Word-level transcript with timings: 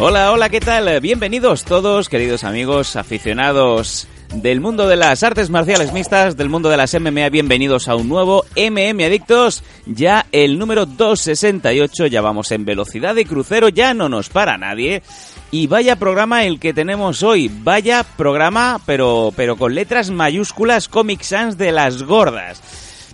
Hola, 0.00 0.30
hola, 0.30 0.48
¿qué 0.48 0.60
tal? 0.60 1.00
Bienvenidos 1.00 1.64
todos, 1.64 2.08
queridos 2.08 2.44
amigos, 2.44 2.94
aficionados 2.94 4.06
del 4.32 4.60
mundo 4.60 4.86
de 4.86 4.94
las 4.94 5.24
artes 5.24 5.50
marciales 5.50 5.92
mixtas, 5.92 6.36
del 6.36 6.48
mundo 6.48 6.68
de 6.68 6.76
las 6.76 6.94
MMA, 6.94 7.28
bienvenidos 7.30 7.88
a 7.88 7.96
un 7.96 8.08
nuevo 8.08 8.44
MM 8.54 9.04
Adictos, 9.04 9.64
ya 9.86 10.26
el 10.30 10.56
número 10.56 10.86
268, 10.86 12.06
ya 12.06 12.20
vamos 12.20 12.52
en 12.52 12.64
velocidad 12.64 13.16
de 13.16 13.24
crucero, 13.24 13.70
ya 13.70 13.92
no 13.92 14.08
nos 14.08 14.28
para 14.28 14.56
nadie. 14.56 15.02
Y 15.50 15.66
vaya 15.66 15.96
programa 15.96 16.44
el 16.44 16.60
que 16.60 16.72
tenemos 16.72 17.24
hoy, 17.24 17.50
vaya 17.52 18.04
programa, 18.04 18.80
pero, 18.86 19.32
pero 19.34 19.56
con 19.56 19.74
letras 19.74 20.10
mayúsculas 20.10 20.88
Comic 20.88 21.22
Sans 21.22 21.58
de 21.58 21.72
las 21.72 22.04
gordas. 22.04 22.62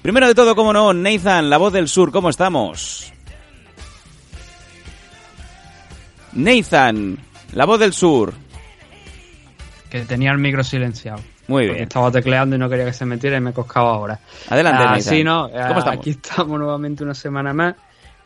Primero 0.02 0.28
de 0.28 0.34
todo, 0.34 0.54
como 0.54 0.74
no, 0.74 0.92
Nathan, 0.92 1.48
la 1.48 1.56
voz 1.56 1.72
del 1.72 1.88
sur, 1.88 2.12
¿cómo 2.12 2.28
estamos? 2.28 3.13
Nathan, 6.34 7.18
la 7.52 7.64
voz 7.64 7.80
del 7.80 7.92
sur. 7.92 8.32
Que 9.90 10.00
tenía 10.02 10.32
el 10.32 10.38
micro 10.38 10.64
silenciado. 10.64 11.20
Muy 11.46 11.66
bien. 11.66 11.82
estaba 11.82 12.10
tecleando 12.10 12.56
y 12.56 12.58
no 12.58 12.70
quería 12.70 12.86
que 12.86 12.92
se 12.94 13.04
metiera 13.04 13.36
y 13.36 13.40
me 13.40 13.52
coscaba 13.52 13.90
ahora. 13.90 14.18
Adelante, 14.48 14.82
Ah, 14.82 14.86
Nathan. 14.86 15.02
sí, 15.02 15.22
¿no? 15.22 15.48
¿Cómo 15.50 15.60
Ah, 15.62 15.68
estamos? 15.78 15.86
Aquí 15.98 16.10
estamos 16.10 16.58
nuevamente 16.58 17.04
una 17.04 17.14
semana 17.14 17.52
más. 17.52 17.74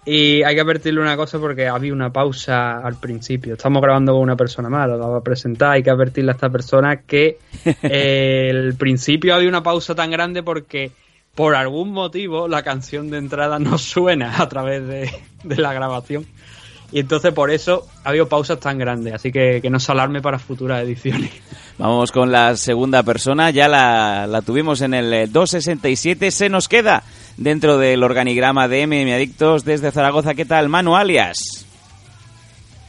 Y 0.07 0.43
hay 0.43 0.55
que 0.55 0.61
advertirle 0.63 1.01
una 1.03 1.17
cosa 1.17 1.39
porque 1.39 1.67
había 1.69 1.93
una 1.93 2.11
pausa 2.11 2.79
al 2.79 2.95
principio. 2.99 3.55
Estamos 3.55 3.83
grabando 3.83 4.13
con 4.13 4.23
una 4.23 4.37
persona 4.37 4.71
más, 4.71 4.89
la 4.89 4.97
va 4.97 5.19
a 5.19 5.23
presentar. 5.23 5.73
Hay 5.73 5.83
que 5.83 5.91
advertirle 5.91 6.31
a 6.31 6.35
esta 6.35 6.49
persona 6.49 7.03
que 7.03 7.39
eh, 7.83 8.49
el 8.51 8.75
principio 8.77 9.35
había 9.35 9.49
una 9.49 9.63
pausa 9.63 9.95
tan 9.95 10.11
grande 10.11 10.43
porque 10.43 10.93
por 11.35 11.55
algún 11.57 11.91
motivo 11.93 12.49
la 12.49 12.63
canción 12.63 13.11
de 13.11 13.19
entrada 13.19 13.59
no 13.59 13.77
suena 13.79 14.41
a 14.41 14.49
través 14.49 14.87
de, 14.87 15.11
de 15.43 15.57
la 15.57 15.75
grabación. 15.75 16.25
Y 16.91 17.01
entonces 17.01 17.33
por 17.33 17.51
eso 17.51 17.87
ha 18.03 18.11
habido 18.11 18.29
pausas 18.29 18.59
tan 18.61 18.79
grandes. 18.79 19.15
Así 19.15 19.31
que 19.31 19.61
que 19.61 19.71
no 19.71 19.79
se 19.79 19.93
alarme 19.93 20.23
para 20.23 20.39
futuras 20.39 20.83
ediciones. 20.83 21.31
Vamos 21.77 22.11
con 22.11 22.33
la 22.33 22.57
segunda 22.57 23.03
persona, 23.03 23.51
ya 23.51 23.69
la, 23.69 24.27
la 24.27 24.43
tuvimos 24.43 24.81
en 24.81 24.95
el 24.95 25.13
eh, 25.13 25.27
267, 25.29 26.31
se 26.33 26.49
nos 26.49 26.67
queda 26.67 27.05
dentro 27.37 27.79
del 27.79 28.03
organigrama 28.03 28.67
de 28.67 28.85
MM 28.87 29.15
Adictos 29.15 29.65
desde 29.65 29.93
Zaragoza. 29.93 30.35
¿Qué 30.35 30.45
tal, 30.45 30.69
Manu 30.69 30.97
Alias? 30.97 31.67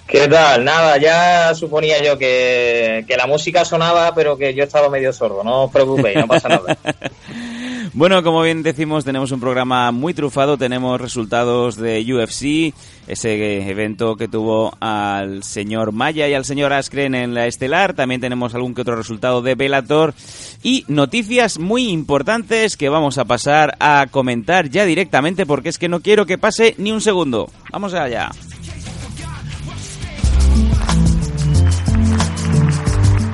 ¿Qué 0.08 0.28
tal? 0.28 0.66
Nada, 0.66 0.98
ya 0.98 1.54
suponía 1.54 2.02
yo 2.04 2.18
que, 2.18 3.06
que 3.08 3.16
la 3.16 3.28
música 3.28 3.64
sonaba, 3.64 4.16
pero 4.16 4.36
que 4.36 4.56
yo 4.56 4.64
estaba 4.64 4.90
medio 4.90 5.14
sordo. 5.14 5.44
No 5.44 5.66
os 5.66 5.72
preocupéis, 5.72 6.16
no 6.16 6.28
pasa 6.28 6.50
nada. 6.50 6.76
Bueno, 7.94 8.24
como 8.24 8.44
bien 8.44 8.62
decimos, 8.62 9.04
tenemos 9.04 9.32
un 9.32 9.40
programa 9.40 9.92
muy 9.92 10.14
trufado, 10.14 10.58
tenemos 10.58 11.02
resultados 11.02 11.76
de 11.76 12.02
UFC, 12.02 12.74
ese 13.08 13.68
evento 13.70 14.16
que 14.16 14.28
tuvo 14.28 14.74
al 14.80 15.44
señor 15.44 15.92
Maya 15.92 16.28
y 16.28 16.34
al 16.34 16.46
señor 16.46 16.72
Askren 16.72 17.16
en 17.16 17.34
la 17.34 17.48
estelar, 17.48 17.94
también 17.94 18.22
tenemos 18.22 18.54
algún 18.54 18.76
que 18.76 18.82
otro 18.82 18.96
resultado 18.96 19.42
de 19.42 19.56
Bellator 19.56 20.14
y 20.62 20.86
noticias 20.88 21.58
muy 21.58 21.90
importantes 21.90 22.78
que 22.78 22.90
vamos 22.90 23.18
a 23.18 23.26
pasar 23.26 23.76
a 23.80 24.06
comentar 24.12 24.70
ya 24.70 24.86
directamente 24.86 25.46
porque 25.46 25.70
es 25.70 25.80
que 25.80 25.90
no 25.90 26.02
quiero 26.02 26.26
que 26.26 26.38
pase 26.38 26.76
ni 26.78 26.92
un 26.92 27.02
segundo. 27.02 27.50
Vamos 27.72 27.94
allá. 27.94 28.30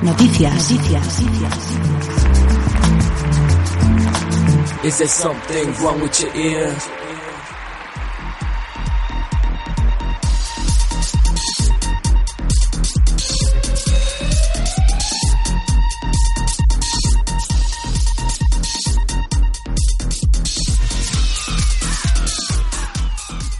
Noticias. 0.02 0.70
Noticias. 0.70 1.95
Is 4.86 4.98
there 4.98 5.08
something 5.08 5.72
wrong 5.82 6.00
with 6.00 6.20
your 6.20 6.32
ears? 6.36 7.05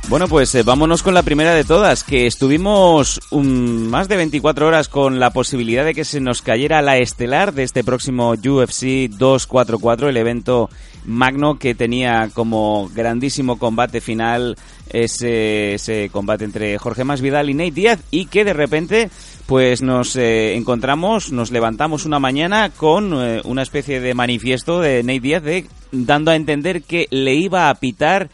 Bueno, 0.08 0.28
pues 0.28 0.54
eh, 0.54 0.62
vámonos 0.62 1.02
con 1.02 1.14
la 1.14 1.24
primera 1.24 1.52
de 1.52 1.64
todas, 1.64 2.04
que 2.04 2.26
estuvimos 2.26 3.20
un- 3.30 3.88
más 3.88 4.06
de 4.08 4.16
24 4.16 4.68
horas 4.68 4.88
con 4.88 5.18
la 5.18 5.30
posibilidad 5.30 5.84
de 5.84 5.94
que 5.94 6.04
se 6.04 6.20
nos 6.20 6.42
cayera 6.42 6.80
la 6.80 6.96
estelar 6.98 7.52
de 7.52 7.64
este 7.64 7.82
próximo 7.82 8.30
UFC 8.30 9.08
244, 9.10 10.08
el 10.08 10.16
evento 10.16 10.70
magno 11.06 11.58
que 11.58 11.74
tenía 11.74 12.30
como 12.32 12.88
grandísimo 12.94 13.58
combate 13.58 14.00
final 14.00 14.56
ese, 14.90 15.74
ese 15.74 16.08
combate 16.12 16.44
entre 16.44 16.78
Jorge 16.78 17.02
Masvidal 17.02 17.50
y 17.50 17.54
Nate 17.54 17.70
Díaz 17.72 18.00
y 18.12 18.26
que 18.26 18.44
de 18.44 18.52
repente 18.52 19.10
pues 19.46 19.82
nos 19.82 20.14
eh, 20.14 20.54
encontramos, 20.54 21.32
nos 21.32 21.50
levantamos 21.50 22.04
una 22.06 22.20
mañana 22.20 22.70
con 22.70 23.12
eh, 23.14 23.40
una 23.44 23.62
especie 23.62 24.00
de 24.00 24.14
manifiesto 24.14 24.80
de 24.80 25.02
Nate 25.02 25.20
Díaz 25.20 25.42
de, 25.42 25.66
dando 25.90 26.30
a 26.30 26.36
entender 26.36 26.82
que 26.82 27.08
le 27.10 27.34
iba 27.34 27.70
a 27.70 27.74
pitar 27.74 28.28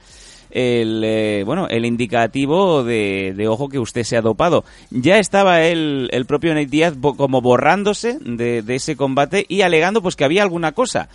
el 0.53 1.03
eh, 1.03 1.43
bueno 1.45 1.67
el 1.69 1.87
indicativo 1.87 2.85
de, 2.85 3.47
ojo 3.49 3.69
que 3.69 3.79
usted 3.79 4.05
se 4.05 4.17
ha 4.17 4.23
dopado. 4.23 4.65
Ya 4.91 5.19
estaba 5.19 5.63
el, 5.63 6.09
el 6.13 6.27
propio 6.27 6.55
Nate 6.55 6.67
Díaz 6.67 6.95
como 7.01 7.41
borrándose 7.41 8.19
de, 8.21 8.63
ese 8.69 8.97
combate 8.97 9.45
y 9.49 9.63
alegando 9.63 10.03
pues 10.03 10.17
que 10.17 10.25
había 10.25 10.43
alguna 10.43 10.73
cosa. 10.73 11.09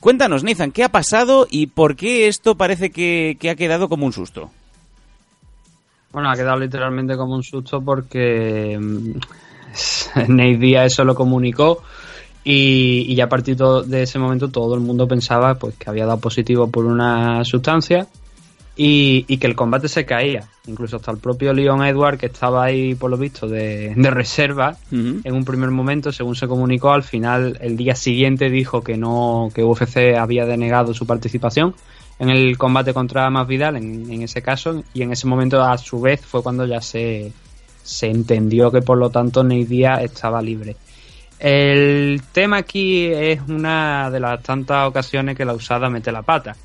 Cuéntanos 0.00 0.42
Nathan 0.42 0.72
qué 0.72 0.84
ha 0.84 0.90
pasado 0.90 1.46
y 1.50 1.68
por 1.68 1.96
qué 1.96 2.28
esto 2.28 2.56
parece 2.56 2.90
que, 2.90 3.36
que 3.40 3.50
ha 3.50 3.54
quedado 3.54 3.88
como 3.88 4.04
un 4.04 4.12
susto 4.12 4.50
Bueno, 6.10 6.28
ha 6.28 6.34
quedado 6.34 6.58
literalmente 6.58 7.16
como 7.16 7.36
un 7.36 7.44
susto 7.44 7.80
porque 7.80 8.76
mm, 8.80 9.10
Nate 10.28 10.56
Díaz 10.58 10.92
eso 10.92 11.04
lo 11.04 11.14
comunicó 11.14 11.82
y, 12.42 13.06
y 13.08 13.14
ya 13.14 13.24
a 13.24 13.28
partir 13.28 13.56
de 13.56 14.02
ese 14.02 14.18
momento 14.18 14.48
todo 14.48 14.74
el 14.74 14.80
mundo 14.80 15.06
pensaba 15.06 15.54
pues 15.54 15.76
que 15.76 15.88
había 15.88 16.06
dado 16.06 16.18
positivo 16.18 16.68
por 16.68 16.84
una 16.84 17.44
sustancia 17.44 18.08
y, 18.76 19.24
y 19.26 19.38
que 19.38 19.46
el 19.46 19.56
combate 19.56 19.88
se 19.88 20.04
caía. 20.04 20.48
Incluso 20.66 20.96
hasta 20.96 21.10
el 21.10 21.18
propio 21.18 21.52
Leon 21.52 21.84
Edward 21.84 22.18
que 22.18 22.26
estaba 22.26 22.64
ahí 22.64 22.94
por 22.94 23.10
lo 23.10 23.16
visto 23.16 23.48
de, 23.48 23.94
de 23.96 24.10
reserva 24.10 24.76
en 24.90 25.34
un 25.34 25.44
primer 25.44 25.70
momento, 25.70 26.12
según 26.12 26.36
se 26.36 26.46
comunicó, 26.46 26.92
al 26.92 27.02
final 27.02 27.58
el 27.62 27.76
día 27.76 27.94
siguiente 27.94 28.50
dijo 28.50 28.82
que 28.82 28.96
no 28.96 29.48
que 29.54 29.64
UFC 29.64 30.16
había 30.18 30.44
denegado 30.44 30.92
su 30.92 31.06
participación 31.06 31.74
en 32.18 32.30
el 32.30 32.56
combate 32.58 32.94
contra 32.94 33.28
Masvidal 33.30 33.76
en, 33.76 34.10
en 34.10 34.22
ese 34.22 34.42
caso 34.42 34.82
y 34.94 35.02
en 35.02 35.12
ese 35.12 35.26
momento 35.26 35.62
a 35.62 35.76
su 35.78 36.00
vez 36.00 36.24
fue 36.24 36.42
cuando 36.42 36.66
ya 36.66 36.80
se, 36.80 37.32
se 37.82 38.08
entendió 38.08 38.70
que 38.70 38.82
por 38.82 38.98
lo 38.98 39.10
tanto 39.10 39.42
Nate 39.42 39.64
Diaz 39.64 40.02
estaba 40.02 40.42
libre. 40.42 40.76
El 41.38 42.22
tema 42.32 42.58
aquí 42.58 43.06
es 43.06 43.40
una 43.46 44.10
de 44.10 44.20
las 44.20 44.42
tantas 44.42 44.88
ocasiones 44.88 45.36
que 45.36 45.44
la 45.44 45.52
usada 45.52 45.90
mete 45.90 46.10
la 46.10 46.22
pata. 46.22 46.56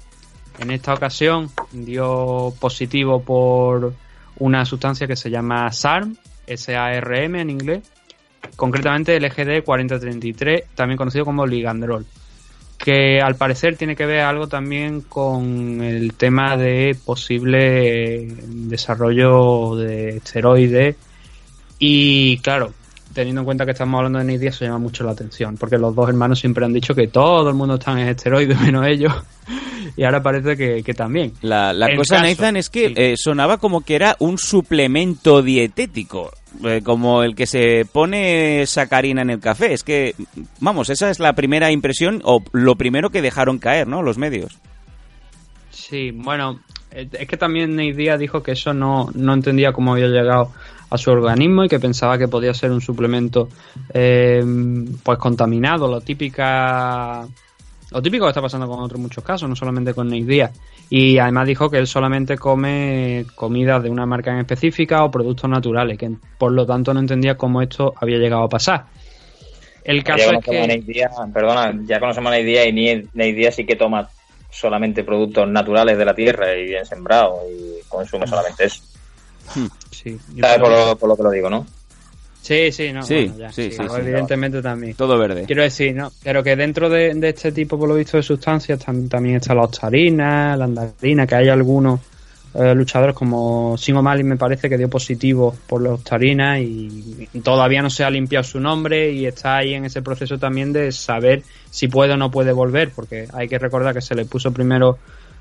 En 0.61 0.69
esta 0.69 0.93
ocasión 0.93 1.49
dio 1.71 2.53
positivo 2.59 3.23
por 3.23 3.95
una 4.37 4.63
sustancia 4.63 5.07
que 5.07 5.15
se 5.15 5.31
llama 5.31 5.71
SARM, 5.71 6.15
S-A-R-M 6.45 7.41
en 7.41 7.49
inglés, 7.49 7.81
concretamente 8.55 9.15
el 9.15 9.25
EGD 9.25 9.63
4033, 9.63 10.65
también 10.75 10.97
conocido 10.99 11.25
como 11.25 11.47
ligandrol, 11.47 12.05
que 12.77 13.19
al 13.21 13.37
parecer 13.37 13.75
tiene 13.75 13.95
que 13.95 14.05
ver 14.05 14.21
algo 14.21 14.47
también 14.47 15.01
con 15.01 15.81
el 15.81 16.13
tema 16.13 16.55
de 16.55 16.95
posible 17.05 18.27
desarrollo 18.45 19.75
de 19.77 20.17
esteroides 20.17 20.95
y 21.79 22.37
claro, 22.37 22.71
teniendo 23.13 23.41
en 23.41 23.45
cuenta 23.45 23.65
que 23.65 23.71
estamos 23.71 23.97
hablando 23.97 24.19
de 24.19 24.25
Nate 24.25 24.39
Diaz, 24.39 24.55
eso 24.55 24.65
llama 24.65 24.79
mucho 24.79 25.03
la 25.03 25.11
atención, 25.11 25.57
porque 25.57 25.77
los 25.77 25.95
dos 25.95 26.09
hermanos 26.09 26.39
siempre 26.39 26.65
han 26.65 26.73
dicho 26.73 26.95
que 26.95 27.07
todo 27.07 27.49
el 27.49 27.55
mundo 27.55 27.75
está 27.75 27.91
en 27.93 28.07
esteroides 28.07 28.59
menos 28.61 28.85
ellos, 28.87 29.13
y 29.95 30.03
ahora 30.03 30.21
parece 30.21 30.55
que, 30.55 30.83
que 30.83 30.93
también. 30.93 31.33
La, 31.41 31.73
cosa, 31.95 32.15
caso, 32.15 32.27
Nathan, 32.27 32.55
es 32.55 32.69
que 32.69 32.87
sí. 32.87 32.93
eh, 32.95 33.13
sonaba 33.17 33.57
como 33.57 33.81
que 33.81 33.95
era 33.95 34.15
un 34.19 34.37
suplemento 34.37 35.41
dietético, 35.41 36.31
eh, 36.63 36.81
como 36.83 37.23
el 37.23 37.35
que 37.35 37.45
se 37.45 37.85
pone 37.91 38.65
sacarina 38.65 39.21
en 39.21 39.29
el 39.29 39.39
café. 39.39 39.73
Es 39.73 39.83
que, 39.83 40.15
vamos, 40.59 40.89
esa 40.89 41.09
es 41.09 41.19
la 41.19 41.33
primera 41.33 41.71
impresión 41.71 42.21
o 42.23 42.43
lo 42.51 42.75
primero 42.75 43.09
que 43.09 43.21
dejaron 43.21 43.59
caer, 43.59 43.87
¿no? 43.87 44.01
Los 44.01 44.17
medios. 44.17 44.57
Sí, 45.69 46.11
bueno, 46.11 46.61
eh, 46.91 47.07
es 47.11 47.27
que 47.27 47.37
también 47.37 47.75
Nate 47.75 47.93
Diaz 47.93 48.19
dijo 48.19 48.43
que 48.43 48.51
eso 48.51 48.73
no, 48.73 49.09
no 49.13 49.33
entendía 49.33 49.73
cómo 49.73 49.93
había 49.93 50.07
llegado 50.07 50.51
a 50.91 50.97
su 50.97 51.09
organismo 51.09 51.63
y 51.63 51.69
que 51.69 51.79
pensaba 51.79 52.17
que 52.17 52.27
podía 52.27 52.53
ser 52.53 52.69
un 52.69 52.81
suplemento 52.81 53.47
eh, 53.93 54.43
pues 55.01 55.17
contaminado, 55.17 55.87
lo 55.87 56.01
típica 56.01 57.25
lo 57.91 58.01
típico 58.01 58.25
que 58.25 58.29
está 58.29 58.41
pasando 58.41 58.67
con 58.67 58.79
otros 58.79 58.99
muchos 58.99 59.23
casos, 59.23 59.49
no 59.49 59.55
solamente 59.55 59.93
con 59.93 60.07
Nate 60.07 60.23
Diaz. 60.23 60.51
Y 60.89 61.17
además 61.17 61.47
dijo 61.47 61.69
que 61.69 61.77
él 61.77 61.87
solamente 61.87 62.37
come 62.37 63.25
comida 63.35 63.79
de 63.79 63.89
una 63.89 64.05
marca 64.05 64.31
en 64.31 64.39
específica 64.39 65.03
o 65.03 65.11
productos 65.11 65.49
naturales, 65.49 65.97
que 65.97 66.09
por 66.37 66.53
lo 66.53 66.65
tanto 66.65 66.93
no 66.93 67.01
entendía 67.01 67.35
cómo 67.35 67.61
esto 67.61 67.93
había 67.97 68.17
llegado 68.17 68.43
a 68.43 68.49
pasar. 68.49 68.85
El 69.83 70.03
caso 70.03 70.31
ya 70.31 70.37
es 70.37 70.85
que... 70.85 71.09
Perdona, 71.33 71.73
ya 71.85 71.99
conocemos 71.99 72.31
a 72.31 72.35
Nate 72.35 72.45
Diaz 72.45 72.67
y 72.67 73.07
Nate 73.13 73.33
Diaz 73.33 73.55
sí 73.55 73.65
que 73.65 73.75
toma 73.75 74.09
solamente 74.49 75.03
productos 75.03 75.49
naturales 75.49 75.97
de 75.97 76.05
la 76.05 76.13
tierra 76.13 76.55
y 76.55 76.65
bien 76.65 76.85
sembrados 76.85 77.39
y 77.49 77.89
consume 77.89 78.25
solamente 78.27 78.65
eso. 78.65 78.83
Sí, 79.91 80.17
yo 80.35 80.45
¿Sabes 80.45 80.59
por 80.59 80.69
que- 80.69 80.75
lo, 80.75 80.95
por 80.97 81.09
lo 81.09 81.17
que 81.17 81.23
lo 81.23 81.31
digo, 81.31 81.49
no? 81.49 81.65
sí, 82.41 82.71
sí, 82.71 82.91
no, 82.91 83.03
Sí, 83.03 83.25
bueno, 83.27 83.37
ya, 83.37 83.51
sí, 83.51 83.63
sí, 83.63 83.77
sí, 83.77 83.77
sí, 83.87 83.95
evidentemente 83.97 84.61
también. 84.61 84.95
Todo 84.95 85.17
verde. 85.17 85.43
Quiero 85.45 85.61
decir, 85.63 85.95
¿no? 85.95 86.11
Pero 86.23 86.43
que 86.43 86.55
dentro 86.55 86.89
de, 86.89 87.13
de 87.13 87.29
este 87.29 87.51
tipo, 87.51 87.77
por 87.77 87.87
lo 87.89 87.95
visto, 87.95 88.17
de 88.17 88.23
sustancias 88.23 88.79
tam- 88.85 89.07
también 89.09 89.35
está 89.37 89.53
la 89.53 89.63
ostarina, 89.63 90.55
la 90.57 90.65
andarina, 90.65 91.27
que 91.27 91.35
hay 91.35 91.49
algunos 91.49 91.99
eh, 92.53 92.73
luchadores 92.75 93.15
como 93.15 93.77
Sin 93.77 93.95
O'Malley 93.95 94.23
me 94.25 94.35
parece 94.35 94.67
que 94.69 94.77
dio 94.77 94.89
positivo 94.89 95.55
por 95.67 95.81
la 95.81 95.91
ostarina 95.91 96.59
y 96.59 97.29
todavía 97.43 97.81
no 97.81 97.89
se 97.89 98.03
ha 98.03 98.09
limpiado 98.09 98.43
su 98.43 98.59
nombre 98.59 99.11
y 99.11 99.25
está 99.25 99.57
ahí 99.57 99.73
en 99.73 99.85
ese 99.85 100.01
proceso 100.01 100.37
también 100.37 100.73
de 100.73 100.91
saber 100.91 101.43
si 101.69 101.87
puede 101.87 102.11
o 102.13 102.17
no 102.17 102.29
puede 102.29 102.51
volver, 102.51 102.91
porque 102.93 103.27
hay 103.33 103.47
que 103.47 103.57
recordar 103.57 103.93
que 103.93 104.01
se 104.01 104.15
le 104.15 104.25
puso 104.25 104.51
primero 104.51 104.97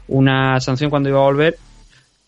una 0.07 0.61
sanción 0.61 0.89
cuando 0.91 1.09
iba 1.09 1.19
a 1.19 1.23
volver 1.25 1.57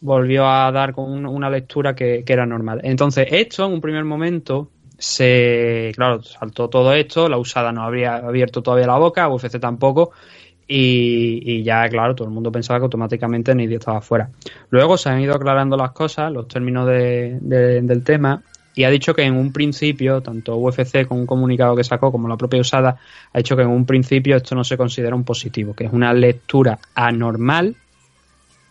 volvió 0.02 0.46
a 0.46 0.70
dar 0.70 0.92
con 0.92 1.10
un- 1.10 1.26
una 1.26 1.48
lectura 1.48 1.94
que, 1.94 2.24
era 2.26 2.44
normal. 2.44 2.80
Entonces, 2.84 3.28
esto 3.30 3.66
en 3.66 3.72
un 3.72 3.80
primer 3.80 4.04
momento 4.04 4.68
se, 4.98 5.92
claro, 5.94 6.22
saltó 6.22 6.68
todo 6.68 6.92
esto, 6.92 7.28
la 7.28 7.38
usada 7.38 7.72
no 7.72 7.82
habría 7.82 8.16
abierto 8.16 8.62
todavía 8.62 8.86
la 8.86 8.98
boca, 8.98 9.28
UFC 9.28 9.58
tampoco, 9.58 10.12
y, 10.66 11.42
y 11.44 11.62
ya, 11.62 11.88
claro, 11.88 12.14
todo 12.14 12.28
el 12.28 12.34
mundo 12.34 12.50
pensaba 12.52 12.78
que 12.78 12.84
automáticamente 12.84 13.54
Nidia 13.54 13.78
estaba 13.78 14.00
fuera. 14.00 14.30
Luego 14.70 14.96
se 14.96 15.08
han 15.08 15.20
ido 15.20 15.34
aclarando 15.34 15.76
las 15.76 15.92
cosas, 15.92 16.32
los 16.32 16.48
términos 16.48 16.86
de- 16.86 17.38
de- 17.40 17.82
del 17.82 18.02
tema, 18.04 18.42
y 18.74 18.84
ha 18.84 18.90
dicho 18.90 19.12
que 19.14 19.22
en 19.22 19.36
un 19.36 19.52
principio, 19.52 20.22
tanto 20.22 20.56
UFC 20.56 21.06
con 21.06 21.18
un 21.18 21.26
comunicado 21.26 21.76
que 21.76 21.84
sacó 21.84 22.10
como 22.10 22.26
la 22.26 22.36
propia 22.38 22.60
usada, 22.60 22.96
ha 23.32 23.38
dicho 23.38 23.54
que 23.54 23.62
en 23.62 23.68
un 23.68 23.84
principio 23.84 24.36
esto 24.36 24.54
no 24.54 24.64
se 24.64 24.78
considera 24.78 25.14
un 25.14 25.24
positivo, 25.24 25.74
que 25.74 25.84
es 25.84 25.92
una 25.92 26.14
lectura 26.14 26.78
anormal 26.94 27.76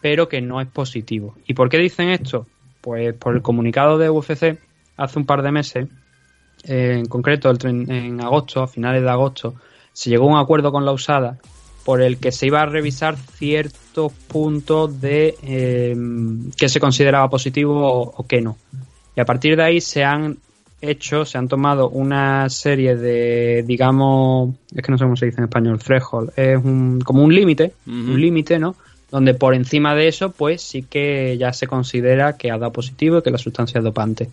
pero 0.01 0.27
que 0.27 0.41
no 0.41 0.61
es 0.61 0.67
positivo. 0.67 1.35
¿Y 1.45 1.53
por 1.53 1.69
qué 1.69 1.77
dicen 1.77 2.09
esto? 2.09 2.47
Pues 2.81 3.13
por 3.13 3.35
el 3.35 3.41
comunicado 3.41 3.97
de 3.97 4.09
UFC 4.09 4.57
hace 4.97 5.19
un 5.19 5.25
par 5.25 5.43
de 5.43 5.51
meses, 5.51 5.87
eh, 6.63 6.95
en 6.99 7.05
concreto 7.05 7.53
en 7.63 8.21
agosto, 8.21 8.63
a 8.63 8.67
finales 8.67 9.03
de 9.03 9.09
agosto, 9.09 9.55
se 9.93 10.09
llegó 10.09 10.29
a 10.29 10.33
un 10.33 10.39
acuerdo 10.39 10.71
con 10.71 10.85
la 10.85 10.91
usada 10.91 11.37
por 11.85 12.01
el 12.01 12.17
que 12.17 12.31
se 12.31 12.47
iba 12.47 12.61
a 12.61 12.65
revisar 12.65 13.17
ciertos 13.17 14.11
puntos 14.27 15.01
de 15.01 15.35
eh, 15.43 15.95
que 16.55 16.69
se 16.69 16.79
consideraba 16.79 17.29
positivo 17.29 17.81
o, 17.81 18.13
o 18.15 18.27
que 18.27 18.41
no. 18.41 18.57
Y 19.15 19.19
a 19.19 19.25
partir 19.25 19.55
de 19.55 19.63
ahí 19.63 19.81
se 19.81 20.03
han 20.03 20.37
hecho, 20.81 21.25
se 21.25 21.37
han 21.37 21.47
tomado 21.47 21.89
una 21.89 22.49
serie 22.49 22.95
de, 22.95 23.63
digamos, 23.65 24.55
es 24.75 24.81
que 24.81 24.91
no 24.91 24.97
sé 24.97 25.03
cómo 25.03 25.15
se 25.15 25.27
dice 25.27 25.37
en 25.37 25.45
español, 25.45 25.79
threshold, 25.79 26.31
es 26.35 26.57
un, 26.57 27.01
como 27.01 27.23
un 27.23 27.33
límite, 27.33 27.73
un 27.85 28.19
límite, 28.19 28.57
¿no? 28.57 28.75
Donde 29.11 29.33
por 29.33 29.53
encima 29.53 29.93
de 29.93 30.07
eso, 30.07 30.31
pues 30.31 30.61
sí 30.61 30.83
que 30.83 31.37
ya 31.37 31.51
se 31.53 31.67
considera 31.67 32.37
que 32.37 32.49
ha 32.49 32.57
dado 32.57 32.71
positivo 32.71 33.17
y 33.17 33.21
que 33.21 33.31
la 33.31 33.37
sustancia 33.37 33.77
es 33.79 33.83
dopante. 33.83 34.29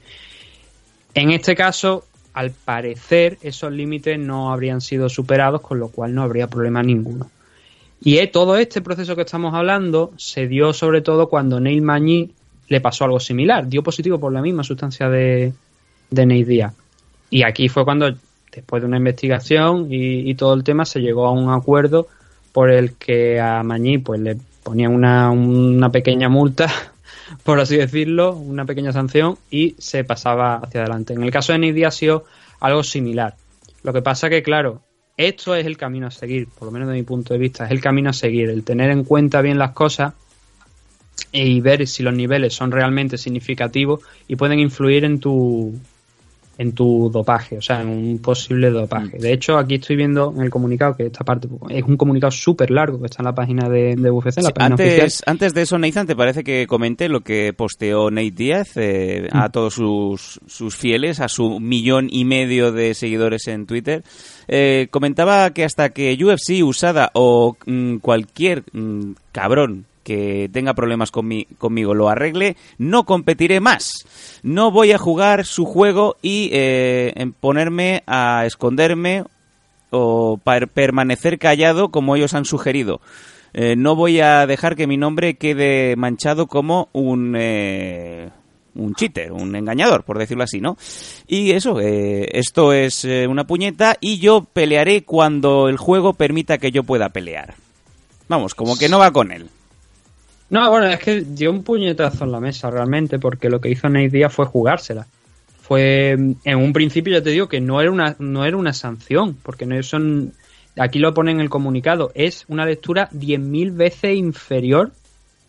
En 1.14 1.32
este 1.32 1.56
caso, 1.56 2.04
al 2.32 2.52
parecer, 2.52 3.38
esos 3.42 3.72
límites 3.72 4.18
no 4.18 4.52
habrían 4.52 4.80
sido 4.80 5.08
superados, 5.08 5.60
con 5.60 5.80
lo 5.80 5.88
cual 5.88 6.14
no 6.14 6.22
habría 6.22 6.46
problema 6.46 6.82
ninguno. 6.82 7.28
Y 8.00 8.24
todo 8.28 8.56
este 8.56 8.80
proceso 8.80 9.16
que 9.16 9.22
estamos 9.22 9.52
hablando 9.54 10.12
se 10.16 10.46
dio 10.46 10.72
sobre 10.72 11.00
todo 11.00 11.28
cuando 11.28 11.58
Neil 11.58 11.82
Magny 11.82 12.30
le 12.68 12.80
pasó 12.80 13.04
algo 13.04 13.18
similar. 13.18 13.68
Dio 13.68 13.82
positivo 13.82 14.20
por 14.20 14.32
la 14.32 14.40
misma 14.40 14.62
sustancia 14.62 15.08
de, 15.08 15.52
de 16.10 16.26
Nate 16.26 16.44
Diaz. 16.44 16.74
Y 17.30 17.42
aquí 17.42 17.68
fue 17.68 17.84
cuando, 17.84 18.14
después 18.52 18.82
de 18.82 18.86
una 18.86 18.98
investigación 18.98 19.88
y, 19.90 20.30
y 20.30 20.34
todo 20.36 20.54
el 20.54 20.62
tema, 20.62 20.84
se 20.84 21.00
llegó 21.00 21.26
a 21.26 21.32
un 21.32 21.50
acuerdo 21.50 22.06
por 22.52 22.70
el 22.70 22.94
que 22.94 23.40
a 23.40 23.62
Magny 23.62 23.98
pues, 23.98 24.20
le 24.20 24.36
ponían 24.68 24.92
una, 24.92 25.30
una 25.30 25.90
pequeña 25.90 26.28
multa, 26.28 26.70
por 27.42 27.58
así 27.58 27.78
decirlo, 27.78 28.34
una 28.36 28.66
pequeña 28.66 28.92
sanción 28.92 29.38
y 29.50 29.74
se 29.78 30.04
pasaba 30.04 30.56
hacia 30.56 30.80
adelante. 30.80 31.14
En 31.14 31.22
el 31.22 31.30
caso 31.30 31.52
de 31.52 31.58
Nate 31.58 31.72
Diaz 31.72 31.94
ha 31.94 31.98
sido 31.98 32.24
algo 32.60 32.82
similar. 32.82 33.34
Lo 33.82 33.94
que 33.94 34.02
pasa 34.02 34.28
que, 34.28 34.42
claro, 34.42 34.82
esto 35.16 35.54
es 35.54 35.64
el 35.64 35.78
camino 35.78 36.06
a 36.06 36.10
seguir, 36.10 36.48
por 36.48 36.66
lo 36.66 36.72
menos 36.72 36.88
de 36.88 36.94
mi 36.94 37.02
punto 37.02 37.32
de 37.32 37.40
vista, 37.40 37.64
es 37.64 37.70
el 37.70 37.80
camino 37.80 38.10
a 38.10 38.12
seguir, 38.12 38.50
el 38.50 38.62
tener 38.62 38.90
en 38.90 39.04
cuenta 39.04 39.40
bien 39.40 39.58
las 39.58 39.70
cosas 39.70 40.12
y 41.32 41.60
ver 41.62 41.86
si 41.86 42.02
los 42.02 42.14
niveles 42.14 42.54
son 42.54 42.70
realmente 42.70 43.16
significativos 43.16 44.00
y 44.28 44.36
pueden 44.36 44.58
influir 44.58 45.04
en 45.04 45.18
tu 45.18 45.74
en 46.58 46.72
tu 46.72 47.08
dopaje, 47.10 47.56
o 47.56 47.62
sea, 47.62 47.80
en 47.80 47.88
un 47.88 48.18
posible 48.18 48.70
dopaje. 48.70 49.16
De 49.16 49.32
hecho, 49.32 49.56
aquí 49.56 49.76
estoy 49.76 49.94
viendo 49.96 50.34
en 50.36 50.42
el 50.42 50.50
comunicado 50.50 50.96
que 50.96 51.06
esta 51.06 51.24
parte 51.24 51.48
es 51.70 51.84
un 51.84 51.96
comunicado 51.96 52.32
súper 52.32 52.70
largo 52.72 52.98
que 52.98 53.06
está 53.06 53.22
en 53.22 53.26
la 53.26 53.34
página 53.34 53.68
de, 53.68 53.94
de 53.96 54.10
UFC, 54.10 54.42
la 54.42 54.50
página 54.50 54.74
oficial. 54.74 55.00
antes, 55.00 55.22
antes 55.24 55.54
de 55.54 55.62
eso, 55.62 55.78
Nathan, 55.78 56.06
¿te 56.08 56.16
parece 56.16 56.42
que 56.42 56.66
comenté 56.66 57.08
lo 57.08 57.20
que 57.20 57.52
posteó 57.52 58.10
Nate 58.10 58.30
Díaz 58.32 58.76
eh, 58.76 59.28
Mm. 59.32 59.36
a 59.36 59.48
todos 59.50 59.74
sus, 59.74 60.40
sus 60.46 60.76
fieles, 60.76 61.20
a 61.20 61.28
su 61.28 61.60
millón 61.60 62.08
y 62.10 62.24
medio 62.24 62.72
de 62.72 62.94
seguidores 62.94 63.46
en 63.46 63.66
Twitter? 63.66 64.02
Eh, 64.48 64.88
comentaba 64.90 65.50
que 65.50 65.64
hasta 65.64 65.90
que 65.90 66.16
UFC, 66.20 66.62
Usada 66.64 67.10
o 67.14 67.56
mm, 67.66 67.96
cualquier 67.98 68.64
mm, 68.72 69.12
cabrón 69.32 69.84
que 70.08 70.48
tenga 70.50 70.72
problemas 70.72 71.12
conmi- 71.12 71.46
conmigo 71.58 71.92
lo 71.92 72.08
arregle, 72.08 72.56
no 72.78 73.04
competiré 73.04 73.60
más. 73.60 73.92
No 74.42 74.70
voy 74.70 74.92
a 74.92 74.98
jugar 74.98 75.44
su 75.44 75.66
juego 75.66 76.16
y 76.22 76.48
eh, 76.52 77.12
ponerme 77.40 78.02
a 78.06 78.44
esconderme 78.46 79.24
o 79.90 80.38
per- 80.42 80.68
permanecer 80.68 81.38
callado 81.38 81.90
como 81.90 82.16
ellos 82.16 82.32
han 82.32 82.46
sugerido. 82.46 83.02
Eh, 83.52 83.76
no 83.76 83.94
voy 83.96 84.20
a 84.20 84.46
dejar 84.46 84.76
que 84.76 84.86
mi 84.86 84.96
nombre 84.96 85.34
quede 85.36 85.94
manchado 85.96 86.46
como 86.46 86.88
un 86.92 87.34
eh, 87.36 88.30
un 88.74 88.94
cheater, 88.94 89.32
un 89.32 89.56
engañador, 89.56 90.04
por 90.04 90.18
decirlo 90.18 90.44
así, 90.44 90.60
¿no? 90.60 90.76
Y 91.26 91.50
eso, 91.50 91.80
eh, 91.80 92.28
esto 92.32 92.72
es 92.72 93.04
eh, 93.04 93.26
una 93.26 93.44
puñeta 93.46 93.96
y 94.00 94.18
yo 94.18 94.44
pelearé 94.44 95.02
cuando 95.02 95.68
el 95.68 95.76
juego 95.78 96.12
permita 96.14 96.58
que 96.58 96.70
yo 96.70 96.84
pueda 96.84 97.08
pelear. 97.08 97.54
Vamos, 98.28 98.54
como 98.54 98.76
que 98.78 98.88
no 98.88 98.98
va 98.98 99.10
con 99.10 99.32
él. 99.32 99.48
No, 100.50 100.70
bueno, 100.70 100.86
es 100.86 100.98
que 101.00 101.20
dio 101.22 101.50
un 101.50 101.62
puñetazo 101.62 102.24
en 102.24 102.32
la 102.32 102.40
mesa 102.40 102.70
realmente, 102.70 103.18
porque 103.18 103.50
lo 103.50 103.60
que 103.60 103.68
hizo 103.70 103.88
Nate 103.88 104.08
Diaz 104.08 104.32
fue 104.32 104.46
jugársela. 104.46 105.06
Fue, 105.60 106.12
en 106.12 106.56
un 106.58 106.72
principio 106.72 107.12
ya 107.12 107.22
te 107.22 107.30
digo 107.30 107.48
que 107.48 107.60
no 107.60 107.80
era 107.82 107.90
una, 107.90 108.16
no 108.18 108.46
era 108.46 108.56
una 108.56 108.72
sanción, 108.72 109.36
porque 109.42 109.66
no 109.66 109.82
son, 109.82 110.32
aquí 110.78 110.98
lo 110.98 111.12
pone 111.12 111.30
en 111.32 111.40
el 111.40 111.50
comunicado, 111.50 112.10
es 112.14 112.46
una 112.48 112.64
lectura 112.64 113.08
10.000 113.12 113.72
veces 113.72 114.16
inferior 114.16 114.90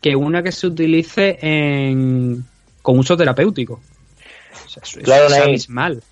que 0.01 0.15
una 0.17 0.43
que 0.43 0.51
se 0.51 0.67
utilice 0.67 1.37
en, 1.41 2.43
con 2.81 2.99
uso 2.99 3.15
terapéutico. 3.15 3.79
O 4.65 4.69
sea, 4.69 4.83
eso, 4.83 4.99
Claro, 5.01 5.27
eso 5.27 5.35
es 5.35 5.41
abismal. 5.41 6.03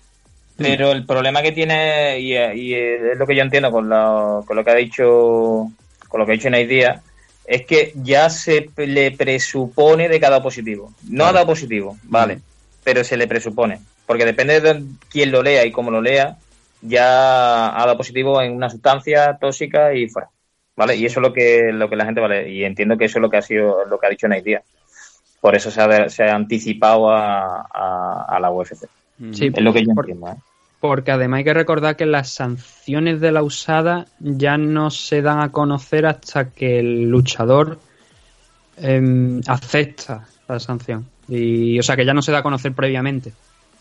Pero 0.56 0.90
el 0.92 1.04
problema 1.06 1.42
que 1.42 1.52
tiene, 1.52 2.18
y, 2.20 2.32
y 2.34 2.74
es 2.74 3.18
lo 3.18 3.26
que 3.26 3.36
yo 3.36 3.42
entiendo 3.42 3.70
con, 3.70 3.88
la- 3.88 4.40
con 4.46 4.56
lo 4.56 4.64
que 4.64 4.70
ha 4.70 4.74
dicho 4.74 5.70
con 6.08 6.20
lo 6.20 6.24
que 6.26 6.32
ha 6.32 6.34
dicho 6.36 6.48
Nate 6.50 6.66
Díaz, 6.66 7.02
es 7.48 7.64
que 7.66 7.92
ya 7.96 8.28
se 8.30 8.70
le 8.76 9.10
presupone 9.12 10.08
de 10.08 10.20
cada 10.20 10.42
positivo. 10.42 10.92
No 11.08 11.24
ha 11.24 11.32
dado 11.32 11.46
positivo, 11.46 11.96
vale, 12.04 12.40
pero 12.84 13.02
se 13.04 13.16
le 13.16 13.26
presupone. 13.26 13.80
Porque 14.06 14.24
depende 14.24 14.60
de 14.60 14.82
quién 15.10 15.32
lo 15.32 15.42
lea 15.42 15.64
y 15.66 15.72
cómo 15.72 15.90
lo 15.90 16.00
lea, 16.00 16.36
ya 16.82 17.68
ha 17.74 17.84
dado 17.86 17.96
positivo 17.96 18.40
en 18.40 18.52
una 18.54 18.70
sustancia 18.70 19.36
tóxica 19.40 19.94
y 19.94 20.08
fuera. 20.08 20.28
¿Vale? 20.76 20.94
Y 20.94 21.06
eso 21.06 21.18
es 21.20 21.26
lo 21.26 21.32
que, 21.32 21.72
lo 21.72 21.90
que 21.90 21.96
la 21.96 22.04
gente 22.04 22.20
vale. 22.20 22.48
Y 22.50 22.64
entiendo 22.64 22.96
que 22.96 23.06
eso 23.06 23.18
es 23.18 23.22
lo 23.22 23.28
que 23.30 23.38
ha 23.38 23.42
sido, 23.42 23.84
lo 23.86 23.98
que 23.98 24.06
ha 24.06 24.10
dicho 24.10 24.28
Nate 24.28 24.42
Díaz. 24.42 24.62
Por 25.40 25.56
eso 25.56 25.70
se 25.72 25.80
ha, 25.80 26.08
se 26.08 26.22
ha 26.24 26.34
anticipado 26.34 27.10
a, 27.10 27.62
a- 27.72 28.24
a 28.28 28.38
la 28.40 28.50
UFC. 28.50 28.86
Sí, 29.32 29.46
Es 29.52 29.60
lo 29.62 29.72
que 29.72 29.84
yo 29.84 29.90
entiendo, 29.90 30.28
¿eh? 30.28 30.34
Porque 30.80 31.10
además 31.10 31.38
hay 31.38 31.44
que 31.44 31.54
recordar 31.54 31.96
que 31.96 32.06
las 32.06 32.30
sanciones 32.30 33.20
de 33.20 33.32
la 33.32 33.42
usada 33.42 34.06
ya 34.20 34.56
no 34.56 34.90
se 34.90 35.22
dan 35.22 35.40
a 35.40 35.50
conocer 35.50 36.06
hasta 36.06 36.50
que 36.50 36.78
el 36.78 37.10
luchador 37.10 37.78
em, 38.76 39.40
acepta 39.46 40.28
la 40.46 40.60
sanción. 40.60 41.06
Y, 41.28 41.78
o 41.78 41.82
sea, 41.82 41.96
que 41.96 42.06
ya 42.06 42.14
no 42.14 42.22
se 42.22 42.32
da 42.32 42.38
a 42.38 42.42
conocer 42.42 42.72
previamente. 42.72 43.32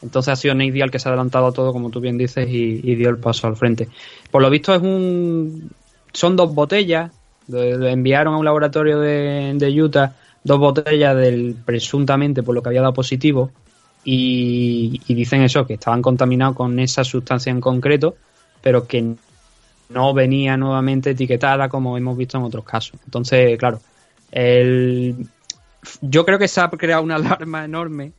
Entonces 0.01 0.33
ha 0.33 0.35
sido 0.35 0.55
Nate 0.55 0.79
el 0.79 0.91
que 0.91 0.99
se 0.99 1.07
ha 1.07 1.11
adelantado 1.11 1.47
a 1.47 1.51
todo, 1.51 1.71
como 1.71 1.89
tú 1.89 1.99
bien 1.99 2.17
dices, 2.17 2.47
y, 2.49 2.95
dio 2.95 3.09
el 3.09 3.17
paso 3.17 3.47
al 3.47 3.55
frente. 3.55 3.87
Por 4.31 4.41
lo 4.41 4.49
visto 4.49 4.73
es 4.73 4.81
un... 4.81 5.71
Son 6.13 6.35
dos 6.35 6.53
botellas. 6.53 7.11
Le 7.47 7.91
enviaron 7.91 8.33
a 8.33 8.37
un 8.37 8.45
laboratorio 8.45 8.99
de, 8.99 9.53
de 9.55 9.81
Utah 9.81 10.15
dos 10.43 10.59
botellas 10.59 11.15
del 11.15 11.55
presuntamente 11.65 12.41
por 12.41 12.55
lo 12.55 12.61
que 12.63 12.69
había 12.69 12.81
dado 12.81 12.93
positivo 12.93 13.51
y, 14.09 15.01
y 15.05 15.13
dicen 15.13 15.41
eso, 15.41 15.67
que 15.67 15.73
estaban 15.73 16.01
contaminados 16.01 16.55
con 16.55 16.79
esa 16.79 17.03
sustancia 17.03 17.51
en 17.51 17.59
concreto, 17.59 18.15
pero 18.61 18.87
que 18.87 19.15
no 19.89 20.13
venía 20.13 20.55
nuevamente 20.55 21.09
etiquetada 21.09 21.67
como 21.67 21.97
hemos 21.97 22.17
visto 22.17 22.37
en 22.37 22.45
otros 22.45 22.63
casos. 22.63 23.01
Entonces, 23.03 23.59
claro, 23.59 23.81
el, 24.31 25.27
yo 25.99 26.25
creo 26.25 26.39
que 26.39 26.47
se 26.47 26.61
ha 26.61 26.69
creado 26.69 27.03
una 27.03 27.15
alarma 27.17 27.65
enorme 27.65 28.13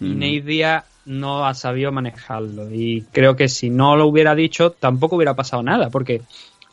y 0.00 0.40
Mm. 0.40 0.46
Diaz 0.46 0.84
no 1.04 1.44
ha 1.44 1.52
sabido 1.52 1.92
manejarlo. 1.92 2.72
Y 2.72 3.02
creo 3.12 3.36
que 3.36 3.48
si 3.48 3.68
no 3.68 3.94
lo 3.94 4.06
hubiera 4.06 4.34
dicho, 4.34 4.70
tampoco 4.70 5.16
hubiera 5.16 5.36
pasado 5.36 5.62
nada, 5.62 5.90
porque 5.90 6.22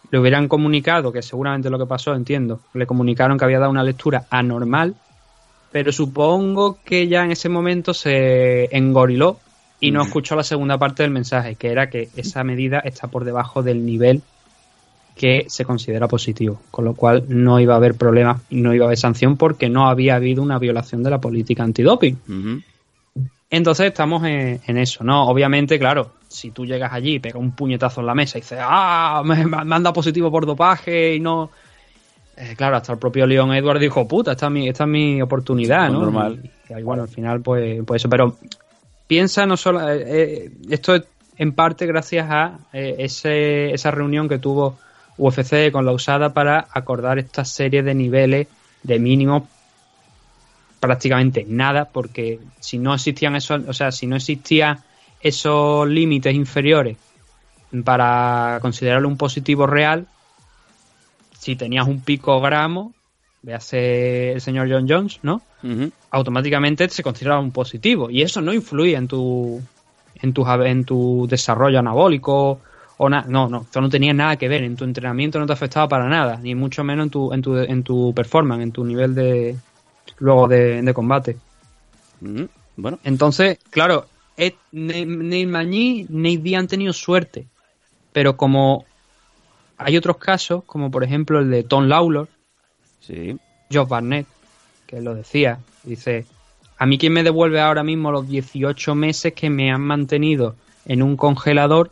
le 0.09 0.19
hubieran 0.19 0.47
comunicado, 0.47 1.11
que 1.11 1.21
seguramente 1.21 1.69
lo 1.69 1.79
que 1.79 1.85
pasó, 1.85 2.15
entiendo, 2.15 2.61
le 2.73 2.87
comunicaron 2.87 3.37
que 3.37 3.43
había 3.43 3.59
dado 3.59 3.71
una 3.71 3.83
lectura 3.83 4.25
anormal, 4.29 4.95
pero 5.73 5.91
supongo 5.91 6.77
que 6.85 7.07
ya 7.07 7.25
en 7.25 7.31
ese 7.31 7.49
momento 7.49 7.95
se 7.95 8.69
engoriló 8.77 9.39
y 9.79 9.91
no 9.91 10.03
escuchó 10.03 10.35
la 10.35 10.43
segunda 10.43 10.77
parte 10.77 11.01
del 11.03 11.11
mensaje, 11.11 11.55
que 11.55 11.69
era 11.69 11.89
que 11.89 12.09
esa 12.15 12.43
medida 12.43 12.79
está 12.79 13.07
por 13.07 13.25
debajo 13.25 13.63
del 13.63 13.83
nivel 13.83 14.21
que 15.15 15.45
se 15.49 15.65
considera 15.65 16.07
positivo, 16.07 16.61
con 16.69 16.85
lo 16.85 16.93
cual 16.93 17.25
no 17.27 17.59
iba 17.59 17.73
a 17.73 17.77
haber 17.77 17.95
problema 17.95 18.39
no 18.51 18.73
iba 18.73 18.85
a 18.85 18.87
haber 18.87 18.99
sanción 18.99 19.35
porque 19.35 19.67
no 19.67 19.89
había 19.89 20.15
habido 20.15 20.43
una 20.43 20.59
violación 20.59 21.01
de 21.01 21.09
la 21.09 21.19
política 21.19 21.63
antidoping. 21.63 22.63
Entonces 23.49 23.87
estamos 23.87 24.23
en, 24.25 24.61
en 24.65 24.77
eso, 24.77 25.03
¿no? 25.03 25.25
Obviamente, 25.27 25.79
claro, 25.79 26.11
si 26.27 26.51
tú 26.51 26.67
llegas 26.67 26.93
allí 26.93 27.15
y 27.15 27.19
pegas 27.19 27.41
un 27.41 27.51
puñetazo 27.51 28.01
en 28.01 28.07
la 28.07 28.15
mesa 28.15 28.37
y 28.37 28.41
dices, 28.41 28.59
ah, 28.61 29.23
me, 29.25 29.45
me 29.45 29.57
han 29.57 29.83
dado 29.83 29.93
positivo 29.93 30.29
por 30.29 30.45
dopaje 30.45 31.15
y 31.15 31.19
no... 31.19 31.49
Eh, 32.35 32.55
claro, 32.55 32.77
hasta 32.77 32.93
el 32.93 32.99
propio 32.99 33.27
Leon 33.27 33.53
Edwards 33.53 33.79
dijo, 33.79 34.07
puta, 34.07 34.31
esta 34.31 34.47
es 34.47 34.51
mi, 34.51 34.67
esta 34.67 34.83
es 34.85 34.89
mi 34.89 35.21
oportunidad, 35.21 35.89
¿no? 35.89 36.01
normal. 36.01 36.39
Y, 36.69 36.73
y 36.73 36.83
bueno, 36.83 37.03
al 37.03 37.09
final, 37.09 37.41
pues, 37.41 37.81
pues 37.85 38.01
eso. 38.01 38.09
Pero 38.09 38.35
piensa 39.07 39.45
no 39.45 39.57
solo... 39.57 39.89
eh, 39.89 40.03
eh, 40.05 40.51
esto 40.69 40.95
es 40.95 41.03
en 41.37 41.53
parte 41.53 41.85
gracias 41.85 42.27
a 42.29 42.59
eh, 42.73 42.95
ese, 42.99 43.73
esa 43.73 43.91
reunión 43.91 44.29
que 44.29 44.39
tuvo 44.39 44.77
UFC 45.17 45.71
con 45.71 45.85
la 45.85 45.91
usada 45.91 46.33
para 46.33 46.67
acordar 46.71 47.19
esta 47.19 47.45
serie 47.45 47.83
de 47.83 47.93
niveles 47.93 48.47
de 48.83 48.99
mínimos 48.99 49.43
prácticamente 50.79 51.45
nada, 51.47 51.85
porque 51.85 52.39
si 52.59 52.77
no 52.77 52.93
existían 52.93 53.35
esos, 53.35 53.61
o 53.67 53.73
sea, 53.73 53.91
si 53.91 54.05
no 54.05 54.17
existían 54.17 54.79
esos 55.21 55.87
límites 55.87 56.35
inferiores 56.35 56.97
para 57.85 58.59
considerarlo 58.61 59.07
un 59.07 59.17
positivo 59.17 59.65
real, 59.65 60.07
si 61.43 61.55
tenías 61.55 61.87
un 61.87 61.99
picogramo, 62.01 62.93
véase 63.41 64.31
el 64.33 64.41
señor 64.41 64.69
John 64.71 64.87
Jones, 64.87 65.19
¿no? 65.23 65.41
Automáticamente 66.11 66.87
se 66.89 67.03
considera 67.03 67.39
un 67.39 67.51
positivo 67.51 68.09
y 68.09 68.21
eso 68.21 68.41
no 68.41 68.53
influye 68.53 68.95
en 68.95 69.07
tu 69.07 69.61
en 70.21 70.33
tu 70.33 70.45
en 70.47 70.85
tu 70.85 71.25
desarrollo 71.29 71.79
anabólico 71.79 72.59
o 72.97 73.09
na- 73.09 73.25
no 73.27 73.49
no 73.49 73.65
eso 73.69 73.81
no 73.81 73.89
tenía 73.89 74.13
nada 74.13 74.37
que 74.37 74.47
ver 74.47 74.63
en 74.63 74.75
tu 74.75 74.83
entrenamiento 74.83 75.39
no 75.39 75.47
te 75.47 75.53
afectaba 75.53 75.87
para 75.87 76.07
nada 76.07 76.39
ni 76.41 76.53
mucho 76.55 76.83
menos 76.83 77.05
en 77.05 77.09
tu 77.09 77.33
en 77.33 77.41
tu 77.41 77.57
en 77.57 77.83
tu 77.83 78.13
performance 78.13 78.61
en 78.63 78.71
tu 78.71 78.85
nivel 78.85 79.15
de 79.15 79.55
luego 80.19 80.47
de, 80.47 80.81
de 80.81 80.93
combate. 80.93 81.35
Bueno, 82.77 82.99
entonces 83.03 83.57
claro 83.69 84.05
Neil 84.71 85.47
Magny 85.47 86.05
Nate 86.09 86.37
Diaz 86.37 86.59
han 86.61 86.67
tenido 86.67 86.93
suerte 86.93 87.45
pero 88.13 88.37
como 88.37 88.85
hay 89.77 89.97
otros 89.97 90.17
casos 90.17 90.63
como 90.65 90.91
por 90.91 91.03
ejemplo 91.03 91.39
el 91.39 91.49
de 91.49 91.63
Tom 91.63 91.85
Lawlor 91.85 92.27
sí. 92.99 93.37
Josh 93.71 93.87
Barnett, 93.87 94.27
que 94.85 95.01
lo 95.01 95.15
decía, 95.15 95.59
dice, 95.83 96.25
a 96.77 96.85
mí 96.85 96.97
quien 96.97 97.13
me 97.13 97.23
devuelve 97.23 97.59
ahora 97.59 97.83
mismo 97.83 98.11
los 98.11 98.27
18 98.27 98.95
meses 98.95 99.33
que 99.33 99.49
me 99.49 99.71
han 99.71 99.81
mantenido 99.81 100.55
en 100.85 101.01
un 101.01 101.17
congelador 101.17 101.91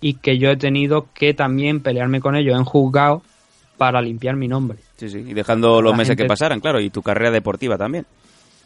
y 0.00 0.14
que 0.14 0.38
yo 0.38 0.50
he 0.50 0.56
tenido 0.56 1.08
que 1.12 1.34
también 1.34 1.80
pelearme 1.80 2.20
con 2.20 2.36
ellos 2.36 2.56
en 2.56 2.64
juzgado 2.64 3.22
para 3.76 4.00
limpiar 4.00 4.36
mi 4.36 4.48
nombre. 4.48 4.78
Sí, 4.96 5.08
sí. 5.08 5.18
Y 5.18 5.34
dejando 5.34 5.80
los 5.80 5.92
La 5.92 5.96
meses 5.98 6.16
que 6.16 6.24
pasaran, 6.24 6.60
claro, 6.60 6.80
y 6.80 6.90
tu 6.90 7.02
carrera 7.02 7.30
deportiva 7.30 7.78
también. 7.78 8.06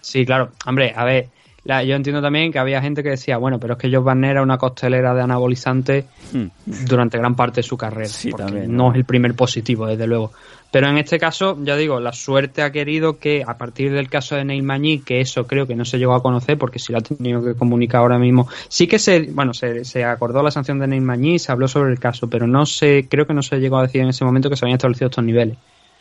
Sí, 0.01 0.25
claro. 0.25 0.51
Hombre, 0.67 0.93
a 0.95 1.05
ver, 1.05 1.29
la- 1.65 1.83
yo 1.85 1.95
entiendo 1.97 2.21
también 2.23 2.53
que 2.53 2.59
había 2.59 2.81
gente 2.83 3.03
que 3.03 3.11
decía, 3.11 3.37
bueno, 3.39 3.59
pero 3.59 3.75
es 3.75 3.79
que 3.79 3.89
Josh 3.91 4.05
Barnett 4.05 4.33
era 4.33 4.43
una 4.43 4.59
costelera 4.59 5.15
de 5.15 5.23
anabolizantes 5.23 6.05
Hmm. 6.33 6.47
durante 6.89 7.19
gran 7.19 7.35
parte 7.35 7.57
de 7.61 7.63
su 7.63 7.77
carrera. 7.77 8.09
Sí, 8.09 8.31
porque 8.31 8.45
también, 8.47 8.77
no 8.77 8.85
¿no? 8.85 8.91
es 8.91 8.97
el 8.97 9.05
primer 9.05 9.35
positivo, 9.35 9.87
desde 9.87 10.07
luego. 10.07 10.33
Pero 10.71 10.89
en 10.89 10.99
este 10.99 11.21
caso, 11.21 11.57
ya 11.63 11.77
digo, 11.77 12.01
la 12.01 12.13
suerte 12.13 12.61
ha 12.63 12.73
querido 12.73 13.19
que 13.21 13.45
a 13.47 13.57
partir 13.57 13.93
del 13.93 14.09
caso 14.11 14.35
de 14.35 14.45
Magny, 14.45 14.99
que 14.99 15.21
eso 15.21 15.47
creo 15.47 15.69
que 15.69 15.77
no 15.77 15.85
se 15.85 15.99
llegó 15.99 16.15
a 16.15 16.23
conocer 16.23 16.59
porque 16.59 16.81
si 16.81 16.91
lo 16.93 16.99
ha 16.99 17.01
tenido 17.01 17.45
que 17.45 17.55
comunicar 17.55 18.01
ahora 18.01 18.19
mismo, 18.19 18.49
sí 18.69 18.89
que 18.89 18.99
se, 18.99 19.31
bueno, 19.31 19.55
se, 19.55 19.85
se 19.85 20.03
acordó 20.05 20.43
la 20.43 20.51
sanción 20.51 20.81
de 20.81 20.89
Magny, 21.01 21.39
se 21.39 21.53
habló 21.53 21.69
sobre 21.69 21.93
el 21.93 22.01
caso, 22.01 22.29
pero 22.29 22.49
no 22.49 22.67
se, 22.67 23.07
creo 23.09 23.25
que 23.25 23.35
no 23.35 23.43
se 23.43 23.59
llegó 23.61 23.79
a 23.79 23.83
decir 23.83 24.01
en 24.01 24.09
ese 24.09 24.25
momento 24.25 24.51
que 24.51 24.57
se 24.57 24.65
habían 24.65 24.77
establecido 24.79 25.07
estos 25.11 25.23
niveles, 25.25 25.57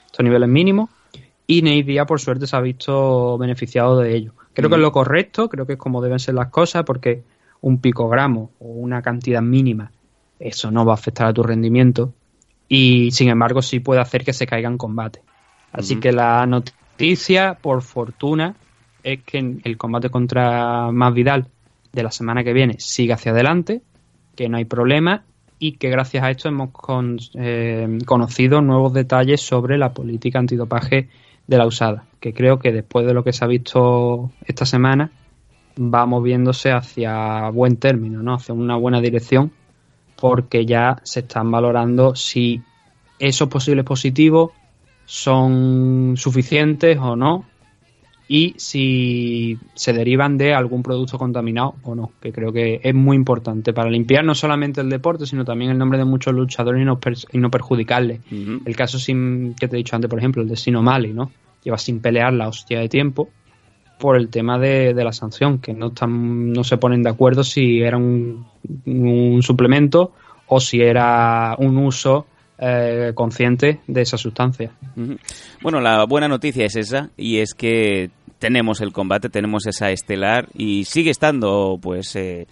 estos 0.08 0.24
niveles 0.24 0.50
mínimos, 0.50 0.90
y 1.46 1.62
Nate 1.62 1.84
Diaz 1.84 2.08
por 2.08 2.20
suerte 2.20 2.48
se 2.48 2.56
ha 2.56 2.60
visto 2.62 3.38
beneficiado 3.38 4.00
de 4.00 4.16
ello. 4.16 4.34
Creo 4.54 4.70
que 4.70 4.76
es 4.76 4.82
lo 4.82 4.92
correcto, 4.92 5.50
creo 5.50 5.66
que 5.66 5.74
es 5.74 5.80
como 5.80 6.02
deben 6.02 6.20
ser 6.20 6.36
las 6.36 6.50
cosas, 6.50 6.84
porque 6.84 7.24
un 7.62 7.80
picogramo 7.80 8.52
o 8.60 8.68
una 8.68 9.02
cantidad 9.02 9.42
mínima, 9.42 9.92
eso 10.40 10.70
no 10.72 10.86
va 10.86 10.94
a 10.94 10.96
afectar 10.96 11.28
a 11.28 11.34
tu 11.34 11.44
rendimiento 11.44 12.14
y 12.68 13.12
sin 13.12 13.30
embargo 13.30 13.62
sí 13.62 13.80
puede 13.80 14.02
hacer 14.02 14.24
que 14.24 14.34
se 14.34 14.46
caiga 14.46 14.70
en 14.70 14.78
combate. 14.78 15.22
Así 15.72 16.00
que 16.00 16.12
la 16.12 16.46
noticia, 16.46 17.58
por 17.60 17.82
fortuna, 17.82 18.56
es 19.02 19.24
que 19.24 19.58
el 19.64 19.78
combate 19.78 20.10
contra 20.10 20.92
Masvidal 20.92 21.48
de 21.92 22.04
la 22.04 22.12
semana 22.12 22.44
que 22.44 22.54
viene 22.54 22.76
sigue 22.80 23.14
hacia 23.14 23.32
adelante, 23.32 23.82
que 24.36 24.50
no 24.50 24.58
hay 24.58 24.66
problema 24.66 25.24
y 25.60 25.74
que 25.74 25.90
gracias 25.90 26.24
a 26.24 26.32
esto 26.32 26.50
hemos 26.50 26.72
con- 26.72 27.18
eh, 27.36 27.98
conocido 28.06 28.62
nuevos 28.62 28.94
detalles 28.94 29.42
sobre 29.42 29.78
la 29.78 29.94
política 29.94 30.40
antidopaje 30.40 31.10
de 31.48 31.58
la 31.58 31.66
usada, 31.66 32.06
que 32.20 32.34
creo 32.34 32.60
que 32.60 32.72
después 32.72 33.06
de 33.06 33.14
lo 33.14 33.24
que 33.24 33.34
se 33.34 33.44
ha 33.44 33.48
visto 33.48 34.32
esta 34.46 34.66
semana 34.66 35.12
va 35.78 36.06
moviéndose 36.06 36.72
hacia 36.72 37.50
buen 37.50 37.78
término, 37.78 38.22
¿no? 38.22 38.36
hacia 38.36 38.54
una 38.54 38.76
buena 38.76 39.02
dirección, 39.02 39.52
porque 40.16 40.66
ya 40.66 40.98
se 41.04 41.22
están 41.22 41.52
valorando 41.52 42.16
si 42.16 42.62
esos 43.20 43.50
posibles 43.50 43.86
positivos 43.86 44.52
son 45.06 46.14
suficientes 46.16 46.98
o 46.98 47.16
no 47.16 47.46
y 48.36 48.56
si 48.58 49.60
se 49.76 49.94
derivan 49.94 50.40
de 50.40 50.56
algún 50.56 50.82
producto 50.82 51.20
contaminado 51.20 51.76
o 51.84 51.94
no, 51.94 52.14
que 52.20 52.32
creo 52.32 52.52
que 52.52 52.80
es 52.82 52.96
muy 52.96 53.16
importante 53.16 53.74
para 53.74 53.92
limpiar 53.92 54.26
no 54.26 54.34
solamente 54.34 54.82
el 54.82 54.90
deporte, 54.90 55.28
sino 55.28 55.46
también 55.46 55.70
el 55.70 55.78
nombre 55.78 56.00
de 56.00 56.06
muchos 56.06 56.34
luchadores 56.34 56.82
y 56.82 56.86
no, 56.86 57.00
per- 57.00 57.14
y 57.32 57.38
no 57.38 57.52
perjudicarles. 57.52 58.22
El 58.66 58.76
caso 58.76 58.98
sin, 58.98 59.54
que 59.54 59.68
te 59.68 59.76
he 59.76 59.78
dicho 59.78 59.96
antes, 59.96 60.10
por 60.10 60.18
ejemplo, 60.18 60.42
el 60.42 60.50
de 60.50 60.56
Sino 60.56 60.82
Mali, 60.82 61.14
¿no? 61.14 61.30
Lleva 61.64 61.78
sin 61.78 62.00
pelear 62.00 62.34
la 62.34 62.48
hostia 62.48 62.80
de 62.80 62.90
tiempo 62.90 63.30
por 64.00 64.18
el 64.18 64.30
tema 64.30 64.58
de, 64.58 64.96
de 64.96 65.04
la 65.04 65.12
sanción, 65.14 65.60
que 65.60 65.76
no 65.76 65.90
están, 65.90 66.52
no 66.54 66.64
se 66.64 66.78
ponen 66.78 67.04
de 67.04 67.12
acuerdo 67.12 67.44
si 67.44 67.82
era 67.82 67.98
un, 67.98 68.48
un 68.88 69.44
suplemento 69.44 70.12
o 70.48 70.60
si 70.60 70.82
era 70.82 71.56
un 71.60 71.78
uso 71.78 72.26
eh, 72.58 73.12
consciente 73.14 73.82
de 73.86 74.02
esa 74.02 74.18
sustancia. 74.18 74.72
Bueno, 75.62 75.80
la 75.82 76.04
buena 76.06 76.28
noticia 76.28 76.66
es 76.66 76.76
esa, 76.76 77.12
y 77.16 77.38
es 77.38 77.54
que 77.54 78.10
tenemos 78.44 78.82
el 78.82 78.92
combate, 78.92 79.30
tenemos 79.30 79.66
esa 79.68 79.92
estelar, 79.92 80.50
y 80.54 80.84
sigue 80.84 81.12
estando, 81.12 81.80
pues, 81.82 82.14
eh, 82.18 82.46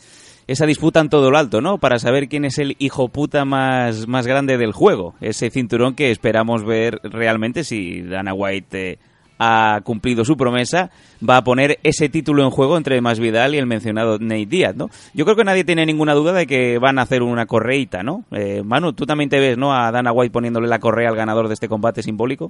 esa 0.48 0.65
disputa 0.65 1.01
en 1.01 1.10
todo 1.10 1.29
lo 1.29 1.38
alto, 1.38 1.60
¿no? 1.60 1.79
Para 1.79 2.00
saber 2.00 2.29
quién 2.29 2.45
es 2.45 2.60
el 2.60 2.77
hijo 2.79 3.10
puta 3.10 3.43
más, 3.43 4.07
más 4.07 4.25
grande 4.25 4.57
del 4.57 4.71
juego. 4.71 5.15
Ese 5.19 5.50
cinturón 5.50 5.93
que 5.93 6.10
esperamos 6.10 6.63
ver 6.63 7.01
realmente 7.03 7.65
si 7.65 8.03
Dana 8.03 8.33
White 8.33 8.91
eh, 8.91 9.00
ha 9.38 9.81
cumplido 9.83 10.24
su 10.24 10.38
promesa, 10.38 10.91
va 11.27 11.36
a 11.36 11.43
poner 11.43 11.77
ese 11.83 12.07
título 12.07 12.45
en 12.45 12.51
juego 12.51 12.77
entre 12.77 13.01
Masvidal 13.01 13.53
y 13.53 13.57
el 13.57 13.65
mencionado 13.65 14.17
Nate 14.17 14.45
Diaz, 14.45 14.77
¿no? 14.77 14.89
Yo 15.13 15.25
creo 15.25 15.36
que 15.36 15.43
nadie 15.43 15.65
tiene 15.65 15.86
ninguna 15.86 16.13
duda 16.13 16.31
de 16.31 16.48
que 16.48 16.77
van 16.77 17.00
a 17.00 17.01
hacer 17.01 17.21
una 17.21 17.48
correíta, 17.48 18.01
¿no? 18.01 18.24
Eh, 18.31 18.62
Manu, 18.63 18.93
tú 18.93 19.05
también 19.05 19.29
te 19.29 19.41
ves, 19.41 19.57
¿no? 19.57 19.75
A 19.75 19.91
Dana 19.91 20.13
White 20.13 20.31
poniéndole 20.31 20.69
la 20.69 20.79
correa 20.79 21.10
al 21.10 21.17
ganador 21.17 21.50
de 21.50 21.55
este 21.55 21.67
combate 21.67 22.01
simbólico. 22.01 22.50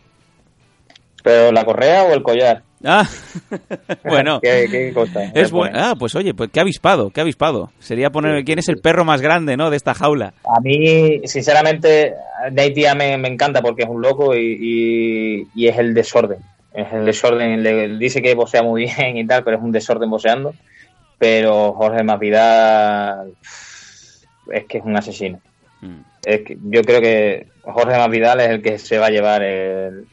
¿Pero 1.24 1.52
la 1.52 1.66
correa 1.66 2.04
o 2.04 2.14
el 2.14 2.22
collar? 2.22 2.64
Ah, 2.84 3.08
bueno. 4.04 4.40
¿Qué, 4.44 4.68
qué 4.70 4.92
cosa? 4.94 5.24
Es 5.34 5.52
bueno. 5.52 5.78
Ah, 5.80 5.96
pues 5.98 6.16
oye, 6.16 6.34
pues 6.34 6.50
qué 6.52 6.60
avispado, 6.60 7.10
qué 7.12 7.22
avispado. 7.22 7.72
Sería 7.80 8.10
poner 8.10 8.44
quién 8.44 8.60
es 8.60 8.70
el 8.70 8.78
perro 8.78 9.06
más 9.06 9.22
grande, 9.22 9.58
¿no? 9.58 9.70
De 9.70 9.78
esta 9.78 9.94
jaula. 9.94 10.34
A 10.44 10.60
mí, 10.62 11.22
sinceramente, 11.26 12.14
Nate 12.52 12.96
me, 12.96 13.18
me 13.18 13.28
encanta 13.28 13.62
porque 13.62 13.84
es 13.84 13.90
un 13.90 14.02
loco 14.02 14.36
y, 14.36 14.58
y- 14.60 15.48
y 15.56 15.68
es 15.68 15.78
el 15.78 15.94
desorden. 15.94 16.40
Es 16.74 16.88
el 16.94 17.06
desorden. 17.06 17.62
Le, 17.64 17.98
dice 17.98 18.22
que 18.22 18.34
bosea 18.36 18.64
muy 18.64 18.86
bien 18.98 19.18
y 19.18 19.26
tal, 19.28 19.44
pero 19.44 19.58
es 19.58 19.64
un 19.64 19.72
desorden 19.72 20.10
boseando. 20.10 20.54
Pero 21.20 21.74
Jorge 21.74 22.04
Masvidal 22.04 23.34
es 24.52 24.66
que 24.66 24.80
es 24.80 24.84
un 24.84 24.98
asesino. 24.98 25.40
Mm. 25.82 26.00
Es 26.26 26.42
que 26.42 26.58
yo 26.64 26.82
creo 26.84 27.02
que 27.02 27.48
Jorge 27.64 27.98
Masvidal 27.98 28.40
es 28.42 28.50
el 28.50 28.62
que 28.62 28.78
se 28.80 28.98
va 28.98 29.08
a 29.08 29.12
llevar 29.12 29.44
el, 29.44 30.06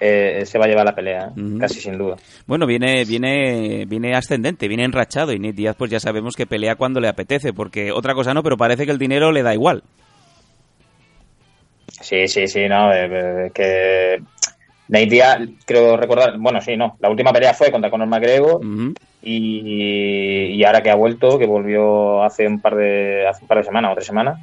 eh, 0.00 0.44
se 0.46 0.58
va 0.58 0.66
a 0.66 0.68
llevar 0.68 0.84
la 0.84 0.94
pelea, 0.94 1.32
¿eh? 1.36 1.40
Casi 1.58 1.80
sin 1.80 1.98
duda. 1.98 2.16
Bueno, 2.46 2.66
viene, 2.66 3.04
viene, 3.04 3.84
viene 3.86 4.14
ascendente, 4.14 4.68
viene 4.68 4.84
enrachado 4.84 5.32
y 5.32 5.38
Nate 5.38 5.54
Díaz 5.54 5.76
pues 5.76 5.90
ya 5.90 6.00
sabemos 6.00 6.36
que 6.36 6.46
pelea 6.46 6.76
cuando 6.76 7.00
le 7.00 7.08
apetece, 7.08 7.52
porque 7.52 7.90
otra 7.92 8.14
cosa 8.14 8.34
no, 8.34 8.42
pero 8.42 8.56
parece 8.56 8.86
que 8.86 8.92
el 8.92 8.98
dinero 8.98 9.32
le 9.32 9.42
da 9.42 9.54
igual. 9.54 9.82
Sí, 12.00 12.28
sí, 12.28 12.46
sí, 12.46 12.68
no, 12.68 12.92
eh, 12.92 13.08
eh, 13.10 13.50
que 13.52 14.22
Nate 14.88 15.06
Diaz, 15.06 15.38
creo 15.66 15.96
recordar, 15.96 16.38
bueno, 16.38 16.60
sí, 16.60 16.76
no, 16.76 16.96
la 17.00 17.10
última 17.10 17.32
pelea 17.32 17.54
fue 17.54 17.70
contra 17.70 17.90
Conor 17.90 18.08
McGregor 18.08 18.64
Ujú. 18.64 18.94
y, 19.22 20.54
y 20.54 20.64
ahora 20.64 20.80
que 20.80 20.90
ha 20.90 20.94
vuelto, 20.94 21.38
que 21.38 21.46
volvió 21.46 22.22
hace 22.22 22.46
un 22.46 22.60
par 22.60 22.76
de 22.76 23.26
hace 23.26 23.42
un 23.42 23.48
par 23.48 23.58
de 23.58 23.64
semanas 23.64 23.92
o 23.92 23.94
tres 23.94 24.06
semanas, 24.06 24.38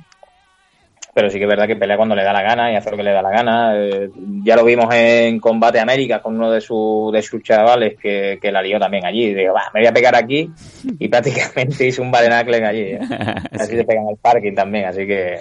pero 1.15 1.29
sí 1.29 1.37
que 1.37 1.45
es 1.45 1.49
verdad 1.49 1.65
que 1.65 1.77
pelea 1.77 1.95
cuando 1.95 2.13
le 2.13 2.23
da 2.23 2.33
la 2.33 2.41
gana 2.41 2.73
y 2.73 2.75
hace 2.75 2.91
lo 2.91 2.97
que 2.97 3.03
le 3.03 3.13
da 3.13 3.21
la 3.21 3.29
gana. 3.31 3.71
eh, 3.77 4.09
ya 4.43 4.57
lo 4.57 4.65
vimos 4.65 4.93
en 4.93 5.39
Combate 5.39 5.79
América 5.79 6.21
con 6.21 6.35
uno 6.35 6.51
de, 6.51 6.59
sus 6.59 7.13
de 7.13 7.21
sus 7.21 7.41
chavales 7.41 7.97
que, 7.97 8.37
que 8.41 8.51
la 8.51 8.61
lió 8.61 8.77
también 8.79 9.05
allí. 9.05 9.33
Digo, 9.33 9.53
va, 9.53 9.63
me 9.73 9.79
voy 9.79 9.87
a 9.87 9.93
pegar 9.93 10.13
aquí 10.13 10.51
y 10.99 11.07
prácticamente 11.09 11.87
hizo 11.87 12.01
un 12.01 12.11
barenacle 12.11 12.57
allí. 12.65 12.81
¿eh? 12.81 12.99
Así 13.53 13.77
se 13.77 13.85
pega 13.85 14.01
en 14.01 14.09
el 14.09 14.17
parking 14.17 14.53
también, 14.53 14.85
así 14.85 15.07
que... 15.07 15.39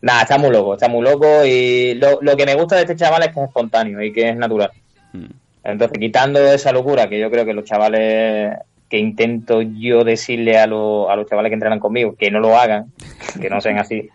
Nada, 0.00 0.22
está 0.22 0.38
muy 0.38 0.50
loco, 0.52 0.74
está 0.74 0.86
muy 0.88 1.02
loco 1.02 1.44
y 1.44 1.94
lo, 1.94 2.20
lo 2.22 2.36
que 2.36 2.46
me 2.46 2.54
gusta 2.54 2.76
de 2.76 2.82
este 2.82 2.94
chaval 2.94 3.24
es 3.24 3.30
que 3.34 3.40
es 3.40 3.46
espontáneo 3.48 4.00
y 4.00 4.12
que 4.12 4.28
es 4.28 4.36
natural. 4.36 4.70
Mm. 5.12 5.24
Entonces, 5.64 5.98
quitando 5.98 6.38
esa 6.40 6.70
locura 6.70 7.08
que 7.08 7.18
yo 7.18 7.28
creo 7.32 7.44
que 7.44 7.52
los 7.52 7.64
chavales 7.64 8.56
que 8.88 8.96
intento 8.98 9.60
yo 9.60 10.04
decirle 10.04 10.56
a, 10.56 10.68
lo- 10.68 11.10
a 11.10 11.16
los 11.16 11.26
chavales 11.26 11.50
que 11.50 11.54
entrenan 11.54 11.80
conmigo 11.80 12.14
que 12.16 12.30
no 12.30 12.38
lo 12.38 12.56
hagan, 12.56 12.92
que 13.40 13.50
no 13.50 13.60
sean 13.60 13.78
así, 13.78 14.08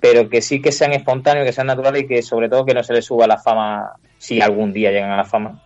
pero 0.00 0.28
que 0.28 0.40
sí 0.40 0.60
que 0.60 0.72
sean 0.72 0.92
espontáneos, 0.92 1.46
que 1.46 1.52
sean 1.52 1.66
naturales 1.66 2.02
y 2.02 2.06
que 2.06 2.22
sobre 2.22 2.48
todo 2.48 2.64
que 2.64 2.74
no 2.74 2.82
se 2.82 2.94
les 2.94 3.04
suba 3.04 3.26
la 3.26 3.38
fama, 3.38 3.92
si 4.16 4.40
algún 4.40 4.72
día 4.72 4.90
llegan 4.90 5.10
a 5.10 5.16
la 5.16 5.24
fama, 5.24 5.62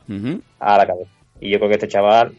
a 0.58 0.78
la 0.78 0.86
cabeza. 0.86 1.10
Y 1.40 1.50
yo 1.50 1.58
creo 1.58 1.68
que 1.68 1.74
este 1.74 1.88
chaval 1.88 2.32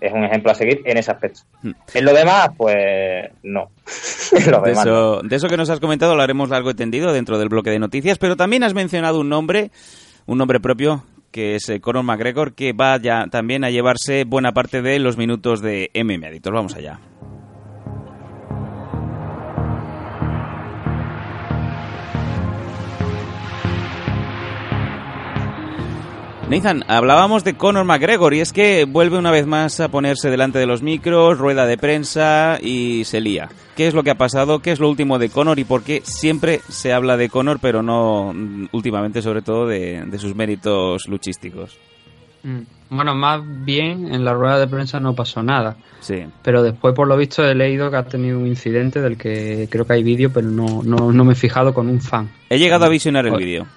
es 0.00 0.12
un 0.12 0.24
ejemplo 0.24 0.50
a 0.50 0.54
seguir 0.54 0.80
en 0.84 0.96
ese 0.96 1.10
aspecto. 1.10 1.40
Mm. 1.62 1.70
En 1.94 2.04
lo 2.04 2.14
demás, 2.14 2.50
pues 2.56 3.30
no. 3.42 3.70
De 4.32 4.50
no. 4.50 4.64
eso, 4.66 5.20
de 5.22 5.36
eso 5.36 5.48
que 5.48 5.56
nos 5.56 5.68
has 5.70 5.80
comentado 5.80 6.14
lo 6.14 6.22
haremos 6.22 6.48
largo 6.48 6.70
y 6.70 6.74
tendido 6.74 7.12
dentro 7.12 7.38
del 7.38 7.48
bloque 7.48 7.70
de 7.70 7.78
noticias, 7.78 8.16
pero 8.18 8.36
también 8.36 8.62
has 8.62 8.74
mencionado 8.74 9.20
un 9.20 9.28
nombre, 9.28 9.70
un 10.26 10.38
nombre 10.38 10.60
propio, 10.60 11.04
que 11.30 11.56
es 11.56 11.68
eh, 11.68 11.80
Conor 11.80 12.04
McGregor, 12.04 12.54
que 12.54 12.72
va 12.72 12.96
ya 12.98 13.26
también 13.30 13.64
a 13.64 13.70
llevarse 13.70 14.24
buena 14.24 14.52
parte 14.52 14.82
de 14.82 14.98
los 15.00 15.16
minutos 15.16 15.60
de 15.60 15.90
MMA 15.94 16.28
Adictos. 16.28 16.52
Vamos 16.52 16.74
allá. 16.76 17.00
Nathan, 26.50 26.82
hablábamos 26.88 27.44
de 27.44 27.54
Conor 27.54 27.84
McGregor 27.84 28.34
y 28.34 28.40
es 28.40 28.52
que 28.52 28.84
vuelve 28.84 29.16
una 29.16 29.30
vez 29.30 29.46
más 29.46 29.78
a 29.78 29.88
ponerse 29.88 30.30
delante 30.30 30.58
de 30.58 30.66
los 30.66 30.82
micros, 30.82 31.38
rueda 31.38 31.64
de 31.64 31.78
prensa 31.78 32.58
y 32.60 33.04
se 33.04 33.20
lía. 33.20 33.48
¿Qué 33.76 33.86
es 33.86 33.94
lo 33.94 34.02
que 34.02 34.10
ha 34.10 34.16
pasado? 34.16 34.58
¿Qué 34.58 34.72
es 34.72 34.80
lo 34.80 34.90
último 34.90 35.20
de 35.20 35.28
Conor 35.28 35.60
y 35.60 35.64
por 35.64 35.84
qué 35.84 36.02
siempre 36.02 36.60
se 36.68 36.92
habla 36.92 37.16
de 37.16 37.28
Conor, 37.28 37.60
pero 37.62 37.84
no 37.84 38.32
mm, 38.34 38.66
últimamente 38.72 39.22
sobre 39.22 39.42
todo 39.42 39.68
de, 39.68 40.02
de 40.04 40.18
sus 40.18 40.34
méritos 40.34 41.06
luchísticos? 41.06 41.78
Mm. 42.42 42.62
Bueno, 42.90 43.14
más 43.14 43.42
bien 43.64 44.12
en 44.12 44.24
la 44.24 44.34
rueda 44.34 44.58
de 44.58 44.66
prensa 44.66 44.98
no 44.98 45.14
pasó 45.14 45.44
nada. 45.44 45.76
Sí. 46.00 46.24
Pero 46.42 46.64
después, 46.64 46.96
por 46.96 47.06
lo 47.06 47.16
visto, 47.16 47.44
he 47.44 47.54
leído 47.54 47.92
que 47.92 47.96
ha 47.96 48.02
tenido 48.02 48.40
un 48.40 48.48
incidente 48.48 49.00
del 49.00 49.16
que 49.16 49.68
creo 49.70 49.86
que 49.86 49.92
hay 49.92 50.02
vídeo, 50.02 50.32
pero 50.32 50.48
no, 50.48 50.82
no, 50.82 51.12
no 51.12 51.24
me 51.24 51.34
he 51.34 51.36
fijado 51.36 51.72
con 51.72 51.88
un 51.88 52.00
fan. 52.00 52.28
He 52.48 52.58
llegado 52.58 52.86
a 52.86 52.88
visionar 52.88 53.24
el 53.28 53.36
vídeo. 53.36 53.68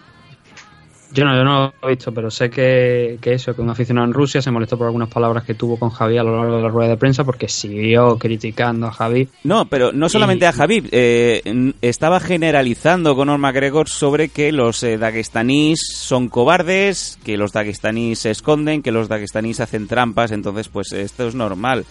Yo 1.13 1.25
no, 1.25 1.35
yo 1.37 1.43
no 1.43 1.73
lo 1.81 1.87
he 1.87 1.91
visto, 1.95 2.11
pero 2.11 2.31
sé 2.31 2.49
que, 2.49 3.19
que 3.21 3.33
eso, 3.33 3.55
que 3.55 3.61
un 3.61 3.69
aficionado 3.69 4.07
en 4.07 4.13
Rusia 4.13 4.41
se 4.41 4.49
molestó 4.49 4.77
por 4.77 4.87
algunas 4.87 5.09
palabras 5.09 5.43
que 5.43 5.53
tuvo 5.53 5.77
con 5.77 5.91
Javi 5.91 6.17
a 6.17 6.23
lo 6.23 6.35
largo 6.37 6.55
de 6.57 6.63
la 6.63 6.69
rueda 6.69 6.89
de 6.89 6.97
prensa 6.97 7.23
porque 7.23 7.47
siguió 7.47 8.17
criticando 8.17 8.87
a 8.87 8.91
Javi. 8.91 9.29
No, 9.43 9.65
pero 9.65 9.91
no 9.91 10.09
solamente 10.09 10.45
Y- 10.45 10.47
a 10.47 10.53
Javib, 10.53 10.89
eh, 10.91 11.73
estaba 11.81 12.19
generalizando 12.19 13.15
Conor 13.15 13.37
McGregor 13.37 13.87
sobre 13.89 14.29
que 14.29 14.51
los 14.51 14.81
eh, 14.81 14.97
daguestanís 14.97 15.79
son 15.93 16.29
cobardes, 16.29 17.19
que 17.23 17.37
los 17.37 17.51
daguestanís 17.51 18.19
se 18.19 18.31
esconden, 18.31 18.81
que 18.81 18.91
los 18.91 19.07
daguestanís 19.07 19.59
hacen 19.59 19.87
trampas, 19.87 20.31
entonces 20.31 20.67
pues 20.67 20.91
esto 20.93 21.27
es 21.27 21.35
normal. 21.35 21.85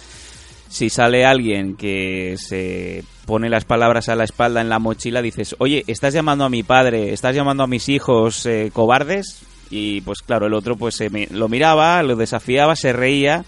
Si 0.72 0.88
sale 0.88 1.26
alguien 1.26 1.76
que 1.76 2.36
se 2.38 3.04
pone 3.26 3.50
las 3.50 3.66
palabras 3.66 4.08
a 4.08 4.16
la 4.16 4.24
espalda 4.24 4.62
en 4.62 4.70
la 4.70 4.78
mochila, 4.78 5.20
dices, 5.20 5.54
oye, 5.58 5.84
¿estás 5.86 6.14
llamando 6.14 6.44
a 6.44 6.48
mi 6.48 6.62
padre, 6.62 7.12
estás 7.12 7.34
llamando 7.36 7.62
a 7.62 7.66
mis 7.66 7.90
hijos 7.90 8.46
eh, 8.46 8.70
cobardes? 8.72 9.42
Y 9.70 10.00
pues 10.00 10.22
claro, 10.22 10.46
el 10.46 10.54
otro 10.54 10.76
pues 10.76 10.94
se 10.94 11.10
me- 11.10 11.26
lo 11.30 11.48
miraba, 11.50 12.02
lo 12.02 12.16
desafiaba, 12.16 12.74
se 12.74 12.94
reía 12.94 13.44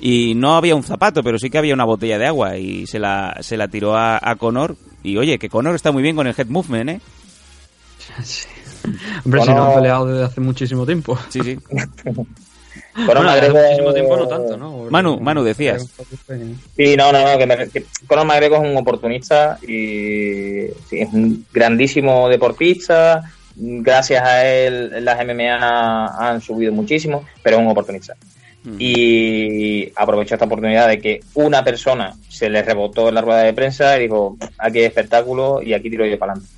y 0.00 0.34
no 0.34 0.56
había 0.56 0.74
un 0.74 0.82
zapato, 0.82 1.22
pero 1.22 1.38
sí 1.38 1.50
que 1.50 1.58
había 1.58 1.74
una 1.74 1.84
botella 1.84 2.18
de 2.18 2.26
agua 2.26 2.56
y 2.56 2.86
se 2.86 2.98
la, 2.98 3.36
se 3.40 3.58
la 3.58 3.68
tiró 3.68 3.94
a, 3.94 4.18
a 4.22 4.36
Conor. 4.36 4.74
Y 5.02 5.18
oye, 5.18 5.38
que 5.38 5.50
Conor 5.50 5.74
está 5.74 5.92
muy 5.92 6.02
bien 6.02 6.16
con 6.16 6.26
el 6.26 6.34
head 6.36 6.46
movement, 6.48 6.88
¿eh? 6.88 7.00
Hombre, 9.24 9.42
si 9.42 9.48
no 9.50 9.64
han 9.68 9.74
peleado 9.74 10.06
desde 10.06 10.24
hace 10.24 10.40
muchísimo 10.40 10.86
tiempo. 10.86 11.18
Sí, 11.28 11.40
sí. 11.44 11.58
Conor 12.94 13.24
Bueno, 13.24 13.30
McGregor- 13.30 13.62
muchísimo 13.62 13.94
tiempo 13.94 14.16
no 14.16 14.28
tanto, 14.28 14.56
¿no? 14.56 14.72
Porque- 14.76 14.90
Manu, 14.90 15.20
Manu, 15.20 15.42
decías. 15.44 15.86
Sí, 16.76 16.96
no, 16.96 17.12
no, 17.12 17.24
no, 17.32 17.38
que, 17.38 17.46
me, 17.46 17.68
que 17.68 17.84
Conor 18.06 18.26
McGregor 18.26 18.64
es 18.64 18.70
un 18.70 18.76
oportunista 18.76 19.58
y 19.62 20.66
sí, 20.88 21.00
es 21.00 21.12
un 21.12 21.46
grandísimo 21.52 22.28
deportista. 22.28 23.22
Gracias 23.56 24.22
a 24.22 24.46
él 24.46 25.04
las 25.04 25.18
MMA 25.24 26.06
han 26.18 26.40
subido 26.40 26.72
muchísimo, 26.72 27.24
pero 27.42 27.56
es 27.58 27.62
un 27.62 27.68
oportunista. 27.70 28.14
Mm. 28.64 28.76
Y 28.78 29.92
aprovechó 29.96 30.34
esta 30.34 30.44
oportunidad 30.46 30.88
de 30.88 31.00
que 31.00 31.20
una 31.34 31.64
persona 31.64 32.14
se 32.28 32.48
le 32.48 32.62
rebotó 32.62 33.08
en 33.08 33.16
la 33.16 33.20
rueda 33.20 33.42
de 33.42 33.52
prensa 33.52 33.98
y 33.98 34.02
dijo, 34.02 34.36
aquí 34.58 34.78
hay 34.78 34.84
espectáculo 34.84 35.60
y 35.62 35.74
aquí 35.74 35.90
tiro 35.90 36.06
yo 36.06 36.18
para 36.18 36.32
adelante. 36.32 36.54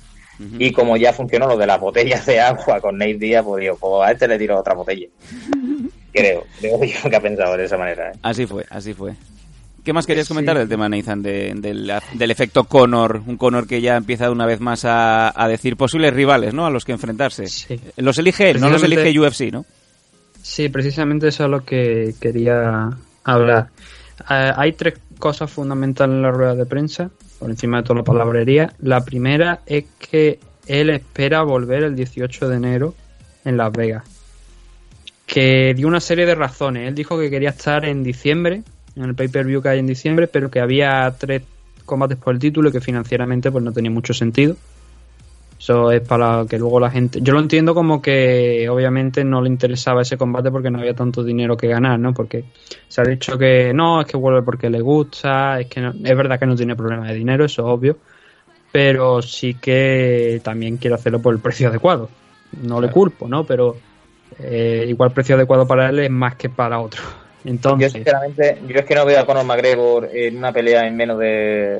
Y 0.59 0.71
como 0.73 0.97
ya 0.97 1.13
funcionó 1.13 1.47
lo 1.47 1.55
de 1.57 1.65
las 1.65 1.79
botellas 1.79 2.25
de 2.25 2.41
agua 2.41 2.81
con 2.81 2.97
Nate 2.97 3.13
Díaz, 3.13 3.43
pues 3.45 3.61
digo, 3.61 3.77
pues 3.79 4.07
a 4.07 4.11
este 4.11 4.27
le 4.27 4.37
tiro 4.37 4.59
otra 4.59 4.73
botella. 4.73 5.07
Creo, 6.15 6.45
creo 6.59 6.83
yo 6.83 7.09
que 7.09 7.15
ha 7.15 7.21
pensado 7.21 7.57
de 7.57 7.65
esa 7.65 7.77
manera. 7.77 8.11
¿eh? 8.11 8.17
Así 8.21 8.45
fue, 8.45 8.65
así 8.69 8.93
fue. 8.93 9.13
¿Qué 9.83 9.93
más 9.93 10.07
querías 10.07 10.27
comentar 10.27 10.57
del 10.57 10.67
tema, 10.67 10.89
Nathan, 10.89 11.21
de- 11.21 11.53
del, 11.55 11.91
del 12.13 12.31
efecto 12.31 12.63
Conor? 12.63 13.21
Un 13.27 13.37
Conor 13.37 13.67
que 13.67 13.81
ya 13.81 13.95
empieza 13.97 14.31
una 14.31 14.47
vez 14.47 14.59
más 14.59 14.83
a, 14.85 15.31
a 15.39 15.47
decir 15.47 15.77
posibles 15.77 16.11
rivales, 16.13 16.53
¿no? 16.55 16.65
A 16.65 16.71
los 16.71 16.85
que 16.85 16.91
enfrentarse. 16.93 17.45
Sí. 17.47 17.79
Los 17.97 18.17
elige 18.17 18.49
él, 18.49 18.59
no 18.61 18.69
los 18.71 18.81
elige 18.81 19.19
UFC, 19.19 19.51
¿no? 19.51 19.63
Sí, 20.41 20.69
precisamente 20.69 21.27
eso 21.27 21.43
es 21.45 21.49
lo 21.51 21.63
que 21.63 22.15
quería 22.19 22.89
hablar. 23.23 23.67
Eh, 24.29 24.51
hay 24.55 24.71
tres 24.73 24.95
cosas 25.19 25.51
fundamentales 25.51 26.15
en 26.15 26.21
la 26.23 26.31
rueda 26.31 26.55
de 26.55 26.65
prensa, 26.65 27.11
por 27.37 27.49
encima 27.51 27.77
de 27.77 27.83
toda 27.83 27.99
la 27.99 28.03
palabrería. 28.05 28.73
La 28.79 29.01
primera 29.05 29.59
es 29.67 29.85
que 29.99 30.39
él 30.65 30.89
espera 30.89 31.43
volver 31.43 31.83
el 31.83 31.95
18 31.95 32.49
de 32.49 32.55
enero 32.55 32.95
en 33.43 33.57
Las 33.57 33.71
Vegas. 33.71 34.03
Que 35.25 35.73
dio 35.75 35.87
una 35.87 35.99
serie 35.99 36.25
de 36.25 36.35
razones. 36.35 36.87
Él 36.87 36.95
dijo 36.95 37.17
que 37.19 37.29
quería 37.29 37.49
estar 37.49 37.85
en 37.85 38.03
diciembre, 38.03 38.61
en 38.95 39.03
el 39.03 39.15
pay-per-view 39.15 39.61
que 39.61 39.69
hay 39.69 39.79
en 39.79 39.87
diciembre, 39.87 40.27
pero 40.27 40.49
que 40.51 40.59
había 40.59 41.13
tres 41.17 41.41
combates 41.85 42.17
por 42.17 42.33
el 42.33 42.39
título 42.39 42.69
y 42.69 42.71
que 42.71 42.81
financieramente 42.81 43.51
pues 43.51 43.63
no 43.63 43.71
tenía 43.71 43.91
mucho 43.91 44.13
sentido. 44.13 44.55
Eso 45.57 45.89
es 45.91 46.01
para 46.01 46.45
que 46.47 46.59
luego 46.59 46.79
la 46.79 46.91
gente. 46.91 47.19
Yo 47.21 47.33
lo 47.33 47.39
entiendo 47.39 47.73
como 47.73 48.01
que 48.01 48.67
obviamente 48.69 49.23
no 49.23 49.41
le 49.41 49.49
interesaba 49.49 50.01
ese 50.01 50.17
combate 50.17 50.51
porque 50.51 50.69
no 50.69 50.79
había 50.79 50.93
tanto 50.93 51.23
dinero 51.23 51.55
que 51.57 51.67
ganar, 51.67 51.97
¿no? 51.97 52.13
Porque 52.13 52.43
se 52.87 53.01
ha 53.01 53.03
dicho 53.05 53.37
que 53.37 53.73
no, 53.73 54.01
es 54.01 54.07
que 54.07 54.17
vuelve 54.17 54.41
porque 54.43 54.69
le 54.69 54.81
gusta, 54.81 55.59
es 55.59 55.67
que 55.67 55.81
no- 55.81 55.93
es 56.03 56.17
verdad 56.17 56.39
que 56.39 56.45
no 56.45 56.55
tiene 56.55 56.75
problema 56.75 57.07
de 57.07 57.15
dinero, 57.15 57.45
eso 57.45 57.61
es 57.63 57.67
obvio, 57.67 57.97
pero 58.71 59.21
sí 59.21 59.55
que 59.55 60.39
también 60.43 60.77
quiere 60.77 60.95
hacerlo 60.95 61.19
por 61.19 61.33
el 61.33 61.39
precio 61.39 61.69
adecuado. 61.69 62.09
No 62.61 62.79
le 62.81 62.91
culpo, 62.91 63.27
¿no? 63.27 63.45
Pero 63.45 63.77
eh, 64.39 64.85
igual 64.87 65.11
precio 65.11 65.35
adecuado 65.35 65.67
para 65.67 65.89
él 65.89 65.99
es 65.99 66.09
más 66.09 66.35
que 66.35 66.49
para 66.49 66.79
otro. 66.79 67.01
Yo 67.43 67.51
Entonces, 67.51 67.91
sinceramente, 67.93 68.59
yo 68.67 68.79
es 68.79 68.85
que 68.85 68.95
no 68.95 69.05
veo 69.05 69.19
a 69.19 69.25
Conor 69.25 69.45
McGregor 69.45 70.09
en 70.11 70.37
una 70.37 70.51
pelea 70.51 70.87
en 70.87 70.95
menos 70.95 71.19
de... 71.19 71.79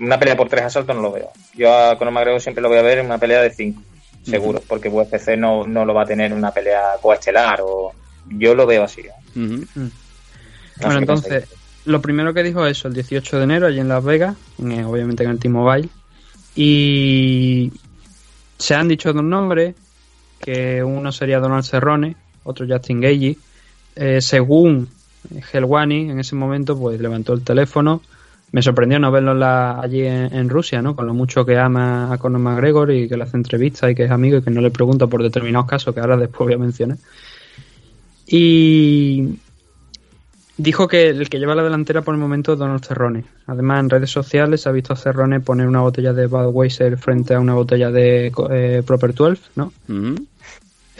Una 0.00 0.18
pelea 0.18 0.36
por 0.36 0.48
tres 0.48 0.64
asaltos 0.64 0.96
no 0.96 1.02
lo 1.02 1.12
veo. 1.12 1.30
Yo 1.54 1.72
a 1.72 1.96
Conor 1.96 2.12
McGregor 2.12 2.40
siempre 2.40 2.60
lo 2.60 2.68
voy 2.68 2.78
a 2.78 2.82
ver 2.82 2.98
en 2.98 3.06
una 3.06 3.18
pelea 3.18 3.40
de 3.40 3.50
cinco. 3.50 3.80
seguro, 4.24 4.60
porque 4.66 4.88
UFC 4.88 5.36
no, 5.36 5.64
no 5.66 5.84
lo 5.84 5.94
va 5.94 6.02
a 6.02 6.06
tener 6.06 6.32
en 6.32 6.38
una 6.38 6.50
pelea 6.52 6.96
coestelar 7.00 7.60
o 7.62 7.92
yo 8.30 8.54
lo 8.54 8.66
veo 8.66 8.82
así. 8.82 9.02
¿eh? 9.02 9.10
No 9.36 9.64
sé 9.88 10.84
bueno, 10.84 10.98
entonces, 10.98 11.48
lo 11.84 12.00
primero 12.02 12.34
que 12.34 12.42
dijo 12.42 12.66
eso, 12.66 12.88
el 12.88 12.94
18 12.94 13.38
de 13.38 13.44
enero, 13.44 13.66
allí 13.66 13.78
en 13.80 13.88
Las 13.88 14.02
Vegas, 14.04 14.36
en- 14.58 14.84
obviamente 14.84 15.22
en 15.24 15.30
el 15.30 15.38
T-Mobile, 15.38 15.88
y 16.54 17.72
se 18.58 18.74
han 18.74 18.88
dicho 18.88 19.12
dos 19.12 19.24
nombres, 19.24 19.74
que 20.40 20.82
uno 20.82 21.12
sería 21.12 21.38
Donald 21.38 21.64
Cerrone, 21.64 22.16
otro 22.44 22.66
Justin 22.68 23.00
Gagey. 23.00 23.38
Eh, 23.96 24.20
según 24.20 24.88
Helwani, 25.52 26.10
en 26.10 26.18
ese 26.18 26.34
momento, 26.34 26.78
pues 26.78 27.00
levantó 27.00 27.34
el 27.34 27.42
teléfono. 27.42 28.02
Me 28.52 28.62
sorprendió 28.62 28.98
no 28.98 29.12
verlo 29.12 29.32
allí 29.44 30.02
en, 30.04 30.48
Rusia, 30.48 30.82
¿no? 30.82 30.96
Con 30.96 31.06
lo 31.06 31.14
mucho 31.14 31.46
que 31.46 31.56
ama 31.56 32.12
a 32.12 32.18
Conor 32.18 32.40
McGregor 32.40 32.90
y 32.90 33.08
que 33.08 33.16
le 33.16 33.22
hace 33.22 33.36
entrevistas 33.36 33.92
y 33.92 33.94
que 33.94 34.04
es 34.04 34.10
amigo 34.10 34.38
y 34.38 34.42
que 34.42 34.50
no 34.50 34.60
le 34.60 34.72
pregunta 34.72 35.06
por 35.06 35.22
determinados 35.22 35.68
casos 35.68 35.94
que 35.94 36.00
ahora 36.00 36.16
después 36.16 36.46
voy 36.46 36.54
a 36.54 36.58
mencionar. 36.58 36.98
Y 38.26 39.38
dijo 40.56 40.88
que 40.88 41.10
el 41.10 41.28
que 41.28 41.38
lleva 41.38 41.54
la 41.54 41.62
delantera 41.62 42.02
por 42.02 42.14
el 42.14 42.20
momento 42.20 42.54
es 42.54 42.58
Donald 42.58 42.84
Cerrone. 42.84 43.24
Además, 43.46 43.80
en 43.80 43.90
redes 43.90 44.10
sociales 44.10 44.66
ha 44.66 44.72
visto 44.72 44.94
a 44.94 44.96
Cerrone 44.96 45.38
poner 45.38 45.68
una 45.68 45.82
botella 45.82 46.12
de 46.12 46.26
Budweiser 46.26 46.98
frente 46.98 47.34
a 47.34 47.40
una 47.40 47.54
botella 47.54 47.92
de 47.92 48.32
eh, 48.50 48.82
Proper 48.84 49.14
12, 49.14 49.42
¿no? 49.54 49.72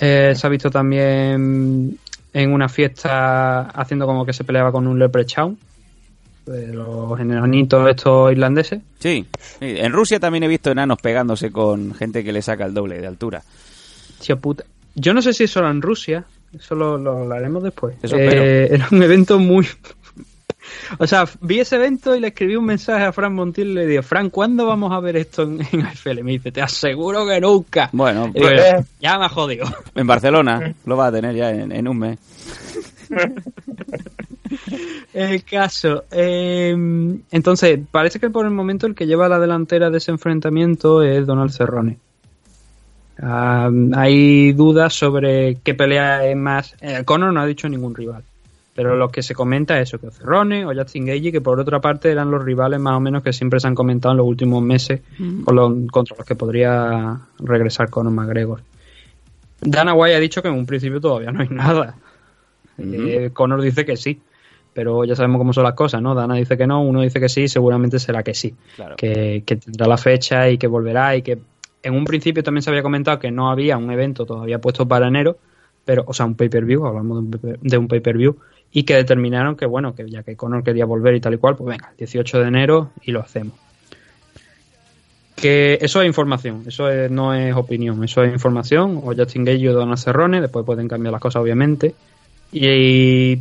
Eh, 0.01 0.33
se 0.35 0.47
ha 0.47 0.51
visto 0.51 0.71
también 0.71 1.97
en 2.33 2.53
una 2.53 2.69
fiesta 2.69 3.63
haciendo 3.63 4.07
como 4.07 4.25
que 4.25 4.33
se 4.33 4.45
peleaba 4.45 4.73
con 4.73 4.87
un 4.87 4.99
leprechaun, 4.99 5.59
de 6.47 6.69
los 6.69 7.19
enanitos 7.21 7.89
estos 7.89 8.33
irlandeses. 8.33 8.81
Sí. 8.99 9.27
Sí. 9.59 9.75
En 9.79 9.93
Rusia 9.93 10.19
también 10.19 10.43
he 10.45 10.49
visto 10.49 10.71
enanos 10.71 10.99
pegándose 11.01 11.53
con 11.53 11.95
gente 11.95 12.25
que 12.25 12.33
le 12.33 12.43
saca 12.43 12.65
el 12.67 12.75
doble 12.75 13.01
de 13.01 13.07
altura. 13.07 13.43
Puta. 14.41 14.65
Yo 14.95 15.15
no 15.15 15.23
sé 15.23 15.33
si 15.33 15.45
eso 15.45 15.61
era 15.61 15.71
en 15.71 15.81
Rusia, 15.83 16.25
eso 16.53 16.75
lo, 16.75 16.99
lo 16.99 17.19
hablaremos 17.19 17.63
después. 17.63 17.97
Eso 18.03 18.17
Eh, 18.17 18.25
espero. 18.65 18.75
era 18.75 18.89
un 18.91 19.03
evento 19.03 19.39
muy... 19.39 19.67
O 20.99 21.07
sea, 21.07 21.25
vi 21.41 21.61
ese 21.61 21.77
evento 21.77 22.15
y 22.17 22.21
le 22.21 22.29
escribí 22.29 22.57
un 22.57 22.65
mensaje 22.65 23.05
a 23.05 23.13
Fran 23.13 23.35
Montiel 23.35 23.69
y 23.71 23.75
le 23.75 23.87
digo, 23.87 24.03
Fran, 24.03 24.31
¿cuándo 24.31 24.67
vamos 24.67 24.93
a 24.93 25.01
ver 25.01 25.17
esto 25.17 25.43
en, 25.43 25.61
en 25.73 25.83
AFL? 25.87 26.23
Me 26.23 26.33
dice, 26.33 26.53
te 26.53 26.63
aseguro 26.63 27.27
que 27.27 27.41
nunca. 27.41 27.89
Bueno, 27.93 28.31
digo, 28.35 28.47
pues- 28.49 28.87
ya 29.01 29.19
me 29.19 29.25
ha 29.27 29.29
jodido. 29.29 29.67
en 29.95 30.07
Barcelona 30.07 30.75
lo 30.85 30.97
va 30.97 31.07
a 31.09 31.13
tener 31.13 31.35
ya 31.35 31.51
en, 31.51 31.73
en 31.73 31.89
un 31.89 31.99
mes. 31.99 32.19
El 35.13 35.45
caso. 35.45 36.05
eh, 36.11 36.75
entonces, 37.31 37.81
parece 37.91 38.19
que 38.21 38.31
por 38.31 38.45
el 38.47 38.51
momento 38.53 38.87
el 38.87 38.95
que 38.95 39.07
lleva 39.07 39.29
la 39.29 39.39
delantera 39.39 39.91
de 39.91 39.99
ese 39.99 40.11
enfrentamiento 40.11 41.03
es 41.03 41.27
Donald 41.27 41.51
Cerrone. 41.53 41.99
Hay 43.23 44.53
dudas 44.53 44.95
sobre 44.95 45.57
qué 45.63 45.75
pelea 45.75 46.25
es 46.27 46.37
más. 46.37 46.75
Eh, 46.81 47.03
Conor 47.05 47.33
no 47.33 47.41
ha 47.41 47.47
dicho 47.47 47.69
ningún 47.69 47.95
rival. 47.95 48.23
Pero 48.75 48.97
lo 48.97 49.09
que 49.11 49.23
se 49.23 49.35
comenta 49.35 49.79
es 49.81 49.89
eso, 49.89 49.99
que 49.99 50.11
Cerrone 50.11 50.65
o 50.65 50.73
Justin 50.75 51.05
Gagey, 51.07 51.33
que 51.33 51.41
por 51.41 51.59
otra 51.59 51.81
parte 51.81 52.11
eran 52.11 52.31
los 52.31 52.43
rivales 52.45 52.79
más 52.81 52.95
o 52.95 53.01
menos 53.01 53.23
que 53.23 53.33
siempre 53.33 53.59
se 53.61 53.67
han 53.67 53.75
comentado 53.75 54.13
en 54.13 54.19
los 54.19 54.27
últimos 54.27 54.63
meses 54.63 55.01
con 55.45 55.57
los- 55.57 55.73
contra 55.91 56.17
los 56.17 56.25
que 56.27 56.37
podría 56.37 57.19
regresar 57.41 57.91
Conor 57.91 58.13
McGregor. 58.13 58.61
Dana 59.61 59.93
White 59.95 60.15
ha 60.17 60.21
dicho 60.21 60.41
que 60.41 60.49
en 60.49 60.55
un 60.55 60.67
principio 60.67 61.01
todavía 61.01 61.33
no 61.33 61.41
hay 61.41 61.49
nada. 61.51 61.97
Eh, 62.79 63.31
Conor 63.33 63.61
dice 63.61 63.85
que 63.85 63.97
sí, 63.97 64.21
pero 64.73 65.05
ya 65.05 65.15
sabemos 65.17 65.39
cómo 65.39 65.53
son 65.53 65.65
las 65.65 65.75
cosas, 65.75 66.01
¿no? 66.01 66.15
Dana 66.15 66.37
dice 66.37 66.57
que 66.57 66.67
no, 66.67 66.83
uno 66.83 67.03
dice 67.03 67.21
que 67.21 67.29
sí, 67.29 67.49
seguramente 67.49 67.99
será 67.99 68.23
que 68.23 68.35
sí. 68.35 68.55
Claro. 68.77 68.97
Que, 68.97 69.43
que 69.45 69.57
tendrá 69.57 69.87
la 69.87 69.99
fecha 69.99 70.49
y 70.49 70.57
que 70.57 70.67
volverá 70.67 71.15
y 71.17 71.23
que 71.23 71.39
en 71.83 71.95
un 71.95 72.05
principio 72.05 72.43
también 72.43 72.63
se 72.63 72.71
había 72.71 72.83
comentado 72.83 73.19
que 73.19 73.31
no 73.31 73.51
había 73.51 73.77
un 73.77 73.91
evento 73.91 74.25
todavía 74.25 74.61
puesto 74.61 74.87
para 74.87 75.09
enero, 75.09 75.37
pero, 75.85 76.05
o 76.07 76.13
sea, 76.15 76.25
un 76.27 76.35
pay-per-view, 76.37 76.87
hablamos 76.87 77.17
de 77.19 77.21
un 77.25 77.31
pay- 77.43 77.57
de 77.61 77.79
un 77.79 77.89
pay-per-view, 77.89 78.37
y 78.73 78.85
que 78.85 78.95
determinaron 78.95 79.57
que, 79.57 79.67
bueno, 79.67 79.95
que 79.95 80.09
ya 80.09 80.23
que 80.23 80.37
Conor 80.37 80.63
quería 80.63 80.85
volver 80.85 81.15
y 81.15 81.21
tal 81.21 81.35
y 81.35 81.39
cual, 81.39 81.57
pues 81.57 81.69
venga, 81.71 81.89
el 81.91 81.97
18 81.97 82.39
de 82.41 82.47
enero 82.49 82.91
y 83.03 83.11
lo 83.13 83.21
hacemos. 83.21 83.55
Que 85.37 85.79
eso 85.81 86.03
es 86.03 86.07
información, 86.07 86.65
eso 86.67 86.91
es- 86.91 87.11
no 87.11 87.35
es 87.35 87.55
opinión, 87.55 88.05
eso 88.05 88.23
es 88.23 88.33
información, 88.33 89.01
o 89.03 89.15
Justin 89.17 89.45
Gage 89.45 89.71
o 89.71 89.73
Donald 89.73 89.99
Cerrone, 89.99 90.41
después 90.41 90.67
pueden 90.67 90.87
cambiar 90.87 91.13
las 91.13 91.21
cosas, 91.21 91.43
obviamente. 91.43 91.95
Y 92.53 93.39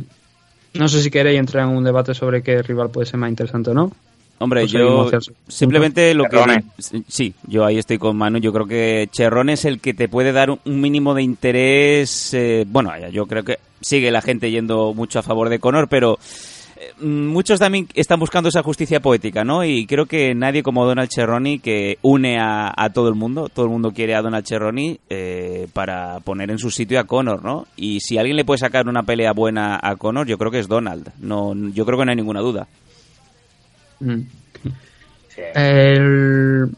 no 0.74 0.88
sé 0.88 1.02
si 1.02 1.10
queréis 1.10 1.38
entrar 1.38 1.68
en 1.68 1.76
un 1.76 1.84
debate 1.84 2.14
sobre 2.14 2.42
qué 2.42 2.62
rival 2.62 2.90
puede 2.90 3.06
ser 3.06 3.18
más 3.20 3.28
interesante 3.28 3.70
o 3.70 3.74
no. 3.74 3.92
Hombre, 4.42 4.62
Pues 4.62 4.72
yo 4.72 5.04
simplemente 5.48 6.14
lo 6.14 6.24
que... 6.24 6.36
Sí, 7.08 7.34
yo 7.46 7.64
ahí 7.64 7.78
estoy 7.78 7.98
con 7.98 8.16
Manu. 8.16 8.38
Yo 8.38 8.52
creo 8.54 8.66
que 8.66 9.06
Cherrón 9.12 9.50
es 9.50 9.66
el 9.66 9.80
que 9.80 9.92
te 9.94 10.08
puede 10.08 10.32
dar 10.32 10.50
un- 10.50 10.80
mínimo 10.80 11.12
de 11.14 11.22
interés. 11.22 12.32
eh, 12.34 12.64
bueno, 12.66 12.90
yo 13.10 13.26
creo 13.26 13.44
que 13.44 13.58
sigue 13.82 14.10
la 14.10 14.22
gente 14.22 14.50
yendo 14.50 14.94
mucho 14.94 15.18
a 15.18 15.22
favor 15.22 15.50
de 15.50 15.58
Conor, 15.58 15.88
pero 15.88 16.18
eh, 16.76 17.04
muchos 17.04 17.58
también 17.58 17.86
están 17.94 18.18
buscando 18.18 18.48
esa 18.48 18.62
justicia 18.62 19.00
poética, 19.00 19.44
¿no? 19.44 19.62
Y 19.62 19.84
creo 19.86 20.06
que 20.06 20.34
nadie 20.34 20.62
como 20.62 20.86
Donald 20.86 21.10
Cerrone 21.14 21.58
que 21.58 21.98
une 22.00 22.38
a, 22.38 22.72
a 22.74 22.90
todo 22.94 23.10
el 23.10 23.16
mundo. 23.16 23.50
Todo 23.52 23.66
el 23.66 23.70
mundo 23.70 23.92
quiere 23.92 24.14
a 24.14 24.22
Donald 24.22 24.46
Cerrone 24.46 25.00
eh, 25.10 25.66
para 25.74 26.20
poner 26.20 26.50
en 26.50 26.58
su 26.58 26.70
sitio 26.70 26.98
a 26.98 27.04
Conor, 27.04 27.44
¿no? 27.44 27.66
Y 27.76 28.00
si 28.00 28.16
alguien 28.16 28.36
le 28.38 28.46
puede 28.46 28.56
sacar 28.58 28.88
una 28.88 29.02
pelea 29.02 29.32
buena 29.32 29.78
a 29.82 29.96
Conor, 29.96 30.26
yo 30.26 30.38
creo 30.38 30.50
que 30.50 30.60
es 30.60 30.66
Donald. 30.68 31.10
No, 31.20 31.52
yo 31.74 31.84
creo 31.84 31.98
que 31.98 32.06
no 32.06 32.10
hay 32.10 32.16
ninguna 32.16 32.40
duda. 32.40 32.66
Mm. 34.00 34.20
Sí. 35.28 35.40
El- 35.54 36.68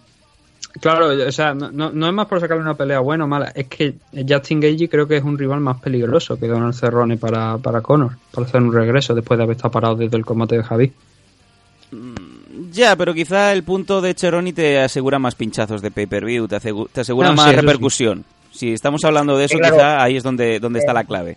Claro, 0.81 1.09
o 1.29 1.33
sea, 1.33 1.53
no, 1.55 1.89
es 1.89 2.13
más 2.15 2.27
por 2.27 2.41
sacarle 2.41 2.63
una 2.63 2.75
pelea 2.75 2.99
buena 3.01 3.25
o 3.25 3.29
mala, 3.29 3.53
es 3.55 3.69
que 3.69 3.95
Justin 4.27 4.59
Gage 4.59 4.89
creo 4.89 5.07
que 5.07 5.19
es 5.19 5.23
un 5.23 5.39
rival 5.39 5.61
más 5.61 5.79
peligroso 5.81 6.39
que 6.41 6.47
Donald 6.49 6.75
Cerrone 6.75 7.19
para, 7.19 7.59
para 7.59 7.83
Conor, 7.83 8.13
para 8.33 8.47
hacer 8.47 8.61
un 8.63 8.73
regreso 8.73 9.15
después 9.15 9.37
de 9.37 9.45
haber 9.45 9.57
estado 9.57 9.71
parado 9.71 9.97
desde 9.97 10.17
el 10.17 10.25
combate 10.25 10.57
de 10.57 10.63
Javi. 10.65 10.93
Ya, 12.73 12.97
pero 12.97 13.13
quizá 13.13 13.53
el 13.53 13.63
punto 13.65 14.01
de 14.01 14.15
Cheroni 14.15 14.53
te 14.55 14.81
asegura 14.81 15.19
más 15.19 15.35
pinchazos 15.35 15.83
de 15.83 15.91
pay-per-view, 15.91 16.49
te, 16.49 16.57
asegu- 16.57 16.89
te 16.91 17.03
asegura 17.03 17.29
No, 17.29 17.35
más 17.35 17.45
sí, 17.47 17.51
eso 17.51 17.61
sí. 17.61 17.67
repercusión. 17.67 18.25
Si 18.51 18.73
estamos 18.73 19.05
hablando 19.05 19.37
de 19.37 19.45
eso, 19.45 19.59
claro. 19.59 19.75
quizá 19.77 20.03
ahí 20.03 20.17
es 20.17 20.23
donde, 20.23 20.59
donde 20.59 20.79
está 20.79 20.93
la 20.95 21.05
clave. 21.05 21.37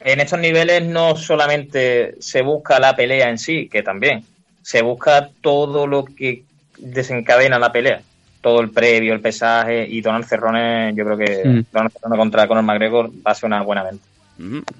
En 0.00 0.20
estos 0.20 0.38
niveles 0.38 0.86
no 0.86 1.16
solamente 1.16 2.14
se 2.20 2.42
busca 2.42 2.78
la 2.78 2.94
pelea 2.94 3.28
en 3.30 3.38
sí, 3.38 3.68
que 3.68 3.82
también, 3.82 4.22
se 4.68 4.82
busca 4.82 5.30
todo 5.40 5.86
lo 5.86 6.04
que 6.04 6.42
desencadena 6.76 7.58
la 7.58 7.72
pelea. 7.72 8.02
Todo 8.42 8.60
el 8.60 8.70
previo, 8.70 9.14
el 9.14 9.20
pesaje 9.20 9.86
y 9.88 10.02
Donald 10.02 10.26
Cerrone, 10.26 10.92
yo 10.94 11.04
creo 11.06 11.16
que 11.16 11.42
Mm. 11.48 11.64
Donald 11.72 11.92
Cerrone 11.92 12.16
contra 12.18 12.46
Conor 12.46 12.64
McGregor 12.64 13.08
va 13.26 13.30
a 13.32 13.34
ser 13.34 13.46
una 13.46 13.62
buena 13.62 13.82
venta. 13.82 14.04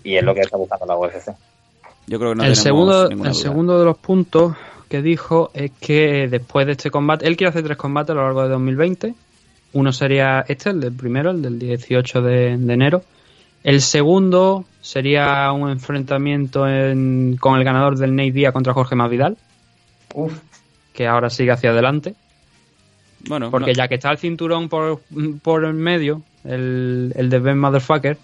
Y 0.05 0.16
es 0.16 0.22
lo 0.22 0.35
que 0.35 0.40
está 0.42 0.57
buscando 0.59 0.85
la 0.87 0.96
UFC. 0.96 1.33
Yo 2.07 2.18
creo 2.18 2.31
que 2.33 2.37
no 2.37 2.44
el 2.44 2.55
segundo, 2.55 3.09
el 3.09 3.35
segundo 3.35 3.79
de 3.79 3.85
los 3.87 3.96
puntos 3.96 4.55
que 4.90 5.01
dijo 5.01 5.51
es 5.55 5.70
que 5.81 6.29
después 6.29 6.66
de 6.66 6.72
este 6.72 6.90
combate, 6.90 7.27
él 7.27 7.37
quiere 7.37 7.48
hacer 7.51 7.64
tres 7.64 7.77
combates 7.79 8.11
a 8.11 8.14
lo 8.14 8.22
largo 8.24 8.42
de 8.42 8.51
2020. 8.51 9.14
Uno 9.72 9.92
sería 9.92 10.44
este, 10.48 10.68
el 10.70 10.81
del 10.81 10.92
primero, 10.92 11.31
el 11.31 11.40
del 11.42 11.59
18 11.59 12.20
de, 12.22 12.57
de 12.59 12.72
enero. 12.74 13.03
El 13.64 13.81
segundo 13.81 14.64
sería 14.83 15.51
un 15.53 15.70
enfrentamiento 15.70 16.68
en- 16.68 17.37
con 17.40 17.59
el 17.59 17.64
ganador 17.64 17.96
del 17.98 18.14
Nate 18.14 18.33
Díaz 18.33 18.53
contra 18.53 18.72
Jorge 18.74 18.94
Masvidal, 18.94 19.37
Uf, 20.14 20.33
que 20.92 21.07
ahora 21.07 21.31
sigue 21.31 21.53
hacia 21.53 21.71
adelante. 21.71 22.14
Bueno, 23.27 23.51
Porque 23.51 23.73
no- 23.73 23.77
ya 23.77 23.88
que 23.88 23.97
está 23.97 24.11
el 24.11 24.18
cinturón 24.18 24.68
por, 24.68 25.01
por 25.42 25.64
el 25.64 25.75
medio, 25.75 26.23
el, 26.44 27.12
el 27.16 27.31
de 27.31 27.38
Ben 27.38 27.59
Motherfucker, 27.59 28.16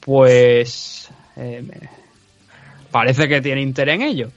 pues 0.00 1.10
eh, 1.36 1.62
parece 2.90 3.28
que 3.28 3.40
tiene 3.40 3.62
interés 3.62 3.96
en 3.96 4.02
ello. 4.02 4.30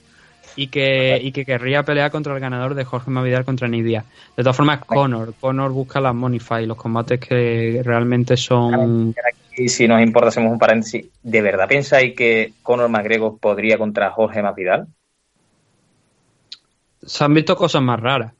Y 0.55 0.67
que, 0.67 1.19
y 1.21 1.31
que 1.31 1.45
querría 1.45 1.83
pelear 1.83 2.09
contra 2.09 2.33
el 2.33 2.39
ganador 2.39 2.73
de 2.73 2.83
Jorge 2.83 3.11
Masvidal 3.11 3.45
contra 3.45 3.67
Nidia. 3.67 4.05
De 4.35 4.41
todas 4.41 4.55
formas, 4.57 4.79
Conor. 4.83 5.35
Conor 5.39 5.71
busca 5.71 6.01
las 6.01 6.15
Fight, 6.39 6.67
los 6.67 6.77
combates 6.77 7.19
que 7.19 7.81
realmente 7.85 8.35
son... 8.37 9.13
Y 9.55 9.69
si 9.69 9.87
nos 9.87 10.01
importa, 10.01 10.29
hacemos 10.29 10.51
un 10.51 10.57
paréntesis. 10.57 11.05
¿De 11.21 11.41
verdad 11.43 11.67
pensáis 11.67 12.15
que 12.15 12.53
Conor 12.63 12.89
McGregor 12.89 13.37
podría 13.39 13.77
contra 13.77 14.09
Jorge 14.09 14.41
Masvidal? 14.41 14.87
Se 17.07 17.23
han 17.23 17.33
visto 17.33 17.55
cosas 17.55 17.81
más 17.81 17.99
raras. 17.99 18.33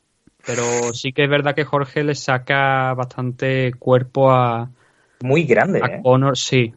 Pero 0.45 0.93
sí 0.93 1.11
que 1.11 1.23
es 1.23 1.29
verdad 1.29 1.55
que 1.55 1.65
Jorge 1.65 2.03
le 2.03 2.15
saca 2.15 2.93
bastante 2.93 3.73
cuerpo 3.79 4.31
a, 4.31 4.69
Muy 5.21 5.43
grande, 5.43 5.79
a 5.83 5.87
¿eh? 5.87 5.99
Conor, 6.03 6.37
sí. 6.37 6.73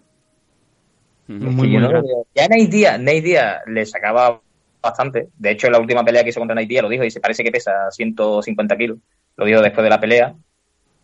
Muy, 1.28 1.68
no 1.68 1.88
grande. 1.88 2.08
Ya 2.34 2.48
Nate 2.48 3.20
Diaz 3.20 3.62
le 3.66 3.86
sacaba 3.86 4.40
bastante. 4.82 5.28
De 5.36 5.50
hecho, 5.52 5.66
en 5.66 5.74
la 5.74 5.78
última 5.78 6.04
pelea 6.04 6.24
que 6.24 6.30
hizo 6.30 6.40
contra 6.40 6.54
Nate 6.54 6.82
lo 6.82 6.88
dijo 6.88 7.04
y 7.04 7.10
se 7.10 7.20
parece 7.20 7.44
que 7.44 7.52
pesa 7.52 7.90
150 7.90 8.76
kilos. 8.76 8.98
Lo 9.36 9.44
dijo 9.44 9.60
después 9.60 9.84
de 9.84 9.90
la 9.90 10.00
pelea. 10.00 10.34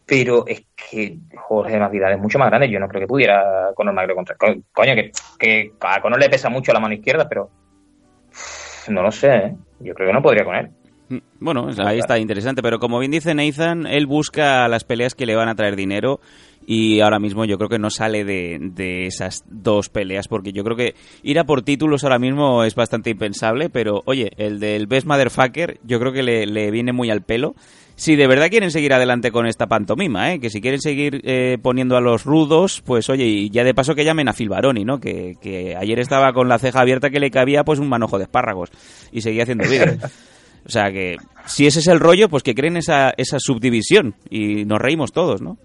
Pero 0.05 0.47
es 0.47 0.65
que 0.77 1.19
Jorge 1.37 1.79
Masvidal 1.79 2.13
es 2.13 2.19
mucho 2.19 2.39
más 2.39 2.49
grande. 2.49 2.71
Yo 2.71 2.79
no 2.79 2.89
creo 2.89 3.01
que 3.01 3.09
pudiera 3.09 3.73
Conor 3.75 3.93
McGregor 3.95 4.17
contra... 4.17 4.37
co- 4.37 4.63
Coño, 4.73 4.95
que, 4.95 5.11
que 5.39 5.73
a 5.81 6.01
Conor 6.01 6.21
le 6.21 6.31
pesa 6.31 6.49
mucho 6.49 6.73
la 6.73 6.81
mano 6.81 6.95
izquierda, 6.95 7.29
pero... 7.29 7.51
No 8.89 9.03
lo 9.03 9.11
sé, 9.11 9.29
¿eh? 9.29 9.55
Yo 9.81 9.95
creo 9.95 10.09
que 10.09 10.15
no 10.15 10.23
podría 10.23 10.45
con 10.45 10.55
él. 10.57 10.69
Mm, 11.09 11.19
Bueno, 11.41 11.69
ahí 11.85 11.99
está 11.99 12.19
interesante, 12.19 12.63
pero 12.63 12.79
como 12.79 12.99
bien 12.99 13.13
dice 13.13 13.35
Nathan, 13.35 13.87
él 13.87 14.07
busca 14.07 14.67
las 14.69 14.85
peleas 14.85 15.15
que 15.15 15.27
le 15.27 15.37
van 15.37 15.49
a 15.49 15.55
traer 15.55 15.77
dinero 15.77 16.21
y 16.67 16.99
ahora 17.01 17.21
mismo 17.21 17.45
yo 17.45 17.59
creo 17.59 17.69
que 17.69 17.79
no 17.79 17.91
sale 17.91 18.25
de, 18.25 18.59
de 18.61 19.07
esas 19.07 19.45
dos 19.49 19.89
peleas 19.89 20.27
porque 20.27 20.53
yo 20.53 20.65
creo 20.65 20.77
que 20.77 20.95
ir 21.23 21.39
a 21.39 21.45
por 21.45 21.63
títulos 21.63 22.03
ahora 22.03 22.19
mismo 22.19 22.65
es 22.65 22.75
bastante 22.75 23.11
impensable, 23.11 23.71
pero 23.71 24.03
oye, 24.07 24.33
el 24.37 24.59
del 24.59 24.89
Best 24.89 25.07
Motherfucker 25.07 25.79
yo 25.85 26.01
creo 26.01 26.13
que 26.13 26.25
le, 26.25 26.47
le 26.47 26.71
viene 26.73 26.93
muy 26.93 27.11
al 27.11 27.23
pelo. 27.23 27.55
Si 27.97 28.15
de 28.15 28.27
verdad 28.27 28.51
quieren 28.51 28.71
seguir 28.71 28.93
adelante 28.93 29.33
con 29.33 29.47
esta 29.47 29.69
pantomima, 29.69 30.33
¿eh? 30.33 30.39
que 30.39 30.51
si 30.51 30.61
quieren 30.61 30.83
seguir 30.83 31.23
eh, 31.25 31.57
poniendo 31.61 31.97
a 31.97 32.03
los 32.03 32.25
rudos, 32.25 32.83
pues 32.85 33.09
oye, 33.09 33.25
y 33.25 33.49
ya 33.49 33.65
de 33.65 33.73
paso 33.73 33.95
que 33.95 34.05
llamen 34.05 34.29
a 34.29 34.35
Phil 34.35 34.51
Baroni, 34.51 34.85
¿no? 34.85 35.01
Que, 35.01 35.75
ayer 35.79 35.99
estaba 35.99 36.35
con 36.35 36.47
la 36.47 36.59
ceja 36.59 36.81
abierta 36.81 37.09
que 37.09 37.21
le 37.21 37.31
cabía 37.31 37.65
pues 37.65 37.79
un 37.79 37.89
manojo 37.89 38.19
de 38.19 38.25
espárragos 38.25 38.71
y 39.13 39.23
seguía 39.23 39.45
haciendo 39.45 39.69
vídeos. 39.69 39.97
O 40.67 40.69
sea 40.69 40.91
que 40.91 41.17
si 41.47 41.67
ese 41.67 41.79
es 41.79 41.87
el 41.87 42.01
rollo, 42.01 42.29
pues 42.29 42.43
que 42.43 42.53
creen 42.55 42.77
esa, 42.77 43.15
subdivisión 43.39 44.17
y 44.29 44.65
nos 44.65 44.81
reímos 44.81 45.13
todos, 45.13 45.41
¿no? 45.41 45.59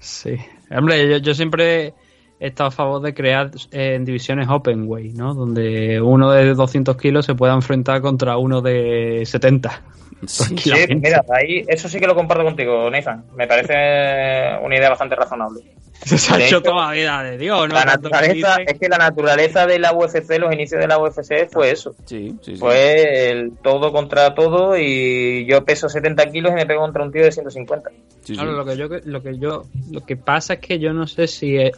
Sí. 0.00 0.34
Hombre, 0.68 1.20
yo 1.20 1.32
siempre 1.32 1.94
he 2.38 2.48
estado 2.48 2.68
a 2.68 2.72
favor 2.72 3.00
de 3.02 3.14
crear 3.14 3.50
eh, 3.72 3.94
en 3.94 4.04
divisiones 4.04 4.48
open 4.48 4.84
way, 4.86 5.12
¿no? 5.12 5.34
Donde 5.34 6.00
uno 6.00 6.30
de 6.30 6.54
200 6.54 6.96
kilos 6.96 7.26
se 7.26 7.34
pueda 7.34 7.54
enfrentar 7.54 8.00
contra 8.00 8.36
uno 8.36 8.60
de 8.60 9.22
70. 9.24 9.82
Sí, 10.26 10.54
mira, 10.96 11.24
ahí 11.30 11.64
eso 11.66 11.88
sí 11.88 12.00
que 12.00 12.06
lo 12.06 12.14
comparto 12.14 12.44
contigo, 12.44 12.90
Nathan. 12.90 13.24
Me 13.36 13.46
parece 13.46 14.58
una 14.62 14.76
idea 14.76 14.90
bastante 14.90 15.14
razonable. 15.14 15.62
Se 16.04 16.32
ha 16.32 16.36
hecho 16.36 16.46
hecho, 16.58 16.62
toda 16.62 16.88
la 16.88 16.92
vida 16.92 17.22
de 17.22 17.38
Dios, 17.38 17.68
¿no? 17.68 17.74
La 17.74 17.84
naturaleza, 17.84 18.56
es 18.66 18.78
que 18.78 18.88
la 18.88 18.98
naturaleza 18.98 19.66
de 19.66 19.78
la 19.78 19.94
UFC, 19.94 20.38
los 20.38 20.52
inicios 20.52 20.80
de 20.80 20.86
la 20.86 20.98
UFC 20.98 21.48
fue 21.50 21.70
eso. 21.70 21.94
Sí, 22.04 22.36
sí, 22.42 22.52
sí. 22.52 22.56
Fue 22.56 23.30
el 23.30 23.52
todo 23.62 23.92
contra 23.92 24.34
todo 24.34 24.76
y 24.76 25.46
yo 25.46 25.64
peso 25.64 25.88
70 25.88 26.30
kilos 26.30 26.52
y 26.52 26.54
me 26.54 26.66
pego 26.66 26.82
contra 26.82 27.02
un 27.02 27.12
tío 27.12 27.24
de 27.24 27.32
150. 27.32 27.90
Sí, 27.90 27.96
sí. 28.22 28.34
Claro, 28.34 28.52
lo 28.52 28.64
que 28.64 28.76
yo 28.76 28.88
lo 29.04 29.22
que 29.22 29.38
yo 29.38 29.64
lo 29.90 30.04
que 30.04 30.16
pasa 30.16 30.54
es 30.54 30.60
que 30.60 30.78
yo 30.78 30.92
no 30.92 31.06
sé 31.06 31.26
si 31.26 31.56
eh, 31.56 31.72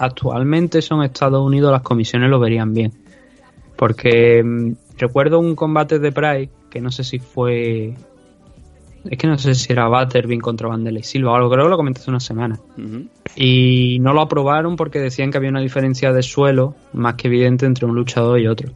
actualmente 0.49 0.81
son 0.81 1.03
Estados 1.03 1.45
Unidos 1.45 1.71
las 1.71 1.83
comisiones 1.83 2.31
lo 2.31 2.41
verían 2.41 2.73
bien. 2.73 2.93
Porque 3.77 4.43
mm, 4.43 4.73
recuerdo 4.97 5.39
un 5.39 5.55
combate 5.55 5.99
de 5.99 6.11
Pride 6.11 6.51
que 6.71 6.81
no 6.81 6.91
sé 6.91 7.05
si 7.05 7.19
fue 7.19 7.95
es 9.09 9.17
que 9.17 9.27
no 9.27 9.39
sé 9.39 9.55
si 9.55 9.73
era 9.73 9.89
Butterbean 9.89 10.41
contra 10.41 10.69
Vanderlei 10.69 11.03
Silva 11.03 11.33
o 11.33 11.35
algo, 11.37 11.51
creo 11.51 11.65
que 11.65 11.71
lo 11.71 11.77
comenté 11.77 12.01
hace 12.01 12.11
una 12.11 12.21
semana. 12.21 12.59
Y 13.37 13.99
no 14.01 14.13
lo 14.13 14.21
aprobaron 14.23 14.77
porque 14.77 14.99
decían 14.99 15.31
que 15.31 15.39
había 15.39 15.51
una 15.51 15.61
diferencia 15.61 16.13
de 16.13 16.23
suelo 16.23 16.75
más 16.93 17.15
que 17.15 17.29
evidente 17.29 17.65
entre 17.65 17.87
un 17.87 17.95
luchador 17.95 18.41
y 18.41 18.49
otro. 18.49 18.71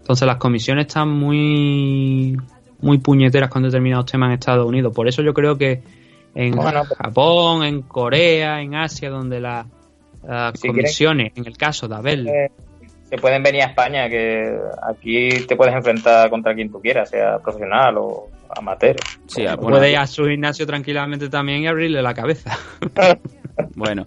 Entonces 0.00 0.26
las 0.26 0.36
comisiones 0.36 0.86
están 0.86 1.08
muy 1.10 2.36
muy 2.80 2.98
puñeteras 2.98 3.48
con 3.48 3.62
determinados 3.62 4.06
temas 4.06 4.28
en 4.28 4.34
Estados 4.34 4.66
Unidos. 4.66 4.94
Por 4.94 5.08
eso 5.08 5.22
yo 5.22 5.32
creo 5.34 5.56
que 5.56 5.82
en 6.34 6.54
Bueno, 6.54 6.82
pues- 6.86 6.98
Japón, 6.98 7.64
en 7.64 7.82
Corea, 7.82 8.60
en 8.60 8.74
Asia, 8.74 9.10
donde 9.10 9.40
las 9.40 9.66
las 10.26 10.58
Si 10.60 10.68
comisiones, 10.68 11.32
en 11.36 11.46
el 11.46 11.56
caso 11.56 11.88
de 11.88 11.94
Abel, 11.94 12.28
Eh, 12.28 12.50
se 13.08 13.16
pueden 13.18 13.42
venir 13.42 13.62
a 13.62 13.66
España, 13.66 14.08
que 14.08 14.56
aquí 14.82 15.28
te 15.46 15.56
puedes 15.56 15.74
enfrentar 15.74 16.28
contra 16.30 16.54
quien 16.54 16.70
tú 16.70 16.80
quieras, 16.80 17.10
sea 17.10 17.38
profesional 17.38 17.96
o 17.98 18.28
amateur. 18.56 18.96
Sí, 19.26 19.42
bueno, 19.42 19.56
puede 19.62 19.90
ir 19.92 19.98
a 19.98 20.06
su 20.06 20.24
gimnasio 20.26 20.66
tranquilamente 20.66 21.28
también 21.28 21.62
y 21.62 21.66
abrirle 21.66 22.02
la 22.02 22.14
cabeza. 22.14 22.56
Bueno, 23.76 24.04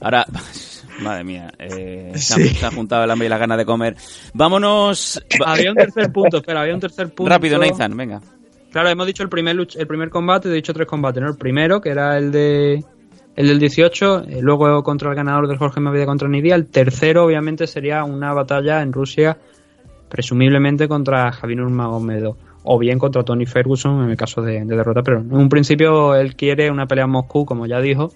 ahora, 0.00 0.24
madre 1.02 1.22
mía, 1.22 1.52
eh, 1.58 2.10
se 2.16 2.66
han 2.66 2.74
juntado 2.74 3.04
el 3.04 3.10
hambre 3.12 3.26
y 3.26 3.28
la 3.30 3.38
gana 3.38 3.56
de 3.56 3.64
comer. 3.64 3.94
Vámonos. 4.34 5.22
había 5.46 5.70
un 5.70 5.76
tercer 5.76 6.10
punto, 6.12 6.38
espera, 6.38 6.62
había 6.62 6.74
un 6.74 6.80
tercer 6.80 7.08
punto. 7.14 7.30
Rápido, 7.30 7.58
Nathan, 7.58 7.96
venga. 7.96 8.20
Claro, 8.72 8.88
hemos 8.88 9.06
dicho 9.06 9.22
el 9.22 9.28
primer 9.28 9.54
luch- 9.56 9.76
el 9.78 9.86
primer 9.86 10.10
combate, 10.10 10.48
he 10.48 10.52
dicho 10.52 10.74
tres 10.74 10.88
combates, 10.88 11.22
¿no? 11.22 11.28
El 11.28 11.36
primero, 11.36 11.80
que 11.80 11.90
era 11.90 12.18
el 12.18 12.32
de 12.32 12.82
el 13.38 13.46
del 13.46 13.60
18, 13.60 14.24
eh, 14.24 14.38
luego 14.42 14.82
contra 14.82 15.10
el 15.10 15.14
ganador 15.14 15.46
del 15.46 15.58
Jorge 15.58 15.78
Mavida 15.78 16.06
contra 16.06 16.28
Nidia, 16.28 16.56
el 16.56 16.66
tercero 16.66 17.24
obviamente 17.24 17.68
sería 17.68 18.02
una 18.02 18.32
batalla 18.32 18.82
en 18.82 18.92
Rusia, 18.92 19.38
presumiblemente 20.08 20.88
contra 20.88 21.30
Javier 21.30 21.60
Nurmagomedov, 21.60 22.34
o 22.64 22.78
bien 22.80 22.98
contra 22.98 23.22
Tony 23.22 23.46
Ferguson 23.46 24.02
en 24.02 24.10
el 24.10 24.16
caso 24.16 24.42
de, 24.42 24.64
de 24.64 24.76
derrota, 24.76 25.04
pero 25.04 25.20
en 25.20 25.32
un 25.32 25.48
principio 25.48 26.16
él 26.16 26.34
quiere 26.34 26.68
una 26.68 26.86
pelea 26.86 27.04
en 27.04 27.12
Moscú, 27.12 27.46
como 27.46 27.66
ya 27.66 27.80
dijo, 27.80 28.10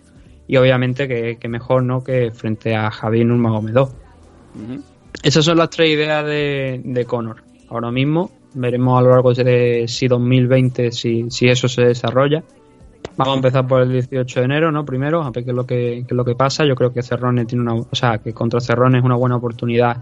y 0.49 0.57
obviamente 0.57 1.07
que, 1.07 1.39
que 1.39 1.49
mejor 1.49 1.85
no 1.85 2.03
que 2.03 2.33
frente 2.33 2.75
a 2.75 2.91
Javier 2.91 3.27
Nurmagomedov. 3.27 3.91
Ujú. 4.57 4.83
Esas 5.23 5.45
son 5.45 5.57
las 5.57 5.71
tres 5.71 5.91
ideas 5.91 6.27
de, 6.27 6.81
de 6.83 7.05
Conor. 7.05 7.45
Ahora 7.69 7.93
mismo 7.93 8.33
veremos 8.55 8.99
a 8.99 9.03
lo 9.03 9.11
largo 9.11 9.33
de 9.33 9.85
si 9.87 10.09
2020 10.09 10.91
si, 10.91 11.31
si 11.31 11.47
eso 11.47 11.69
se 11.69 11.83
desarrolla. 11.83 12.43
Vamos 13.17 13.35
a 13.35 13.37
empezar 13.37 13.67
por 13.67 13.83
el 13.83 13.93
18 13.93 14.41
de 14.41 14.45
enero, 14.45 14.73
¿no? 14.73 14.85
Primero, 14.85 15.23
a 15.23 15.31
ver 15.31 15.45
qué 15.45 15.51
es 15.51 15.57
lo 15.57 15.67
que, 15.67 16.05
qué 16.07 16.07
es 16.09 16.17
lo 16.17 16.25
que 16.25 16.35
pasa. 16.35 16.65
Yo 16.65 16.75
creo 16.75 16.93
que 16.93 17.03
Cerrone 17.03 17.45
tiene 17.45 17.63
una, 17.63 17.75
o 17.75 17.95
sea, 17.95 18.19
que 18.19 18.33
contra 18.33 18.61
Cerrone 18.61 18.99
es 18.99 19.05
una 19.05 19.17
buena 19.17 19.37
oportunidad 19.37 19.99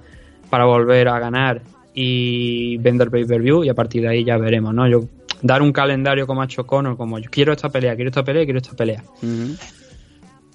para 0.49 0.65
volver 0.65 1.09
a 1.09 1.19
ganar 1.19 1.63
y 1.95 2.77
vender 2.79 3.11
pay-per-view 3.11 3.65
y 3.65 3.69
a 3.69 3.75
partir 3.75 4.03
de 4.03 4.09
ahí 4.09 4.25
ya 4.25 4.37
veremos, 4.37 4.73
¿no? 4.75 4.89
Yo 4.89 5.05
dar 5.43 5.63
un 5.63 5.73
calendario 5.73 6.27
como 6.27 6.43
ha 6.43 6.45
hecho 6.45 6.67
Conor, 6.67 6.97
como 6.97 7.19
yo 7.19 7.31
quiero 7.31 7.53
esta 7.53 7.69
pelea, 7.69 7.95
quiero 7.95 8.11
esta 8.11 8.23
pelea, 8.23 8.45
quiero 8.45 8.59
esta 8.59 8.77
pelea. 8.77 9.03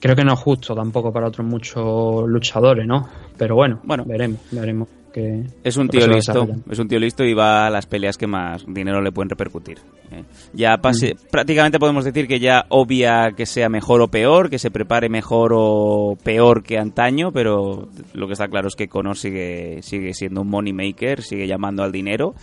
Creo 0.05 0.15
que 0.15 0.23
no 0.23 0.33
es 0.33 0.39
justo 0.39 0.75
tampoco 0.75 1.11
para 1.11 1.29
otros 1.29 1.47
muchos 1.47 2.27
luchadores, 2.27 2.85
¿no? 2.85 3.09
Pero 3.39 3.55
bueno, 3.55 3.79
Bueno. 3.83 4.05
veremos, 4.05 4.39
veremos 4.51 4.87
que 5.11 5.45
Es 5.63 5.77
un 5.77 5.89
tío 5.89 6.05
listo, 6.05 6.47
es 6.69 6.77
un 6.77 6.87
tío 6.87 6.99
listo 6.99 7.23
y 7.23 7.33
va 7.33 7.65
a 7.65 7.71
las 7.71 7.87
peleas 7.87 8.15
que 8.15 8.27
más 8.27 8.63
dinero 8.67 9.01
le 9.01 9.11
pueden 9.11 9.31
repercutir. 9.31 9.79
¿eh? 10.11 10.21
Ya 10.53 10.77
pase, 10.77 11.15
prácticamente 11.31 11.79
podemos 11.79 12.05
decir 12.05 12.27
que 12.27 12.39
ya 12.39 12.67
obvia 12.69 13.31
que 13.35 13.47
sea 13.47 13.67
mejor 13.67 13.99
o 14.01 14.07
peor, 14.07 14.51
que 14.51 14.59
se 14.59 14.69
prepare 14.69 15.09
mejor 15.09 15.53
o 15.55 16.15
peor 16.23 16.61
que 16.61 16.77
antaño, 16.77 17.31
pero 17.31 17.87
lo 18.13 18.27
que 18.27 18.33
está 18.33 18.47
claro 18.47 18.67
es 18.67 18.75
que 18.75 18.87
Conor 18.87 19.17
sigue, 19.17 19.81
sigue 19.81 20.13
siendo 20.13 20.41
un 20.41 20.49
money 20.51 20.71
maker, 20.73 21.23
sigue 21.23 21.47
llamando 21.47 21.81
al 21.81 21.91
dinero 21.91 22.35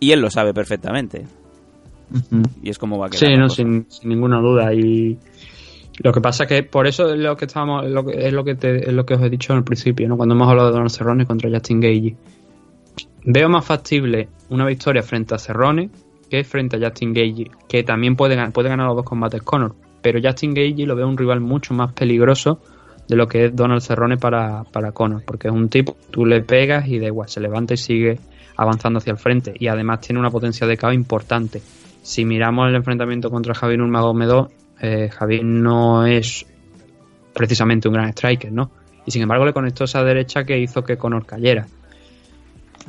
y 0.00 0.10
él 0.10 0.20
lo 0.20 0.30
sabe 0.30 0.52
perfectamente. 0.52 1.26
Y 2.60 2.70
es 2.70 2.78
como 2.78 2.98
va 2.98 3.06
a 3.06 3.10
quedar. 3.10 3.20
Sí, 3.20 3.36
no, 3.36 3.48
sin, 3.48 3.86
sin 3.88 4.08
ninguna 4.08 4.40
duda. 4.40 4.74
Y 4.74 5.16
lo 6.02 6.12
que 6.12 6.20
pasa 6.20 6.44
es 6.44 6.48
que 6.48 6.62
por 6.64 6.86
eso 6.86 7.12
es 7.12 7.18
lo 7.20 7.36
que 7.36 7.44
estábamos, 7.44 7.86
lo 7.88 8.04
que, 8.04 8.26
es 8.26 8.32
lo 8.32 8.42
que 8.44 8.54
te- 8.56 8.88
es 8.88 8.92
lo 8.92 9.06
que 9.06 9.14
os 9.14 9.22
he 9.22 9.30
dicho 9.30 9.52
al 9.52 9.64
principio, 9.64 10.08
¿no? 10.08 10.16
Cuando 10.16 10.34
hemos 10.34 10.48
hablado 10.48 10.68
de 10.68 10.72
Donald 10.74 10.90
Cerrone 10.90 11.24
contra 11.26 11.48
Justin 11.50 11.80
Gage. 11.80 12.16
Veo 13.26 13.48
más 13.48 13.64
factible 13.64 14.28
una 14.50 14.66
victoria 14.66 15.02
frente 15.02 15.34
a 15.34 15.38
Cerrone 15.38 15.88
que 16.28 16.44
frente 16.44 16.76
a 16.76 16.80
Justin 16.80 17.14
Gage, 17.14 17.50
que 17.68 17.82
también 17.82 18.16
puede, 18.16 18.50
puede 18.50 18.68
ganar 18.68 18.86
los 18.88 18.96
dos 18.96 19.04
combates 19.04 19.42
Conor. 19.42 19.74
Pero 20.02 20.20
Justin 20.22 20.52
Gage 20.52 20.84
lo 20.86 20.96
veo 20.96 21.08
un 21.08 21.16
rival 21.16 21.40
mucho 21.40 21.72
más 21.74 21.92
peligroso 21.92 22.60
de 23.08 23.16
lo 23.16 23.26
que 23.28 23.46
es 23.46 23.56
Donald 23.56 23.80
Cerrone 23.82 24.16
para, 24.16 24.64
para 24.64 24.92
Conor, 24.92 25.22
porque 25.24 25.48
es 25.48 25.54
un 25.54 25.68
tipo, 25.68 25.96
tú 26.10 26.26
le 26.26 26.42
pegas 26.42 26.88
y 26.88 26.98
da 26.98 27.06
igual, 27.06 27.28
se 27.28 27.40
levanta 27.40 27.74
y 27.74 27.76
sigue 27.78 28.18
avanzando 28.56 28.98
hacia 28.98 29.12
el 29.12 29.18
frente. 29.18 29.54
Y 29.58 29.68
además 29.68 30.00
tiene 30.00 30.20
una 30.20 30.30
potencia 30.30 30.66
de 30.66 30.76
KO 30.76 30.92
importante. 30.92 31.62
Si 32.02 32.24
miramos 32.24 32.68
el 32.68 32.74
enfrentamiento 32.74 33.30
contra 33.30 33.54
Javier 33.54 33.78
Nurmagomedov, 33.78 34.48
eh, 34.84 35.08
Javier 35.10 35.44
no 35.44 36.04
es 36.06 36.44
precisamente 37.32 37.88
un 37.88 37.94
gran 37.94 38.08
striker, 38.10 38.52
¿no? 38.52 38.70
Y 39.06 39.10
sin 39.10 39.22
embargo 39.22 39.44
le 39.44 39.52
conectó 39.52 39.84
esa 39.84 40.02
derecha 40.04 40.44
que 40.44 40.58
hizo 40.58 40.84
que 40.84 40.96
Conor 40.96 41.26
cayera. 41.26 41.66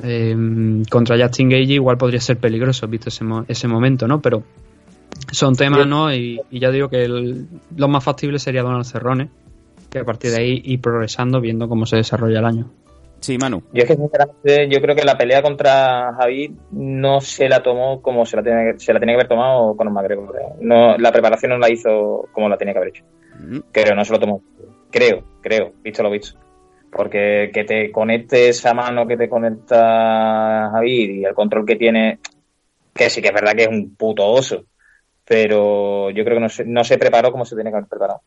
Eh, 0.02 0.82
contra 0.90 1.16
Justin 1.18 1.48
Gage 1.48 1.62
igual 1.74 1.96
podría 1.96 2.20
ser 2.20 2.36
peligroso, 2.38 2.86
visto 2.86 3.08
ese, 3.08 3.24
mo- 3.24 3.44
ese 3.48 3.66
momento, 3.66 4.06
¿no? 4.06 4.20
Pero 4.20 4.42
son 5.32 5.54
temas, 5.56 5.86
¿no? 5.86 6.14
Y, 6.14 6.40
y 6.50 6.58
ya 6.60 6.70
digo 6.70 6.88
que 6.88 7.04
el- 7.04 7.46
lo 7.76 7.88
más 7.88 8.04
factible 8.04 8.38
sería 8.38 8.62
Donald 8.62 8.84
Cerrone, 8.84 9.30
que 9.90 10.00
a 10.00 10.04
partir 10.04 10.30
de 10.32 10.36
ahí 10.38 10.62
ir 10.64 10.80
progresando 10.80 11.40
viendo 11.40 11.68
cómo 11.68 11.86
se 11.86 11.96
desarrolla 11.96 12.38
el 12.40 12.44
año. 12.44 12.70
Sí, 13.26 13.38
Manu. 13.38 13.60
Yo 13.72 13.82
es 13.82 13.88
que 13.88 13.96
sinceramente 13.96 14.68
yo 14.68 14.80
creo 14.80 14.94
que 14.94 15.02
la 15.02 15.18
pelea 15.18 15.42
contra 15.42 16.14
Javi 16.14 16.54
no 16.70 17.20
se 17.20 17.48
la 17.48 17.60
tomó 17.60 18.00
como 18.00 18.24
se 18.24 18.36
la 18.36 18.42
tenía 18.44 18.72
que, 18.72 18.78
se 18.78 18.92
la 18.92 19.00
tenía 19.00 19.14
que 19.14 19.22
haber 19.22 19.28
tomado 19.28 19.76
con 19.76 19.92
McGregor. 19.92 20.36
¿eh? 20.36 20.54
No, 20.60 20.96
la 20.96 21.10
preparación 21.10 21.50
no 21.50 21.58
la 21.58 21.68
hizo 21.68 22.28
como 22.30 22.48
la 22.48 22.56
tenía 22.56 22.72
que 22.72 22.78
haber 22.78 22.90
hecho. 22.90 23.04
Ujú. 23.34 23.64
Creo, 23.72 23.96
no 23.96 24.04
se 24.04 24.12
lo 24.12 24.20
tomó. 24.20 24.42
Creo, 24.92 25.24
creo, 25.40 25.72
visto 25.82 26.04
lo 26.04 26.10
visto. 26.12 26.38
Porque 26.92 27.50
que 27.52 27.64
te 27.64 27.90
conecte 27.90 28.48
esa 28.48 28.72
mano 28.74 29.08
que 29.08 29.16
te 29.16 29.28
conecta 29.28 30.70
Javi 30.70 31.18
y 31.18 31.24
el 31.24 31.34
control 31.34 31.66
que 31.66 31.74
tiene, 31.74 32.20
que 32.94 33.10
sí 33.10 33.20
que 33.20 33.26
es 33.26 33.34
verdad 33.34 33.54
que 33.56 33.64
es 33.64 33.68
un 33.68 33.96
puto 33.96 34.24
oso. 34.24 34.66
Pero 35.24 36.10
yo 36.10 36.22
creo 36.22 36.36
que 36.36 36.42
no 36.42 36.48
se, 36.48 36.64
no 36.64 36.84
se 36.84 36.96
preparó 36.96 37.32
como 37.32 37.44
se 37.44 37.56
tenía 37.56 37.72
que 37.72 37.78
haber 37.78 37.88
preparado. 37.88 38.20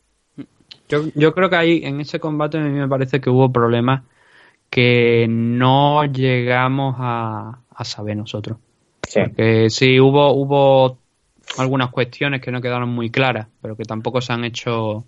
Yo, 0.89 1.03
yo 1.15 1.33
creo 1.33 1.49
que 1.49 1.55
ahí 1.55 1.81
en 1.85 2.01
ese 2.01 2.19
combate 2.19 2.57
a 2.57 2.61
mí 2.61 2.77
me 2.77 2.89
parece 2.89 3.21
que 3.21 3.29
hubo 3.29 3.49
problemas 3.49 4.01
que 4.69 5.27
no 5.29 6.05
llegamos 6.05 6.95
a, 6.99 7.59
a 7.69 7.85
saber 7.85 8.17
nosotros. 8.17 8.57
Sí. 9.07 9.21
Porque 9.21 9.69
sí, 9.69 9.99
hubo, 9.99 10.33
hubo 10.33 10.97
algunas 11.57 11.89
cuestiones 11.89 12.41
que 12.41 12.51
no 12.51 12.61
quedaron 12.61 12.89
muy 12.89 13.09
claras, 13.09 13.47
pero 13.61 13.75
que 13.75 13.83
tampoco 13.83 14.21
se 14.21 14.33
han 14.33 14.43
hecho, 14.43 15.03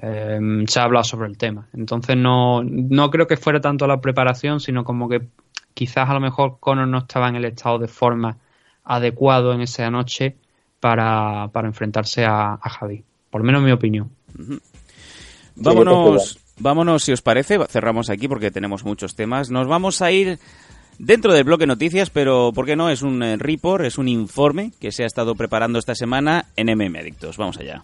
eh, 0.00 0.64
se 0.66 0.80
ha 0.80 0.84
hablado 0.84 1.04
sobre 1.04 1.28
el 1.28 1.36
tema. 1.36 1.68
Entonces 1.74 2.16
no, 2.16 2.62
no 2.64 3.10
creo 3.10 3.26
que 3.26 3.36
fuera 3.36 3.60
tanto 3.60 3.86
la 3.86 4.00
preparación, 4.00 4.60
sino 4.60 4.84
como 4.84 5.08
que 5.08 5.22
quizás 5.74 6.08
a 6.08 6.14
lo 6.14 6.20
mejor 6.20 6.58
Conor 6.58 6.88
no 6.88 6.98
estaba 6.98 7.28
en 7.28 7.36
el 7.36 7.44
estado 7.44 7.78
de 7.78 7.88
forma 7.88 8.38
adecuado 8.84 9.52
en 9.52 9.60
esa 9.60 9.90
noche 9.90 10.36
para, 10.80 11.48
para 11.52 11.68
enfrentarse 11.68 12.24
a, 12.24 12.54
a 12.54 12.70
Javi. 12.70 13.04
Por 13.30 13.42
lo 13.42 13.44
menos 13.44 13.60
en 13.60 13.66
mi 13.66 13.72
opinión. 13.72 14.10
Vámonos, 15.56 16.38
vámonos, 16.58 17.04
si 17.04 17.12
os 17.12 17.22
parece, 17.22 17.58
cerramos 17.68 18.10
aquí 18.10 18.28
porque 18.28 18.50
tenemos 18.50 18.84
muchos 18.84 19.14
temas. 19.14 19.50
Nos 19.50 19.66
vamos 19.66 20.02
a 20.02 20.10
ir 20.10 20.38
dentro 20.98 21.32
del 21.32 21.44
bloque 21.44 21.66
noticias, 21.66 22.10
pero 22.10 22.52
¿por 22.54 22.66
qué 22.66 22.76
no? 22.76 22.90
Es 22.90 23.02
un 23.02 23.22
eh, 23.22 23.36
report, 23.36 23.84
es 23.84 23.98
un 23.98 24.08
informe 24.08 24.72
que 24.80 24.92
se 24.92 25.04
ha 25.04 25.06
estado 25.06 25.34
preparando 25.34 25.78
esta 25.78 25.94
semana 25.94 26.46
en 26.56 26.66
MM 26.76 26.98
Adictos. 26.98 27.36
Vamos 27.36 27.58
allá. 27.58 27.82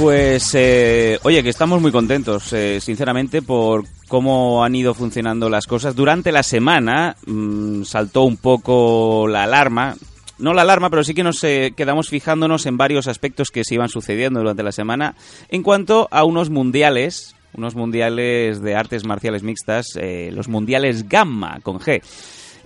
Pues, 0.00 0.54
eh, 0.54 1.18
oye, 1.24 1.42
que 1.42 1.50
estamos 1.50 1.82
muy 1.82 1.92
contentos, 1.92 2.54
eh, 2.54 2.80
sinceramente, 2.80 3.42
por 3.42 3.84
cómo 4.08 4.64
han 4.64 4.74
ido 4.74 4.94
funcionando 4.94 5.50
las 5.50 5.66
cosas. 5.66 5.94
Durante 5.94 6.32
la 6.32 6.42
semana 6.42 7.16
mm, 7.26 7.82
saltó 7.82 8.22
un 8.22 8.38
poco 8.38 9.28
la 9.28 9.42
alarma. 9.42 9.96
No 10.38 10.54
la 10.54 10.62
alarma, 10.62 10.88
pero 10.88 11.04
sí 11.04 11.12
que 11.12 11.22
nos 11.22 11.44
eh, 11.44 11.74
quedamos 11.76 12.08
fijándonos 12.08 12.64
en 12.64 12.78
varios 12.78 13.08
aspectos 13.08 13.50
que 13.50 13.62
se 13.62 13.74
iban 13.74 13.90
sucediendo 13.90 14.40
durante 14.40 14.62
la 14.62 14.72
semana 14.72 15.16
en 15.50 15.62
cuanto 15.62 16.08
a 16.10 16.24
unos 16.24 16.48
mundiales, 16.48 17.36
unos 17.52 17.74
mundiales 17.74 18.62
de 18.62 18.76
artes 18.76 19.04
marciales 19.04 19.42
mixtas, 19.42 19.84
eh, 19.96 20.30
los 20.32 20.48
mundiales 20.48 21.10
Gamma 21.10 21.60
con 21.62 21.78
G 21.78 22.00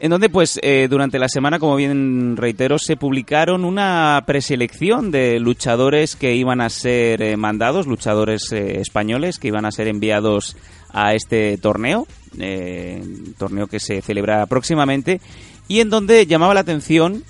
en 0.04 0.10
donde 0.10 0.28
pues 0.28 0.60
eh, 0.62 0.86
durante 0.90 1.18
la 1.18 1.30
semana, 1.30 1.58
como 1.58 1.76
bien 1.76 2.36
reitero, 2.36 2.78
se 2.78 2.94
publicaron 2.94 3.64
una 3.64 4.22
preselección 4.26 5.10
de 5.10 5.40
luchadores 5.40 6.14
que 6.14 6.34
iban 6.34 6.60
a 6.60 6.68
ser 6.68 7.22
eh, 7.22 7.38
mandados, 7.38 7.86
luchadores 7.86 8.52
eh, 8.52 8.82
españoles 8.82 9.38
que 9.38 9.48
iban 9.48 9.64
a 9.64 9.72
ser 9.72 9.88
enviados 9.88 10.58
a 10.92 11.14
este 11.14 11.56
torneo, 11.56 12.06
torneo 13.38 13.66
que 13.66 13.80
se 13.80 14.02
celebra 14.02 14.44
próximamente, 14.44 15.22
y 15.68 15.80
en 15.80 15.88
donde 15.88 16.26
llamaba 16.26 16.52
la 16.52 16.60
atención 16.60 17.24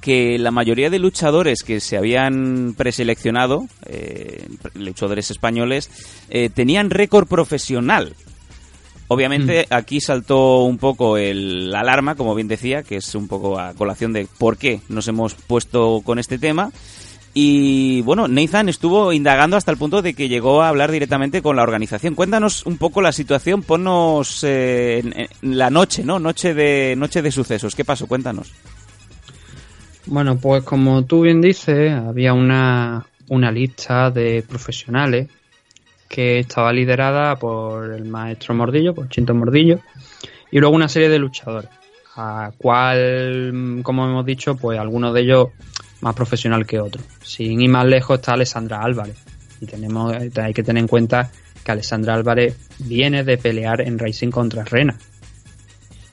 que 0.00 0.40
la 0.40 0.50
mayoría 0.50 0.90
de 0.90 0.98
luchadores 0.98 1.62
que 1.62 1.78
se 1.78 1.96
habían 1.96 2.74
preseleccionado, 2.76 3.68
luchadores 4.74 5.30
españoles, 5.30 5.88
tenían 6.52 6.90
récord 6.90 7.28
profesional. 7.28 8.16
Obviamente 9.12 9.66
mm. 9.70 9.74
aquí 9.74 10.00
saltó 10.00 10.62
un 10.62 10.78
poco 10.78 11.16
el, 11.16 11.70
la 11.70 11.80
alarma, 11.80 12.14
como 12.14 12.34
bien 12.34 12.48
decía, 12.48 12.82
que 12.82 12.96
es 12.96 13.14
un 13.14 13.28
poco 13.28 13.58
a 13.58 13.74
colación 13.74 14.12
de 14.12 14.26
por 14.38 14.56
qué 14.56 14.80
nos 14.88 15.06
hemos 15.08 15.34
puesto 15.34 16.00
con 16.04 16.18
este 16.18 16.38
tema. 16.38 16.72
Y 17.34 18.02
bueno, 18.02 18.28
Nathan 18.28 18.68
estuvo 18.68 19.12
indagando 19.12 19.56
hasta 19.56 19.70
el 19.70 19.78
punto 19.78 20.02
de 20.02 20.12
que 20.12 20.28
llegó 20.28 20.62
a 20.62 20.68
hablar 20.68 20.90
directamente 20.90 21.40
con 21.40 21.56
la 21.56 21.62
organización. 21.62 22.14
Cuéntanos 22.14 22.66
un 22.66 22.76
poco 22.76 23.00
la 23.00 23.12
situación, 23.12 23.62
ponnos 23.62 24.44
eh, 24.44 25.28
en, 25.40 25.56
la 25.56 25.70
noche, 25.70 26.04
¿no? 26.04 26.18
Noche 26.18 26.52
de, 26.52 26.94
noche 26.96 27.22
de 27.22 27.30
sucesos. 27.30 27.74
¿Qué 27.74 27.84
pasó? 27.84 28.06
Cuéntanos. 28.06 28.52
Bueno, 30.06 30.36
pues 30.36 30.62
como 30.64 31.04
tú 31.04 31.22
bien 31.22 31.40
dices, 31.40 31.92
había 31.92 32.34
una, 32.34 33.06
una 33.28 33.50
lista 33.50 34.10
de 34.10 34.44
profesionales 34.46 35.28
que 36.12 36.40
estaba 36.40 36.74
liderada 36.74 37.36
por 37.36 37.90
el 37.90 38.04
maestro 38.04 38.54
Mordillo, 38.54 38.94
por 38.94 39.08
Chinto 39.08 39.34
Mordillo, 39.34 39.80
y 40.50 40.58
luego 40.58 40.76
una 40.76 40.86
serie 40.86 41.08
de 41.08 41.18
luchadores, 41.18 41.70
a 42.16 42.52
cual, 42.58 43.80
como 43.82 44.04
hemos 44.04 44.26
dicho, 44.26 44.54
pues 44.54 44.78
algunos 44.78 45.14
de 45.14 45.22
ellos 45.22 45.48
más 46.02 46.14
profesional 46.14 46.66
que 46.66 46.78
otros. 46.78 47.02
Sin 47.22 47.62
ir 47.62 47.70
más 47.70 47.86
lejos 47.86 48.18
está 48.18 48.34
Alessandra 48.34 48.82
Álvarez, 48.82 49.16
y 49.62 49.64
tenemos, 49.64 50.14
hay 50.14 50.52
que 50.52 50.62
tener 50.62 50.82
en 50.82 50.88
cuenta 50.88 51.30
que 51.64 51.72
Alessandra 51.72 52.12
Álvarez 52.12 52.58
viene 52.80 53.24
de 53.24 53.38
pelear 53.38 53.80
en 53.80 53.98
Racing 53.98 54.30
contra 54.30 54.64
Rena. 54.64 54.98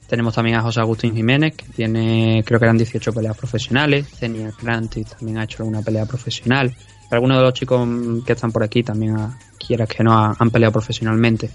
Tenemos 0.07 0.33
también 0.33 0.55
a 0.55 0.61
José 0.61 0.79
Agustín 0.79 1.13
Jiménez, 1.13 1.55
que 1.57 1.65
tiene, 1.75 2.41
creo 2.45 2.57
que 2.57 2.65
eran 2.65 2.77
18 2.77 3.11
peleas 3.11 3.37
profesionales. 3.37 4.07
Zenia 4.07 4.51
Crantis 4.51 5.07
también 5.07 5.39
ha 5.39 5.43
hecho 5.43 5.61
alguna 5.61 5.81
pelea 5.81 6.05
profesional. 6.05 6.73
Algunos 7.09 7.37
de 7.37 7.43
los 7.43 7.53
chicos 7.53 7.87
que 8.25 8.33
están 8.33 8.51
por 8.51 8.63
aquí 8.63 8.83
también, 8.83 9.17
quieras 9.57 9.89
que 9.89 10.03
no, 10.03 10.35
han 10.37 10.49
peleado 10.51 10.73
profesionalmente. 10.73 11.49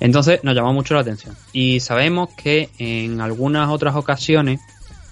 Entonces 0.00 0.42
nos 0.42 0.54
llamó 0.54 0.72
mucho 0.72 0.94
la 0.94 1.00
atención. 1.00 1.36
Y 1.52 1.80
sabemos 1.80 2.30
que 2.36 2.70
en 2.78 3.20
algunas 3.20 3.68
otras 3.70 3.96
ocasiones, 3.96 4.60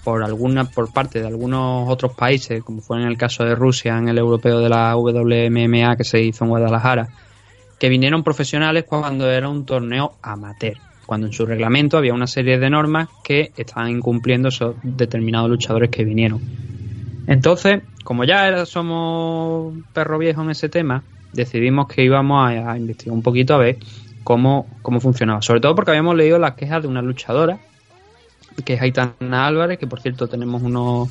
por 0.03 0.23
alguna, 0.23 0.65
por 0.65 0.91
parte 0.91 1.19
de 1.19 1.27
algunos 1.27 1.89
otros 1.89 2.13
países, 2.13 2.63
como 2.63 2.81
fue 2.81 3.01
en 3.01 3.07
el 3.07 3.17
caso 3.17 3.43
de 3.43 3.55
Rusia, 3.55 3.97
en 3.97 4.09
el 4.09 4.17
europeo 4.17 4.59
de 4.59 4.69
la 4.69 4.95
WMMA 4.95 5.95
que 5.95 6.03
se 6.03 6.21
hizo 6.21 6.43
en 6.43 6.49
Guadalajara, 6.49 7.07
que 7.79 7.89
vinieron 7.89 8.23
profesionales 8.23 8.85
cuando 8.87 9.29
era 9.29 9.47
un 9.49 9.65
torneo 9.65 10.13
amateur, 10.21 10.77
cuando 11.05 11.27
en 11.27 11.33
su 11.33 11.45
reglamento 11.45 11.97
había 11.97 12.13
una 12.13 12.27
serie 12.27 12.57
de 12.57 12.69
normas 12.69 13.09
que 13.23 13.51
estaban 13.55 13.89
incumpliendo 13.89 14.49
esos 14.49 14.75
determinados 14.83 15.49
luchadores 15.49 15.89
que 15.89 16.03
vinieron. 16.03 16.41
Entonces, 17.27 17.81
como 18.03 18.23
ya 18.23 18.65
somos 18.65 19.73
perro 19.93 20.17
viejo 20.17 20.41
en 20.41 20.49
ese 20.49 20.69
tema, 20.69 21.03
decidimos 21.31 21.87
que 21.87 22.03
íbamos 22.03 22.47
a, 22.47 22.77
investigar 22.77 23.15
un 23.15 23.21
poquito 23.21 23.55
a 23.55 23.57
ver 23.57 23.77
cómo, 24.23 24.67
cómo 24.81 24.99
funcionaba. 24.99 25.41
Sobre 25.41 25.61
todo 25.61 25.75
porque 25.75 25.91
habíamos 25.91 26.15
leído 26.15 26.39
las 26.39 26.55
quejas 26.55 26.81
de 26.81 26.87
una 26.87 27.01
luchadora, 27.01 27.59
que 28.65 28.73
es 28.73 28.81
Aitana 28.81 29.47
Álvarez, 29.47 29.79
que 29.79 29.87
por 29.87 30.01
cierto 30.01 30.27
tenemos 30.27 30.61
unos, 30.61 31.09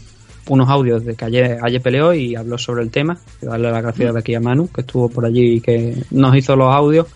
unos 0.48 0.68
audios 0.68 1.04
de 1.04 1.14
que 1.14 1.24
ayer, 1.24 1.58
ayer 1.62 1.80
peleó 1.80 2.14
y 2.14 2.36
habló 2.36 2.58
sobre 2.58 2.82
el 2.82 2.90
tema. 2.90 3.18
Darle 3.40 3.70
las 3.70 3.82
gracias 3.82 4.12
de 4.12 4.20
aquí 4.20 4.34
a 4.34 4.40
Manu, 4.40 4.68
que 4.68 4.82
estuvo 4.82 5.08
por 5.08 5.24
allí 5.24 5.56
y 5.56 5.60
que 5.60 5.96
nos 6.10 6.36
hizo 6.36 6.56
los 6.56 6.72
audios. 6.72 7.06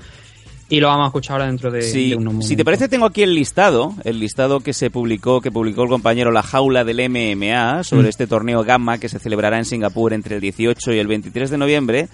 Y 0.68 0.80
lo 0.80 0.88
vamos 0.88 1.04
a 1.04 1.06
escuchar 1.08 1.34
ahora 1.34 1.46
dentro 1.46 1.70
de, 1.70 2.14
unos 2.16 2.24
momentos. 2.24 2.48
Si 2.48 2.56
te 2.56 2.64
parece, 2.64 2.88
tengo 2.88 3.06
aquí 3.06 3.22
el 3.22 3.34
listado, 3.34 3.94
el 4.02 4.18
listado 4.18 4.60
que 4.60 4.72
se 4.72 4.90
publicó, 4.90 5.40
que 5.40 5.52
publicó 5.52 5.84
el 5.84 5.88
compañero 5.88 6.32
La 6.32 6.42
Jaula 6.42 6.82
del 6.82 7.08
MMA 7.08 7.84
sobre 7.84 8.06
mm. 8.06 8.10
este 8.10 8.26
torneo 8.26 8.64
Gamma 8.64 8.98
que 8.98 9.08
se 9.08 9.20
celebrará 9.20 9.58
en 9.58 9.64
Singapur 9.64 10.12
entre 10.12 10.36
el 10.36 10.40
18 10.40 10.92
y 10.92 10.98
el 10.98 11.06
23 11.06 11.50
de 11.50 11.58
noviembre. 11.58 12.08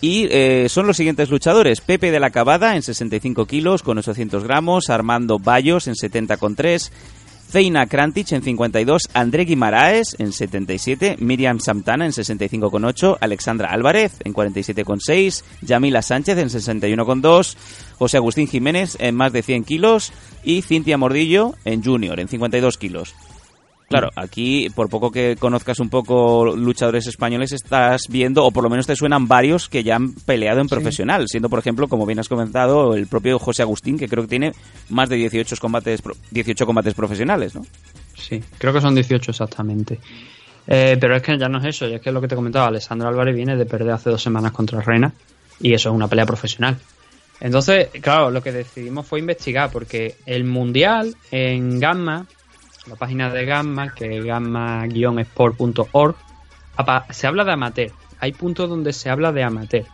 Y 0.00 0.28
eh, 0.30 0.68
son 0.70 0.86
los 0.86 0.96
siguientes 0.96 1.28
luchadores. 1.28 1.82
Pepe 1.82 2.10
de 2.10 2.20
la 2.20 2.30
Cabada 2.30 2.74
en 2.74 2.82
65 2.82 3.44
kilos 3.44 3.82
con 3.82 3.98
800 3.98 4.44
gramos. 4.44 4.88
Armando 4.88 5.38
Bayos 5.38 5.86
en 5.86 5.94
70,3. 5.94 6.90
Zeina 7.50 7.86
Krantic 7.86 8.30
en 8.30 8.42
52, 8.42 9.08
André 9.12 9.44
Guimaraes 9.44 10.14
en 10.20 10.32
77, 10.32 11.16
Miriam 11.18 11.58
Samtana 11.58 12.06
en 12.06 12.12
65,8, 12.12 13.18
Alexandra 13.20 13.70
Álvarez 13.70 14.12
en 14.24 14.32
47,6, 14.32 15.42
Yamila 15.60 16.00
Sánchez 16.00 16.38
en 16.38 16.48
61,2, 16.48 17.56
José 17.98 18.16
Agustín 18.18 18.46
Jiménez 18.46 18.96
en 19.00 19.16
más 19.16 19.32
de 19.32 19.42
100 19.42 19.64
kilos 19.64 20.12
y 20.44 20.62
Cintia 20.62 20.96
Mordillo 20.96 21.54
en 21.64 21.82
junior 21.82 22.20
en 22.20 22.28
52 22.28 22.78
kilos. 22.78 23.14
Claro, 23.90 24.08
aquí, 24.14 24.68
por 24.72 24.88
poco 24.88 25.10
que 25.10 25.34
conozcas 25.34 25.80
un 25.80 25.90
poco 25.90 26.54
luchadores 26.54 27.08
españoles, 27.08 27.50
estás 27.50 28.02
viendo, 28.08 28.44
o 28.44 28.52
por 28.52 28.62
lo 28.62 28.70
menos 28.70 28.86
te 28.86 28.94
suenan 28.94 29.26
varios 29.26 29.68
que 29.68 29.82
ya 29.82 29.96
han 29.96 30.12
peleado 30.12 30.60
en 30.60 30.68
profesional, 30.68 31.24
siendo, 31.26 31.50
por 31.50 31.58
ejemplo, 31.58 31.88
como 31.88 32.06
bien 32.06 32.20
has 32.20 32.28
comentado, 32.28 32.94
el 32.94 33.08
propio 33.08 33.40
José 33.40 33.62
Agustín, 33.62 33.98
que 33.98 34.06
creo 34.06 34.22
que 34.22 34.28
tiene 34.28 34.52
más 34.90 35.08
de 35.08 35.16
18 35.16 35.56
combates, 35.56 36.04
18 36.30 36.66
combates 36.66 36.94
profesionales, 36.94 37.56
¿no? 37.56 37.66
Sí, 38.14 38.40
creo 38.58 38.72
que 38.72 38.80
son 38.80 38.94
18 38.94 39.32
exactamente. 39.32 39.98
Eh, 40.68 40.96
pero 41.00 41.16
es 41.16 41.22
que 41.24 41.36
ya 41.36 41.48
no 41.48 41.58
es 41.58 41.64
eso, 41.64 41.88
ya 41.88 41.96
es 41.96 42.00
que 42.00 42.12
lo 42.12 42.20
que 42.20 42.28
te 42.28 42.36
comentaba, 42.36 42.68
Alessandro 42.68 43.08
Álvarez 43.08 43.34
viene 43.34 43.56
de 43.56 43.66
perder 43.66 43.90
hace 43.90 44.08
dos 44.08 44.22
semanas 44.22 44.52
contra 44.52 44.80
Reina, 44.80 45.12
y 45.58 45.74
eso 45.74 45.88
es 45.88 45.94
una 45.96 46.06
pelea 46.06 46.26
profesional. 46.26 46.78
Entonces, 47.40 47.88
claro, 48.00 48.30
lo 48.30 48.40
que 48.40 48.52
decidimos 48.52 49.04
fue 49.04 49.18
investigar, 49.18 49.68
porque 49.72 50.14
el 50.26 50.44
Mundial 50.44 51.16
en 51.32 51.80
Gamma 51.80 52.28
la 52.90 52.96
página 52.96 53.30
de 53.30 53.44
Gamma, 53.44 53.94
que 53.94 54.18
es 54.18 54.24
gamma-sport.org, 54.24 56.16
se 57.10 57.26
habla 57.28 57.44
de 57.44 57.52
amateur. 57.52 57.92
Hay 58.18 58.32
puntos 58.32 58.68
donde 58.68 58.92
se 58.92 59.08
habla 59.08 59.30
de 59.32 59.44
amateur 59.44 59.86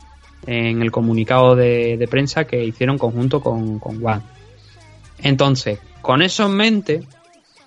en 0.47 0.81
el 0.81 0.91
comunicado 0.91 1.55
de, 1.55 2.09
prensa 2.11 2.47
que 2.47 2.65
hicieron 2.65 2.97
conjunto 2.97 3.43
con, 3.43 3.79
con. 3.79 4.01
Entonces, 5.19 5.79
con 6.01 6.23
eso 6.23 6.47
en 6.47 6.57
mente, 6.57 7.07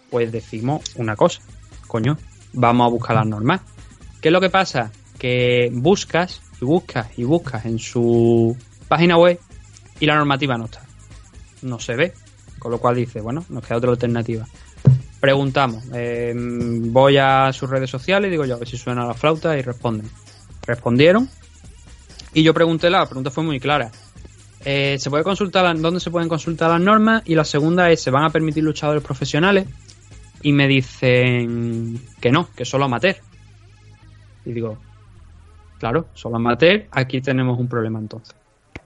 pues 0.10 0.32
decimos 0.32 0.82
una 0.96 1.16
cosa. 1.16 1.42
Coño, 1.88 2.18
vamos 2.54 2.88
a 2.88 2.90
buscar 2.90 3.16
las 3.16 3.28
normas. 3.28 3.62
¿Qué 4.22 4.30
es 4.30 4.34
lo 4.34 4.42
que 4.42 4.50
pasa? 4.50 4.92
Que 5.20 5.70
buscas 5.72 6.42
y 6.60 6.66
buscas 6.66 7.08
y 7.18 7.24
buscas 7.24 7.66
en 7.66 7.78
su 7.78 8.58
página 8.88 9.16
web 9.18 9.40
y 10.00 10.08
la 10.08 10.16
normativa 10.16 10.58
no 10.58 10.66
está. 10.66 10.82
No 11.62 11.80
se 11.80 11.96
ve. 11.96 12.14
Con 12.58 12.72
lo 12.72 12.80
cual 12.80 12.96
dice, 12.96 13.22
bueno, 13.22 13.46
nos 13.48 13.64
queda 13.64 13.78
otra 13.78 13.92
alternativa 13.92 14.46
preguntamos. 15.20 15.84
Eh, 15.94 16.34
voy 16.36 17.18
a 17.18 17.52
sus 17.54 17.70
redes 17.70 17.90
sociales 17.90 18.32
digo 18.32 18.46
yo 18.46 18.56
a 18.56 18.58
ver 18.60 18.68
si 18.68 18.78
suena 18.78 19.06
la 19.06 19.14
flauta 19.14 19.58
y 19.58 19.62
responden. 19.62 20.10
Respondieron 20.66 21.30
y 22.34 22.44
yo 22.44 22.54
pregunté, 22.54 22.90
la 22.90 23.06
pregunta 23.06 23.32
fue 23.32 23.44
muy 23.44 23.60
clara. 23.60 23.92
eh, 24.66 24.98
se 25.00 25.10
puede 25.10 25.24
consultar 25.24 25.64
la- 25.64 25.74
dónde 25.74 26.00
se 26.02 26.12
pueden 26.12 26.28
consultar 26.28 26.70
las 26.70 26.82
normas 26.82 27.24
y 27.26 27.34
la 27.36 27.46
segunda 27.46 27.90
es 27.92 28.02
se 28.02 28.12
van 28.12 28.26
a 28.26 28.30
permitir 28.30 28.62
luchadores 28.64 29.02
profesionales 29.02 29.66
y 30.42 30.52
me 30.52 30.68
dicen 30.68 32.00
que 32.20 32.30
no, 32.32 32.50
que 32.56 32.66
solo 32.66 32.86
amateur. 32.86 33.16
Y 34.46 34.52
digo, 34.52 34.78
claro, 35.80 36.08
solo 36.14 36.36
amateur, 36.38 36.88
aquí 36.92 37.22
tenemos 37.22 37.58
un 37.60 37.68
problema 37.70 38.00
entonces. 38.00 38.36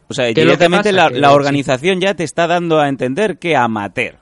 O 0.09 0.13
sea, 0.13 0.25
¿Qué 0.25 0.41
es 0.41 0.45
lo 0.47 0.53
que 0.53 0.57
directamente 0.57 0.91
la, 0.91 1.09
sí. 1.09 1.36
organización 1.36 1.99
ya 1.99 2.13
te 2.13 2.23
está 2.23 2.45
dando 2.47 2.79
a 2.79 2.88
entender 2.88 3.39
que 3.39 3.55
amateur. 3.55 4.17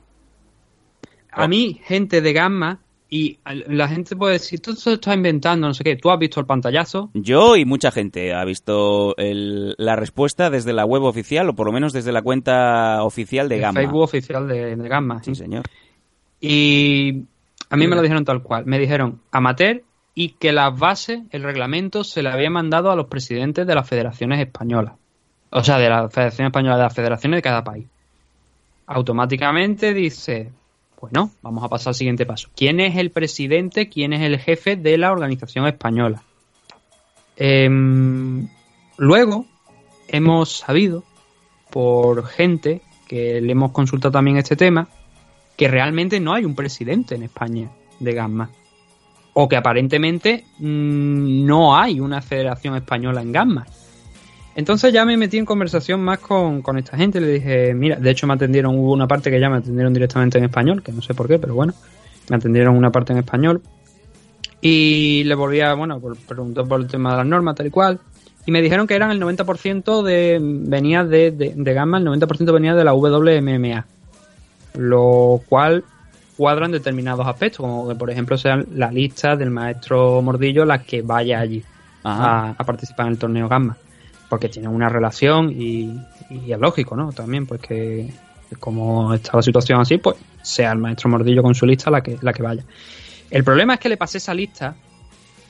A 1.31 1.47
mí, 1.47 1.79
gente 1.85 2.21
de 2.21 2.33
Gamma, 2.33 2.79
y 3.09 3.39
la 3.45 3.87
gente 3.89 4.15
puede 4.15 4.33
decir, 4.33 4.61
tú 4.61 4.73
te 4.73 4.93
estás 4.93 5.15
inventando, 5.15 5.67
no 5.67 5.73
sé 5.73 5.83
qué, 5.83 5.95
tú 5.97 6.09
has 6.11 6.17
visto 6.19 6.39
el 6.39 6.45
pantallazo, 6.45 7.09
Yo 7.13 7.57
y 7.57 7.65
mucha 7.65 7.91
gente 7.91 8.33
ha 8.33 8.45
visto 8.45 9.15
el- 9.17 9.75
la 9.77 9.95
respuesta 9.97 10.49
desde 10.49 10.71
la 10.73 10.85
web 10.85 11.03
oficial, 11.03 11.49
o 11.49 11.53
por 11.53 11.67
lo 11.67 11.73
menos 11.73 11.91
desde 11.93 12.11
la 12.13 12.21
cuenta 12.21 13.03
oficial 13.03 13.49
de 13.49 13.55
el 13.55 13.61
Gamma. 13.61 13.81
Facebook 13.81 14.01
oficial 14.01 14.47
de, 14.47 14.75
de 14.77 14.87
Gamma. 14.89 15.21
Sí, 15.23 15.35
señor. 15.35 15.63
Y 16.39 17.23
a 17.69 17.75
mí 17.77 17.87
me 17.87 17.95
lo 17.95 18.01
dijeron 18.01 18.25
tal 18.25 18.41
cual. 18.43 18.65
Me 18.65 18.79
dijeron 18.79 19.19
amateur 19.31 19.83
y 20.15 20.29
que 20.29 20.51
las 20.51 20.77
bases, 20.77 21.21
el 21.31 21.43
reglamento, 21.43 22.03
se 22.03 22.23
le 22.23 22.29
había 22.29 22.49
mandado 22.49 22.91
a 22.91 22.95
los 22.95 23.07
presidentes 23.07 23.67
de 23.67 23.75
las 23.75 23.87
federaciones 23.87 24.39
españolas. 24.39 24.93
O 25.51 25.63
sea, 25.63 25.77
de 25.77 25.89
la 25.89 26.09
Federación 26.09 26.47
Española, 26.47 26.77
de 26.77 26.83
las 26.83 26.95
federaciones 26.95 27.37
de 27.39 27.41
cada 27.41 27.63
país. 27.63 27.85
Automáticamente 28.87 29.93
dice, 29.93 30.51
bueno, 31.01 31.31
vamos 31.41 31.63
a 31.63 31.67
pasar 31.67 31.89
al 31.89 31.95
siguiente 31.95 32.27
paso. 32.27 32.49
¿Quién 32.55 32.79
es 32.79 32.95
el 32.95 33.09
presidente, 33.09 33.89
quién 33.89 34.13
es 34.13 34.21
el 34.21 34.37
jefe 34.37 34.75
de 34.75 34.99
la 34.99 35.11
organización 35.11 35.65
española? 35.65 36.21
Em, 37.35 38.47
luego 38.97 39.47
hemos 40.07 40.57
sabido 40.57 41.03
por 41.71 42.27
gente 42.27 42.81
que 43.07 43.41
le 43.41 43.51
hemos 43.51 43.71
consultado 43.71 44.11
también 44.11 44.37
este 44.37 44.55
tema 44.55 44.87
que 45.57 45.67
realmente 45.67 46.19
no 46.19 46.33
hay 46.33 46.45
un 46.45 46.55
presidente 46.55 47.15
en 47.15 47.23
España 47.23 47.71
de 47.99 48.13
Gamma. 48.13 48.51
O 49.33 49.49
que 49.49 49.55
aparentemente 49.55 50.45
mm, 50.59 51.45
no 51.45 51.75
hay 51.75 51.99
una 51.99 52.21
federación 52.21 52.75
española 52.75 53.21
en 53.21 53.31
Gamma. 53.31 53.65
Entonces 54.55 54.91
ya 54.91 55.05
me 55.05 55.15
metí 55.15 55.37
en 55.37 55.45
conversación 55.45 56.01
más 56.01 56.19
con, 56.19 56.61
con 56.61 56.77
esta 56.77 56.97
gente. 56.97 57.21
Le 57.21 57.27
dije, 57.27 57.73
mira, 57.73 57.95
de 57.97 58.09
hecho 58.09 58.27
me 58.27 58.33
atendieron, 58.33 58.77
hubo 58.77 58.93
una 58.93 59.07
parte 59.07 59.31
que 59.31 59.39
ya 59.39 59.49
me 59.49 59.57
atendieron 59.57 59.93
directamente 59.93 60.37
en 60.37 60.43
español, 60.45 60.83
que 60.83 60.91
no 60.91 61.01
sé 61.01 61.13
por 61.13 61.27
qué, 61.27 61.39
pero 61.39 61.55
bueno, 61.55 61.73
me 62.29 62.35
atendieron 62.35 62.75
una 62.75 62.91
parte 62.91 63.13
en 63.13 63.19
español. 63.19 63.61
Y 64.59 65.23
le 65.23 65.35
volví 65.35 65.61
a, 65.61 65.73
bueno, 65.73 66.01
preguntó 66.27 66.67
por 66.67 66.81
el 66.81 66.87
tema 66.87 67.11
de 67.11 67.17
las 67.17 67.25
normas, 67.25 67.55
tal 67.55 67.67
y 67.67 67.71
cual. 67.71 67.99
Y 68.45 68.51
me 68.51 68.61
dijeron 68.61 68.87
que 68.87 68.95
eran 68.95 69.11
el 69.11 69.21
90% 69.21 70.03
de, 70.03 70.39
venía 70.41 71.03
de, 71.03 71.31
de, 71.31 71.53
de 71.55 71.73
Gamma, 71.73 71.99
el 71.99 72.05
90% 72.05 72.53
venía 72.53 72.75
de 72.75 72.83
la 72.83 72.93
WMMA 72.93 73.85
lo 74.75 75.41
cual 75.47 75.83
cuadra 76.37 76.65
en 76.65 76.71
determinados 76.71 77.27
aspectos, 77.27 77.59
como 77.59 77.87
que 77.87 77.95
por 77.95 78.09
ejemplo 78.09 78.37
sean 78.37 78.65
la 78.73 78.91
lista 78.91 79.35
del 79.35 79.51
maestro 79.51 80.21
Mordillo 80.21 80.65
la 80.65 80.81
que 80.81 81.01
vaya 81.01 81.39
allí 81.39 81.63
a, 82.03 82.55
a 82.57 82.63
participar 82.63 83.07
en 83.07 83.13
el 83.13 83.19
torneo 83.19 83.47
Gamma, 83.47 83.77
porque 84.31 84.47
tienen 84.47 84.71
una 84.71 84.87
relación 84.87 85.51
y, 85.51 85.91
es 86.47 86.57
lógico, 86.57 86.95
¿no? 86.95 87.11
También, 87.11 87.45
pues 87.45 87.59
que 87.59 88.09
como 88.61 89.13
está 89.13 89.35
la 89.35 89.41
situación 89.41 89.81
así, 89.81 89.97
pues 89.97 90.15
sea 90.41 90.71
el 90.71 90.77
maestro 90.77 91.09
Mordillo 91.09 91.43
con 91.43 91.53
su 91.53 91.65
lista 91.65 91.91
la 91.91 92.01
que, 92.01 92.17
la 92.21 92.31
que 92.31 92.41
vaya. 92.41 92.63
El 93.29 93.43
problema 93.43 93.73
es 93.73 93.81
que 93.81 93.89
le 93.89 93.97
pasé 93.97 94.19
esa 94.19 94.33
lista 94.33 94.73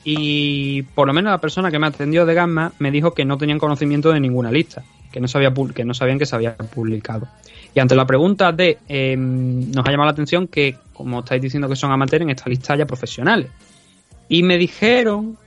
y 0.02 0.82
por 0.82 1.06
lo 1.06 1.12
menos 1.12 1.30
la 1.30 1.38
persona 1.38 1.70
que 1.70 1.78
me 1.78 1.86
atendió 1.86 2.26
de 2.26 2.34
Gamma 2.34 2.72
me 2.80 2.90
dijo 2.90 3.14
que 3.14 3.24
no 3.24 3.38
tenían 3.38 3.60
conocimiento 3.60 4.10
de 4.10 4.18
ninguna 4.18 4.50
lista, 4.50 4.82
que 5.12 5.20
no, 5.20 5.28
sabía, 5.28 5.54
que 5.72 5.84
no 5.84 5.94
sabían 5.94 6.18
que 6.18 6.26
se 6.26 6.34
había 6.34 6.56
publicado. 6.56 7.28
Y 7.76 7.78
ante 7.78 7.94
la 7.94 8.04
pregunta 8.04 8.50
de, 8.50 8.78
eh, 8.88 9.14
nos 9.16 9.86
ha 9.86 9.92
llamado 9.92 10.06
la 10.06 10.12
atención 10.12 10.48
que, 10.48 10.74
como 10.92 11.20
estáis 11.20 11.40
diciendo 11.40 11.68
que 11.68 11.76
son 11.76 11.92
amateurs, 11.92 12.22
en 12.22 12.30
esta 12.30 12.50
lista 12.50 12.72
haya 12.72 12.84
profesionales. 12.84 13.48
Y 14.28 14.42
me 14.42 14.58
dijeron, 14.58 15.38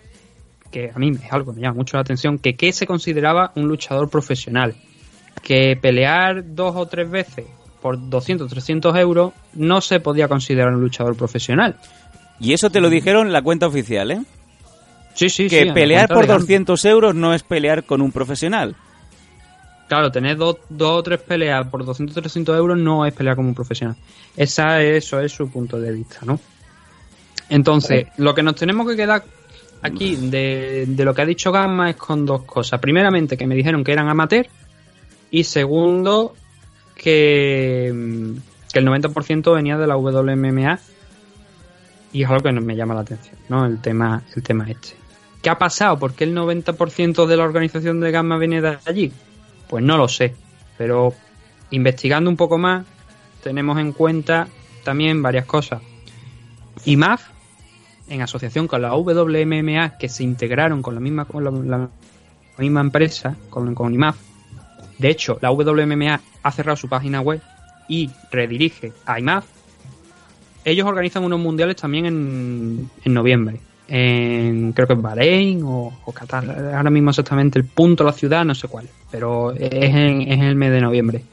que 0.76 0.92
a 0.94 1.00
mí 1.00 1.10
es 1.10 1.32
algo 1.32 1.54
que 1.54 1.56
me 1.56 1.62
llama 1.62 1.76
mucho 1.76 1.96
la 1.96 2.02
atención, 2.02 2.38
que 2.38 2.58
qué 2.58 2.74
se 2.74 2.86
consideraba 2.86 3.54
un 3.56 3.66
luchador 3.70 4.10
profesional. 4.10 4.76
Que 5.42 5.78
pelear 5.82 6.54
dos 6.54 6.76
o 6.76 6.86
tres 6.86 7.10
veces 7.10 7.46
por 7.82 8.10
200, 8.10 8.50
300 8.50 8.94
euros 8.98 9.32
no 9.54 9.80
se 9.80 10.02
podía 10.02 10.28
considerar 10.28 10.74
un 10.74 10.82
luchador 10.82 11.16
profesional. 11.16 11.78
Y 12.42 12.52
eso 12.52 12.70
te 12.70 12.82
lo 12.82 12.90
dijeron 12.90 13.32
la 13.32 13.42
cuenta 13.42 13.68
oficial, 13.68 14.12
¿eh? 14.12 14.22
Sí, 15.14 15.30
sí, 15.30 15.48
que 15.48 15.62
sí, 15.62 15.66
la 15.68 15.74
pelear 15.74 16.10
por 16.10 16.24
de 16.24 16.28
Gamma. 16.28 16.40
200 16.40 16.84
euros 16.84 17.16
no 17.16 17.34
es 17.34 17.44
pelear 17.44 17.86
con 17.86 18.02
un 18.02 18.12
profesional. 18.12 18.76
Claro, 19.88 20.12
tener 20.12 20.36
dos, 20.36 20.58
dos 20.68 21.00
o 21.00 21.04
tres 21.04 21.22
peleas 21.22 21.66
por 21.68 21.86
200 21.86 22.14
300 22.14 22.58
euros 22.58 22.78
no 22.78 23.06
es 23.06 23.14
pelear 23.14 23.38
como 23.38 23.48
un 23.48 23.56
profesional. 23.56 23.96
Esa, 24.36 24.82
eso 24.82 25.22
es 25.22 25.32
su 25.32 25.50
punto 25.50 25.80
de 25.80 25.94
vista, 25.94 26.18
¿no? 26.26 26.38
Entonces, 27.48 28.08
lo 28.18 28.36
que 28.36 28.44
nos 28.44 28.56
tenemos 28.56 28.86
que 28.90 28.98
quedar 28.98 29.24
aquí 29.82 30.16
de, 30.16 30.86
de 30.88 31.06
lo 31.06 31.14
que 31.14 31.22
ha 31.22 31.26
dicho 31.26 31.52
Gamma 31.52 31.90
es 31.90 31.96
con 31.96 32.26
dos 32.26 32.44
cosas. 32.44 32.80
Primeramente, 32.80 33.38
que 33.38 33.48
me 33.48 33.56
dijeron 33.56 33.84
que 33.84 33.92
eran 33.92 34.10
amateur. 34.10 34.48
Y 35.32 35.44
segundo, 35.44 36.36
que, 36.96 37.92
mm, 37.94 38.38
que 38.72 38.80
el 38.80 38.86
90% 38.86 39.54
venía 39.54 39.78
de 39.78 39.88
la 39.88 39.98
WMMA. 39.98 40.80
Y 42.14 42.24
es 42.24 42.30
algo 42.30 42.44
que 42.44 42.52
me 42.52 42.76
llama 42.76 42.94
la 42.94 43.02
atención, 43.02 43.36
¿no? 43.50 43.66
El 43.66 43.82
tema, 43.82 44.24
el 44.36 44.44
tema 44.44 44.70
este. 44.70 44.96
¿Qué 45.42 45.50
ha 45.50 45.58
pasado? 45.58 46.00
¿Por 46.00 46.14
qué 46.14 46.24
el 46.24 46.34
90% 46.34 47.28
de 47.28 47.38
la 47.38 47.44
organización 47.44 48.00
de 48.00 48.10
Gamma 48.12 48.38
viene 48.38 48.62
de 48.62 48.80
allí? 48.86 49.12
Pues 49.68 49.84
no 49.84 49.98
lo 49.98 50.08
sé, 50.08 50.34
pero 50.78 51.14
investigando 51.72 52.30
un 52.30 52.38
poco 52.38 52.58
más 52.58 52.86
tenemos 53.44 53.78
en 53.78 53.92
cuenta 53.92 54.48
también 54.84 55.22
varias 55.22 55.46
cosas. 55.46 55.82
IMAF, 56.86 57.28
en 58.08 58.22
asociación 58.22 58.68
con 58.68 58.82
la 58.82 58.96
WMMA, 58.96 59.98
que 59.98 60.10
se 60.10 60.24
integraron 60.24 60.82
con 60.82 60.94
la 60.94 61.02
misma, 61.02 61.26
con 61.26 61.44
la, 61.70 61.90
misma 62.58 62.82
empresa, 62.82 63.36
con, 63.50 63.74
con 63.74 63.94
IMAF, 63.94 64.18
de 64.98 65.10
hecho, 65.10 65.38
la 65.42 65.52
WMMA 65.52 66.22
ha 66.44 66.52
cerrado 66.52 66.76
su 66.78 66.88
página 66.88 67.22
web 67.22 67.42
y 67.88 68.10
redirige 68.32 68.94
a 69.06 69.20
IMAF. 69.20 69.46
Ellos 70.64 70.88
organizan 70.88 71.24
unos 71.24 71.40
mundiales 71.40 71.76
también 71.76 72.06
en, 72.06 72.90
en 73.04 73.14
noviembre. 73.14 73.60
En, 73.88 74.72
creo 74.74 74.88
que 74.88 74.94
en 74.94 75.02
Bahrein 75.02 75.64
o, 75.64 75.94
o 76.06 76.12
Qatar. 76.12 76.74
Ahora 76.76 76.90
mismo 76.90 77.12
exactamente 77.12 77.60
el 77.60 77.66
punto, 77.66 78.04
la 78.04 78.14
ciudad, 78.14 78.44
no 78.44 78.56
sé 78.56 78.68
cuál. 78.68 78.88
Pero 79.12 79.52
es 79.52 79.72
en, 79.72 80.22
es 80.22 80.34
en 80.34 80.44
el 80.44 80.56
mes 80.56 80.72
de 80.72 80.82
noviembre. 80.82 81.24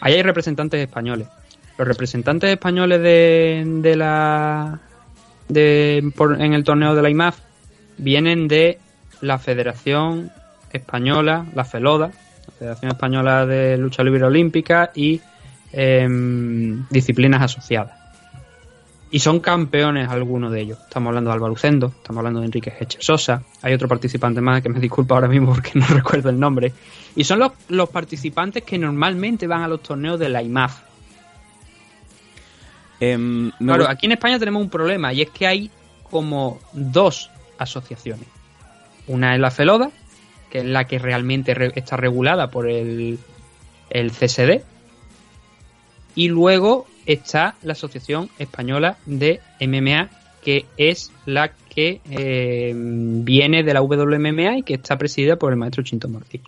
Ahí 0.00 0.14
hay 0.14 0.22
representantes 0.22 0.80
españoles. 0.80 1.28
Los 1.76 1.86
representantes 1.86 2.50
españoles 2.50 3.02
de, 3.02 3.64
de 3.82 3.96
la. 3.96 4.80
De, 5.48 6.10
por- 6.16 6.40
en 6.40 6.54
el 6.54 6.64
torneo 6.64 6.94
de 6.94 7.02
la 7.02 7.10
IMAF 7.10 7.38
vienen 7.98 8.48
de 8.48 8.78
la 9.20 9.38
Federación 9.38 10.30
Española, 10.72 11.46
la 11.54 11.64
FELODA, 11.64 12.06
la 12.08 12.52
Federación 12.58 12.90
Española 12.92 13.44
de 13.46 13.76
Lucha 13.76 14.02
Libre 14.02 14.24
Olímpica 14.24 14.90
y 14.94 15.20
em, 15.72 16.86
disciplinas 16.90 17.42
asociadas. 17.42 17.98
Y 19.10 19.18
son 19.18 19.40
campeones 19.40 20.08
algunos 20.08 20.50
de 20.52 20.62
ellos. 20.62 20.78
Estamos 20.84 21.08
hablando 21.08 21.28
de 21.28 21.34
Álvaro 21.34 21.50
Lucendo, 21.52 21.88
estamos 21.94 22.18
hablando 22.20 22.40
de 22.40 22.46
Enrique 22.46 22.72
Heche 22.80 22.96
Sosa. 23.02 23.42
Hay 23.60 23.74
otro 23.74 23.86
participante 23.86 24.40
más 24.40 24.62
que 24.62 24.70
me 24.70 24.80
disculpa 24.80 25.14
ahora 25.14 25.28
mismo 25.28 25.52
porque 25.52 25.72
no 25.78 25.86
recuerdo 25.86 26.30
el 26.30 26.40
nombre. 26.40 26.72
Y 27.14 27.24
son 27.24 27.40
los 27.68 27.88
participantes 27.90 28.62
que 28.62 28.78
normalmente 28.78 29.46
van 29.46 29.62
a 29.62 29.68
los 29.68 29.82
torneos 29.82 30.18
de 30.18 30.30
la 30.30 30.42
IMAF. 30.42 30.80
Em, 33.04 33.50
Claro, 33.58 33.88
aquí 33.88 34.06
en 34.06 34.12
España 34.12 34.38
tenemos 34.38 34.62
un 34.62 34.70
problema 34.70 35.12
y 35.12 35.22
es 35.22 35.30
que 35.30 35.46
hay 35.46 35.70
como 36.10 36.60
dos 36.72 37.30
asociaciones. 37.58 38.26
Una 39.08 39.34
es 39.34 39.40
la 39.40 39.50
FELODA, 39.50 39.90
que 40.50 40.58
es 40.58 40.64
la 40.64 40.84
que 40.84 40.98
realmente 40.98 41.54
re- 41.54 41.72
está 41.74 41.96
regulada 41.96 42.48
por 42.50 42.68
el, 42.68 43.18
el 43.90 44.10
CSD. 44.12 44.62
Y 46.14 46.28
luego 46.28 46.86
está 47.06 47.56
la 47.62 47.72
Asociación 47.72 48.28
Española 48.38 48.98
de 49.06 49.40
MMA, 49.60 50.10
que 50.44 50.66
es 50.76 51.10
la 51.26 51.52
que 51.74 52.00
eh, 52.10 52.72
viene 52.76 53.62
de 53.64 53.72
la 53.74 53.80
WMMA 53.82 54.58
y 54.58 54.62
que 54.62 54.74
está 54.74 54.96
presidida 54.98 55.36
por 55.36 55.52
el 55.52 55.58
maestro 55.58 55.82
Chinto 55.82 56.08
Morcillo. 56.08 56.44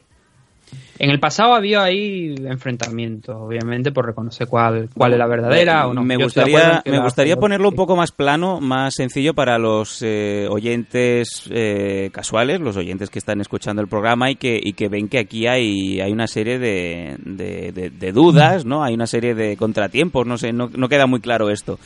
En 0.99 1.11
el 1.11 1.19
pasado 1.19 1.55
había 1.55 1.83
ahí 1.83 2.35
enfrentamientos, 2.47 3.35
obviamente, 3.37 3.91
por 3.91 4.07
reconocer 4.07 4.47
cuál, 4.47 4.89
cuál 4.95 5.13
es 5.13 5.19
la 5.19 5.27
verdadera 5.27 5.89
o 5.89 5.95
no. 5.95 6.03
Me 6.05 6.17
gustaría, 6.17 6.83
me 6.93 6.99
gustaría 7.03 7.37
ponerlo 7.37 7.69
un 7.71 7.75
poco 7.75 7.97
más 7.97 8.13
plano, 8.13 8.61
más 8.61 8.95
sencillo 8.95 9.35
para 9.35 9.59
los 9.59 10.01
eh, 10.03 10.47
oyentes 10.49 11.49
eh, 11.51 12.11
casuales, 12.13 12.61
los 12.61 12.77
oyentes 12.77 13.11
que 13.11 13.19
están 13.19 13.41
escuchando 13.41 13.83
el 13.83 13.89
programa 13.89 14.31
y 14.31 14.37
que, 14.37 14.61
y 14.63 14.75
que 14.75 14.89
ven 14.89 15.09
que 15.09 15.19
aquí 15.19 15.47
hay, 15.49 16.01
hay 16.01 16.13
una 16.13 16.29
serie 16.29 16.59
de, 16.59 17.17
de, 17.25 17.73
de- 17.73 17.91
de 17.91 18.13
dudas, 18.13 18.65
¿no? 18.65 18.85
Hay 18.85 18.95
una 18.95 19.07
serie 19.09 19.35
de 19.35 19.57
contratiempos, 19.57 20.27
no 20.27 20.39
sé, 20.39 20.53
no, 20.53 20.71
no 20.75 20.89
queda 20.89 21.07
muy 21.07 21.21
claro 21.21 21.51
esto. 21.51 21.79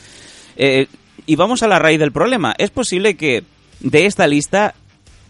Eh, 0.55 0.87
y 1.25 1.35
vamos 1.35 1.63
a 1.63 1.67
la 1.67 1.79
raíz 1.79 1.99
del 1.99 2.11
problema. 2.11 2.53
¿Es 2.57 2.69
posible 2.69 3.15
que 3.15 3.43
de 3.79 4.05
esta 4.05 4.27
lista 4.27 4.75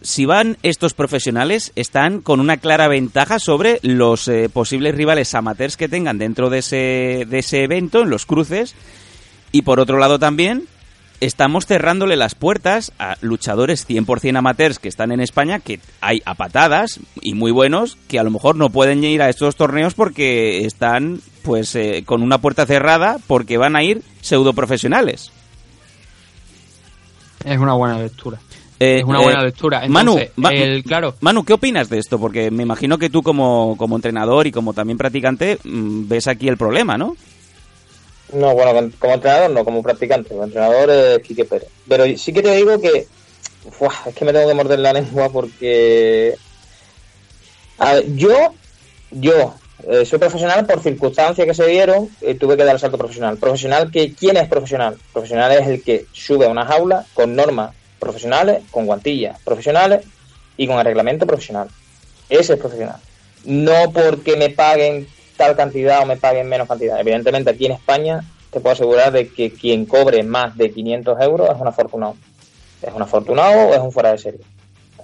si 0.01 0.25
van 0.25 0.57
estos 0.63 0.93
profesionales, 0.93 1.71
están 1.75 2.21
con 2.21 2.39
una 2.39 2.57
clara 2.57 2.87
ventaja 2.87 3.39
sobre 3.39 3.79
los 3.81 4.27
eh, 4.27 4.49
posibles 4.49 4.95
rivales 4.95 5.35
amateurs 5.35 5.77
que 5.77 5.89
tengan 5.89 6.17
dentro 6.17 6.49
de 6.49 6.59
ese, 6.59 7.25
de 7.27 7.39
ese 7.39 7.63
evento, 7.63 8.03
en 8.03 8.09
los 8.09 8.25
cruces. 8.25 8.75
Y 9.51 9.63
por 9.63 9.79
otro 9.79 9.97
lado 9.97 10.19
también, 10.19 10.67
estamos 11.19 11.65
cerrándole 11.65 12.15
las 12.15 12.35
puertas 12.35 12.91
a 12.99 13.17
luchadores 13.21 13.87
100% 13.87 14.37
amateurs 14.37 14.79
que 14.79 14.87
están 14.87 15.11
en 15.11 15.19
España, 15.19 15.59
que 15.59 15.79
hay 16.01 16.21
a 16.25 16.35
patadas 16.35 16.99
y 17.21 17.33
muy 17.33 17.51
buenos, 17.51 17.97
que 18.07 18.19
a 18.19 18.23
lo 18.23 18.31
mejor 18.31 18.55
no 18.55 18.69
pueden 18.69 19.03
ir 19.03 19.21
a 19.21 19.29
estos 19.29 19.55
torneos 19.55 19.93
porque 19.93 20.65
están 20.65 21.21
pues 21.43 21.75
eh, 21.75 22.03
con 22.05 22.21
una 22.21 22.37
puerta 22.39 22.65
cerrada 22.65 23.17
porque 23.27 23.57
van 23.57 23.75
a 23.75 23.83
ir 23.83 24.01
pseudo 24.21 24.53
profesionales. 24.53 25.31
Es 27.43 27.57
una 27.57 27.73
buena 27.73 27.99
lectura. 27.99 28.39
Eh, 28.79 28.99
es 28.99 29.03
una 29.03 29.19
eh, 29.19 29.23
buena 29.23 29.43
lectura. 29.43 29.83
Manu, 29.89 30.11
Entonces, 30.13 30.31
Ma- 30.37 30.53
el- 30.53 30.83
claro, 30.83 31.15
Manu, 31.19 31.43
¿qué 31.43 31.53
opinas 31.53 31.89
de 31.89 31.99
esto? 31.99 32.17
Porque 32.19 32.49
me 32.49 32.63
imagino 32.63 32.97
que 32.97 33.09
tú 33.09 33.21
como, 33.21 33.75
como 33.77 33.95
entrenador 33.97 34.47
y 34.47 34.51
como 34.51 34.73
también 34.73 34.97
practicante 34.97 35.57
mm, 35.63 36.07
ves 36.07 36.27
aquí 36.27 36.47
el 36.47 36.57
problema, 36.57 36.97
¿no? 36.97 37.17
No, 38.31 38.53
bueno, 38.53 38.89
como 38.99 39.13
entrenador 39.15 39.49
no, 39.49 39.65
como 39.65 39.81
practicante. 39.83 40.29
Como 40.29 40.43
entrenador 40.43 40.89
es 40.91 41.19
Quique 41.19 41.45
Pérez. 41.45 41.67
Pero 41.87 42.05
sí 42.17 42.31
que 42.31 42.41
te 42.41 42.55
digo 42.55 42.79
que. 42.79 43.07
Es 44.05 44.15
que 44.15 44.23
me 44.25 44.31
tengo 44.31 44.47
que 44.47 44.53
morder 44.53 44.79
la 44.79 44.93
lengua 44.93 45.29
porque. 45.29 46.35
A 47.79 47.93
ver, 47.95 48.15
yo. 48.15 48.53
Yo. 49.11 49.55
eh, 49.89 50.05
soy 50.05 50.19
profesional 50.19 50.65
por 50.67 50.79
circunstancias 50.81 51.47
que 51.47 51.53
se 51.53 51.65
dieron. 51.67 52.07
eh, 52.21 52.35
tuve 52.35 52.55
que 52.55 52.63
dar 52.63 52.75
el 52.75 52.79
salto 52.79 52.97
profesional. 52.97 53.37
Profesional, 53.37 53.89
que 53.91 54.13
¿quién 54.13 54.37
es 54.37 54.47
profesional? 54.47 54.95
Profesional 55.11 55.51
es 55.53 55.67
el 55.67 55.81
que 55.83 56.05
sube 56.13 56.45
a 56.45 56.49
una 56.49 56.65
jaula 56.65 57.05
con 57.15 57.35
normas 57.35 57.71
profesionales, 57.99 58.63
con 58.71 58.85
guantillas 58.85 59.39
profesionales 59.41 60.05
y 60.57 60.67
con 60.67 60.79
el 60.79 60.85
reglamento 60.85 61.27
profesional. 61.27 61.69
Ese 62.29 62.53
es 62.53 62.59
profesional. 62.59 62.97
No 63.45 63.91
porque 63.91 64.35
me 64.37 64.49
paguen 64.49 65.07
tal 65.37 65.55
cantidad 65.55 66.01
o 66.01 66.05
me 66.05 66.17
paguen 66.17 66.47
menos 66.47 66.67
cantidad. 66.67 66.99
Evidentemente 66.99 67.49
aquí 67.49 67.65
en 67.65 67.73
España 67.73 68.23
te 68.51 68.59
puedo 68.59 68.73
asegurar 68.73 69.11
de 69.11 69.29
que 69.29 69.51
quien 69.51 69.85
cobre 69.85 70.23
más 70.23 70.57
de 70.57 70.71
500 70.71 71.21
euros 71.21 71.49
es 71.49 71.61
un 71.61 71.67
afortunado. 71.67 72.15
Es 72.81 72.93
un 72.93 73.01
afortunado 73.01 73.69
o 73.69 73.73
es 73.73 73.79
un 73.79 73.91
fuera 73.91 74.11
de 74.11 74.17
serie. 74.17 74.41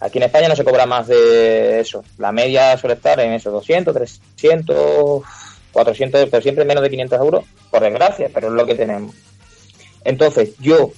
Aquí 0.01 0.17
en 0.17 0.25
España 0.25 0.49
no 0.49 0.55
se 0.55 0.63
cobra 0.63 0.85
más 0.85 1.07
de 1.07 1.79
eso. 1.79 2.03
La 2.17 2.31
media 2.31 2.77
suele 2.77 2.95
estar 2.95 3.19
en 3.19 3.33
eso, 3.33 3.51
200, 3.51 3.93
300, 3.93 5.23
400, 5.71 6.29
pero 6.29 6.41
siempre 6.41 6.65
menos 6.65 6.83
de 6.83 6.89
500 6.89 7.19
euros, 7.19 7.45
por 7.71 7.81
desgracia, 7.81 8.29
pero 8.33 8.47
es 8.47 8.53
lo 8.53 8.65
que 8.65 8.75
tenemos. 8.75 9.15
Entonces, 10.03 10.51
yo, 10.59 10.91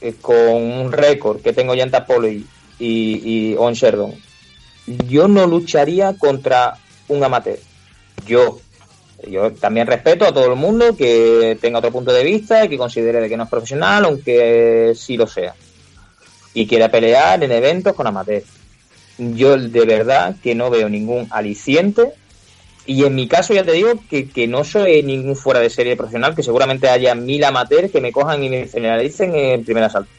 eh, 0.00 0.14
con 0.20 0.36
un 0.36 0.92
récord 0.92 1.40
que 1.40 1.52
tengo 1.52 1.74
ya 1.74 1.84
en 1.84 1.90
Tapolo 1.90 2.28
y, 2.28 2.46
y, 2.78 3.22
y 3.24 3.54
o 3.56 3.68
en 3.68 3.74
Sherdon, 3.74 4.14
yo 5.08 5.28
no 5.28 5.46
lucharía 5.46 6.16
contra 6.18 6.78
un 7.08 7.22
amateur. 7.22 7.58
Yo. 8.26 8.60
Yo 9.28 9.52
también 9.52 9.86
respeto 9.86 10.24
a 10.24 10.32
todo 10.32 10.46
el 10.46 10.56
mundo 10.56 10.96
que 10.96 11.58
tenga 11.60 11.80
otro 11.80 11.92
punto 11.92 12.10
de 12.10 12.24
vista 12.24 12.64
y 12.64 12.70
que 12.70 12.78
considere 12.78 13.20
de 13.20 13.28
que 13.28 13.36
no 13.36 13.42
es 13.42 13.50
profesional, 13.50 14.06
aunque 14.06 14.94
sí 14.96 15.18
lo 15.18 15.26
sea. 15.26 15.54
Y 16.54 16.66
quiera 16.66 16.90
pelear 16.90 17.44
en 17.44 17.52
eventos 17.52 17.94
con 17.94 18.06
amateurs. 18.06 18.46
Yo 19.18 19.58
de 19.58 19.84
verdad 19.84 20.36
que 20.42 20.54
no 20.54 20.70
veo 20.70 20.88
ningún 20.88 21.28
aliciente. 21.30 22.14
Y 22.90 23.04
en 23.04 23.14
mi 23.14 23.28
caso 23.28 23.54
ya 23.54 23.62
te 23.62 23.70
digo 23.70 23.92
que, 24.10 24.28
que 24.28 24.48
no 24.48 24.64
soy 24.64 25.04
ningún 25.04 25.36
fuera 25.36 25.60
de 25.60 25.70
serie 25.70 25.94
profesional, 25.94 26.34
que 26.34 26.42
seguramente 26.42 26.88
haya 26.88 27.14
mil 27.14 27.44
amateurs 27.44 27.92
que 27.92 28.00
me 28.00 28.10
cojan 28.10 28.42
y 28.42 28.50
me 28.50 28.66
generalicen 28.66 29.32
en 29.32 29.64
primer 29.64 29.84
asalto. 29.84 30.10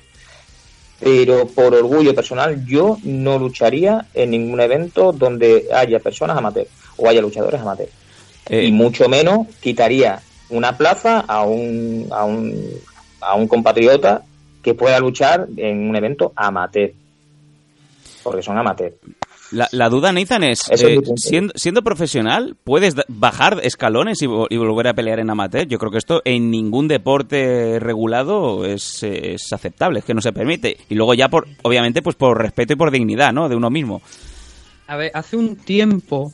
Pero 0.97 1.47
por 1.47 1.75
orgullo 1.75 2.15
personal, 2.15 2.65
yo 2.65 2.97
no 3.03 3.37
lucharía 3.37 4.05
en 4.13 4.29
ningún 4.29 4.61
evento 4.61 5.11
donde 5.11 5.67
haya 5.75 5.99
personas 5.99 6.37
amateurs 6.37 6.69
o 6.95 7.09
haya 7.09 7.19
luchadores 7.19 7.59
amateurs. 7.59 7.91
Eh, 8.47 8.63
Y 8.63 8.71
mucho 8.71 9.09
menos 9.09 9.47
quitaría 9.59 10.21
una 10.49 10.77
plaza 10.77 11.19
a 11.27 11.43
un, 11.43 12.07
a 12.09 12.23
un, 12.23 12.69
a 13.19 13.35
un 13.35 13.49
compatriota 13.49 14.23
que 14.63 14.75
pueda 14.75 14.97
luchar 14.97 15.45
en 15.57 15.89
un 15.89 15.95
evento 15.97 16.31
amateur. 16.37 16.93
Porque 18.23 18.41
son 18.41 18.57
amateurs. 18.57 18.95
La, 19.51 19.67
la 19.73 19.89
duda, 19.89 20.11
Nathan, 20.13 20.43
es, 20.43 20.61
eh, 20.71 20.97
siendo, 21.17 21.51
siendo 21.57 21.81
profesional, 21.81 22.55
¿puedes 22.63 22.95
bajar 23.09 23.59
escalones 23.63 24.21
y, 24.21 24.25
vo- 24.27 24.47
y 24.49 24.55
volver 24.55 24.87
a 24.87 24.93
pelear 24.93 25.19
en 25.19 25.29
amateur? 25.29 25.67
Yo 25.67 25.77
creo 25.77 25.91
que 25.91 25.97
esto 25.97 26.21
en 26.23 26.49
ningún 26.49 26.87
deporte 26.87 27.77
regulado 27.79 28.65
es, 28.65 29.03
es 29.03 29.51
aceptable, 29.51 29.99
es 29.99 30.05
que 30.05 30.13
no 30.13 30.21
se 30.21 30.31
permite. 30.31 30.77
Y 30.87 30.95
luego 30.95 31.13
ya, 31.13 31.27
por 31.27 31.47
obviamente, 31.63 32.01
pues 32.01 32.15
por 32.15 32.37
respeto 32.41 32.73
y 32.73 32.75
por 32.77 32.91
dignidad, 32.91 33.33
¿no? 33.33 33.49
De 33.49 33.55
uno 33.57 33.69
mismo. 33.69 34.01
A 34.87 34.95
ver, 34.95 35.11
hace 35.13 35.35
un 35.35 35.57
tiempo, 35.57 36.33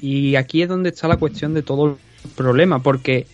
y 0.00 0.36
aquí 0.36 0.62
es 0.62 0.68
donde 0.68 0.88
está 0.90 1.08
la 1.08 1.18
cuestión 1.18 1.52
de 1.52 1.62
todo 1.62 1.86
el 2.24 2.30
problema, 2.36 2.82
porque 2.82 3.26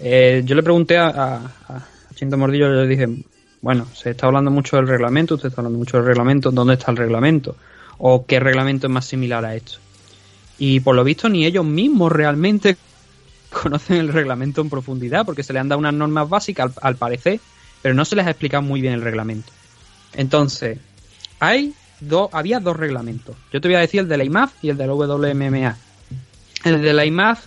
eh, 0.00 0.42
yo 0.44 0.54
le 0.54 0.62
pregunté 0.62 0.98
a, 0.98 1.06
a, 1.08 1.36
a 1.68 1.86
Chinto 2.14 2.36
Mordillo, 2.36 2.66
yo 2.66 2.82
le 2.82 2.88
dije, 2.88 3.08
bueno, 3.62 3.86
se 3.94 4.10
está 4.10 4.26
hablando 4.26 4.50
mucho 4.50 4.76
del 4.76 4.86
reglamento, 4.86 5.36
usted 5.36 5.48
está 5.48 5.62
hablando 5.62 5.78
mucho 5.78 5.96
del 5.96 6.06
reglamento, 6.06 6.50
¿dónde 6.50 6.74
está 6.74 6.90
el 6.90 6.98
reglamento? 6.98 7.56
¿O 7.98 8.26
qué 8.26 8.40
reglamento 8.40 8.86
es 8.86 8.92
más 8.92 9.06
similar 9.06 9.44
a 9.44 9.54
esto? 9.54 9.78
Y 10.58 10.80
por 10.80 10.94
lo 10.94 11.04
visto 11.04 11.28
ni 11.28 11.44
ellos 11.44 11.64
mismos 11.64 12.12
realmente 12.12 12.76
conocen 13.50 13.96
el 13.96 14.12
reglamento 14.12 14.60
en 14.60 14.70
profundidad, 14.70 15.24
porque 15.24 15.42
se 15.42 15.52
le 15.52 15.58
han 15.58 15.68
dado 15.68 15.78
unas 15.78 15.94
normas 15.94 16.28
básicas 16.28 16.72
al, 16.80 16.96
parecer, 16.96 17.40
pero 17.82 17.94
no 17.94 18.04
se 18.04 18.16
les 18.16 18.26
ha 18.26 18.30
explicado 18.30 18.62
muy 18.62 18.80
bien 18.80 18.94
el 18.94 19.02
reglamento. 19.02 19.52
Entonces, 20.14 20.78
hay 21.40 21.74
dos, 22.00 22.30
había 22.32 22.60
dos 22.60 22.76
reglamentos. 22.76 23.36
Yo 23.52 23.60
te 23.60 23.68
voy 23.68 23.76
a 23.76 23.80
decir 23.80 24.00
el 24.00 24.08
de 24.08 24.16
la 24.16 24.24
IMAF 24.24 24.52
y 24.62 24.70
el 24.70 24.76
de 24.76 24.86
la 24.86 24.94
WMMA. 24.94 25.76
El 26.64 26.82
de 26.82 26.92
la 26.92 27.04
IMAF 27.04 27.44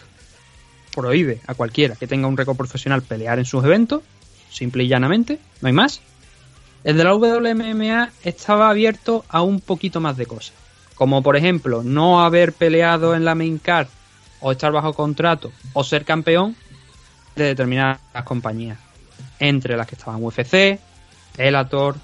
prohíbe 0.96 1.42
a 1.48 1.54
cualquiera 1.54 1.96
que 1.96 2.08
tenga 2.08 2.28
un 2.28 2.38
récord 2.38 2.58
profesional 2.58 3.02
pelear 3.02 3.40
en 3.40 3.46
sus 3.46 3.64
eventos, 3.64 4.04
simple 4.52 4.84
y 4.84 4.88
llanamente, 4.88 5.40
no 5.62 5.68
hay 5.68 5.74
más. 5.74 6.02
El 6.84 6.98
de 6.98 7.04
la 7.04 7.14
WMMA 7.14 8.10
estaba 8.24 8.70
abierto 8.70 9.26
a 9.28 9.42
un 9.42 9.60
poquito 9.60 10.00
más 10.00 10.16
de 10.16 10.26
cosas, 10.26 10.54
como 10.96 11.22
por 11.22 11.36
ejemplo 11.36 11.84
no 11.84 12.22
haber 12.22 12.54
peleado 12.54 13.16
en 13.16 13.26
la 13.26 13.36
main 13.36 13.58
card 13.58 13.88
o 14.40 14.52
estar 14.52 14.72
bajo 14.72 14.94
contrato 14.94 15.52
o 15.74 15.84
ser 15.84 16.06
campeón 16.06 16.56
de 17.36 17.46
determinadas 17.46 18.00
compañías, 18.24 18.80
entre 19.40 19.76
las 19.76 19.88
que 19.88 19.96
estaban 19.96 20.24
UFC, 20.24 20.80
Elator, 21.38 21.96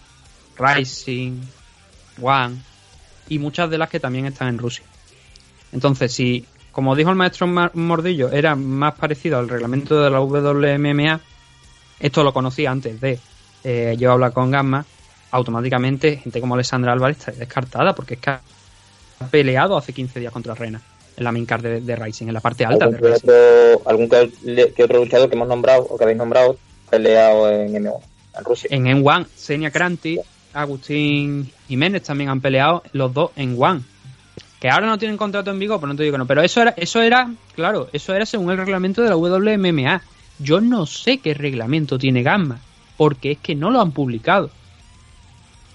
Rising, 0.57 1.41
One 2.21 2.57
y 3.29 3.39
muchas 3.39 3.69
de 3.69 3.77
las 3.77 3.89
que 3.89 3.99
también 3.99 4.25
están 4.25 4.49
en 4.49 4.57
Rusia. 4.57 4.85
Entonces, 5.71 6.11
si, 6.11 6.45
como 6.71 6.95
dijo 6.95 7.09
el 7.09 7.15
maestro 7.15 7.47
Mordillo, 7.47 8.29
era 8.29 8.55
más 8.55 8.95
parecido 8.95 9.39
al 9.39 9.49
reglamento 9.49 10.01
de 10.01 10.09
la 10.09 10.19
WMMA, 10.19 11.21
esto 11.99 12.23
lo 12.23 12.33
conocía 12.33 12.71
antes 12.71 12.99
de 12.99 13.19
eh, 13.65 13.95
yo 13.97 14.11
hablar 14.11 14.31
con 14.31 14.51
Gamma, 14.51 14.85
automáticamente 15.31 16.17
gente 16.17 16.39
como 16.39 16.53
Alessandra 16.53 16.93
Álvarez 16.93 17.17
está 17.17 17.31
descartada 17.31 17.95
porque 17.95 18.13
es 18.13 18.19
que 18.19 18.29
ha 18.29 18.41
peleado 19.31 19.75
hace 19.75 19.91
15 19.91 20.19
días 20.19 20.31
contra 20.31 20.53
Rena 20.53 20.79
en 21.17 21.23
la 21.23 21.31
main 21.31 21.45
card 21.45 21.63
de, 21.63 21.81
de 21.81 21.95
Rising, 21.95 22.27
en 22.27 22.33
la 22.33 22.41
parte 22.41 22.63
alta 22.63 22.87
de 22.87 22.95
algún, 22.95 23.01
que 23.01 23.13
Rising. 23.13 23.29
otro, 23.29 23.89
algún 23.89 24.09
que, 24.09 24.73
que 24.73 24.83
otro 24.83 24.99
luchador 24.99 25.29
que 25.29 25.35
hemos 25.35 25.47
nombrado 25.47 25.81
o 25.89 25.97
que 25.97 26.03
habéis 26.03 26.17
nombrado 26.17 26.57
peleado 26.89 27.49
en 27.49 27.73
M1, 27.73 27.99
en 28.37 28.45
Rusia. 28.45 28.69
En 28.71 28.85
N1, 28.85 29.25
Senia 29.35 29.71
Cranti, 29.71 30.19
Agustín 30.53 31.51
Jiménez 31.67 32.03
también 32.03 32.29
han 32.29 32.41
peleado 32.41 32.83
los 32.93 33.13
dos 33.13 33.31
en 33.35 33.55
One. 33.59 33.81
Que 34.59 34.69
ahora 34.69 34.87
no 34.87 34.97
tienen 34.97 35.17
contrato 35.17 35.51
en 35.51 35.59
Vigo, 35.59 35.79
pero 35.79 35.91
no 35.91 35.97
te 35.97 36.03
digo 36.03 36.13
que 36.13 36.17
no. 36.19 36.27
Pero 36.27 36.41
eso 36.41 36.61
era, 36.61 36.73
eso 36.77 37.01
era, 37.01 37.31
claro, 37.55 37.89
eso 37.93 38.13
era 38.13 38.25
según 38.25 38.51
el 38.51 38.57
reglamento 38.57 39.01
de 39.01 39.09
la 39.09 39.17
WMMA. 39.17 40.01
Yo 40.39 40.61
no 40.61 40.85
sé 40.85 41.17
qué 41.17 41.33
reglamento 41.33 41.97
tiene 41.97 42.23
Gamma, 42.23 42.59
porque 42.97 43.31
es 43.31 43.37
que 43.39 43.55
no 43.55 43.71
lo 43.71 43.81
han 43.81 43.91
publicado. 43.91 44.49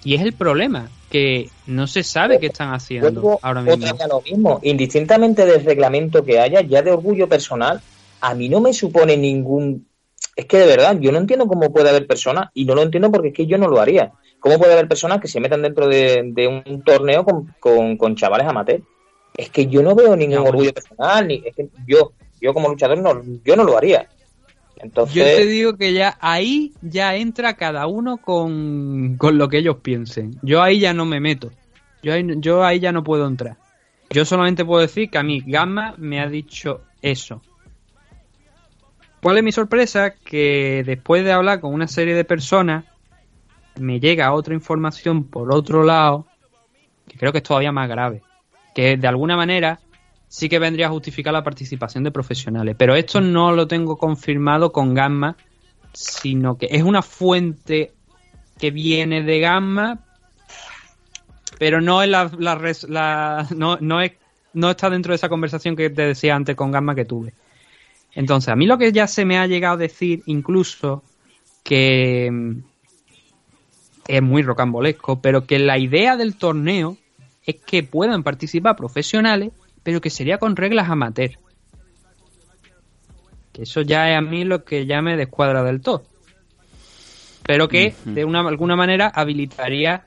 Y 0.03 0.15
es 0.15 0.21
el 0.21 0.33
problema, 0.33 0.89
que 1.09 1.49
no 1.67 1.85
se 1.87 2.03
sabe 2.03 2.39
qué 2.39 2.47
están 2.47 2.73
haciendo 2.73 3.11
Vuelvo 3.11 3.39
ahora 3.43 3.61
otra 3.61 3.75
mismo. 3.75 4.07
lo 4.07 4.21
mismo. 4.21 4.59
Indistintamente 4.63 5.45
del 5.45 5.63
reglamento 5.63 6.23
que 6.23 6.39
haya, 6.39 6.61
ya 6.61 6.81
de 6.81 6.91
orgullo 6.91 7.27
personal, 7.27 7.81
a 8.21 8.33
mí 8.33 8.49
no 8.49 8.61
me 8.61 8.73
supone 8.73 9.17
ningún. 9.17 9.87
Es 10.35 10.45
que 10.45 10.57
de 10.57 10.65
verdad, 10.65 10.97
yo 10.99 11.11
no 11.11 11.17
entiendo 11.17 11.45
cómo 11.47 11.71
puede 11.71 11.89
haber 11.89 12.07
personas, 12.07 12.49
y 12.53 12.65
no 12.65 12.73
lo 12.73 12.81
entiendo 12.81 13.11
porque 13.11 13.27
es 13.29 13.33
que 13.33 13.45
yo 13.45 13.57
no 13.57 13.67
lo 13.67 13.79
haría. 13.79 14.13
¿Cómo 14.39 14.57
puede 14.57 14.73
haber 14.73 14.87
personas 14.87 15.21
que 15.21 15.27
se 15.27 15.39
metan 15.39 15.61
dentro 15.61 15.87
de, 15.87 16.23
de 16.33 16.47
un 16.47 16.81
torneo 16.83 17.23
con, 17.23 17.53
con, 17.59 17.97
con 17.97 18.15
chavales 18.15 18.47
amateurs? 18.47 18.83
Es 19.35 19.49
que 19.49 19.67
yo 19.67 19.83
no 19.83 19.93
veo 19.93 20.15
ningún 20.15 20.39
orgullo 20.39 20.73
personal, 20.73 21.27
ni 21.27 21.43
es 21.45 21.55
que 21.55 21.69
yo, 21.85 22.13
yo 22.39 22.53
como 22.53 22.69
luchador 22.69 22.97
no, 22.97 23.21
yo 23.43 23.55
no 23.55 23.63
lo 23.63 23.77
haría. 23.77 24.07
Entonces, 24.81 25.15
Yo 25.15 25.23
te 25.23 25.45
digo 25.45 25.77
que 25.77 25.93
ya 25.93 26.17
ahí 26.19 26.73
ya 26.81 27.15
entra 27.15 27.53
cada 27.53 27.87
uno 27.87 28.17
con, 28.17 29.15
con 29.17 29.37
lo 29.37 29.47
que 29.47 29.59
ellos 29.59 29.77
piensen. 29.81 30.37
Yo 30.41 30.61
ahí 30.61 30.79
ya 30.79 30.93
no 30.93 31.05
me 31.05 31.19
meto. 31.19 31.51
Yo 32.01 32.13
ahí, 32.13 32.25
yo 32.37 32.63
ahí 32.63 32.79
ya 32.79 32.91
no 32.91 33.03
puedo 33.03 33.27
entrar. 33.27 33.57
Yo 34.09 34.25
solamente 34.25 34.65
puedo 34.65 34.81
decir 34.81 35.09
que 35.09 35.17
a 35.17 35.23
mí 35.23 35.43
Gamma 35.45 35.93
me 35.97 36.19
ha 36.19 36.27
dicho 36.27 36.81
eso. 37.01 37.41
¿Cuál 39.21 39.37
es 39.37 39.43
mi 39.43 39.51
sorpresa? 39.51 40.15
Que 40.15 40.83
después 40.85 41.23
de 41.23 41.31
hablar 41.31 41.59
con 41.59 41.73
una 41.73 41.87
serie 41.87 42.15
de 42.15 42.25
personas, 42.25 42.85
me 43.79 43.99
llega 43.99 44.33
otra 44.33 44.53
información 44.53 45.25
por 45.25 45.53
otro 45.53 45.83
lado 45.83 46.25
que 47.07 47.17
creo 47.17 47.31
que 47.31 47.39
es 47.39 47.43
todavía 47.43 47.71
más 47.71 47.89
grave, 47.89 48.21
que 48.73 48.97
de 48.97 49.07
alguna 49.07 49.35
manera 49.35 49.79
sí 50.31 50.47
que 50.47 50.59
vendría 50.59 50.87
a 50.87 50.91
justificar 50.91 51.33
la 51.33 51.43
participación 51.43 52.05
de 52.05 52.11
profesionales, 52.11 52.73
pero 52.77 52.95
esto 52.95 53.19
no 53.19 53.51
lo 53.51 53.67
tengo 53.67 53.97
confirmado 53.97 54.71
con 54.71 54.93
Gamma, 54.93 55.35
sino 55.91 56.57
que 56.57 56.69
es 56.71 56.83
una 56.83 57.01
fuente 57.01 57.91
que 58.57 58.71
viene 58.71 59.23
de 59.23 59.41
Gamma, 59.41 59.99
pero 61.59 61.81
no 61.81 62.01
es 62.01 62.07
la, 62.07 63.45
no, 63.57 63.77
no 63.81 64.01
es 64.01 64.13
no 64.53 64.69
está 64.69 64.89
dentro 64.89 65.11
de 65.11 65.17
esa 65.17 65.27
conversación 65.27 65.75
que 65.75 65.89
te 65.89 66.03
decía 66.03 66.33
antes 66.33 66.55
con 66.55 66.71
Gamma 66.71 66.95
que 66.95 67.03
tuve. 67.03 67.33
Entonces, 68.15 68.47
a 68.47 68.55
mí 68.55 68.65
lo 68.65 68.77
que 68.77 68.93
ya 68.93 69.07
se 69.07 69.25
me 69.25 69.37
ha 69.37 69.47
llegado 69.47 69.73
a 69.75 69.77
decir, 69.77 70.23
incluso, 70.27 71.03
que 71.63 72.29
mm, 72.31 72.63
es 74.07 74.21
muy 74.21 74.43
rocambolesco, 74.43 75.21
pero 75.21 75.45
que 75.45 75.59
la 75.59 75.77
idea 75.77 76.15
del 76.15 76.37
torneo 76.37 76.97
es 77.45 77.55
que 77.65 77.83
puedan 77.83 78.23
participar 78.23 78.77
profesionales, 78.77 79.51
pero 79.83 80.01
que 80.01 80.09
sería 80.09 80.37
con 80.37 80.55
reglas 80.55 80.89
amateur. 80.89 81.31
Que 83.51 83.63
eso 83.63 83.81
ya 83.81 84.09
es 84.11 84.17
a 84.17 84.21
mí 84.21 84.43
lo 84.43 84.63
que 84.63 84.85
ya 84.85 85.01
me 85.01 85.17
descuadra 85.17 85.63
del 85.63 85.81
todo. 85.81 86.03
Pero 87.45 87.67
que 87.67 87.93
de 88.05 88.23
una 88.23 88.41
alguna 88.47 88.75
manera 88.75 89.11
habilitaría 89.13 90.05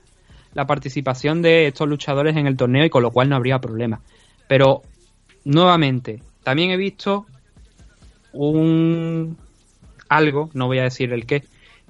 la 0.54 0.66
participación 0.66 1.42
de 1.42 1.66
estos 1.66 1.88
luchadores 1.88 2.36
en 2.36 2.46
el 2.46 2.56
torneo 2.56 2.84
y 2.84 2.90
con 2.90 3.02
lo 3.02 3.10
cual 3.10 3.28
no 3.28 3.36
habría 3.36 3.58
problema. 3.58 4.00
Pero 4.48 4.82
nuevamente, 5.44 6.22
también 6.42 6.70
he 6.70 6.76
visto 6.76 7.26
un 8.32 9.36
algo, 10.08 10.50
no 10.54 10.66
voy 10.66 10.78
a 10.78 10.84
decir 10.84 11.12
el 11.12 11.26
qué, 11.26 11.42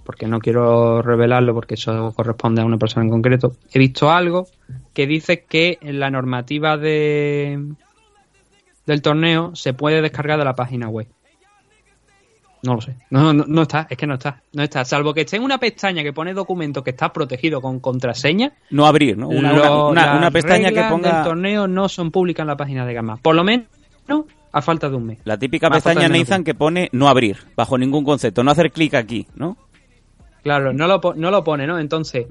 porque 0.03 0.27
no 0.27 0.39
quiero 0.39 1.03
revelarlo 1.03 1.55
porque 1.55 1.75
eso 1.75 2.13
corresponde 2.15 2.63
a 2.63 2.65
una 2.65 2.79
persona 2.79 3.05
en 3.05 3.11
concreto. 3.11 3.55
He 3.73 3.79
visto 3.79 4.11
algo 4.11 4.47
que 4.95 5.07
dice 5.07 5.43
que 5.45 5.79
en 5.83 6.01
la 6.01 6.11
normativa 6.11 6.77
de 6.79 7.63
del 8.87 9.03
torneo 9.03 9.55
se 9.55 9.75
puede 9.75 10.01
descargar 10.03 10.39
de 10.39 10.45
la 10.45 10.55
página 10.55 10.89
web. 10.89 11.07
No 12.63 12.77
lo 12.77 12.81
sé. 12.81 12.97
No, 13.11 13.33
no, 13.35 13.45
no 13.47 13.63
está, 13.63 13.87
es 13.91 13.97
que 13.99 14.07
no 14.07 14.15
está. 14.15 14.41
No 14.55 14.63
está. 14.63 14.85
Salvo 14.87 15.13
que 15.13 15.23
esté 15.23 15.37
en 15.37 15.43
una 15.43 15.59
pestaña 15.59 16.03
que 16.03 16.15
pone 16.15 16.33
documento 16.33 16.83
que 16.83 16.91
está 16.91 17.13
protegido 17.13 17.61
con 17.61 17.79
contraseña. 17.81 18.53
No 18.71 18.87
abrir, 18.87 19.19
¿no? 19.19 19.29
Una, 19.29 19.53
una- 19.53 19.65
lo- 19.67 19.89
una- 19.91 20.07
las 20.07 20.19
una 20.19 20.31
pestaña 20.31 20.71
que 20.71 20.83
ponga 20.89 21.15
del 21.17 21.25
torneo 21.25 21.67
no 21.69 21.89
son 21.91 22.11
públicas 22.11 22.45
en 22.45 22.49
la 22.49 22.57
página 22.57 22.87
de 22.87 22.95
Gama. 22.95 23.17
Por 23.19 23.35
lo 23.35 23.45
menos 23.45 23.67
a 24.53 24.63
falta 24.63 24.89
de 24.89 24.97
un 24.97 25.07
mes. 25.07 25.19
la 25.25 25.37
típica 25.37 25.69
pestaña 25.69 26.09
Nathan 26.21 26.45
que 26.45 26.55
pone 26.55 26.89
no 26.93 27.09
abrir, 27.09 27.37
bajo 27.57 27.77
ningún 27.77 28.05
concepto, 28.05 28.43
no 28.45 28.51
hacer 28.53 28.71
clic 28.71 28.95
aquí, 28.95 29.27
¿no? 29.35 29.57
Claro, 30.43 30.73
no 30.73 30.87
lo, 30.87 31.01
no 31.17 31.31
lo 31.31 31.43
pone, 31.43 31.67
¿no? 31.67 31.79
Entonces, 31.79 32.27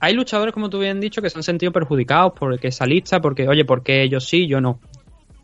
hay 0.00 0.14
luchadores, 0.14 0.52
como 0.54 0.68
tú 0.70 0.78
bien 0.78 1.00
dicho, 1.00 1.20
que 1.22 1.30
se 1.30 1.38
han 1.38 1.42
sentido 1.42 1.72
perjudicados 1.72 2.32
por 2.32 2.58
esa 2.64 2.86
lista, 2.86 3.20
porque, 3.20 3.48
oye, 3.48 3.64
¿por 3.64 3.82
qué 3.82 4.02
ellos 4.02 4.24
sí, 4.28 4.46
yo 4.46 4.60
no? 4.60 4.80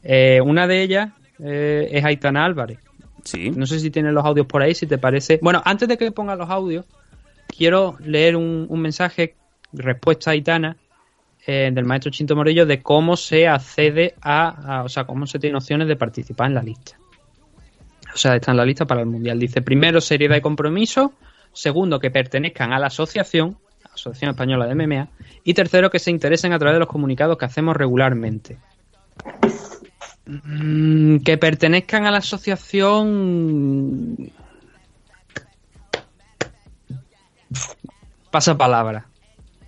Eh, 0.03 0.41
una 0.45 0.66
de 0.66 0.83
ellas 0.83 1.11
eh, 1.39 1.89
es 1.91 2.05
Aitana 2.05 2.45
Álvarez. 2.45 2.79
Sí. 3.24 3.51
No 3.51 3.66
sé 3.66 3.81
si 3.81 3.91
tienes 3.91 4.12
los 4.12 4.24
audios 4.24 4.47
por 4.47 4.62
ahí, 4.62 4.74
si 4.74 4.87
te 4.87 4.99
parece. 4.99 5.39
Bueno, 5.43 5.61
antes 5.64 5.89
de 5.89 5.97
que 5.97 6.12
pongas 6.12 6.39
los 6.39 6.49
audios, 6.49 6.85
quiero 7.49 7.97
leer 8.01 8.37
un, 8.37 8.66
un 8.68 8.81
mensaje, 8.81 9.35
respuesta 9.72 10.31
a 10.31 10.33
Aitana, 10.35 10.77
eh, 11.47 11.70
del 11.72 11.85
maestro 11.85 12.11
Chinto 12.11 12.35
Morillo, 12.37 12.66
de 12.66 12.83
cómo 12.83 13.16
se 13.16 13.47
accede 13.49 14.14
a, 14.20 14.79
a- 14.79 14.83
o 14.85 14.89
sea, 14.89 15.05
cómo 15.05 15.27
se 15.27 15.39
tiene 15.39 15.57
opciones 15.57 15.89
de 15.89 15.97
participar 15.97 16.49
en 16.49 16.55
la 16.55 16.62
lista. 16.62 16.97
O 18.14 18.18
sea, 18.18 18.37
está 18.37 18.51
en 18.53 18.57
la 18.57 18.64
lista 18.64 18.85
para 18.87 19.01
el 19.01 19.07
Mundial. 19.07 19.39
Dice, 19.39 19.61
primero, 19.62 20.01
seriedad 20.01 20.37
y 20.37 20.41
compromiso. 20.41 21.12
Segundo, 21.53 21.99
que 21.99 22.11
pertenezcan 22.11 22.72
a 22.72 22.79
la 22.79 22.87
asociación, 22.89 23.57
Asociación 23.97 24.30
Española 24.30 24.66
de 24.66 24.74
MMA. 24.74 25.09
Y 25.44 25.55
tercero, 25.55 25.90
que 25.90 25.99
se 25.99 26.11
interesen 26.11 26.53
a 26.53 26.59
través 26.59 26.76
de 26.76 26.80
los 26.80 26.88
comunicados 26.88 27.36
que 27.36 27.44
hacemos 27.44 27.76
regularmente. 27.76 28.59
Mm, 30.26 31.18
que 31.18 31.38
pertenezcan 31.38 32.07
a 32.07 32.11
la 32.11 32.18
asociación. 32.18 34.16
Pasa 38.30 38.57
palabra. 38.57 39.07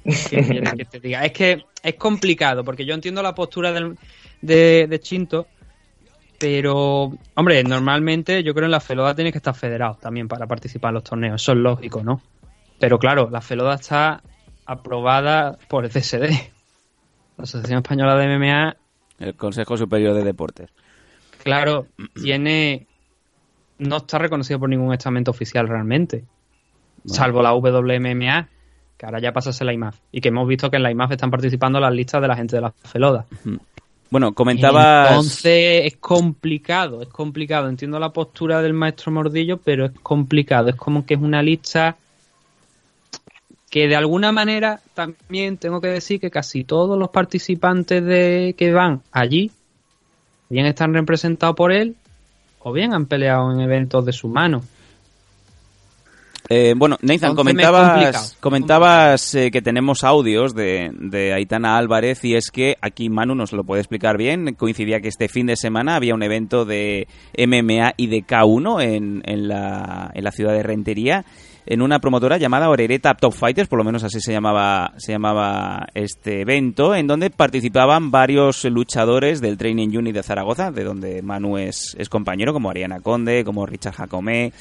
¿Qué 0.04 0.42
quieres 0.42 0.72
que 0.74 0.84
te 0.84 1.00
diga? 1.00 1.24
Es 1.24 1.32
que 1.32 1.64
es 1.82 1.94
complicado, 1.94 2.64
porque 2.64 2.84
yo 2.84 2.94
entiendo 2.94 3.22
la 3.22 3.34
postura 3.34 3.72
del- 3.72 3.96
de, 4.40 4.86
de 4.88 5.00
Chinto, 5.00 5.46
pero, 6.38 7.12
hombre, 7.34 7.62
normalmente 7.64 8.42
yo 8.42 8.54
creo 8.54 8.66
en 8.66 8.70
la 8.70 8.80
Feloda 8.80 9.14
tienes 9.14 9.32
que 9.32 9.38
estar 9.38 9.54
federado 9.54 9.96
también 10.00 10.28
para 10.28 10.46
participar 10.46 10.90
en 10.90 10.94
los 10.94 11.04
torneos, 11.04 11.42
eso 11.42 11.52
es 11.52 11.58
lógico, 11.58 12.02
¿no? 12.02 12.22
Pero 12.78 12.98
claro, 12.98 13.28
la 13.30 13.40
Feloda 13.40 13.74
está 13.74 14.22
aprobada 14.66 15.58
por 15.68 15.84
el 15.84 15.90
CSD, 15.90 16.30
la 17.36 17.44
Asociación 17.44 17.78
Española 17.78 18.16
de 18.16 18.38
MMA, 18.38 18.76
El 19.18 19.34
Consejo 19.34 19.76
Superior 19.76 20.14
de 20.14 20.24
Deportes. 20.24 20.70
claro, 21.42 21.86
tiene. 22.20 22.86
No 23.78 23.98
está 23.98 24.18
reconocido 24.18 24.58
por 24.58 24.68
ningún 24.68 24.92
estamento 24.92 25.30
oficial 25.30 25.68
realmente. 25.68 26.24
Salvo 27.04 27.42
la 27.42 27.54
WMMA, 27.54 28.48
que 28.96 29.06
ahora 29.06 29.20
ya 29.20 29.32
pasa 29.32 29.50
a 29.50 29.52
ser 29.52 29.66
la 29.66 29.72
IMAF. 29.72 29.98
Y 30.10 30.20
que 30.20 30.28
hemos 30.28 30.48
visto 30.48 30.68
que 30.68 30.76
en 30.78 30.82
la 30.82 30.90
IMAF 30.90 31.12
están 31.12 31.30
participando 31.30 31.78
las 31.78 31.92
listas 31.92 32.20
de 32.20 32.26
la 32.28 32.34
gente 32.34 32.56
de 32.56 32.62
la 32.62 32.72
Feloda. 32.72 33.24
Bueno, 34.10 34.34
comentabas... 34.34 35.10
Entonces 35.10 35.86
es 35.86 35.96
complicado, 35.98 37.02
es 37.02 37.08
complicado. 37.08 37.68
Entiendo 37.68 38.00
la 38.00 38.12
postura 38.12 38.60
del 38.62 38.72
maestro 38.72 39.12
Mordillo, 39.12 39.58
pero 39.58 39.86
es 39.86 39.92
complicado. 40.02 40.70
Es 40.70 40.76
como 40.76 41.06
que 41.06 41.14
es 41.14 41.20
una 41.20 41.40
lista 41.40 41.96
que 43.70 43.86
de 43.86 43.96
alguna 43.96 44.32
manera 44.32 44.80
también 44.94 45.58
tengo 45.58 45.80
que 45.80 45.88
decir 45.88 46.20
que 46.20 46.30
casi 46.30 46.64
todos 46.64 46.98
los 46.98 47.10
participantes 47.10 48.04
de 48.04 48.54
que 48.56 48.72
van 48.72 49.02
allí 49.12 49.50
bien 50.48 50.66
están 50.66 50.94
representados 50.94 51.54
por 51.54 51.72
él 51.72 51.96
o 52.60 52.72
bien 52.72 52.94
han 52.94 53.06
peleado 53.06 53.52
en 53.52 53.60
eventos 53.60 54.04
de 54.04 54.12
su 54.12 54.28
mano. 54.28 54.62
Eh, 56.50 56.72
bueno, 56.74 56.96
Nathan, 57.02 57.34
comentabas, 57.34 58.34
comentabas 58.40 59.34
eh, 59.34 59.50
que 59.50 59.60
tenemos 59.60 60.02
audios 60.02 60.54
de, 60.54 60.90
de 60.94 61.34
Aitana 61.34 61.76
Álvarez 61.76 62.24
y 62.24 62.36
es 62.36 62.50
que 62.50 62.76
aquí 62.80 63.10
Manu 63.10 63.34
nos 63.34 63.52
lo 63.52 63.64
puede 63.64 63.82
explicar 63.82 64.16
bien. 64.16 64.54
Coincidía 64.54 65.00
que 65.00 65.08
este 65.08 65.28
fin 65.28 65.46
de 65.46 65.56
semana 65.56 65.96
había 65.96 66.14
un 66.14 66.22
evento 66.22 66.64
de 66.64 67.06
MMA 67.36 67.92
y 67.98 68.06
de 68.06 68.24
K1 68.24 68.82
en, 68.82 69.22
en, 69.26 69.48
la, 69.48 70.10
en 70.14 70.24
la 70.24 70.32
ciudad 70.32 70.54
de 70.54 70.62
Rentería 70.62 71.26
en 71.70 71.82
una 71.82 71.98
promotora 71.98 72.38
llamada 72.38 72.70
Orereta 72.70 73.14
Top 73.14 73.34
Fighters, 73.34 73.68
por 73.68 73.78
lo 73.78 73.84
menos 73.84 74.02
así 74.02 74.20
se 74.20 74.32
llamaba, 74.32 74.94
se 74.96 75.12
llamaba 75.12 75.86
este 75.92 76.40
evento, 76.40 76.94
en 76.94 77.06
donde 77.06 77.28
participaban 77.28 78.10
varios 78.10 78.64
luchadores 78.64 79.42
del 79.42 79.58
Training 79.58 79.94
Unit 79.94 80.14
de 80.14 80.22
Zaragoza, 80.22 80.70
de 80.70 80.82
donde 80.82 81.20
Manu 81.20 81.58
es, 81.58 81.94
compañero, 82.08 82.54
como 82.54 82.70
Ariana 82.70 83.00
Conde, 83.00 83.44
como 83.44 83.66
Richard 83.66 83.96
Jacomé, 83.96 84.54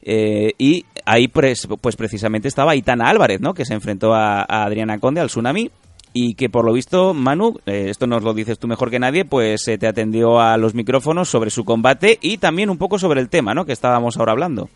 eh, 0.00 0.52
y 0.56 0.86
ahí 1.04 1.28
pues, 1.28 1.66
precisamente 1.98 2.48
estaba 2.48 2.72
Aitana 2.72 3.10
Álvarez, 3.10 3.42
¿no? 3.42 3.52
Que 3.52 3.66
se 3.66 3.74
enfrentó 3.74 4.14
a, 4.14 4.40
a 4.40 4.64
Adriana 4.64 4.98
Conde, 4.98 5.20
al 5.20 5.28
Tsunami, 5.28 5.70
y 6.14 6.32
que 6.32 6.48
por 6.48 6.64
lo 6.64 6.72
visto, 6.72 7.12
Manu, 7.12 7.60
eh, 7.66 7.88
esto 7.90 8.06
nos 8.06 8.22
lo 8.22 8.32
dices 8.32 8.58
tú 8.58 8.68
mejor 8.68 8.90
que 8.90 8.98
nadie, 8.98 9.26
pues 9.26 9.68
eh, 9.68 9.76
te 9.76 9.86
atendió 9.86 10.40
a 10.40 10.56
los 10.56 10.72
micrófonos 10.72 11.28
sobre 11.28 11.50
su 11.50 11.66
combate 11.66 12.18
y 12.22 12.38
también 12.38 12.70
un 12.70 12.78
poco 12.78 12.98
sobre 12.98 13.20
el 13.20 13.28
tema, 13.28 13.52
¿no? 13.52 13.66
Que 13.66 13.72
estábamos 13.72 14.16
ahora 14.16 14.32
hablando. 14.32 14.70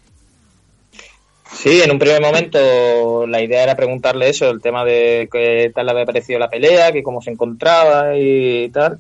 Sí, 1.63 1.81
en 1.81 1.93
un 1.93 1.99
primer 2.01 2.21
momento 2.21 3.25
la 3.25 3.41
idea 3.41 3.63
era 3.63 3.77
preguntarle 3.77 4.29
eso, 4.29 4.51
el 4.51 4.61
tema 4.61 4.85
de 4.85 5.29
qué 5.31 5.71
tal 5.73 5.87
le 5.87 5.93
había 5.93 6.07
parecido 6.07 6.41
la 6.41 6.51
pelea, 6.51 6.91
que 6.91 7.05
cómo 7.05 7.23
se 7.23 7.31
encontraba 7.31 8.19
y 8.19 8.69
tal. 8.71 8.99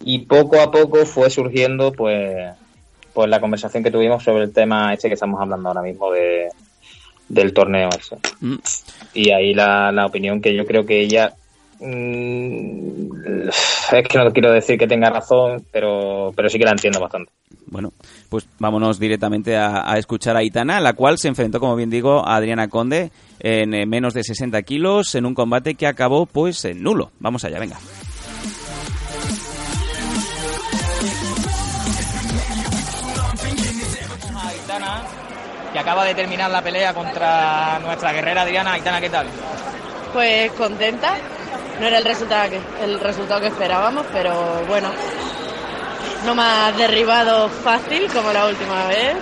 Y 0.00 0.20
poco 0.26 0.60
a 0.60 0.72
poco 0.72 1.06
fue 1.06 1.30
surgiendo 1.30 1.92
pues, 1.92 2.50
pues 3.14 3.28
la 3.28 3.38
conversación 3.38 3.84
que 3.84 3.92
tuvimos 3.92 4.24
sobre 4.24 4.42
el 4.42 4.52
tema 4.52 4.94
este 4.94 5.06
que 5.06 5.14
estamos 5.14 5.40
hablando 5.40 5.68
ahora 5.68 5.82
mismo 5.82 6.10
de, 6.10 6.48
del 7.28 7.54
torneo 7.54 7.88
ese. 7.90 8.16
Mm. 8.40 8.56
Y 9.14 9.30
ahí 9.30 9.54
la, 9.54 9.92
la 9.92 10.06
opinión 10.06 10.40
que 10.40 10.56
yo 10.56 10.66
creo 10.66 10.84
que 10.84 10.98
ella 10.98 11.34
mm, 11.78 13.48
es 13.92 14.08
que 14.08 14.18
no 14.18 14.32
quiero 14.32 14.50
decir 14.50 14.76
que 14.76 14.88
tenga 14.88 15.10
razón, 15.10 15.64
pero, 15.70 16.32
pero 16.34 16.48
sí 16.48 16.58
que 16.58 16.64
la 16.64 16.72
entiendo 16.72 16.98
bastante. 16.98 17.30
Bueno, 17.66 17.92
pues 18.28 18.48
vámonos 18.58 18.98
directamente 18.98 19.56
a, 19.56 19.90
a 19.90 19.98
escuchar 19.98 20.36
a 20.36 20.40
Aitana, 20.40 20.80
la 20.80 20.92
cual 20.92 21.18
se 21.18 21.28
enfrentó, 21.28 21.60
como 21.60 21.76
bien 21.76 21.90
digo, 21.90 22.26
a 22.26 22.36
Adriana 22.36 22.68
Conde 22.68 23.10
en 23.40 23.74
eh, 23.74 23.86
menos 23.86 24.14
de 24.14 24.24
60 24.24 24.60
kilos 24.62 25.14
en 25.14 25.26
un 25.26 25.34
combate 25.34 25.74
que 25.74 25.86
acabó 25.86 26.26
pues 26.26 26.64
en 26.64 26.82
nulo. 26.82 27.12
Vamos 27.18 27.44
allá, 27.44 27.58
venga. 27.58 27.76
Aitana, 34.44 35.02
que 35.72 35.78
acaba 35.78 36.04
de 36.04 36.14
terminar 36.14 36.50
la 36.50 36.62
pelea 36.62 36.94
contra 36.94 37.78
nuestra 37.80 38.12
guerrera 38.12 38.42
Adriana. 38.42 38.72
Aitana, 38.72 39.00
¿qué 39.00 39.10
tal? 39.10 39.26
Pues 40.12 40.52
contenta. 40.52 41.16
No 41.80 41.86
era 41.86 41.98
el 41.98 42.04
resultado 42.04 42.50
que, 42.50 42.60
el 42.84 42.98
resultado 43.00 43.40
que 43.40 43.48
esperábamos, 43.48 44.06
pero 44.12 44.64
bueno. 44.66 44.88
No 46.26 46.34
me 46.34 46.42
ha 46.42 46.72
derribado 46.72 47.48
fácil 47.48 48.10
como 48.12 48.32
la 48.32 48.46
última 48.46 48.86
vez. 48.88 49.16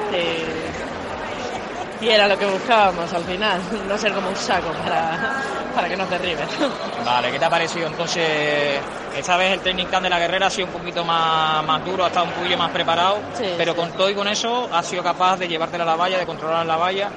Y 2.01 2.09
era 2.09 2.27
lo 2.29 2.37
que 2.39 2.45
buscábamos 2.47 3.13
al 3.15 3.25
final, 3.25 3.61
no 3.89 3.97
ser 3.97 4.13
como 4.13 4.29
un 4.29 4.37
saco 4.37 4.71
para, 4.85 5.41
para 5.75 5.89
que 5.89 5.97
nos 5.97 6.11
derriben. 6.11 6.47
Vale, 7.05 7.31
¿qué 7.31 7.39
te 7.39 7.45
ha 7.45 7.51
parecido? 7.51 7.87
Entonces, 7.87 8.79
esta 9.17 9.37
vez 9.37 9.53
el 9.53 9.61
training 9.61 9.87
camp 9.87 10.03
de 10.03 10.11
la 10.11 10.19
guerrera 10.19 10.49
ha 10.49 10.51
sido 10.51 10.67
un 10.67 10.73
poquito 10.75 11.03
más, 11.05 11.65
más 11.65 11.83
duro, 11.85 12.05
ha 12.05 12.09
estado 12.09 12.27
un 12.27 12.33
poquillo 12.33 12.59
más 12.59 12.71
preparado, 12.73 13.19
Sí, 13.39 13.45
pero 13.57 13.73
sí. 13.73 13.79
con 13.79 13.91
todo 13.93 14.11
y 14.11 14.15
con 14.15 14.29
eso 14.29 14.69
ha 14.73 14.83
sido 14.83 15.03
capaz 15.03 15.39
de 15.39 15.49
llevártela 15.49 15.85
a 15.85 15.87
la 15.87 15.97
valla, 15.97 16.19
de 16.19 16.27
controlar 16.27 16.67
la 16.67 16.77
valla. 16.77 17.09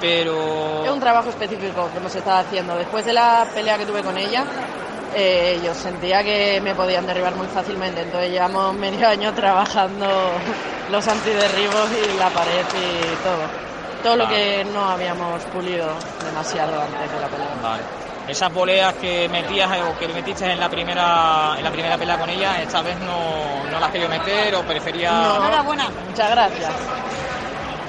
Pero 0.00 0.84
Es 0.84 0.90
un 0.92 1.00
trabajo 1.00 1.30
específico 1.30 1.88
que 1.90 1.98
hemos 1.98 2.14
estado 2.14 2.38
haciendo. 2.38 2.76
Después 2.76 3.04
de 3.04 3.12
la 3.14 3.46
pelea 3.52 3.76
que 3.78 3.86
tuve 3.86 4.02
con 4.04 4.16
ella, 4.16 4.44
eh, 5.14 5.60
yo 5.64 5.74
sentía 5.74 6.22
que 6.22 6.60
me 6.62 6.74
podían 6.74 7.06
derribar 7.06 7.34
muy 7.34 7.46
fácilmente. 7.48 8.02
Entonces 8.02 8.30
llevamos 8.30 8.74
medio 8.74 9.08
año 9.08 9.32
trabajando 9.34 10.06
los 10.90 11.06
antiderribos 11.08 11.88
y 11.92 12.18
la 12.18 12.30
pared 12.30 12.64
y 12.74 13.22
todo. 13.22 13.68
Todo 14.02 14.16
lo 14.16 14.28
que 14.28 14.64
no 14.72 14.88
habíamos 14.88 15.42
pulido 15.44 15.88
demasiado 16.24 16.80
antes 16.80 17.12
de 17.12 17.20
la 17.20 17.26
pelea. 17.28 17.48
Vale. 17.62 17.82
Esas 18.28 18.52
voleas 18.52 18.94
que 18.94 19.28
metías 19.28 19.72
eh, 19.74 19.82
o 19.82 19.98
que 19.98 20.06
metiste 20.08 20.44
en 20.44 20.60
la 20.60 20.68
primera 20.68 21.54
en 21.56 21.64
la 21.64 21.70
primera 21.70 21.96
pelea 21.96 22.18
con 22.18 22.28
ella, 22.28 22.60
esta 22.62 22.82
vez 22.82 22.98
no, 23.00 23.64
no 23.70 23.80
las 23.80 23.90
quería 23.90 24.08
meter 24.08 24.54
o 24.54 24.62
prefería. 24.62 25.10
No, 25.12 25.40
Muchas 26.08 26.30
gracias. 26.30 26.70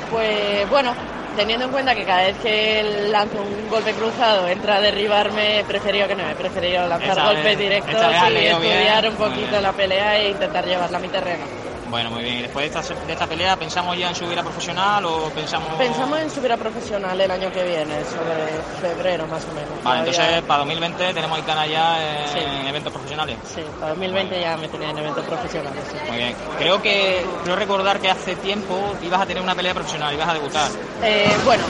Pues 0.10 0.70
bueno, 0.70 0.94
teniendo 1.40 1.66
en 1.66 1.72
cuenta 1.72 1.96
que 1.96 2.04
cada 2.06 2.24
vez 2.24 2.38
que 2.40 2.84
lanzo 3.12 3.42
un 3.42 3.70
golpe 3.70 3.94
cruzado 3.94 4.48
entra 4.50 4.76
a 4.76 4.82
derribarme, 4.82 5.60
he 5.60 5.64
preferido 5.64 6.06
que 6.06 6.16
no, 6.16 6.30
he 6.30 6.36
preferido 6.36 6.86
lanzar 6.86 7.10
Esta 7.12 7.26
golpes 7.28 7.44
vez- 7.46 7.58
directos 7.58 7.96
y 7.96 8.46
estudiar 8.46 9.02
bien. 9.04 9.14
un 9.14 9.18
poquito 9.18 9.62
la 9.62 9.72
pelea 9.72 10.18
e 10.20 10.32
intentar 10.32 10.66
llevarla 10.66 10.98
a 10.98 11.02
mi 11.02 11.08
terreno. 11.08 11.46
Bueno, 11.90 12.12
muy 12.12 12.24
bien. 12.24 12.38
¿Y 12.38 12.42
después 12.44 12.72
de 12.72 12.80
esta, 12.80 12.94
de 13.06 13.14
esta 13.14 13.26
pelea 13.28 13.56
pensamos 13.56 13.98
ya 13.98 14.10
en 14.10 14.16
subir 14.16 14.38
a 14.38 14.44
profesional 14.44 15.04
o 15.06 15.30
pensamos.? 15.32 15.68
Pensamos 15.78 16.20
en 16.20 16.30
subir 16.30 16.52
a 16.52 16.58
profesional 16.58 17.20
el 17.20 17.32
año 17.32 17.52
que 17.52 17.64
viene, 17.64 17.96
sobre 18.06 18.46
febrero 18.82 19.26
más 19.28 19.44
o 19.46 19.54
menos. 19.54 19.70
Vale, 19.84 20.02
Todavía- 20.12 20.22
entonces 20.22 20.42
para 20.44 20.60
2020 20.60 21.14
tenemos 21.14 21.38
a 21.38 21.40
Itana 21.42 21.66
ya 21.68 22.22
en, 22.22 22.28
Sí. 22.30 22.40
eventos 22.68 22.94
profesionales. 22.94 23.38
Sí, 23.56 23.62
para 23.80 23.90
2020 23.90 24.40
ya 24.40 24.58
me 24.58 24.68
tenía 24.68 24.90
en 24.92 24.98
eventos 25.00 25.26
profesionales. 25.26 25.84
sí. 25.92 25.98
Muy 26.08 26.18
bien. 26.18 26.36
Creo 26.60 26.82
que 26.82 27.26
creo 27.44 27.56
recordar 27.56 28.00
que 28.00 28.10
hace 28.10 28.36
tiempo 28.36 28.96
ibas 29.02 29.22
a 29.22 29.26
tener 29.26 29.42
una 29.42 29.56
pelea 29.56 29.74
profesional, 29.74 30.14
ibas 30.14 30.30
a 30.30 30.34
debutar. 30.34 30.70
Eh, 31.04 31.38
bueno, 31.44 31.64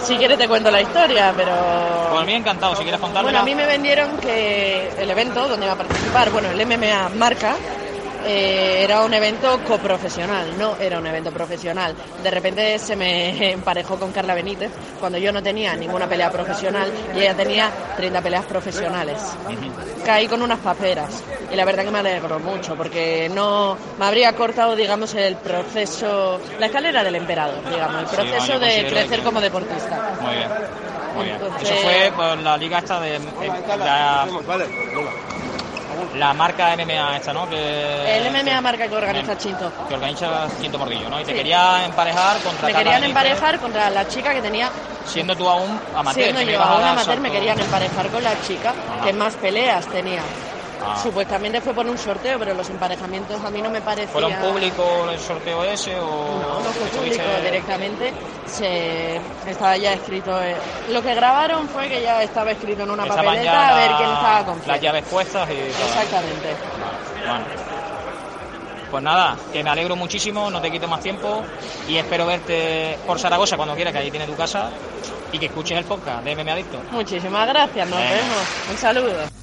si 0.00 0.16
quieres 0.16 0.36
te 0.38 0.46
cuento 0.46 0.70
la 0.70 0.80
historia, 0.82 1.32
pero... 1.36 1.52
Por 2.10 2.24
mí 2.26 2.34
encantado, 2.34 2.74
si 2.76 2.82
quieres 2.82 3.00
contarme. 3.00 3.24
Bueno, 3.24 3.40
a 3.40 3.44
mí 3.44 3.54
me 3.54 3.66
vendieron 3.66 4.18
que 4.18 4.90
el 4.98 5.10
evento 5.10 5.48
donde 5.48 5.66
iba 5.66 5.72
a 5.74 5.76
participar, 5.78 6.30
bueno, 6.30 6.50
el 6.50 6.60
MMA 6.66 7.08
Marca, 7.10 7.56
eh, 8.26 8.82
era 8.84 9.02
un 9.02 9.12
evento 9.14 9.60
coprofesional, 9.66 10.58
no 10.58 10.76
era 10.78 10.98
un 10.98 11.06
evento 11.06 11.30
profesional. 11.30 11.94
De 12.22 12.30
repente 12.30 12.78
se 12.78 12.96
me 12.96 13.52
emparejó 13.52 13.96
con 13.98 14.12
Carla 14.12 14.34
Benítez 14.34 14.70
cuando 15.00 15.18
yo 15.18 15.32
no 15.32 15.42
tenía 15.42 15.74
ninguna 15.76 16.08
pelea 16.08 16.30
profesional 16.30 16.90
y 17.14 17.20
ella 17.20 17.34
tenía 17.34 17.70
30 17.96 18.20
peleas 18.22 18.44
profesionales. 18.46 19.18
Caí 20.04 20.26
con 20.26 20.42
unas 20.42 20.58
paperas 20.60 21.22
y 21.52 21.56
la 21.56 21.64
verdad 21.64 21.84
que 21.84 21.90
me 21.90 21.98
alegro 21.98 22.38
mucho 22.40 22.74
porque 22.76 23.30
no 23.34 23.76
me 23.98 24.04
habría 24.06 24.34
cortado, 24.34 24.74
digamos, 24.76 25.14
el 25.14 25.36
proceso, 25.36 26.40
la 26.58 26.66
escalera 26.66 27.02
del 27.04 27.14
emperador, 27.16 27.68
digamos, 27.70 28.02
el 28.02 28.08
Sí, 28.08 28.16
bueno, 28.16 28.30
proceso 28.32 28.58
de 28.58 28.86
crecer 28.88 29.18
que- 29.18 29.24
como 29.24 29.40
deportista. 29.40 30.16
Muy 30.20 30.34
bien. 30.36 30.48
Muy 31.14 31.24
bien. 31.24 31.36
Entonces- 31.36 31.70
Eso 31.70 31.80
fue 31.82 32.12
por 32.14 32.38
la 32.38 32.56
liga 32.56 32.78
esta 32.78 33.00
de. 33.00 33.16
eh, 33.16 33.20
la, 33.78 34.26
la 36.14 36.32
marca 36.32 36.74
MMA 36.76 37.16
esta, 37.16 37.32
¿no? 37.32 37.48
Que, 37.48 38.16
El 38.18 38.32
MMA 38.32 38.60
Marca 38.60 38.88
que 38.88 38.96
organiza 38.96 39.36
Chinto. 39.36 39.72
que 39.86 39.94
organiza 39.94 40.48
Quinto 40.60 40.78
Mordillo, 40.78 41.08
¿no? 41.10 41.20
Y 41.20 41.24
te 41.24 41.34
quería 41.34 41.84
emparejar 41.84 42.40
contra 42.42 42.68
Me 42.68 42.74
querían 42.74 43.04
emparejar 43.04 43.58
contra 43.60 43.90
la 43.90 44.06
chica 44.08 44.32
que 44.32 44.40
tenía, 44.42 44.70
Siendo 45.04 45.34
tú 45.34 45.48
aún 45.48 45.80
amateur. 45.94 46.24
siendo 46.24 46.42
yo 46.42 46.62
aún 46.62 46.84
amateur, 46.84 47.20
me 47.20 47.30
querían 47.30 47.58
emparejar 47.58 48.08
con 48.10 48.22
la 48.22 48.40
chica 48.42 48.74
que 49.02 49.12
más 49.12 49.34
peleas 49.36 49.86
tenía. 49.86 50.22
Ah. 50.82 50.96
Supuestamente 51.02 51.60
fue 51.60 51.74
por 51.74 51.86
un 51.86 51.98
sorteo, 51.98 52.38
pero 52.38 52.54
los 52.54 52.68
emparejamientos 52.70 53.42
a 53.44 53.50
mí 53.50 53.60
no 53.60 53.70
me 53.70 53.80
parecían... 53.80 54.08
¿Fueron 54.08 54.32
público 54.34 55.08
el 55.10 55.18
sorteo 55.18 55.64
ese 55.64 55.96
o.? 55.96 56.40
No, 56.40 56.60
no 56.60 56.70
fue 56.70 56.88
público 56.88 57.22
directamente, 57.42 58.12
se, 58.46 59.20
estaba 59.46 59.76
ya 59.76 59.92
escrito. 59.94 60.40
eh, 60.42 60.56
lo 60.90 61.02
que 61.02 61.14
grabaron 61.14 61.68
fue 61.68 61.88
que 61.88 62.02
ya 62.02 62.22
estaba 62.22 62.52
escrito 62.52 62.82
en 62.82 62.90
una 62.90 63.02
Estaban 63.04 63.24
papeleta 63.24 63.68
a 63.68 63.74
ver 63.74 63.90
quién 63.96 64.10
estaba 64.10 64.44
con 64.44 64.60
Las 64.66 64.80
llaves 64.80 65.04
puestas 65.04 65.48
y. 65.50 65.54
Exactamente. 65.54 66.56
Bueno. 67.26 67.44
Pues 68.90 69.02
nada, 69.02 69.36
que 69.52 69.62
me 69.62 69.68
alegro 69.68 69.96
muchísimo, 69.96 70.50
no 70.50 70.62
te 70.62 70.70
quito 70.70 70.88
más 70.88 71.00
tiempo 71.00 71.44
y 71.86 71.96
espero 71.96 72.24
verte 72.24 72.98
por 73.06 73.18
Zaragoza 73.18 73.56
cuando 73.56 73.74
quieras, 73.74 73.92
que 73.92 73.98
ahí 73.98 74.10
tiene 74.10 74.26
tu 74.26 74.34
casa, 74.34 74.70
y 75.32 75.38
que 75.38 75.46
escuches 75.46 75.76
el 75.76 75.84
podcast 75.84 76.24
de 76.24 76.34
MMA 76.34 76.52
Adicto. 76.52 76.78
Muchísimas 76.90 77.46
gracias, 77.48 77.88
nos 77.88 77.98
vemos. 77.98 78.70
Un 78.70 78.76
saludo. 78.78 79.37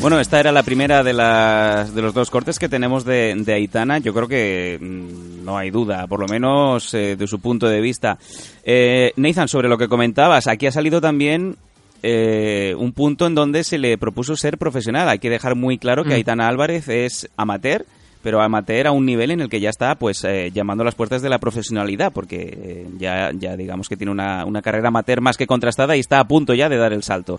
Bueno, 0.00 0.18
esta 0.18 0.40
era 0.40 0.50
la 0.50 0.62
primera 0.62 1.02
de, 1.02 1.12
las, 1.12 1.94
de 1.94 2.00
los 2.00 2.14
dos 2.14 2.30
cortes 2.30 2.58
que 2.58 2.70
tenemos 2.70 3.04
de, 3.04 3.34
de 3.36 3.52
Aitana. 3.52 3.98
Yo 3.98 4.14
creo 4.14 4.26
que 4.26 4.78
mm, 4.80 5.44
no 5.44 5.58
hay 5.58 5.70
duda, 5.70 6.06
por 6.06 6.20
lo 6.20 6.26
menos 6.26 6.94
eh, 6.94 7.16
de 7.16 7.26
su 7.26 7.38
punto 7.38 7.68
de 7.68 7.82
vista. 7.82 8.16
Eh, 8.64 9.12
Nathan, 9.16 9.46
sobre 9.46 9.68
lo 9.68 9.76
que 9.76 9.88
comentabas, 9.88 10.46
aquí 10.46 10.66
ha 10.66 10.72
salido 10.72 11.02
también 11.02 11.56
eh, 12.02 12.74
un 12.78 12.92
punto 12.92 13.26
en 13.26 13.34
donde 13.34 13.62
se 13.62 13.76
le 13.76 13.98
propuso 13.98 14.36
ser 14.36 14.56
profesional. 14.56 15.06
Hay 15.06 15.18
que 15.18 15.28
dejar 15.28 15.54
muy 15.54 15.76
claro 15.76 16.02
que 16.02 16.10
Mm. 16.10 16.14
Aitana 16.14 16.48
Álvarez 16.48 16.88
es 16.88 17.28
amateur, 17.36 17.84
pero 18.22 18.40
amateur 18.40 18.86
a 18.86 18.92
un 18.92 19.04
nivel 19.04 19.30
en 19.32 19.42
el 19.42 19.50
que 19.50 19.60
ya 19.60 19.68
está 19.68 19.94
pues 19.96 20.24
eh, 20.24 20.50
llamando 20.52 20.82
a 20.82 20.86
las 20.86 20.94
puertas 20.94 21.20
de 21.20 21.28
la 21.28 21.38
profesionalidad, 21.38 22.10
porque 22.10 22.58
eh, 22.62 22.86
ya, 22.98 23.32
ya 23.34 23.54
digamos 23.54 23.88
que 23.88 23.98
tiene 23.98 24.12
una, 24.12 24.46
una 24.46 24.62
carrera 24.62 24.88
amateur 24.88 25.20
más 25.20 25.36
que 25.36 25.46
contrastada 25.46 25.94
y 25.96 26.00
está 26.00 26.20
a 26.20 26.28
punto 26.28 26.54
ya 26.54 26.70
de 26.70 26.78
dar 26.78 26.94
el 26.94 27.02
salto. 27.02 27.38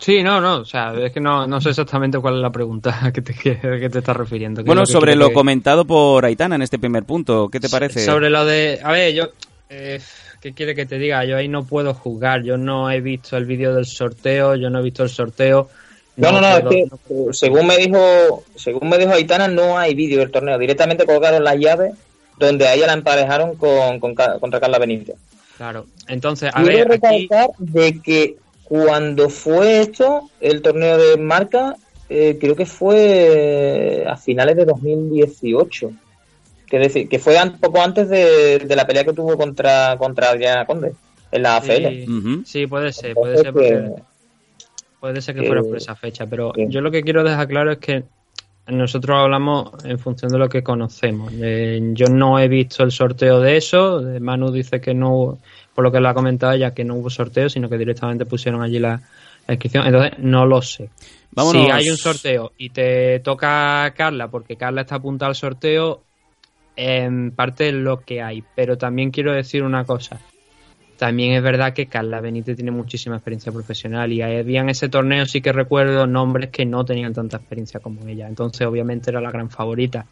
Sí, 0.00 0.22
no, 0.22 0.40
no, 0.40 0.56
o 0.60 0.64
sea, 0.64 0.94
es 0.94 1.12
que 1.12 1.20
no, 1.20 1.46
no 1.46 1.60
sé 1.60 1.70
exactamente 1.70 2.18
cuál 2.18 2.36
es 2.36 2.40
la 2.40 2.50
pregunta 2.50 2.98
a 3.02 3.12
que 3.12 3.20
te, 3.22 3.34
que, 3.34 3.58
que 3.60 3.88
te 3.90 3.98
estás 3.98 4.16
refiriendo. 4.16 4.60
¿Qué 4.60 4.62
es 4.62 4.66
Bueno, 4.66 4.82
lo 4.82 4.86
sobre 4.86 5.14
lo 5.14 5.28
que- 5.28 5.34
comentado 5.34 5.84
por 5.84 6.24
Aitana 6.24 6.54
en 6.56 6.62
este 6.62 6.78
primer 6.78 7.04
punto, 7.04 7.48
¿qué 7.50 7.60
te 7.60 7.68
parece? 7.68 8.04
Sobre 8.04 8.30
lo 8.30 8.44
de. 8.44 8.80
A 8.82 8.92
ver, 8.92 9.12
yo. 9.14 9.28
eh, 9.68 10.00
¿Qué 10.40 10.54
quiere 10.54 10.74
que 10.74 10.86
te 10.86 10.98
diga? 10.98 11.22
Yo 11.26 11.36
ahí 11.36 11.48
no 11.48 11.64
puedo 11.64 11.92
juzgar. 11.92 12.42
Yo 12.42 12.56
no 12.56 12.90
he 12.90 13.02
visto 13.02 13.36
el 13.36 13.44
vídeo 13.44 13.74
del 13.74 13.84
sorteo. 13.84 14.54
Yo 14.54 14.70
no 14.70 14.78
he 14.78 14.82
visto 14.82 15.02
el 15.02 15.10
sorteo. 15.10 15.68
No, 16.16 16.32
no, 16.32 16.40
no, 16.40 16.56
es 16.56 16.64
que 16.64 16.86
según 17.32 17.66
me 17.66 17.76
dijo, 17.76 18.42
según 18.56 18.88
me 18.88 18.96
dijo 18.96 19.12
Aitana, 19.12 19.48
no 19.48 19.78
hay 19.78 19.94
vídeo 19.94 20.20
del 20.20 20.30
torneo. 20.30 20.56
Directamente 20.58 21.04
colgaron 21.04 21.44
las 21.44 21.56
llaves 21.58 21.92
donde 22.38 22.66
a 22.66 22.74
ella 22.74 22.86
la 22.86 22.94
emparejaron 22.94 23.54
con, 23.56 24.00
con 24.00 24.14
contra 24.14 24.60
Carla 24.60 24.78
Benítez. 24.78 25.16
Claro. 25.58 25.84
Entonces, 26.08 26.50
a 26.54 26.62
Quiero 26.62 26.88
ver, 26.88 26.92
aquí. 26.92 27.26
recalcar 27.28 27.50
de 27.58 28.00
que 28.00 28.36
cuando 28.70 29.28
fue 29.28 29.80
esto, 29.80 30.30
el 30.40 30.62
torneo 30.62 30.96
de 30.96 31.16
marca, 31.16 31.74
eh, 32.08 32.38
creo 32.40 32.54
que 32.54 32.66
fue 32.66 34.04
a 34.08 34.16
finales 34.16 34.54
de 34.56 34.64
2018. 34.64 35.90
Que 36.68 36.78
decir, 36.78 37.08
que 37.08 37.18
fue 37.18 37.34
un 37.42 37.58
poco 37.58 37.82
antes 37.82 38.08
de, 38.08 38.60
de 38.60 38.76
la 38.76 38.86
pelea 38.86 39.02
que 39.04 39.12
tuvo 39.12 39.36
contra, 39.36 39.96
contra 39.98 40.30
Adriana 40.30 40.66
Conde 40.66 40.92
en 41.32 41.42
la 41.42 41.56
AFL. 41.56 41.88
Sí, 41.88 42.04
sí, 42.46 42.66
puede 42.68 42.92
ser, 42.92 43.14
puede 43.14 43.38
ser 43.38 43.52
porque 43.52 43.68
que- 43.70 44.02
puede 45.00 45.20
ser 45.20 45.34
que 45.34 45.42
fuera 45.48 45.62
por 45.62 45.76
esa 45.76 45.96
fecha, 45.96 46.26
pero 46.26 46.52
yo 46.68 46.80
lo 46.80 46.92
que 46.92 47.02
quiero 47.02 47.24
dejar 47.24 47.48
claro 47.48 47.72
es 47.72 47.78
que 47.78 48.04
nosotros 48.68 49.16
hablamos 49.18 49.72
en 49.84 49.98
función 49.98 50.30
de 50.30 50.38
lo 50.38 50.48
que 50.48 50.62
conocemos. 50.62 51.32
Eh, 51.42 51.80
yo 51.92 52.06
no 52.08 52.38
he 52.38 52.46
visto 52.46 52.84
el 52.84 52.92
sorteo 52.92 53.40
de 53.40 53.56
eso. 53.56 54.08
eh, 54.08 54.20
Manu 54.20 54.52
dice 54.52 54.80
que 54.80 54.94
no, 54.94 55.12
hubo- 55.12 55.38
por 55.74 55.84
lo 55.84 55.92
que 55.92 56.00
lo 56.00 56.08
ha 56.08 56.14
comentado 56.14 56.52
ella, 56.52 56.74
que 56.74 56.84
no 56.84 56.96
hubo 56.96 57.10
sorteo, 57.10 57.48
sino 57.48 57.68
que 57.68 57.78
directamente 57.78 58.26
pusieron 58.26 58.62
allí 58.62 58.78
la, 58.78 59.00
la 59.46 59.54
inscripción. 59.54 59.86
Entonces, 59.86 60.18
no 60.18 60.46
lo 60.46 60.62
sé. 60.62 60.90
Vámonos. 61.32 61.64
Si 61.64 61.70
hay 61.70 61.88
un 61.88 61.96
sorteo 61.96 62.52
y 62.58 62.70
te 62.70 63.20
toca 63.20 63.92
Carla, 63.96 64.28
porque 64.28 64.56
Carla 64.56 64.82
está 64.82 64.96
apuntada 64.96 65.28
al 65.28 65.36
sorteo, 65.36 66.02
en 66.76 67.30
parte 67.32 67.68
es 67.68 67.74
lo 67.74 68.00
que 68.00 68.22
hay. 68.22 68.42
Pero 68.54 68.76
también 68.76 69.10
quiero 69.10 69.32
decir 69.32 69.62
una 69.62 69.84
cosa. 69.84 70.20
También 71.00 71.32
es 71.32 71.42
verdad 71.42 71.72
que 71.72 71.86
Carla 71.86 72.20
Benítez 72.20 72.56
tiene 72.56 72.70
muchísima 72.70 73.16
experiencia 73.16 73.50
profesional 73.50 74.12
y 74.12 74.20
había 74.20 74.60
en 74.60 74.68
ese 74.68 74.90
torneo 74.90 75.24
sí 75.24 75.40
que 75.40 75.50
recuerdo 75.50 76.06
nombres 76.06 76.50
que 76.50 76.66
no 76.66 76.84
tenían 76.84 77.14
tanta 77.14 77.38
experiencia 77.38 77.80
como 77.80 78.06
ella. 78.06 78.28
Entonces 78.28 78.66
obviamente 78.66 79.10
era 79.10 79.20
la 79.22 79.30
gran 79.30 79.48
favorita. 79.48 80.04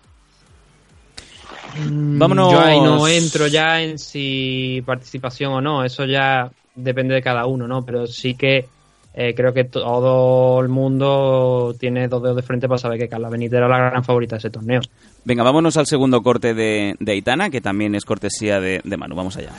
Mm, 1.86 2.18
Vámonos. 2.18 2.52
Yo 2.52 2.60
ahí 2.60 2.80
no 2.80 3.06
entro 3.06 3.46
ya 3.46 3.80
en 3.82 3.98
si 3.98 4.82
participación 4.86 5.52
o 5.52 5.60
no, 5.60 5.84
eso 5.84 6.04
ya 6.04 6.50
depende 6.74 7.14
de 7.14 7.22
cada 7.22 7.46
uno, 7.46 7.66
¿no? 7.68 7.84
Pero 7.84 8.06
sí 8.06 8.34
que 8.34 8.66
eh, 9.14 9.34
creo 9.34 9.52
que 9.52 9.64
todo 9.64 10.60
el 10.60 10.68
mundo 10.68 11.74
tiene 11.78 12.06
dos 12.08 12.22
dedos 12.22 12.36
de 12.36 12.42
frente 12.42 12.68
para 12.68 12.78
saber 12.78 12.98
que 12.98 13.08
Carla 13.08 13.28
Benítez 13.28 13.56
era 13.58 13.68
la 13.68 13.78
gran 13.90 14.04
favorita 14.04 14.36
de 14.36 14.38
ese 14.38 14.50
torneo. 14.50 14.80
Venga, 15.24 15.42
vámonos 15.42 15.76
al 15.76 15.86
segundo 15.86 16.22
corte 16.22 16.54
de, 16.54 16.94
de 17.00 17.12
Aitana, 17.12 17.50
que 17.50 17.60
también 17.60 17.94
es 17.94 18.04
cortesía 18.04 18.60
de, 18.60 18.80
de 18.84 18.96
Manu. 18.96 19.16
Vamos 19.16 19.36
allá. 19.36 19.50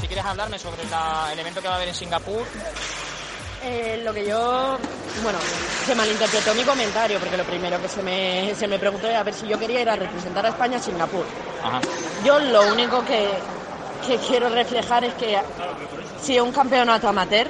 Si 0.00 0.06
quieres 0.06 0.24
hablar 0.24 0.46
hablarme 0.46 0.58
sobre 0.58 0.84
la- 0.90 1.30
el 1.32 1.38
evento 1.38 1.60
que 1.60 1.66
va 1.68 1.74
a 1.74 1.76
haber 1.76 1.88
en 1.88 1.94
Singapur. 1.94 2.42
Eh, 3.62 4.00
lo 4.04 4.14
que 4.14 4.24
yo, 4.26 4.76
bueno, 5.22 5.38
se 5.84 5.94
malinterpretó 5.94 6.54
mi 6.54 6.64
comentario, 6.64 7.18
porque 7.18 7.36
lo 7.36 7.44
primero 7.44 7.80
que 7.80 7.88
se 7.88 8.02
me, 8.02 8.54
se 8.54 8.68
me 8.68 8.78
preguntó 8.78 9.08
era 9.08 9.20
a 9.20 9.22
ver 9.24 9.34
si 9.34 9.46
yo 9.48 9.58
quería 9.58 9.80
ir 9.82 9.90
a 9.90 9.96
representar 9.96 10.46
a 10.46 10.50
España 10.50 10.76
a 10.76 10.80
Singapur. 10.80 11.26
Ajá. 11.62 11.80
Yo 12.24 12.38
lo 12.38 12.62
único 12.68 13.04
que, 13.04 13.28
que 14.06 14.16
quiero 14.18 14.48
reflejar 14.48 15.04
es 15.04 15.14
que 15.14 15.38
si 16.22 16.36
es 16.36 16.42
un 16.42 16.52
campeonato 16.52 17.08
amateur, 17.08 17.48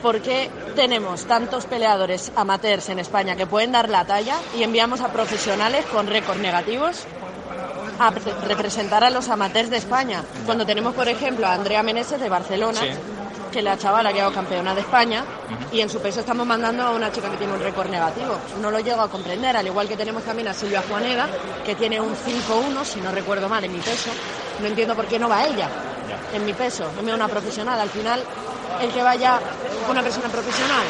¿por 0.00 0.20
qué 0.20 0.48
tenemos 0.76 1.24
tantos 1.26 1.66
peleadores 1.66 2.30
amateurs 2.36 2.88
en 2.88 2.98
España 3.00 3.34
que 3.36 3.46
pueden 3.46 3.72
dar 3.72 3.88
la 3.88 4.04
talla 4.04 4.36
y 4.54 4.62
enviamos 4.62 5.00
a 5.00 5.08
profesionales 5.12 5.84
con 5.86 6.06
récords 6.06 6.40
negativos 6.40 7.04
a 7.98 8.10
pre- 8.12 8.32
representar 8.46 9.02
a 9.04 9.10
los 9.10 9.28
amateurs 9.28 9.70
de 9.70 9.78
España? 9.78 10.22
Cuando 10.44 10.64
tenemos, 10.64 10.94
por 10.94 11.08
ejemplo, 11.08 11.46
a 11.46 11.52
Andrea 11.54 11.82
Meneses 11.82 12.20
de 12.20 12.28
Barcelona, 12.28 12.80
Sí. 12.80 12.88
Que 13.52 13.62
la 13.62 13.76
chavala 13.76 14.10
que 14.10 14.14
ha 14.16 14.16
quedado 14.18 14.32
campeona 14.32 14.74
de 14.74 14.80
España, 14.80 15.24
y 15.72 15.80
en 15.80 15.88
su 15.88 16.00
peso 16.00 16.20
estamos 16.20 16.46
mandando 16.46 16.82
a 16.84 16.90
una 16.90 17.10
chica 17.10 17.30
que 17.30 17.36
tiene 17.36 17.52
un 17.52 17.60
récord 17.60 17.88
negativo. 17.88 18.38
No 18.60 18.70
lo 18.70 18.80
llego 18.80 19.00
a 19.00 19.08
comprender, 19.08 19.56
al 19.56 19.66
igual 19.66 19.88
que 19.88 19.96
tenemos 19.96 20.22
también 20.22 20.48
a 20.48 20.54
Silvia 20.54 20.82
Juaneda, 20.88 21.28
que 21.64 21.74
tiene 21.74 22.00
un 22.00 22.14
5-1, 22.14 22.84
si 22.84 23.00
no 23.00 23.12
recuerdo 23.12 23.48
mal, 23.48 23.64
en 23.64 23.72
mi 23.72 23.80
peso. 23.80 24.10
No 24.60 24.66
entiendo 24.66 24.94
por 24.94 25.06
qué 25.06 25.18
no 25.18 25.28
va 25.28 25.44
ella 25.44 25.68
en 26.32 26.44
mi 26.44 26.52
peso, 26.52 26.90
en 26.98 27.12
una 27.12 27.28
profesional. 27.28 27.80
Al 27.80 27.88
final, 27.88 28.22
el 28.80 28.90
que 28.90 29.02
vaya 29.02 29.40
una 29.88 30.02
persona 30.02 30.28
profesional 30.28 30.84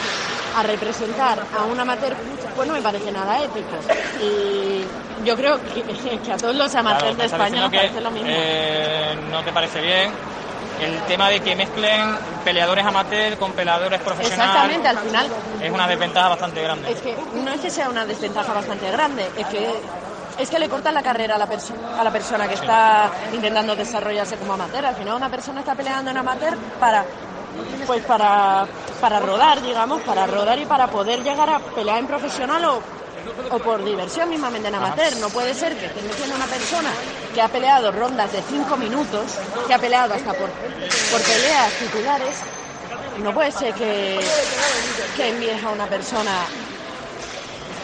a 0.56 0.62
representar 0.62 1.38
a 1.58 1.64
un 1.64 1.78
amateur, 1.78 2.14
pues 2.54 2.66
no 2.68 2.74
me 2.74 2.82
parece 2.82 3.12
nada 3.12 3.42
épico. 3.42 3.76
Y 4.22 4.82
yo 5.24 5.36
creo 5.36 5.58
que, 5.74 5.82
que 6.24 6.32
a 6.32 6.36
todos 6.36 6.54
los 6.54 6.74
amateurs 6.74 7.14
Claro, 7.14 7.16
me 7.16 7.22
de 7.22 7.26
España 7.26 7.60
nos 7.62 7.70
parece 7.74 8.00
lo 8.00 8.10
mismo. 8.10 8.28
eh, 8.30 9.16
no 9.30 9.42
te 9.42 9.52
parece 9.52 9.80
bien 9.80 10.10
el 10.80 11.00
tema 11.06 11.28
de 11.30 11.40
que 11.40 11.56
mezclen 11.56 12.16
peleadores 12.44 12.84
amateur 12.84 13.36
con 13.38 13.52
peleadores 13.52 14.00
profesionales. 14.00 14.46
Exactamente, 14.54 14.88
al 14.88 14.98
final 14.98 15.26
Es 15.62 15.72
una 15.72 15.88
desventaja 15.88 16.28
bastante 16.28 16.62
grande. 16.62 16.92
Es 16.92 17.00
que 17.00 17.16
no 17.34 17.50
es 17.52 17.60
que 17.60 17.70
sea 17.70 17.88
una 17.88 18.04
desventaja 18.06 18.52
bastante 18.52 18.90
grande, 18.90 19.28
es 19.36 19.46
que 19.46 19.70
es 20.38 20.50
que 20.50 20.58
le 20.58 20.68
cortan 20.68 20.92
la 20.92 21.02
carrera 21.02 21.36
a 21.36 21.38
la, 21.38 21.48
perso- 21.48 21.74
a 21.98 22.04
la 22.04 22.10
persona 22.10 22.46
que 22.46 22.54
está 22.54 23.10
intentando 23.32 23.74
desarrollarse 23.74 24.36
como 24.36 24.52
amateur. 24.52 24.84
Al 24.84 24.94
final 24.94 25.14
una 25.14 25.30
persona 25.30 25.60
está 25.60 25.74
peleando 25.74 26.10
en 26.10 26.16
amateur 26.18 26.56
para 26.78 27.04
pues 27.86 28.02
para, 28.04 28.66
para 29.00 29.18
rodar, 29.18 29.62
digamos, 29.62 30.02
para 30.02 30.26
rodar 30.26 30.58
y 30.58 30.66
para 30.66 30.88
poder 30.88 31.22
llegar 31.22 31.48
a 31.48 31.58
pelear 31.58 31.98
en 32.00 32.06
profesional 32.06 32.62
o, 32.66 32.82
o 33.50 33.58
por 33.58 33.84
diversión 33.84 34.28
mismamente 34.28 34.68
en 34.68 34.74
amateur. 34.74 35.16
No 35.16 35.30
puede 35.30 35.54
ser 35.54 35.76
que 35.76 35.86
estés 35.86 36.04
metiendo 36.04 36.34
una 36.36 36.46
persona 36.46 36.92
que 37.34 37.42
ha 37.42 37.48
peleado 37.48 37.92
rondas 37.92 38.32
de 38.32 38.42
5 38.42 38.76
minutos, 38.76 39.38
que 39.66 39.74
ha 39.74 39.78
peleado 39.78 40.14
hasta 40.14 40.32
por, 40.34 40.50
por 41.10 41.22
peleas 41.22 41.76
titulares. 41.78 42.42
No 43.18 43.32
puede 43.32 43.52
ser 43.52 43.74
que, 43.74 44.28
que 45.14 45.28
envíes 45.28 45.62
a 45.64 45.70
una 45.70 45.86
persona 45.86 46.48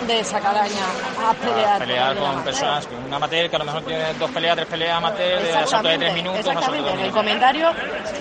de 0.07 0.21
esa 0.21 0.41
calaña 0.41 0.85
a 1.29 1.35
pelear. 1.35 2.13
A 2.13 2.15
con 2.21 2.43
personas, 2.45 2.87
con 2.87 3.05
un 3.05 3.13
amateur 3.15 3.49
que 3.49 3.57
a 3.57 3.59
lo 3.59 3.65
mejor 3.65 3.83
tiene 3.83 4.15
dos 4.15 4.31
peleas, 4.31 4.57
tres 4.57 4.69
peleas 4.69 4.97
amateur, 4.97 5.43
de 5.43 5.53
asalto 5.57 5.89
de 5.89 5.99
tres 5.99 6.15
minutos, 6.15 6.39
exactamente. 6.41 6.79
En 6.89 6.93
el 6.93 6.97
minutos. 6.99 7.17
comentario 7.17 7.69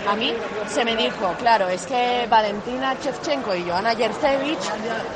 a 0.08 0.16
mí 0.16 0.34
se 0.68 0.86
me 0.86 0.96
dijo, 0.96 1.34
claro, 1.40 1.68
es 1.70 1.86
que 1.86 2.28
Valentina 2.30 2.96
Shevchenko 3.02 3.56
y 3.56 3.64
Joana 3.70 3.96
Jercevich 3.96 4.60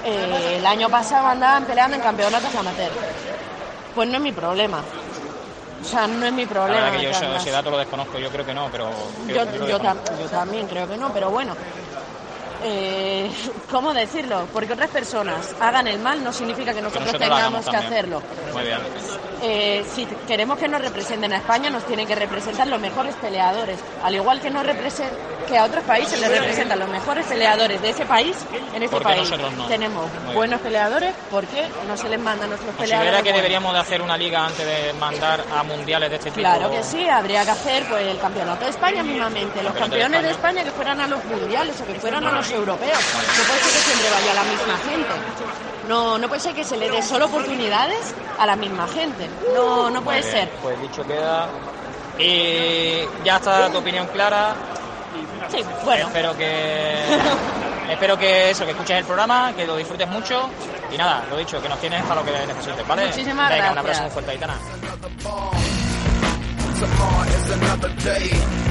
eh, 0.04 0.56
el 0.58 0.66
año 0.66 0.90
pasado 0.90 1.28
andaban 1.28 1.66
peleando 1.66 1.96
en 1.98 2.02
campeonatos 2.02 2.54
amateur. 2.56 2.92
Pues 3.94 4.08
no 4.10 4.16
es 4.18 4.22
mi 4.22 4.32
problema. 4.32 4.82
O 5.82 5.88
sea, 5.88 6.08
no 6.08 6.26
es 6.26 6.34
mi 6.34 6.46
La 6.46 6.50
problema. 6.52 6.82
verdad 6.86 6.98
que 6.98 7.04
yo 7.04 7.10
ese, 7.12 7.36
ese 7.36 7.52
dato 7.52 7.70
lo 7.70 7.78
desconozco, 7.78 8.18
yo 8.18 8.32
creo 8.32 8.44
que 8.46 8.54
no, 8.56 8.70
pero... 8.72 8.90
Yo, 9.28 9.80
tam- 9.80 10.00
yo 10.20 10.28
también 10.28 10.68
creo 10.68 10.88
que 10.88 10.98
no, 10.98 11.14
pero 11.14 11.30
bueno. 11.30 11.56
Eh, 12.64 13.30
¿Cómo 13.72 13.94
decirlo? 13.94 14.48
Porque 14.54 14.74
otras 14.74 14.90
personas 14.90 15.56
hagan 15.60 15.88
el 15.88 16.00
mal 16.00 16.24
no 16.24 16.32
significa 16.32 16.72
que 16.72 16.78
Que 16.78 16.82
nosotros, 16.82 17.18
tengamos 17.18 17.68
que 17.68 17.76
hacerlo. 17.76 18.22
Muy 18.54 18.64
bien. 18.64 18.80
Eh, 19.48 19.86
si 19.94 20.06
queremos 20.28 20.58
que 20.58 20.68
nos 20.68 20.82
representen 20.82 21.32
a 21.32 21.38
España, 21.38 21.70
nos 21.70 21.86
tienen 21.86 22.08
que 22.08 22.16
representar 22.16 22.66
los 22.66 22.80
mejores 22.80 23.14
peleadores. 23.16 23.78
Al 24.04 24.16
igual 24.16 24.42
que, 24.42 24.52
que 25.48 25.58
a 25.58 25.64
otros 25.66 25.84
países 25.84 26.20
les 26.20 26.30
representan 26.32 26.80
los 26.80 26.90
mejores 26.90 27.28
peleadores 27.28 27.80
de 27.80 27.90
ese 27.92 28.06
país, 28.08 28.36
en 28.74 28.82
este 28.82 28.88
¿Por 28.96 29.00
qué 29.06 29.14
país 29.16 29.30
no? 29.30 29.68
tenemos 29.68 30.10
Muy 30.12 30.22
bien. 30.24 30.34
buenos 30.34 30.62
peleadores, 30.62 31.14
¿por 31.30 31.46
qué 31.46 31.68
no 31.88 31.96
se 31.96 32.10
les 32.10 32.20
manda 32.20 32.46
a 32.46 32.48
nuestros 32.48 32.74
¿Considera 32.76 33.02
peleadores? 33.02 33.18
que 33.18 33.30
buenos? 33.30 33.38
deberíamos 33.38 33.74
de 33.74 33.80
hacer 33.80 34.02
una 34.02 34.18
liga 34.18 34.46
antes 34.48 34.66
de 34.66 34.94
mandar 34.94 35.44
a 35.56 35.62
mundiales 35.62 36.10
de 36.10 36.16
este 36.16 36.32
tipo? 36.32 36.40
Claro 36.42 36.72
que 36.72 36.82
sí, 36.84 37.08
habría 37.08 37.46
que 37.46 37.52
hacer 37.52 37.84
pues 37.88 38.08
el 38.08 38.18
campeonato 38.18 38.66
de 38.66 38.72
España 38.72 39.04
mismamente, 39.04 39.62
los 39.62 39.74
de 39.76 39.80
campeones 39.80 40.24
de 40.24 40.32
España. 40.32 40.62
España 40.62 40.64
que 40.64 40.72
fueran 40.72 41.02
a 41.02 41.08
los 41.08 41.24
mundiales 41.26 41.80
o 41.82 41.86
que 41.86 41.94
fueran 42.00 42.26
a 42.26 42.32
los 42.32 42.50
europeos. 42.50 42.98
No 43.38 43.44
puede 43.44 43.60
ser 43.62 43.74
que 43.74 43.80
siempre 43.80 44.10
vaya 44.10 44.34
la 44.34 44.44
misma 44.44 44.78
gente. 44.78 45.14
No, 45.88 46.18
no 46.18 46.28
puede 46.28 46.42
ser 46.42 46.54
que 46.54 46.64
se 46.64 46.78
le 46.78 46.90
dé 46.90 47.02
solo 47.02 47.26
oportunidades 47.26 48.14
a 48.40 48.46
la 48.46 48.56
misma 48.56 48.88
gente. 48.88 49.30
No, 49.54 49.90
no 49.90 50.02
puede 50.02 50.22
Muy 50.22 50.32
ser. 50.32 50.50
Pues 50.62 50.82
dicho 50.82 51.06
queda. 51.06 51.48
Y 52.18 53.02
ya 53.24 53.38
está 53.38 53.70
tu 53.70 53.78
opinión 53.80 54.08
clara. 54.08 54.56
Sí, 55.50 55.64
bueno. 55.84 56.08
Espero 56.08 56.36
que. 56.38 56.96
espero 57.90 58.18
que 58.18 58.50
eso, 58.52 58.66
que 58.66 58.72
escuches 58.72 58.98
el 58.98 59.06
programa, 59.06 59.54
que 59.56 59.66
lo 59.66 59.76
disfrutes 59.78 60.08
mucho. 60.08 60.50
Y 60.92 60.98
nada, 60.98 61.24
lo 61.30 61.38
dicho, 61.38 61.62
que 61.62 61.70
nos 61.70 61.80
tienes 61.80 62.02
para 62.04 62.22
lo 62.22 62.26
que 62.26 62.32
necesites, 62.32 62.88
¿vale? 62.88 63.08
Muchísimas 63.08 63.50
Venga, 63.50 63.68
un 63.70 63.74
gracias. 63.74 63.78
abrazo 63.80 64.02
muy 64.04 64.12
fuerte, 64.12 64.32
Aitana. 64.32 65.85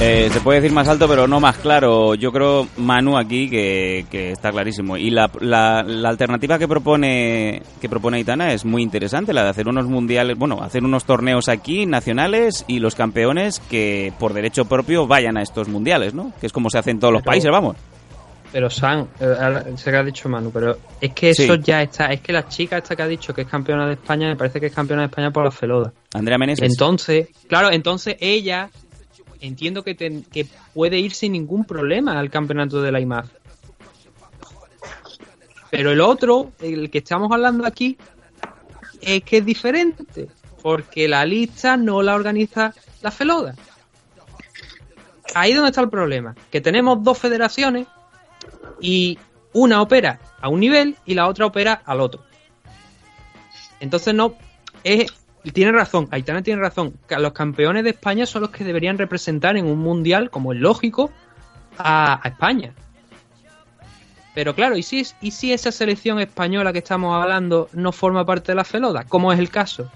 Eh, 0.01 0.29
se 0.33 0.41
puede 0.41 0.61
decir 0.61 0.75
más 0.75 0.89
alto, 0.89 1.09
pero 1.09 1.27
no 1.27 1.41
más 1.41 1.57
claro. 1.59 2.15
Yo 2.15 2.33
creo, 2.33 2.67
Manu, 2.77 3.17
aquí, 3.17 3.49
que, 3.49 4.07
que 4.11 4.33
está 4.33 4.51
clarísimo. 4.51 4.97
Y 4.97 5.11
la, 5.11 5.31
la, 5.41 5.83
la 5.83 6.09
alternativa 6.09 6.59
que 6.59 6.69
propone 6.69 7.63
que 7.81 7.89
propone 7.89 8.19
Aitana 8.19 8.53
es 8.53 8.65
muy 8.65 8.83
interesante, 8.83 9.33
la 9.33 9.45
de 9.45 9.51
hacer 9.51 9.69
unos 9.69 9.87
mundiales, 9.87 10.37
bueno, 10.37 10.63
hacer 10.63 10.85
unos 10.85 11.05
torneos 11.05 11.49
aquí, 11.49 11.87
nacionales, 11.87 12.65
y 12.67 12.81
los 12.81 12.95
campeones 12.95 13.61
que 13.71 14.13
por 14.19 14.35
derecho 14.35 14.65
propio 14.65 15.07
vayan 15.07 15.37
a 15.37 15.43
estos 15.43 15.69
mundiales, 15.69 16.13
¿no? 16.15 16.33
Que 16.41 16.47
es 16.47 16.53
como 16.53 16.71
se 16.71 16.79
hace 16.79 16.91
en 16.91 16.99
todos 16.99 17.13
los 17.13 17.23
países, 17.23 17.51
vamos. 17.51 17.77
Pero 18.55 18.71
San, 18.71 19.09
eh, 19.19 19.75
sé 19.77 19.91
que 19.91 19.97
ha 19.97 20.05
dicho 20.05 20.29
Manu, 20.29 20.53
pero 20.53 20.79
es 21.01 21.13
que 21.13 21.31
eso 21.31 21.57
Sí. 21.57 21.61
ya 21.65 21.83
está. 21.83 22.13
Es 22.13 22.21
que 22.21 22.33
la 22.33 22.47
chica 22.47 22.79
esta 22.79 22.95
que 22.95 23.03
ha 23.03 23.09
dicho 23.09 23.35
que 23.35 23.41
es 23.43 23.49
campeona 23.49 23.85
de 23.89 23.95
España, 23.95 24.29
me 24.29 24.37
parece 24.37 24.61
que 24.61 24.67
es 24.67 24.73
campeona 24.73 25.03
de 25.03 25.07
España 25.07 25.33
por 25.33 25.43
la 25.43 25.51
Feloda. 25.51 25.93
Andrea 26.13 26.39
Meneses. 26.39 26.71
Entonces, 26.71 27.31
claro, 27.49 27.73
entonces 27.73 28.15
ella 28.21 28.71
entiendo 29.41 29.83
que, 29.83 29.97
ten- 29.97 30.23
que 30.23 30.47
puede 30.73 31.01
ir 31.01 31.13
sin 31.15 31.33
ningún 31.33 31.65
problema 31.65 32.17
al 32.17 32.31
campeonato 32.31 32.81
de 32.81 32.93
la 32.93 33.01
IMAF. 33.01 33.29
Pero 35.71 35.91
el 35.91 36.01
otro, 36.01 36.53
el 36.61 36.91
que 36.91 36.99
estamos 36.99 37.33
hablando 37.33 37.67
aquí, 37.67 37.99
es 39.01 39.25
que 39.25 39.39
es 39.39 39.45
diferente, 39.45 40.29
porque 40.63 41.09
la 41.09 41.25
lista 41.27 41.77
no 41.77 42.03
la 42.03 42.15
organiza 42.15 42.73
la 43.03 43.11
Feloda. 43.11 43.57
Ahí 45.35 45.51
es 45.51 45.57
donde 45.57 45.71
está 45.71 45.81
el 45.81 45.89
problema, 45.91 46.37
que 46.53 46.61
tenemos 46.61 47.03
dos 47.03 47.19
federaciones 47.19 47.89
y 48.81 49.19
una 49.53 49.81
opera 49.83 50.21
a 50.41 50.49
un 50.49 50.61
nivel 50.61 50.97
y 51.07 51.15
la 51.15 51.29
otra 51.29 51.47
opera 51.47 51.83
al 51.85 52.01
otro. 52.01 52.23
Entonces 53.81 54.15
no 54.15 54.35
es 54.83 55.13
tiene 55.53 55.73
razón, 55.73 56.09
Aitana 56.11 56.43
tiene 56.43 56.61
razón. 56.63 56.95
que 57.07 57.17
Los 57.19 57.33
campeones 57.33 57.85
de 57.85 57.91
España 57.91 58.25
son 58.25 58.43
los 58.43 58.51
que 58.51 58.65
deberían 58.65 58.97
representar 58.97 59.57
en 59.59 59.67
un 59.67 59.79
mundial, 59.79 60.31
como 60.31 60.55
es 60.55 60.59
lógico, 60.59 61.11
a, 61.77 62.19
a 62.27 62.29
España. 62.31 62.73
Pero 64.35 64.55
claro, 64.55 64.77
¿y 64.77 64.83
si, 64.83 65.01
es- 65.01 65.15
¿y 65.21 65.33
si 65.33 65.53
esa 65.53 65.71
selección 65.71 66.19
española 66.19 66.73
que 66.73 66.79
estamos 66.79 67.15
hablando 67.15 67.69
no 67.75 67.93
forma 67.93 68.25
parte 68.25 68.53
de 68.53 68.57
la 68.57 68.65
Feloda? 68.65 69.05
Como 69.05 69.33
es 69.35 69.39
el 69.39 69.51
caso. 69.51 69.91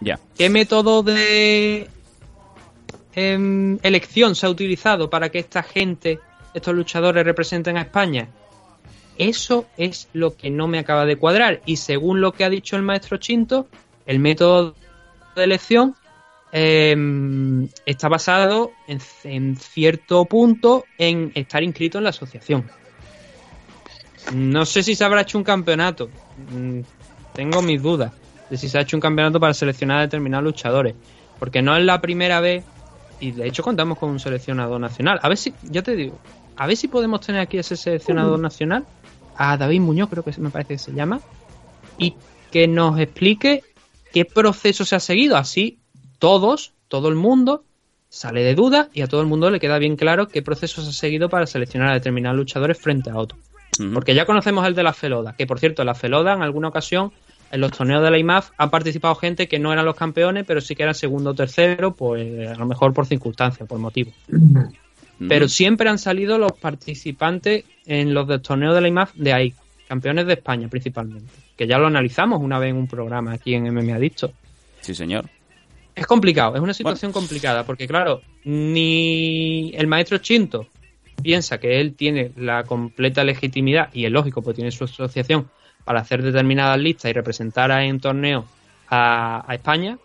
Ya. 0.00 0.18
¿Qué 0.36 0.50
método 0.50 1.02
de 1.02 1.88
em, 3.14 3.78
elección 3.82 4.34
se 4.34 4.46
ha 4.46 4.50
utilizado 4.50 5.08
para 5.08 5.30
que 5.30 5.38
esta 5.38 5.62
gente, 5.62 6.20
estos 6.54 6.74
luchadores, 6.74 7.24
representen 7.24 7.76
a 7.76 7.82
España? 7.82 8.28
Eso 9.18 9.66
es 9.76 10.08
lo 10.12 10.36
que 10.36 10.50
no 10.50 10.68
me 10.68 10.78
acaba 10.78 11.04
de 11.04 11.16
cuadrar. 11.16 11.60
Y 11.66 11.76
según 11.76 12.20
lo 12.20 12.32
que 12.32 12.44
ha 12.44 12.50
dicho 12.50 12.76
el 12.76 12.82
maestro 12.82 13.18
Chinto, 13.18 13.68
el 14.06 14.18
método 14.18 14.74
de 15.36 15.44
elección 15.44 15.94
em, 16.50 17.68
está 17.86 18.08
basado 18.08 18.72
en, 18.88 19.00
en 19.24 19.56
cierto 19.56 20.24
punto 20.24 20.84
en 20.98 21.32
estar 21.34 21.62
inscrito 21.62 21.98
en 21.98 22.04
la 22.04 22.10
asociación. 22.10 22.70
No 24.32 24.64
sé 24.64 24.82
si 24.82 24.94
se 24.94 25.04
habrá 25.04 25.22
hecho 25.22 25.38
un 25.38 25.44
campeonato. 25.44 26.08
Mm, 26.52 26.80
Tengo 27.32 27.62
mis 27.62 27.82
dudas 27.82 28.12
de 28.50 28.56
si 28.56 28.68
se 28.68 28.78
ha 28.78 28.82
hecho 28.82 28.96
un 28.96 29.00
campeonato 29.00 29.40
para 29.40 29.54
seleccionar 29.54 29.98
a 29.98 30.02
determinados 30.02 30.44
luchadores. 30.44 30.94
Porque 31.38 31.62
no 31.62 31.76
es 31.76 31.84
la 31.84 32.00
primera 32.00 32.40
vez. 32.40 32.64
Y 33.20 33.30
de 33.32 33.46
hecho 33.46 33.62
contamos 33.62 33.98
con 33.98 34.10
un 34.10 34.20
seleccionador 34.20 34.80
nacional. 34.80 35.18
A 35.22 35.28
ver 35.28 35.38
si, 35.38 35.54
ya 35.62 35.82
te 35.82 35.94
digo, 35.96 36.18
a 36.56 36.66
ver 36.66 36.76
si 36.76 36.88
podemos 36.88 37.20
tener 37.20 37.40
aquí 37.40 37.58
ese 37.58 37.76
seleccionador 37.76 38.38
nacional. 38.40 38.84
A 39.36 39.56
David 39.56 39.80
Muñoz, 39.80 40.08
creo 40.10 40.22
que 40.22 40.32
se- 40.32 40.40
me 40.40 40.50
parece 40.50 40.74
que 40.74 40.78
se 40.78 40.92
llama. 40.92 41.20
Y 41.98 42.14
que 42.50 42.68
nos 42.68 42.98
explique 43.00 43.62
qué 44.12 44.24
proceso 44.24 44.84
se 44.84 44.94
ha 44.96 45.00
seguido. 45.00 45.36
Así 45.36 45.78
todos, 46.18 46.72
todo 46.88 47.08
el 47.08 47.14
mundo, 47.16 47.64
sale 48.08 48.42
de 48.44 48.54
duda 48.54 48.88
y 48.92 49.00
a 49.00 49.06
todo 49.06 49.22
el 49.22 49.26
mundo 49.26 49.50
le 49.50 49.58
queda 49.58 49.78
bien 49.78 49.96
claro 49.96 50.28
qué 50.28 50.42
procesos 50.42 50.86
ha 50.86 50.92
seguido 50.92 51.28
para 51.30 51.46
seleccionar 51.46 51.88
a 51.90 51.94
determinados 51.94 52.36
luchadores 52.36 52.78
frente 52.78 53.08
a 53.10 53.16
otros. 53.16 53.40
Porque 53.94 54.14
ya 54.14 54.26
conocemos 54.26 54.66
el 54.66 54.74
de 54.74 54.82
la 54.82 54.92
Feloda, 54.92 55.34
que 55.34 55.46
por 55.46 55.58
cierto, 55.58 55.82
la 55.82 55.94
Feloda 55.94 56.34
en 56.34 56.42
alguna 56.42 56.68
ocasión 56.68 57.10
en 57.50 57.60
los 57.62 57.72
torneos 57.72 58.02
de 58.02 58.10
la 58.10 58.18
IMAF 58.18 58.50
han 58.58 58.68
participado 58.68 59.14
gente 59.14 59.48
que 59.48 59.58
no 59.58 59.72
eran 59.72 59.86
los 59.86 59.94
campeones, 59.96 60.44
pero 60.46 60.60
sí 60.60 60.74
que 60.74 60.82
eran 60.82 60.94
segundo 60.94 61.30
o 61.30 61.34
tercero, 61.34 61.94
pues 61.94 62.48
a 62.50 62.54
lo 62.54 62.66
mejor 62.66 62.92
por 62.92 63.06
circunstancias, 63.06 63.66
por 63.66 63.78
motivo. 63.78 64.12
Pero 65.28 65.48
siempre 65.48 65.88
han 65.88 65.98
salido 65.98 66.36
los 66.36 66.52
participantes 66.52 67.64
en 67.86 68.12
los 68.12 68.42
torneos 68.42 68.74
de 68.74 68.80
la 68.80 68.88
IMAF 68.88 69.14
de 69.14 69.32
ahí, 69.32 69.54
campeones 69.86 70.26
de 70.26 70.32
España 70.32 70.68
principalmente, 70.68 71.32
que 71.56 71.66
ya 71.66 71.78
lo 71.78 71.86
analizamos 71.86 72.40
una 72.40 72.58
vez 72.58 72.70
en 72.70 72.76
un 72.76 72.88
programa 72.88 73.32
aquí 73.32 73.54
en 73.54 73.72
MMA 73.72 73.94
Adicto. 73.94 74.32
Sí, 74.80 74.94
señor. 74.94 75.28
Es 75.94 76.06
complicado, 76.06 76.56
es 76.56 76.62
una 76.62 76.74
situación 76.74 77.12
complicada, 77.12 77.64
porque 77.64 77.86
claro, 77.86 78.22
ni 78.44 79.72
el 79.74 79.86
maestro 79.86 80.18
Chinto 80.18 80.66
piensa 81.22 81.58
que 81.58 81.80
él 81.80 81.94
tiene 81.94 82.32
la 82.36 82.64
completa 82.64 83.22
legitimidad, 83.22 83.90
y 83.92 84.06
es 84.06 84.10
lógico, 84.10 84.42
porque 84.42 84.56
tiene 84.56 84.70
su 84.70 84.84
asociación, 84.84 85.48
para 85.84 86.00
hacer 86.00 86.22
determinadas 86.22 86.78
listas 86.78 87.10
y 87.10 87.12
representar 87.12 87.70
en 87.82 88.00
torneo 88.00 88.46
a, 88.88 89.44
a 89.46 89.54
España. 89.54 89.98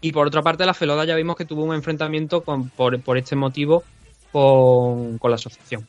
Y 0.00 0.12
por 0.12 0.26
otra 0.26 0.42
parte, 0.42 0.66
la 0.66 0.74
Feloda 0.74 1.04
ya 1.04 1.14
vimos 1.14 1.36
que 1.36 1.44
tuvo 1.44 1.64
un 1.64 1.74
enfrentamiento 1.74 2.42
con, 2.42 2.68
por, 2.70 3.00
por 3.00 3.18
este 3.18 3.36
motivo 3.36 3.84
con, 4.42 5.18
con 5.18 5.30
la 5.30 5.34
asociación. 5.34 5.86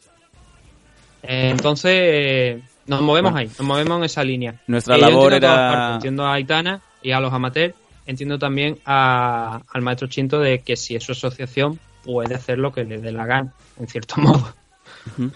Entonces, 1.22 2.62
nos 2.88 3.02
movemos 3.02 3.36
ahí, 3.36 3.48
nos 3.48 3.62
movemos 3.62 3.98
en 4.00 4.04
esa 4.06 4.24
línea. 4.24 4.56
Nuestra 4.68 4.96
Eh, 4.96 5.00
yo 5.02 5.08
labor 5.10 5.34
entiendo 5.34 5.48
era- 5.56 5.72
partes, 5.72 5.96
entiendo 5.96 6.26
a 6.26 6.34
Aitana 6.34 6.82
y 7.04 7.12
a 7.12 7.20
los 7.20 7.32
amateurs, 7.34 7.76
entiendo 8.06 8.40
también 8.40 8.80
a- 8.86 9.62
al 9.72 9.82
maestro 9.82 10.08
Chinto 10.08 10.40
de 10.40 10.60
que 10.60 10.76
si 10.76 10.96
es 10.96 11.04
su 11.04 11.12
asociación 11.12 11.80
puede 12.04 12.34
hacer 12.36 12.58
lo 12.58 12.72
que 12.72 12.84
le 12.86 12.98
dé 13.00 13.12
la 13.12 13.26
gana, 13.26 13.54
en 13.80 13.88
cierto 13.88 14.16
modo. 14.22 14.54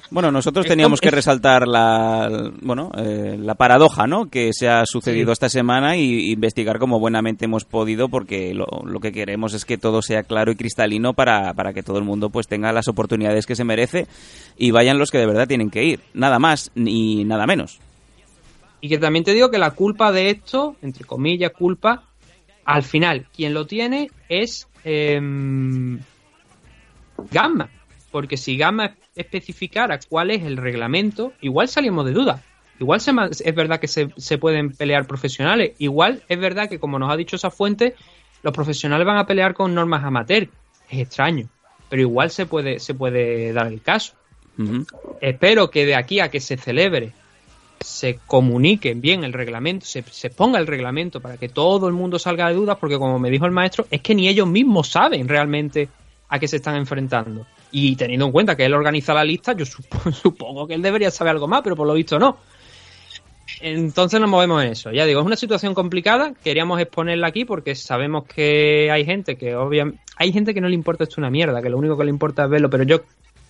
Bueno, 0.10 0.32
nosotros 0.32 0.66
teníamos 0.66 1.02
que 1.02 1.12
resaltar 1.12 1.68
la, 1.68 2.52
bueno, 2.62 2.92
eh, 2.98 3.38
la 3.40 3.56
paradoja, 3.56 4.08
¿no? 4.08 4.30
Que 4.30 4.52
se 4.54 4.68
ha 4.70 4.86
sucedido 4.86 5.28
Sí. 5.28 5.34
esta 5.34 5.50
semana 5.50 5.96
y 5.98 6.32
investigar 6.32 6.80
como 6.80 7.00
buenamente 7.00 7.46
hemos 7.46 7.66
podido, 7.66 8.10
porque 8.10 8.54
lo, 8.54 8.66
lo 8.86 9.00
que 9.00 9.12
queremos 9.12 9.54
es 9.54 9.66
que 9.66 9.78
todo 9.78 10.02
sea 10.02 10.24
claro 10.24 10.52
y 10.52 10.56
cristalino 10.56 11.14
para, 11.14 11.54
para 11.54 11.74
que 11.74 11.84
todo 11.84 11.98
el 11.98 12.04
mundo 12.04 12.30
pues 12.30 12.48
tenga 12.48 12.72
las 12.72 12.88
oportunidades 12.88 13.46
que 13.46 13.56
se 13.56 13.64
merece 13.64 14.08
y 14.58 14.72
vayan 14.72 14.98
los 14.98 15.12
que 15.12 15.18
de 15.20 15.26
verdad 15.28 15.48
tienen 15.48 15.70
que 15.70 15.84
ir. 15.84 16.00
Nada 16.14 16.40
más 16.40 16.72
ni 16.76 17.24
nada 17.24 17.46
menos. 17.46 17.80
Y 18.82 18.90
que 18.90 18.98
también 18.98 19.24
te 19.24 19.34
digo 19.34 19.50
que 19.50 19.58
la 19.58 19.72
culpa 19.72 20.12
de 20.12 20.30
esto, 20.30 20.76
entre 20.82 21.06
comillas, 21.06 21.52
culpa, 21.52 22.04
al 22.66 22.84
final, 22.84 23.28
quien 23.34 23.54
lo 23.54 23.66
tiene 23.66 24.10
es 24.28 24.68
em, 24.84 26.00
Gamma. 27.32 27.70
Porque 28.12 28.38
si 28.38 28.58
Gamma 28.58 28.96
especificara 29.16 30.00
cuál 30.10 30.32
es 30.32 30.44
el 30.44 30.58
reglamento, 30.58 31.34
igual 31.42 31.68
salimos 31.68 32.06
de 32.06 32.12
duda. 32.12 32.44
Igual 32.80 33.02
se 33.02 33.12
es 33.30 33.56
verdad 33.56 33.80
que 33.80 33.88
se, 33.88 34.10
se 34.18 34.38
pueden 34.38 34.72
pelear 34.72 35.06
profesionales. 35.06 35.74
Igual 35.78 36.24
es 36.28 36.40
verdad 36.40 36.68
que, 36.68 36.80
como 36.80 37.00
nos 37.00 37.12
ha 37.12 37.16
dicho 37.16 37.36
esa 37.36 37.52
fuente, 37.52 37.96
los 38.42 38.54
profesionales 38.54 39.06
van 39.06 39.18
a 39.18 39.26
pelear 39.26 39.54
con 39.54 39.74
normas 39.74 40.04
amateur. 40.04 40.50
Es 40.90 41.00
extraño. 41.00 41.48
Pero 41.90 42.02
igual 42.02 42.32
se 42.32 42.46
puede, 42.46 42.80
se 42.80 42.94
puede 42.94 43.54
dar 43.54 43.68
el 43.68 43.82
caso. 43.82 44.14
Espero 45.22 45.70
que 45.72 45.86
de 45.86 45.96
aquí 45.96 46.20
a 46.20 46.30
que 46.30 46.40
se 46.40 46.58
celebre 46.58 47.12
se 47.80 48.20
comunique 48.28 48.94
bien 48.94 49.24
el 49.24 49.34
reglamento, 49.34 49.86
se, 49.86 50.04
se 50.04 50.30
ponga 50.30 50.60
el 50.60 50.68
reglamento 50.68 51.20
para 51.22 51.38
que 51.38 51.50
todo 51.50 51.88
el 51.88 51.94
mundo 51.94 52.18
salga 52.18 52.48
de 52.48 52.56
dudas, 52.56 52.78
porque 52.80 52.98
como 52.98 53.20
me 53.20 53.30
dijo 53.30 53.46
el 53.46 53.52
maestro, 53.52 53.88
es 53.92 54.02
que 54.02 54.16
ni 54.16 54.28
ellos 54.28 54.48
mismos 54.48 54.90
saben 54.90 55.28
realmente 55.28 55.90
a 56.30 56.40
qué 56.40 56.48
se 56.48 56.58
están 56.58 56.76
enfrentando. 56.76 57.46
Y 57.76 57.96
teniendo 57.96 58.28
en 58.28 58.32
cuenta 58.32 58.56
que 58.56 58.66
él 58.66 58.74
organiza 58.74 59.14
la 59.14 59.26
lista, 59.26 59.54
yo 59.54 59.66
supo- 59.66 60.12
supongo 60.22 60.68
que 60.68 60.76
él 60.76 60.82
debería 60.82 61.12
saber 61.12 61.32
algo 61.32 61.48
más, 61.48 61.62
pero 61.64 61.76
por 61.76 61.88
lo 61.88 61.96
visto 61.96 62.18
no. 62.20 62.38
Entonces 63.62 64.20
nos 64.20 64.30
movemos 64.30 64.64
en 64.64 64.72
eso. 64.72 64.92
Ya 64.92 65.06
digo, 65.06 65.20
es 65.20 65.26
una 65.26 65.36
situación 65.36 65.74
complicada. 65.74 66.34
Queríamos 66.44 66.80
exponerla 66.80 67.28
aquí 67.28 67.46
porque 67.46 67.76
sabemos 67.76 68.26
que 68.26 68.90
hay 68.92 69.06
gente 69.06 69.36
que 69.36 69.56
obviamente 69.56 70.00
hay 70.18 70.32
gente 70.32 70.54
que 70.54 70.62
no 70.62 70.70
le 70.70 70.76
importa 70.76 71.04
esto 71.04 71.16
una 71.20 71.32
mierda, 71.32 71.62
que 71.62 71.70
lo 71.70 71.78
único 71.78 71.98
que 71.98 72.04
le 72.04 72.10
importa 72.12 72.44
es 72.44 72.50
verlo. 72.50 72.70
Pero 72.70 72.84
yo 72.84 73.02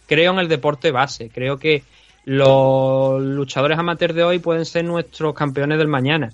creo 0.08 0.32
en 0.32 0.40
el 0.40 0.48
deporte 0.48 0.92
base. 0.92 1.30
Creo 1.30 1.58
que 1.58 1.84
los 2.26 3.22
luchadores 3.22 3.78
amateurs 3.78 4.16
de 4.16 4.24
hoy 4.24 4.40
pueden 4.40 4.66
ser 4.66 4.86
nuestros 4.86 5.34
campeones 5.34 5.78
del 5.78 5.90
mañana. 5.90 6.32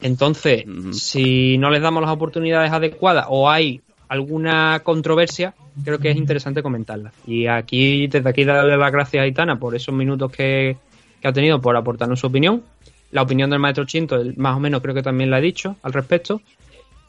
Entonces, 0.00 0.64
si 0.92 1.58
no 1.58 1.70
les 1.70 1.82
damos 1.82 2.02
las 2.02 2.10
oportunidades 2.12 2.72
adecuadas 2.72 3.26
o 3.28 3.48
hay 3.50 3.80
alguna 4.08 4.80
controversia, 4.82 5.54
creo 5.84 5.98
que 5.98 6.10
es 6.10 6.16
interesante 6.16 6.62
comentarla. 6.62 7.12
Y 7.26 7.46
aquí, 7.46 8.06
desde 8.06 8.28
aquí, 8.28 8.44
darle 8.44 8.76
las 8.76 8.92
gracias 8.92 9.20
a 9.20 9.24
Aitana 9.24 9.58
por 9.58 9.74
esos 9.74 9.94
minutos 9.94 10.30
que, 10.32 10.76
ha 11.22 11.32
tenido 11.32 11.60
por 11.60 11.76
aportarnos 11.76 12.20
su 12.20 12.26
opinión. 12.26 12.62
La 13.10 13.22
opinión 13.22 13.50
del 13.50 13.58
maestro 13.58 13.84
Chinto, 13.84 14.22
más 14.36 14.56
o 14.56 14.60
menos 14.60 14.82
creo 14.82 14.94
que 14.94 15.02
también 15.02 15.30
la 15.30 15.38
he 15.38 15.42
dicho 15.42 15.76
al 15.82 15.92
respecto. 15.92 16.40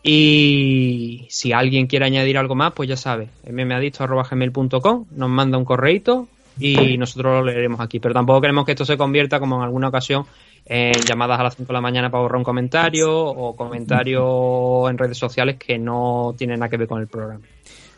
Y 0.02 1.28
si 1.30 1.52
alguien 1.52 1.88
quiere 1.88 2.06
añadir 2.06 2.38
algo 2.38 2.56
más, 2.56 2.72
pues 2.74 2.88
ya 2.88 2.96
sabe, 2.96 3.28
mmadicto.gmail.com, 3.50 5.06
nos 5.12 5.30
manda 5.30 5.58
un 5.58 5.66
correito 5.66 6.28
y 6.58 6.98
nosotros 6.98 7.40
lo 7.40 7.46
leeremos 7.46 7.80
aquí. 7.82 8.00
Pero 8.00 8.14
tampoco 8.14 8.42
queremos 8.42 8.66
que 8.66 8.72
esto 8.72 8.86
se 8.86 8.98
convierta, 8.98 9.40
como 9.40 9.58
en 9.58 9.64
alguna 9.64 9.90
ocasión, 9.90 10.26
en 10.66 10.94
llamadas 11.02 11.40
a 11.40 11.44
las 11.44 11.56
5 11.56 11.68
de 11.68 11.74
la 11.74 11.82
mañana 11.82 12.10
para 12.10 12.22
borrar 12.22 12.38
un 12.38 12.44
comentario 12.44 13.14
o 13.14 13.56
comentarios 13.56 14.90
en 14.90 14.98
redes 14.98 15.18
sociales 15.18 15.58
que 15.58 15.78
no 15.78 16.34
tienen 16.38 16.60
nada 16.60 16.70
que 16.70 16.78
ver 16.78 16.88
con 16.88 17.02
el 17.02 17.08
programa. 17.08 17.42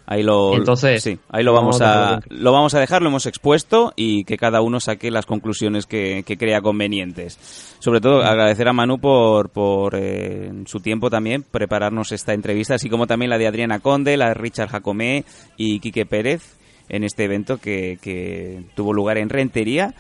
Ahí 0.06 0.24
lo, 0.24 0.56
Entonces, 0.56 1.04
sí, 1.04 1.20
ahí 1.30 1.44
lo 1.44 1.54
vamos 1.54 1.80
a 1.82 2.20
lo 2.28 2.52
vamos 2.52 2.74
a 2.74 2.80
dejar, 2.80 3.02
lo 3.02 3.10
hemos 3.10 3.26
expuesto 3.26 3.94
y 3.96 4.24
que 4.26 4.38
cada 4.38 4.62
uno 4.62 4.80
saque 4.80 5.12
las 5.12 5.26
conclusiones 5.26 5.86
que, 5.86 6.24
que 6.26 6.38
crea 6.38 6.62
convenientes. 6.62 7.38
Sobre 7.80 8.02
todo 8.02 8.22
agradecer 8.22 8.68
a 8.68 8.74
Manu 8.74 9.00
por 9.00 9.50
por 9.50 9.96
eh, 9.96 10.52
su 10.66 10.80
tiempo 10.80 11.10
también 11.10 11.44
prepararnos 11.44 12.12
esta 12.12 12.34
entrevista, 12.34 12.76
así 12.76 12.90
como 12.90 13.08
también 13.08 13.30
la 13.30 13.38
de 13.38 13.48
Adriana 13.48 13.80
Conde, 13.80 14.18
la 14.18 14.30
de 14.30 14.34
Richard 14.34 14.70
Jacomé 14.70 15.24
y 15.56 15.80
Quique 15.80 16.06
Pérez 16.06 16.58
en 16.90 17.04
este 17.04 17.24
evento 17.24 17.58
que, 17.58 17.98
que 18.02 18.64
tuvo 18.76 18.94
lugar 18.94 19.18
en 19.18 19.30
Rentería. 19.30 19.94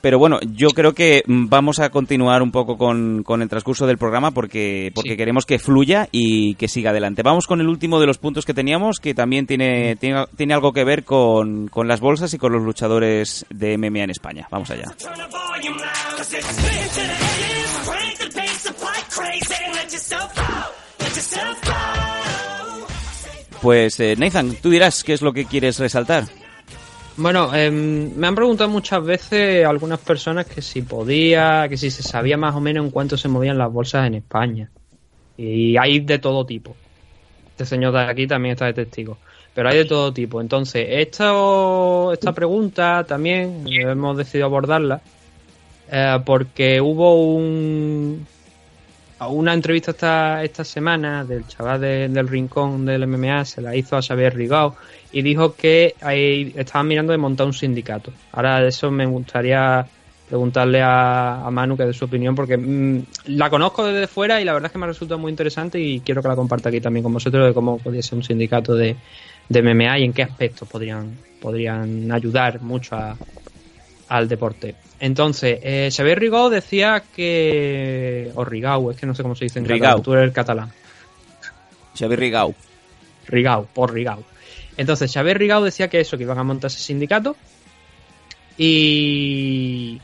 Pero 0.00 0.18
bueno, 0.18 0.38
yo 0.40 0.70
creo 0.70 0.94
que 0.94 1.22
mm, 1.26 1.48
vamos 1.48 1.78
a 1.78 1.90
continuar 1.90 2.42
un 2.42 2.50
poco 2.50 2.78
con, 2.78 3.22
con 3.22 3.42
el 3.42 3.48
transcurso 3.48 3.86
del 3.86 3.98
programa 3.98 4.30
porque, 4.30 4.92
porque 4.94 5.16
queremos 5.16 5.46
que 5.46 5.58
fluya 5.58 6.08
y 6.10 6.54
que 6.54 6.68
siga 6.68 6.90
adelante. 6.90 7.22
Vamos 7.22 7.46
con 7.46 7.60
el 7.60 7.68
último 7.68 8.00
de 8.00 8.06
los 8.06 8.18
puntos 8.18 8.44
que 8.44 8.54
teníamos, 8.54 8.98
que 8.98 9.14
también 9.14 9.46
tiene, 9.46 9.96
tiene, 9.96 10.24
tiene 10.36 10.54
algo 10.54 10.72
que 10.72 10.84
ver 10.84 11.04
con, 11.04 11.68
con 11.68 11.88
las 11.88 12.00
bolsas 12.00 12.32
y 12.34 12.38
con 12.38 12.52
los 12.52 12.62
luchadores 12.62 13.44
de 13.50 13.76
MMA 13.76 14.04
en 14.04 14.10
España. 14.10 14.48
Vamos 14.50 14.70
allá. 14.70 14.86
Pues 23.60 24.00
eh, 24.00 24.14
Nathan, 24.16 24.56
tú 24.62 24.70
dirás 24.70 25.04
qué 25.04 25.12
es 25.12 25.20
lo 25.20 25.32
que 25.32 25.44
quieres 25.44 25.78
resaltar. 25.78 26.24
Bueno, 27.20 27.54
em, 27.54 28.14
me 28.16 28.28
han 28.28 28.34
preguntado 28.34 28.70
muchas 28.70 29.04
veces 29.04 29.66
algunas 29.66 29.98
personas 29.98 30.46
que 30.46 30.62
si 30.62 30.80
podía, 30.80 31.66
que 31.68 31.76
si 31.76 31.90
se 31.90 32.02
sabía 32.02 32.38
más 32.38 32.54
o 32.54 32.60
menos 32.60 32.82
en 32.82 32.90
cuánto 32.90 33.18
se 33.18 33.28
movían 33.28 33.58
las 33.58 33.70
bolsas 33.70 34.06
en 34.06 34.14
España. 34.14 34.70
Y 35.36 35.76
hay 35.76 36.00
de 36.00 36.18
todo 36.18 36.46
tipo. 36.46 36.74
Este 37.50 37.66
señor 37.66 37.92
de 37.92 38.00
aquí 38.00 38.26
también 38.26 38.52
está 38.54 38.64
de 38.64 38.72
testigo. 38.72 39.18
Pero 39.54 39.68
hay 39.68 39.76
de 39.76 39.84
todo 39.84 40.14
tipo. 40.14 40.40
Entonces, 40.40 40.86
esta, 40.88 41.34
esta 42.14 42.32
pregunta 42.32 43.04
también 43.06 43.66
hemos 43.68 44.16
decidido 44.16 44.46
abordarla 44.46 45.02
eh, 45.92 46.18
porque 46.24 46.80
hubo 46.80 47.22
un, 47.34 48.26
una 49.28 49.52
entrevista 49.54 49.90
esta, 49.92 50.42
esta 50.44 50.64
semana 50.64 51.24
del 51.24 51.46
chaval 51.46 51.80
de- 51.80 52.08
del 52.08 52.28
rincón 52.28 52.84
del 52.86 53.02
MMA, 53.04 53.44
se 53.44 53.60
la 53.60 53.76
hizo 53.76 53.96
a 53.96 54.02
Xavier 54.02 54.34
Rigao 54.34 54.76
y 55.10 55.22
dijo 55.22 55.54
que 55.56 55.94
ahí 56.00 56.52
estaban 56.56 56.88
mirando 56.88 57.12
de 57.12 57.18
montar 57.18 57.46
un 57.46 57.52
sindicato. 57.52 58.12
Ahora 58.32 58.60
de 58.60 58.68
eso 58.68 58.90
me 58.90 59.06
gustaría 59.06 59.86
preguntarle 60.24 60.80
a, 60.80 61.44
a 61.46 61.50
Manu 61.50 61.76
que 61.76 61.84
dé 61.84 61.92
su 61.92 62.04
opinión 62.04 62.34
porque 62.36 62.56
mm, 62.56 63.02
la 63.26 63.50
conozco 63.50 63.84
desde 63.84 64.06
fuera 64.06 64.40
y 64.40 64.44
la 64.44 64.52
verdad 64.52 64.66
es 64.68 64.72
que 64.72 64.78
me 64.78 64.84
ha 64.84 64.88
resultado 64.88 65.18
muy 65.18 65.30
interesante 65.30 65.80
y 65.80 66.02
quiero 66.02 66.22
que 66.22 66.28
la 66.28 66.36
comparta 66.36 66.68
aquí 66.68 66.80
también 66.80 67.02
con 67.02 67.12
vosotros 67.12 67.46
de 67.46 67.52
cómo 67.54 67.82
podría 67.82 68.02
ser 68.02 68.16
un 68.16 68.22
sindicato 68.22 68.74
de, 68.74 68.96
de 69.48 69.58
MMA 69.58 69.98
y 69.98 70.04
en 70.04 70.12
qué 70.12 70.22
aspectos 70.22 70.68
podrían, 70.68 71.24
podrían 71.40 72.10
ayudar 72.12 72.60
mucho 72.60 72.94
a- 72.96 73.20
al 74.10 74.28
deporte. 74.28 74.74
Entonces, 74.98 75.60
eh, 75.62 75.88
Xavier 75.90 76.18
Rigau 76.18 76.50
decía 76.50 77.02
que... 77.14 78.30
o 78.34 78.44
Rigau, 78.44 78.90
es 78.90 78.96
que 78.96 79.06
no 79.06 79.14
sé 79.14 79.22
cómo 79.22 79.36
se 79.36 79.44
dice 79.44 79.60
en 79.60 79.64
Rigau. 79.64 79.80
catalán, 79.80 80.02
tú 80.02 80.12
eres 80.12 80.24
el 80.24 80.32
catalán. 80.32 80.72
Xavier 81.96 82.18
Rigau. 82.18 82.54
Rigau, 83.28 83.66
por 83.72 83.94
Rigau. 83.94 84.24
Entonces, 84.76 85.12
Xavier 85.12 85.38
Rigau 85.38 85.62
decía 85.62 85.88
que 85.88 86.00
eso, 86.00 86.18
que 86.18 86.24
iban 86.24 86.38
a 86.38 86.42
montar 86.42 86.70
ese 86.70 86.80
sindicato. 86.80 87.36
Y 88.58 90.00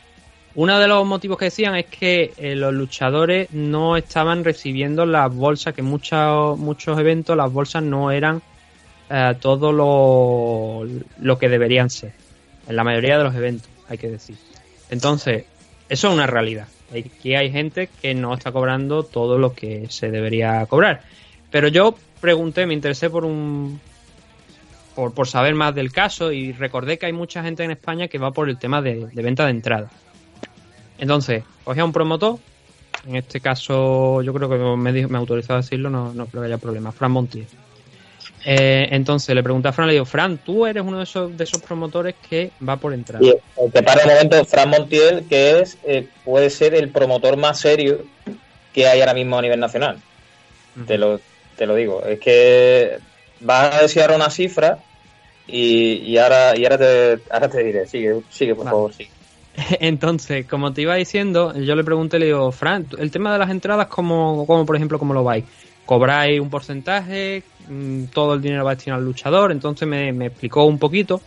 uno 0.54 0.78
de 0.78 0.86
los 0.86 1.04
motivos 1.04 1.36
que 1.36 1.46
decían 1.46 1.74
es 1.74 1.86
que 1.86 2.32
eh, 2.36 2.54
los 2.54 2.72
luchadores 2.72 3.50
no 3.50 3.96
estaban 3.96 4.44
recibiendo 4.44 5.04
las 5.04 5.34
bolsas, 5.34 5.74
que 5.74 5.82
muchos, 5.82 6.56
muchos 6.58 6.96
eventos 6.98 7.36
las 7.36 7.52
bolsas 7.52 7.82
no 7.82 8.12
eran 8.12 8.40
eh, 9.10 9.34
todo 9.40 9.72
lo, 9.72 10.86
lo 11.20 11.38
que 11.38 11.48
deberían 11.48 11.90
ser. 11.90 12.12
En 12.68 12.76
la 12.76 12.84
mayoría 12.84 13.18
de 13.18 13.24
los 13.24 13.34
eventos, 13.34 13.68
hay 13.88 13.98
que 13.98 14.08
decir. 14.08 14.36
Entonces, 14.90 15.44
eso 15.88 16.08
es 16.08 16.14
una 16.14 16.26
realidad. 16.26 16.68
Aquí 16.90 17.34
hay 17.34 17.50
gente 17.50 17.88
que 18.00 18.14
no 18.14 18.34
está 18.34 18.52
cobrando 18.52 19.02
todo 19.02 19.38
lo 19.38 19.54
que 19.54 19.86
se 19.90 20.10
debería 20.10 20.64
cobrar. 20.66 21.02
Pero 21.50 21.68
yo 21.68 21.94
pregunté, 22.20 22.66
me 22.66 22.74
interesé 22.74 23.10
por 23.10 23.24
un 23.24 23.80
por, 24.94 25.12
por 25.12 25.28
saber 25.28 25.54
más 25.54 25.74
del 25.74 25.92
caso 25.92 26.32
y 26.32 26.52
recordé 26.52 26.98
que 26.98 27.06
hay 27.06 27.12
mucha 27.12 27.42
gente 27.42 27.62
en 27.64 27.70
España 27.70 28.08
que 28.08 28.18
va 28.18 28.32
por 28.32 28.48
el 28.48 28.58
tema 28.58 28.80
de, 28.80 29.08
venta 29.14 29.44
de 29.44 29.50
entrada. 29.50 29.90
Entonces, 30.98 31.44
cogí 31.64 31.80
a 31.80 31.84
un 31.84 31.92
promotor, 31.92 32.38
en 33.06 33.16
este 33.16 33.40
caso 33.40 34.22
yo 34.22 34.32
creo 34.32 34.48
que 34.48 34.56
me 35.06 35.18
autorizó 35.18 35.52
a 35.52 35.58
decirlo, 35.58 35.90
no, 35.90 36.14
no 36.14 36.26
creo 36.26 36.42
que 36.42 36.46
haya 36.46 36.58
problema, 36.58 36.92
Fran 36.92 37.12
Montiel. 37.12 37.46
Eh, 38.44 38.88
entonces 38.92 39.34
le 39.34 39.42
pregunté 39.42 39.68
a 39.68 39.72
Fran, 39.72 39.86
le 39.88 39.94
digo, 39.94 40.04
Fran, 40.04 40.38
tú 40.42 40.66
eres 40.66 40.82
uno 40.84 40.98
de 40.98 41.04
esos, 41.04 41.36
de 41.36 41.44
esos 41.44 41.60
promotores 41.62 42.16
que 42.20 42.54
va 42.66 42.78
por 42.78 42.92
entrada. 42.94 43.24
Y 43.24 43.30
eh, 43.30 43.34
te 43.72 43.82
para 43.82 44.02
un 44.04 44.10
momento 44.10 44.44
Fran 44.44 44.70
Montiel, 44.70 45.26
que 45.26 45.60
es 45.60 45.78
eh, 45.84 46.10
puede 46.22 46.50
ser 46.50 46.74
el 46.74 46.92
promotor 46.92 47.36
más 47.36 47.60
serio 47.60 48.06
que 48.72 48.86
hay 48.88 49.00
ahora 49.00 49.14
mismo 49.14 49.38
a 49.38 49.42
nivel 49.42 49.60
nacional. 49.60 50.02
Te 50.86 50.98
lo, 50.98 51.24
te 51.54 51.66
lo 51.66 51.74
digo. 51.74 52.04
Es 52.04 52.20
que 52.20 53.00
vas 53.40 53.96
a 53.98 54.02
ahora 54.02 54.16
una 54.16 54.30
cifra 54.30 54.84
y, 55.46 55.94
y 56.12 56.18
ahora 56.18 56.56
y 56.56 56.64
ahora 56.64 56.78
te, 56.78 57.22
ahora 57.30 57.48
te 57.50 57.64
diré. 57.64 57.86
Sigue, 57.86 58.22
sigue 58.28 58.54
por 58.54 58.66
Vale. 58.66 58.76
favor, 58.76 58.94
sigue. 58.94 59.12
Entonces, 59.80 60.46
como 60.46 60.72
te 60.72 60.82
iba 60.82 60.94
diciendo, 60.96 61.54
yo 61.54 61.74
le 61.76 61.84
pregunté, 61.84 62.18
le 62.18 62.26
digo, 62.26 62.52
Fran, 62.52 62.88
¿tú- 62.88 62.96
el 62.98 63.10
tema 63.10 63.32
de 63.32 63.38
las 63.38 63.50
entradas, 63.50 63.88
¿cómo, 63.88 64.46
cómo 64.46 64.66
por 64.66 64.76
ejemplo, 64.76 64.98
cómo 64.98 65.14
lo 65.14 65.24
vais? 65.24 65.46
¿Cobráis 65.84 66.40
un 66.40 66.50
porcentaje? 66.50 67.50
Mm, 67.68 68.04
¿Todo 68.06 68.34
el 68.34 68.42
dinero 68.42 68.64
va 68.64 68.74
destinado 68.74 69.00
al 69.00 69.06
luchador? 69.06 69.52
Entonces 69.52 69.86
me, 69.88 70.08
explicó 70.26 70.64
un 70.64 70.78
poquito 70.78 71.20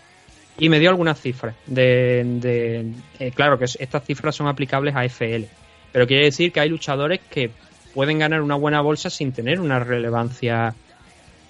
y 0.58 0.70
me 0.70 0.80
dio 0.80 0.90
algunas 0.90 1.20
cifras. 1.20 1.56
De, 1.66 2.92
eh, 3.20 3.32
claro 3.34 3.58
que 3.58 3.66
es- 3.66 3.78
estas 3.80 4.04
cifras 4.06 4.36
son 4.36 4.48
aplicables 4.48 4.96
a 4.96 5.06
FL, 5.06 5.48
pero 5.92 6.08
quiere 6.08 6.26
decir 6.26 6.52
que 6.52 6.60
hay 6.60 6.70
luchadores 6.70 7.20
que 7.30 7.52
pueden 7.94 8.20
ganar 8.20 8.42
una 8.42 8.56
buena 8.56 8.82
bolsa 8.82 9.10
sin 9.10 9.32
tener 9.32 9.60
una 9.60 9.80
relevancia 9.80 10.76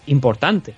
importante. 0.08 0.74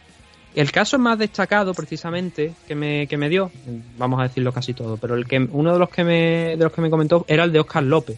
El 0.53 0.71
caso 0.71 0.99
más 0.99 1.17
destacado, 1.17 1.73
precisamente, 1.73 2.53
que 2.67 2.75
me, 2.75 3.07
que 3.07 3.15
me 3.15 3.29
dio, 3.29 3.51
vamos 3.97 4.19
a 4.19 4.23
decirlo 4.23 4.51
casi 4.51 4.73
todo, 4.73 4.97
pero 4.97 5.15
el 5.15 5.25
que 5.25 5.37
uno 5.39 5.71
de 5.71 5.79
los 5.79 5.89
que 5.89 6.03
me, 6.03 6.57
de 6.57 6.63
los 6.63 6.73
que 6.73 6.81
me 6.81 6.89
comentó 6.89 7.23
era 7.27 7.45
el 7.45 7.53
de 7.53 7.59
Oscar 7.61 7.83
López, 7.83 8.17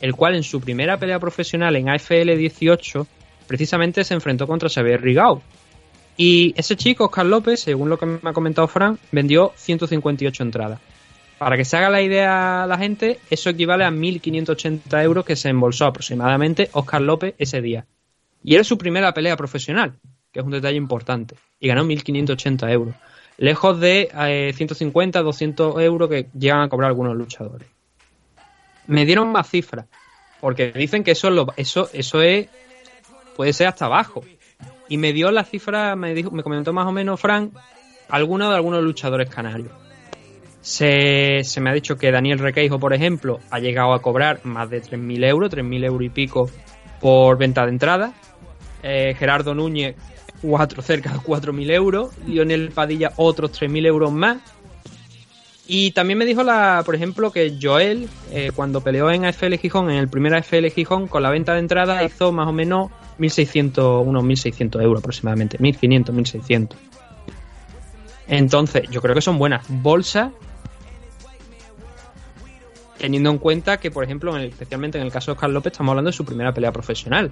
el 0.00 0.14
cual 0.16 0.34
en 0.34 0.42
su 0.42 0.60
primera 0.60 0.98
pelea 0.98 1.20
profesional 1.20 1.76
en 1.76 1.88
AFL 1.88 2.36
18 2.36 3.06
precisamente 3.48 4.04
se 4.04 4.14
enfrentó 4.14 4.46
contra 4.46 4.68
Xavier 4.68 5.02
Rigao. 5.02 5.42
Y 6.16 6.52
ese 6.56 6.76
chico, 6.76 7.06
Oscar 7.06 7.26
López, 7.26 7.60
según 7.60 7.88
lo 7.88 7.98
que 7.98 8.06
me 8.06 8.18
ha 8.22 8.32
comentado 8.32 8.68
Fran, 8.68 8.98
vendió 9.10 9.52
158 9.56 10.42
entradas. 10.44 10.80
Para 11.38 11.56
que 11.56 11.64
se 11.64 11.76
haga 11.76 11.90
la 11.90 12.02
idea 12.02 12.66
la 12.68 12.76
gente, 12.78 13.18
eso 13.30 13.50
equivale 13.50 13.84
a 13.84 13.90
1.580 13.90 15.02
euros 15.04 15.24
que 15.24 15.36
se 15.36 15.48
embolsó 15.48 15.86
aproximadamente 15.86 16.68
Oscar 16.72 17.00
López 17.00 17.34
ese 17.38 17.60
día. 17.62 17.86
Y 18.42 18.54
era 18.56 18.64
su 18.64 18.76
primera 18.78 19.12
pelea 19.14 19.36
profesional, 19.36 19.94
que 20.32 20.40
es 20.40 20.44
un 20.44 20.50
detalle 20.52 20.76
importante. 20.76 21.36
Y 21.60 21.68
ganó 21.68 21.84
1.580 21.84 22.70
euros. 22.72 22.94
Lejos 23.36 23.78
de 23.78 24.08
eh, 24.12 24.52
150, 24.56 25.22
200 25.22 25.80
euros 25.80 26.08
que 26.08 26.26
llegan 26.36 26.62
a 26.62 26.68
cobrar 26.68 26.88
algunos 26.88 27.16
luchadores. 27.16 27.68
Me 28.88 29.06
dieron 29.06 29.30
más 29.30 29.48
cifras. 29.48 29.86
Porque 30.40 30.72
dicen 30.72 31.04
que 31.04 31.12
eso, 31.12 31.28
es 31.28 31.34
lo- 31.34 31.52
eso, 31.56 31.88
eso 31.92 32.20
es. 32.22 32.48
Puede 33.38 33.52
ser 33.52 33.68
hasta 33.68 33.84
abajo. 33.84 34.24
Y 34.88 34.96
me 34.96 35.12
dio 35.12 35.30
la 35.30 35.44
cifra, 35.44 35.94
me, 35.94 36.12
dijo, 36.12 36.32
me 36.32 36.42
comentó 36.42 36.72
más 36.72 36.88
o 36.88 36.92
menos 36.92 37.20
Frank, 37.20 37.52
algunos 38.08 38.48
de 38.48 38.56
algunos 38.56 38.82
luchadores 38.82 39.30
canarios. 39.30 39.70
Se, 40.60 41.44
se 41.44 41.60
me 41.60 41.70
ha 41.70 41.72
dicho 41.72 41.96
que 41.96 42.10
Daniel 42.10 42.40
Requeijo, 42.40 42.80
por 42.80 42.92
ejemplo, 42.92 43.38
ha 43.50 43.60
llegado 43.60 43.92
a 43.92 44.02
cobrar 44.02 44.40
más 44.42 44.68
de 44.70 44.82
3.000 44.82 45.24
euros, 45.24 45.52
3.000 45.52 45.84
euros 45.84 46.02
y 46.02 46.08
pico 46.08 46.50
por 47.00 47.38
venta 47.38 47.64
de 47.64 47.70
entrada. 47.70 48.12
Eh, 48.82 49.14
Gerardo 49.16 49.54
Núñez, 49.54 49.94
cuatro, 50.42 50.82
cerca 50.82 51.12
de 51.12 51.18
4.000 51.20 51.70
euros. 51.70 52.10
Lionel 52.26 52.72
Padilla, 52.72 53.12
otros 53.14 53.52
3.000 53.52 53.86
euros 53.86 54.10
más. 54.10 54.38
Y 55.68 55.92
también 55.92 56.18
me 56.18 56.24
dijo, 56.24 56.42
la, 56.42 56.82
por 56.84 56.96
ejemplo, 56.96 57.30
que 57.30 57.56
Joel, 57.62 58.08
eh, 58.32 58.50
cuando 58.56 58.80
peleó 58.80 59.12
en 59.12 59.26
AFL 59.26 59.54
Gijón, 59.54 59.90
en 59.90 59.98
el 59.98 60.08
primer 60.08 60.34
AFL 60.34 60.66
Gijón, 60.74 61.06
con 61.06 61.22
la 61.22 61.30
venta 61.30 61.52
de 61.52 61.60
entrada 61.60 62.02
hizo 62.02 62.32
más 62.32 62.48
o 62.48 62.52
menos 62.52 62.90
1.600, 63.18 64.04
unos 64.06 64.24
1.600 64.24 64.82
euros 64.82 65.00
aproximadamente, 65.00 65.58
1.500, 65.58 66.12
1.600. 66.12 66.76
Entonces, 68.26 68.88
yo 68.90 69.00
creo 69.00 69.14
que 69.14 69.20
son 69.22 69.38
buenas 69.38 69.64
bolsas, 69.68 70.30
teniendo 72.98 73.30
en 73.30 73.38
cuenta 73.38 73.78
que, 73.78 73.90
por 73.90 74.04
ejemplo, 74.04 74.34
en 74.36 74.42
el- 74.42 74.48
especialmente 74.48 74.98
en 74.98 75.04
el 75.04 75.12
caso 75.12 75.30
de 75.30 75.34
Oscar 75.34 75.50
López, 75.50 75.72
estamos 75.72 75.90
hablando 75.92 76.10
de 76.10 76.16
su 76.16 76.24
primera 76.24 76.52
pelea 76.52 76.72
profesional. 76.72 77.30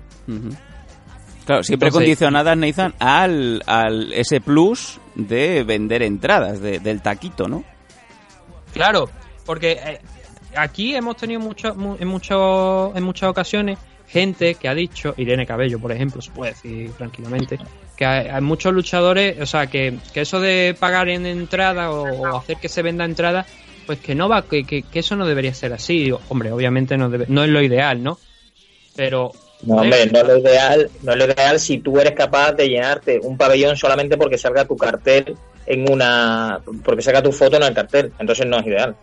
Claro, 1.44 1.62
siempre 1.62 1.88
Entonces- 1.88 1.92
condicionadas, 1.92 2.56
Nathan, 2.56 2.94
al, 2.98 3.62
al 3.66 4.12
ese 4.12 4.40
plus 4.40 5.00
de 5.14 5.64
vender 5.64 6.02
entradas, 6.02 6.60
de- 6.60 6.78
del 6.78 7.02
taquito, 7.02 7.48
¿no? 7.48 7.64
Claro, 8.72 9.08
porque 9.44 9.72
eh, 9.72 10.00
aquí 10.56 10.94
hemos 10.94 11.16
tenido 11.16 11.40
mucho, 11.40 11.74
mu- 11.74 11.96
en, 11.98 12.08
mucho, 12.08 12.94
en 12.96 13.02
muchas 13.04 13.28
ocasiones 13.30 13.78
gente 14.06 14.54
que 14.54 14.68
ha 14.68 14.74
dicho, 14.74 15.14
Irene 15.16 15.46
Cabello, 15.46 15.78
por 15.80 15.92
ejemplo, 15.92 16.20
se 16.22 16.30
puede 16.32 16.52
decir 16.52 16.92
tranquilamente, 16.96 17.58
que 17.96 18.04
hay, 18.04 18.28
hay 18.28 18.40
muchos 18.40 18.72
luchadores, 18.72 19.40
o 19.40 19.46
sea, 19.46 19.66
que, 19.68 19.98
que 20.12 20.20
eso 20.22 20.40
de 20.40 20.76
pagar 20.78 21.08
en 21.08 21.26
entrada 21.26 21.90
o, 21.90 22.02
o 22.34 22.38
hacer 22.38 22.56
que 22.58 22.68
se 22.68 22.82
venda 22.82 23.04
entrada, 23.04 23.46
pues 23.84 24.00
que 24.00 24.14
no 24.14 24.28
va, 24.28 24.46
que, 24.48 24.64
que, 24.64 24.82
que 24.82 24.98
eso 25.00 25.16
no 25.16 25.26
debería 25.26 25.54
ser 25.54 25.72
así. 25.72 26.04
Digo, 26.04 26.20
Hombre, 26.28 26.52
obviamente 26.52 26.96
no, 26.96 27.08
debe- 27.10 27.26
no 27.28 27.44
es 27.44 27.50
lo 27.50 27.62
ideal, 27.62 28.02
¿no? 28.02 28.18
Pero 28.94 29.32
No, 29.62 29.76
hombre, 29.76 30.06
no 30.06 30.20
es 30.20 30.26
lo 30.26 30.38
ideal, 30.38 30.90
no 31.02 31.12
es 31.12 31.18
lo 31.18 31.24
ideal 31.24 31.60
si 31.60 31.78
tú 31.78 31.98
eres 31.98 32.12
capaz 32.12 32.52
de 32.52 32.68
llenarte 32.68 33.20
un 33.22 33.36
pabellón 33.36 33.76
solamente 33.76 34.16
porque 34.16 34.38
salga 34.38 34.64
tu 34.64 34.76
cartel 34.76 35.36
en 35.66 35.90
una, 35.90 36.60
porque 36.84 37.02
salga 37.02 37.22
tu 37.22 37.32
foto 37.32 37.56
en 37.56 37.64
el 37.64 37.74
cartel. 37.74 38.12
Entonces 38.18 38.46
no 38.46 38.58
es 38.58 38.66
ideal. 38.66 38.96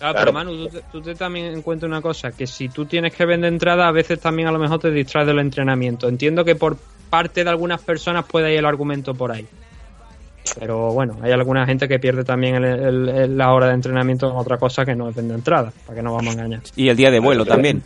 Claro, 0.00 0.14
Claro. 0.14 0.18
pero 0.18 0.32
Manu, 0.32 0.56
tú 0.56 0.68
te, 0.70 0.82
tú 0.90 1.00
te 1.02 1.14
también 1.14 1.46
encuentras 1.54 1.88
una 1.88 2.00
cosa, 2.00 2.32
que 2.32 2.46
si 2.46 2.68
tú 2.70 2.86
tienes 2.86 3.14
que 3.14 3.24
vender 3.26 3.52
entrada, 3.52 3.86
a 3.86 3.92
veces 3.92 4.18
también 4.18 4.48
a 4.48 4.52
lo 4.52 4.58
mejor 4.58 4.80
te 4.80 4.90
distraes 4.90 5.26
del 5.26 5.38
entrenamiento. 5.38 6.08
Entiendo 6.08 6.42
que 6.44 6.56
por 6.56 6.76
parte 7.10 7.44
de 7.44 7.50
algunas 7.50 7.82
personas 7.82 8.24
puede 8.24 8.50
ir 8.52 8.58
el 8.60 8.64
argumento 8.66 9.14
por 9.14 9.30
ahí. 9.30 9.46
Pero 10.58 10.92
bueno, 10.92 11.18
hay 11.22 11.32
alguna 11.32 11.66
gente 11.66 11.86
que 11.86 11.98
pierde 11.98 12.24
también 12.24 12.56
el- 12.56 12.64
el- 12.64 13.08
el- 13.10 13.36
la 13.36 13.52
hora 13.52 13.66
de 13.68 13.74
entrenamiento 13.74 14.28
en 14.30 14.36
otra 14.36 14.56
cosa 14.56 14.84
que 14.86 14.94
no 14.96 15.08
es 15.08 15.14
vender 15.14 15.36
entrada, 15.36 15.70
para 15.86 15.96
que 15.96 16.02
no 16.02 16.14
vamos 16.14 16.34
a 16.34 16.38
engañar. 16.38 16.62
Y 16.76 16.88
el 16.88 16.96
día 16.96 17.10
de 17.10 17.20
vuelo 17.20 17.44
también. 17.44 17.82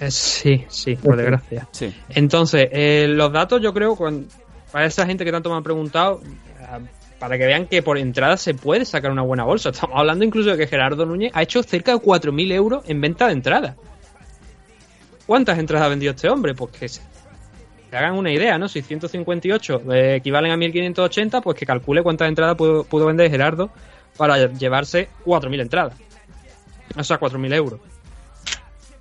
Eh, 0.00 0.10
sí, 0.12 0.64
sí, 0.68 0.94
por 0.96 1.16
desgracia. 1.16 1.68
Sí. 1.72 1.92
Entonces, 2.10 2.68
eh, 2.70 3.06
los 3.08 3.32
datos 3.32 3.60
yo 3.60 3.74
creo, 3.74 3.96
para 4.70 4.86
esa 4.86 5.06
gente 5.06 5.24
que 5.24 5.32
tanto 5.32 5.50
me 5.50 5.56
han 5.56 5.62
preguntado, 5.64 6.20
para 7.18 7.38
que 7.38 7.46
vean 7.46 7.66
que 7.66 7.82
por 7.82 7.96
entrada 7.98 8.36
se 8.36 8.54
puede 8.54 8.84
sacar 8.84 9.10
una 9.10 9.22
buena 9.22 9.44
bolsa. 9.44 9.70
Estamos 9.70 9.96
hablando 9.98 10.24
incluso 10.24 10.50
de 10.50 10.58
que 10.58 10.66
Gerardo 10.66 11.06
Núñez 11.06 11.30
ha 11.34 11.42
hecho 11.42 11.62
cerca 11.62 11.92
de 11.92 11.98
4.000 11.98 12.52
euros 12.52 12.84
en 12.88 13.00
venta 13.00 13.26
de 13.26 13.32
entrada. 13.32 13.76
¿Cuántas 15.26 15.58
entradas 15.58 15.86
ha 15.86 15.88
vendido 15.90 16.12
este 16.12 16.28
hombre? 16.28 16.54
Pues 16.54 16.72
que 16.72 16.88
se 16.88 17.00
hagan 17.92 18.14
una 18.18 18.30
idea, 18.32 18.58
¿no? 18.58 18.68
Si 18.68 18.82
158 18.82 19.82
eh, 19.92 20.16
equivalen 20.16 20.52
a 20.52 20.56
1.580, 20.56 21.42
pues 21.42 21.56
que 21.56 21.64
calcule 21.64 22.02
cuántas 22.02 22.28
entradas 22.28 22.56
pudo, 22.56 22.84
pudo 22.84 23.06
vender 23.06 23.30
Gerardo 23.30 23.70
para 24.16 24.48
llevarse 24.52 25.08
4.000 25.24 25.60
entradas. 25.62 25.94
O 26.96 27.02
sea, 27.04 27.18
4.000 27.18 27.54
euros. 27.54 27.80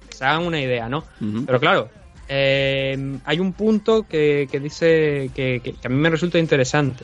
Se 0.09 0.23
hagan 0.23 0.45
una 0.45 0.61
idea, 0.61 0.87
¿no? 0.87 1.03
Pero 1.45 1.59
claro, 1.59 1.89
eh, 2.29 3.17
hay 3.25 3.39
un 3.39 3.51
punto 3.53 4.03
que, 4.07 4.47
que 4.49 4.59
dice 4.59 5.29
que, 5.35 5.59
que- 5.61 5.73
que 5.73 5.87
a 5.87 5.89
mí 5.89 5.97
me 5.97 6.09
resulta 6.09 6.39
interesante. 6.39 7.03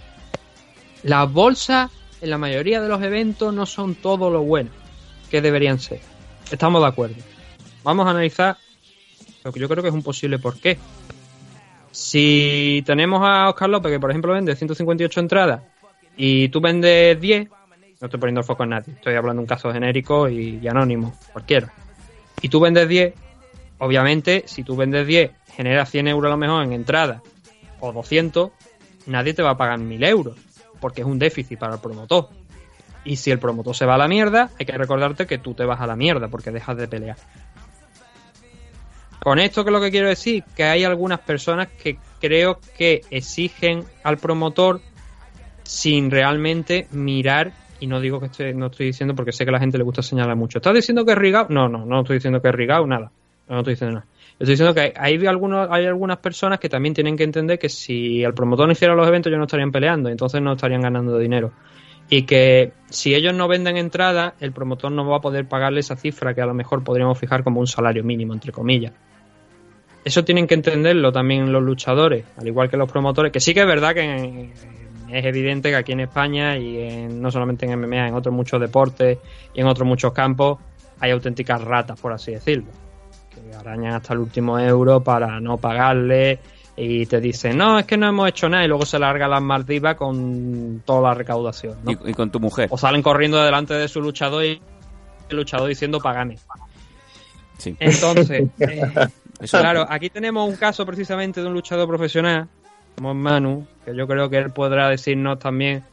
Las 1.04 1.32
bolsas 1.32 1.92
en 2.22 2.30
la 2.30 2.38
mayoría 2.38 2.82
de 2.82 2.90
los 2.90 3.02
eventos 3.02 3.54
no 3.54 3.66
son 3.66 3.96
todo 3.96 4.30
lo 4.30 4.42
bueno 4.42 4.70
que 5.30 5.42
deberían 5.42 5.80
ser. 5.80 6.02
Estamos 6.52 6.82
de 6.82 6.88
acuerdo. 6.88 7.16
Vamos 7.84 8.08
a 8.08 8.12
analizar 8.12 8.58
lo 9.44 9.52
que 9.52 9.60
yo 9.60 9.70
creo 9.70 9.82
que 9.82 9.90
es 9.90 9.96
un 9.96 10.04
posible 10.04 10.40
porqué. 10.40 10.78
Si 11.92 12.84
tenemos 12.86 13.22
a 13.24 13.50
Oscar 13.50 13.70
López, 13.70 13.92
que 13.92 14.00
por 14.00 14.10
ejemplo 14.10 14.34
vende 14.34 14.56
158 14.56 15.20
entradas, 15.20 15.62
y 16.18 16.50
tú 16.50 16.60
vendes 16.60 17.20
10, 17.20 17.50
no 17.50 18.06
estoy 18.06 18.20
poniendo 18.20 18.42
el 18.42 18.46
foco 18.46 18.64
en 18.64 18.70
nadie, 18.72 18.94
estoy 18.94 19.16
hablando 19.16 19.40
de 19.40 19.44
un 19.44 19.48
caso 19.48 19.72
genérico 19.72 20.28
y, 20.28 20.68
anónimo, 20.68 21.16
cualquiera. 21.32 21.74
Y 22.42 22.50
tú 22.50 22.60
vendes 22.60 22.88
10, 22.88 23.14
obviamente, 23.80 24.44
si 24.46 24.64
tú 24.64 24.76
vendes 24.76 25.08
10, 25.08 25.32
generas 25.56 25.90
100 25.90 26.10
euros 26.10 26.30
a 26.30 26.32
lo 26.32 26.38
mejor 26.38 26.64
en 26.64 26.74
entrada, 26.74 27.22
o 27.80 27.92
200, 27.92 28.52
nadie 29.08 29.34
te 29.34 29.42
va 29.42 29.52
a 29.52 29.58
pagar 29.58 29.80
1000 29.80 30.04
euros, 30.04 30.38
porque 30.80 31.02
es 31.02 31.08
un 31.08 31.20
déficit 31.20 31.60
para 31.60 31.76
el 31.76 31.80
promotor. 31.80 32.30
Y 33.04 33.16
si 33.16 33.32
el 33.32 33.40
promotor 33.40 33.76
se 33.76 33.86
va 33.86 33.96
a 33.96 33.98
la 33.98 34.08
mierda, 34.08 34.50
hay 34.60 34.66
que 34.66 34.78
recordarte 34.78 35.26
que 35.26 35.38
tú 35.38 35.54
te 35.54 35.66
vas 35.66 35.80
a 35.80 35.88
la 35.88 35.96
mierda 35.96 36.28
porque 36.28 36.52
dejas 36.52 36.78
de 36.78 36.88
pelear. 36.88 37.18
Con 39.20 39.40
esto 39.40 39.66
que 39.66 39.72
lo 39.72 39.82
que 39.82 39.92
quiero 39.92 40.08
decir, 40.08 40.44
que 40.56 40.64
hay 40.64 40.84
algunas 40.84 41.20
personas 41.20 41.68
que 41.68 41.98
creo 42.22 42.60
que 42.78 43.02
exigen 43.10 43.84
al 44.04 44.18
promotor 44.18 44.82
sin 45.64 46.10
realmente 46.10 46.88
mirar 46.92 47.54
y 47.80 47.88
no 47.88 48.02
digo 48.02 48.20
que 48.20 48.28
estoy, 48.28 48.54
no 48.54 48.68
estoy 48.68 48.88
diciendo 48.88 49.16
porque 49.16 49.32
sé 49.32 49.46
que 49.46 49.50
a 49.50 49.54
la 49.54 49.60
gente 49.60 49.78
le 49.78 49.84
gusta 49.84 50.02
señalar 50.02 50.36
mucho. 50.36 50.60
¿Estás 50.60 50.74
diciendo 50.74 51.06
que 51.06 51.14
es 51.14 51.18
Rigao? 51.18 51.48
No, 51.50 51.70
no, 51.70 51.86
no 51.86 52.02
estoy 52.02 52.18
diciendo 52.18 52.42
que 52.42 52.50
es 52.50 52.56
Rigao, 52.56 52.86
nada. 52.86 53.12
No 53.48 53.60
estoy 53.60 53.74
diciendo 53.74 53.96
nada. 53.96 54.08
Estoy 54.40 54.54
diciendo 54.54 54.74
que 54.74 54.94
hay, 54.96 55.28
algunos, 55.28 55.68
hay 55.70 55.86
algunas 55.86 56.18
personas 56.18 56.60
que 56.60 56.70
también 56.70 56.94
tienen 56.94 57.18
que 57.18 57.26
entender 57.26 57.60
que 57.60 57.68
si 57.68 58.24
el 58.24 58.34
promotor 58.34 58.68
no 58.68 58.72
hiciera 58.72 58.96
los 58.96 59.06
eventos, 59.06 59.30
ellos 59.30 59.40
no 59.40 59.46
estarían 59.46 59.72
peleando, 59.72 60.08
entonces 60.08 60.42
no 60.42 60.54
estarían 60.54 60.82
ganando 60.82 61.18
dinero. 61.20 61.52
Y 62.10 62.24
que 62.24 62.72
si 62.90 63.14
ellos 63.14 63.34
no 63.34 63.50
venden 63.50 63.76
entrada, 63.76 64.36
el 64.40 64.54
promotor 64.54 64.94
no 64.94 65.06
va 65.06 65.18
a 65.18 65.22
poder 65.22 65.46
pagarle 65.46 65.82
esa 65.82 65.98
cifra 65.98 66.34
que 66.34 66.42
a 66.42 66.46
lo 66.46 66.54
mejor 66.54 66.86
podríamos 66.86 67.20
fijar 67.20 67.44
como 67.44 67.60
un 67.60 67.68
salario 67.68 68.02
mínimo, 68.06 68.34
entre 68.34 68.54
comillas. 68.54 68.94
Eso 70.06 70.24
tienen 70.24 70.48
que 70.48 70.54
entenderlo 70.54 71.12
también 71.12 71.52
los 71.52 71.62
luchadores, 71.62 72.24
al 72.38 72.48
igual 72.48 72.70
que 72.70 72.78
los 72.78 72.90
promotores, 72.90 73.34
que 73.34 73.42
sí 73.42 73.54
que 73.54 73.60
es 73.60 73.68
verdad 73.68 73.94
que 73.94 74.52
es 75.12 75.26
evidente 75.26 75.70
que 75.70 75.76
aquí 75.76 75.92
en 75.92 76.00
España 76.00 76.58
y 76.58 76.78
en, 76.78 77.22
no 77.22 77.30
solamente 77.30 77.66
en 77.66 77.78
MMA, 77.78 78.08
en 78.08 78.14
otros 78.14 78.34
muchos 78.34 78.62
deportes 78.62 79.18
y 79.54 79.60
en 79.60 79.68
otros 79.68 79.86
muchos 79.86 80.14
campos 80.14 80.60
hay 81.02 81.12
auténticas 81.12 81.62
ratas, 81.62 82.00
por 82.00 82.14
así 82.14 82.32
decirlo, 82.32 82.72
que 83.30 83.56
arañan 83.56 83.96
hasta 83.96 84.14
el 84.14 84.20
último 84.20 84.60
euro 84.60 85.02
para 85.04 85.40
no 85.40 85.58
pagarle 85.58 86.40
y 86.76 87.06
te 87.06 87.20
dicen, 87.20 87.58
no, 87.58 87.80
es 87.80 87.86
que 87.86 87.98
no 87.98 88.08
hemos 88.08 88.30
hecho 88.30 88.48
nada 88.48 88.64
y 88.64 88.68
luego 88.68 88.86
se 88.86 89.00
larga 89.00 89.28
las 89.28 89.42
Maldivas 89.42 89.96
con 89.96 90.82
toda 90.86 91.10
la 91.10 91.14
recaudación. 91.14 91.78
¿no? 91.84 91.92
Y, 91.92 92.12
y, 92.12 92.14
con 92.14 92.32
tu 92.32 92.40
mujer. 92.40 92.70
O 92.72 92.78
salen 92.78 93.02
corriendo 93.02 93.42
delante 93.44 93.74
de 93.74 93.88
su 93.88 94.02
luchador 94.02 94.46
y 94.46 94.62
el 95.30 95.36
luchador 95.36 95.68
diciendo 95.68 96.00
pagame. 96.00 96.38
Sí. 97.58 97.76
Entonces, 97.80 98.48
eh, 98.60 98.82
claro, 99.50 99.86
aquí 99.90 100.10
tenemos 100.10 100.48
un 100.48 100.56
caso 100.56 100.86
precisamente 100.86 101.42
de 101.42 101.48
un 101.48 101.54
luchador 101.54 101.88
profesional 101.88 102.48
como 103.00 103.14
Manu, 103.14 103.66
que 103.86 103.96
yo 103.96 104.06
creo 104.08 104.30
que 104.30 104.38
él 104.38 104.52
podrá 104.52 104.90
decirnos 104.90 105.40
también, 105.40 105.86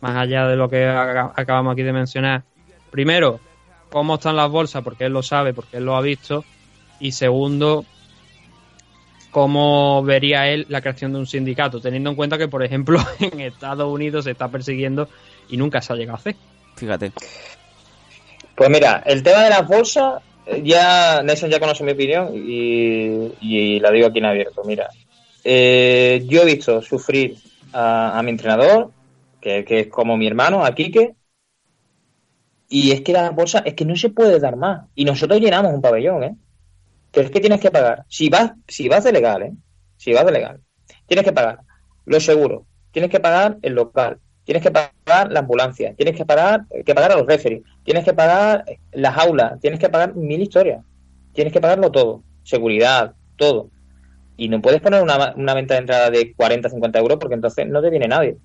más 0.00 0.16
allá 0.16 0.46
de 0.46 0.54
lo 0.54 0.68
que 0.68 0.86
acabamos 0.86 1.72
aquí 1.72 1.82
de 1.82 1.92
mencionar, 1.92 2.44
primero, 2.92 3.40
cómo 3.90 4.14
están 4.14 4.36
las 4.36 4.48
bolsas, 4.48 4.84
porque 4.84 5.06
él 5.06 5.12
lo 5.12 5.22
sabe, 5.24 5.52
porque 5.52 5.78
él 5.78 5.84
lo 5.84 5.96
ha 5.96 6.00
visto, 6.00 6.44
y 7.00 7.12
segundo, 7.12 7.84
cómo 9.34 10.02
vería 10.04 10.48
él 10.48 10.64
la 10.68 10.80
creación 10.80 11.12
de 11.12 11.18
un 11.18 11.26
sindicato, 11.26 11.80
teniendo 11.80 12.10
en 12.10 12.16
cuenta 12.16 12.38
que, 12.38 12.46
por 12.46 12.62
ejemplo, 12.62 13.00
en 13.20 13.40
Estados 13.40 13.92
Unidos 13.92 14.24
se 14.24 14.30
está 14.30 14.48
persiguiendo 14.48 15.08
y 15.48 15.56
nunca 15.56 15.82
se 15.82 15.92
ha 15.92 15.96
llegado 15.96 16.16
a 16.16 16.20
hacer. 16.20 16.36
Fíjate. 16.76 17.12
Pues 18.54 18.70
mira, 18.70 19.02
el 19.04 19.22
tema 19.24 19.42
de 19.42 19.50
las 19.50 19.66
bolsas, 19.66 20.22
ya 20.62 21.20
Nelson 21.24 21.50
ya 21.50 21.58
conoce 21.58 21.82
mi 21.82 21.92
opinión 21.92 22.30
y, 22.32 23.32
y 23.40 23.80
la 23.80 23.90
digo 23.90 24.06
aquí 24.06 24.18
en 24.20 24.26
abierto. 24.26 24.62
Mira, 24.64 24.88
eh, 25.42 26.24
yo 26.26 26.42
he 26.42 26.46
visto 26.46 26.80
sufrir 26.80 27.36
a, 27.72 28.16
a 28.16 28.22
mi 28.22 28.30
entrenador, 28.30 28.92
que, 29.40 29.64
que, 29.64 29.80
es 29.80 29.86
como 29.88 30.16
mi 30.16 30.28
hermano, 30.28 30.64
a 30.64 30.74
Quique, 30.76 31.16
y 32.68 32.92
es 32.92 33.00
que 33.00 33.12
la 33.12 33.30
bolsa 33.30 33.60
es 33.66 33.74
que 33.74 33.84
no 33.84 33.96
se 33.96 34.10
puede 34.10 34.38
dar 34.38 34.54
más. 34.54 34.86
Y 34.94 35.04
nosotros 35.04 35.40
llenamos 35.40 35.74
un 35.74 35.82
pabellón, 35.82 36.22
¿eh? 36.22 36.36
Que 37.14 37.20
es 37.20 37.30
que 37.30 37.40
tienes 37.40 37.60
que 37.60 37.70
pagar. 37.70 38.04
Si 38.08 38.28
vas, 38.28 38.52
si 38.68 38.88
vas 38.88 39.04
de 39.04 39.12
legal, 39.12 39.42
¿eh? 39.42 39.52
Si 39.96 40.12
vas 40.12 40.26
de 40.26 40.32
legal, 40.32 40.60
tienes 41.06 41.24
que 41.24 41.32
pagar 41.32 41.60
los 42.04 42.24
seguros, 42.24 42.64
tienes 42.90 43.10
que 43.10 43.20
pagar 43.20 43.56
el 43.62 43.72
local, 43.72 44.18
tienes 44.44 44.62
que 44.62 44.70
pagar 44.70 45.30
la 45.30 45.40
ambulancia, 45.40 45.94
tienes 45.94 46.16
que 46.16 46.26
pagar, 46.26 46.66
que 46.84 46.94
pagar 46.94 47.12
a 47.12 47.16
los 47.16 47.26
referees, 47.26 47.62
tienes 47.84 48.04
que 48.04 48.12
pagar 48.12 48.64
las 48.92 49.16
aulas, 49.16 49.58
tienes 49.60 49.80
que 49.80 49.88
pagar 49.88 50.14
mil 50.14 50.42
historias, 50.42 50.84
tienes 51.32 51.52
que 51.52 51.60
pagarlo 51.60 51.90
todo, 51.90 52.22
seguridad, 52.42 53.14
todo 53.36 53.70
y 54.36 54.48
no 54.48 54.60
puedes 54.60 54.80
poner 54.80 55.02
una, 55.02 55.34
una, 55.36 55.54
venta 55.54 55.74
de 55.74 55.80
entrada 55.80 56.10
de 56.10 56.34
40, 56.34 56.68
50 56.68 56.98
euros 56.98 57.18
porque 57.18 57.34
entonces 57.34 57.66
no 57.68 57.80
te 57.80 57.90
viene 57.90 58.08
nadie. 58.08 58.36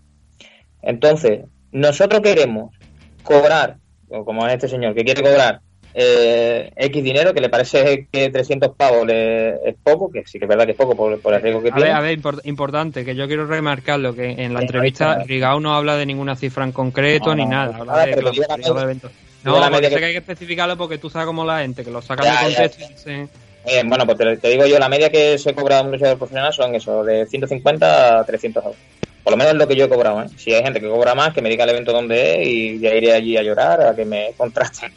Entonces, 0.81 1.41
nosotros 1.71 2.21
queremos 2.21 2.75
cobrar, 3.23 3.77
o 4.09 4.23
como 4.23 4.47
es 4.47 4.53
este 4.53 4.67
señor, 4.67 4.93
que 4.93 5.03
quiere 5.03 5.23
cobrar 5.23 5.61
eh, 6.01 6.71
X 6.76 7.03
dinero, 7.03 7.34
que 7.34 7.41
le 7.41 7.49
parece 7.49 8.07
que 8.11 8.30
300 8.30 8.76
pavos 8.76 9.05
le, 9.05 9.49
es 9.69 9.76
poco, 9.84 10.09
que 10.09 10.23
sí 10.26 10.39
que 10.39 10.45
es 10.45 10.49
verdad 10.49 10.65
que 10.65 10.71
es 10.71 10.77
poco 10.77 10.95
por, 10.95 11.19
por 11.21 11.34
el 11.34 11.41
riesgo 11.41 11.61
que 11.61 11.69
a 11.69 11.76
tiene. 11.76 11.89
Ver, 11.89 11.97
a 11.97 12.01
ver, 12.01 12.13
import, 12.13 12.45
importante, 12.45 13.03
que 13.03 13.15
yo 13.15 13.27
quiero 13.27 13.45
remarcarlo, 13.45 14.15
que 14.15 14.30
en 14.31 14.53
la 14.53 14.61
entrevista 14.61 15.23
Rigao 15.26 15.59
no 15.59 15.73
habla 15.76 15.95
de 15.97 16.05
ninguna 16.05 16.35
cifra 16.35 16.63
en 16.63 16.71
concreto 16.71 17.30
No, 17.30 17.35
ni 17.35 17.43
no, 17.43 17.49
nada. 17.51 17.71
no, 17.73 17.80
Habla 17.81 17.91
nada, 17.93 18.05
de 18.05 18.09
que 18.11 18.15
la 18.17 18.21
los- 18.30 18.38
los 18.38 18.57
media- 18.57 18.84
eventos. 18.84 19.11
No, 19.43 19.59
la 19.59 19.65
sé 19.77 19.81
que- 19.81 19.89
que 19.99 20.05
hay 20.05 20.11
que 20.13 20.17
especificarlo 20.17 20.77
porque 20.77 20.97
tú 20.97 21.09
sabes 21.09 21.26
cómo 21.27 21.45
la 21.45 21.59
gente, 21.61 21.84
que 21.84 21.91
lo 21.91 22.01
sacan 22.01 22.26
Ya, 22.26 22.31
de 22.31 22.38
ya. 22.38 22.43
contexto 22.45 22.84
y 22.84 22.93
dicen... 22.93 23.30
Eh, 23.65 23.84
bueno, 23.85 24.05
pues 24.05 24.17
te, 24.17 24.38
te 24.38 24.49
digo 24.49 24.65
yo, 24.65 24.80
la 24.80 24.89
media 24.89 25.09
que 25.09 25.38
se 25.38 25.53
cobra 25.53 25.81
un 25.81 25.91
luchador 25.91 26.17
profesional 26.17 26.53
son 26.53 26.76
eso, 26.76 27.03
de 27.03 27.26
150 27.26 28.19
a 28.19 28.26
300 28.26 28.63
euros. 28.63 28.77
Por 29.23 29.31
lo 29.34 29.38
menos 29.38 29.53
es 29.53 29.59
lo 29.59 29.67
que 29.67 29.76
yo 29.76 29.85
he 29.85 29.89
cobrado, 29.89 30.21
¿eh? 30.21 30.26
Si 30.38 30.53
hay 30.53 30.63
gente 30.63 30.80
que 30.80 30.88
cobra 30.88 31.13
más, 31.13 31.34
que 31.34 31.41
me 31.41 31.49
diga 31.49 31.65
el 31.65 31.69
evento 31.71 31.91
donde 31.91 32.41
es 32.41 32.47
y 32.47 32.80
ya 32.80 32.93
iré 32.95 33.13
allí 33.13 33.35
a 33.38 33.43
llorar, 33.43 33.81
a 33.81 33.95
que 33.95 34.05
me 34.05 34.34
contrasten. 34.38 34.91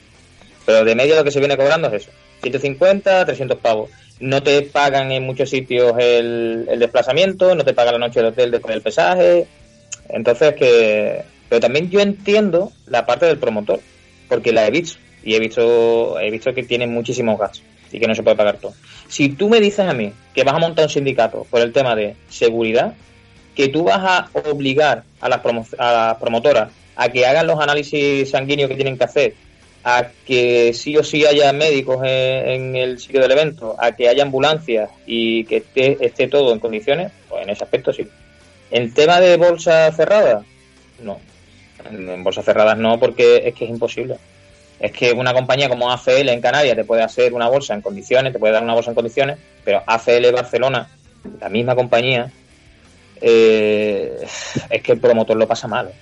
Pero 0.66 0.84
de 0.84 0.94
media 0.94 1.16
lo 1.16 1.24
que 1.24 1.30
se 1.30 1.38
viene 1.38 1.56
cobrando 1.56 1.88
es 1.88 2.02
eso. 2.02 2.10
150, 2.42 3.24
300 3.24 3.58
pavos. 3.58 3.90
No 4.20 4.42
te 4.42 4.62
pagan 4.62 5.10
en 5.12 5.24
muchos 5.24 5.50
sitios 5.50 5.94
el, 5.98 6.66
el 6.70 6.78
desplazamiento, 6.78 7.54
no 7.54 7.64
te 7.64 7.74
pagan 7.74 7.94
la 7.94 8.06
noche 8.06 8.20
de 8.20 8.28
hotel 8.28 8.50
después 8.50 8.74
del 8.74 8.82
pesaje. 8.82 9.46
Entonces 10.08 10.54
que... 10.54 11.22
Pero 11.48 11.60
también 11.60 11.90
yo 11.90 12.00
entiendo 12.00 12.72
la 12.86 13.04
parte 13.04 13.26
del 13.26 13.38
promotor, 13.38 13.80
porque 14.28 14.52
la 14.52 14.66
he 14.66 14.70
visto. 14.70 14.98
Y 15.22 15.34
he 15.34 15.38
visto, 15.38 16.18
he 16.18 16.30
visto 16.30 16.54
que 16.54 16.62
tienen 16.62 16.92
muchísimos 16.92 17.38
gastos 17.38 17.62
y 17.92 18.00
que 18.00 18.06
no 18.06 18.14
se 18.14 18.22
puede 18.22 18.36
pagar 18.36 18.56
todo. 18.56 18.74
Si 19.08 19.28
tú 19.28 19.48
me 19.48 19.60
dices 19.60 19.86
a 19.86 19.92
mí 19.92 20.12
que 20.34 20.44
vas 20.44 20.54
a 20.54 20.58
montar 20.58 20.86
un 20.86 20.90
sindicato 20.90 21.46
por 21.50 21.60
el 21.60 21.72
tema 21.72 21.94
de 21.94 22.16
seguridad, 22.28 22.94
que 23.54 23.68
tú 23.68 23.84
vas 23.84 23.98
a 23.98 24.30
obligar 24.48 25.04
a 25.20 25.28
las, 25.28 25.40
promo 25.40 25.66
a 25.78 25.92
las 25.92 26.16
promotoras 26.16 26.70
a 26.96 27.08
que 27.10 27.26
hagan 27.26 27.46
los 27.46 27.60
análisis 27.60 28.30
sanguíneos 28.30 28.68
que 28.68 28.76
tienen 28.76 28.96
que 28.96 29.04
hacer, 29.04 29.34
a 29.84 30.08
que 30.26 30.72
sí 30.74 30.96
o 30.96 31.02
sí 31.02 31.26
haya 31.26 31.52
médicos 31.52 31.98
en, 32.04 32.76
el 32.76 32.98
sitio 32.98 33.20
del 33.20 33.32
evento, 33.32 33.76
a 33.78 33.92
que 33.92 34.08
haya 34.08 34.22
ambulancias 34.22 34.90
y 35.06 35.44
que 35.44 35.58
esté, 35.58 36.04
esté 36.04 36.28
todo 36.28 36.52
en 36.52 36.60
condiciones, 36.60 37.12
pues 37.28 37.42
en 37.42 37.50
ese 37.50 37.64
aspecto 37.64 37.92
sí. 37.92 38.06
En 38.70 38.94
tema 38.94 39.20
de 39.20 39.36
bolsa 39.36 39.90
cerrada, 39.92 40.44
no. 41.00 41.20
En, 41.90 42.08
en 42.08 42.22
bolsas 42.24 42.44
cerradas 42.44 42.78
no, 42.78 42.98
porque 42.98 43.42
es 43.48 43.54
que 43.54 43.64
es 43.64 43.70
imposible. 43.70 44.16
Es 44.78 44.92
que 44.92 45.12
una 45.12 45.32
compañía 45.32 45.68
como 45.68 45.92
ACL 45.92 46.28
en 46.28 46.40
Canarias 46.40 46.76
te 46.76 46.84
puede 46.84 47.02
hacer 47.02 47.34
una 47.34 47.48
bolsa 47.48 47.74
en 47.74 47.82
condiciones, 47.82 48.32
te 48.32 48.38
puede 48.38 48.52
dar 48.52 48.62
una 48.62 48.74
bolsa 48.74 48.90
en 48.90 48.96
condiciones, 48.96 49.38
pero 49.64 49.82
ACL 49.86 50.32
Barcelona, 50.32 50.88
la 51.40 51.48
misma 51.48 51.74
compañía, 51.74 52.30
eh, 53.20 54.26
es 54.70 54.82
que 54.82 54.92
el 54.92 55.00
promotor 55.00 55.36
lo 55.36 55.46
pasa 55.46 55.68
mal. 55.68 55.92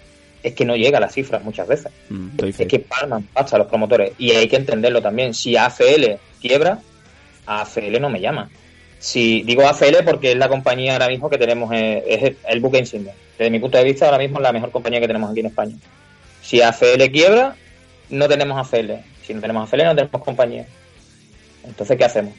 Es 0.43 0.55
que 0.55 0.65
no 0.65 0.77
llega 0.77 0.99
a 0.99 1.01
las 1.01 1.13
cifras 1.13 1.43
muchas 1.45 1.69
veces. 1.69 1.93
Mm. 2.09 2.29
Es 2.59 2.67
que 2.67 2.79
palman 2.79 3.25
pasta 3.25 3.59
los 3.59 3.67
promotores. 3.67 4.13
Y 4.19 4.31
hay 4.33 4.49
que 4.49 4.57
entenderlo 4.57 5.03
también. 5.03 5.35
Si 5.35 5.57
ACL 5.57 6.19
quiebra, 6.41 6.79
ACL 7.47 8.01
no 8.01 8.09
me 8.09 8.21
llama. 8.21 8.49
Si 8.99 9.43
digo 9.43 9.67
ACL 9.67 10.05
porque 10.05 10.33
es 10.33 10.37
la 10.37 10.49
compañía 10.49 10.93
ahora 10.93 11.09
mismo 11.09 11.31
que 11.31 11.39
tenemos, 11.39 11.73
eh, 11.73 12.05
es 12.07 12.37
el 12.49 12.61
buque 12.61 12.79
insignia. 12.79 13.15
Desde 13.39 13.51
mi 13.51 13.59
punto 13.59 13.79
de 13.79 13.85
vista, 13.85 14.07
ahora 14.07 14.19
mismo 14.19 14.39
es 14.39 14.43
la 14.43 14.53
mejor 14.53 14.71
compañía 14.71 15.01
que 15.01 15.07
tenemos 15.07 15.31
aquí 15.31 15.41
en 15.41 15.47
España. 15.47 15.75
Si 16.43 16.61
ACL 16.61 17.11
quiebra, 17.11 17.57
no 18.11 18.29
tenemos 18.29 18.59
ACL. 18.59 18.93
Si 19.27 19.33
no 19.35 19.41
tenemos 19.41 19.73
ACL, 19.73 19.85
no 19.85 19.95
tenemos 19.95 20.23
compañía. 20.23 20.67
Entonces, 21.65 21.97
¿qué 21.97 22.05
hacemos? 22.05 22.35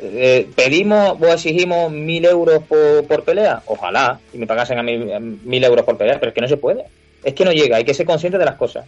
Eh, 0.00 0.48
¿Pedimos 0.56 1.16
o 1.20 1.26
exigimos 1.26 1.92
mil 1.92 2.24
euros 2.24 2.62
por, 2.64 3.06
por 3.06 3.24
pelea? 3.24 3.62
Ojalá, 3.66 4.18
y 4.32 4.38
me 4.38 4.46
pagasen 4.46 4.78
a 4.78 4.82
mí 4.82 5.12
a 5.12 5.20
mil 5.20 5.64
euros 5.64 5.84
por 5.84 5.96
pelea, 5.96 6.18
pero 6.18 6.30
es 6.30 6.34
que 6.34 6.40
no 6.40 6.48
se 6.48 6.56
puede. 6.56 6.84
Es 7.24 7.34
que 7.34 7.44
no 7.44 7.52
llega, 7.52 7.78
hay 7.78 7.84
que 7.84 7.94
ser 7.94 8.06
consciente 8.06 8.38
de 8.38 8.44
las 8.44 8.56
cosas. 8.56 8.86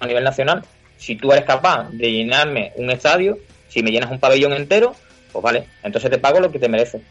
A 0.00 0.06
nivel 0.06 0.24
nacional, 0.24 0.64
si 0.96 1.16
tú 1.16 1.32
eres 1.32 1.44
capaz 1.44 1.88
de 1.90 2.10
llenarme 2.10 2.72
un 2.76 2.90
estadio, 2.90 3.38
si 3.68 3.82
me 3.82 3.90
llenas 3.90 4.10
un 4.10 4.18
pabellón 4.18 4.52
entero, 4.52 4.94
pues 5.32 5.42
vale, 5.42 5.66
entonces 5.82 6.10
te 6.10 6.18
pago 6.18 6.40
lo 6.40 6.50
que 6.50 6.58
te 6.58 6.68
mereces. 6.68 7.02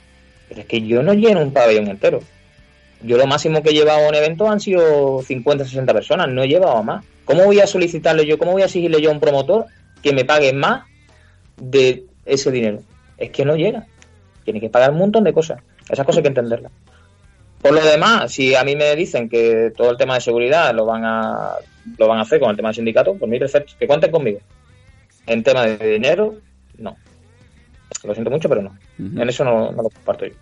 Pero 0.49 0.61
es 0.61 0.67
que 0.67 0.81
yo 0.81 1.01
no 1.03 1.13
lleno 1.13 1.41
un 1.41 1.53
pabellón 1.53 1.87
entero. 1.87 2.19
Yo 3.01 3.17
lo 3.17 3.27
máximo 3.27 3.61
que 3.61 3.69
he 3.69 3.73
llevado 3.73 4.05
a 4.05 4.09
un 4.09 4.15
evento 4.15 4.49
han 4.49 4.59
sido 4.59 5.21
50, 5.21 5.65
60 5.65 5.93
personas, 5.93 6.27
no 6.29 6.43
he 6.43 6.47
llevado 6.47 6.77
a 6.77 6.83
más. 6.83 7.05
¿Cómo 7.25 7.45
voy 7.45 7.59
a 7.59 7.67
solicitarle 7.67 8.25
yo, 8.25 8.37
cómo 8.37 8.53
voy 8.53 8.63
a 8.63 8.65
exigirle 8.65 9.01
yo 9.01 9.09
a 9.09 9.13
un 9.13 9.19
promotor 9.19 9.65
que 10.01 10.13
me 10.13 10.25
pague 10.25 10.53
más 10.53 10.85
de 11.57 12.05
ese 12.25 12.51
dinero? 12.51 12.81
Es 13.17 13.31
que 13.31 13.45
no 13.45 13.55
llega. 13.55 13.85
Tiene 14.43 14.59
que 14.59 14.69
pagar 14.69 14.91
un 14.91 14.97
montón 14.97 15.23
de 15.23 15.33
cosas. 15.33 15.61
Esas 15.89 16.05
cosas 16.05 16.17
hay 16.17 16.23
que 16.23 16.29
entenderlas. 16.29 16.71
Por 17.67 17.83
lo 17.83 17.85
demás, 17.85 18.31
si 18.31 18.55
a 18.55 18.63
mí 18.63 18.75
me 18.75 18.95
dicen 18.95 19.29
que 19.29 19.71
todo 19.75 19.91
el 19.91 19.97
tema 19.97 20.15
de 20.15 20.21
seguridad 20.21 20.73
lo 20.73 20.85
van 20.85 21.03
a 21.05 21.51
lo 21.97 22.07
van 22.07 22.19
a 22.19 22.21
hacer 22.21 22.39
con 22.39 22.49
el 22.49 22.55
tema 22.55 22.69
del 22.69 22.75
sindicato, 22.75 23.15
pues 23.15 23.29
mire, 23.29 23.45
perfecto, 23.45 23.73
que 23.79 23.87
cuenten 23.87 24.11
conmigo. 24.11 24.39
En 25.25 25.43
tema 25.43 25.65
de 25.65 25.93
dinero, 25.93 26.35
no. 26.77 26.95
Lo 28.03 28.13
siento 28.13 28.29
mucho, 28.29 28.49
pero 28.49 28.61
no. 28.61 28.77
En 28.99 29.27
eso 29.27 29.43
no, 29.43 29.71
no 29.71 29.83
lo 29.83 29.89
comparto 29.89 30.25
yo. 30.25 30.33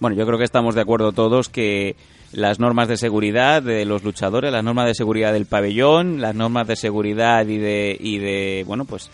Bueno, 0.00 0.16
yo 0.16 0.26
creo 0.26 0.38
que 0.38 0.44
estamos 0.44 0.74
de 0.74 0.80
acuerdo 0.80 1.12
todos 1.12 1.48
que 1.48 1.96
las 2.32 2.58
normas 2.58 2.88
de 2.88 2.96
seguridad 2.96 3.62
de 3.62 3.84
los 3.84 4.02
luchadores, 4.02 4.52
las 4.52 4.64
normas 4.64 4.86
de 4.86 4.94
seguridad 4.94 5.32
del 5.32 5.46
pabellón, 5.46 6.20
las 6.20 6.34
normas 6.34 6.66
de 6.66 6.76
seguridad 6.76 7.46
y 7.46 7.58
de, 7.58 7.96
y 7.98 8.18
de 8.18 8.64
bueno, 8.66 8.84
pues 8.84 9.10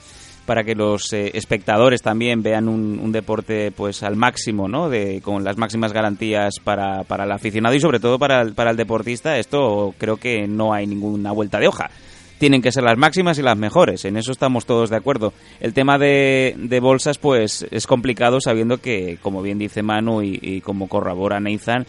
para 0.47 0.65
que 0.65 0.75
los 0.75 1.13
eh, 1.13 1.31
espectadores 1.35 2.03
también 2.03 2.43
vean 2.43 2.69
un, 2.69 2.99
un 2.99 3.13
deporte 3.13 3.71
pues 3.71 4.03
al 4.03 4.17
máximo, 4.17 4.69
¿no? 4.69 4.89
De, 4.89 5.21
con 5.23 5.45
las 5.45 5.57
máximas 5.57 5.93
garantías 5.93 6.55
para, 6.63 7.05
para 7.05 7.25
el 7.25 7.33
aficionado 7.33 7.75
y 7.75 7.81
sobre 7.81 8.01
todo 8.01 8.19
para 8.19 8.43
el, 8.43 8.55
para 8.55 8.71
el 8.71 8.77
deportista, 8.77 9.39
esto 9.39 9.95
creo 9.99 10.17
que 10.17 10.47
no 10.49 10.73
hay 10.73 10.87
ninguna 10.87 11.33
vuelta 11.33 11.59
de 11.59 11.69
hoja. 11.69 11.91
Tienen 12.39 12.61
que 12.61 12.73
ser 12.73 12.83
las 12.83 12.99
máximas 12.99 13.39
y 13.39 13.43
las 13.43 13.57
mejores, 13.57 14.05
en 14.05 14.17
eso 14.17 14.33
estamos 14.33 14.67
todos 14.67 14.91
de 14.91 14.97
acuerdo. 14.97 15.33
El 15.61 15.75
tema 15.75 15.97
de, 15.97 16.57
de 16.59 16.81
bolsas 16.81 17.19
pues 17.19 17.65
es 17.71 17.87
complicado 17.87 18.41
sabiendo 18.41 18.79
que, 18.79 19.19
como 19.23 19.43
bien 19.43 19.59
dice 19.59 19.83
Manu 19.83 20.23
y, 20.23 20.41
y 20.43 20.61
como 20.61 20.89
corrobora 20.89 21.39
Nathan, 21.39 21.87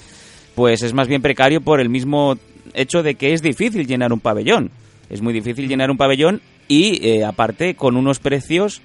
pues 0.54 0.84
es 0.84 0.94
más 0.94 1.08
bien 1.08 1.24
precario 1.24 1.62
por 1.62 1.80
el 1.80 1.90
mismo 1.90 2.38
hecho 2.76 3.02
de 3.02 3.16
que 3.16 3.34
es 3.34 3.42
difícil 3.42 3.88
llenar 3.88 4.14
un 4.14 4.20
pabellón. 4.20 4.70
Es 5.10 5.22
muy 5.22 5.34
difícil 5.34 5.68
llenar 5.68 5.90
un 5.90 5.98
pabellón 5.98 6.42
y 6.68 7.08
eh, 7.08 7.26
aparte 7.26 7.76
con 7.76 7.98
unos 7.98 8.20
precios 8.20 8.82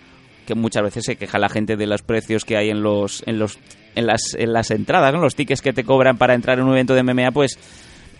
que 0.47 0.55
muchas 0.55 0.83
veces 0.83 1.05
se 1.05 1.17
queja 1.17 1.39
la 1.39 1.49
gente 1.49 1.77
de 1.77 1.87
los 1.87 2.03
precios 2.03 2.45
que 2.45 2.57
hay 2.57 2.71
en 2.71 2.83
los 2.83 3.23
en 3.27 3.39
los 3.39 3.59
en 3.99 4.07
las, 4.07 4.35
en 4.39 4.53
las 4.53 4.71
entradas, 4.71 5.13
¿no? 5.13 5.21
Los 5.21 5.35
tickets 5.35 5.61
que 5.61 5.73
te 5.73 5.85
cobran 5.85 6.19
para 6.19 6.35
entrar 6.35 6.59
en 6.59 6.65
un 6.65 6.73
evento 6.73 6.95
de 6.95 7.03
MMA, 7.03 7.33
pues 7.33 7.59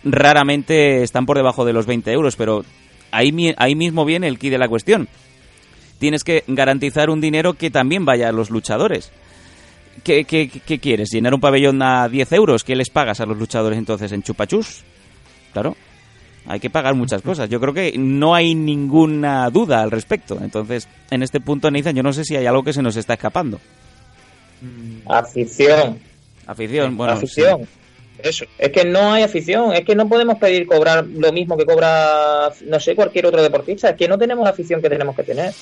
raramente 0.03 1.03
están 1.03 1.25
por 1.25 1.37
debajo 1.37 1.65
de 1.65 1.73
los 1.73 1.87
20 1.87 2.11
euros, 2.13 2.35
pero 2.35 2.65
ahí, 3.13 3.55
ahí 3.57 3.75
mismo 3.77 4.05
viene 4.05 4.27
el 4.27 4.39
key 4.39 4.51
de 4.51 4.59
la 4.59 4.69
cuestión. 4.69 5.09
Tienes 5.99 6.25
que 6.25 6.43
garantizar 6.49 7.11
un 7.11 7.21
dinero 7.21 7.55
que 7.55 7.71
también 7.71 8.05
vaya 8.05 8.29
a 8.29 8.33
los 8.33 8.51
luchadores. 8.51 9.13
¿Qué, 10.03 10.25
qué, 10.25 10.49
qué 10.49 10.79
quieres? 10.79 11.11
¿Llenar 11.11 11.35
un 11.35 11.41
pabellón 11.41 11.81
a 11.83 12.09
10 12.09 12.33
euros? 12.33 12.65
¿Qué 12.65 12.77
les 12.77 12.91
pagas 12.91 13.21
a 13.21 13.27
los 13.27 13.37
luchadores 13.37 13.79
entonces 13.79 14.13
en 14.13 14.23
chupachus? 14.23 14.83
Claro, 15.53 15.77
hay 16.49 16.61
que 16.61 16.71
pagar 16.71 16.95
muchas 16.95 17.21
cosas. 17.21 17.51
Yo 17.51 17.61
creo 17.61 17.75
que 17.75 17.93
no 17.99 18.35
hay 18.35 18.55
ninguna 18.55 19.51
duda 19.51 19.83
al 19.83 19.91
respecto. 19.91 20.39
Entonces, 20.43 20.89
en 21.11 21.23
este 21.23 21.41
punto, 21.41 21.71
Nathan, 21.71 21.95
yo 21.95 22.03
no 22.03 22.13
sé 22.13 22.25
si 22.25 22.37
hay 22.37 22.47
algo 22.47 22.63
que 22.63 22.73
se 22.73 22.81
nos 22.81 22.97
está 22.97 23.15
escapando. 23.15 23.61
Afición. 25.07 25.99
Afición, 26.47 26.97
bueno. 26.97 27.13
afición. 27.13 27.69
Eso. 28.19 28.47
Es 28.57 28.73
que 28.73 28.87
no 28.87 29.13
hay 29.13 29.25
afición. 29.25 29.75
Es 29.75 29.85
que 29.85 29.95
no 29.95 30.09
podemos 30.09 30.39
pedir 30.39 30.67
cobrar 30.67 31.07
lo 31.07 31.31
mismo 31.33 31.55
que 31.57 31.67
cobra, 31.67 32.51
no 32.65 32.81
sé, 32.81 32.95
cualquier 32.95 33.27
otro 33.27 33.43
deportista. 33.43 33.91
Es 33.91 33.97
que 33.97 34.09
no 34.09 34.17
tenemos 34.17 34.43
la 34.45 34.51
afición 34.51 34.81
que 34.81 34.89
tenemos 34.89 35.15
que 35.15 35.25
tener. 35.25 35.53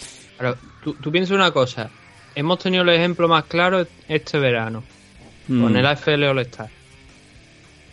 Tú, 0.84 0.94
tú 0.94 1.10
piensas 1.10 1.34
una 1.34 1.50
cosa. 1.50 1.90
Hemos 2.36 2.60
tenido 2.60 2.84
el 2.84 2.90
ejemplo 2.90 3.26
más 3.26 3.44
claro 3.46 3.84
este 4.08 4.38
verano. 4.38 4.84
Mm. 5.48 5.62
Con 5.62 5.76
el 5.76 5.84
AFL 5.84 6.24
All 6.24 6.38
Star. 6.40 6.76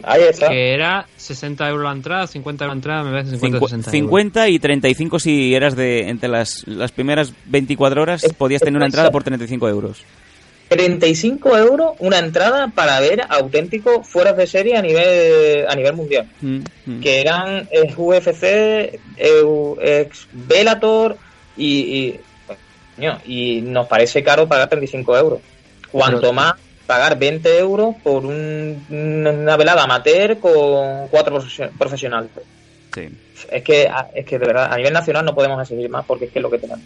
Ahí 0.04 0.22
está. 0.30 0.50
Que 0.50 0.74
era 0.74 1.08
60 1.18 1.68
euros 1.70 1.86
la 1.86 1.92
entrada, 1.94 2.28
50 2.28 2.66
euros 2.66 2.76
la 2.76 2.78
entrada, 2.78 3.04
me 3.04 3.12
parece 3.12 3.32
50 3.32 3.58
Cincu- 3.58 3.70
60 3.70 3.90
euros. 3.90 3.92
50 3.92 4.50
y 4.50 4.60
35 4.60 5.20
si 5.20 5.56
eras 5.56 5.76
de 5.76 6.10
entre 6.10 6.30
las, 6.30 6.68
las 6.68 6.92
primeras 6.92 7.34
24 7.46 8.02
horas 8.02 8.26
podías 8.38 8.62
tener 8.62 8.76
una 8.78 8.86
entrada 8.88 9.12
por 9.12 9.24
35 9.24 9.70
euros. 9.70 10.04
35 10.70 11.58
euros 11.58 11.92
una 12.00 12.18
entrada 12.20 12.70
para 12.70 13.00
ver 13.00 13.22
auténticos 13.30 14.08
fueras 14.08 14.36
de 14.38 14.48
serie 14.48 14.76
a 14.78 14.82
nivel 14.82 15.68
a 15.68 15.76
nivel 15.76 15.94
mundial. 15.94 16.28
Mm, 16.42 16.60
mm. 16.86 17.00
Que 17.02 17.22
eran 17.22 17.68
ex 17.72 17.94
UFC, 17.96 19.00
ex 19.18 20.28
Bellator 20.32 21.18
y, 21.58 21.68
y, 21.68 22.20
y 23.26 23.62
nos 23.62 23.88
parece 23.88 24.24
caro 24.24 24.48
pagar 24.48 24.70
35 24.70 25.18
euros. 25.18 25.40
Cuanto 25.92 26.22
Pero- 26.22 26.34
más 26.34 26.54
pagar 26.88 27.18
20 27.18 27.58
euros 27.60 27.96
por 28.04 28.26
un- 28.26 28.86
una 28.90 29.58
velada 29.58 29.84
amateur 29.84 30.38
con 30.40 31.08
cuatro 31.10 31.36
profesio- 31.36 31.72
profesionales. 31.78 32.30
Sí. 32.94 33.10
Es 33.52 33.64
que, 33.64 33.90
es 34.14 34.26
que 34.26 34.40
de 34.40 34.46
verdad, 34.46 34.72
a 34.72 34.78
nivel 34.78 34.94
nacional 34.94 35.26
no 35.26 35.34
podemos 35.36 35.60
exigir 35.62 35.90
más 35.90 36.06
porque 36.06 36.26
es 36.26 36.32
que 36.32 36.40
es 36.40 36.44
lo 36.44 36.50
que 36.52 36.60
tenemos. 36.60 36.84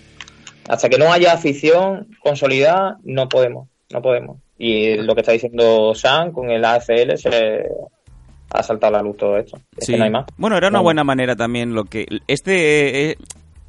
Hasta 0.68 0.90
que 0.90 0.98
no 0.98 1.12
haya 1.14 1.34
afición 1.34 2.08
consolidada, 2.20 2.98
no 3.04 3.30
podemos, 3.30 3.68
no 3.92 4.02
podemos. 4.02 4.38
Y 4.58 4.96
lo 4.98 5.14
que 5.16 5.22
está 5.22 5.32
diciendo 5.34 5.94
Sam 5.96 6.32
con 6.32 6.50
el 6.50 6.64
AFL 6.66 7.18
se 7.18 7.64
ha 8.50 8.64
saltado 8.64 8.96
a 8.96 8.98
la 9.00 9.04
luz 9.04 9.18
todo 9.18 9.38
esto. 9.38 9.60
Es 9.78 9.86
Sí. 9.86 9.92
que 9.94 9.98
no 9.98 10.06
hay 10.06 10.10
más. 10.12 10.26
Bueno, 10.38 10.58
era 10.58 10.68
una 10.70 10.80
No. 10.80 10.84
buena 10.84 11.04
manera 11.04 11.36
también 11.36 11.74
lo 11.74 11.86
que 11.86 12.06
este 12.28 13.12
eh, 13.12 13.18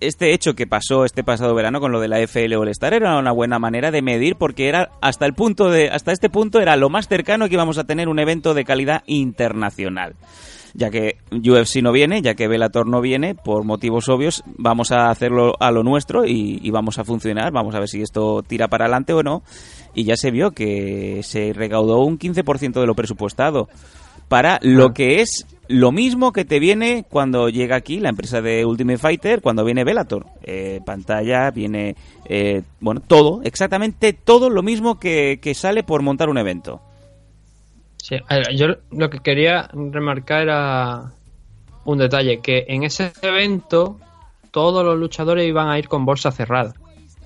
este 0.00 0.32
hecho 0.32 0.54
que 0.54 0.66
pasó 0.66 1.04
este 1.04 1.24
pasado 1.24 1.54
verano 1.54 1.80
con 1.80 1.92
lo 1.92 2.00
de 2.00 2.08
la 2.08 2.20
FL 2.20 2.54
All 2.56 2.68
Star 2.68 2.94
era 2.94 3.18
una 3.18 3.32
buena 3.32 3.58
manera 3.58 3.90
de 3.90 4.02
medir 4.02 4.36
porque 4.36 4.68
era 4.68 4.90
hasta 5.00 5.26
el 5.26 5.34
punto 5.34 5.70
de 5.70 5.88
hasta 5.90 6.12
este 6.12 6.30
punto 6.30 6.60
era 6.60 6.76
lo 6.76 6.88
más 6.88 7.08
cercano 7.08 7.48
que 7.48 7.54
íbamos 7.54 7.78
a 7.78 7.84
tener 7.84 8.08
un 8.08 8.18
evento 8.18 8.54
de 8.54 8.64
calidad 8.64 9.02
internacional. 9.06 10.14
Ya 10.74 10.90
que 10.90 11.16
UFC 11.32 11.82
no 11.82 11.92
viene, 11.92 12.20
ya 12.22 12.34
que 12.34 12.46
Bellator 12.46 12.86
no 12.86 13.00
viene, 13.00 13.34
por 13.34 13.64
motivos 13.64 14.08
obvios, 14.08 14.44
vamos 14.58 14.92
a 14.92 15.10
hacerlo 15.10 15.54
a 15.58 15.70
lo 15.72 15.82
nuestro 15.82 16.26
y, 16.26 16.60
y 16.62 16.70
vamos 16.70 16.98
a 16.98 17.04
funcionar. 17.04 17.50
Vamos 17.52 17.74
a 17.74 17.80
ver 17.80 17.88
si 17.88 18.02
esto 18.02 18.42
tira 18.46 18.68
para 18.68 18.84
adelante 18.84 19.14
o 19.14 19.22
no. 19.22 19.42
Y 19.94 20.04
ya 20.04 20.14
se 20.16 20.30
vio 20.30 20.52
que 20.52 21.22
se 21.24 21.52
recaudó 21.54 22.04
un 22.04 22.18
15% 22.18 22.80
de 22.80 22.86
lo 22.86 22.94
presupuestado 22.94 23.68
para 24.28 24.58
lo 24.62 24.92
que 24.92 25.22
es 25.22 25.46
lo 25.68 25.92
mismo 25.92 26.32
que 26.32 26.44
te 26.44 26.58
viene 26.58 27.04
cuando 27.08 27.48
llega 27.48 27.76
aquí 27.76 28.00
la 28.00 28.08
empresa 28.08 28.40
de 28.40 28.64
Ultimate 28.64 28.98
Fighter, 28.98 29.42
cuando 29.42 29.64
viene 29.64 29.84
Bellator. 29.84 30.26
Eh, 30.42 30.80
pantalla, 30.84 31.50
viene, 31.50 31.94
eh, 32.24 32.62
bueno, 32.80 33.00
todo, 33.00 33.40
exactamente 33.44 34.12
todo 34.12 34.50
lo 34.50 34.62
mismo 34.62 34.98
que, 34.98 35.38
que 35.42 35.54
sale 35.54 35.82
por 35.82 36.02
montar 36.02 36.28
un 36.30 36.38
evento. 36.38 36.80
Sí, 37.98 38.16
yo 38.54 38.68
lo 38.90 39.10
que 39.10 39.18
quería 39.18 39.68
remarcar 39.72 40.42
era 40.42 41.12
un 41.84 41.98
detalle, 41.98 42.40
que 42.40 42.64
en 42.68 42.84
ese 42.84 43.12
evento 43.20 43.98
todos 44.50 44.84
los 44.84 44.98
luchadores 44.98 45.46
iban 45.46 45.68
a 45.68 45.78
ir 45.78 45.88
con 45.88 46.06
bolsa 46.06 46.32
cerrada. 46.32 46.72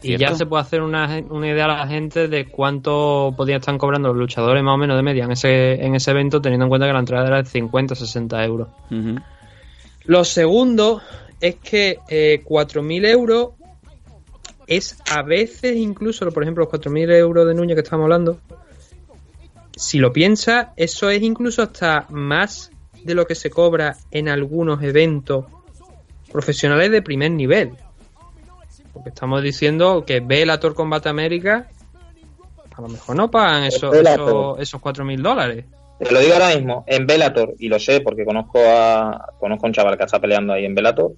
Y 0.03 0.09
¿Cierto? 0.09 0.21
ya 0.21 0.35
se 0.35 0.47
puede 0.47 0.63
hacer 0.63 0.83
una, 0.83 1.23
una 1.31 1.49
idea 1.49 1.67
a 1.67 1.69
la 1.69 1.87
gente 1.87 2.27
de 2.27 2.47
cuánto 2.47 3.33
podían 3.37 3.61
estar 3.61 3.77
cobrando 3.77 4.09
los 4.09 4.17
luchadores 4.17 4.63
más 4.63 4.75
o 4.75 4.77
menos 4.77 4.97
de 4.97 5.03
media 5.03 5.25
en 5.25 5.33
ese, 5.33 5.75
en 5.85 5.95
ese 5.95 6.11
evento, 6.11 6.41
teniendo 6.41 6.65
en 6.65 6.71
cuenta 6.71 6.87
que 6.87 6.93
la 6.93 6.99
entrada 6.99 7.27
era 7.29 7.43
de 7.43 7.49
50 7.49 7.95
60 7.95 8.45
euros. 8.45 8.69
Lo 10.05 10.25
segundo 10.25 11.01
es 11.41 11.57
que 11.57 12.01
eh, 12.09 12.43
4.000 12.45 13.07
euros 13.07 13.51
es 14.67 14.97
a 15.11 15.23
veces 15.23 15.77
incluso, 15.77 16.29
por 16.31 16.43
ejemplo, 16.43 16.69
los 16.71 16.83
4.000 16.83 17.13
euros 17.17 17.47
de 17.47 17.55
Núñez 17.55 17.77
que 17.77 17.83
estamos 17.83 18.05
hablando, 18.05 18.39
si 19.77 19.99
lo 19.99 20.13
piensas, 20.13 20.69
eso 20.77 21.11
es 21.11 21.23
incluso 21.23 21.63
hasta 21.63 22.07
más 22.11 22.71
de 23.05 23.15
lo 23.15 23.27
que 23.27 23.35
se 23.35 23.51
cobra 23.51 23.97
en 24.11 24.29
algunos 24.29 24.83
eventos 24.83 25.47
profesionales 26.31 26.91
de 26.91 27.03
primer 27.03 27.31
nivel. 27.33 27.73
Porque 28.93 29.09
estamos 29.11 29.43
diciendo 29.43 30.05
que 30.07 30.21
Bellator 30.21 30.75
Combat 30.75 31.07
América 31.07 31.69
a 32.77 32.81
lo 32.81 32.89
mejor 32.89 33.17
no 33.17 33.31
pagan 33.31 33.65
esos, 33.65 33.95
esos, 33.95 34.59
esos 34.61 34.81
4.000 34.81 35.21
dólares. 35.21 35.65
Te 35.99 36.11
lo 36.11 36.21
digo 36.21 36.33
ahora 36.35 36.49
mismo, 36.55 36.85
en 36.87 37.07
Bellator, 37.07 37.55
y 37.59 37.69
lo 37.69 37.79
sé 37.79 38.01
porque 38.01 38.25
conozco 38.25 38.59
a 38.59 39.27
conozco 39.39 39.67
a 39.67 39.69
un 39.69 39.73
chaval 39.75 39.97
que 39.97 40.05
está 40.05 40.19
peleando 40.19 40.53
ahí 40.53 40.65
en 40.65 40.75
Bellator, 40.75 41.13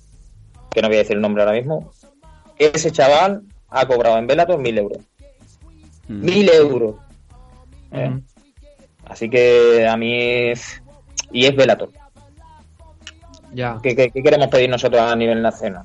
que 0.71 0.83
no 0.83 0.89
voy 0.89 0.97
a 0.97 1.01
decir 1.01 1.17
el 1.17 1.23
nombre 1.23 1.43
ahora 1.43 1.55
mismo, 1.57 1.91
ese 2.59 2.91
chaval 2.91 3.43
ha 3.71 3.87
cobrado 3.87 4.19
en 4.19 4.27
Bellator 4.27 4.59
mil 4.59 4.77
euros. 4.79 4.99
Mm. 6.09 6.25
Mil 6.25 6.51
euros. 6.51 6.97
¿eh? 7.93 8.19
Así 9.07 9.31
que 9.31 9.87
a 9.87 9.97
mí... 9.97 10.51
es- 10.51 10.83
Y 11.33 11.47
es 11.47 11.55
Bellator. 11.57 11.91
Ya. 13.53 13.79
¿Qué, 13.83 13.95
qué- 13.97 14.11
qué 14.11 14.23
queremos 14.23 14.49
pedir 14.49 14.69
nosotros 14.69 15.01
a 15.01 15.15
nivel 15.17 15.41
nacional? 15.41 15.85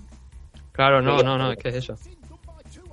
Claro, 0.80 1.02
no, 1.02 1.22
no, 1.22 1.38
no, 1.38 1.52
es 1.52 1.58
que 1.58 1.68
es 1.68 1.76
eso. 1.76 1.98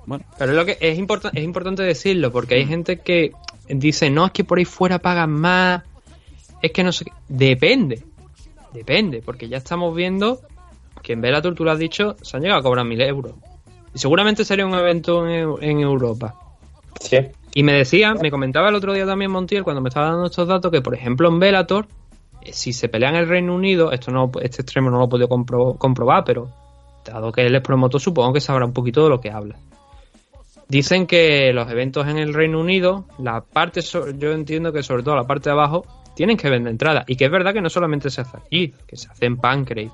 Bueno. 0.05 0.25
Pero 0.37 0.51
es 0.51 0.57
lo 0.57 0.65
que 0.65 0.77
es, 0.81 0.97
importa- 0.99 1.31
es 1.33 1.41
importante 1.41 1.83
decirlo, 1.83 2.33
porque 2.33 2.55
hay 2.55 2.65
gente 2.65 2.99
que 2.99 3.31
dice, 3.69 4.09
no, 4.09 4.25
es 4.25 4.33
que 4.33 4.43
por 4.43 4.57
ahí 4.57 4.65
fuera 4.65 4.99
pagan 4.99 5.31
más, 5.31 5.83
es 6.61 6.71
que 6.73 6.83
no 6.83 6.91
sé 6.91 7.05
qué. 7.05 7.11
Depende, 7.29 8.03
depende, 8.73 9.21
porque 9.23 9.47
ya 9.47 9.55
estamos 9.55 9.95
viendo 9.95 10.41
que 11.01 11.13
en 11.13 11.21
Bellator, 11.21 11.55
tú 11.55 11.63
lo 11.63 11.71
has 11.71 11.79
dicho, 11.79 12.17
se 12.21 12.35
han 12.35 12.43
llegado 12.43 12.59
a 12.59 12.63
cobrar 12.63 12.85
mil 12.85 12.99
euros. 12.99 13.31
Y 13.93 13.99
seguramente 13.99 14.43
sería 14.43 14.65
un 14.65 14.73
evento 14.73 15.25
en, 15.25 15.45
Eu- 15.47 15.57
en 15.61 15.79
Europa. 15.79 16.35
Sí. 16.99 17.19
Y 17.53 17.63
me 17.63 17.71
decía, 17.71 18.13
me 18.15 18.29
comentaba 18.29 18.67
el 18.67 18.75
otro 18.75 18.91
día 18.91 19.05
también 19.05 19.31
Montiel, 19.31 19.63
cuando 19.63 19.81
me 19.81 19.87
estaba 19.87 20.07
dando 20.07 20.25
estos 20.25 20.45
datos, 20.45 20.69
que 20.73 20.81
por 20.81 20.93
ejemplo 20.93 21.29
en 21.29 21.39
Bellator, 21.39 21.87
eh, 22.41 22.51
si 22.51 22.73
se 22.73 22.89
pelea 22.89 23.11
en 23.11 23.15
el 23.15 23.29
Reino 23.29 23.55
Unido, 23.55 23.93
esto 23.93 24.11
no, 24.11 24.29
este 24.41 24.61
extremo 24.61 24.89
no 24.89 24.97
lo 24.99 25.05
he 25.05 25.07
podido 25.07 25.29
compro- 25.29 25.77
comprobar, 25.77 26.25
pero 26.25 26.49
dado 27.13 27.31
que 27.31 27.45
él 27.45 27.55
es 27.55 27.61
promotor, 27.61 27.99
supongo 28.01 28.33
que 28.33 28.41
sabrá 28.41 28.65
un 28.65 28.73
poquito 28.73 29.03
de 29.03 29.09
lo 29.09 29.19
que 29.19 29.31
habla. 29.31 29.55
Dicen 30.67 31.07
que 31.07 31.53
los 31.53 31.69
eventos 31.71 32.07
en 32.07 32.17
el 32.17 32.33
Reino 32.33 32.59
Unido, 32.59 33.05
la 33.19 33.41
parte, 33.41 33.81
yo 33.81 34.31
entiendo 34.31 34.73
que 34.73 34.83
sobre 34.83 35.03
todo 35.03 35.15
la 35.15 35.25
parte 35.25 35.49
de 35.49 35.53
abajo, 35.53 35.85
tienen 36.13 36.35
que 36.35 36.49
vender 36.49 36.71
entradas. 36.71 37.05
Y 37.07 37.15
que 37.15 37.25
es 37.25 37.31
verdad 37.31 37.53
que 37.53 37.61
no 37.61 37.69
solamente 37.69 38.09
se 38.09 38.21
hace 38.21 38.37
aquí, 38.37 38.73
que 38.85 38.97
se 38.97 39.07
hace 39.07 39.27
en 39.27 39.37
Pancrase, 39.37 39.91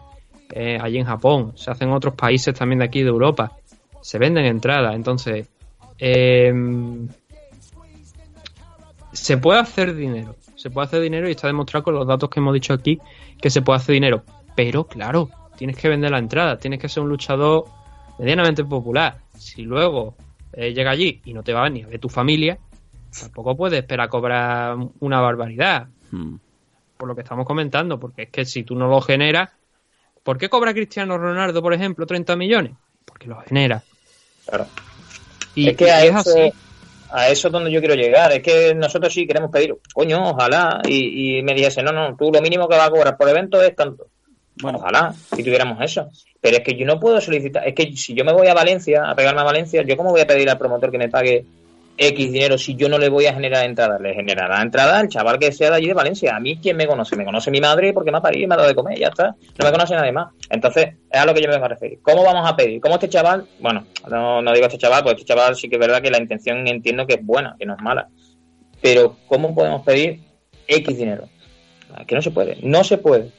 eh, 0.52 0.80
allí 0.82 0.98
en 0.98 1.06
Japón, 1.06 1.52
se 1.56 1.70
hace 1.70 1.84
en 1.84 1.92
otros 1.92 2.16
países 2.16 2.56
también 2.56 2.80
de 2.80 2.86
aquí 2.86 3.04
de 3.04 3.10
Europa. 3.10 3.52
Se 4.02 4.18
venden 4.18 4.46
entradas. 4.46 4.96
Entonces, 4.96 5.48
em, 6.00 7.08
se 9.12 9.38
puede 9.38 9.60
hacer 9.60 9.96
dinero. 9.96 10.36
Se 10.56 10.70
puede 10.70 10.88
hacer 10.88 11.02
dinero 11.02 11.28
y 11.28 11.32
está 11.32 11.48
demostrado 11.48 11.84
con 11.84 11.94
los 11.94 12.08
datos 12.08 12.30
que 12.30 12.40
hemos 12.40 12.54
dicho 12.54 12.74
aquí 12.74 13.00
que 13.40 13.50
se 13.50 13.62
puede 13.62 13.78
hacer 13.78 13.94
dinero. 13.94 14.24
Pero 14.56 14.86
claro, 14.86 15.30
tienes 15.58 15.78
que 15.78 15.90
vender 15.90 16.12
la 16.12 16.20
entrada. 16.20 16.58
Tienes 16.58 16.80
que 16.80 16.90
ser 16.90 17.04
un 17.04 17.10
luchador 17.10 17.66
medianamente 18.18 18.64
popular, 18.64 19.18
si 19.38 19.64
luego 19.64 20.16
eh, 20.54 20.74
llega 20.74 20.92
allí 20.92 21.22
y 21.26 21.34
no 21.34 21.44
te 21.44 21.54
va 21.54 21.70
ni 21.70 21.84
a 21.84 21.88
ver 21.88 22.00
tu 22.00 22.10
familia, 22.10 22.58
tampoco 23.20 23.56
puedes 23.56 23.80
esperar 23.80 24.10
cobrar 24.10 24.78
una 25.00 25.20
barbaridad. 25.20 25.88
Hmm. 26.12 26.36
Por 26.98 27.08
lo 27.08 27.16
que 27.16 27.22
estamos 27.22 27.46
comentando, 27.46 28.00
porque 28.00 28.24
es 28.24 28.30
que 28.30 28.46
si 28.46 28.64
tú 28.64 28.76
no 28.76 28.88
lo 28.88 29.02
generas, 29.02 29.50
¿por 30.22 30.38
qué 30.38 30.48
cobra 30.48 30.74
Cristiano 30.74 31.18
Ronaldo, 31.18 31.62
por 31.62 31.74
ejemplo, 31.74 32.06
30 32.06 32.36
millones? 32.36 32.74
Porque 33.04 33.28
lo 33.28 33.42
genera. 33.42 33.84
Claro. 34.46 34.68
Y 35.56 35.70
es 35.70 35.78
que 35.78 35.92
a 35.92 36.06
eso, 36.06 36.18
así. 36.18 36.54
a 37.12 37.28
eso 37.30 37.48
es 37.48 37.52
donde 37.52 37.72
yo 37.72 37.80
quiero 37.80 37.96
llegar. 37.96 38.32
Es 38.32 38.42
que 38.42 38.74
nosotros 38.74 39.14
sí 39.14 39.28
queremos 39.28 39.52
pedir, 39.52 39.76
coño, 39.94 40.30
ojalá. 40.30 40.82
Y, 40.88 41.40
y 41.40 41.44
me 41.44 41.54
dijese, 41.54 41.84
no, 41.84 41.92
no, 41.92 42.16
tú 42.16 42.32
lo 42.32 42.42
mínimo 42.42 42.70
que 42.70 42.78
vas 42.78 42.88
a 42.88 42.92
cobrar 42.92 43.18
por 43.18 43.28
evento 43.28 43.62
es 43.62 43.76
tanto. 43.76 44.08
Bueno, 44.62 44.78
ojalá, 44.78 45.14
si 45.14 45.44
tuviéramos 45.44 45.82
eso. 45.82 46.10
Pero 46.42 46.58
es 46.58 46.64
que 46.64 46.76
yo 46.76 46.86
no 46.86 47.00
puedo 47.00 47.20
solicitar. 47.22 47.68
Es 47.68 47.74
que 47.74 47.96
si 47.96 48.14
yo 48.14 48.26
me 48.26 48.34
voy 48.34 48.48
a 48.48 48.54
Valencia, 48.54 49.10
a 49.10 49.16
pegarme 49.16 49.42
a 49.42 49.46
Valencia, 49.46 49.84
¿yo 49.84 49.98
cómo 49.98 50.12
voy 50.12 50.22
a 50.22 50.28
pedir 50.28 50.50
al 50.50 50.58
promotor 50.58 50.92
que 50.92 50.98
me 50.98 51.10
pague 51.10 51.46
X 51.96 52.32
dinero 52.32 52.58
si 52.58 52.76
yo 52.76 52.90
no 52.90 52.98
le 52.98 53.10
voy 53.10 53.26
a 53.26 53.34
generar 53.34 53.66
entrada? 53.66 53.98
Le 53.98 54.14
generará 54.14 54.62
entrada 54.62 55.00
al 55.00 55.08
chaval 55.08 55.40
que 55.40 55.52
sea 55.52 55.70
de 55.70 55.78
allí 55.78 55.88
de 55.88 55.94
Valencia. 55.94 56.36
A 56.36 56.40
mí, 56.40 56.60
¿quién 56.62 56.76
me 56.76 56.86
conoce? 56.86 57.16
Me 57.16 57.26
conoce 57.26 57.50
mi 57.50 57.62
madre 57.62 57.94
porque 57.94 58.12
me 58.12 58.18
ha 58.18 58.22
parido 58.22 58.44
y 58.44 58.48
me 58.48 58.56
ha 58.56 58.58
dado 58.58 58.70
de 58.70 58.76
comer, 58.76 59.00
ya 59.00 59.08
está. 59.08 59.36
No 59.58 59.66
me 59.66 59.72
conoce 59.72 59.96
nadie 59.96 60.12
más. 60.12 60.34
Entonces, 60.50 60.96
es 61.10 61.20
a 61.20 61.26
lo 61.26 61.34
que 61.34 61.42
yo 61.42 61.48
me 61.48 61.54
vengo 61.54 61.66
a 61.66 61.70
referir. 61.70 62.00
¿Cómo 62.02 62.24
vamos 62.24 62.50
a 62.50 62.56
pedir? 62.56 62.82
¿Cómo 62.82 62.96
este 62.96 63.10
chaval? 63.10 63.48
Bueno, 63.60 63.86
no, 64.10 64.42
no 64.42 64.54
digo 64.54 64.66
este 64.66 64.78
chaval, 64.78 65.04
pues 65.04 65.16
este 65.16 65.26
chaval 65.26 65.56
sí 65.56 65.70
que 65.70 65.78
es 65.78 65.80
verdad 65.80 66.02
que 66.02 66.12
la 66.12 66.20
intención 66.20 66.68
entiendo 66.68 67.08
que 67.08 67.16
es 67.16 67.26
buena, 67.26 67.56
que 67.58 67.66
no 67.66 67.76
es 67.76 67.82
mala. 67.82 68.10
Pero, 68.82 69.16
¿cómo 69.28 69.56
podemos 69.56 69.84
pedir 69.84 70.20
X 70.68 70.98
dinero? 70.98 71.30
Que 72.06 72.16
no 72.16 72.22
se 72.22 72.32
puede. 72.32 72.58
No 72.64 72.84
se 72.84 72.98
puede. 72.98 73.32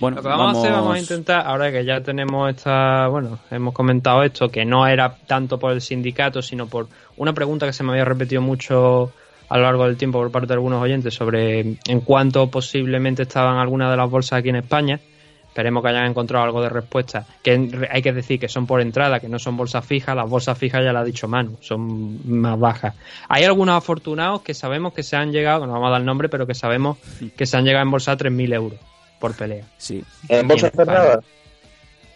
Bueno, 0.00 0.16
Lo 0.16 0.22
que 0.22 0.28
vamos, 0.28 0.56
a 0.56 0.58
hacer, 0.60 0.72
vamos 0.72 0.96
a 0.96 0.98
intentar, 0.98 1.46
ahora 1.46 1.70
que 1.70 1.84
ya 1.84 2.00
tenemos 2.00 2.50
esta, 2.50 3.06
bueno, 3.08 3.38
hemos 3.50 3.72
comentado 3.72 4.22
esto, 4.22 4.48
que 4.48 4.64
no 4.64 4.86
era 4.86 5.16
tanto 5.26 5.58
por 5.58 5.72
el 5.72 5.80
sindicato, 5.80 6.42
sino 6.42 6.66
por 6.66 6.88
una 7.16 7.32
pregunta 7.32 7.66
que 7.66 7.72
se 7.72 7.84
me 7.84 7.92
había 7.92 8.04
repetido 8.04 8.42
mucho 8.42 9.12
a 9.48 9.56
lo 9.56 9.64
largo 9.64 9.86
del 9.86 9.96
tiempo 9.96 10.18
por 10.18 10.30
parte 10.30 10.48
de 10.48 10.54
algunos 10.54 10.82
oyentes 10.82 11.14
sobre 11.14 11.60
en 11.60 12.00
cuánto 12.04 12.50
posiblemente 12.50 13.22
estaban 13.22 13.58
algunas 13.58 13.90
de 13.90 13.96
las 13.96 14.10
bolsas 14.10 14.40
aquí 14.40 14.48
en 14.48 14.56
España. 14.56 15.00
Esperemos 15.46 15.84
que 15.84 15.90
hayan 15.90 16.06
encontrado 16.06 16.44
algo 16.44 16.60
de 16.60 16.68
respuesta. 16.68 17.24
Que 17.40 17.86
hay 17.88 18.02
que 18.02 18.12
decir 18.12 18.40
que 18.40 18.48
son 18.48 18.66
por 18.66 18.80
entrada, 18.80 19.20
que 19.20 19.28
no 19.28 19.38
son 19.38 19.56
bolsas 19.56 19.86
fijas. 19.86 20.16
Las 20.16 20.28
bolsas 20.28 20.58
fijas 20.58 20.82
ya 20.82 20.92
la 20.92 21.00
ha 21.00 21.04
dicho 21.04 21.28
Manu, 21.28 21.56
son 21.60 22.18
más 22.28 22.58
bajas. 22.58 22.96
Hay 23.28 23.44
algunos 23.44 23.76
afortunados 23.76 24.42
que 24.42 24.54
sabemos 24.54 24.92
que 24.92 25.04
se 25.04 25.14
han 25.14 25.30
llegado, 25.30 25.60
que 25.60 25.66
no 25.68 25.74
vamos 25.74 25.86
a 25.86 25.90
dar 25.92 26.00
el 26.00 26.06
nombre, 26.06 26.28
pero 26.28 26.48
que 26.48 26.54
sabemos 26.54 26.98
que 27.36 27.46
se 27.46 27.56
han 27.56 27.64
llegado 27.64 27.84
en 27.84 27.92
bolsa 27.92 28.12
a 28.12 28.16
3.000 28.16 28.54
euros 28.54 28.80
por 29.18 29.34
pelea. 29.36 29.64
Sí. 29.78 30.02
¿En 30.28 30.46
bolsa 30.48 30.66
en 30.68 30.72
cerrada? 30.72 31.20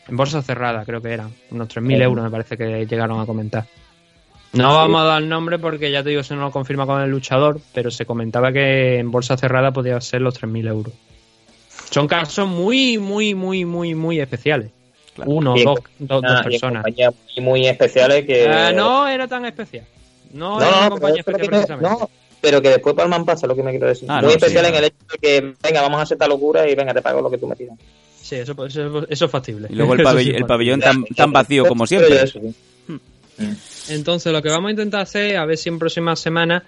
En 0.09 0.17
bolsa 0.17 0.43
cerrada, 0.43 0.85
creo 0.85 1.01
que 1.03 1.13
eran. 1.13 1.33
Unos 1.51 1.69
3.000 1.69 2.03
euros 2.03 2.25
me 2.25 2.31
parece 2.31 2.57
que 2.57 2.87
llegaron 2.87 3.21
a 3.21 3.27
comentar. 3.27 3.67
No 4.55 4.73
vamos 4.75 5.03
a 5.03 5.05
dar 5.05 5.23
el 5.23 5.29
nombre 5.29 5.59
porque 5.59 5.91
ya 5.91 6.03
te 6.03 6.09
digo, 6.11 6.23
se 6.23 6.35
no 6.35 6.41
lo 6.41 6.51
confirma 6.51 6.87
con 6.87 7.03
el 7.03 7.11
luchador, 7.11 7.61
pero 7.75 7.91
se 7.91 8.07
comentaba 8.07 8.51
que 8.53 8.99
en 8.99 9.11
bolsa 9.11 9.37
cerrada 9.37 9.73
podía 9.73 10.01
ser 10.01 10.23
los 10.23 10.41
3.000 10.41 10.69
euros. 10.69 10.95
Son 11.91 12.07
casos 12.09 12.49
muy, 12.49 12.97
muy, 12.99 13.35
muy, 13.35 13.65
muy, 13.65 13.95
muy 13.95 14.21
especiales. 14.21 14.71
Uno, 15.27 15.57
Y 15.57 15.61
en 15.61 15.65
dos, 15.67 15.81
dos, 15.99 16.23
dos 16.23 16.31
Ah, 16.33 16.41
y 16.41 16.51
personas. 16.51 16.83
compañías 16.85 17.15
muy, 17.39 17.67
especiales 17.67 18.25
que... 18.25 18.47
Ah, 18.49 18.73
no 18.73 19.07
era 19.09 19.27
tan 19.29 19.45
especial. 19.45 19.85
No, 20.33 20.59
No, 20.61 20.67
era 20.67 20.79
una 20.79 20.91
compañía 20.91 21.21
especial 21.21 21.47
precisamente. 21.49 21.91
no, 21.91 22.11
pero 22.41 22.61
que 22.63 22.69
después 22.71 22.95
Palman 22.95 23.25
pasa 23.25 23.47
lo 23.47 23.55
que 23.57 23.63
me 23.63 23.71
quiero 23.71 23.87
decir. 23.89 24.09
Ah, 24.11 24.17
muy 24.21 24.27
no, 24.27 24.31
especial 24.31 24.65
sí, 24.65 24.71
en 24.71 24.77
el 24.77 24.85
hecho 24.85 24.97
de 25.13 25.19
que, 25.19 25.55
venga, 25.63 25.81
vamos 25.83 25.99
a 26.01 26.03
hacer 26.03 26.15
esta 26.17 26.29
locura 26.29 26.69
y 26.69 26.75
venga, 26.75 26.95
te 26.95 27.03
pago 27.03 27.21
lo 27.21 27.31
que 27.31 27.39
tú 27.39 27.47
me 27.47 27.57
pidas. 27.57 27.77
Sí, 28.21 28.37
eso, 28.37 28.53
eso, 28.67 29.07
eso 29.09 29.25
es 29.25 29.31
factible. 29.31 29.69
Y 29.71 29.75
luego 29.75 29.95
el, 29.95 30.01
Eso 30.03 30.11
pabell- 30.11 30.23
sí 30.25 30.31
el 30.31 30.45
pabellón 30.47 30.81
tan, 30.81 31.05
tan 31.05 31.33
vacío 31.33 31.65
como 31.67 31.87
siempre. 31.87 32.25
Entonces, 33.89 34.33
lo 34.33 34.43
que 34.43 34.49
vamos 34.51 34.69
a 34.69 34.71
intentar 34.73 35.01
hacer, 35.01 35.37
a 35.37 35.47
ver 35.47 35.57
si 35.57 35.69
en 35.69 35.79
próximas 35.79 36.19
semanas 36.21 36.63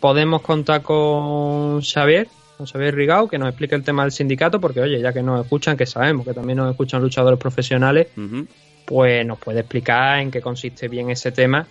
podemos 0.00 0.42
contar 0.42 0.82
con 0.82 1.80
Xavier, 1.82 2.28
con 2.56 2.66
Xavier 2.66 2.94
Rigao, 2.94 3.28
que 3.28 3.38
nos 3.38 3.48
explique 3.48 3.74
el 3.74 3.84
tema 3.84 4.02
del 4.02 4.12
sindicato, 4.12 4.60
porque 4.60 4.80
oye, 4.80 5.00
ya 5.00 5.12
que 5.12 5.22
nos 5.22 5.42
escuchan, 5.44 5.76
que 5.76 5.86
sabemos 5.86 6.26
que 6.26 6.32
también 6.34 6.56
nos 6.58 6.70
escuchan 6.70 7.02
luchadores 7.02 7.38
profesionales, 7.38 8.08
pues 8.84 9.26
nos 9.26 9.38
puede 9.38 9.60
explicar 9.60 10.20
en 10.20 10.30
qué 10.30 10.40
consiste 10.40 10.88
bien 10.88 11.10
ese 11.10 11.32
tema 11.32 11.66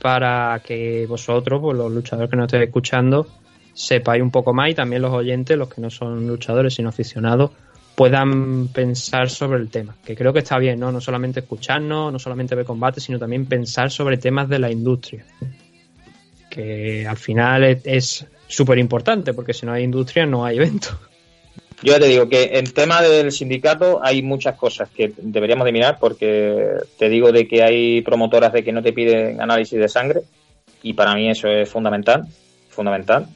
para 0.00 0.60
que 0.64 1.06
vosotros, 1.06 1.60
pues 1.60 1.76
los 1.76 1.90
luchadores 1.92 2.30
que 2.30 2.36
nos 2.36 2.46
estéis 2.46 2.64
escuchando, 2.64 3.26
sepáis 3.74 4.22
un 4.22 4.30
poco 4.30 4.52
más 4.52 4.70
y 4.70 4.74
también 4.74 5.02
los 5.02 5.12
oyentes, 5.12 5.56
los 5.56 5.68
que 5.68 5.80
no 5.80 5.90
son 5.90 6.26
luchadores 6.26 6.74
sino 6.74 6.88
aficionados, 6.88 7.50
puedan 7.94 8.68
pensar 8.68 9.28
sobre 9.28 9.58
el 9.58 9.70
tema. 9.70 9.96
Que 10.04 10.14
creo 10.14 10.32
que 10.32 10.38
está 10.40 10.58
bien, 10.58 10.78
¿no? 10.78 10.92
No 10.92 11.00
solamente 11.00 11.40
escucharnos, 11.40 12.12
no 12.12 12.18
solamente 12.18 12.54
ver 12.54 12.64
combate, 12.64 13.00
sino 13.00 13.18
también 13.18 13.46
pensar 13.46 13.90
sobre 13.90 14.18
temas 14.18 14.48
de 14.48 14.58
la 14.60 14.70
industria. 14.70 15.24
Que 16.48 17.06
al 17.06 17.16
final 17.16 17.64
es- 17.64 18.26
súper 18.46 18.78
importante, 18.78 19.34
porque 19.34 19.52
si 19.52 19.66
no 19.66 19.72
hay 19.72 19.84
industria 19.84 20.24
no 20.24 20.44
hay 20.44 20.56
evento. 20.56 20.88
Yo 21.82 21.92
ya 21.92 22.00
te 22.00 22.06
digo 22.06 22.28
que 22.28 22.58
en 22.58 22.72
tema 22.72 23.00
del 23.02 23.30
sindicato 23.30 24.00
hay 24.02 24.22
muchas 24.22 24.56
cosas 24.56 24.88
que 24.90 25.12
deberíamos 25.16 25.64
de 25.64 25.72
mirar 25.72 25.98
porque 26.00 26.72
te 26.98 27.08
digo 27.08 27.30
de 27.30 27.46
que 27.46 27.62
hay 27.62 28.02
promotoras 28.02 28.52
de 28.52 28.64
que 28.64 28.72
no 28.72 28.82
te 28.82 28.92
piden 28.92 29.40
análisis 29.40 29.78
de 29.78 29.88
sangre 29.88 30.22
y 30.82 30.94
para 30.94 31.14
mí 31.14 31.30
eso 31.30 31.46
es 31.48 31.68
fundamental, 31.68 32.24
fundamental. 32.68 33.28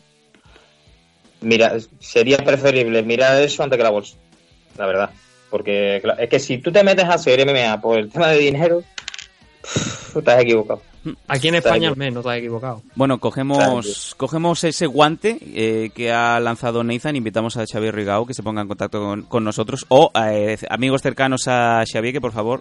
Mira, 1.41 1.77
sería 2.01 2.39
preferible 2.39 3.03
mirar 3.03 3.41
eso 3.41 3.63
antes 3.63 3.77
que 3.77 3.83
la 3.83 3.91
bolsa, 3.91 4.17
la 4.77 4.87
verdad. 4.87 5.11
Porque 5.49 6.03
es 6.19 6.29
que 6.29 6.39
si 6.41 6.59
tú 6.59 6.73
te 6.73 6.83
metes 6.83 7.05
a 7.05 7.15
hacer 7.15 7.45
MMA 7.47 7.81
por 7.81 7.99
el 7.99 8.11
tema 8.11 8.29
de 8.29 8.39
dinero, 8.39 8.83
estás 10.17 10.41
equivocado. 10.41 10.83
Aquí 11.27 11.49
en 11.49 11.57
España 11.57 11.89
al 11.89 11.97
menos, 11.97 12.21
estás 12.21 12.39
equivocado. 12.39 12.83
Bueno, 12.95 13.19
cogemos, 13.19 14.15
cogemos 14.17 14.63
ese 14.65 14.87
guante 14.87 15.39
eh, 15.41 15.91
que 15.95 16.13
ha 16.13 16.39
lanzado 16.39 16.85
Nathan. 16.85 17.17
Invitamos 17.17 17.57
a 17.57 17.67
Xavier 17.67 17.95
Rigao 17.95 18.27
que 18.27 18.35
se 18.35 18.43
ponga 18.43 18.63
en 18.63 18.69
contacto 18.69 19.01
con, 19.01 19.23
con 19.23 19.45
nosotros. 19.45 19.85
O 19.89 20.13
eh, 20.15 20.57
amigos 20.71 21.03
cercanos 21.03 21.49
a 21.49 21.83
Xavier 21.91 22.13
que 22.13 22.21
por 22.21 22.33
favor 22.33 22.61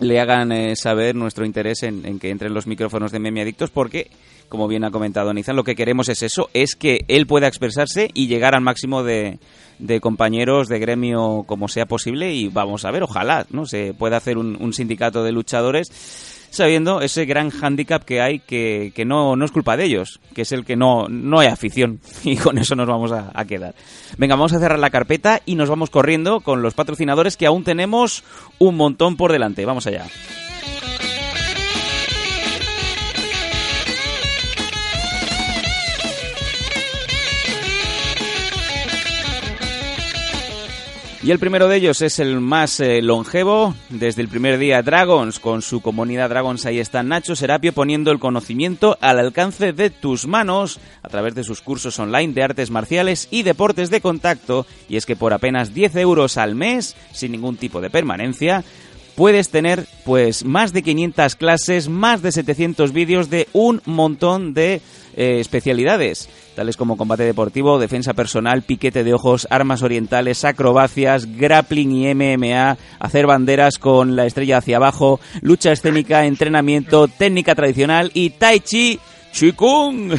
le 0.00 0.20
hagan 0.20 0.52
eh, 0.52 0.76
saber 0.76 1.16
nuestro 1.16 1.44
interés 1.44 1.82
en, 1.82 2.06
en 2.06 2.20
que 2.20 2.30
entren 2.30 2.54
los 2.54 2.68
micrófonos 2.68 3.10
de 3.10 3.18
Memi 3.18 3.40
Adictos 3.40 3.70
porque, 3.70 4.10
como 4.48 4.68
bien 4.68 4.84
ha 4.84 4.92
comentado 4.92 5.34
Nathan, 5.34 5.56
lo 5.56 5.64
que 5.64 5.74
queremos 5.74 6.08
es 6.08 6.22
eso, 6.22 6.50
es 6.54 6.76
que 6.76 7.04
él 7.08 7.26
pueda 7.26 7.48
expresarse 7.48 8.08
y 8.14 8.28
llegar 8.28 8.54
al 8.54 8.62
máximo 8.62 9.02
de, 9.02 9.40
de 9.80 10.00
compañeros 10.00 10.68
de 10.68 10.78
gremio 10.78 11.42
como 11.46 11.66
sea 11.66 11.86
posible 11.86 12.32
y 12.32 12.48
vamos 12.48 12.84
a 12.84 12.92
ver, 12.92 13.02
ojalá, 13.02 13.46
¿no? 13.50 13.66
Se 13.66 13.92
pueda 13.92 14.18
hacer 14.18 14.38
un, 14.38 14.56
un 14.60 14.72
sindicato 14.72 15.24
de 15.24 15.32
luchadores 15.32 15.88
sabiendo 16.50 17.00
ese 17.00 17.24
gran 17.24 17.50
hándicap 17.50 18.04
que 18.04 18.20
hay 18.20 18.38
que, 18.40 18.92
que 18.94 19.04
no, 19.04 19.36
no 19.36 19.44
es 19.44 19.52
culpa 19.52 19.76
de 19.76 19.84
ellos, 19.84 20.20
que 20.34 20.42
es 20.42 20.52
el 20.52 20.64
que 20.64 20.76
no, 20.76 21.08
no 21.08 21.40
hay 21.40 21.48
afición 21.48 22.00
y 22.24 22.36
con 22.36 22.58
eso 22.58 22.74
nos 22.74 22.86
vamos 22.86 23.12
a, 23.12 23.30
a 23.34 23.44
quedar. 23.44 23.74
Venga, 24.16 24.34
vamos 24.34 24.52
a 24.52 24.58
cerrar 24.58 24.78
la 24.78 24.90
carpeta 24.90 25.40
y 25.44 25.54
nos 25.54 25.68
vamos 25.68 25.90
corriendo 25.90 26.40
con 26.40 26.62
los 26.62 26.74
patrocinadores 26.74 27.36
que 27.36 27.46
aún 27.46 27.64
tenemos 27.64 28.24
un 28.58 28.76
montón 28.76 29.16
por 29.16 29.32
delante. 29.32 29.64
Vamos 29.64 29.86
allá. 29.86 30.06
Y 41.20 41.32
el 41.32 41.40
primero 41.40 41.66
de 41.66 41.76
ellos 41.76 42.00
es 42.00 42.20
el 42.20 42.40
más 42.40 42.78
eh, 42.78 43.02
longevo. 43.02 43.74
Desde 43.88 44.22
el 44.22 44.28
primer 44.28 44.56
día 44.56 44.82
Dragons, 44.82 45.40
con 45.40 45.62
su 45.62 45.80
comunidad 45.80 46.28
Dragons, 46.28 46.64
ahí 46.64 46.78
está 46.78 47.02
Nacho 47.02 47.34
Serapio 47.34 47.72
poniendo 47.72 48.12
el 48.12 48.20
conocimiento 48.20 48.96
al 49.00 49.18
alcance 49.18 49.72
de 49.72 49.90
tus 49.90 50.28
manos 50.28 50.78
a 51.02 51.08
través 51.08 51.34
de 51.34 51.42
sus 51.42 51.60
cursos 51.60 51.98
online 51.98 52.34
de 52.34 52.44
artes 52.44 52.70
marciales 52.70 53.26
y 53.32 53.42
deportes 53.42 53.90
de 53.90 54.00
contacto. 54.00 54.64
Y 54.88 54.96
es 54.96 55.06
que 55.06 55.16
por 55.16 55.32
apenas 55.32 55.74
10 55.74 55.96
euros 55.96 56.36
al 56.36 56.54
mes, 56.54 56.94
sin 57.12 57.32
ningún 57.32 57.56
tipo 57.56 57.80
de 57.80 57.90
permanencia, 57.90 58.62
puedes 59.16 59.48
tener 59.48 59.86
pues 60.04 60.44
más 60.44 60.72
de 60.72 60.84
500 60.84 61.34
clases, 61.34 61.88
más 61.88 62.22
de 62.22 62.30
700 62.30 62.92
vídeos 62.92 63.28
de 63.28 63.48
un 63.52 63.82
montón 63.86 64.54
de 64.54 64.80
eh, 65.16 65.40
especialidades, 65.40 66.28
tales 66.58 66.76
como 66.76 66.96
combate 66.96 67.22
deportivo, 67.22 67.78
defensa 67.78 68.14
personal, 68.14 68.62
piquete 68.62 69.04
de 69.04 69.14
ojos, 69.14 69.46
armas 69.48 69.84
orientales, 69.84 70.44
acrobacias, 70.44 71.36
grappling 71.36 71.92
y 71.92 72.12
MMA, 72.12 72.76
hacer 72.98 73.28
banderas 73.28 73.78
con 73.78 74.16
la 74.16 74.26
estrella 74.26 74.58
hacia 74.58 74.78
abajo, 74.78 75.20
lucha 75.40 75.70
escénica, 75.70 76.24
entrenamiento, 76.24 77.06
técnica 77.06 77.54
tradicional 77.54 78.10
y 78.12 78.30
tai 78.30 78.58
chi 78.58 78.98
chikung. 79.30 80.18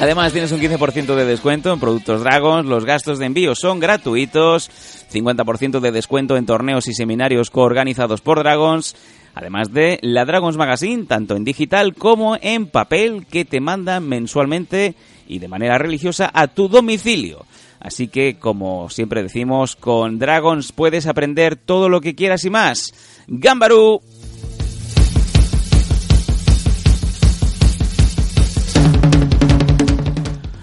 Además 0.00 0.32
tienes 0.32 0.52
un 0.52 0.60
15% 0.60 1.14
de 1.14 1.26
descuento 1.26 1.74
en 1.74 1.80
productos 1.80 2.22
Dragons, 2.22 2.66
los 2.66 2.86
gastos 2.86 3.18
de 3.18 3.26
envío 3.26 3.54
son 3.54 3.80
gratuitos, 3.80 4.70
50% 5.12 5.80
de 5.80 5.92
descuento 5.92 6.38
en 6.38 6.46
torneos 6.46 6.88
y 6.88 6.94
seminarios 6.94 7.50
coorganizados 7.50 8.22
por 8.22 8.38
Dragons, 8.38 8.96
además 9.38 9.72
de 9.72 10.00
la 10.02 10.24
Dragons 10.24 10.56
Magazine, 10.56 11.04
tanto 11.04 11.36
en 11.36 11.44
digital 11.44 11.94
como 11.94 12.36
en 12.40 12.66
papel, 12.66 13.24
que 13.30 13.44
te 13.44 13.60
mandan 13.60 14.08
mensualmente 14.08 14.96
y 15.28 15.38
de 15.38 15.46
manera 15.46 15.78
religiosa 15.78 16.28
a 16.34 16.48
tu 16.48 16.68
domicilio. 16.68 17.46
Así 17.78 18.08
que, 18.08 18.36
como 18.40 18.90
siempre 18.90 19.22
decimos, 19.22 19.76
con 19.76 20.18
Dragons 20.18 20.72
puedes 20.72 21.06
aprender 21.06 21.54
todo 21.54 21.88
lo 21.88 22.00
que 22.00 22.16
quieras 22.16 22.44
y 22.44 22.50
más. 22.50 22.92
¡Gambaru! 23.28 24.00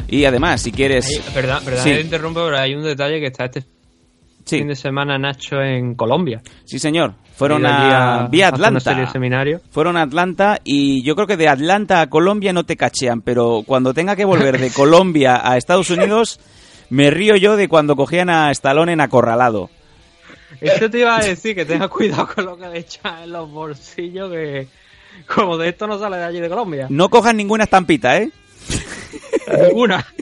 Y 0.08 0.26
además, 0.26 0.62
si 0.62 0.72
quieres... 0.72 1.08
Perdón, 1.34 1.64
perdón, 1.66 1.84
Sí. 1.84 1.92
interrumpo, 1.92 2.44
pero 2.46 2.58
hay 2.58 2.76
un 2.76 2.84
detalle 2.84 3.20
que 3.20 3.28
está 3.28 3.46
este 3.46 3.64
fin 4.46 4.68
de 4.68 4.76
semana 4.76 5.18
Nacho 5.18 5.62
en 5.62 5.96
Colombia. 5.96 6.42
Sí, 6.66 6.80
señor. 6.80 7.14
Fueron 7.36 7.66
a, 7.66 8.26
a- 8.26 8.28
vía 8.28 8.48
una 8.50 8.56
Atlanta. 8.80 9.12
seminarios. 9.12 9.62
Fueron 9.72 9.98
a 9.98 10.04
Atlanta 10.04 10.60
y 10.64 11.04
yo 11.04 11.16
creo 11.16 11.28
que 11.28 11.36
de 11.38 11.50
Atlanta 11.50 12.02
a 12.02 12.08
Colombia 12.10 12.54
no 12.54 12.64
te 12.66 12.78
cachean, 12.78 13.22
pero 13.22 13.64
cuando 13.66 13.94
tenga 13.94 14.16
que 14.16 14.24
volver 14.26 14.58
de 14.60 14.72
Colombia 14.74 15.42
a 15.44 15.58
Estados 15.58 15.90
Unidos, 15.90 16.40
me 16.90 17.10
río 17.12 17.36
yo 17.36 17.58
de 17.58 17.68
cuando 17.68 17.96
cogían 17.96 18.30
a 18.30 18.52
Stallone 18.52 18.94
en 18.94 19.02
acorralado. 19.02 19.70
Eso 20.62 20.90
te 20.90 21.00
iba 21.00 21.18
a 21.18 21.24
decir, 21.24 21.54
que 21.56 21.66
tengas 21.66 21.90
cuidado 21.90 22.28
con 22.34 22.46
lo 22.46 22.58
que 22.58 22.68
le 22.70 22.80
echas 22.80 23.24
en 23.24 23.32
los 23.34 23.52
bolsillos, 23.52 24.32
que 24.32 24.68
como 25.28 25.58
de 25.58 25.70
esto 25.70 25.86
no 25.88 26.00
sale 26.00 26.16
de 26.18 26.24
allí 26.24 26.40
de 26.40 26.48
Colombia. 26.48 26.88
No 26.90 27.10
cojan 27.10 27.36
ninguna 27.36 27.66
estampita, 27.66 28.18
¿eh? 28.18 28.30
Ninguna. 29.68 30.06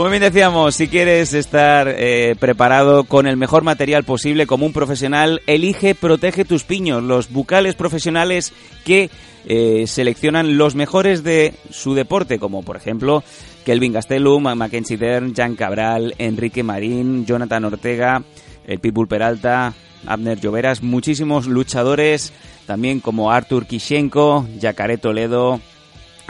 Como 0.00 0.08
bien 0.08 0.22
decíamos, 0.22 0.76
si 0.76 0.88
quieres 0.88 1.34
estar 1.34 1.86
eh, 1.86 2.34
preparado 2.40 3.04
con 3.04 3.26
el 3.26 3.36
mejor 3.36 3.64
material 3.64 4.02
posible 4.02 4.46
como 4.46 4.64
un 4.64 4.72
profesional, 4.72 5.42
elige 5.46 5.94
Protege 5.94 6.46
tus 6.46 6.64
piños, 6.64 7.02
los 7.02 7.30
bucales 7.30 7.74
profesionales 7.74 8.54
que 8.82 9.10
eh, 9.44 9.84
seleccionan 9.86 10.56
los 10.56 10.74
mejores 10.74 11.22
de 11.22 11.52
su 11.68 11.92
deporte, 11.92 12.38
como 12.38 12.62
por 12.62 12.78
ejemplo 12.78 13.22
Kelvin 13.66 13.92
Gastelum, 13.92 14.44
Mackenzie 14.54 14.96
Dern, 14.96 15.34
Jan 15.34 15.54
Cabral, 15.54 16.14
Enrique 16.16 16.62
Marín, 16.62 17.26
Jonathan 17.26 17.66
Ortega, 17.66 18.22
el 18.66 18.80
Pitbull 18.80 19.06
Peralta, 19.06 19.74
Abner 20.06 20.40
Lloveras, 20.40 20.82
muchísimos 20.82 21.46
luchadores, 21.46 22.32
también 22.66 23.00
como 23.00 23.32
Artur 23.32 23.66
Kishenko, 23.66 24.48
Yacaré 24.58 24.96
Toledo, 24.96 25.60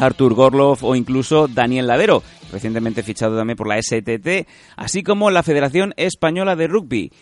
Artur 0.00 0.34
Gorlov 0.34 0.78
o 0.82 0.96
incluso 0.96 1.46
Daniel 1.46 1.86
Ladero, 1.86 2.22
recientemente 2.50 3.02
fichado 3.02 3.36
también 3.36 3.56
por 3.56 3.68
la 3.68 3.80
STT, 3.80 4.48
así 4.76 5.02
como 5.02 5.30
la 5.30 5.42
Federación 5.42 5.94
Española 5.96 6.56
de 6.56 6.66
Rugby. 6.66 7.12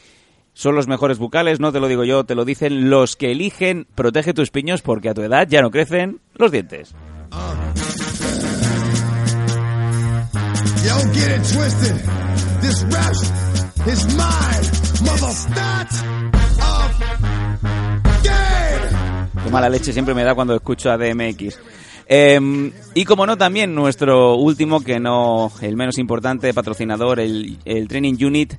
Son 0.53 0.75
los 0.75 0.89
mejores 0.89 1.19
bucales, 1.19 1.61
no 1.61 1.71
te 1.73 1.81
lo 1.81 1.87
digo 1.89 2.05
yo, 2.05 2.25
te 2.25 2.35
lo 2.35 2.45
dicen 2.45 2.91
los 2.91 3.15
que 3.15 3.31
eligen. 3.31 3.87
Protege 3.95 4.35
tus 4.35 4.51
piños 4.51 4.83
porque 4.83 5.09
a 5.09 5.15
tu 5.15 5.23
edad 5.23 5.47
ya 5.49 5.63
no 5.63 5.71
crecen 5.71 6.21
los 6.35 6.51
dientes. 6.51 6.95
Qué 19.45 19.51
mala 19.51 19.69
leche 19.69 19.93
siempre 19.93 20.15
me 20.15 20.25
da 20.25 20.35
cuando 20.35 20.55
escucho 20.55 20.91
a 20.91 20.99
DMX. 20.99 21.59
Eh, 22.09 22.73
y 22.95 23.05
como 23.05 23.27
no, 23.27 23.37
también 23.37 23.75
nuestro 23.75 24.37
último, 24.37 24.81
que 24.81 24.99
no 24.99 25.53
el 25.61 25.77
menos 25.77 25.99
importante, 25.99 26.55
patrocinador, 26.55 27.21
el, 27.21 27.59
el 27.65 27.87
Training 27.87 28.17
Unit 28.25 28.55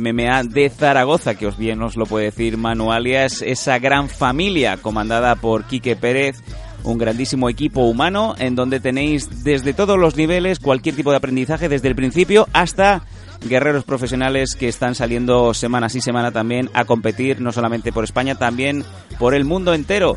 MMA 0.00 0.44
de 0.44 0.70
Zaragoza, 0.70 1.36
que 1.36 1.46
os 1.46 1.56
bien 1.56 1.80
os 1.82 1.96
lo 1.96 2.06
puede 2.06 2.26
decir 2.26 2.56
Manu 2.56 2.92
alias, 2.92 3.42
esa 3.42 3.78
gran 3.78 4.08
familia 4.08 4.76
comandada 4.78 5.36
por 5.36 5.64
Quique 5.64 5.94
Pérez, 5.94 6.42
un 6.82 6.98
grandísimo 6.98 7.48
equipo 7.48 7.82
humano 7.82 8.34
en 8.38 8.54
donde 8.54 8.80
tenéis 8.80 9.44
desde 9.44 9.72
todos 9.72 9.98
los 9.98 10.16
niveles 10.16 10.58
cualquier 10.58 10.96
tipo 10.96 11.10
de 11.10 11.18
aprendizaje, 11.18 11.68
desde 11.68 11.88
el 11.88 11.94
principio 11.94 12.48
hasta 12.52 13.04
guerreros 13.48 13.84
profesionales 13.84 14.56
que 14.56 14.68
están 14.68 14.94
saliendo 14.94 15.54
semana 15.54 15.88
sí 15.88 16.00
semana 16.00 16.32
también 16.32 16.70
a 16.74 16.84
competir, 16.84 17.40
no 17.40 17.52
solamente 17.52 17.92
por 17.92 18.04
España, 18.04 18.34
también 18.34 18.84
por 19.18 19.34
el 19.34 19.44
mundo 19.44 19.74
entero. 19.74 20.16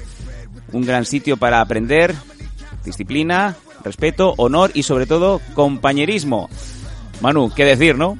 Un 0.71 0.85
gran 0.85 1.05
sitio 1.05 1.37
para 1.37 1.61
aprender, 1.61 2.13
disciplina, 2.87 3.55
respeto, 3.83 4.33
honor 4.37 4.71
y 4.73 4.83
sobre 4.83 5.05
todo 5.05 5.41
compañerismo. 5.53 6.49
Manu, 7.21 7.51
¿qué 7.53 7.65
decir, 7.65 7.97
no? 7.97 8.17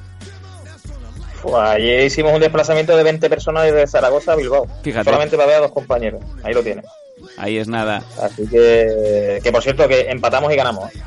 Pues 1.42 1.54
ayer 1.54 2.04
hicimos 2.04 2.32
un 2.32 2.40
desplazamiento 2.40 2.96
de 2.96 3.02
20 3.02 3.30
personas 3.30 3.64
desde 3.64 3.86
Zaragoza 3.86 4.32
a 4.32 4.36
Bilbao. 4.36 4.66
Fíjate. 4.82 5.04
Solamente 5.04 5.36
para 5.36 5.46
ver 5.46 5.56
a 5.56 5.60
dos 5.60 5.72
compañeros. 5.72 6.22
Ahí 6.42 6.52
lo 6.52 6.62
tienes. 6.62 6.84
Ahí 7.36 7.58
es 7.58 7.68
nada. 7.68 8.02
Así 8.20 8.46
que, 8.46 9.40
que 9.42 9.52
por 9.52 9.62
cierto, 9.62 9.88
que 9.88 10.10
empatamos 10.10 10.52
y 10.52 10.56
ganamos. 10.56 10.94
¿eh? 10.94 11.00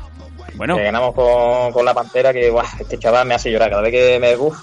Bueno. 0.54 0.76
Que 0.76 0.84
ganamos 0.84 1.14
con, 1.14 1.72
con 1.72 1.84
la 1.84 1.94
Pantera, 1.94 2.32
que 2.32 2.52
este 2.80 2.98
chaval 2.98 3.26
me 3.26 3.34
hace 3.34 3.50
llorar. 3.50 3.70
Cada 3.70 3.82
vez 3.82 3.92
que 3.92 4.18
me, 4.18 4.36
uf, 4.36 4.56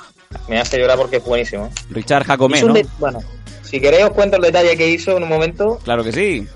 me 0.47 0.59
hace 0.59 0.77
llorar 0.77 0.97
porque 0.97 1.17
es 1.17 1.23
buenísimo. 1.23 1.67
¿eh? 1.67 1.69
Richard 1.91 2.25
Jacomé, 2.25 2.61
¿no? 2.61 2.73
Bueno, 2.97 3.19
si 3.61 3.79
queréis 3.79 4.05
os 4.05 4.11
cuento 4.11 4.37
el 4.37 4.41
detalle 4.41 4.75
que 4.75 4.87
hizo 4.89 5.17
en 5.17 5.23
un 5.23 5.29
momento. 5.29 5.79
Claro 5.83 6.03
que 6.03 6.11
sí. 6.11 6.47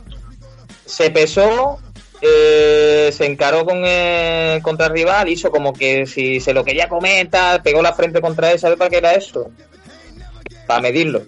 Se 0.86 1.12
pesó, 1.12 1.80
eh, 2.26 3.12
se 3.12 3.26
encaró 3.26 3.66
con 3.66 3.84
el, 3.84 4.62
contra 4.62 4.86
el 4.86 4.94
rival, 4.94 5.28
hizo 5.28 5.52
como 5.52 5.74
que 5.74 6.06
si 6.06 6.40
se 6.40 6.54
lo 6.54 6.64
quería 6.64 6.88
comer, 6.88 7.30
pegó 7.62 7.82
la 7.82 7.94
frente 7.94 8.22
contra 8.22 8.52
él. 8.52 8.60
¿Sabes 8.60 8.78
para 8.78 8.90
qué 8.90 8.98
era 8.98 9.14
eso? 9.14 9.52
Para 10.66 10.80
medirlo. 10.80 11.24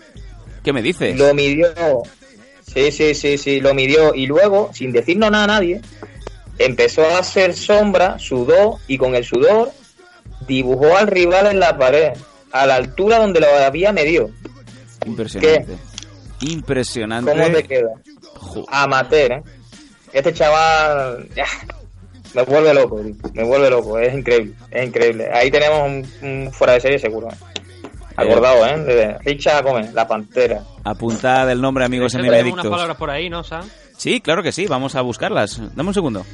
¿Qué 0.63 0.71
me 0.71 0.81
dices? 0.81 1.17
Lo 1.17 1.33
midió. 1.33 1.67
Sí, 2.65 2.91
sí, 2.91 3.13
sí, 3.13 3.37
sí, 3.37 3.59
lo 3.59 3.73
midió. 3.73 4.15
Y 4.15 4.25
luego, 4.25 4.71
sin 4.73 4.93
decirnos 4.93 5.31
nada 5.31 5.43
a 5.43 5.47
nadie, 5.47 5.81
empezó 6.57 7.03
a 7.05 7.19
hacer 7.19 7.53
sombra, 7.53 8.17
sudó 8.17 8.79
y 8.87 8.97
con 8.97 9.15
el 9.15 9.25
sudor 9.25 9.71
dibujó 10.47 10.95
al 10.95 11.07
rival 11.07 11.47
en 11.47 11.59
la 11.59 11.77
pared, 11.77 12.13
a 12.51 12.65
la 12.65 12.75
altura 12.75 13.19
donde 13.19 13.41
lo 13.41 13.47
había 13.47 13.91
medido. 13.91 14.29
Impresionante. 15.05 15.77
Impresionante. 16.39 17.31
¿Cómo 17.31 17.51
te 17.51 17.63
queda? 17.63 17.89
Amateur, 18.69 19.31
¿eh? 19.31 19.43
Este 20.15 20.33
chaval 20.33 21.27
ya, 21.35 21.45
me 22.33 22.43
vuelve 22.43 22.73
loco, 22.73 23.01
tío. 23.01 23.15
me 23.33 23.43
vuelve 23.43 23.69
loco, 23.69 23.99
es 23.99 24.13
increíble, 24.13 24.53
es 24.71 24.87
increíble. 24.87 25.29
Ahí 25.33 25.51
tenemos 25.51 25.81
un, 26.21 26.27
un 26.29 26.51
fuera 26.53 26.73
de 26.73 26.79
serie 26.79 26.97
seguro. 26.99 27.27
¿eh? 27.29 27.35
Acordado, 28.15 28.65
¿eh? 28.65 28.79
De 28.79 29.17
Richard 29.25 29.63
Gómez, 29.65 29.93
la 29.93 30.07
pantera. 30.07 30.63
Apuntad 30.85 31.51
el 31.51 31.59
nombre, 31.59 31.83
amigos 31.83 32.13
Tenemos 32.13 32.29
unas 32.33 32.41
adictos. 32.43 32.67
palabras 32.71 32.95
por 32.95 33.09
ahí, 33.09 33.29
¿no, 33.29 33.43
Sam? 33.43 33.67
Sí, 33.97 34.21
claro 34.21 34.41
que 34.41 34.53
sí, 34.53 34.67
vamos 34.67 34.95
a 34.95 35.01
buscarlas. 35.01 35.59
Dame 35.75 35.89
un 35.89 35.93
segundo. 35.93 36.25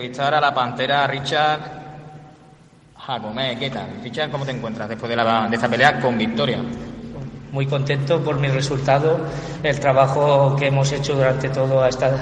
Entrevistar 0.00 0.32
a 0.32 0.40
la 0.40 0.54
pantera 0.54 1.06
Richard 1.06 1.60
Jacomé. 2.96 3.58
¿Qué 3.58 3.68
tal? 3.68 4.00
Richard, 4.02 4.30
¿cómo 4.30 4.46
te 4.46 4.52
encuentras 4.52 4.88
después 4.88 5.10
de, 5.10 5.16
la, 5.16 5.46
de 5.46 5.56
esta 5.56 5.68
pelea 5.68 6.00
con 6.00 6.16
victoria? 6.16 6.58
muy 7.52 7.66
contento 7.66 8.20
por 8.22 8.38
mi 8.38 8.46
resultado, 8.46 9.18
el 9.64 9.80
trabajo 9.80 10.54
que 10.56 10.68
hemos 10.68 10.92
hecho 10.92 11.16
durante 11.16 11.48
todo 11.48 11.84
esta, 11.84 12.16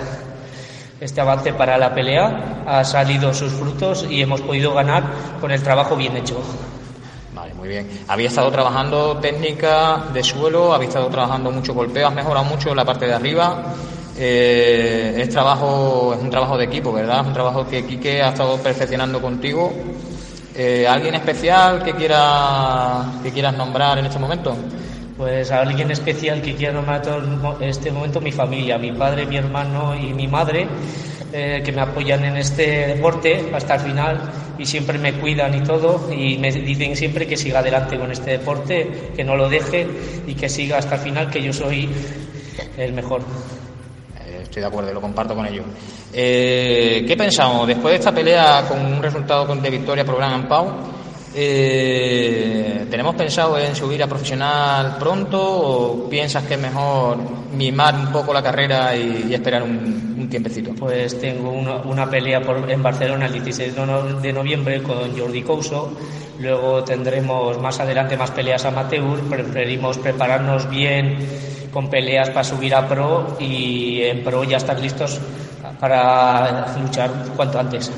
este 0.98 1.20
avance 1.20 1.52
para 1.52 1.76
la 1.76 1.94
pelea 1.94 2.62
ha 2.66 2.82
salido 2.82 3.34
sus 3.34 3.52
frutos 3.52 4.06
y 4.08 4.22
hemos 4.22 4.40
podido 4.40 4.72
ganar 4.72 5.04
con 5.38 5.50
el 5.50 5.62
trabajo 5.62 5.96
bien 5.96 6.16
hecho. 6.16 6.40
Vale, 7.34 7.52
muy 7.52 7.68
bien. 7.68 7.86
Había 8.08 8.28
estado 8.28 8.50
trabajando 8.50 9.18
técnica 9.18 10.04
de 10.14 10.24
suelo, 10.24 10.72
había 10.72 10.88
estado 10.88 11.08
trabajando 11.08 11.50
mucho 11.50 11.74
golpeo, 11.74 12.08
has 12.08 12.14
mejorado 12.14 12.46
mucho 12.46 12.74
la 12.74 12.86
parte 12.86 13.06
de 13.06 13.12
arriba. 13.12 13.74
Eh, 14.20 15.14
es 15.16 15.28
trabajo, 15.28 16.12
es 16.12 16.20
un 16.20 16.28
trabajo 16.28 16.58
de 16.58 16.64
equipo, 16.64 16.92
¿verdad? 16.92 17.20
Es 17.20 17.26
un 17.28 17.32
trabajo 17.32 17.68
que 17.68 17.86
Quique 17.86 18.20
ha 18.20 18.30
estado 18.30 18.56
perfeccionando 18.58 19.20
contigo. 19.22 19.72
Eh, 20.56 20.88
¿Alguien 20.88 21.14
especial 21.14 21.84
que 21.84 21.92
quiera 21.92 23.04
que 23.22 23.30
quieras 23.30 23.56
nombrar 23.56 23.96
en 23.98 24.06
este 24.06 24.18
momento? 24.18 24.56
Pues 25.16 25.52
a 25.52 25.60
alguien 25.60 25.92
especial 25.92 26.42
que 26.42 26.56
quiero 26.56 26.74
nombrar 26.82 27.02
en 27.60 27.68
este 27.68 27.92
momento, 27.92 28.20
mi 28.20 28.32
familia, 28.32 28.76
mi 28.76 28.90
padre, 28.90 29.24
mi 29.24 29.36
hermano 29.36 29.94
y 29.94 30.12
mi 30.12 30.26
madre, 30.26 30.66
eh, 31.32 31.62
que 31.64 31.70
me 31.70 31.82
apoyan 31.82 32.24
en 32.24 32.38
este 32.38 32.88
deporte 32.88 33.50
hasta 33.54 33.76
el 33.76 33.80
final 33.82 34.20
y 34.58 34.66
siempre 34.66 34.98
me 34.98 35.12
cuidan 35.12 35.54
y 35.54 35.60
todo 35.60 36.12
y 36.12 36.38
me 36.38 36.50
dicen 36.50 36.96
siempre 36.96 37.24
que 37.26 37.36
siga 37.36 37.60
adelante 37.60 37.96
con 37.96 38.10
este 38.10 38.32
deporte, 38.32 39.12
que 39.14 39.22
no 39.22 39.36
lo 39.36 39.48
deje 39.48 39.86
y 40.26 40.34
que 40.34 40.48
siga 40.48 40.78
hasta 40.78 40.96
el 40.96 41.02
final, 41.02 41.30
que 41.30 41.40
yo 41.40 41.52
soy 41.52 41.88
el 42.76 42.92
mejor. 42.92 43.22
Estoy 44.58 44.60
de 44.62 44.66
acuerdo, 44.74 44.92
lo 44.92 45.00
comparto 45.00 45.36
con 45.36 45.46
ellos. 45.46 45.64
Eh, 46.12 47.04
¿Qué 47.06 47.16
pensamos? 47.16 47.64
Después 47.68 47.92
de 47.92 47.98
esta 48.00 48.12
pelea 48.12 48.64
con 48.68 48.80
un 48.84 49.00
resultado 49.00 49.46
de 49.54 49.70
victoria 49.70 50.04
por 50.04 50.16
Gran 50.16 50.48
Pau, 50.48 50.66
Eh, 51.34 52.86
¿Tenemos 52.90 53.14
pensado 53.14 53.58
en 53.58 53.76
subir 53.76 54.02
a 54.02 54.06
profesional 54.08 54.96
pronto 54.98 55.38
o 55.40 56.08
piensas 56.08 56.42
que 56.44 56.54
es 56.54 56.60
mejor 56.60 57.18
mimar 57.54 57.94
un 57.94 58.10
poco 58.10 58.32
la 58.32 58.42
carrera 58.42 58.96
y, 58.96 59.26
y 59.30 59.34
esperar 59.34 59.62
un, 59.62 60.16
un 60.18 60.28
tiempecito? 60.28 60.72
Pues 60.74 61.20
tengo 61.20 61.50
una, 61.52 61.76
una 61.84 62.08
pelea 62.10 62.40
por- 62.40 62.68
en 62.68 62.82
Barcelona 62.82 63.26
el 63.26 63.34
16 63.34 63.76
de 63.76 63.86
no- 63.86 64.02
de 64.20 64.32
noviembre 64.32 64.82
con 64.82 65.16
Jordi 65.16 65.42
Couso. 65.42 65.92
Luego 66.40 66.82
tendremos 66.82 67.60
más 67.60 67.78
adelante 67.78 68.16
más 68.16 68.30
peleas 68.32 68.64
amateur. 68.64 69.20
Preferimos 69.28 69.98
prepararnos 69.98 70.68
bien 70.70 71.18
con 71.72 71.88
peleas 71.90 72.30
para 72.30 72.44
subir 72.44 72.74
a 72.74 72.86
pro 72.88 73.36
y 73.40 74.02
en 74.02 74.22
pro 74.24 74.44
ya 74.44 74.56
estar 74.58 74.78
listos 74.80 75.18
para 75.80 76.74
luchar 76.80 77.10
cuanto 77.36 77.58
antes. 77.58 77.90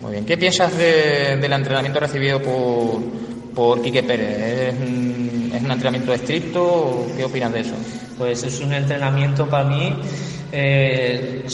Muy 0.00 0.12
bien. 0.12 0.24
¿Qué 0.26 0.36
piensas 0.36 0.76
de- 0.76 1.36
del 1.36 1.52
entrenamiento 1.52 2.00
recibido 2.00 2.40
por, 2.40 3.00
por 3.54 3.82
Quique 3.82 4.02
Pérez? 4.02 4.74
¿Es 4.74 4.74
un, 4.80 5.50
¿Es 5.54 5.62
un 5.62 5.70
entrenamiento 5.70 6.12
estricto 6.12 6.62
o 6.64 7.06
qué 7.16 7.24
opinas 7.24 7.52
de 7.52 7.60
eso? 7.60 7.74
Pues 8.18 8.42
es 8.44 8.60
un 8.60 8.72
entrenamiento 8.72 9.46
para 9.46 9.64
mí 9.64 9.94
eh, 10.52 11.44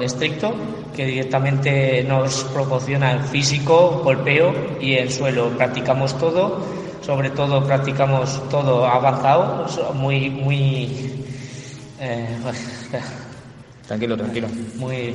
estricto 0.00 0.54
que 0.94 1.04
directamente 1.04 2.02
nos 2.04 2.44
proporciona 2.44 3.12
el 3.12 3.20
físico, 3.20 4.00
golpeo 4.04 4.54
y 4.80 4.94
el 4.94 5.10
suelo. 5.10 5.48
Practicamos 5.50 6.16
todo, 6.18 6.64
sobre 7.04 7.30
todo 7.30 7.64
practicamos 7.64 8.40
todo 8.48 8.86
avanzado, 8.86 9.66
muy, 9.94 10.30
muy, 10.30 11.24
eh, 12.00 12.26
Tranquilo, 13.86 14.16
tranquilo. 14.16 14.48
muy, 14.76 15.14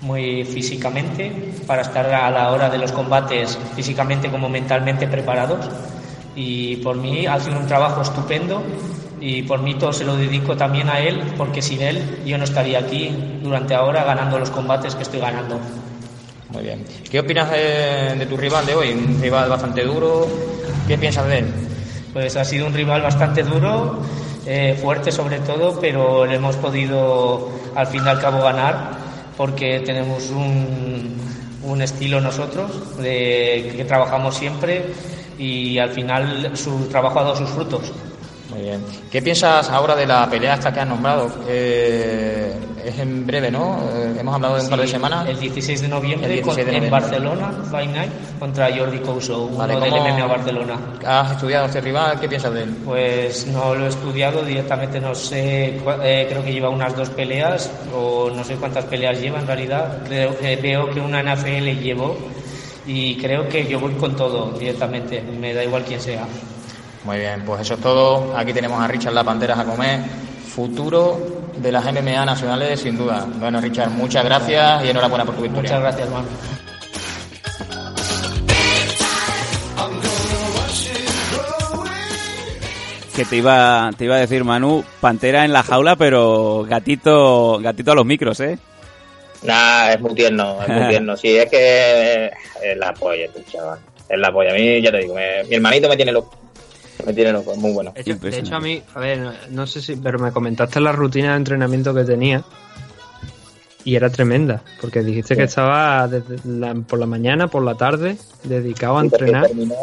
muy 0.00 0.44
físicamente 0.44 1.52
para 1.66 1.82
estar 1.82 2.06
a 2.06 2.30
la 2.30 2.50
hora 2.52 2.70
de 2.70 2.78
los 2.78 2.92
combates 2.92 3.58
físicamente 3.76 4.30
como 4.30 4.48
mentalmente 4.48 5.06
preparados 5.06 5.66
y 6.34 6.76
por 6.76 6.96
mí 6.96 7.26
ha 7.26 7.38
sido 7.38 7.58
un 7.58 7.66
trabajo 7.66 8.00
estupendo 8.02 8.62
y 9.20 9.42
por 9.42 9.60
mí 9.60 9.74
todo 9.74 9.92
se 9.92 10.04
lo 10.04 10.16
dedico 10.16 10.56
también 10.56 10.88
a 10.88 11.00
él 11.00 11.22
porque 11.36 11.60
sin 11.62 11.80
él 11.82 12.22
yo 12.24 12.38
no 12.38 12.44
estaría 12.44 12.78
aquí 12.78 13.14
durante 13.42 13.74
ahora 13.74 14.04
ganando 14.04 14.38
los 14.38 14.50
combates 14.50 14.94
que 14.94 15.02
estoy 15.02 15.20
ganando. 15.20 15.58
Muy 16.50 16.62
bien. 16.62 16.84
¿Qué 17.10 17.20
opinas 17.20 17.50
de, 17.50 18.14
de 18.18 18.26
tu 18.26 18.36
rival 18.36 18.64
de 18.66 18.74
hoy? 18.74 18.92
Un 18.92 19.20
rival 19.20 19.48
bastante 19.48 19.82
duro. 19.84 20.26
¿Qué 20.86 20.98
piensas 20.98 21.26
de 21.28 21.38
él? 21.38 21.46
Pues 22.12 22.36
ha 22.36 22.44
sido 22.44 22.66
un 22.66 22.74
rival 22.74 23.00
bastante 23.00 23.42
duro, 23.42 24.00
eh, 24.44 24.78
fuerte 24.80 25.10
sobre 25.10 25.38
todo, 25.40 25.80
pero 25.80 26.26
le 26.26 26.34
hemos 26.34 26.56
podido 26.56 27.50
al 27.74 27.86
fin 27.86 28.02
y 28.04 28.08
al 28.08 28.20
cabo 28.20 28.42
ganar 28.42 28.90
porque 29.36 29.80
tenemos 29.80 30.30
un, 30.30 31.16
un 31.62 31.82
estilo 31.82 32.20
nosotros 32.20 32.98
de 32.98 33.72
que 33.76 33.84
trabajamos 33.86 34.36
siempre 34.36 34.84
y 35.38 35.78
al 35.78 35.90
final 35.90 36.50
su 36.54 36.86
trabajo 36.88 37.20
ha 37.20 37.22
dado 37.24 37.36
sus 37.36 37.48
frutos. 37.48 37.90
Muy 38.54 38.62
bien. 38.62 38.80
¿Qué 39.10 39.20
piensas 39.20 39.68
ahora 39.70 39.96
de 39.96 40.06
la 40.06 40.28
pelea 40.30 40.54
esta 40.54 40.72
que 40.72 40.80
has 40.80 40.86
nombrado? 40.88 41.28
Eh, 41.48 42.54
es 42.84 42.98
en 42.98 43.26
breve, 43.26 43.50
¿no? 43.50 43.78
Eh, 43.94 44.14
hemos 44.20 44.34
hablado 44.34 44.56
de 44.56 44.62
un 44.62 44.68
par 44.70 44.78
de 44.80 44.86
Sí, 44.86 44.92
semanas. 44.92 45.28
El 45.28 45.40
16 45.40 45.80
de 45.82 45.88
noviembre, 45.88 46.26
El 46.28 46.34
16 46.44 46.56
de 46.66 46.72
con- 46.72 46.74
en 46.74 46.90
noviembre. 46.90 46.90
Barcelona, 47.00 47.52
Fight 47.70 47.90
Night, 47.90 48.10
contra 48.38 48.68
Jordi 48.76 48.98
Couso, 48.98 49.44
uno 49.46 49.56
Vale, 49.58 49.74
del 49.80 49.90
¿cómo- 49.90 50.04
MMA 50.04 50.26
Barcelona. 50.26 50.78
¿Has 51.04 51.32
estudiado 51.32 51.66
este 51.66 51.80
rival? 51.80 52.20
¿Qué 52.20 52.28
piensas 52.28 52.52
de 52.54 52.62
él? 52.62 52.76
Pues 52.84 53.46
no 53.48 53.74
lo 53.74 53.86
he 53.86 53.88
estudiado 53.88 54.42
directamente, 54.44 55.00
no 55.00 55.14
sé, 55.14 55.80
eh, 56.04 56.26
creo 56.28 56.44
que 56.44 56.52
lleva 56.52 56.68
unas 56.68 56.94
dos 56.96 57.08
peleas 57.10 57.70
o 57.96 58.30
no 58.30 58.44
sé 58.44 58.54
cuántas 58.56 58.84
peleas 58.84 59.20
lleva 59.20 59.40
en 59.40 59.46
realidad. 59.46 59.98
Creo 60.06 60.38
que 60.38 60.56
veo 60.56 60.90
que 60.90 61.00
una 61.00 61.20
NFL 61.22 61.80
llevó 61.82 62.16
y 62.86 63.16
creo 63.16 63.48
que 63.48 63.66
yo 63.66 63.80
voy 63.80 63.94
con 63.94 64.14
todo 64.14 64.52
directamente, 64.58 65.22
me 65.22 65.54
da 65.54 65.64
igual 65.64 65.82
quién 65.84 66.00
sea. 66.00 66.24
Muy 67.04 67.18
bien, 67.18 67.42
pues 67.44 67.60
eso 67.60 67.74
es 67.74 67.80
todo. 67.80 68.36
Aquí 68.36 68.52
tenemos 68.52 68.80
a 68.80 68.86
Richard 68.88 69.12
La 69.12 69.24
Pantera 69.24 69.60
a 69.60 69.64
comer. 69.64 70.00
Futuro 70.54 71.18
de 71.56 71.70
las 71.72 71.84
MMA 71.84 72.24
nacionales, 72.24 72.80
sin 72.80 72.96
duda. 72.96 73.26
Bueno, 73.38 73.60
Richard, 73.60 73.90
muchas 73.90 74.24
gracias 74.24 74.84
y 74.84 74.88
enhorabuena 74.88 75.24
por 75.24 75.34
tu 75.34 75.42
victoria. 75.42 75.70
Muchas 75.78 75.80
gracias, 75.82 76.10
man. 76.10 76.24
Que 83.14 83.24
te 83.24 83.36
iba, 83.36 83.90
te 83.96 84.06
iba 84.06 84.16
a 84.16 84.20
decir, 84.20 84.42
Manu, 84.42 84.84
pantera 85.00 85.44
en 85.44 85.52
la 85.52 85.62
jaula, 85.62 85.94
pero 85.94 86.66
gatito, 86.68 87.60
gatito 87.62 87.92
a 87.92 87.94
los 87.94 88.04
micros, 88.04 88.40
¿eh? 88.40 88.58
Nah, 89.44 89.90
es 89.92 90.00
muy 90.00 90.14
tierno, 90.14 90.58
es 90.62 90.68
muy 90.68 90.88
tierno. 90.88 91.16
Sí, 91.22 91.36
es 91.36 91.48
que 91.48 92.26
es 92.26 92.76
la 92.76 92.92
polla, 92.92 93.28
tu 93.32 93.40
chaval. 93.42 93.78
Es 94.08 94.18
la 94.18 94.32
polla. 94.32 94.50
A 94.50 94.54
mí, 94.54 94.82
ya 94.82 94.90
te 94.90 94.98
digo, 94.98 95.14
me- 95.14 95.44
mi 95.44 95.54
hermanito 95.54 95.88
me 95.88 95.96
tiene 95.96 96.10
loco. 96.10 96.36
Me 97.04 97.12
tiene 97.14 97.32
loco, 97.32 97.52
es 97.52 97.58
muy 97.58 97.72
bueno. 97.72 97.92
De 97.94 98.00
hecho, 98.00 98.14
de 98.16 98.38
hecho, 98.38 98.56
a 98.56 98.60
mí, 98.60 98.82
a 98.94 99.00
ver, 99.00 99.18
no, 99.18 99.32
no 99.50 99.66
sé 99.66 99.82
si, 99.82 99.96
pero 99.96 100.18
me 100.18 100.32
comentaste 100.32 100.80
la 100.80 100.92
rutina 100.92 101.30
de 101.32 101.36
entrenamiento 101.36 101.94
que 101.94 102.04
tenía 102.04 102.42
y 103.84 103.96
era 103.96 104.08
tremenda, 104.10 104.62
porque 104.80 105.00
dijiste 105.00 105.36
que 105.36 105.42
estaba 105.42 106.08
desde 106.08 106.36
la- 106.48 106.74
por 106.74 106.98
la 106.98 107.06
mañana, 107.06 107.48
por 107.48 107.62
la 107.62 107.74
tarde, 107.74 108.16
dedicado 108.44 108.96
a 108.98 109.00
Sí, 109.02 109.06
entrenar. 109.08 109.46
Terminó, 109.48 109.74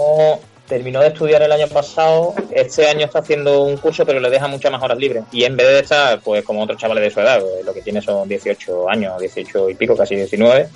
terminó 0.67 1.01
de 1.01 1.07
estudiar 1.09 1.43
el 1.43 1.51
año 1.51 1.67
pasado, 1.67 2.33
este 2.49 2.87
año 2.87 3.05
está 3.05 3.19
haciendo 3.19 3.61
un 3.61 3.77
curso, 3.77 4.03
pero 4.05 4.19
le 4.19 4.29
deja 4.31 4.47
muchas 4.47 4.71
más 4.71 4.81
horas 4.81 4.97
libres. 4.97 5.23
Y 5.31 5.43
en 5.43 5.55
vez 5.55 5.67
de 5.67 5.79
estar, 5.81 6.19
pues 6.21 6.43
como 6.43 6.63
otros 6.63 6.79
chavales 6.79 7.03
de 7.03 7.11
su 7.11 7.19
edad, 7.19 7.39
pues, 7.41 7.63
lo 7.63 7.73
que 7.73 7.81
tiene 7.83 8.01
son 8.01 8.27
18 8.27 8.89
años, 8.89 9.19
18 9.19 9.69
y 9.69 9.75
pico, 9.75 9.95
casi 9.95 10.15
19, 10.15 10.67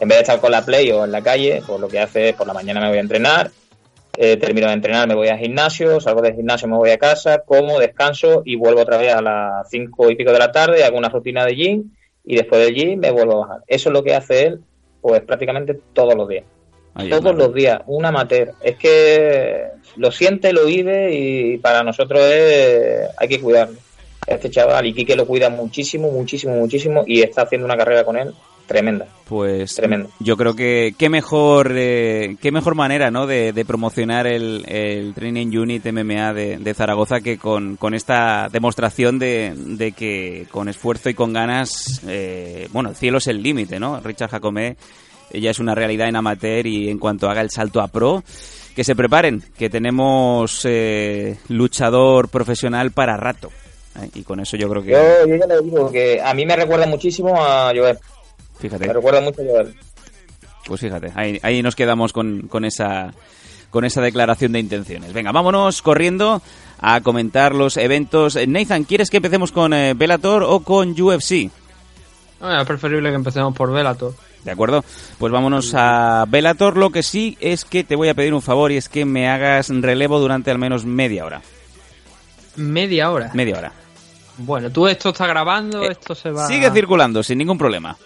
en 0.00 0.08
vez 0.08 0.18
de 0.18 0.22
estar 0.22 0.40
con 0.40 0.50
la 0.50 0.62
play 0.62 0.90
o 0.92 1.04
en 1.06 1.12
la 1.12 1.22
calle, 1.22 1.62
pues 1.66 1.80
lo 1.80 1.88
que 1.88 2.00
hace 2.00 2.30
es 2.30 2.34
por 2.36 2.46
la 2.46 2.52
mañana 2.52 2.80
me 2.80 2.88
voy 2.88 2.98
a 2.98 3.00
entrenar, 3.00 3.50
eh, 4.16 4.36
termino 4.36 4.68
de 4.68 4.74
entrenar, 4.74 5.08
me 5.08 5.14
voy 5.14 5.28
al 5.28 5.38
gimnasio, 5.38 6.00
salgo 6.00 6.22
del 6.22 6.34
gimnasio, 6.34 6.68
me 6.68 6.76
voy 6.76 6.90
a 6.90 6.98
casa, 6.98 7.42
como, 7.44 7.78
descanso 7.78 8.42
y 8.44 8.56
vuelvo 8.56 8.82
otra 8.82 8.96
vez 8.96 9.12
a 9.12 9.20
las 9.20 9.68
5 9.70 10.10
y 10.10 10.16
pico 10.16 10.32
de 10.32 10.38
la 10.38 10.52
tarde, 10.52 10.84
hago 10.84 10.98
una 10.98 11.08
rutina 11.08 11.44
de 11.44 11.54
gym 11.54 11.90
y 12.24 12.36
después 12.36 12.64
del 12.64 12.74
gym 12.74 13.00
me 13.00 13.10
vuelvo 13.10 13.32
a 13.32 13.46
bajar. 13.46 13.62
Eso 13.66 13.88
es 13.88 13.92
lo 13.92 14.02
que 14.02 14.14
hace 14.14 14.46
él, 14.46 14.60
pues 15.00 15.20
prácticamente 15.22 15.78
todos 15.92 16.14
los 16.14 16.28
días. 16.28 16.44
Ahí 16.94 17.10
todos 17.10 17.34
los 17.34 17.52
días, 17.52 17.80
un 17.86 18.06
amateur. 18.06 18.52
Es 18.62 18.76
que 18.76 19.64
lo 19.96 20.12
siente, 20.12 20.52
lo 20.52 20.66
vive 20.66 21.12
y 21.12 21.58
para 21.58 21.82
nosotros 21.82 22.20
es, 22.24 23.08
hay 23.16 23.28
que 23.28 23.40
cuidarlo. 23.40 23.78
Este 24.26 24.48
chaval 24.48 24.86
y 24.86 24.94
Quique 24.94 25.16
lo 25.16 25.26
cuida 25.26 25.50
muchísimo, 25.50 26.10
muchísimo, 26.10 26.54
muchísimo 26.54 27.02
y 27.06 27.20
está 27.20 27.42
haciendo 27.42 27.66
una 27.66 27.76
carrera 27.76 28.04
con 28.04 28.16
él 28.16 28.32
tremenda. 28.66 29.06
Pues 29.24 29.74
Tremendo. 29.74 30.10
yo 30.20 30.36
creo 30.36 30.54
que 30.54 30.94
qué 30.98 31.08
mejor 31.08 31.72
eh, 31.74 32.36
qué 32.42 32.52
mejor 32.52 32.74
manera 32.74 33.10
¿no? 33.10 33.26
de, 33.26 33.54
de 33.54 33.64
promocionar 33.64 34.26
el, 34.26 34.64
el 34.68 35.14
Training 35.14 35.46
Unit 35.56 35.86
MMA 35.86 36.34
de, 36.34 36.58
de 36.58 36.74
Zaragoza 36.74 37.20
que 37.20 37.38
con, 37.38 37.76
con 37.76 37.94
esta 37.94 38.48
demostración 38.52 39.18
de, 39.18 39.54
de 39.56 39.92
que 39.92 40.46
con 40.50 40.68
esfuerzo 40.68 41.08
y 41.08 41.14
con 41.14 41.32
ganas, 41.32 42.02
eh, 42.06 42.68
bueno, 42.72 42.90
el 42.90 42.96
cielo 42.96 43.16
es 43.18 43.26
el 43.26 43.42
límite, 43.42 43.80
¿no? 43.80 43.98
Richard 44.00 44.30
Jacomé 44.30 44.76
ya 45.32 45.50
es 45.50 45.58
una 45.58 45.74
realidad 45.74 46.08
en 46.08 46.16
amateur 46.16 46.66
y 46.66 46.90
en 46.90 46.98
cuanto 46.98 47.28
haga 47.28 47.40
el 47.40 47.50
salto 47.50 47.80
a 47.80 47.88
pro, 47.88 48.22
que 48.74 48.84
se 48.84 48.94
preparen, 48.94 49.42
que 49.56 49.70
tenemos 49.70 50.62
eh, 50.64 51.36
luchador 51.48 52.28
profesional 52.28 52.90
para 52.90 53.16
rato. 53.16 53.50
¿eh? 54.00 54.10
Y 54.14 54.22
con 54.22 54.40
eso 54.40 54.56
yo 54.56 54.68
creo 54.68 54.82
que... 54.82 54.90
Yo, 54.90 55.26
yo 55.26 55.36
ya 55.36 55.46
le 55.46 55.60
digo 55.62 55.90
que 55.90 56.20
a 56.20 56.34
mí 56.34 56.44
me 56.44 56.56
recuerda 56.56 56.86
muchísimo 56.86 57.34
a 57.42 57.72
Joel. 57.74 57.98
Fíjate. 58.58 58.86
Me 58.86 58.92
recuerda 58.92 59.20
mucho 59.20 59.40
a. 59.42 59.64
Pues 60.66 60.80
fíjate, 60.80 61.12
ahí, 61.14 61.38
ahí 61.42 61.62
nos 61.62 61.76
quedamos 61.76 62.12
con, 62.12 62.42
con 62.48 62.64
esa 62.64 63.12
con 63.70 63.84
esa 63.84 64.00
declaración 64.00 64.52
de 64.52 64.60
intenciones. 64.60 65.12
Venga, 65.12 65.32
vámonos 65.32 65.82
corriendo 65.82 66.40
a 66.80 67.00
comentar 67.00 67.54
los 67.54 67.76
eventos. 67.76 68.36
Eh, 68.36 68.46
Nathan, 68.46 68.84
¿quieres 68.84 69.10
que 69.10 69.16
empecemos 69.16 69.50
con 69.50 69.74
eh, 69.74 69.94
Bellator 69.94 70.44
o 70.44 70.60
con 70.60 70.90
UFC? 70.98 71.50
Es 72.40 72.66
preferible 72.66 73.08
que 73.08 73.16
empecemos 73.16 73.54
por 73.54 73.72
Velator. 73.72 74.14
¿De 74.44 74.50
acuerdo? 74.50 74.84
Pues 75.18 75.32
vámonos 75.32 75.72
a 75.74 76.24
Bellator. 76.28 76.76
Lo 76.76 76.90
que 76.90 77.02
sí 77.02 77.36
es 77.40 77.64
que 77.64 77.82
te 77.82 77.96
voy 77.96 78.08
a 78.10 78.14
pedir 78.14 78.34
un 78.34 78.42
favor 78.42 78.70
y 78.70 78.76
es 78.76 78.88
que 78.88 79.04
me 79.04 79.28
hagas 79.28 79.70
relevo 79.70 80.20
durante 80.20 80.50
al 80.50 80.58
menos 80.58 80.84
media 80.84 81.24
hora. 81.24 81.42
Media 82.56 83.10
hora. 83.10 83.30
Media 83.34 83.58
hora. 83.58 83.72
Bueno, 84.38 84.70
tú 84.70 84.86
esto 84.86 85.10
está 85.10 85.26
grabando, 85.26 85.82
esto 85.82 86.14
se 86.14 86.30
va. 86.30 86.44
Eh, 86.44 86.48
Sigue 86.48 86.70
circulando 86.70 87.22
sin 87.22 87.38
ningún 87.38 87.56
problema. 87.56 87.96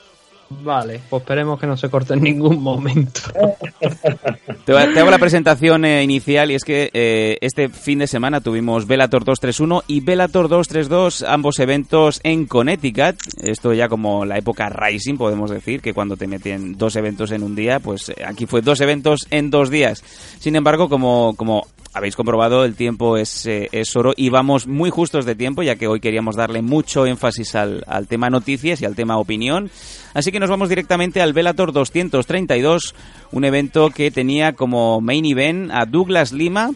Vale, 0.50 1.00
pues 1.10 1.22
esperemos 1.22 1.60
que 1.60 1.66
no 1.66 1.76
se 1.76 1.90
corte 1.90 2.14
en 2.14 2.22
ningún 2.22 2.62
momento. 2.62 3.20
Te, 4.64 4.72
hago 4.72 5.10
la 5.10 5.18
presentación 5.18 5.84
eh, 5.84 6.02
inicial 6.02 6.50
y 6.50 6.54
es 6.54 6.64
que 6.64 6.90
eh, 6.94 7.36
este 7.42 7.68
fin 7.68 7.98
de 7.98 8.06
semana 8.06 8.40
tuvimos 8.40 8.86
Bellator 8.86 9.24
231 9.24 9.84
y 9.86 10.00
Bellator 10.00 10.48
232, 10.48 11.22
ambos 11.22 11.58
eventos 11.58 12.20
en 12.22 12.46
Connecticut. 12.46 13.16
Esto 13.42 13.74
ya 13.74 13.88
como 13.88 14.24
la 14.24 14.38
época 14.38 14.70
Rising, 14.70 15.16
podemos 15.16 15.50
decir, 15.50 15.82
que 15.82 15.92
cuando 15.92 16.16
te 16.16 16.26
meten 16.26 16.78
dos 16.78 16.96
eventos 16.96 17.30
en 17.32 17.42
un 17.42 17.54
día, 17.54 17.78
pues 17.78 18.08
eh, 18.08 18.24
aquí 18.26 18.46
fue 18.46 18.62
dos 18.62 18.80
eventos 18.80 19.20
en 19.30 19.50
dos 19.50 19.68
días. 19.68 20.02
Sin 20.38 20.56
embargo, 20.56 20.88
como, 20.88 21.34
como 21.36 21.66
habéis 21.92 22.16
comprobado, 22.16 22.64
el 22.64 22.74
tiempo 22.74 23.16
es, 23.16 23.46
eh, 23.46 23.68
es 23.72 23.94
oro 23.96 24.12
y 24.16 24.28
vamos 24.28 24.66
muy 24.66 24.90
justos 24.90 25.24
de 25.24 25.34
tiempo, 25.34 25.62
ya 25.62 25.76
que 25.76 25.88
hoy 25.88 26.00
queríamos 26.00 26.36
darle 26.36 26.62
mucho 26.62 27.06
énfasis 27.06 27.54
al, 27.54 27.84
al 27.86 28.06
tema 28.06 28.30
noticias 28.30 28.80
y 28.80 28.84
al 28.84 28.94
tema 28.94 29.18
opinión. 29.18 29.70
Así 30.14 30.32
que 30.32 30.40
nos 30.40 30.50
vamos 30.50 30.68
directamente 30.68 31.20
al 31.20 31.32
Velator 31.32 31.72
232, 31.72 32.94
un 33.32 33.44
evento 33.44 33.90
que 33.90 34.10
tenía 34.10 34.52
como 34.52 35.00
main 35.00 35.24
event 35.24 35.70
a 35.72 35.86
Douglas 35.86 36.32
Lima 36.32 36.72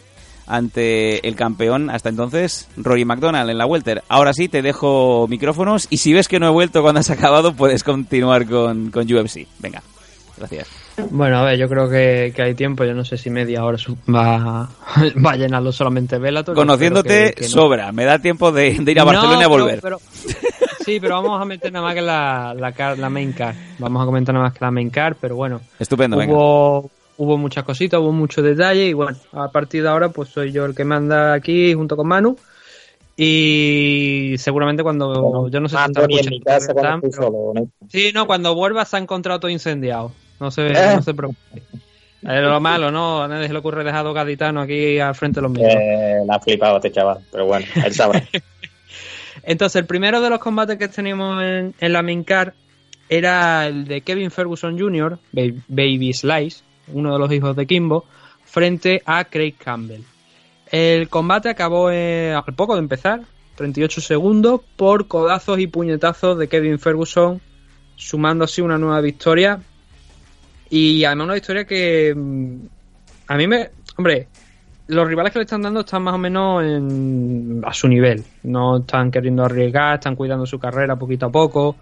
ante 0.46 1.26
el 1.26 1.36
campeón 1.36 1.88
hasta 1.90 2.08
entonces, 2.08 2.68
Rory 2.76 3.04
McDonald 3.04 3.48
en 3.48 3.58
la 3.58 3.66
Welter. 3.66 4.02
Ahora 4.08 4.32
sí, 4.34 4.48
te 4.48 4.62
dejo 4.62 5.26
micrófonos 5.28 5.86
y 5.90 5.98
si 5.98 6.12
ves 6.12 6.28
que 6.28 6.40
no 6.40 6.46
he 6.46 6.50
vuelto 6.50 6.82
cuando 6.82 7.00
has 7.00 7.10
acabado, 7.10 7.54
puedes 7.54 7.84
continuar 7.84 8.46
con, 8.46 8.90
con 8.90 9.10
UFC. 9.10 9.46
Venga, 9.60 9.82
gracias. 10.36 10.81
Bueno, 11.10 11.38
a 11.38 11.44
ver, 11.44 11.58
yo 11.58 11.68
creo 11.68 11.88
que, 11.88 12.32
que 12.34 12.42
hay 12.42 12.54
tiempo. 12.54 12.84
Yo 12.84 12.94
no 12.94 13.04
sé 13.04 13.16
si 13.16 13.30
media 13.30 13.64
hora 13.64 13.78
su- 13.78 13.96
va, 14.08 14.68
va 15.24 15.30
a 15.32 15.36
llenarlo 15.36 15.72
solamente 15.72 16.18
Bellator. 16.18 16.54
Conociéndote, 16.54 17.32
que, 17.34 17.42
que 17.42 17.44
no. 17.44 17.48
sobra. 17.50 17.92
Me 17.92 18.04
da 18.04 18.18
tiempo 18.18 18.52
de, 18.52 18.74
de 18.78 18.92
ir 18.92 19.00
a 19.00 19.04
Barcelona 19.04 19.34
No, 19.36 19.40
y 19.40 19.44
a 19.44 19.48
volver. 19.48 19.80
pero- 19.80 20.00
sí, 20.84 20.98
pero 21.00 21.14
vamos 21.22 21.40
a 21.40 21.44
meter 21.44 21.72
nada 21.72 21.84
más 21.86 21.94
que 21.94 22.02
la, 22.02 22.54
la, 22.58 22.72
car- 22.72 22.98
la 22.98 23.08
main 23.08 23.32
card. 23.32 23.54
Vamos 23.78 24.02
a 24.02 24.04
comentar 24.06 24.34
nada 24.34 24.46
más 24.46 24.52
que 24.54 24.64
la 24.64 24.70
main 24.70 24.90
card, 24.90 25.16
pero 25.20 25.36
bueno. 25.36 25.60
Estupendo, 25.78 26.16
venga. 26.16 26.32
hubo, 26.32 26.90
hubo 27.16 27.38
muchas 27.38 27.64
cositas, 27.64 27.98
hubo 28.00 28.12
mucho 28.12 28.42
detalle 28.42 28.86
y 28.86 28.92
bueno, 28.92 29.16
a 29.32 29.48
partir 29.48 29.82
de 29.82 29.88
ahora 29.88 30.08
pues 30.10 30.28
soy 30.28 30.52
yo 30.52 30.64
el 30.66 30.74
que 30.74 30.84
manda 30.84 31.32
aquí 31.34 31.72
junto 31.74 31.96
con 31.96 32.06
Manu. 32.08 32.36
Y 33.16 34.34
seguramente 34.38 34.82
cuando 34.82 35.48
yo 35.48 35.60
no 35.60 35.68
sé 35.68 35.76
si 35.76 35.82
ni 36.08 36.18
en 36.18 36.20
escuchando 36.20 36.30
mi 36.30 36.40
casa 36.40 36.66
Sam, 36.66 36.74
cuando 36.74 36.96
estoy 37.06 37.10
pero- 37.10 37.22
solo. 37.22 37.52
¿no? 37.54 37.68
Sí, 37.88 38.10
no, 38.14 38.26
cuando 38.26 38.54
vuelva 38.54 38.84
se 38.84 38.96
ha 38.96 39.00
encontrado 39.00 39.40
todo 39.40 39.50
incendiado. 39.50 40.12
No 40.42 40.50
se, 40.50 40.66
Eh. 40.66 40.96
no 40.96 41.02
se 41.02 41.14
preocupe. 41.14 41.62
Es 42.22 42.42
lo 42.42 42.60
malo, 42.60 42.90
¿no? 42.90 43.22
A 43.22 43.28
nadie 43.28 43.46
se 43.46 43.52
le 43.52 43.58
ocurre 43.60 43.84
dejado 43.84 44.12
gaditano 44.12 44.60
aquí 44.60 44.98
al 44.98 45.14
frente 45.14 45.36
de 45.38 45.42
los 45.42 45.50
míos. 45.52 45.72
Eh, 45.72 46.16
la 46.26 46.34
ha 46.34 46.40
flipado 46.40 46.76
este 46.76 46.90
chaval, 46.90 47.18
pero 47.30 47.46
bueno, 47.46 47.64
él 47.84 47.92
sabrá. 47.94 48.22
Entonces, 49.44 49.76
el 49.80 49.86
primero 49.86 50.20
de 50.20 50.30
los 50.30 50.38
combates 50.40 50.78
que 50.78 50.88
teníamos 50.88 51.42
en, 51.42 51.74
en 51.78 51.92
la 51.92 52.02
main 52.02 52.24
card 52.24 52.52
era 53.08 53.66
el 53.66 53.84
de 53.86 54.00
Kevin 54.02 54.30
Ferguson 54.30 54.78
Jr., 54.78 55.18
Ba- 55.32 55.62
Baby 55.68 56.12
Slice, 56.12 56.62
uno 56.88 57.12
de 57.12 57.18
los 57.18 57.32
hijos 57.32 57.54
de 57.56 57.66
Kimbo, 57.66 58.04
frente 58.44 59.02
a 59.06 59.24
Craig 59.24 59.54
Campbell. 59.58 60.02
El 60.70 61.08
combate 61.08 61.50
acabó 61.50 61.90
eh, 61.90 62.34
al 62.34 62.54
poco 62.54 62.74
de 62.74 62.80
empezar, 62.80 63.20
38 63.56 64.00
segundos, 64.00 64.60
por 64.76 65.06
codazos 65.08 65.58
y 65.60 65.66
puñetazos 65.66 66.38
de 66.38 66.48
Kevin 66.48 66.78
Ferguson, 66.78 67.40
sumando 67.96 68.44
así 68.44 68.60
una 68.60 68.78
nueva 68.78 69.00
victoria. 69.00 69.60
Y 70.74 71.04
además 71.04 71.26
una 71.26 71.34
victoria 71.34 71.66
que 71.66 72.14
mm, 72.16 72.56
a 73.28 73.36
mí 73.36 73.46
me... 73.46 73.68
Hombre, 73.98 74.28
los 74.86 75.06
rivales 75.06 75.30
que 75.30 75.38
le 75.38 75.44
están 75.44 75.60
dando 75.60 75.80
están 75.80 76.02
más 76.02 76.14
o 76.14 76.18
menos 76.18 76.64
en- 76.64 77.60
a 77.62 77.74
su 77.74 77.88
nivel. 77.88 78.24
No 78.44 78.78
están 78.78 79.10
queriendo 79.10 79.44
arriesgar, 79.44 79.96
están 79.96 80.16
cuidando 80.16 80.46
su 80.46 80.58
carrera 80.58 80.96
poquito 80.96 81.26
a 81.26 81.30
poco. 81.30 81.76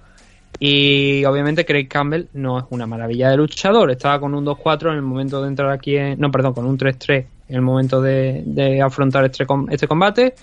Y 0.59 1.25
obviamente 1.25 1.65
Craig 1.65 1.87
Campbell 1.87 2.27
no 2.33 2.59
es 2.59 2.65
una 2.71 2.85
maravilla 2.85 3.31
de 3.31 3.37
luchador. 3.37 3.93
Estaba 3.93 4.19
con 4.19 4.35
un 4.35 4.45
2-4 4.45 4.89
en 4.91 4.97
el 4.97 5.03
momento 5.03 5.41
de 5.41 5.47
entrar 5.49 5.71
aquí 5.71 5.97
en... 5.97 6.19
No, 6.19 6.33
perdón, 6.33 6.53
con 6.55 6.67
un 6.67 6.77
3-3 6.77 7.27
en 7.49 7.55
el 7.55 7.62
momento 7.62 8.03
de, 8.03 8.43
de 8.45 8.83
afrontar 8.83 9.25
este, 9.25 9.47
este 9.71 9.87
combate. 9.87 10.35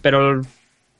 Pero 0.00 0.40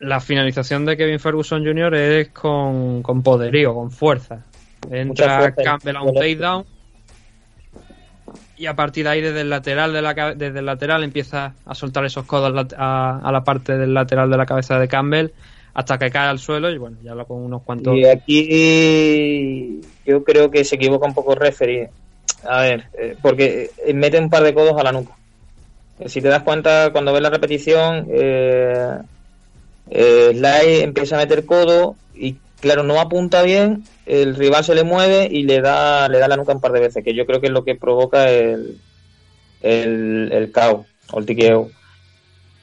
la 0.01 0.21
finalización 0.21 0.85
de 0.85 0.99
Kevin 0.99 1.19
Ferguson 1.19 1.65
Jr. 1.65 1.95
es 1.95 2.29
con, 2.29 3.03
con 3.03 3.23
poderío, 3.23 3.73
con 3.75 3.91
fuerza. 3.91 4.45
Entra. 4.91 5.55
Campbell 5.55 5.97
a 5.97 6.03
un 6.03 6.15
takedown 6.15 6.65
y 8.57 8.67
a 8.67 8.75
partir 8.75 9.05
de 9.05 9.11
ahí 9.11 9.21
desde 9.21 9.43
el 9.43 9.51
lateral 9.51 9.93
de 9.93 10.03
la 10.03 10.35
desde 10.35 10.59
el 10.59 10.67
lateral 10.67 11.05
empieza 11.05 11.55
a 11.65 11.75
soltar 11.75 12.05
esos 12.05 12.25
codos 12.27 12.67
a, 12.77 13.21
a 13.23 13.33
la 13.33 13.45
parte 13.45 13.79
del 13.79 13.95
lateral 13.95 14.31
de 14.31 14.37
la 14.37 14.47
cabeza 14.47 14.79
de 14.79 14.89
Campbell 14.89 15.31
hasta 15.75 15.97
que 15.97 16.11
cae 16.11 16.29
al 16.29 16.41
suelo 16.41 16.71
y 16.71 16.79
bueno 16.79 16.97
ya 17.03 17.15
lo 17.15 17.25
con 17.25 17.39
unos 17.39 17.63
cuantos 17.63 17.95
Y 17.97 18.05
aquí 18.05 19.81
yo 20.05 20.25
creo 20.25 20.51
que 20.51 20.65
se 20.65 20.75
equivoca 20.75 21.07
un 21.07 21.15
poco 21.15 21.35
el 21.35 21.39
referee. 21.41 21.89
A 22.49 22.63
ver, 22.63 22.85
eh, 22.99 23.17
porque 23.23 23.71
eh, 23.85 23.95
mete 23.95 24.19
un 24.19 24.31
par 24.31 24.43
de 24.43 24.55
codos 24.55 24.79
a 24.79 24.83
la 24.83 24.93
nuca. 24.93 25.13
Eh, 26.01 26.09
Si 26.09 26.21
te 26.21 26.29
das 26.29 26.43
cuenta, 26.43 26.91
cuando 26.93 27.13
ves 27.13 27.23
la 27.23 27.31
repetición, 27.31 28.07
eh, 28.11 28.99
eh, 29.91 30.31
Sly 30.33 30.81
empieza 30.83 31.17
a 31.17 31.19
meter 31.19 31.47
codo 31.47 31.97
y 32.15 32.37
claro, 32.61 32.83
no 32.83 33.01
apunta 33.01 33.43
bien, 33.43 33.85
el 34.09 34.35
rival 34.35 34.65
se 34.65 34.75
le 34.75 34.85
mueve 34.85 35.29
y 35.31 35.43
le 35.43 35.61
da, 35.61 36.09
le 36.09 36.19
da 36.19 36.29
la 36.29 36.37
nuca 36.37 36.55
un 36.55 36.61
par 36.61 36.73
de 36.73 36.81
veces, 36.81 37.05
que 37.05 37.15
yo 37.15 37.27
creo 37.27 37.41
que 37.41 37.49
es 37.49 37.53
lo 37.53 37.63
que 37.63 37.75
provoca 37.75 38.31
el, 38.31 38.81
el, 39.61 40.51
KO 40.51 40.87
o 41.13 41.19
el 41.19 41.27
tiqueo. 41.27 41.71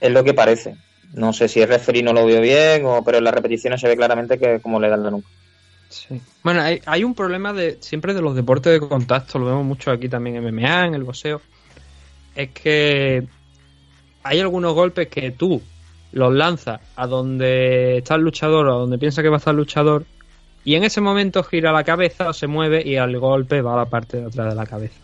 Es 0.02 0.12
lo 0.12 0.24
que 0.24 0.34
parece. 0.34 0.76
No 1.14 1.34
sé 1.34 1.48
si 1.48 1.62
el 1.62 1.70
referee 1.70 2.02
no 2.02 2.14
lo 2.14 2.26
vio 2.26 2.42
bien, 2.42 2.86
o, 2.86 3.04
pero 3.04 3.20
en 3.20 3.24
las 3.24 3.34
repeticiones 3.34 3.80
se 3.80 3.88
ve 3.88 3.96
claramente 3.96 4.40
que 4.40 4.60
como 4.60 4.80
le 4.80 4.90
dan 4.90 5.04
la 5.04 5.12
nuca. 5.12 5.28
Sí. 5.88 6.20
Bueno, 6.44 6.62
hay, 6.62 6.82
hay 6.88 7.04
un 7.04 7.14
problema 7.14 7.54
de 7.54 7.78
siempre 7.80 8.16
de 8.16 8.22
los 8.22 8.36
deportes 8.36 8.74
de 8.74 8.88
contacto, 8.88 9.38
lo 9.38 9.46
vemos 9.46 9.66
mucho 9.66 9.92
aquí 9.92 10.10
también 10.10 10.38
en 10.38 10.44
MMA, 10.44 10.88
en 10.88 10.96
el 10.96 11.04
boxeo. 11.04 11.42
Es 12.36 12.50
que 12.50 13.24
hay 14.24 14.40
algunos 14.40 14.74
golpes 14.74 15.08
que 15.10 15.30
tú 15.30 15.62
los 16.12 16.34
lanzas 16.34 16.82
a 16.96 17.06
donde 17.06 18.00
está 18.00 18.16
el 18.16 18.22
luchador 18.22 18.68
o 18.68 18.76
a 18.76 18.80
donde 18.80 18.98
piensa 18.98 19.22
que 19.22 19.30
va 19.30 19.36
a 19.36 19.38
estar 19.38 19.52
el 19.52 19.58
luchador 19.58 20.06
y 20.66 20.74
en 20.74 20.84
ese 20.84 21.00
momento 21.00 21.44
gira 21.44 21.72
la 21.72 21.84
cabeza 21.84 22.30
o 22.30 22.34
se 22.34 22.48
mueve 22.48 22.82
y 22.84 22.96
el 22.96 23.20
golpe 23.20 23.62
va 23.62 23.76
a 23.76 23.78
la 23.78 23.86
parte 23.86 24.18
de 24.18 24.26
atrás 24.26 24.50
de 24.50 24.56
la 24.56 24.66
cabeza. 24.66 25.00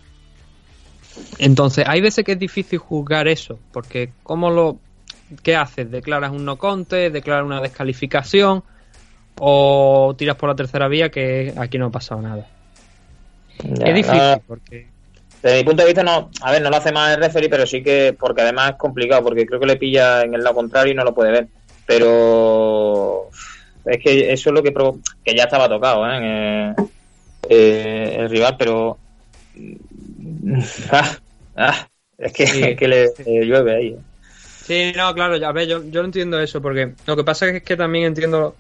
Entonces, 1.38 1.86
hay 1.88 2.02
veces 2.02 2.26
que 2.26 2.32
es 2.32 2.40
difícil 2.40 2.80
juzgar 2.80 3.28
eso, 3.28 3.60
porque 3.72 4.10
¿cómo 4.24 4.50
lo... 4.50 4.78
¿Qué 5.44 5.56
haces? 5.56 5.90
¿Declaras 5.90 6.32
un 6.32 6.44
no 6.44 6.58
contest? 6.58 7.14
¿Declaras 7.14 7.46
una 7.46 7.62
descalificación? 7.62 8.64
¿O 9.40 10.16
tiras 10.18 10.36
por 10.36 10.50
la 10.50 10.56
tercera 10.56 10.88
vía 10.88 11.10
que 11.10 11.54
aquí 11.56 11.78
no 11.78 11.86
ha 11.86 11.92
pasado 11.92 12.22
nada? 12.22 12.48
Ya, 13.64 13.86
es 13.86 13.96
difícil, 13.96 14.18
no, 14.20 14.42
porque... 14.48 14.88
desde 15.44 15.58
mi 15.58 15.64
punto 15.64 15.84
de 15.84 15.88
vista, 15.88 16.04
no, 16.04 16.32
a 16.42 16.52
ver, 16.52 16.62
no 16.62 16.70
lo 16.72 16.76
hace 16.78 16.92
mal 16.92 17.14
el 17.14 17.20
referee, 17.20 17.50
pero 17.50 17.68
sí 17.68 17.84
que, 17.84 18.16
porque 18.20 18.42
además 18.42 18.72
es 18.72 18.78
complicado, 18.78 19.24
porque 19.24 19.46
creo 19.46 19.60
que 19.60 19.68
le 19.68 19.78
pilla 19.78 20.24
en 20.24 20.34
el 20.34 20.44
lado 20.44 20.56
contrario 20.56 20.94
y 20.94 20.96
no 20.96 21.04
lo 21.04 21.14
puede 21.14 21.32
ver. 21.32 21.48
Pero 21.86 23.30
es 23.86 24.04
que 24.04 24.32
eso 24.32 24.50
es 24.50 24.54
lo 24.54 24.64
que 24.64 24.74
provo- 24.74 25.02
que 25.24 25.36
ya 25.36 25.44
estaba 25.44 25.68
tocado, 25.70 26.06
¿eh? 26.10 26.74
Eh, 27.50 28.16
el 28.20 28.30
rival, 28.30 28.56
pero 28.58 29.00
ah, 30.92 31.18
ah, 31.56 31.88
es 32.18 32.34
que, 32.34 32.48
Sí. 32.48 32.64
es 32.64 32.78
que 32.78 32.88
le 32.88 33.06
le 33.26 33.46
llueve 33.46 33.76
ahí. 33.76 33.88
¿eh? 33.90 33.98
Sí, 34.36 34.94
no, 34.96 35.14
claro, 35.14 35.38
ya 35.38 35.52
ves, 35.52 35.68
yo, 35.68 35.84
yo 35.90 36.02
no 36.02 36.06
entiendo 36.06 36.40
eso, 36.40 36.62
porque 36.62 36.94
lo 37.06 37.16
que 37.16 37.24
pasa 37.24 37.48
es 37.50 37.64
que 37.64 37.76
también 37.76 38.06
entiendo 38.06 38.56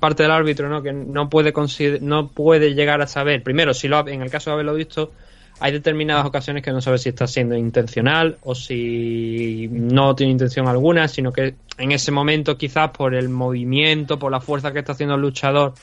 parte 0.00 0.24
del 0.24 0.32
árbitro, 0.32 0.68
¿no? 0.68 0.82
Que 0.82 0.92
no 0.92 1.30
puede 1.30 1.52
no 2.00 2.28
puede 2.28 2.74
llegar 2.74 3.00
a 3.00 3.06
saber, 3.06 3.42
primero, 3.42 3.72
si 3.72 3.88
lo 3.88 3.98
ha- 3.98 4.10
en 4.10 4.20
el 4.22 4.30
caso 4.30 4.50
de 4.50 4.54
haberlo 4.54 4.74
visto, 4.74 5.12
hay 5.60 5.72
determinadas 5.72 6.26
ocasiones 6.26 6.62
que 6.62 6.72
no 6.72 6.80
sabe 6.80 6.98
si 6.98 7.10
está 7.10 7.26
siendo 7.26 7.56
intencional 7.56 8.38
o 8.42 8.54
si 8.54 9.68
no 9.70 10.14
tiene 10.14 10.32
intención 10.32 10.66
alguna, 10.68 11.08
sino 11.08 11.32
que 11.32 11.54
en 11.78 11.92
ese 11.92 12.10
momento 12.10 12.56
quizás 12.58 12.90
por 12.90 13.14
el 13.14 13.28
movimiento, 13.28 14.18
por 14.18 14.32
la 14.32 14.40
fuerza 14.40 14.72
que 14.72 14.80
está 14.80 14.92
haciendo 14.92 15.14
el 15.14 15.20
luchador, 15.20 15.74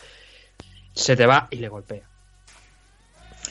se 0.94 1.16
te 1.16 1.26
va 1.26 1.48
y 1.52 1.58
le 1.58 1.70
golpea. 1.70 2.04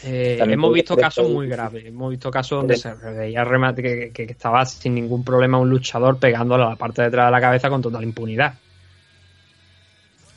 Eh, 0.02 0.38
hemos 0.40 0.72
visto 0.72 0.96
casos 0.96 1.28
muy 1.28 1.46
graves. 1.46 1.84
Hemos 1.84 2.10
visto 2.10 2.30
casos 2.30 2.60
donde 2.60 2.76
se 2.76 2.92
veía 2.94 3.44
remate 3.44 4.12
que, 4.12 4.24
estaba 4.24 4.64
sin 4.64 4.94
ningún 4.94 5.24
problema 5.24 5.58
un 5.58 5.68
luchador 5.68 6.18
pegándole 6.18 6.64
a 6.64 6.70
la 6.70 6.76
parte 6.76 7.02
de 7.02 7.08
atrás 7.08 7.26
de 7.26 7.32
la 7.32 7.40
cabeza 7.40 7.68
con 7.68 7.82
total 7.82 8.04
impunidad. 8.04 8.54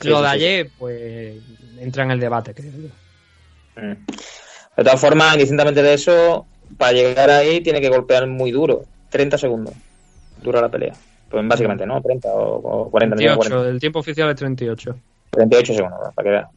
Lo 0.02 0.20
de 0.20 0.28
ayer, 0.28 0.70
pues, 0.78 1.40
entra 1.78 2.04
en 2.04 2.10
el 2.10 2.20
debate, 2.20 2.52
creo 2.52 2.72
yo. 2.72 3.82
Mm. 3.82 3.96
De 4.76 4.84
todas 4.84 5.00
formas, 5.00 5.34
indistintamente 5.34 5.82
de 5.82 5.94
eso, 5.94 6.46
para 6.78 6.92
llegar 6.92 7.30
ahí 7.30 7.60
tiene 7.60 7.80
que 7.80 7.88
golpear 7.88 8.26
muy 8.26 8.50
duro. 8.50 8.82
30 9.10 9.38
segundos 9.38 9.74
dura 10.42 10.60
la 10.60 10.68
pelea. 10.68 10.94
Pues 11.30 11.46
básicamente, 11.48 11.86
¿no? 11.86 12.00
30 12.02 12.28
o, 12.28 12.82
o 12.86 12.90
40, 12.90 13.16
no 13.16 13.20
llega 13.20 13.32
a 13.32 13.36
38, 13.36 13.50
40. 13.56 13.70
el 13.74 13.80
tiempo 13.80 13.98
oficial 14.00 14.30
es 14.30 14.36
38. 14.36 14.96
38 15.30 15.74
segundos, 15.74 15.98
para 16.14 16.24
que 16.24 16.30
veas. 16.30 16.48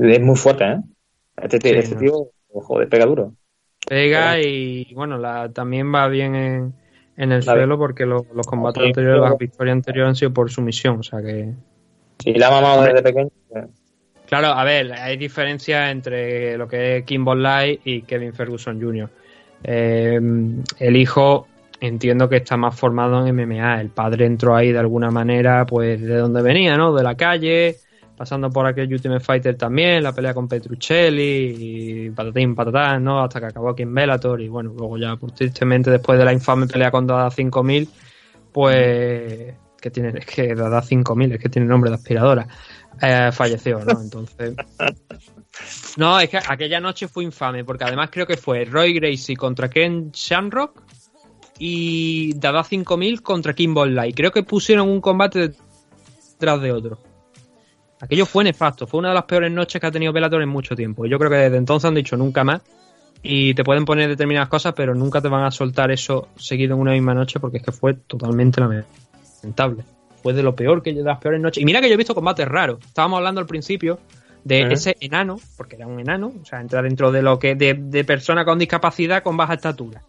Eh, 0.00 0.14
Es 0.14 0.20
muy 0.20 0.36
fuerte, 0.36 0.64
¿eh? 0.64 0.76
Este, 1.42 1.58
tío- 1.58 1.72
Sí, 1.72 1.78
este 1.78 1.94
no. 2.06 2.30
joder, 2.60 2.88
pega 2.88 3.06
duro. 3.06 3.32
Pega 3.86 4.40
y, 4.40 4.92
bueno, 4.94 5.16
la, 5.18 5.50
también 5.52 5.94
va 5.94 6.08
bien 6.08 6.34
en, 6.34 6.74
en 7.16 7.32
el 7.32 7.40
bien. 7.40 7.42
suelo 7.42 7.78
porque 7.78 8.04
lo- 8.04 8.26
los 8.34 8.46
combates 8.46 8.82
Sí, 8.82 8.88
anteriores, 8.88 9.22
las 9.22 9.38
victorias 9.38 9.72
anteriores 9.74 10.08
han 10.10 10.16
sido 10.16 10.32
por 10.34 10.50
sumisión, 10.50 10.98
o 11.00 11.02
sea 11.02 11.22
que... 11.22 11.52
Si 12.18 12.34
la 12.34 12.48
ha 12.48 12.50
mamado 12.50 12.82
desde 12.82 13.02
pequeño. 13.02 13.30
Claro, 14.28 14.48
a 14.48 14.62
ver, 14.62 14.92
hay 14.92 15.16
diferencia 15.16 15.90
entre 15.90 16.58
lo 16.58 16.68
que 16.68 16.98
es 16.98 17.04
Kimball 17.04 17.42
Light 17.42 17.80
y 17.84 18.02
Kevin 18.02 18.34
Ferguson 18.34 18.78
Jr. 18.78 19.08
Eh, 19.64 20.20
el 20.78 20.96
hijo 20.96 21.48
entiendo 21.80 22.28
que 22.28 22.36
está 22.36 22.58
más 22.58 22.78
formado 22.78 23.26
en 23.26 23.34
MMA. 23.34 23.80
El 23.80 23.88
padre 23.88 24.26
entró 24.26 24.54
ahí 24.54 24.70
de 24.70 24.78
alguna 24.78 25.10
manera, 25.10 25.64
pues 25.64 26.00
de 26.00 26.16
donde 26.16 26.42
venía, 26.42 26.76
¿no? 26.76 26.94
De 26.94 27.02
la 27.02 27.14
calle, 27.14 27.76
pasando 28.18 28.50
por 28.50 28.66
aquel 28.66 28.92
Ultimate 28.92 29.24
Fighter 29.24 29.56
también, 29.56 30.02
la 30.02 30.12
pelea 30.12 30.34
con 30.34 30.46
Petruccelli 30.46 31.54
y 32.06 32.10
patatín, 32.10 32.54
patatán, 32.54 33.04
¿no? 33.04 33.22
Hasta 33.22 33.40
que 33.40 33.46
acabó 33.46 33.70
aquí 33.70 33.84
en 33.84 33.94
Bellator 33.94 34.40
y 34.42 34.48
bueno, 34.48 34.74
luego 34.76 34.98
ya, 34.98 35.16
pues, 35.16 35.34
tristemente, 35.34 35.90
después 35.90 36.18
de 36.18 36.24
la 36.24 36.32
infame 36.32 36.66
pelea 36.66 36.90
con 36.90 37.06
Dada 37.06 37.30
5000, 37.30 37.88
pues, 38.52 39.54
que 39.80 39.90
tiene, 39.90 40.18
es 40.18 40.26
que 40.26 40.54
Dada 40.54 40.82
5000, 40.82 41.32
es 41.32 41.40
que 41.40 41.48
tiene 41.48 41.68
nombre 41.68 41.90
de 41.90 41.96
aspiradora, 41.96 42.46
eh, 43.02 43.30
falleció, 43.32 43.80
¿no? 43.80 44.00
Entonces... 44.00 44.54
No, 45.96 46.20
es 46.20 46.28
que 46.30 46.36
aquella 46.36 46.80
noche 46.80 47.08
fue 47.08 47.24
infame, 47.24 47.64
porque 47.64 47.84
además 47.84 48.10
creo 48.12 48.26
que 48.26 48.36
fue 48.36 48.64
Roy 48.64 48.92
Gracie 48.92 49.36
contra 49.36 49.68
Ken 49.68 50.10
Shamrock 50.12 50.82
y 51.58 52.34
Dada 52.34 52.62
5000 52.62 53.22
contra 53.22 53.54
Kimball 53.54 53.94
Light. 53.94 54.14
Creo 54.14 54.30
que 54.30 54.42
pusieron 54.42 54.88
un 54.88 55.00
combate 55.00 55.54
detrás 56.32 56.62
de 56.62 56.72
otro. 56.72 56.98
Aquello 58.00 58.26
fue 58.26 58.44
nefasto, 58.44 58.86
fue 58.86 58.98
una 58.98 59.08
de 59.08 59.14
las 59.14 59.24
peores 59.24 59.50
noches 59.50 59.80
que 59.80 59.86
ha 59.86 59.90
tenido 59.90 60.12
Bellator 60.12 60.40
en 60.40 60.48
mucho 60.48 60.76
tiempo. 60.76 61.04
Yo 61.06 61.18
creo 61.18 61.30
que 61.30 61.36
desde 61.36 61.56
entonces 61.56 61.88
han 61.88 61.94
dicho 61.94 62.16
nunca 62.16 62.44
más. 62.44 62.62
Y 63.20 63.52
te 63.54 63.64
pueden 63.64 63.84
poner 63.84 64.08
determinadas 64.08 64.48
cosas, 64.48 64.74
pero 64.76 64.94
nunca 64.94 65.20
te 65.20 65.26
van 65.26 65.42
a 65.42 65.50
soltar 65.50 65.90
eso 65.90 66.28
seguido 66.36 66.76
en 66.76 66.80
una 66.80 66.92
misma 66.92 67.14
noche 67.14 67.40
porque 67.40 67.56
es 67.56 67.64
que 67.64 67.72
fue 67.72 67.94
totalmente 67.94 68.60
lamentable. 68.60 69.82
Fue 70.28 70.34
de 70.34 70.42
lo 70.42 70.54
peor 70.54 70.82
que 70.82 70.92
de 70.92 71.02
las 71.02 71.16
peores 71.18 71.40
noches. 71.40 71.62
Y 71.62 71.64
mira 71.64 71.80
que 71.80 71.88
yo 71.88 71.94
he 71.94 71.96
visto 71.96 72.14
combates 72.14 72.46
raros. 72.46 72.80
Estábamos 72.84 73.16
hablando 73.16 73.40
al 73.40 73.46
principio 73.46 73.98
de 74.44 74.70
ese 74.74 74.94
enano, 75.00 75.40
porque 75.56 75.76
era 75.76 75.86
un 75.86 75.98
enano, 76.00 76.34
o 76.42 76.44
sea, 76.44 76.60
entra 76.60 76.82
dentro 76.82 77.10
de 77.10 77.22
lo 77.22 77.38
que 77.38 77.54
de, 77.54 77.72
de 77.74 78.04
persona 78.04 78.44
con 78.44 78.58
discapacidad 78.58 79.22
con 79.22 79.38
baja 79.38 79.54
estatura. 79.54 80.02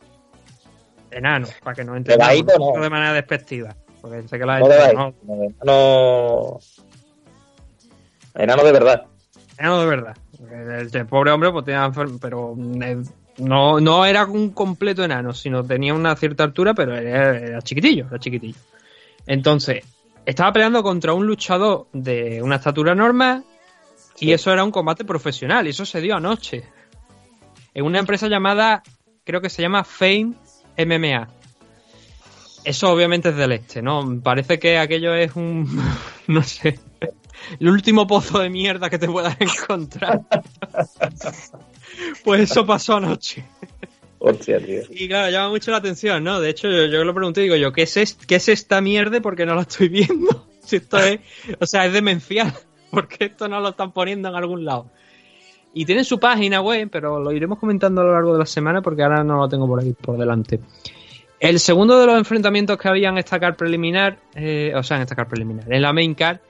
Enano, 1.09 1.47
para 1.63 1.73
que 1.73 1.85
no 1.85 1.95
entre 1.95 2.15
De 2.15 2.17
bajito, 2.19 2.53
no. 2.59 2.81
de 2.81 2.89
manera 2.89 3.13
despectiva. 3.13 3.73
Porque 4.01 4.27
sé 4.27 4.37
que 4.37 4.45
la 4.45 4.59
No 4.59 4.67
gente-. 4.67 5.55
No. 5.63 6.59
Enano 8.35 8.63
de 8.65 8.71
verdad. 8.73 9.05
Enano 9.57 9.79
de 9.79 9.85
verdad. 9.87 10.17
El, 10.51 10.89
el 10.93 11.05
pobre 11.05 11.31
hombre 11.31 11.49
pues 11.51 11.63
tenía 11.63 11.85
enfer- 11.85 12.17
pero 12.21 12.57
eh, 12.83 12.97
no, 13.37 13.79
no 13.79 14.05
era 14.05 14.25
un 14.25 14.49
completo 14.51 15.01
enano, 15.01 15.33
sino 15.33 15.63
tenía 15.63 15.93
una 15.93 16.13
cierta 16.17 16.43
altura, 16.43 16.73
pero 16.73 16.93
era, 16.95 17.37
era 17.37 17.61
chiquitillo, 17.61 18.07
era 18.09 18.19
chiquitillo. 18.19 18.59
Entonces, 19.27 19.83
estaba 20.30 20.53
peleando 20.53 20.84
contra 20.84 21.14
un 21.14 21.26
luchador 21.26 21.88
de 21.91 22.41
una 22.43 22.57
estatura 22.57 22.93
normal 22.93 23.43
y 24.19 24.31
eso 24.31 24.51
era 24.53 24.64
un 24.64 24.69
combate 24.69 25.03
profesional 25.03 25.65
y 25.65 25.72
eso 25.72 25.85
se 25.88 26.01
dio 26.01 26.15
anoche. 26.15 26.65
En 27.73 27.84
una 27.84 27.97
empresa 27.97 28.27
llamada, 28.27 28.84
creo 29.23 29.41
que 29.41 29.49
se 29.49 29.64
llama 29.64 29.84
Fame 29.84 30.34
MMA. 30.77 31.27
Eso 32.64 32.91
obviamente 32.91 33.30
es 33.30 33.38
del 33.38 33.53
este, 33.53 33.81
¿no? 33.81 34.22
Parece 34.22 34.60
que 34.60 34.77
aquello 34.77 35.15
es 35.15 35.35
un, 35.35 35.81
no 36.27 36.43
sé, 36.43 36.80
el 37.60 37.68
último 37.68 38.06
pozo 38.06 38.38
de 38.38 38.51
mierda 38.51 38.91
que 38.91 38.99
te 38.99 39.07
puedas 39.07 39.35
encontrar. 39.39 40.22
pues 42.23 42.41
eso 42.41 42.68
pasó 42.68 42.97
anoche. 42.97 43.45
Hostia, 44.19 44.59
tío. 44.59 44.81
Y 44.89 45.07
claro, 45.07 45.31
llama 45.31 45.49
mucho 45.49 45.71
la 45.71 45.77
atención, 45.77 46.23
¿no? 46.23 46.39
De 46.39 46.49
hecho, 46.49 46.69
yo, 46.69 46.85
yo 46.85 47.03
lo 47.03 47.13
pregunté 47.13 47.41
y 47.41 47.43
digo 47.45 47.55
yo, 47.55 47.71
¿qué 47.71 47.83
es, 47.83 47.97
es- 47.97 48.13
¿qué 48.27 48.35
es 48.35 48.49
esta 48.49 48.81
mierda? 48.81 49.21
Porque 49.21 49.45
no 49.45 49.55
la 49.55 49.61
estoy 49.61 49.89
viendo. 49.89 50.45
Si 50.69 50.75
esto 50.75 50.99
es, 50.99 51.19
o 51.59 51.65
sea, 51.65 51.87
es 51.87 51.93
demencial. 51.93 52.53
Porque 52.91 53.25
esto 53.25 53.47
no 53.47 53.59
lo 53.59 53.69
están 53.69 53.91
poniendo 53.91 54.29
en 54.29 54.35
algún 54.35 54.65
lado. 54.65 54.85
Y 55.73 55.85
tienen 55.85 56.03
su 56.05 56.19
página 56.19 56.61
web, 56.61 56.89
pero 56.91 57.19
lo 57.19 57.31
iremos 57.31 57.57
comentando 57.59 58.01
a 58.01 58.03
lo 58.03 58.13
largo 58.13 58.33
de 58.33 58.39
la 58.39 58.45
semana 58.45 58.81
porque 58.81 59.01
ahora 59.03 59.23
no 59.23 59.37
lo 59.37 59.47
tengo 59.49 59.67
por 59.67 59.79
aquí 59.79 59.93
por 59.99 60.17
delante. 60.17 60.59
El 61.39 61.59
segundo 61.59 61.99
de 61.99 62.05
los 62.07 62.17
enfrentamientos 62.17 62.77
que 62.77 62.87
había 62.87 63.09
en 63.09 63.17
esta 63.19 63.39
car 63.39 63.55
preliminar, 63.55 64.17
eh, 64.35 64.71
o 64.75 64.81
sea, 64.83 64.97
en 64.97 65.03
esta 65.03 65.15
car 65.15 65.27
preliminar, 65.27 65.71
en 65.71 65.81
la 65.81 65.93
main 65.93 66.13
car, 66.15 66.41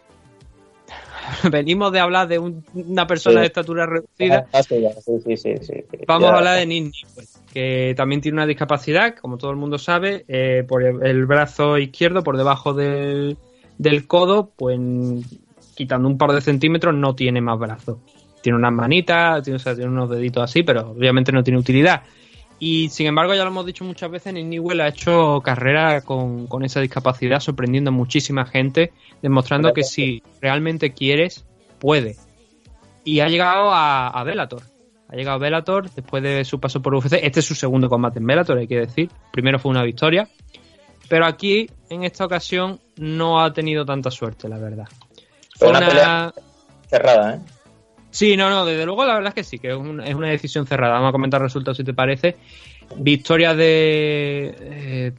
venimos 1.51 1.91
de 1.91 1.99
hablar 1.99 2.27
de 2.27 2.39
un- 2.39 2.63
una 2.73 3.05
persona 3.05 3.35
Sí. 3.35 3.39
de 3.41 3.45
estatura 3.47 3.85
reducida. 3.85 4.47
Ah, 4.53 4.63
sí, 4.63 4.81
ya, 4.81 4.91
sí, 5.37 5.37
sí. 5.37 5.73
Vamos 6.07 6.29
a 6.29 6.37
hablar 6.37 6.57
de 6.57 6.65
Nick 6.65 6.83
Newell, 6.93 7.27
que 7.53 7.93
también 7.97 8.21
tiene 8.21 8.37
una 8.37 8.45
discapacidad, 8.45 9.15
como 9.15 9.37
todo 9.37 9.51
el 9.51 9.57
mundo 9.57 9.77
sabe, 9.77 10.25
eh, 10.27 10.63
por 10.67 10.83
el, 10.83 11.25
brazo 11.25 11.77
izquierdo, 11.77 12.23
por 12.23 12.37
debajo 12.37 12.73
del, 12.73 13.37
del 13.77 14.07
codo, 14.07 14.51
pues 14.55 14.79
quitando 15.75 16.07
un 16.07 16.17
par 16.17 16.31
de 16.33 16.41
centímetros 16.41 16.93
no 16.93 17.15
tiene 17.15 17.41
más 17.41 17.57
brazo. 17.57 18.01
Tiene 18.41 18.57
unas 18.57 18.73
manitas, 18.73 19.43
tiene, 19.43 19.57
o 19.57 19.59
sea, 19.59 19.75
tiene 19.75 19.89
unos 19.89 20.09
deditos 20.09 20.43
así, 20.43 20.63
pero 20.63 20.91
obviamente 20.91 21.31
no 21.31 21.43
tiene 21.43 21.59
utilidad. 21.59 22.03
Y 22.59 22.89
sin 22.89 23.07
embargo, 23.07 23.33
ya 23.33 23.43
lo 23.43 23.49
hemos 23.49 23.65
dicho 23.65 23.85
muchas 23.85 24.11
veces, 24.11 24.33
Newell 24.33 24.81
ha 24.81 24.89
hecho 24.89 25.41
carrera 25.41 26.01
con, 26.01 26.47
con 26.47 26.65
esa 26.65 26.81
discapacidad, 26.81 27.39
sorprendiendo 27.39 27.89
a 27.89 27.93
muchísima 27.93 28.45
gente, 28.45 28.91
demostrando 29.21 29.73
que 29.73 29.83
si 29.83 30.21
realmente 30.41 30.91
quieres, 30.91 31.45
puede. 31.79 32.17
Y 33.05 33.21
ha 33.21 33.29
llegado 33.29 33.71
a, 33.71 34.09
a 34.09 34.23
Bellator. 34.25 34.63
Ha 35.11 35.15
llegado 35.15 35.37
a 35.37 35.39
Bellator 35.39 35.89
después 35.89 36.21
de 36.21 36.45
su 36.45 36.59
paso 36.59 36.81
por 36.81 36.93
UFC. 36.93 37.13
Este 37.21 37.39
es 37.39 37.45
su 37.45 37.55
segundo 37.55 37.89
combate 37.89 38.19
en 38.19 38.27
Bellator, 38.27 38.57
hay 38.59 38.67
que 38.67 38.77
decir. 38.79 39.09
Primero 39.31 39.57
fue 39.59 39.71
una 39.71 39.83
victoria. 39.83 40.27
Pero 41.07 41.25
aquí, 41.25 41.67
en 41.89 42.03
esta 42.03 42.25
ocasión, 42.25 42.79
no 42.97 43.41
ha 43.43 43.51
tenido 43.51 43.83
tanta 43.85 44.11
suerte, 44.11 44.47
la 44.47 44.59
verdad. 44.59 44.87
Fue 45.57 45.69
Una 45.69 45.79
una... 45.79 45.87
pelea 45.87 46.33
cerrada, 46.87 47.35
¿eh? 47.35 47.39
Sí, 48.11 48.37
no, 48.37 48.49
no, 48.49 48.65
desde 48.65 48.85
luego 48.85 49.05
la 49.05 49.15
verdad 49.15 49.29
es 49.29 49.35
que 49.35 49.43
sí, 49.43 49.59
que 49.59 49.69
es, 49.69 49.75
un- 49.75 50.01
es 50.01 50.13
una 50.15 50.29
decisión 50.29 50.65
cerrada. 50.67 50.93
Vamos 50.93 51.09
a 51.09 51.11
comentar 51.11 51.41
resultados 51.41 51.77
si 51.77 51.83
te 51.83 51.93
parece. 51.93 52.37
Victoria 52.97 53.53
de 53.55 54.55
eh, 54.59 55.11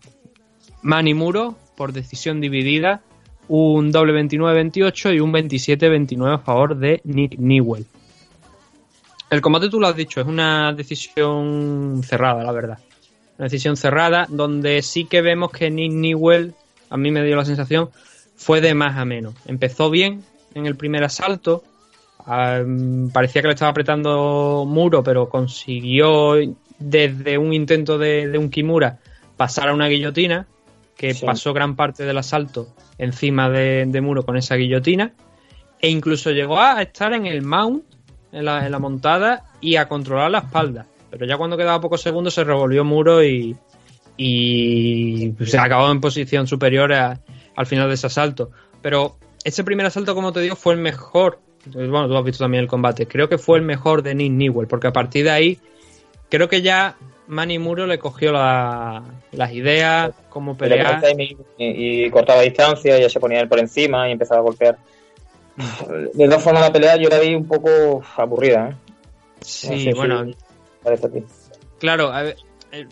Manny 0.82 1.14
Muro 1.14 1.56
por 1.76 1.92
decisión 1.92 2.40
dividida. 2.40 3.00
Un 3.48 3.90
doble 3.90 4.12
29-28 4.22 5.14
y 5.16 5.20
un 5.20 5.32
27-29 5.32 6.34
a 6.34 6.38
favor 6.38 6.76
de 6.76 7.00
Nick 7.04 7.36
Newell. 7.38 7.84
El 9.30 9.40
combate 9.40 9.68
tú 9.68 9.78
lo 9.80 9.86
has 9.86 9.96
dicho, 9.96 10.20
es 10.20 10.26
una 10.26 10.72
decisión 10.72 12.02
cerrada, 12.04 12.42
la 12.42 12.52
verdad. 12.52 12.78
Una 13.38 13.46
decisión 13.46 13.76
cerrada 13.76 14.26
donde 14.28 14.82
sí 14.82 15.04
que 15.04 15.22
vemos 15.22 15.50
que 15.52 15.70
Nick 15.70 15.92
Newell, 15.92 16.52
a 16.90 16.96
mí 16.96 17.10
me 17.10 17.22
dio 17.24 17.36
la 17.36 17.44
sensación, 17.44 17.90
fue 18.36 18.60
de 18.60 18.74
más 18.74 18.96
a 18.96 19.04
menos. 19.04 19.34
Empezó 19.46 19.88
bien 19.88 20.22
en 20.54 20.66
el 20.66 20.76
primer 20.76 21.04
asalto, 21.04 21.62
parecía 22.26 23.40
que 23.42 23.48
le 23.48 23.54
estaba 23.54 23.70
apretando 23.70 24.64
muro, 24.66 25.02
pero 25.02 25.28
consiguió 25.28 26.34
desde 26.78 27.38
un 27.38 27.52
intento 27.52 27.98
de, 27.98 28.28
de 28.28 28.38
un 28.38 28.50
Kimura 28.50 28.98
pasar 29.36 29.68
a 29.68 29.74
una 29.74 29.86
guillotina, 29.88 30.46
que 30.96 31.14
Sí. 31.14 31.24
pasó 31.24 31.54
gran 31.54 31.76
parte 31.76 32.04
del 32.04 32.18
asalto 32.18 32.68
encima 32.98 33.48
de, 33.48 33.86
de 33.86 34.00
muro 34.02 34.24
con 34.26 34.36
esa 34.36 34.56
guillotina, 34.56 35.12
e 35.80 35.88
incluso 35.88 36.30
llegó 36.30 36.60
a 36.60 36.82
estar 36.82 37.14
en 37.14 37.24
el 37.24 37.40
mount, 37.40 37.84
en 38.32 38.44
la, 38.44 38.64
en 38.66 38.72
la 38.72 38.78
montada, 38.78 39.44
y 39.60 39.76
a 39.76 39.88
controlar 39.88 40.30
la 40.30 40.38
espalda. 40.38 40.86
Pero 41.10 41.26
ya 41.26 41.36
cuando 41.36 41.56
quedaba 41.56 41.80
pocos 41.80 42.00
segundos 42.02 42.34
se 42.34 42.44
revolvió 42.44 42.84
muro 42.84 43.22
y, 43.24 43.56
y 44.16 45.32
se 45.46 45.58
acabó 45.58 45.90
en 45.90 46.00
posición 46.00 46.46
superior 46.46 46.92
a- 46.92 47.20
al 47.56 47.66
final 47.66 47.88
de 47.88 47.94
ese 47.94 48.06
asalto. 48.06 48.50
Pero 48.82 49.16
ese 49.44 49.64
primer 49.64 49.86
asalto, 49.86 50.14
como 50.14 50.32
te 50.32 50.40
digo, 50.40 50.56
fue 50.56 50.74
el 50.74 50.80
mejor. 50.80 51.40
Bueno, 51.66 52.08
tú 52.08 52.16
has 52.16 52.24
visto 52.24 52.44
también 52.44 52.62
el 52.62 52.68
combate. 52.68 53.06
Creo 53.06 53.28
que 53.28 53.38
fue 53.38 53.58
el 53.58 53.64
mejor 53.64 54.02
de 54.02 54.14
Nick 54.14 54.32
Newell, 54.32 54.66
porque 54.68 54.86
a 54.86 54.92
partir 54.92 55.24
de 55.24 55.30
ahí, 55.30 55.58
creo 56.30 56.48
que 56.48 56.62
ya 56.62 56.96
Manny 57.26 57.58
Muro 57.58 57.86
le 57.86 57.98
cogió 57.98 58.32
la- 58.32 59.02
las 59.32 59.52
ideas, 59.52 60.12
cómo 60.28 60.52
Le 60.52 60.58
pelear. 60.58 60.86
y 61.58 62.10
cortaba 62.10 62.40
distancia, 62.42 62.98
ya 62.98 63.08
se 63.08 63.20
ponía 63.20 63.40
él 63.40 63.48
por 63.48 63.58
encima 63.58 64.08
y 64.08 64.12
empezaba 64.12 64.40
a 64.40 64.44
golpear. 64.44 64.78
De 66.14 66.24
todas 66.26 66.42
formas, 66.42 66.62
la 66.62 66.72
pelea 66.72 66.96
yo 66.96 67.08
la 67.08 67.18
vi 67.18 67.34
un 67.34 67.46
poco 67.46 68.02
aburrida, 68.16 68.70
¿eh? 68.70 68.74
Sí, 69.40 69.66
No 69.68 69.72
sé 69.72 69.78
si 69.78 69.92
bueno, 69.92 70.24
parece 70.82 71.06
a 71.06 71.10
ti. 71.10 71.24
Claro, 71.78 72.12
a 72.12 72.22
ver, 72.22 72.36
eh, 72.72 72.86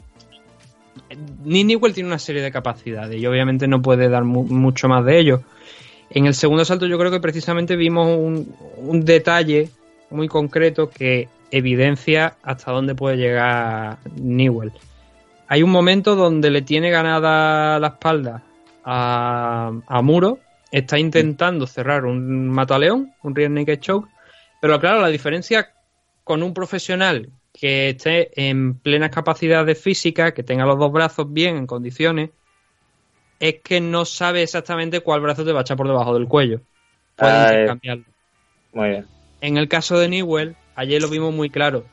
Nick 1.44 1.66
Newell 1.66 1.94
tiene 1.94 2.08
una 2.08 2.18
serie 2.18 2.42
de 2.42 2.50
capacidades 2.50 3.20
y 3.20 3.26
obviamente 3.26 3.66
no 3.68 3.80
puede 3.80 4.08
dar 4.08 4.24
mu- 4.24 4.44
mucho 4.44 4.88
más 4.88 5.04
de 5.04 5.18
ello. 5.18 5.42
En 6.10 6.26
el 6.26 6.34
segundo 6.34 6.64
salto 6.64 6.86
yo 6.86 6.98
creo 6.98 7.10
que 7.10 7.20
precisamente 7.20 7.76
vimos 7.76 8.08
un, 8.08 8.54
un 8.78 9.04
detalle 9.04 9.68
muy 10.10 10.26
concreto 10.28 10.88
que 10.90 11.28
evidencia 11.50 12.36
hasta 12.42 12.72
dónde 12.72 12.94
puede 12.94 13.16
llegar 13.16 13.98
Newell. 14.16 14.72
Hay 15.48 15.62
un 15.62 15.70
momento 15.70 16.14
donde 16.16 16.50
le 16.50 16.62
tiene 16.62 16.90
ganada 16.90 17.78
la 17.78 17.88
espalda 17.88 18.42
a, 18.84 19.70
a 19.86 20.02
Muro, 20.02 20.38
está 20.70 20.98
intentando 20.98 21.66
cerrar 21.66 22.04
un 22.04 22.48
mataleón, 22.48 23.12
un 23.22 23.34
rear 23.34 23.50
naked 23.50 23.80
choke, 23.80 24.08
pero 24.60 24.78
claro, 24.80 25.00
la 25.00 25.08
diferencia 25.08 25.72
con 26.24 26.42
un 26.42 26.52
profesional 26.52 27.30
que 27.52 27.90
esté 27.90 28.30
en 28.48 28.74
plenas 28.74 29.10
capacidades 29.10 29.80
físicas, 29.80 30.32
que 30.32 30.42
tenga 30.42 30.66
los 30.66 30.78
dos 30.78 30.92
brazos 30.92 31.32
bien 31.32 31.56
en 31.56 31.66
condiciones, 31.66 32.30
es 33.40 33.56
que 33.62 33.80
no 33.80 34.04
sabe 34.04 34.42
exactamente 34.42 35.00
cuál 35.00 35.20
brazo 35.20 35.44
te 35.44 35.52
va 35.52 35.60
a 35.60 35.62
echar 35.62 35.76
por 35.76 35.86
debajo 35.86 36.14
del 36.14 36.28
cuello. 36.28 36.60
Puede 37.16 37.32
Ah, 37.32 37.52
eh. 37.52 38.04
Muy 38.72 38.88
bien. 38.90 39.06
En 39.40 39.56
el 39.56 39.68
caso 39.68 39.98
de 39.98 40.08
Newell, 40.08 40.56
ayer 40.74 41.00
lo 41.00 41.08
vimos 41.08 41.32
muy 41.32 41.50
claro. 41.50 41.84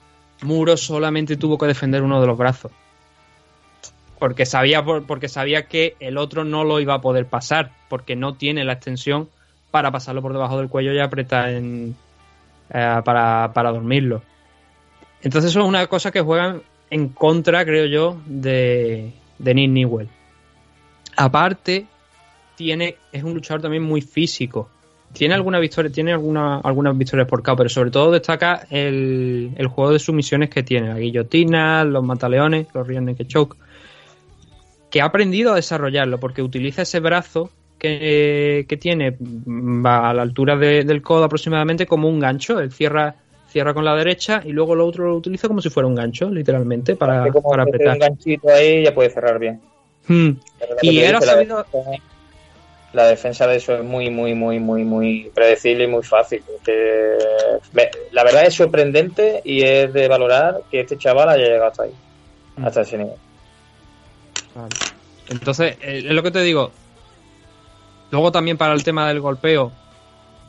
Muro 0.42 0.76
solamente 0.78 1.38
tuvo 1.38 1.58
que 1.58 1.68
defender 1.68 2.02
uno 2.02 2.20
de 2.20 2.28
los 2.28 2.38
brazos. 2.38 2.72
Porque 4.20 4.46
sabía, 4.46 4.84
por- 4.84 5.06
porque 5.06 5.28
sabía 5.28 5.68
que 5.68 5.96
el 6.00 6.18
otro 6.18 6.44
no 6.46 6.64
lo 6.64 6.80
iba 6.80 6.94
a 6.96 7.02
poder 7.02 7.26
pasar, 7.26 7.72
porque 7.90 8.16
no 8.16 8.36
tiene 8.36 8.64
la 8.64 8.74
extensión 8.74 9.30
para 9.72 9.92
pasarlo 9.92 10.22
por 10.22 10.32
debajo 10.34 10.58
del 10.58 10.70
cuello 10.70 10.94
y 10.94 11.00
apretar 11.00 11.50
en, 11.50 11.96
eh, 12.74 13.02
para, 13.04 13.52
para 13.54 13.72
dormirlo. 13.72 14.22
Entonces 15.22 15.52
eso 15.52 15.62
es 15.62 15.66
una 15.68 15.86
cosa 15.88 16.12
que 16.12 16.22
juegan 16.22 16.62
en 16.90 17.10
contra, 17.10 17.66
creo 17.66 17.86
yo, 17.88 18.18
de, 18.26 19.12
de 19.40 19.54
Nick 19.54 19.72
Newell. 19.72 20.08
Aparte, 21.18 21.86
tiene, 22.56 22.96
es 23.12 23.24
un 23.24 23.34
luchador 23.34 23.62
también 23.62 23.84
muy 23.84 24.02
físico. 24.02 24.70
Tiene 25.14 25.34
alguna 25.34 25.60
victoria, 25.60 25.92
tiene 25.92 26.12
alguna, 26.12 26.58
algunas 26.60 26.98
victorias 26.98 27.28
por 27.28 27.42
KO, 27.42 27.56
pero 27.56 27.70
sobre 27.70 27.92
todo 27.92 28.12
destaca 28.12 28.68
el, 28.70 29.52
el 29.56 29.68
juego 29.68 29.92
de 29.94 30.00
sumisiones 30.00 30.50
que 30.50 30.62
tiene, 30.64 30.90
la 30.90 31.00
guillotina, 31.00 31.84
los 31.86 32.04
mataleones, 32.04 32.68
los 32.74 32.86
rear 32.86 33.02
naked 33.02 33.28
choke, 33.28 33.56
que 34.96 35.02
ha 35.02 35.06
aprendido 35.08 35.52
a 35.52 35.56
desarrollarlo, 35.58 36.22
porque 36.22 36.42
utiliza 36.42 36.84
ese 36.84 37.02
brazo 37.02 37.50
que, 37.78 38.66
que 38.66 38.78
tiene 38.78 39.12
mm, 39.20 39.86
va 39.86 40.10
a 40.10 40.14
la 40.14 40.22
altura 40.22 40.56
de- 40.56 40.86
del 40.86 41.02
codo 41.02 41.26
aproximadamente 41.26 41.86
como 41.86 42.08
un 42.08 42.18
gancho. 42.22 42.62
Él 42.62 42.72
cierra, 42.72 43.14
cierra 43.50 43.74
con 43.74 43.84
la 43.84 43.94
derecha 43.94 44.42
y 44.46 44.54
luego 44.54 44.74
lo 44.74 44.88
otro 44.88 45.10
lo 45.10 45.18
utiliza 45.18 45.50
como 45.50 45.60
si 45.62 45.70
fuera 45.70 45.86
un 45.88 45.96
gancho, 45.96 46.30
literalmente, 46.30 46.96
para, 46.96 47.28
como 47.30 47.50
para 47.50 47.64
apretar. 47.64 47.96
un 47.96 48.00
ganchito 48.00 48.48
ahí 48.48 48.86
ya 48.86 48.94
puede 48.96 49.10
cerrar 49.10 49.38
bien. 49.38 49.60
Hmm. 50.08 50.30
Y 50.82 51.00
él 51.00 51.14
ha 51.16 51.20
sabido, 51.20 51.66
La 52.94 53.08
defensa 53.08 53.48
de 53.48 53.58
eso 53.58 53.76
es 53.76 53.84
muy, 53.84 54.10
muy, 54.10 54.34
muy, 54.34 54.60
muy, 54.60 54.86
muy 54.86 55.30
predecible 55.36 55.84
y 55.84 55.88
muy 55.88 56.04
fácil. 56.04 56.42
Que 56.64 57.18
la 58.14 58.24
verdad 58.24 58.46
es 58.46 58.54
sorprendente 58.54 59.42
y 59.44 59.62
es 59.62 59.92
de 59.92 60.08
valorar 60.08 60.62
que 60.72 60.80
este 60.80 60.98
chaval 60.98 61.28
haya 61.28 61.44
llegado 61.44 61.66
hasta 61.66 61.84
ahí, 61.84 61.92
Mm. 62.56 62.66
hasta 62.66 62.80
ese 62.84 62.98
nivel. 62.98 63.16
Vale. 64.56 64.70
Entonces, 65.30 65.78
eh, 65.82 66.04
es 66.06 66.12
lo 66.12 66.24
que 66.24 66.32
te 66.32 66.42
digo. 66.42 66.72
Luego 68.12 68.32
también 68.32 68.58
para 68.58 68.74
el 68.74 68.84
tema 68.84 69.08
del 69.08 69.20
golpeo, 69.20 69.72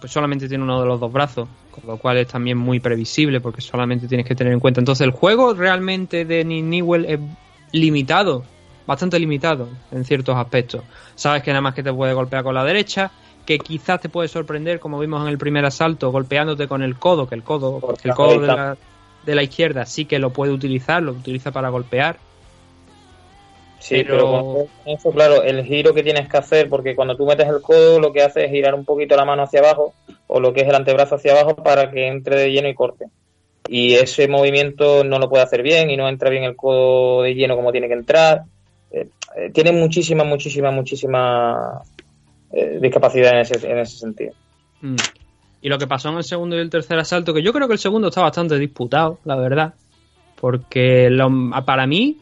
pues 0.01 0.13
solamente 0.13 0.49
tiene 0.49 0.65
uno 0.65 0.81
de 0.81 0.87
los 0.87 1.01
dos 1.01 1.13
brazos, 1.13 1.49
con 1.71 1.87
lo 1.87 1.97
cual 1.99 2.19
es 2.19 2.29
también 2.29 2.59
muy 2.59 2.81
previsible 2.81 3.41
porque 3.41 3.61
solamente 3.61 4.07
tienes 4.07 4.27
que 4.27 4.35
tener 4.35 4.53
en 4.53 4.61
cuenta. 4.61 4.81
Entonces, 4.81 5.05
el 5.05 5.13
juego 5.13 5.55
realmente 5.55 6.25
de 6.25 6.45
Nick 6.45 6.65
Newell 6.65 7.05
es 7.07 7.21
limitado, 7.73 8.45
bastante 8.87 9.19
limitado 9.19 9.69
en 9.91 10.05
ciertos 10.05 10.37
aspectos. 10.37 10.83
Sabes 11.15 11.43
que 11.43 11.51
nada 11.51 11.63
más 11.63 11.75
que 11.75 11.83
te 11.83 11.93
puede 11.93 12.13
golpear 12.13 12.45
con 12.45 12.55
la 12.55 12.65
derecha, 12.65 13.11
que 13.47 13.59
quizás 13.59 14.01
te 14.01 14.09
puede 14.09 14.29
sorprender, 14.29 14.81
como 14.81 14.99
vimos 14.99 15.23
en 15.23 15.29
el 15.29 15.39
primer 15.39 15.65
asalto, 15.65 16.11
golpeándote 16.11 16.69
con 16.69 16.83
el 16.83 16.97
codo, 16.97 17.27
que 17.29 17.35
el 17.35 17.43
codo, 17.43 17.81
que 18.01 18.09
el 18.09 18.15
codo 18.15 18.41
de 18.41 18.47
la, 18.47 18.77
de 19.25 19.35
la 19.35 19.43
izquierda 19.43 19.87
sí 19.87 20.05
que 20.05 20.19
lo 20.19 20.31
puede 20.31 20.53
utilizar, 20.53 21.03
lo 21.03 21.13
utiliza 21.13 21.53
para 21.53 21.69
golpear. 21.69 22.19
Sí, 23.87 24.03
Pero- 24.03 24.17
pero, 24.85 24.95
eso, 24.97 25.11
claro, 25.13 25.43
el 25.45 25.63
giro 25.65 25.95
que 25.95 26.03
tienes 26.03 26.29
que 26.29 26.37
hacer, 26.37 26.69
porque 26.69 26.97
cuando 26.97 27.17
tú 27.17 27.25
metes 27.25 27.47
el 27.47 27.61
codo, 27.63 28.01
lo 28.01 28.13
que 28.13 28.21
hace 28.23 28.45
es 28.45 28.51
girar 28.51 28.75
un 28.75 28.85
poquito 28.85 29.15
la 29.15 29.25
mano 29.25 29.45
hacia 29.45 29.61
abajo, 29.61 29.95
o 30.27 30.41
lo 30.41 30.53
que 30.53 30.63
es 30.63 30.69
el 30.69 30.75
antebrazo 30.75 31.15
hacia 31.15 31.33
abajo, 31.39 31.55
para 31.63 31.89
que 31.93 32.09
entre 32.09 32.35
de 32.35 32.51
lleno 32.51 32.69
y 32.69 32.75
corte. 32.75 33.05
Y 33.69 33.95
ese 33.95 34.27
movimiento 34.27 35.05
no 35.05 35.21
lo 35.21 35.29
puede 35.29 35.45
hacer 35.45 35.63
bien 35.63 35.89
y 35.91 35.97
no 35.97 36.09
entra 36.09 36.31
bien 36.31 36.43
el 36.43 36.57
codo 36.57 37.23
de 37.23 37.35
lleno 37.37 37.55
como 37.55 37.71
tiene 37.71 37.87
que 37.87 37.95
entrar. 37.95 38.43
Eh, 38.91 39.07
eh, 39.37 39.51
tiene 39.55 39.71
muchísima, 39.71 40.25
muchísima, 40.25 40.73
muchísima 40.73 41.83
eh, 42.53 42.79
discapacidad 42.81 43.35
en 43.35 43.39
ese, 43.39 43.71
en 43.71 43.79
ese 43.79 43.99
sentido. 43.99 44.33
Mm. 44.81 44.97
Y 45.63 45.69
lo 45.69 45.79
que 45.79 45.87
pasó 45.87 46.09
en 46.09 46.17
el 46.17 46.25
segundo 46.25 46.57
y 46.57 46.61
el 46.61 46.71
tercer 46.71 46.99
asalto, 46.99 47.33
que 47.33 47.43
yo 47.43 47.53
creo 47.53 47.69
que 47.69 47.75
el 47.75 47.79
segundo 47.79 48.09
está 48.09 48.21
bastante 48.23 48.59
disputado, 48.59 49.21
la 49.25 49.37
verdad. 49.37 49.75
Porque 50.41 51.09
lo- 51.11 51.31
para 51.65 51.87
mí, 51.87 52.19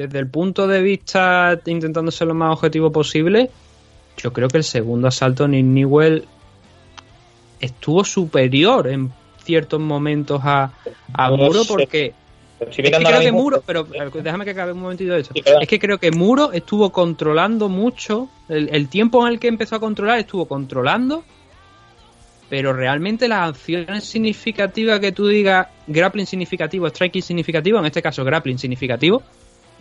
desde 0.00 0.18
el 0.18 0.28
punto 0.28 0.66
de 0.66 0.80
vista 0.80 1.60
intentando 1.66 2.10
ser 2.10 2.28
lo 2.28 2.34
más 2.34 2.54
objetivo 2.54 2.90
posible, 2.90 3.50
yo 4.16 4.32
creo 4.32 4.48
que 4.48 4.56
el 4.56 4.64
segundo 4.64 5.08
asalto 5.08 5.46
Nick 5.46 5.66
Newell 5.66 6.24
estuvo 7.60 8.02
superior 8.02 8.88
en 8.88 9.12
ciertos 9.44 9.78
momentos 9.78 10.40
a, 10.42 10.72
Muro 11.36 11.64
porque 11.68 12.14
es 12.60 12.76
que 12.76 12.82
creo 12.90 13.20
que 13.20 13.32
Muro, 13.32 13.62
pero 13.66 13.84
déjame 14.22 14.46
que 14.46 14.52
acabe 14.52 14.72
un 14.72 14.80
momentito 14.80 15.12
de 15.12 15.20
esto. 15.20 15.34
Es 15.34 15.68
que 15.68 15.78
creo 15.78 15.98
que 15.98 16.10
Muro 16.10 16.52
estuvo 16.52 16.90
controlando 16.90 17.68
mucho, 17.68 18.30
el, 18.48 18.70
el 18.70 18.88
tiempo 18.88 19.26
en 19.26 19.34
el 19.34 19.38
que 19.38 19.48
empezó 19.48 19.76
a 19.76 19.80
controlar 19.80 20.18
estuvo 20.18 20.46
controlando, 20.46 21.24
pero 22.48 22.72
realmente 22.72 23.28
las 23.28 23.50
acciones 23.50 24.04
significativas 24.04 24.98
que 24.98 25.12
tú 25.12 25.28
digas, 25.28 25.68
grappling 25.86 26.26
significativo, 26.26 26.88
striking 26.88 27.22
significativo, 27.22 27.78
en 27.78 27.84
este 27.84 28.00
caso 28.00 28.24
grappling 28.24 28.58
significativo, 28.58 29.22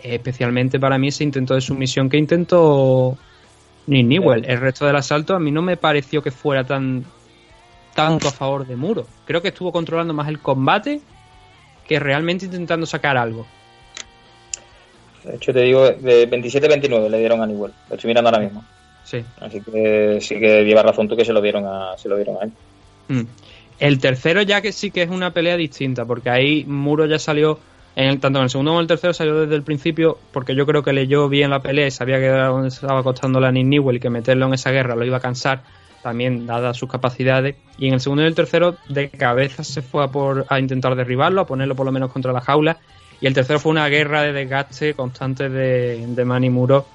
especialmente 0.03 0.79
para 0.79 0.97
mí 0.97 1.09
ese 1.09 1.23
intento 1.23 1.55
de 1.55 1.61
sumisión 1.61 2.09
que 2.09 2.17
intentó 2.17 3.17
Nick 3.87 4.05
Newell. 4.05 4.45
El 4.45 4.59
resto 4.59 4.85
del 4.85 4.95
asalto 4.95 5.35
a 5.35 5.39
mí 5.39 5.51
no 5.51 5.61
me 5.61 5.77
pareció 5.77 6.21
que 6.21 6.31
fuera 6.31 6.63
tan 6.63 7.05
tanto 7.95 8.27
a 8.27 8.31
favor 8.31 8.65
de 8.65 8.75
Muro. 8.75 9.05
Creo 9.25 9.41
que 9.41 9.49
estuvo 9.49 9.71
controlando 9.71 10.13
más 10.13 10.27
el 10.27 10.39
combate 10.39 11.01
que 11.87 11.99
realmente 11.99 12.45
intentando 12.45 12.85
sacar 12.85 13.17
algo. 13.17 13.45
De 15.23 15.35
hecho, 15.35 15.51
te 15.51 15.61
digo, 15.61 15.89
de 15.89 16.29
27-29 16.29 17.09
le 17.09 17.19
dieron 17.19 17.41
a 17.41 17.45
Newell. 17.45 17.73
Lo 17.89 17.95
estoy 17.95 18.07
mirando 18.07 18.29
ahora 18.29 18.41
mismo. 18.41 18.63
Sí. 19.03 19.23
Así 19.41 19.59
que 19.61 20.19
sí 20.21 20.39
que 20.39 20.63
llevas 20.63 20.85
razón 20.85 21.07
tú 21.07 21.17
que 21.17 21.25
se 21.25 21.33
lo 21.33 21.41
dieron 21.41 21.65
a, 21.65 21.97
se 21.97 22.07
lo 22.07 22.15
dieron 22.15 22.37
a 22.37 22.45
él. 22.45 22.51
Mm. 23.07 23.27
El 23.79 23.99
tercero 23.99 24.41
ya 24.41 24.61
que 24.61 24.71
sí 24.71 24.91
que 24.91 25.01
es 25.01 25.09
una 25.09 25.31
pelea 25.31 25.57
distinta, 25.57 26.05
porque 26.05 26.29
ahí 26.29 26.65
Muro 26.65 27.05
ya 27.05 27.17
salió, 27.17 27.59
en 27.95 28.07
el, 28.07 28.19
tanto 28.19 28.39
en 28.39 28.43
el 28.43 28.49
segundo 28.49 28.71
como 28.71 28.79
en 28.79 28.83
el 28.83 28.87
tercero 28.87 29.13
salió 29.13 29.41
desde 29.41 29.55
el 29.55 29.63
principio, 29.63 30.17
porque 30.31 30.55
yo 30.55 30.65
creo 30.65 30.83
que 30.83 30.93
leyó 30.93 31.27
bien 31.27 31.49
la 31.49 31.61
pelea 31.61 31.87
y 31.87 31.91
sabía 31.91 32.17
que 32.17 32.25
era 32.25 32.47
donde 32.47 32.69
estaba 32.69 33.03
costando 33.03 33.39
la 33.39 33.51
Nick 33.51 33.67
Newell 33.67 33.97
y 33.97 33.99
que 33.99 34.09
meterlo 34.09 34.45
en 34.47 34.53
esa 34.53 34.71
guerra 34.71 34.95
lo 34.95 35.05
iba 35.05 35.17
a 35.17 35.21
cansar, 35.21 35.63
también 36.01 36.45
dadas 36.45 36.77
sus 36.77 36.89
capacidades. 36.89 37.55
Y 37.77 37.87
en 37.87 37.93
el 37.93 37.99
segundo 37.99 38.23
y 38.23 38.27
el 38.27 38.35
tercero 38.35 38.75
de 38.87 39.09
cabeza 39.09 39.63
se 39.63 39.81
fue 39.81 40.03
a, 40.03 40.07
por, 40.07 40.45
a 40.49 40.59
intentar 40.59 40.95
derribarlo, 40.95 41.41
a 41.41 41.47
ponerlo 41.47 41.75
por 41.75 41.85
lo 41.85 41.91
menos 41.91 42.11
contra 42.11 42.31
la 42.31 42.41
jaula. 42.41 42.77
Y 43.21 43.27
el 43.27 43.33
tercero 43.33 43.59
fue 43.59 43.71
una 43.71 43.87
guerra 43.89 44.21
de 44.21 44.31
desgaste 44.31 44.93
constante 44.93 45.49
de, 45.49 46.07
de 46.07 46.25
Manny 46.25 46.49
Muro 46.49 46.85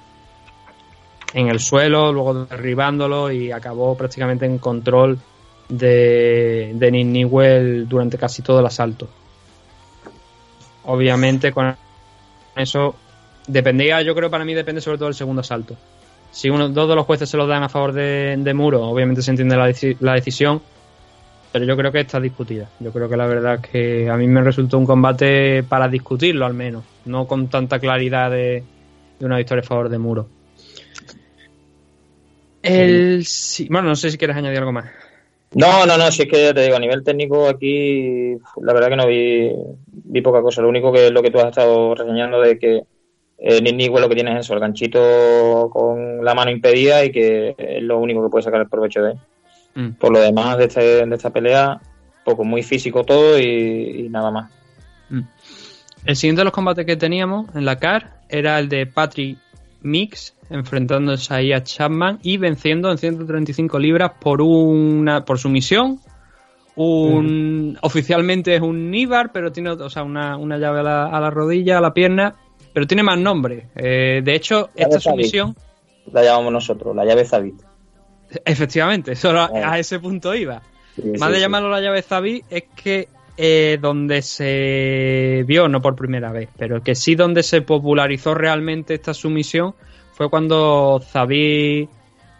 en 1.35 1.49
el 1.49 1.59
suelo, 1.59 2.11
luego 2.13 2.45
derribándolo 2.45 3.31
y 3.31 3.51
acabó 3.51 3.95
prácticamente 3.95 4.45
en 4.45 4.57
control 4.57 5.19
de, 5.69 6.71
de 6.73 6.91
Nick 6.91 7.07
Newell 7.07 7.87
durante 7.87 8.17
casi 8.17 8.41
todo 8.41 8.61
el 8.61 8.65
asalto. 8.65 9.07
Obviamente 10.87 11.51
con 11.51 11.75
eso 12.55 12.95
dependía, 13.47 14.01
yo 14.01 14.15
creo 14.15 14.29
para 14.29 14.45
mí 14.45 14.53
depende 14.53 14.81
sobre 14.81 14.97
todo 14.97 15.07
del 15.07 15.15
segundo 15.15 15.41
asalto. 15.41 15.75
Si 16.31 16.49
uno, 16.49 16.69
dos 16.69 16.89
de 16.89 16.95
los 16.95 17.05
jueces 17.05 17.29
se 17.29 17.37
lo 17.37 17.47
dan 17.47 17.63
a 17.63 17.69
favor 17.69 17.93
de, 17.93 18.35
de 18.37 18.53
Muro, 18.53 18.83
obviamente 18.83 19.21
se 19.21 19.31
entiende 19.31 19.55
la, 19.55 19.69
deci- 19.69 19.97
la 19.99 20.13
decisión, 20.13 20.61
pero 21.51 21.65
yo 21.65 21.77
creo 21.77 21.91
que 21.91 22.01
está 22.01 22.19
discutida. 22.19 22.69
Yo 22.79 22.91
creo 22.91 23.07
que 23.09 23.15
la 23.15 23.25
verdad 23.25 23.59
es 23.63 23.69
que 23.69 24.09
a 24.09 24.17
mí 24.17 24.27
me 24.27 24.41
resultó 24.41 24.77
un 24.77 24.85
combate 24.85 25.63
para 25.63 25.87
discutirlo 25.87 26.45
al 26.45 26.53
menos, 26.53 26.83
no 27.05 27.25
con 27.25 27.49
tanta 27.49 27.79
claridad 27.79 28.31
de, 28.31 28.63
de 29.17 29.25
una 29.25 29.37
victoria 29.37 29.61
a 29.61 29.67
favor 29.67 29.87
de 29.89 29.97
Muro. 29.97 30.27
El, 32.61 33.25
sí, 33.25 33.67
bueno, 33.69 33.89
no 33.89 33.95
sé 33.95 34.09
si 34.09 34.17
quieres 34.17 34.35
añadir 34.35 34.57
algo 34.59 34.71
más. 34.71 34.85
No, 35.53 35.85
no, 35.85 35.97
no, 35.97 36.11
si 36.11 36.23
es 36.23 36.27
que 36.29 36.43
ya 36.43 36.53
te 36.53 36.63
digo, 36.63 36.75
a 36.75 36.79
nivel 36.79 37.03
técnico 37.03 37.47
aquí, 37.47 38.35
la 38.61 38.73
verdad 38.73 38.89
que 38.89 38.95
no 38.97 39.07
vi, 39.07 39.51
vi 40.15 40.21
poca 40.21 40.41
cosa. 40.41 40.61
Lo 40.61 40.69
único 40.69 40.91
que 40.91 41.07
es 41.07 41.11
lo 41.11 41.21
que 41.21 41.29
tú 41.29 41.39
has 41.39 41.47
estado 41.47 41.93
reseñando 41.93 42.39
de 42.41 42.57
que 42.57 42.83
eh, 43.37 43.61
Nick 43.61 43.91
lo 43.91 44.07
que 44.07 44.15
tiene 44.15 44.33
es 44.33 44.45
eso, 44.45 44.53
el 44.53 44.61
ganchito 44.61 45.69
con 45.71 46.23
la 46.23 46.33
mano 46.33 46.51
impedida 46.51 47.03
y 47.03 47.11
que 47.11 47.53
es 47.57 47.83
lo 47.83 47.99
único 47.99 48.23
que 48.23 48.29
puede 48.29 48.43
sacar 48.43 48.61
el 48.61 48.69
provecho 48.69 49.01
de 49.01 49.11
él. 49.11 49.17
Mm. 49.75 49.89
Por 49.99 50.13
lo 50.13 50.19
demás 50.21 50.57
de, 50.57 50.65
este- 50.65 51.05
de 51.05 51.15
esta 51.15 51.31
pelea, 51.31 51.81
poco, 52.23 52.45
muy 52.45 52.63
físico 52.63 53.03
todo 53.03 53.37
y, 53.37 54.05
y 54.05 54.09
nada 54.09 54.31
más. 54.31 54.51
El 56.05 56.15
siguiente 56.15 56.39
de 56.39 56.45
los 56.45 56.53
combates 56.53 56.85
que 56.85 56.95
teníamos 56.95 57.53
en 57.55 57.65
la 57.65 57.77
CAR 57.77 58.21
era 58.29 58.57
el 58.57 58.69
de 58.69 58.85
Patrick 58.85 59.37
Mix 59.81 60.33
enfrentándose 60.49 61.33
ahí 61.33 61.51
a 61.51 61.63
Chapman 61.63 62.19
y 62.23 62.37
venciendo 62.37 62.89
en 62.91 62.97
135 62.97 63.77
libras 63.79 64.13
por 64.19 64.41
una 64.41 65.25
por 65.25 65.39
sumisión. 65.39 65.99
Un, 66.77 67.77
Oficialmente 67.81 68.55
es 68.55 68.61
un 68.61 68.91
Nibar, 68.91 69.31
pero 69.31 69.51
tiene 69.51 69.71
o 69.71 69.89
sea, 69.89 70.03
una, 70.03 70.37
una 70.37 70.57
llave 70.57 70.81
a 70.81 70.83
la, 70.83 71.05
a 71.07 71.19
la 71.21 71.29
rodilla, 71.29 71.77
a 71.77 71.81
la 71.81 71.93
pierna, 71.93 72.35
pero 72.73 72.85
tiene 72.85 73.03
más 73.03 73.17
nombre. 73.17 73.67
Eh, 73.75 74.21
de 74.23 74.35
hecho, 74.35 74.69
esta 74.75 74.99
Zabit. 74.99 75.01
sumisión, 75.27 75.55
La 76.11 76.23
llamamos 76.23 76.51
nosotros, 76.53 76.95
la 76.95 77.05
llave 77.05 77.23
Zabit. 77.25 77.55
efectivamente, 78.43 79.15
solo 79.15 79.41
a, 79.41 79.51
Eh. 79.53 79.61
a 79.63 79.79
ese 79.79 79.99
punto 79.99 80.33
iba. 80.35 80.61
Sí, 80.95 81.03
Más 81.17 81.27
sí, 81.27 81.27
de 81.29 81.35
sí. 81.35 81.41
llamarlo 81.41 81.69
la 81.69 81.81
llave 81.81 82.01
Zabi 82.01 82.43
es 82.49 82.63
que 82.75 83.07
eh, 83.37 83.77
donde 83.81 84.21
se 84.21 85.43
vio, 85.45 85.67
no 85.67 85.81
por 85.81 85.95
primera 85.95 86.31
vez, 86.31 86.47
pero 86.57 86.81
que 86.81 86.95
sí 86.95 87.15
donde 87.15 87.43
se 87.43 87.61
popularizó 87.61 88.33
realmente 88.33 88.93
esta 88.93 89.13
sumisión 89.13 89.75
fue 90.13 90.29
cuando 90.29 91.01
Zabi, 91.03 91.89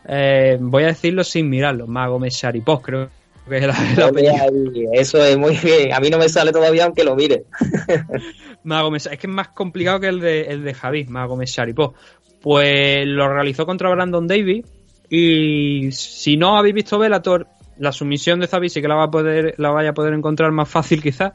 eh, 0.07 0.57
voy 0.59 0.83
a 0.83 0.87
decirlo 0.87 1.23
sin 1.25 1.49
mirarlo, 1.49 1.85
Magomed 1.87 2.29
Sharipov, 2.29 2.81
creo 2.81 3.09
Ahí, 3.49 4.85
Eso 4.93 5.23
es 5.23 5.37
muy 5.37 5.55
bien. 5.57 5.93
A 5.93 5.99
mí 5.99 6.09
no 6.09 6.17
me 6.17 6.29
sale 6.29 6.51
todavía 6.51 6.85
aunque 6.85 7.03
lo 7.03 7.15
mire. 7.15 7.45
Magomed 8.63 8.99
Sha- 8.99 9.13
es 9.13 9.19
que 9.19 9.27
es 9.27 9.33
más 9.33 9.49
complicado 9.49 9.99
que 9.99 10.07
el 10.07 10.19
de, 10.19 10.41
el 10.43 10.63
de 10.63 10.73
Javi, 10.73 11.05
Magomed 11.05 11.45
Sharipov. 11.45 11.93
Pues 12.41 13.05
lo 13.07 13.27
realizó 13.31 13.65
contra 13.65 13.89
Brandon 13.89 14.27
Davis 14.27 14.63
Y 15.09 15.91
si 15.91 16.37
no 16.37 16.57
habéis 16.57 16.75
visto 16.75 16.99
Velator, 16.99 17.47
la 17.77 17.91
sumisión 17.91 18.39
de 18.39 18.47
Zabi 18.47 18.69
sí 18.69 18.81
que 18.81 18.87
la, 18.87 18.95
va 18.95 19.05
a 19.05 19.11
poder, 19.11 19.55
la 19.57 19.69
vaya 19.69 19.89
a 19.89 19.93
poder 19.93 20.13
encontrar 20.13 20.51
más 20.51 20.69
fácil 20.69 21.01
quizás. 21.01 21.33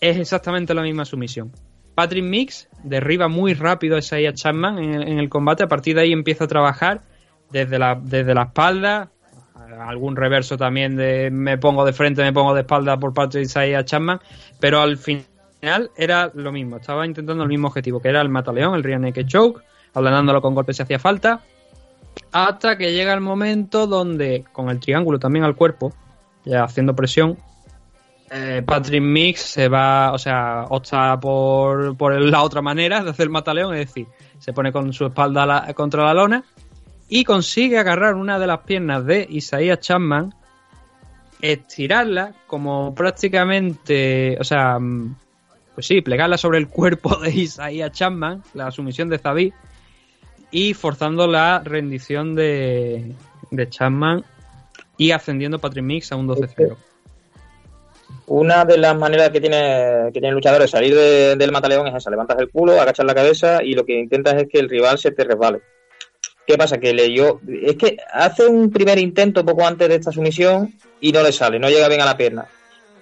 Es 0.00 0.18
exactamente 0.18 0.74
la 0.74 0.82
misma 0.82 1.04
sumisión. 1.04 1.52
Patrick 1.94 2.24
Mix 2.24 2.68
derriba 2.82 3.28
muy 3.28 3.54
rápido 3.54 3.96
a 3.96 4.00
Isaiah 4.00 4.32
Chapman 4.34 4.78
en 4.78 4.94
el, 4.94 5.08
en 5.08 5.18
el 5.18 5.28
combate. 5.28 5.62
A 5.62 5.68
partir 5.68 5.94
de 5.94 6.02
ahí 6.02 6.12
empieza 6.12 6.44
a 6.44 6.48
trabajar 6.48 7.02
desde 7.50 7.78
la, 7.78 7.98
desde 8.02 8.34
la 8.34 8.44
espalda. 8.44 9.10
Algún 9.54 10.16
reverso 10.16 10.56
también 10.56 10.96
de 10.96 11.30
me 11.30 11.58
pongo 11.58 11.84
de 11.84 11.92
frente, 11.92 12.22
me 12.22 12.32
pongo 12.32 12.54
de 12.54 12.62
espalda 12.62 12.98
por 12.98 13.14
parte 13.14 13.38
de 13.38 13.44
Isaiah 13.44 13.84
Chapman. 13.84 14.20
Pero 14.58 14.80
al 14.80 14.96
final 14.98 15.90
era 15.96 16.30
lo 16.34 16.50
mismo. 16.50 16.76
Estaba 16.76 17.06
intentando 17.06 17.44
el 17.44 17.48
mismo 17.48 17.68
objetivo, 17.68 18.00
que 18.00 18.08
era 18.08 18.20
el 18.20 18.28
mataleón, 18.28 18.74
el 18.74 18.82
rear 18.82 19.00
naked 19.00 19.26
choke, 19.26 19.62
aplanándolo 19.92 20.42
con 20.42 20.54
golpes 20.54 20.76
si 20.76 20.82
hacía 20.82 20.98
falta. 20.98 21.40
Hasta 22.32 22.76
que 22.76 22.92
llega 22.92 23.14
el 23.14 23.20
momento 23.20 23.86
donde, 23.86 24.44
con 24.52 24.70
el 24.70 24.80
triángulo 24.80 25.18
también 25.18 25.44
al 25.44 25.54
cuerpo, 25.54 25.92
ya 26.44 26.64
haciendo 26.64 26.94
presión, 26.94 27.38
eh, 28.30 28.62
Patrick 28.66 29.02
Mix 29.02 29.40
se 29.40 29.68
va, 29.68 30.12
o 30.12 30.18
sea, 30.18 30.64
opta 30.68 31.18
por, 31.20 31.96
por 31.96 32.20
la 32.20 32.42
otra 32.42 32.62
manera 32.62 33.02
de 33.02 33.10
hacer 33.10 33.30
mataleón, 33.30 33.74
es 33.74 33.86
decir, 33.86 34.06
se 34.38 34.52
pone 34.52 34.72
con 34.72 34.92
su 34.92 35.06
espalda 35.06 35.72
contra 35.74 36.04
la 36.04 36.14
lona 36.14 36.44
y 37.08 37.24
consigue 37.24 37.78
agarrar 37.78 38.14
una 38.14 38.38
de 38.38 38.46
las 38.46 38.60
piernas 38.60 39.04
de 39.04 39.26
Isaiah 39.30 39.78
Chapman, 39.78 40.34
estirarla 41.40 42.32
como 42.46 42.94
prácticamente, 42.94 44.36
o 44.40 44.44
sea, 44.44 44.78
mm, 44.78 45.14
pues 45.74 45.86
sí, 45.86 46.00
plegarla 46.00 46.38
sobre 46.38 46.58
el 46.58 46.68
cuerpo 46.68 47.16
de 47.16 47.30
Isaiah 47.30 47.90
Chapman, 47.90 48.42
la 48.54 48.70
sumisión 48.70 49.08
de 49.08 49.18
Zabi, 49.18 49.52
y 50.50 50.74
forzando 50.74 51.26
la 51.26 51.60
rendición 51.64 52.34
de, 52.34 53.12
de 53.50 53.68
Chapman 53.68 54.24
y 54.96 55.10
ascendiendo 55.10 55.58
Patrick 55.58 55.84
Mix 55.84 56.12
a 56.12 56.16
un 56.16 56.28
12-0. 56.28 56.76
Una 58.26 58.64
de 58.64 58.78
las 58.78 58.96
maneras 58.96 59.30
que 59.30 59.40
tiene 59.40 60.04
que 60.06 60.12
tiene 60.12 60.28
el 60.28 60.34
luchador 60.34 60.62
de 60.62 60.68
salir 60.68 60.94
de- 60.94 61.36
del 61.36 61.52
mataleón 61.52 61.86
es 61.88 61.94
esa, 61.96 62.10
levantas 62.10 62.38
el 62.38 62.48
culo, 62.50 62.80
agachas 62.80 63.04
la 63.04 63.14
cabeza 63.14 63.62
y 63.62 63.74
lo 63.74 63.84
que 63.84 63.98
intentas 63.98 64.34
es 64.34 64.48
que 64.48 64.60
el 64.60 64.70
rival 64.70 64.96
se 64.98 65.10
te 65.10 65.24
resbale. 65.24 65.60
¿Qué 66.46 66.58
pasa? 66.58 66.78
Que 66.78 66.92
leyó, 66.92 67.40
es 67.48 67.76
que 67.76 67.96
hace 68.12 68.46
un 68.46 68.70
primer 68.70 68.98
intento 68.98 69.44
poco 69.44 69.66
antes 69.66 69.88
de 69.88 69.94
esta 69.94 70.12
sumisión 70.12 70.74
y 71.00 71.10
no 71.10 71.22
le 71.22 71.32
sale, 71.32 71.58
no 71.58 71.70
llega 71.70 71.88
bien 71.88 72.02
a 72.02 72.04
la 72.04 72.16
pierna. 72.16 72.46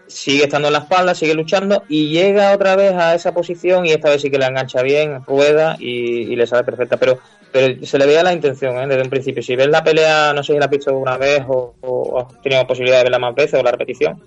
Sigue 0.06 0.44
estando 0.44 0.68
en 0.68 0.74
la 0.74 0.80
espalda, 0.80 1.14
sigue 1.14 1.34
luchando 1.34 1.84
y 1.88 2.10
llega 2.10 2.52
otra 2.52 2.76
vez 2.76 2.92
a 2.92 3.14
esa 3.14 3.32
posición 3.32 3.86
y 3.86 3.92
esta 3.92 4.10
vez 4.10 4.20
sí 4.20 4.30
que 4.30 4.38
la 4.38 4.48
engancha 4.48 4.82
bien, 4.82 5.24
rueda 5.24 5.76
y, 5.78 6.32
y 6.32 6.36
le 6.36 6.46
sale 6.46 6.64
perfecta. 6.64 6.98
Pero, 6.98 7.18
pero 7.50 7.84
se 7.84 7.98
le 7.98 8.06
veía 8.06 8.22
la 8.22 8.32
intención 8.32 8.76
¿eh? 8.76 8.86
desde 8.86 9.02
un 9.02 9.10
principio. 9.10 9.42
Si 9.42 9.56
ves 9.56 9.68
la 9.68 9.82
pelea, 9.82 10.32
no 10.34 10.42
sé 10.42 10.52
si 10.52 10.58
la 10.58 10.66
has 10.66 10.70
visto 10.70 10.96
una 10.96 11.16
vez 11.16 11.42
o, 11.48 11.74
o 11.80 12.20
has 12.20 12.42
tenido 12.42 12.66
posibilidad 12.66 12.98
de 12.98 13.04
verla 13.04 13.18
más 13.18 13.34
veces 13.34 13.58
o 13.58 13.62
la 13.62 13.70
repetición, 13.70 14.22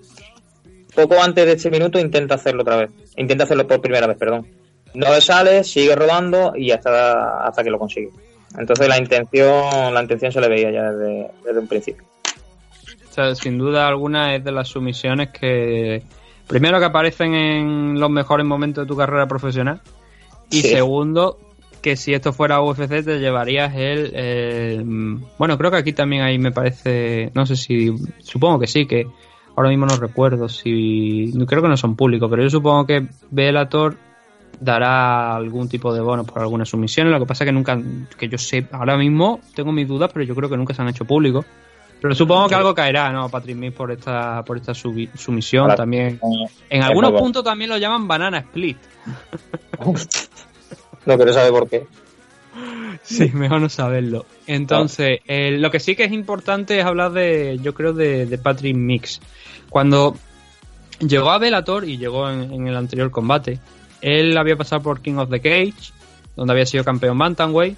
poco 0.94 1.22
antes 1.22 1.46
de 1.46 1.52
este 1.52 1.70
minuto 1.70 2.00
intenta 2.00 2.34
hacerlo 2.34 2.62
otra 2.62 2.76
vez. 2.76 2.90
Intenta 3.16 3.44
hacerlo 3.44 3.66
por 3.66 3.80
primera 3.80 4.06
vez, 4.06 4.16
perdón. 4.16 4.46
No 4.94 5.14
le 5.14 5.20
sale, 5.20 5.62
sigue 5.62 5.94
rodando 5.94 6.54
y 6.56 6.72
hasta, 6.72 7.46
hasta 7.46 7.62
que 7.62 7.70
lo 7.70 7.78
consigue. 7.78 8.10
Entonces 8.58 8.88
la 8.88 8.98
intención, 8.98 9.92
la 9.94 10.02
intención 10.02 10.32
se 10.32 10.40
le 10.40 10.48
veía 10.48 10.70
ya 10.70 10.90
desde, 10.92 11.30
desde 11.44 11.58
un 11.60 11.66
principio. 11.68 12.04
O 13.08 13.12
sea, 13.12 13.34
sin 13.34 13.58
duda 13.58 13.86
alguna 13.88 14.34
es 14.34 14.44
de 14.44 14.52
las 14.52 14.68
sumisiones 14.68 15.30
que 15.30 16.02
primero 16.46 16.78
que 16.78 16.84
aparecen 16.84 17.34
en 17.34 17.98
los 18.00 18.10
mejores 18.10 18.46
momentos 18.46 18.84
de 18.84 18.88
tu 18.88 18.96
carrera 18.96 19.26
profesional 19.26 19.80
y 20.50 20.60
Sí. 20.60 20.68
segundo 20.68 21.38
que 21.82 21.96
si 21.96 22.14
esto 22.14 22.32
fuera 22.32 22.60
UFC 22.62 23.02
te 23.04 23.18
llevarías 23.18 23.74
el, 23.74 24.14
el- 24.14 24.84
bueno 25.38 25.56
creo 25.58 25.70
que 25.70 25.76
aquí 25.78 25.92
también 25.92 26.22
ahí 26.22 26.38
me 26.38 26.52
parece 26.52 27.30
no 27.34 27.46
sé 27.46 27.56
si 27.56 27.92
supongo 28.18 28.58
que 28.60 28.66
sí 28.66 28.86
que 28.86 29.06
ahora 29.56 29.70
mismo 29.70 29.86
no 29.86 29.96
recuerdo 29.96 30.48
si 30.48 31.32
creo 31.46 31.62
que 31.62 31.68
no 31.68 31.76
son 31.76 31.96
públicos 31.96 32.28
pero 32.30 32.42
yo 32.42 32.50
supongo 32.50 32.86
que 32.86 33.06
Bellator 33.30 33.96
dará 34.60 35.36
algún 35.36 35.68
tipo 35.68 35.92
de 35.92 36.00
bono 36.00 36.24
por 36.24 36.40
alguna 36.40 36.64
sumisión 36.64 37.10
lo 37.10 37.18
que 37.18 37.26
pasa 37.26 37.44
que 37.44 37.52
nunca 37.52 37.78
que 38.18 38.28
yo 38.28 38.38
sé 38.38 38.66
ahora 38.72 38.96
mismo 38.96 39.40
tengo 39.54 39.70
mis 39.72 39.86
dudas 39.86 40.10
pero 40.12 40.24
yo 40.24 40.34
creo 40.34 40.48
que 40.48 40.56
nunca 40.56 40.72
se 40.74 40.80
han 40.82 40.88
hecho 40.88 41.04
públicos 41.04 41.44
pero 42.00 42.14
supongo 42.14 42.46
que 42.48 42.54
algo 42.54 42.74
caerá, 42.74 43.10
¿no? 43.10 43.28
Patrick 43.30 43.56
Mills 43.56 43.74
por 43.74 43.90
esta, 43.90 44.44
por 44.44 44.58
esta 44.58 44.72
subi- 44.72 45.08
sumisión 45.16 45.62
Ahora, 45.64 45.76
también. 45.76 46.20
eh, 46.22 46.46
En 46.68 46.80
es 46.82 46.86
algunos 46.86 47.12
puntos 47.12 47.42
también 47.42 47.70
lo 47.70 47.78
llaman 47.78 48.06
banana 48.06 48.38
split. 48.38 48.76
No 51.06 51.16
quiero 51.16 51.32
saber 51.32 51.50
por 51.52 51.68
qué. 51.68 51.86
Sí, 53.02 53.30
mejor 53.32 53.60
no 53.60 53.68
saberlo. 53.68 54.26
Entonces, 54.46 55.20
eh, 55.26 55.56
lo 55.58 55.70
que 55.70 55.78
sí 55.80 55.94
que 55.94 56.04
es 56.04 56.12
importante 56.12 56.78
es 56.80 56.84
hablar 56.84 57.12
de, 57.12 57.58
yo 57.62 57.74
creo, 57.74 57.92
de, 57.92 58.26
de 58.26 58.38
Patrick 58.38 58.76
Mix. 58.76 59.20
Cuando 59.70 60.16
llegó 61.00 61.30
a 61.30 61.38
Bellator 61.38 61.84
y 61.88 61.98
llegó 61.98 62.28
en, 62.28 62.52
en 62.52 62.66
el 62.66 62.76
anterior 62.76 63.10
combate, 63.10 63.60
él 64.06 64.36
había 64.38 64.56
pasado 64.56 64.82
por 64.82 65.00
King 65.00 65.16
of 65.16 65.30
the 65.30 65.40
Cage, 65.40 65.92
donde 66.36 66.52
había 66.52 66.66
sido 66.66 66.84
campeón 66.84 67.18
Bantamweight. 67.18 67.76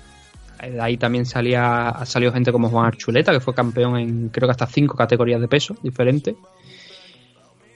De 0.60 0.80
ahí 0.80 0.96
también 0.96 1.24
salía, 1.24 1.88
ha 1.88 2.04
salido 2.04 2.32
gente 2.32 2.50
como 2.52 2.68
Juan 2.68 2.86
Archuleta, 2.86 3.32
que 3.32 3.40
fue 3.40 3.54
campeón 3.54 3.96
en 3.96 4.28
creo 4.28 4.48
que 4.48 4.52
hasta 4.52 4.66
cinco 4.66 4.96
categorías 4.96 5.40
de 5.40 5.48
peso 5.48 5.76
diferentes. 5.82 6.34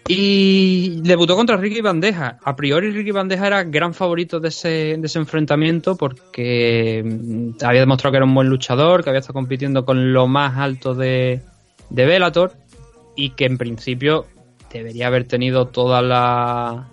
Y 0.09 1.01
debutó 1.03 1.37
contra 1.37 1.57
Ricky 1.57 1.81
Bandeja. 1.81 2.39
A 2.43 2.57
priori 2.57 2.91
Ricky 2.91 3.12
Bandeja 3.12 3.47
era 3.47 3.62
gran 3.65 3.95
favorito 3.95 4.41
de 4.41 4.49
ese, 4.49 4.97
de 4.99 5.11
enfrentamiento 5.15 5.97
porque 5.97 7.03
mm, 7.05 7.65
había 7.65 7.81
demostrado 7.81 8.11
que 8.12 8.16
era 8.16 8.27
un 8.27 8.35
buen 8.35 8.49
luchador, 8.49 9.05
que 9.05 9.11
había 9.11 9.20
estado 9.20 9.35
compitiendo 9.35 9.85
con 9.85 10.12
lo 10.12 10.27
más 10.27 10.59
alto 10.59 10.95
de, 10.95 11.41
de 11.89 12.05
Bellator 12.07 12.53
y 13.15 13.31
que 13.31 13.45
en 13.45 13.59
principio 13.59 14.27
debería 14.73 15.07
haber 15.07 15.24
tenido 15.24 15.69
todas 15.69 16.03
la- 16.03 16.89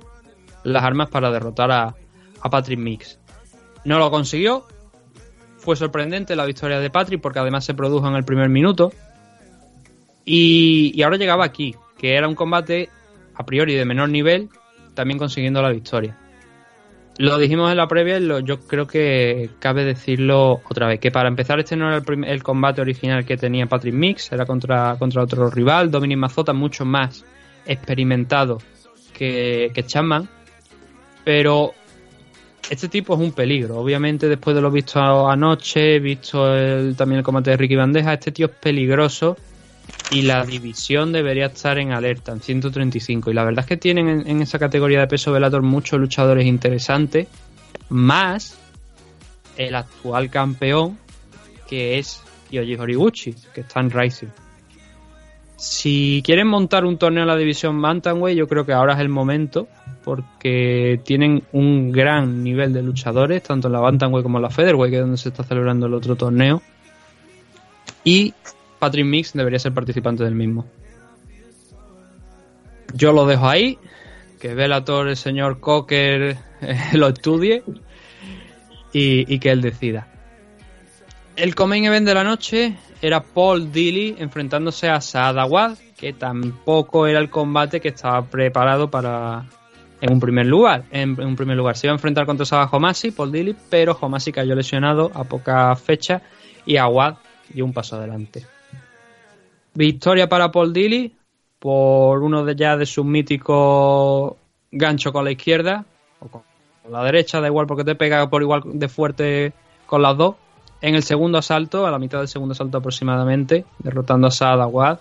las 0.63 0.83
armas 0.83 1.09
para 1.09 1.31
derrotar 1.31 1.71
a, 1.71 1.95
a 2.41 2.49
Patrick 2.49 2.79
Mix. 2.79 3.19
No 3.85 3.97
lo 3.99 4.09
consiguió. 4.11 4.65
Fue 5.57 5.75
sorprendente 5.75 6.35
la 6.35 6.45
victoria 6.45 6.79
de 6.79 6.89
Patrick 6.89 7.21
porque 7.21 7.39
además 7.39 7.65
se 7.65 7.73
produjo 7.73 8.07
en 8.07 8.15
el 8.15 8.23
primer 8.23 8.49
minuto. 8.49 8.91
Y, 10.25 10.91
y 10.95 11.01
ahora 11.03 11.17
llegaba 11.17 11.45
aquí, 11.45 11.75
que 11.97 12.15
era 12.15 12.27
un 12.27 12.35
combate 12.35 12.89
a 13.35 13.45
priori 13.45 13.75
de 13.75 13.85
menor 13.85 14.09
nivel, 14.09 14.49
también 14.93 15.17
consiguiendo 15.17 15.61
la 15.61 15.69
victoria. 15.69 16.17
Lo 17.17 17.37
dijimos 17.37 17.69
en 17.71 17.77
la 17.77 17.87
previa 17.87 18.17
y 18.17 18.21
lo- 18.21 18.39
yo 18.39 18.59
creo 18.61 18.87
que 18.87 19.49
cabe 19.59 19.83
decirlo 19.83 20.61
otra 20.69 20.87
vez, 20.87 20.99
que 20.99 21.11
para 21.11 21.27
empezar 21.27 21.59
este 21.59 21.75
no 21.75 21.87
era 21.87 21.97
el, 21.97 22.03
prim- 22.03 22.23
el 22.23 22.43
combate 22.43 22.79
original 22.81 23.25
que 23.25 23.35
tenía 23.37 23.65
Patrick 23.65 23.93
Mix, 23.93 24.31
era 24.31 24.45
contra, 24.45 24.95
contra 24.97 25.23
otro 25.23 25.49
rival, 25.49 25.91
Dominic 25.91 26.17
Mazota, 26.17 26.53
mucho 26.53 26.85
más 26.85 27.25
experimentado 27.65 28.59
que, 29.13 29.71
que 29.73 29.83
Chapman, 29.83 30.29
pero 31.29 31.75
este 32.71 32.89
tipo 32.89 33.13
es 33.13 33.19
un 33.19 33.33
peligro. 33.33 33.77
Obviamente, 33.77 34.27
después 34.27 34.55
de 34.55 34.63
lo 34.63 34.71
visto 34.71 35.29
anoche, 35.29 35.99
visto 35.99 36.55
el- 36.55 36.95
también 36.95 37.19
el 37.19 37.23
combate 37.23 37.51
de 37.51 37.57
Ricky 37.57 37.75
Bandeja, 37.75 38.13
este 38.13 38.31
tío 38.31 38.47
es 38.47 38.51
peligroso 38.53 39.37
y 40.09 40.23
la 40.23 40.43
división 40.43 41.11
debería 41.11 41.45
estar 41.45 41.77
en 41.77 41.91
alerta, 41.91 42.31
en 42.31 42.41
135. 42.41 43.29
Y 43.29 43.35
la 43.35 43.43
verdad 43.43 43.59
es 43.59 43.67
que 43.67 43.77
tienen 43.77 44.23
en, 44.27 44.41
esa 44.41 44.57
categoría 44.57 45.01
de 45.01 45.05
peso 45.05 45.31
Velator 45.31 45.61
muchos 45.61 45.99
luchadores 45.99 46.47
interesantes, 46.47 47.27
más 47.89 48.57
el 49.55 49.75
actual 49.75 50.31
campeón, 50.31 50.97
que 51.67 51.99
es 51.99 52.23
Yoji 52.49 52.73
Horiguchi, 52.73 53.35
que 53.53 53.61
está 53.61 53.81
en 53.81 53.91
Rising. 53.91 54.29
Si 55.59 56.21
quieren 56.23 56.47
montar 56.47 56.85
un 56.85 56.97
torneo 56.97 57.23
en 57.23 57.27
la 57.27 57.35
división 57.35 57.81
Bantamweight, 57.81 58.37
yo 58.37 58.47
creo 58.47 58.65
que 58.65 58.71
ahora 58.71 58.93
es 58.93 58.99
el 58.99 59.09
momento, 59.09 59.67
porque 60.05 61.01
tienen 61.03 61.43
un 61.51 61.91
gran 61.91 62.45
nivel 62.45 62.71
de 62.71 62.81
luchadores, 62.81 63.43
tanto 63.43 63.67
en 63.67 63.73
la 63.73 63.81
Bantamweight 63.81 64.23
como 64.23 64.37
en 64.37 64.43
la 64.43 64.49
Featherweight, 64.49 64.89
que 64.89 64.95
es 64.95 65.01
donde 65.01 65.17
se 65.17 65.27
está 65.27 65.43
celebrando 65.43 65.87
el 65.87 65.93
otro 65.93 66.15
torneo. 66.15 66.61
Y 68.05 68.33
Patrick 68.79 69.05
Mix 69.05 69.33
debería 69.33 69.59
ser 69.59 69.73
participante 69.73 70.23
del 70.23 70.33
mismo. 70.33 70.65
Yo 72.93 73.11
lo 73.11 73.25
dejo 73.25 73.49
ahí, 73.49 73.77
que 74.39 74.55
Velator, 74.55 75.09
el 75.09 75.17
señor 75.17 75.59
Cocker, 75.59 76.37
eh, 76.61 76.79
lo 76.93 77.09
estudie 77.09 77.63
y, 78.93 79.39
que 79.39 79.51
él 79.51 79.61
decida. 79.61 80.07
El 81.35 81.53
main 81.67 81.83
event 81.83 82.07
de 82.07 82.13
la 82.13 82.23
noche 82.23 82.77
era 83.01 83.21
Paul 83.21 83.71
Dilly 83.71 84.15
enfrentándose 84.19 84.89
a 84.89 85.01
Saad 85.01 85.39
Awad, 85.39 85.77
que 85.97 86.13
tampoco 86.13 87.07
era 87.07 87.19
el 87.19 87.29
combate 87.29 87.79
que 87.79 87.89
estaba 87.89 88.23
preparado 88.23 88.89
para 88.89 89.45
en 90.01 90.13
un 90.13 90.19
primer 90.19 90.45
lugar. 90.45 90.85
En, 90.91 91.19
un 91.19 91.35
primer 91.35 91.57
lugar 91.57 91.77
se 91.77 91.87
iba 91.87 91.93
a 91.93 91.95
enfrentar 91.95 92.25
contra 92.25 92.45
Saba 92.45 92.69
Homasi, 92.71 93.11
Paul 93.11 93.31
Dilly, 93.31 93.55
pero 93.69 93.97
Homasi 93.99 94.31
cayó 94.31 94.55
lesionado 94.55 95.11
a 95.13 95.23
poca 95.23 95.75
fecha 95.75 96.21
y 96.65 96.77
Awad 96.77 97.15
dio 97.49 97.65
un 97.65 97.73
paso 97.73 97.95
adelante. 97.95 98.45
Victoria 99.73 100.27
para 100.27 100.51
Paul 100.51 100.73
Dilly 100.73 101.15
por 101.59 102.23
uno 102.23 102.43
de 102.45 102.55
ya 102.55 102.77
de 102.77 102.85
sus 102.85 103.05
míticos 103.05 104.35
gancho 104.71 105.11
con 105.11 105.25
la 105.25 105.31
izquierda 105.31 105.85
o 106.19 106.27
con 106.27 106.41
la 106.89 107.03
derecha, 107.03 107.39
da 107.39 107.47
igual 107.47 107.67
porque 107.67 107.83
te 107.83 107.95
pega 107.95 108.29
por 108.29 108.41
igual 108.41 108.61
de 108.65 108.87
fuerte 108.87 109.53
con 109.85 110.01
las 110.01 110.17
dos. 110.17 110.35
En 110.81 110.95
el 110.95 111.03
segundo 111.03 111.37
asalto, 111.37 111.85
a 111.85 111.91
la 111.91 111.99
mitad 111.99 112.19
del 112.19 112.27
segundo 112.27 112.53
asalto 112.53 112.77
aproximadamente, 112.77 113.65
derrotando 113.79 114.27
a 114.27 114.31
Saad 114.31 114.61
Awad. 114.61 114.99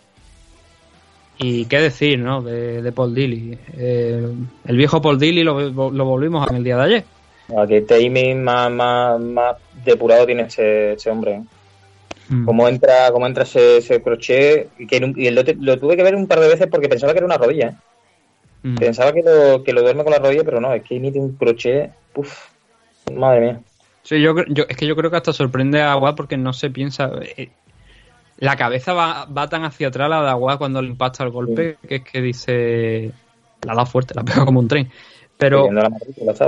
Y 1.38 1.66
qué 1.66 1.78
decir, 1.78 2.18
¿no? 2.18 2.42
De, 2.42 2.82
de 2.82 2.92
Paul 2.92 3.14
Dilly. 3.14 3.56
Eh, 3.76 4.28
el 4.64 4.76
viejo 4.76 5.00
Paul 5.00 5.18
Dilly 5.18 5.44
lo, 5.44 5.70
lo 5.70 6.04
volvimos 6.04 6.48
en 6.50 6.56
el 6.56 6.64
día 6.64 6.76
de 6.76 6.82
ayer. 6.82 7.04
Que 7.66 7.80
timing 7.80 8.44
más, 8.44 8.70
más, 8.70 9.18
más 9.20 9.56
depurado 9.84 10.26
tiene 10.26 10.42
ese, 10.42 10.92
ese 10.92 11.10
hombre. 11.10 11.32
¿eh? 11.32 11.42
Mm. 12.28 12.44
Cómo 12.44 12.68
entra, 12.68 13.10
cómo 13.10 13.26
entra 13.26 13.44
ese, 13.44 13.78
ese 13.78 14.02
crochet. 14.02 14.68
Y, 14.78 14.86
que, 14.86 14.96
y 15.16 15.30
lo, 15.30 15.78
tuve 15.78 15.96
que 15.96 16.02
ver 16.02 16.14
un 16.14 16.26
par 16.26 16.40
de 16.40 16.48
veces 16.48 16.66
porque 16.70 16.88
pensaba 16.88 17.12
que 17.12 17.18
era 17.18 17.26
una 17.26 17.38
rodilla. 17.38 17.68
¿eh? 17.68 17.74
Mm. 18.64 18.74
Pensaba 18.76 19.12
que 19.12 19.22
lo, 19.22 19.62
que 19.64 19.72
lo 19.72 19.80
duerme 19.80 20.04
con 20.04 20.12
la 20.12 20.18
rodilla, 20.18 20.44
pero 20.44 20.60
no, 20.60 20.74
es 20.74 20.82
que 20.82 20.96
emite 20.96 21.18
un 21.18 21.36
crochet. 21.36 21.90
Uf, 22.14 22.48
madre 23.14 23.40
mía. 23.40 23.60
Sí, 24.08 24.22
yo, 24.22 24.34
yo- 24.46 24.64
es 24.66 24.74
que 24.74 24.86
yo 24.86 24.96
creo 24.96 25.10
que 25.10 25.18
hasta 25.18 25.34
sorprende 25.34 25.82
a 25.82 25.92
Aguad 25.92 26.14
porque 26.14 26.38
no 26.38 26.54
se 26.54 26.70
piensa. 26.70 27.10
eh, 27.36 27.50
la 28.38 28.56
cabeza 28.56 28.94
va, 28.94 29.26
va 29.26 29.50
tan 29.50 29.64
hacia 29.64 29.88
atrás 29.88 30.08
la 30.08 30.22
de 30.22 30.30
Aguad 30.30 30.56
cuando 30.56 30.80
le 30.80 30.88
impacta 30.88 31.24
el 31.24 31.30
golpe 31.30 31.76
que 31.86 31.96
es 31.96 32.02
que 32.04 32.22
dice. 32.22 33.12
La 33.66 33.74
da 33.74 33.84
fuerte, 33.84 34.14
la 34.14 34.22
pega 34.24 34.46
como 34.46 34.60
un 34.60 34.68
tren. 34.68 34.88
Pero 35.36 35.66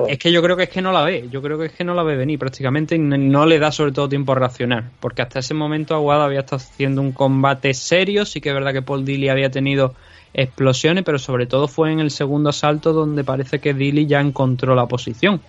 es 0.08 0.18
que 0.18 0.32
yo 0.32 0.42
creo 0.42 0.56
que 0.56 0.62
es 0.62 0.68
que 0.70 0.80
no 0.80 0.90
la 0.90 1.02
ve. 1.04 1.28
Yo 1.30 1.42
creo 1.42 1.58
que 1.58 1.66
es 1.66 1.72
que 1.72 1.84
no 1.84 1.92
la 1.92 2.02
ve 2.02 2.16
venir 2.16 2.38
prácticamente 2.38 2.94
y 2.94 2.98
no, 2.98 3.44
le 3.44 3.58
da 3.58 3.70
sobre 3.72 3.92
todo 3.92 4.08
tiempo 4.08 4.32
a 4.32 4.36
reaccionar. 4.36 4.84
Porque 4.98 5.20
hasta 5.20 5.40
ese 5.40 5.52
momento 5.52 5.94
Aguad 5.94 6.24
había 6.24 6.40
estado 6.40 6.62
haciendo 6.62 7.02
un 7.02 7.12
combate 7.12 7.74
serio. 7.74 8.24
Sí 8.24 8.40
que 8.40 8.48
es 8.48 8.54
verdad 8.54 8.72
que 8.72 8.80
Paul 8.80 9.04
Dilly 9.04 9.28
había 9.28 9.50
tenido 9.50 9.94
explosiones, 10.32 11.04
pero 11.04 11.18
sobre 11.18 11.44
todo 11.44 11.68
fue 11.68 11.92
en 11.92 12.00
el 12.00 12.10
segundo 12.10 12.48
asalto 12.48 12.94
donde 12.94 13.22
parece 13.22 13.58
que 13.58 13.74
Dilly 13.74 14.06
ya 14.06 14.20
encontró 14.20 14.74
la 14.74 14.86
posición. 14.86 15.42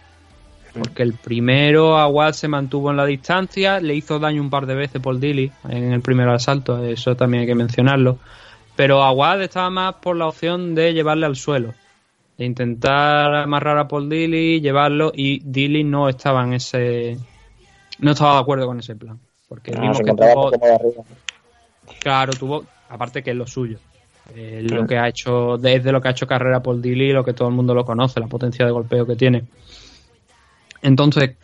Porque 0.73 1.03
el 1.03 1.13
primero 1.13 1.97
Aguad 1.97 2.33
se 2.33 2.47
mantuvo 2.47 2.91
en 2.91 2.97
la 2.97 3.05
distancia, 3.05 3.79
le 3.79 3.95
hizo 3.95 4.19
daño 4.19 4.41
un 4.41 4.49
par 4.49 4.65
de 4.65 4.75
veces 4.75 5.01
Paul 5.01 5.19
Dilly 5.19 5.51
en 5.67 5.91
el 5.91 6.01
primer 6.01 6.29
asalto, 6.29 6.83
eso 6.85 7.15
también 7.15 7.41
hay 7.41 7.47
que 7.47 7.55
mencionarlo. 7.55 8.19
Pero 8.75 9.03
Aguad 9.03 9.41
estaba 9.41 9.69
más 9.69 9.95
por 9.95 10.15
la 10.15 10.27
opción 10.27 10.73
de 10.73 10.93
llevarle 10.93 11.25
al 11.25 11.35
suelo, 11.35 11.73
de 12.37 12.45
intentar 12.45 13.35
amarrar 13.35 13.77
a 13.77 13.87
Paul 13.87 14.09
Dilly, 14.09 14.61
llevarlo, 14.61 15.11
y 15.13 15.41
Dilly 15.43 15.83
no 15.83 16.07
estaba 16.07 16.43
en 16.43 16.53
ese. 16.53 17.17
no 17.99 18.11
estaba 18.11 18.35
de 18.35 18.39
acuerdo 18.39 18.65
con 18.65 18.79
ese 18.79 18.95
plan. 18.95 19.19
Porque 19.49 19.71
No, 19.71 19.81
vimos 19.81 19.97
se 19.97 20.03
que 20.05 20.13
tuvo. 20.13 20.51
Claro, 21.99 22.31
tuvo, 22.31 22.65
aparte 22.87 23.21
que 23.21 23.31
es 23.31 23.35
lo 23.35 23.45
suyo. 23.45 23.77
Eh, 24.33 24.61
lo 24.63 24.87
que 24.87 24.97
ha 24.97 25.09
hecho, 25.09 25.57
desde 25.57 25.91
lo 25.91 25.99
que 26.01 26.07
ha 26.07 26.11
hecho 26.11 26.25
carrera 26.25 26.63
Paul 26.63 26.81
Dilly, 26.81 27.11
lo 27.11 27.25
que 27.25 27.33
todo 27.33 27.49
el 27.49 27.53
mundo 27.53 27.73
lo 27.73 27.83
conoce, 27.83 28.21
la 28.21 28.27
potencia 28.27 28.65
de 28.65 28.71
golpeo 28.71 29.05
que 29.05 29.17
tiene. 29.17 29.43
Entonces, 30.81 31.35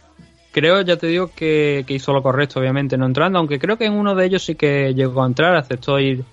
creo, 0.51 0.81
ya 0.81 0.97
te 0.97 1.07
digo, 1.07 1.29
que, 1.35 1.85
hizo 1.87 2.13
lo 2.13 2.23
correcto, 2.23 2.59
obviamente, 2.59 2.97
no 2.97 3.05
entrando, 3.05 3.39
aunque 3.39 3.59
creo 3.59 3.77
que 3.77 3.85
en 3.85 3.93
uno 3.93 4.15
de 4.15 4.25
ellos 4.25 4.43
sí 4.43 4.55
que 4.55 4.93
llegó 4.95 5.23
a 5.23 5.27
entrar, 5.27 5.55
aceptó 5.55 5.99
ir 5.99 6.23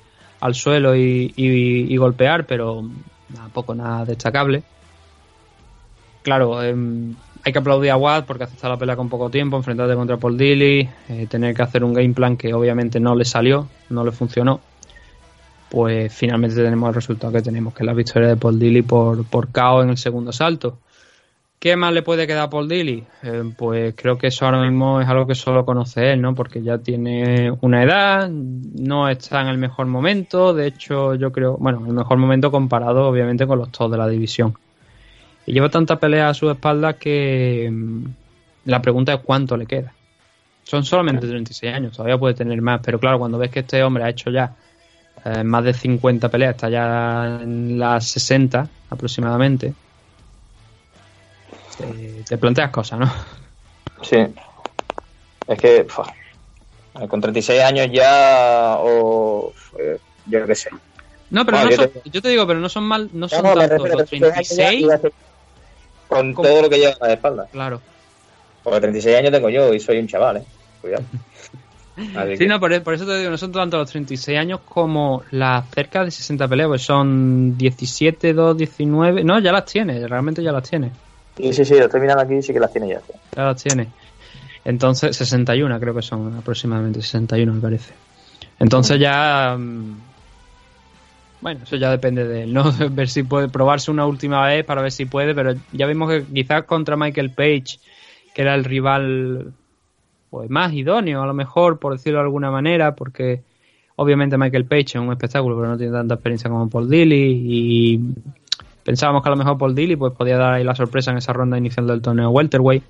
al 0.41 0.55
suelo 0.55 0.95
y, 0.97 1.97
golpear, 1.99 2.47
pero 2.47 2.89
tampoco 3.35 3.75
nada 3.75 4.05
destacable. 4.05 4.63
Claro, 6.23 6.63
em, 6.63 7.15
hay 7.45 7.53
que 7.53 7.59
aplaudir 7.59 7.91
a 7.91 7.97
Watt 7.99 8.25
porque 8.25 8.45
aceptar 8.45 8.71
la 8.71 8.79
pelea 8.79 8.97
con 8.97 9.11
poco 9.11 9.29
tiempo, 9.29 9.59
enfrentarte 9.59 9.95
contra 9.95 10.17
Paul 10.17 10.39
Dilly, 10.39 10.89
eh, 11.11 11.27
tener 11.29 11.55
que 11.55 11.63
hacer 11.63 11.85
un 11.85 11.93
game 11.93 12.15
plan 12.15 12.39
que 12.39 12.55
obviamente 12.55 12.99
no 13.01 13.15
le 13.15 13.27
salió, 13.27 13.69
no 13.91 14.05
le 14.05 14.13
funcionó. 14.13 14.61
Pues 15.69 16.15
finalmente 16.15 16.57
tenemos 16.57 16.89
el 16.89 16.95
resultado 16.95 17.33
que 17.33 17.43
tenemos, 17.43 17.75
que 17.75 17.83
es 17.83 17.87
la 17.87 17.93
victoria 17.93 18.29
de 18.29 18.37
Paul 18.37 18.59
Dilly 18.59 18.83
por, 18.83 19.25
por 19.27 19.49
en 19.83 19.91
el 19.91 19.99
segundo 19.99 20.33
salto. 20.33 20.79
¿Qué 21.59 21.77
más 21.77 21.95
le 21.95 22.03
puede 22.03 22.27
quedar 22.27 22.45
a 22.45 22.51
Paul 22.51 22.69
Dilly? 22.69 23.05
Eh, 23.23 23.43
pues 23.57 23.95
creo 23.97 24.19
que 24.19 24.27
eso 24.27 24.45
ahora 24.45 24.61
mismo 24.63 25.01
es 25.01 25.09
algo 25.09 25.27
que 25.27 25.35
solo 25.35 25.65
conoce 25.65 26.13
él, 26.13 26.21
¿no? 26.21 26.35
Porque 26.35 26.63
ya 26.63 26.79
tiene 26.79 27.51
una 27.63 27.83
edad, 27.83 28.29
no 28.29 29.09
está 29.09 29.41
en 29.41 29.49
el 29.49 29.57
mejor 29.57 29.87
momento, 29.87 30.53
de 30.53 30.67
hecho 30.67 31.15
yo 31.15 31.33
creo, 31.33 31.57
bueno, 31.57 31.83
el 31.87 31.95
mejor 31.95 32.19
momento 32.19 32.51
comparado 32.51 33.09
obviamente 33.09 33.47
con 33.47 33.59
los 33.59 33.73
tops 33.73 33.93
de 33.93 33.99
la 33.99 34.09
división. 34.09 34.55
Y 35.47 35.53
lleva 35.53 35.71
tanta 35.71 35.99
pelea 35.99 36.29
a 36.29 36.35
su 36.35 36.51
espalda 36.51 36.95
que 36.95 37.71
mm, 37.73 38.05
la 38.67 38.83
pregunta 38.83 39.15
es 39.15 39.21
cuánto 39.21 39.57
le 39.57 39.67
queda. 39.67 39.95
Son 40.65 40.85
solamente 40.85 41.27
36 41.27 41.75
años, 41.75 41.97
todavía 41.97 42.19
puede 42.19 42.35
tener 42.35 42.61
más, 42.63 42.81
pero 42.83 42.99
claro, 42.99 43.19
cuando 43.19 43.39
ves 43.39 43.51
que 43.51 43.61
este 43.61 43.83
hombre 43.83 44.05
ha 44.05 44.09
hecho 44.09 44.31
ya 44.31 44.55
eh, 45.25 45.45
más 45.45 45.65
de 45.65 45.75
50 45.75 46.29
peleas, 46.31 46.55
está 46.55 46.69
ya 46.69 47.41
en 47.43 47.79
las 47.79 48.07
60 48.09 48.69
aproximadamente, 48.91 49.75
te, 51.77 52.23
te 52.25 52.39
planteas 52.39 52.71
cosas, 52.71 52.99
¿no? 53.01 53.13
Sí. 54.03 54.17
Es 55.47 55.59
que, 55.61 55.85
fua, 55.89 56.11
con 57.09 57.21
36 57.21 57.63
años 57.63 57.89
ya, 57.93 58.77
o 58.81 59.53
eh, 59.79 59.99
yo 60.27 60.47
qué 60.47 60.55
sé. 60.55 60.71
No, 61.31 61.45
pero 61.45 61.59
Bueno, 61.59 61.71
no 61.71 61.77
yo 61.77 61.83
son- 61.93 62.03
yo 62.13 62.23
te 62.23 62.29
digo, 62.29 62.47
pero 62.47 62.61
no 62.61 62.69
son 62.69 62.85
mal, 62.85 63.11
no 63.13 63.29
son 63.29 63.43
No, 63.43 63.55
tantos 63.55 63.89
los 63.89 64.05
36 64.09 64.23
años 64.23 64.49
ya 64.49 64.69
36. 64.69 64.81
iba 64.83 64.95
a 64.95 64.99
ser 64.99 65.13
Con 66.09 66.35
¿Cómo? 66.35 66.49
todo 66.49 66.63
lo 66.63 66.71
que 66.71 66.79
lleva 66.79 66.95
a 67.01 67.07
la 67.09 67.15
espalda. 67.15 67.49
Claro. 67.51 67.81
Porque 68.63 68.81
36 68.81 69.17
años 69.17 69.33
tengo 69.33 69.49
yo 69.51 69.73
y 69.75 69.81
soy 69.81 69.99
un 69.99 70.07
chaval, 70.07 70.39
¿eh? 70.39 70.45
Cuidado. 70.81 71.05
Sí, 71.97 72.39
que- 72.39 72.47
no, 72.49 72.59
por, 72.59 72.83
por 72.83 72.95
eso 72.95 73.07
te 73.07 73.17
digo, 73.19 73.31
no 73.31 73.39
son 73.39 73.53
tanto 73.53 73.77
los 73.79 73.89
36 73.89 74.37
años 74.37 74.61
como 74.69 75.23
las 75.31 75.71
cerca 75.71 76.05
de 76.05 76.11
60 76.11 76.49
peleas, 76.49 76.67
pues 76.69 76.83
son 76.83 77.57
17, 77.57 78.33
2, 78.33 78.57
19. 78.57 79.23
No, 79.23 79.39
ya 79.39 79.53
las 79.53 79.65
tiene, 79.65 80.05
realmente 80.09 80.43
ya 80.43 80.51
las 80.51 80.69
tiene. 80.69 80.91
Sí, 81.37 81.53
sí, 81.53 81.65
sí, 81.65 81.75
lo 81.75 81.87
estoy 81.87 82.01
aquí 82.09 82.35
y 82.35 82.43
sí 82.43 82.53
que 82.53 82.61
las 82.61 82.73
tiene 82.73 82.89
ya. 82.89 83.01
Ya 83.37 83.45
las 83.45 83.63
tiene. 83.63 83.89
Entonces, 84.65 85.17
61 85.17 85.79
creo 85.81 85.95
que 85.95 86.03
son 86.03 86.37
aproximadamente, 86.37 87.03
61 87.03 87.53
me 87.53 87.61
parece. 87.61 87.93
Entonces 88.59 88.99
ya... 88.99 89.57
mm, 89.59 89.97
Bueno, 91.41 91.61
eso 91.65 91.77
ya 91.77 91.91
depende 91.91 92.27
de 92.27 92.45
él, 92.45 92.55
¿no? 92.55 92.73
ver 92.91 93.09
si 93.09 93.25
puede 93.25 93.49
probarse 93.49 93.91
una 93.91 94.07
última 94.07 94.47
vez 94.47 94.65
para 94.65 94.81
ver 94.81 94.93
si 94.93 95.07
puede, 95.07 95.35
pero 95.35 95.55
ya 95.73 95.87
vimos 95.87 96.11
que 96.11 96.25
quizás 96.25 96.65
contra 96.65 96.97
Michael 96.97 97.31
Page, 97.31 97.79
que 98.35 98.43
era 98.43 98.55
el 98.55 98.65
rival 98.65 99.53
pues 100.31 100.51
más 100.51 100.73
idóneo, 100.73 101.23
a 101.23 101.27
lo 101.27 101.35
mejor, 101.35 101.79
por 101.79 101.93
decirlo 101.93 102.19
de 102.19 102.25
alguna 102.25 102.51
manera, 102.51 102.95
porque 102.95 103.43
obviamente 103.97 104.37
Michael 104.39 104.65
Page 104.65 104.83
es 104.83 104.95
un 104.97 105.13
espectáculo, 105.13 105.57
pero 105.57 105.69
no 105.69 105.77
tiene 105.77 105.93
tanta 105.93 106.15
experiencia 106.15 106.51
como 106.51 106.69
Paul 106.69 106.89
Dilly 106.89 107.43
y 107.47 108.01
pensábamos 108.85 109.23
que 109.23 109.29
a 109.29 109.33
lo 109.33 109.37
mejor 109.37 109.59
Paul 109.59 109.75
Dilly 109.75 109.97
pues 109.97 110.13
podía 110.13 110.37
dar 110.37 110.55
ahí 110.55 110.65
la 110.65 110.75
sorpresa 110.75 111.11
en 111.11 111.19
esa 111.19 111.33
ronda 111.33 111.57
inicial 111.59 111.87
del 111.87 112.03
torneo 112.03 112.31
welterweight 112.31 112.83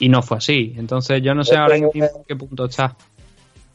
y 0.00 0.08
no 0.08 0.22
fue 0.22 0.38
así. 0.38 0.74
Entonces 0.76 1.22
yo 1.22 1.34
no 1.34 1.44
sé 1.44 1.56
ahora 1.56 1.76
en 1.76 1.90
qué, 2.26 2.36
punto 2.36 2.66
está. 2.66 2.94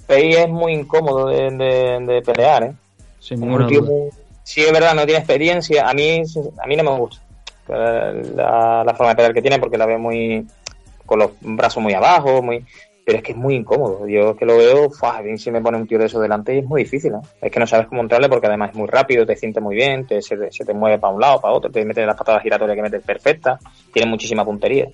Pei 0.08 0.34
es 0.34 0.50
muy 0.50 0.74
incómodo 0.74 1.28
de, 1.28 1.50
de- 1.52 2.00
de 2.14 2.22
pelear, 2.22 2.64
¿eh? 2.64 2.74
Sin 3.20 3.36
Es 3.38 3.42
ninguna 3.42 3.64
un 3.66 3.70
tío 3.70 3.82
duda. 3.82 3.92
muy- 3.92 4.10
Sí, 4.44 4.62
es 4.62 4.74
verdad, 4.74 4.94
no 4.94 5.06
tiene 5.06 5.20
experiencia. 5.20 5.90
A 5.90 5.94
mí, 5.94 6.22
a 6.62 6.68
mí 6.68 6.76
no 6.76 6.84
me 6.84 6.98
gusta 6.98 7.22
eh, 7.70 8.22
la, 8.36 8.84
la 8.86 8.94
forma 8.94 9.12
de 9.12 9.16
pelear 9.16 9.34
que 9.34 9.42
tiene 9.42 9.58
porque 9.60 9.78
la 9.78 9.86
veo 9.86 9.98
muy. 9.98 10.46
con 11.06 11.20
los 11.20 11.32
brazos 11.40 11.82
muy 11.82 11.94
abajo, 11.94 12.42
muy. 12.42 12.66
Pero 13.06 13.18
es 13.18 13.24
que 13.24 13.34
es 13.34 13.38
muy 13.38 13.56
incómodo. 13.56 14.08
Yo 14.08 14.32
es 14.32 14.38
que 14.38 14.46
lo 14.46 14.58
veo, 14.58 14.90
¡fua! 14.90 15.22
si 15.36 15.52
me 15.52 15.62
pone 15.62 15.78
un 15.78 15.86
tío 15.88 16.00
de 16.00 16.06
eso 16.06 16.20
delante 16.22 16.56
y 16.56 16.60
es 16.60 16.66
muy 16.66 16.84
difícil. 16.84 17.12
¿eh? 17.14 17.28
Es 17.42 17.52
que 17.52 17.60
no 17.60 17.68
sabes 17.68 17.88
cómo 17.88 18.02
entrarle 18.02 18.30
porque 18.30 18.48
además 18.48 18.70
es 18.72 18.76
muy 18.78 18.88
rápido, 18.88 19.26
te 19.26 19.36
siente 19.36 19.60
muy 19.60 19.76
bien, 19.76 20.08
te, 20.08 20.22
se, 20.22 20.38
te- 20.38 20.74
mueve 20.74 21.00
para 21.00 21.14
un 21.14 21.20
lado, 21.20 21.42
para 21.42 21.54
otro, 21.54 21.70
te 21.70 21.84
mete 21.84 22.06
las 22.06 22.16
patadas 22.16 22.42
giratorias 22.44 22.76
que 22.78 22.82
metes 22.82 23.04
perfectas, 23.04 23.60
tiene 23.92 24.10
muchísima 24.10 24.46
puntería. 24.46 24.88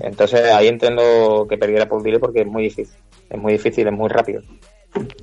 Entonces 0.00 0.52
ahí 0.52 0.68
entiendo 0.68 1.46
que 1.48 1.56
perdiera 1.58 1.86
por 1.86 2.02
Dilly 2.02 2.18
porque 2.18 2.40
es 2.42 2.46
muy 2.46 2.64
difícil. 2.64 2.96
Es 3.30 3.40
muy 3.40 3.52
difícil, 3.52 3.86
es 3.86 3.92
muy 3.92 4.08
rápido. 4.08 4.42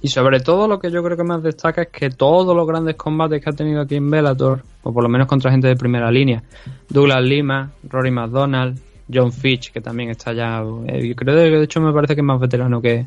Y 0.01 0.07
sobre 0.07 0.39
todo 0.39 0.67
lo 0.67 0.79
que 0.79 0.89
yo 0.89 1.03
creo 1.03 1.15
que 1.15 1.23
más 1.23 1.43
destaca 1.43 1.83
es 1.83 1.87
que 1.89 2.09
todos 2.09 2.55
los 2.55 2.67
grandes 2.67 2.95
combates 2.95 3.43
que 3.43 3.49
ha 3.51 3.53
tenido 3.53 3.81
aquí 3.81 3.95
en 3.97 4.09
Bellator, 4.09 4.63
o 4.81 4.91
por 4.91 5.03
lo 5.03 5.09
menos 5.09 5.27
contra 5.27 5.51
gente 5.51 5.67
de 5.67 5.75
primera 5.75 6.09
línea, 6.09 6.41
Douglas 6.89 7.21
Lima, 7.21 7.71
Rory 7.87 8.09
McDonald, 8.09 8.79
John 9.11 9.31
Fitch, 9.31 9.71
que 9.71 9.81
también 9.81 10.09
está 10.09 10.33
ya, 10.33 10.63
eh, 10.87 11.15
creo 11.15 11.35
que 11.35 11.41
de 11.41 11.63
hecho 11.63 11.81
me 11.81 11.93
parece 11.93 12.15
que 12.15 12.21
es 12.21 12.25
más 12.25 12.39
veterano 12.39 12.81
que, 12.81 13.05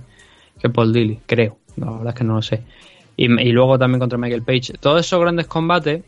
que 0.60 0.68
Paul 0.68 0.92
Dilly, 0.92 1.20
creo, 1.26 1.58
la 1.76 1.90
verdad 1.90 2.08
es 2.08 2.14
que 2.14 2.24
no 2.24 2.34
lo 2.34 2.42
sé. 2.42 2.62
Y, 3.16 3.24
y 3.26 3.52
luego 3.52 3.78
también 3.78 4.00
contra 4.00 4.18
Michael 4.18 4.42
Page. 4.42 4.74
Todos 4.80 5.00
esos 5.00 5.20
grandes 5.20 5.46
combates 5.46 6.02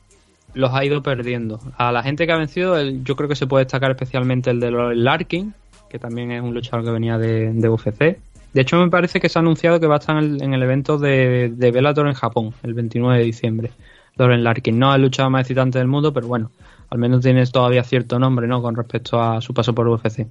los 0.55 0.73
ha 0.73 0.85
ido 0.85 1.03
perdiendo. 1.03 1.61
A 1.77 1.93
la 1.93 2.03
gente 2.03 2.27
que 2.27 2.33
ha 2.33 2.37
vencido, 2.37 2.81
yo 2.81 3.17
creo 3.17 3.29
que 3.29 3.37
se 3.37 3.47
puede 3.47 3.65
destacar 3.65 3.91
especialmente 3.91 4.51
el 4.51 4.61
de 4.61 4.71
Larkin, 4.71 5.55
que 5.89 5.99
también 5.99 6.31
es 6.31 6.43
un 6.43 6.55
luchador 6.55 6.85
que 6.85 6.91
venía 6.91 7.19
de, 7.19 7.53
de 7.53 7.69
UFC. 7.69 8.19
De 8.53 8.61
hecho, 8.61 8.77
me 8.79 8.89
parece 8.89 9.21
que 9.21 9.29
se 9.29 9.39
ha 9.39 9.43
anunciado 9.43 9.81
que 9.81 9.87
va 9.87 9.97
a 9.97 9.99
estar 9.99 10.17
en 10.17 10.35
el, 10.37 10.43
en 10.43 10.55
el 10.55 10.63
evento 10.63 10.97
de, 10.97 11.53
de 11.55 11.71
Bellator 11.73 12.07
en 12.07 12.15
Japón, 12.15 12.55
el 12.63 12.75
29 12.75 13.19
de 13.19 13.25
diciembre. 13.25 13.71
Loren 14.17 14.45
Larkin 14.45 14.79
no 14.79 14.91
es 14.91 14.97
el 14.97 15.03
luchador 15.03 15.33
más 15.33 15.41
excitante 15.41 15.79
del 15.79 15.89
mundo, 15.89 16.13
pero 16.13 16.29
bueno, 16.29 16.53
al 16.95 17.01
menos 17.01 17.23
tiene 17.23 17.45
todavía 17.47 17.83
cierto 17.83 18.21
nombre, 18.21 18.47
¿no? 18.47 18.63
Con 18.63 18.77
respecto 18.77 19.21
a 19.21 19.41
su 19.41 19.53
paso 19.53 19.75
por 19.75 19.89
UFC. 19.89 20.29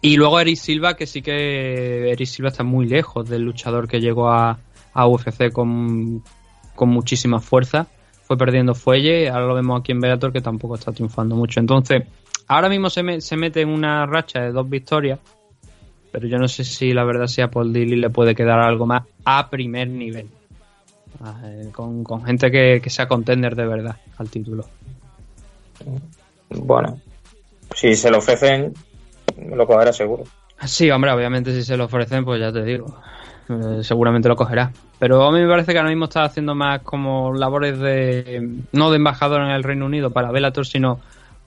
Y 0.00 0.16
luego 0.16 0.40
Eric 0.40 0.56
Silva, 0.56 0.94
que 0.94 1.06
sí 1.06 1.22
que 1.22 2.10
Eric 2.10 2.26
Silva 2.26 2.48
está 2.48 2.64
muy 2.64 2.88
lejos 2.88 3.28
del 3.28 3.42
luchador 3.42 3.86
que 3.86 4.00
llegó 4.00 4.28
a, 4.28 4.58
a 4.92 5.06
UFC 5.06 5.52
con, 5.52 6.24
con 6.74 6.88
muchísima 6.88 7.38
fuerza. 7.38 7.86
Fue 8.24 8.36
perdiendo 8.36 8.74
fuelle, 8.74 9.28
ahora 9.28 9.46
lo 9.46 9.54
vemos 9.54 9.78
aquí 9.78 9.92
en 9.92 10.00
Bellator 10.00 10.32
que 10.32 10.40
tampoco 10.40 10.74
está 10.74 10.90
triunfando 10.90 11.36
mucho. 11.36 11.60
Entonces, 11.60 12.02
ahora 12.48 12.68
mismo 12.68 12.90
se, 12.90 13.20
se 13.20 13.36
mete 13.36 13.60
en 13.60 13.68
una 13.68 14.04
racha 14.04 14.40
de 14.40 14.50
dos 14.50 14.68
victorias 14.68 15.20
pero 16.10 16.26
yo 16.26 16.38
no 16.38 16.48
sé 16.48 16.64
si 16.64 16.92
la 16.92 17.04
verdad 17.04 17.28
si 17.28 17.42
a 17.42 17.50
Paul 17.50 17.72
Dilly 17.72 17.94
le 17.94 18.10
puede 18.10 18.34
quedar 18.34 18.58
algo 18.58 18.86
más 18.86 19.04
a 19.24 19.48
primer 19.50 19.88
nivel. 19.88 20.26
Eh, 21.44 21.70
con, 21.72 22.04
con 22.04 22.24
gente 22.24 22.50
que, 22.50 22.80
que 22.82 22.90
sea 22.90 23.08
contender 23.08 23.56
de 23.56 23.66
verdad 23.66 23.96
al 24.18 24.30
título. 24.30 24.64
Bueno, 26.50 27.00
si 27.74 27.94
se 27.94 28.10
lo 28.10 28.18
ofrecen, 28.18 28.72
lo 29.52 29.66
cogerá 29.66 29.92
seguro. 29.92 30.24
Sí, 30.64 30.90
hombre, 30.90 31.12
obviamente 31.12 31.52
si 31.52 31.62
se 31.62 31.76
lo 31.76 31.84
ofrecen, 31.84 32.24
pues 32.24 32.40
ya 32.40 32.52
te 32.52 32.64
digo, 32.64 32.96
eh, 33.48 33.80
seguramente 33.82 34.28
lo 34.28 34.36
cogerá. 34.36 34.72
Pero 34.98 35.22
a 35.24 35.32
mí 35.32 35.40
me 35.40 35.48
parece 35.48 35.72
que 35.72 35.78
ahora 35.78 35.90
mismo 35.90 36.06
está 36.06 36.24
haciendo 36.24 36.54
más 36.54 36.82
como 36.82 37.32
labores 37.34 37.78
de, 37.78 38.48
no 38.72 38.90
de 38.90 38.96
embajador 38.96 39.42
en 39.42 39.50
el 39.50 39.62
Reino 39.62 39.86
Unido 39.86 40.10
para 40.10 40.32
Bellator, 40.32 40.66
sino 40.66 40.98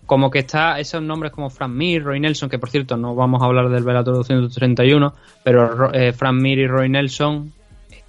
como 0.06 0.30
que 0.32 0.40
está 0.40 0.80
esos 0.80 1.02
nombres 1.02 1.32
como 1.32 1.50
Frank 1.50 1.72
Mir, 1.72 2.04
Roy 2.04 2.20
Nelson, 2.20 2.50
que 2.50 2.60
por 2.60 2.70
cierto 2.70 2.96
no 2.98 3.16
vamos 3.16 3.42
a 3.42 3.46
hablar 3.46 3.70
del 3.70 3.84
Bellator 3.84 4.16
231, 4.16 5.14
pero 5.44 5.68
Ro- 5.76 5.94
eh, 5.94 6.14
Frank 6.14 6.36
Mir 6.36 6.60
y 6.60 6.68
Roy 6.68 6.90
Nelson 6.90 7.54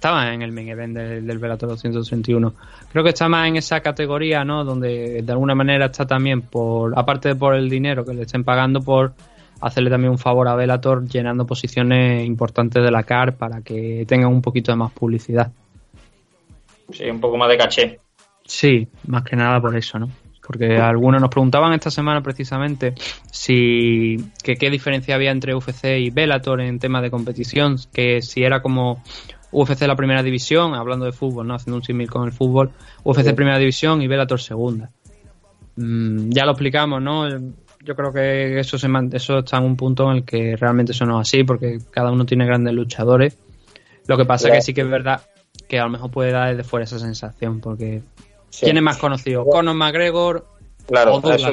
estaban 0.03 0.33
en 0.33 0.41
el 0.41 0.51
main 0.51 0.67
event 0.67 0.97
del, 0.97 1.25
del 1.25 1.39
Bellator 1.39 1.69
231. 1.69 2.53
Creo 2.91 3.03
que 3.05 3.11
está 3.11 3.29
más 3.29 3.47
en 3.47 3.55
esa 3.55 3.79
categoría, 3.79 4.43
¿no? 4.43 4.65
Donde 4.65 5.21
de 5.21 5.31
alguna 5.31 5.55
manera 5.55 5.85
está 5.85 6.05
también 6.05 6.41
por, 6.41 6.91
aparte 6.99 7.29
de 7.29 7.35
por 7.35 7.55
el 7.55 7.69
dinero 7.69 8.03
que 8.03 8.13
le 8.13 8.23
estén 8.23 8.43
pagando, 8.43 8.81
por 8.81 9.13
hacerle 9.61 9.89
también 9.89 10.11
un 10.11 10.17
favor 10.17 10.49
a 10.49 10.55
Bellator 10.55 11.07
llenando 11.07 11.45
posiciones 11.45 12.27
importantes 12.27 12.83
de 12.83 12.91
la 12.91 13.03
CAR 13.03 13.37
para 13.37 13.61
que 13.61 14.03
tengan 14.05 14.27
un 14.27 14.41
poquito 14.41 14.73
de 14.73 14.75
más 14.75 14.91
publicidad. 14.91 15.53
Sí, 16.91 17.09
un 17.09 17.21
poco 17.21 17.37
más 17.37 17.47
de 17.47 17.57
caché. 17.57 17.99
Sí, 18.43 18.89
más 19.07 19.23
que 19.23 19.37
nada 19.37 19.61
por 19.61 19.73
eso, 19.73 19.99
¿no? 19.99 20.09
Porque 20.45 20.75
algunos 20.75 21.21
nos 21.21 21.29
preguntaban 21.29 21.71
esta 21.71 21.89
semana 21.89 22.21
precisamente 22.21 22.93
si 23.31 24.17
que 24.43 24.55
qué 24.55 24.69
diferencia 24.69 25.15
había 25.15 25.31
entre 25.31 25.55
UFC 25.55 25.85
y 25.97 26.09
Bellator 26.09 26.59
en 26.59 26.79
tema 26.79 27.01
de 27.01 27.09
competición, 27.09 27.77
que 27.93 28.21
si 28.21 28.43
era 28.43 28.61
como 28.61 29.01
UFC 29.53 29.81
la 29.87 29.95
primera 29.95 30.21
división, 30.23 30.73
hablando 30.75 31.05
de 31.05 31.11
fútbol, 31.13 31.47
¿no? 31.47 31.55
Haciendo 31.55 31.77
un 31.77 31.83
símil 31.83 32.09
con 32.09 32.25
el 32.25 32.31
fútbol, 32.33 32.71
UFC 33.03 33.23
Sí. 33.29 33.33
primera 33.33 33.57
división 33.57 34.01
y 34.01 34.07
Bellator 34.07 34.41
segunda. 34.41 34.89
Mm, 35.75 36.29
ya 36.31 36.45
lo 36.45 36.51
explicamos, 36.51 37.01
¿no? 37.01 37.27
Yo 37.85 37.95
creo 37.95 38.13
que 38.13 38.59
eso 38.59 38.77
se 38.77 38.87
eso 39.11 39.39
está 39.39 39.57
en 39.57 39.63
un 39.63 39.75
punto 39.75 40.09
en 40.11 40.17
el 40.17 40.23
que 40.23 40.55
realmente 40.55 40.91
eso 40.93 41.05
no 41.05 41.19
es 41.21 41.27
así, 41.27 41.43
porque 41.43 41.79
cada 41.91 42.11
uno 42.11 42.25
tiene 42.25 42.45
grandes 42.45 42.73
luchadores. 42.73 43.37
Lo 44.07 44.17
que 44.17 44.25
pasa 44.25 44.47
Claro. 44.47 44.57
que 44.59 44.61
sí 44.61 44.73
que 44.73 44.81
es 44.81 44.89
verdad 44.89 45.21
que 45.67 45.79
a 45.79 45.83
lo 45.83 45.89
mejor 45.89 46.11
puede 46.11 46.31
dar 46.31 46.49
desde 46.49 46.63
fuera 46.67 46.83
esa 46.85 46.99
sensación, 46.99 47.59
porque 47.59 48.01
Sí. 48.49 48.65
¿quién 48.65 48.77
es 48.77 48.83
más 48.83 48.97
conocido? 48.97 49.45
Conor 49.45 49.75
McGregor 49.75 50.45
Claro, 50.87 51.21
eso. 51.33 51.51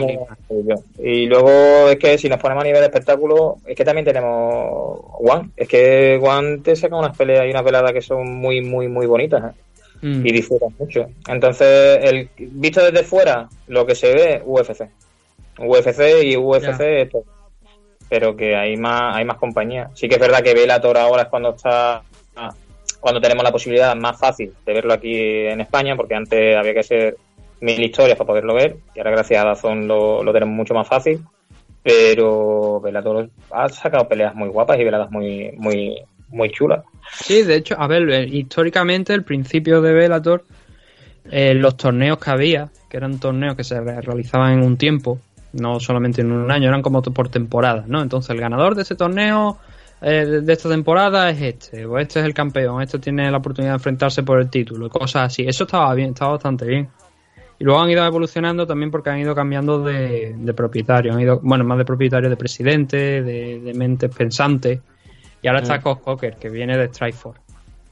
Y 0.98 1.26
luego 1.26 1.88
es 1.88 1.98
que 1.98 2.18
si 2.18 2.28
nos 2.28 2.40
ponemos 2.40 2.62
a 2.62 2.66
nivel 2.66 2.80
de 2.80 2.86
espectáculo, 2.86 3.58
es 3.64 3.76
que 3.76 3.84
también 3.84 4.04
tenemos 4.04 5.00
One. 5.18 5.50
Es 5.56 5.68
que 5.68 6.20
One 6.20 6.58
te 6.58 6.74
saca 6.74 6.96
unas 6.96 7.16
peleas 7.16 7.46
y 7.46 7.50
unas 7.50 7.64
veladas 7.64 7.92
que 7.92 8.02
son 8.02 8.28
muy, 8.28 8.60
muy, 8.60 8.88
muy 8.88 9.06
bonitas. 9.06 9.42
¿eh? 9.44 10.06
Mm. 10.06 10.26
Y 10.26 10.32
disfrutas 10.32 10.70
mucho. 10.78 11.06
Entonces, 11.28 12.00
el 12.02 12.28
visto 12.36 12.82
desde 12.84 13.04
fuera, 13.04 13.48
lo 13.68 13.86
que 13.86 13.94
se 13.94 14.12
ve, 14.12 14.42
UFC. 14.44 14.88
UFC 15.58 16.24
y 16.24 16.36
UFC 16.36 16.80
es 16.80 17.10
todo. 17.10 17.24
Pero 18.08 18.34
que 18.34 18.56
hay 18.56 18.76
más, 18.76 19.16
hay 19.16 19.24
más 19.24 19.36
compañía. 19.36 19.90
Sí 19.94 20.08
que 20.08 20.16
es 20.16 20.20
verdad 20.20 20.42
que 20.42 20.54
Bellator 20.54 20.98
ahora 20.98 21.22
es 21.22 21.28
cuando 21.28 21.50
está 21.50 22.02
cuando 23.00 23.20
tenemos 23.20 23.42
la 23.42 23.50
posibilidad 23.50 23.96
más 23.96 24.18
fácil 24.18 24.52
de 24.64 24.74
verlo 24.74 24.92
aquí 24.92 25.16
en 25.16 25.60
España, 25.60 25.96
porque 25.96 26.14
antes 26.14 26.56
había 26.56 26.74
que 26.74 26.82
ser 26.82 27.16
mil 27.60 27.82
historias 27.82 28.16
para 28.16 28.28
poderlo 28.28 28.54
ver, 28.54 28.76
y 28.94 28.98
ahora 28.98 29.10
gracias 29.12 29.42
a 29.42 29.46
Dazón 29.48 29.86
lo, 29.86 30.24
tenemos 30.32 30.54
mucho 30.54 30.74
más 30.74 30.88
fácil. 30.88 31.20
Pero 31.82 32.80
Bellator 32.80 33.30
ha 33.50 33.68
sacado 33.70 34.06
peleas 34.06 34.34
muy 34.34 34.48
guapas 34.48 34.78
y 34.78 34.84
veladas 34.84 35.10
muy, 35.10 35.50
muy, 35.56 35.96
muy 36.28 36.50
chulas. 36.50 36.84
Sí, 37.12 37.42
de 37.42 37.56
hecho, 37.56 37.74
a 37.78 37.86
ver, 37.86 38.08
eh, 38.10 38.26
históricamente 38.30 39.14
el 39.14 39.24
principio 39.24 39.80
de 39.80 39.94
Bellator, 39.94 40.44
eh, 41.30 41.54
los 41.54 41.76
torneos 41.78 42.18
que 42.18 42.30
había, 42.30 42.68
que 42.88 42.98
eran 42.98 43.18
torneos 43.18 43.56
que 43.56 43.64
se 43.64 43.80
re- 43.80 44.00
realizaban 44.02 44.52
en 44.52 44.62
un 44.62 44.76
tiempo, 44.76 45.18
no 45.54 45.80
solamente 45.80 46.20
en 46.20 46.32
un 46.32 46.50
año, 46.50 46.68
eran 46.68 46.82
como 46.82 47.00
por 47.02 47.30
temporada, 47.30 47.84
¿no? 47.86 48.02
Entonces 48.02 48.30
el 48.30 48.40
ganador 48.40 48.74
de 48.74 48.82
ese 48.82 48.94
torneo 48.94 49.58
eh, 50.02 50.24
de- 50.42 50.52
esta 50.52 50.68
temporada 50.68 51.30
es 51.30 51.40
este, 51.40 51.86
o 51.86 51.98
este 51.98 52.20
es 52.20 52.26
el 52.26 52.34
campeón, 52.34 52.82
este 52.82 52.98
tiene 52.98 53.30
la 53.30 53.38
oportunidad 53.38 53.72
de 53.72 53.76
enfrentarse 53.76 54.22
por 54.22 54.38
el 54.38 54.50
título, 54.50 54.88
cosas 54.90 55.32
así. 55.32 55.44
Eso 55.46 55.64
estaba 55.64 55.94
bien, 55.94 56.10
estaba 56.10 56.32
bastante 56.32 56.66
bien. 56.66 56.88
Y 57.60 57.64
luego 57.64 57.78
han 57.78 57.90
ido 57.90 58.02
evolucionando 58.06 58.66
también 58.66 58.90
porque 58.90 59.10
han 59.10 59.18
ido 59.18 59.34
cambiando 59.34 59.82
de, 59.82 60.34
de 60.34 60.54
propietario, 60.54 61.12
han 61.12 61.20
ido, 61.20 61.40
bueno, 61.42 61.62
más 61.62 61.76
de 61.76 61.84
propietario 61.84 62.30
de 62.30 62.36
presidente, 62.36 63.22
de, 63.22 63.60
de 63.60 63.74
mentes 63.74 64.10
pensantes. 64.16 64.80
Y 65.42 65.46
ahora 65.46 65.60
está 65.60 65.76
Mm. 65.76 65.82
Cox 65.82 66.02
Cocker, 66.02 66.36
que 66.36 66.48
viene 66.48 66.78
de 66.78 66.88
Strikeforce. 66.88 67.42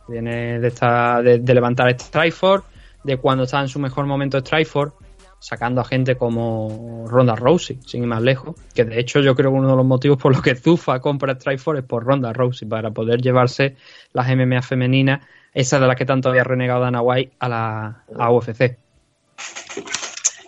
Viene 0.09 0.59
de, 0.59 0.69
esta, 0.69 1.21
de, 1.21 1.41
de 1.41 1.55
levantar 1.55 1.95
Strikeforce, 2.01 2.67
de 3.05 3.19
cuando 3.19 3.45
estaba 3.45 3.63
en 3.63 3.69
su 3.69 3.79
mejor 3.79 4.07
momento 4.07 4.41
Strikeforce, 4.41 4.97
sacando 5.39 5.83
a 5.83 5.85
gente 5.85 6.17
como 6.17 7.05
Ronda 7.07 7.37
Rousey, 7.37 7.79
sin 7.85 8.05
ir 8.05 8.09
más 8.09 8.23
lejos. 8.23 8.57
Que 8.75 8.87
de 8.87 8.99
hecho 8.99 9.21
yo 9.21 9.35
creo 9.35 9.51
que 9.51 9.59
uno 9.59 9.69
de 9.69 9.77
los 9.77 9.85
motivos 9.85 10.17
por 10.17 10.33
los 10.33 10.41
que 10.41 10.55
Zufa 10.55 10.99
compra 11.01 11.35
Strikeforce 11.35 11.81
es 11.81 11.87
por 11.87 12.05
Ronda 12.05 12.33
Rousey, 12.33 12.67
para 12.67 12.91
poder 12.91 13.21
llevarse 13.21 13.77
las 14.15 14.35
MMA 14.35 14.63
femeninas, 14.63 15.21
esas 15.53 15.79
de 15.79 15.87
las 15.87 15.97
que 15.97 16.07
tanto 16.07 16.31
había 16.31 16.43
renegado 16.45 16.81
Dana 16.81 17.03
White 17.03 17.33
a 17.39 17.49
la 17.51 18.05
a 18.19 18.33
UFC. 18.33 18.88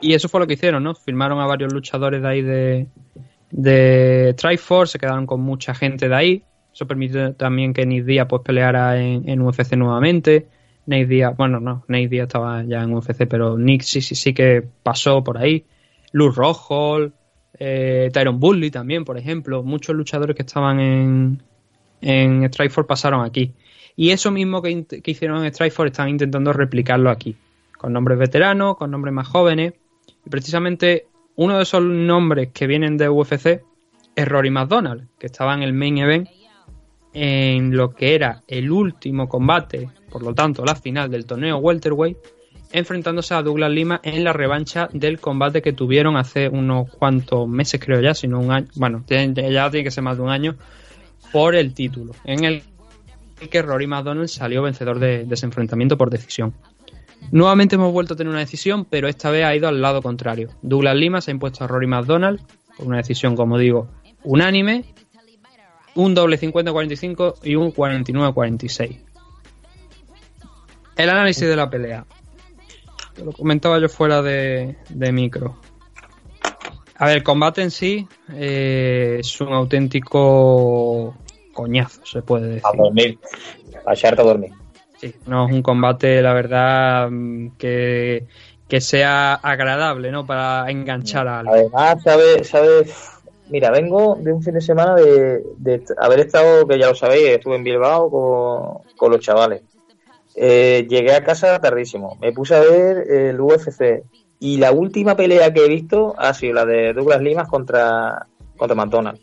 Y 0.01 0.15
eso 0.15 0.29
fue 0.29 0.41
lo 0.41 0.47
que 0.47 0.55
hicieron, 0.55 0.83
¿no? 0.83 0.95
Firmaron 0.95 1.41
a 1.41 1.47
varios 1.47 1.73
luchadores 1.73 2.23
de 2.23 2.29
ahí 2.29 2.43
de, 2.43 2.87
de 3.51 4.35
Triforce, 4.37 4.93
se 4.93 4.99
quedaron 4.99 5.27
con 5.27 5.41
mucha 5.41 5.75
gente 5.75 6.09
de 6.09 6.15
ahí. 6.15 6.45
Eso 6.73 6.87
permite 6.87 7.35
también 7.35 7.75
que 7.75 7.85
Nate 7.85 8.05
Diaz 8.05 8.27
pues 8.29 8.43
peleara 8.43 9.01
en, 9.01 9.29
en 9.29 9.43
UFC 9.43 9.73
nuevamente. 9.77 10.47
Nate 10.87 11.07
Diaz, 11.07 11.37
bueno, 11.37 11.61
no, 11.61 11.85
Nate 11.89 12.09
Diaz 12.09 12.29
estaba 12.29 12.63
ya 12.65 12.83
en 12.83 12.95
UFC, 12.95 13.27
pero 13.29 13.59
Nick 13.59 13.83
sí, 13.83 14.01
sí, 14.01 14.15
sí 14.15 14.33
que 14.33 14.67
pasó 14.83 15.23
por 15.23 15.37
ahí. 15.37 15.67
Luz 16.13 16.35
Rojo, 16.35 17.11
eh, 17.59 18.11
Tyron 18.13 18.41
Bully 18.41 18.71
también, 18.71 19.05
por 19.05 19.19
ejemplo. 19.19 19.63
Muchos 19.63 19.95
luchadores 19.95 20.35
que 20.35 20.43
estaban 20.43 20.81
en, 20.81 21.43
en 22.01 22.49
Strikeforce 22.49 22.89
pasaron 22.89 23.25
aquí. 23.25 23.53
Y 23.97 24.11
eso 24.11 24.31
mismo 24.31 24.63
que, 24.63 24.85
que 24.85 25.11
hicieron 25.11 25.45
en 25.45 25.53
Strikeforce 25.53 25.91
están 25.91 26.09
intentando 26.09 26.53
replicarlo 26.53 27.11
aquí. 27.11 27.37
Con 27.81 27.95
nombres 27.95 28.19
veteranos, 28.19 28.77
con 28.77 28.91
nombres 28.91 29.15
más 29.15 29.27
jóvenes. 29.27 29.73
Y 30.27 30.29
precisamente 30.29 31.07
uno 31.37 31.57
de 31.57 31.63
esos 31.63 31.83
nombres 31.83 32.51
que 32.53 32.67
vienen 32.67 32.99
de 32.99 33.09
UFC 33.09 33.63
es 34.15 34.29
Rory 34.29 34.51
McDonald, 34.51 35.09
que 35.19 35.27
estaba 35.27 35.55
en 35.55 35.63
el 35.63 35.73
main 35.73 35.97
event 35.97 36.29
en 37.15 37.75
lo 37.75 37.95
que 37.95 38.15
era 38.15 38.43
el 38.47 38.71
último 38.71 39.27
combate, 39.29 39.89
por 40.11 40.23
lo 40.23 40.35
tanto 40.35 40.63
la 40.63 40.75
final 40.75 41.11
del 41.11 41.25
torneo 41.25 41.57
welterweight, 41.57 42.19
enfrentándose 42.73 43.33
a 43.33 43.43
Douglas 43.43 43.71
Lima 43.71 44.01
en 44.05 44.23
la 44.23 44.35
revancha 44.35 44.91
del 44.93 45.19
combate 45.19 45.63
que 45.63 45.73
tuvieron 45.73 46.19
hace 46.19 46.51
unos 46.51 46.91
cuantos 46.91 47.49
meses, 47.49 47.81
creo 47.83 48.03
ya, 48.03 48.13
sino 48.13 48.39
un 48.39 48.53
año, 48.53 48.67
bueno, 48.77 49.03
ya 49.09 49.71
tiene 49.71 49.85
que 49.85 49.91
ser 49.91 50.05
más 50.05 50.19
de 50.19 50.23
un 50.23 50.31
año, 50.31 50.57
por 51.33 51.55
el 51.55 51.73
título, 51.73 52.13
en 52.25 52.45
el 52.45 52.63
que 53.51 53.63
Rory 53.63 53.87
McDonald 53.87 54.29
salió 54.29 54.63
vencedor 54.63 54.99
de, 54.99 55.25
de 55.25 55.35
ese 55.35 55.47
enfrentamiento 55.47 55.97
por 55.97 56.11
decisión. 56.11 56.53
Nuevamente 57.31 57.77
hemos 57.77 57.93
vuelto 57.93 58.15
a 58.15 58.17
tener 58.17 58.31
una 58.31 58.41
decisión, 58.41 58.85
pero 58.85 59.09
esta 59.09 59.31
vez 59.31 59.45
ha 59.45 59.55
ido 59.55 59.69
al 59.69 59.81
lado 59.81 60.03
contrario. 60.03 60.51
Douglas 60.63 60.97
Lima 60.97 61.21
se 61.21 61.31
ha 61.31 61.35
impuesto 61.35 61.65
a 61.65 61.67
Rory 61.67 61.87
McDonald 61.87 62.41
por 62.77 62.87
una 62.87 62.97
decisión, 62.97 63.37
como 63.37 63.59
digo, 63.59 63.89
unánime, 64.25 64.85
un 65.95 66.15
doble 66.15 66.39
50-45 66.39 67.37
y 67.43 67.55
un 67.55 67.73
49-46. 67.73 69.01
El 70.97 71.11
análisis 71.11 71.49
de 71.49 71.57
la 71.57 71.71
pelea. 71.71 72.05
Lo 73.25 73.33
comentaba 73.33 73.79
yo 73.79 73.89
fuera 73.89 74.23
de, 74.23 74.77
de 74.89 75.13
micro. 75.13 75.59
A 76.97 77.07
ver, 77.07 77.19
el 77.19 77.23
combate 77.23 77.63
en 77.63 77.71
sí 77.71 78.07
eh, 78.35 79.17
es 79.21 79.41
un 79.41 79.53
auténtico 79.53 81.17
coñazo, 81.55 82.05
se 82.05 82.23
puede 82.23 82.49
decir. 82.49 82.67
A 82.67 82.77
dormir. 82.77 83.19
A 83.87 83.95
echarte 83.95 84.21
a 84.21 84.25
dormir. 84.25 84.53
Sí, 85.01 85.15
no 85.27 85.47
es 85.47 85.53
un 85.53 85.63
combate, 85.63 86.21
la 86.21 86.35
verdad, 86.35 87.09
que, 87.57 88.27
que 88.69 88.81
sea 88.83 89.35
agradable, 89.35 90.11
¿no? 90.11 90.27
Para 90.27 90.71
enganchar 90.71 91.27
a 91.27 91.39
alguien. 91.41 91.71
Además, 91.73 92.03
¿sabes? 92.45 93.11
Mira, 93.49 93.71
vengo 93.71 94.17
de 94.17 94.33
un 94.33 94.43
fin 94.43 94.55
de 94.55 94.61
semana 94.61 94.95
de, 94.95 95.43
de 95.57 95.83
haber 95.99 96.21
estado, 96.21 96.67
que 96.67 96.79
ya 96.79 96.89
lo 96.89 96.95
sabéis, 96.95 97.31
estuve 97.31 97.57
en 97.57 97.65
Bilbao 97.65 98.11
con, 98.11 98.97
con 98.97 99.11
los 99.11 99.21
chavales. 99.21 99.63
Eh, 100.37 100.87
llegué 100.89 101.15
a 101.15 101.25
casa 101.25 101.59
tardísimo. 101.61 102.17
Me 102.21 102.33
puse 102.33 102.55
a 102.55 102.61
ver 102.61 103.11
el 103.11 103.41
UFC. 103.41 104.05
Y 104.39 104.59
la 104.59 104.73
última 104.73 105.17
pelea 105.17 105.53
que 105.53 105.65
he 105.65 105.69
visto 105.69 106.15
ha 106.19 106.33
sido 106.33 106.55
la 106.55 106.65
de 106.65 106.93
Douglas 106.93 107.21
Limas 107.21 107.49
contra, 107.49 108.27
contra. 108.57 109.15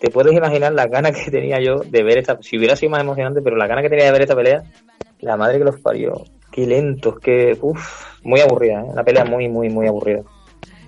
Te 0.00 0.10
puedes 0.10 0.32
imaginar 0.32 0.72
las 0.72 0.90
ganas 0.90 1.12
que 1.16 1.30
tenía 1.30 1.60
yo 1.60 1.80
de 1.80 2.02
ver 2.02 2.18
esta. 2.18 2.38
Si 2.40 2.56
hubiera 2.56 2.74
sido 2.74 2.90
más 2.90 3.02
emocionante, 3.02 3.42
pero 3.42 3.56
las 3.56 3.68
ganas 3.68 3.82
que 3.82 3.90
tenía 3.90 4.06
de 4.06 4.12
ver 4.12 4.22
esta 4.22 4.34
pelea, 4.34 4.62
la 5.22 5.36
madre 5.36 5.58
que 5.58 5.64
los 5.64 5.80
parió. 5.80 6.24
Qué 6.50 6.66
lentos, 6.66 7.18
qué. 7.20 7.56
Uf, 7.60 8.18
muy 8.22 8.40
aburrida, 8.40 8.80
¿eh? 8.80 8.84
Una 8.84 9.02
pelea 9.04 9.24
muy, 9.24 9.48
muy, 9.48 9.68
muy 9.70 9.86
aburrida. 9.86 10.22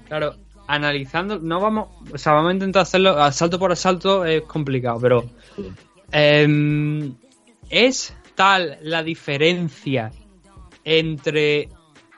Claro, 0.08 0.34
analizando, 0.66 1.38
no 1.38 1.60
vamos, 1.60 1.88
o 2.12 2.18
sea, 2.18 2.32
vamos 2.34 2.50
a 2.50 2.54
intentar 2.54 2.82
hacerlo 2.82 3.10
asalto 3.22 3.58
por 3.58 3.72
asalto, 3.72 4.24
es 4.24 4.42
complicado, 4.42 4.98
pero 5.00 5.24
Em, 6.12 7.14
¿Es 7.70 8.14
tal 8.34 8.78
la 8.82 9.02
diferencia 9.02 10.12
entre 10.84 11.70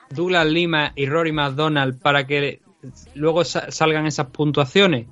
Douglas 0.09 0.45
Lima 0.45 0.91
y 0.95 1.05
Rory 1.07 1.31
McDonald 1.31 1.99
para 1.99 2.27
que 2.27 2.61
luego 3.15 3.43
sa- 3.43 3.71
salgan 3.71 4.05
esas 4.05 4.27
puntuaciones? 4.27 5.07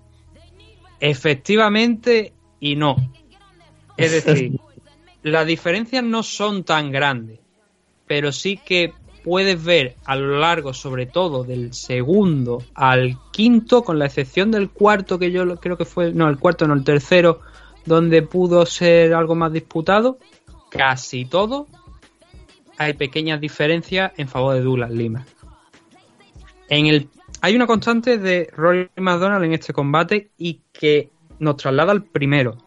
Efectivamente 1.00 2.34
y 2.60 2.76
no. 2.76 2.96
Es 3.98 4.12
decir, 4.26 4.60
las 5.32 5.48
diferencias 5.48 6.04
no 6.04 6.22
son 6.22 6.64
tan 6.64 6.92
grandes, 6.92 7.40
pero 8.06 8.32
sí 8.32 8.60
que 8.64 8.94
puedes 9.24 9.64
ver 9.64 9.96
a 10.06 10.16
lo 10.16 10.38
largo, 10.38 10.72
sobre 10.72 11.08
todo 11.08 11.44
del 11.44 11.74
segundo 11.74 12.64
al 12.76 13.18
quinto, 13.32 13.84
con 13.84 13.98
la 13.98 14.06
excepción 14.06 14.52
del 14.52 14.70
cuarto, 14.70 15.18
que 15.18 15.32
yo 15.32 15.56
creo 15.60 15.78
que 15.78 15.86
fue, 15.86 16.14
no, 16.14 16.30
el 16.30 16.38
cuarto, 16.38 16.68
no, 16.68 16.76
el 16.76 16.84
tercero, 16.84 17.42
donde 17.86 18.22
pudo 18.22 18.68
ser 18.68 19.16
algo 19.16 19.34
más 19.34 19.52
disputado, 19.52 20.20
casi 20.70 21.26
todo 21.26 21.66
hay 22.78 22.94
pequeñas 22.94 23.42
diferencias 23.42 24.12
en 24.18 24.28
favor 24.28 24.54
de 24.54 24.62
Douglas 24.62 24.92
Lima. 24.92 25.26
En 26.70 26.86
el, 26.86 27.10
hay 27.42 27.56
una 27.56 27.66
constante 27.66 28.20
de 28.20 28.50
Rory 28.56 28.90
McDonald 28.98 29.44
en 29.46 29.54
este 29.54 29.74
combate 29.74 30.30
y 30.38 30.62
que 30.72 31.10
nos 31.40 31.58
traslada 31.58 31.92
al 31.92 32.04
primero, 32.04 32.58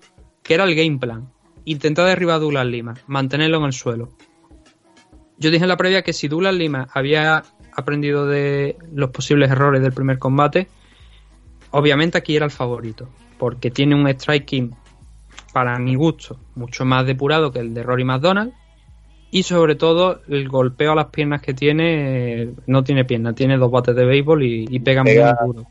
que 0.43 0.55
era 0.55 0.64
el 0.64 0.74
game 0.74 0.98
plan. 0.98 1.30
Intentar 1.70 2.06
derribar 2.06 2.36
a 2.36 2.38
Douglas 2.38 2.66
Lima, 2.66 2.94
mantenerlo 3.06 3.58
en 3.58 3.64
el 3.64 3.72
suelo. 3.72 4.08
Yo 5.36 5.50
dije 5.50 5.64
en 5.64 5.68
la 5.68 5.76
previa 5.76 6.02
que 6.02 6.12
si 6.14 6.26
Douglas 6.26 6.54
Lima 6.54 6.88
había 6.94 7.42
aprendido 7.76 8.26
de 8.26 8.76
los 8.92 9.10
posibles 9.10 9.50
errores 9.50 9.82
del 9.82 9.92
primer 9.92 10.18
combate, 10.18 10.68
obviamente 11.70 12.16
aquí 12.16 12.34
era 12.36 12.46
el 12.46 12.50
favorito, 12.50 13.08
porque 13.38 13.70
tiene 13.70 13.94
un 13.94 14.08
striking 14.08 14.74
para 15.52 15.78
mi 15.78 15.94
gusto 15.94 16.38
mucho 16.54 16.84
más 16.84 17.06
depurado 17.06 17.52
que 17.52 17.58
el 17.60 17.74
de 17.74 17.82
Rory 17.82 18.04
McDonald 18.04 18.52
y 19.30 19.42
sobre 19.42 19.74
todo 19.74 20.22
el 20.28 20.48
golpeo 20.48 20.92
a 20.92 20.96
las 20.96 21.06
piernas 21.06 21.42
que 21.42 21.52
tiene 21.52 22.54
no 22.66 22.82
tiene 22.82 23.04
piernas, 23.04 23.34
tiene 23.34 23.58
dos 23.58 23.70
bates 23.70 23.94
de 23.94 24.04
béisbol 24.06 24.42
y, 24.42 24.66
y 24.70 24.80
pega, 24.80 25.04
Pega- 25.04 25.36
muy 25.40 25.52
duro. 25.52 25.68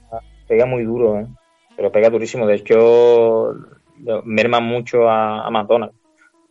Pega 0.48 0.66
muy 0.68 0.84
duro, 0.84 1.20
¿eh? 1.20 1.28
pero 1.76 1.92
pega 1.92 2.10
durísimo. 2.10 2.46
De 2.48 2.56
hecho, 2.56 3.54
merma 4.24 4.60
mucho 4.60 5.10
a, 5.10 5.46
a 5.46 5.50
McDonald's. 5.50 5.96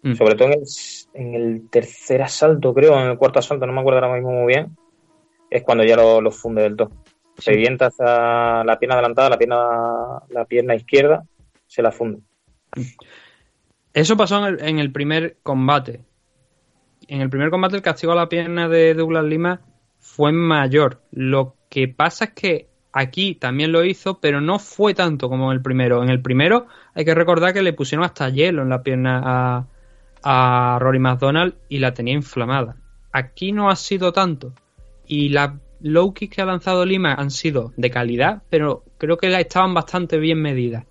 Mm. 0.02 0.14
Sobre 0.14 0.34
todo 0.34 0.48
en 0.48 0.54
el, 0.54 0.64
en 1.14 1.34
el 1.34 1.70
tercer 1.70 2.22
asalto, 2.22 2.72
creo, 2.74 2.98
en 3.00 3.10
el 3.10 3.18
cuarto 3.18 3.38
asalto, 3.38 3.66
no 3.66 3.72
me 3.72 3.80
acuerdo 3.80 4.00
ahora 4.00 4.14
mismo 4.14 4.30
muy 4.32 4.54
bien, 4.54 4.76
es 5.50 5.62
cuando 5.62 5.84
ya 5.84 5.96
lo, 5.96 6.20
lo 6.20 6.30
funde 6.30 6.62
del 6.62 6.76
todo. 6.76 6.90
Se 7.38 7.54
vienta 7.54 7.86
hacia 7.86 8.64
la 8.64 8.78
pierna 8.78 8.94
adelantada, 8.94 9.30
la 9.30 9.38
pierna, 9.38 9.56
la 10.30 10.44
pierna 10.46 10.74
izquierda, 10.74 11.24
se 11.66 11.82
la 11.82 11.92
funde. 11.92 12.20
Eso 13.92 14.16
pasó 14.16 14.38
en 14.38 14.54
el, 14.54 14.68
en 14.68 14.78
el 14.78 14.92
primer 14.92 15.38
combate. 15.42 16.00
En 17.08 17.20
el 17.20 17.30
primer 17.30 17.50
combate 17.50 17.76
el 17.76 17.82
castigo 17.82 18.12
a 18.12 18.16
la 18.16 18.28
pierna 18.28 18.68
de 18.68 18.94
Douglas 18.94 19.24
Lima 19.24 19.60
fue 19.98 20.32
mayor. 20.32 21.02
Lo 21.10 21.56
que 21.68 21.88
pasa 21.88 22.26
es 22.26 22.30
que 22.32 22.68
aquí 22.92 23.34
también 23.34 23.72
lo 23.72 23.84
hizo, 23.84 24.20
pero 24.20 24.40
no 24.40 24.58
fue 24.58 24.94
tanto 24.94 25.28
como 25.28 25.50
en 25.50 25.56
el 25.56 25.62
primero. 25.62 26.02
En 26.02 26.08
el 26.08 26.22
primero 26.22 26.66
hay 26.96 27.04
que 27.04 27.14
recordar 27.14 27.52
que 27.52 27.62
le 27.62 27.74
pusieron 27.74 28.06
hasta 28.06 28.30
hielo 28.30 28.62
en 28.62 28.70
la 28.70 28.82
pierna 28.82 29.66
a, 30.24 30.78
Rory 30.80 30.98
McDonald 30.98 31.54
y 31.68 31.78
la 31.78 31.92
tenía 31.92 32.14
inflamada. 32.14 32.76
Aquí 33.12 33.52
no 33.52 33.70
ha 33.70 33.76
sido 33.76 34.12
tanto. 34.12 34.54
Y 35.06 35.28
las 35.28 35.52
low 35.80 36.12
kicks 36.12 36.34
que 36.34 36.42
ha 36.42 36.46
lanzado 36.46 36.84
Lima 36.84 37.14
han 37.14 37.30
sido 37.30 37.72
de 37.76 37.90
calidad, 37.90 38.42
pero 38.50 38.82
creo 38.98 39.18
que 39.18 39.28
estaban 39.38 39.72
bastante 39.72 40.18
bien 40.18 40.40
medidas. 40.40 40.84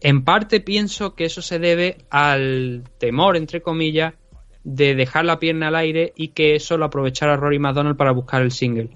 En 0.00 0.24
parte 0.24 0.60
pienso 0.60 1.14
que 1.14 1.24
eso 1.24 1.42
se 1.42 1.58
debe 1.58 1.98
al 2.08 2.84
temor, 2.98 3.36
entre 3.36 3.60
comillas, 3.60 4.14
de 4.62 4.94
dejar 4.94 5.24
la 5.24 5.40
pierna 5.40 5.68
al 5.68 5.74
aire 5.74 6.12
y 6.16 6.28
que 6.28 6.54
eso 6.54 6.78
lo 6.78 6.86
aprovechara 6.86 7.36
Rory 7.36 7.58
McDonald 7.58 7.96
para 7.96 8.12
buscar 8.12 8.40
el 8.40 8.52
single. 8.52 8.90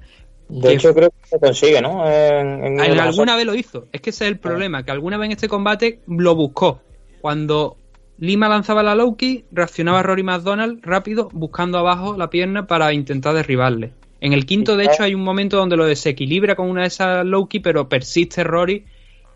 De 0.54 0.68
Que 0.68 0.74
hecho, 0.74 0.94
creo 0.94 1.08
que 1.10 1.26
se 1.26 1.38
consigue, 1.40 1.80
¿no? 1.80 2.06
En, 2.06 2.78
alguna 3.00 3.36
vez 3.36 3.46
lo 3.46 3.54
hizo. 3.54 3.86
Es 3.90 4.02
que 4.02 4.10
ese 4.10 4.26
es 4.26 4.32
el 4.32 4.38
problema, 4.38 4.84
que 4.84 4.90
alguna 4.90 5.16
vez 5.16 5.26
en 5.26 5.32
este 5.32 5.48
combate 5.48 6.00
lo 6.06 6.34
buscó. 6.34 6.82
Cuando 7.22 7.78
Lima 8.18 8.48
lanzaba 8.48 8.82
la 8.82 8.94
low 8.94 9.16
kick, 9.16 9.46
reaccionaba 9.50 10.02
Rory 10.02 10.22
McDonald 10.22 10.80
rápido, 10.82 11.30
buscando 11.32 11.78
abajo 11.78 12.16
la 12.18 12.28
pierna 12.28 12.66
para 12.66 12.92
intentar 12.92 13.34
derribarle. 13.34 13.92
En 14.20 14.34
el 14.34 14.44
quinto, 14.44 14.76
de 14.76 14.84
hecho, 14.84 15.02
hay 15.02 15.14
un 15.14 15.24
momento 15.24 15.56
donde 15.56 15.76
lo 15.76 15.86
desequilibra 15.86 16.54
con 16.54 16.68
una 16.68 16.82
de 16.82 16.88
esas 16.88 17.24
low 17.24 17.48
kick, 17.48 17.62
pero 17.62 17.88
persiste 17.88 18.44
Rory 18.44 18.84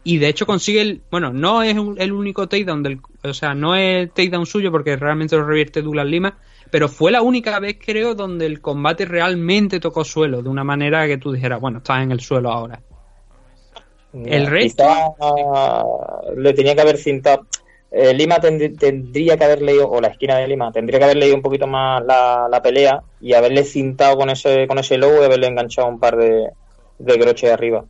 y 0.04 0.18
de 0.18 0.28
hecho 0.28 0.44
consigue 0.46 0.82
el. 0.82 1.00
Bueno, 1.10 1.32
no 1.32 1.62
es 1.62 1.76
un- 1.78 1.98
el 1.98 2.12
único 2.12 2.46
takedown 2.46 2.82
del. 2.82 3.00
O 3.24 3.32
sea, 3.34 3.54
no 3.54 3.74
es 3.74 4.12
takedown 4.12 4.44
suyo 4.46 4.70
porque 4.70 4.96
realmente 4.96 5.34
lo 5.36 5.44
revierte 5.46 5.82
Douglas 5.82 6.06
Lima, 6.06 6.38
pero 6.70 6.88
fue 6.88 7.10
la 7.12 7.22
única 7.22 7.58
vez, 7.60 7.76
creo, 7.84 8.14
donde 8.14 8.46
el 8.46 8.60
combate 8.60 9.04
realmente 9.04 9.80
tocó 9.80 10.04
suelo, 10.04 10.42
de 10.42 10.48
una 10.48 10.64
manera 10.64 11.06
que 11.06 11.18
tú 11.18 11.32
dijeras, 11.32 11.60
bueno, 11.60 11.78
estás 11.78 12.02
en 12.02 12.12
el 12.12 12.20
suelo 12.20 12.50
ahora. 12.50 12.80
El 14.12 14.46
resto. 14.46 14.84
Le 16.36 16.52
tenía 16.54 16.74
que 16.74 16.80
haber 16.80 16.96
cintado. 16.96 17.46
eh, 17.90 18.14
Lima 18.14 18.36
tend- 18.36 18.78
tendría 18.78 19.36
que 19.36 19.44
haber 19.44 19.62
leído, 19.62 19.88
o 19.90 20.00
la 20.00 20.08
esquina 20.08 20.36
de 20.36 20.48
Lima, 20.48 20.72
tendría 20.72 20.98
que 20.98 21.04
haber 21.04 21.16
leído 21.18 21.36
un 21.36 21.42
poquito 21.42 21.66
más 21.66 22.02
la, 22.04 22.48
la 22.50 22.62
pelea 22.62 23.02
y 23.20 23.34
haberle 23.34 23.64
cintado 23.64 24.16
con 24.16 24.30
ese 24.30 24.66
con 24.66 24.78
ese 24.78 24.96
logo 24.98 25.20
y 25.20 25.24
haberle 25.24 25.46
enganchado 25.48 25.88
un 25.88 26.00
par 26.00 26.16
de, 26.16 26.48
de 26.98 27.18
croches 27.18 27.52
arriba. 27.52 27.84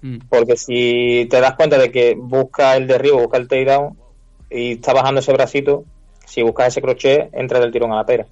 Mm. 0.00 0.18
Porque 0.28 0.56
si 0.56 1.26
te 1.30 1.40
das 1.40 1.54
cuenta 1.54 1.78
de 1.78 1.90
que 1.92 2.14
busca 2.16 2.76
el 2.76 2.86
derribo, 2.86 3.20
busca 3.20 3.38
el 3.38 3.46
takedown 3.46 3.96
y 4.50 4.72
está 4.72 4.92
bajando 4.92 5.20
ese 5.20 5.32
bracito, 5.32 5.84
si 6.32 6.42
buscas 6.42 6.68
ese 6.68 6.80
crochet, 6.80 7.28
entra 7.34 7.60
del 7.60 7.70
tirón 7.70 7.92
a 7.92 7.96
la 7.96 8.06
pera. 8.06 8.26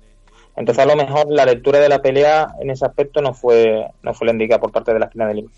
Entonces 0.56 0.82
a 0.82 0.86
lo 0.86 0.96
mejor 0.96 1.26
la 1.30 1.44
lectura 1.44 1.78
de 1.78 1.88
la 1.88 2.00
pelea 2.00 2.48
en 2.60 2.70
ese 2.70 2.84
aspecto 2.84 3.20
no 3.20 3.34
fue, 3.34 3.86
no 4.02 4.14
fue 4.14 4.26
la 4.26 4.32
indicada 4.32 4.60
por 4.60 4.72
parte 4.72 4.92
de 4.92 4.98
la 4.98 5.06
esquina 5.06 5.26
de 5.26 5.34
Lima. 5.34 5.50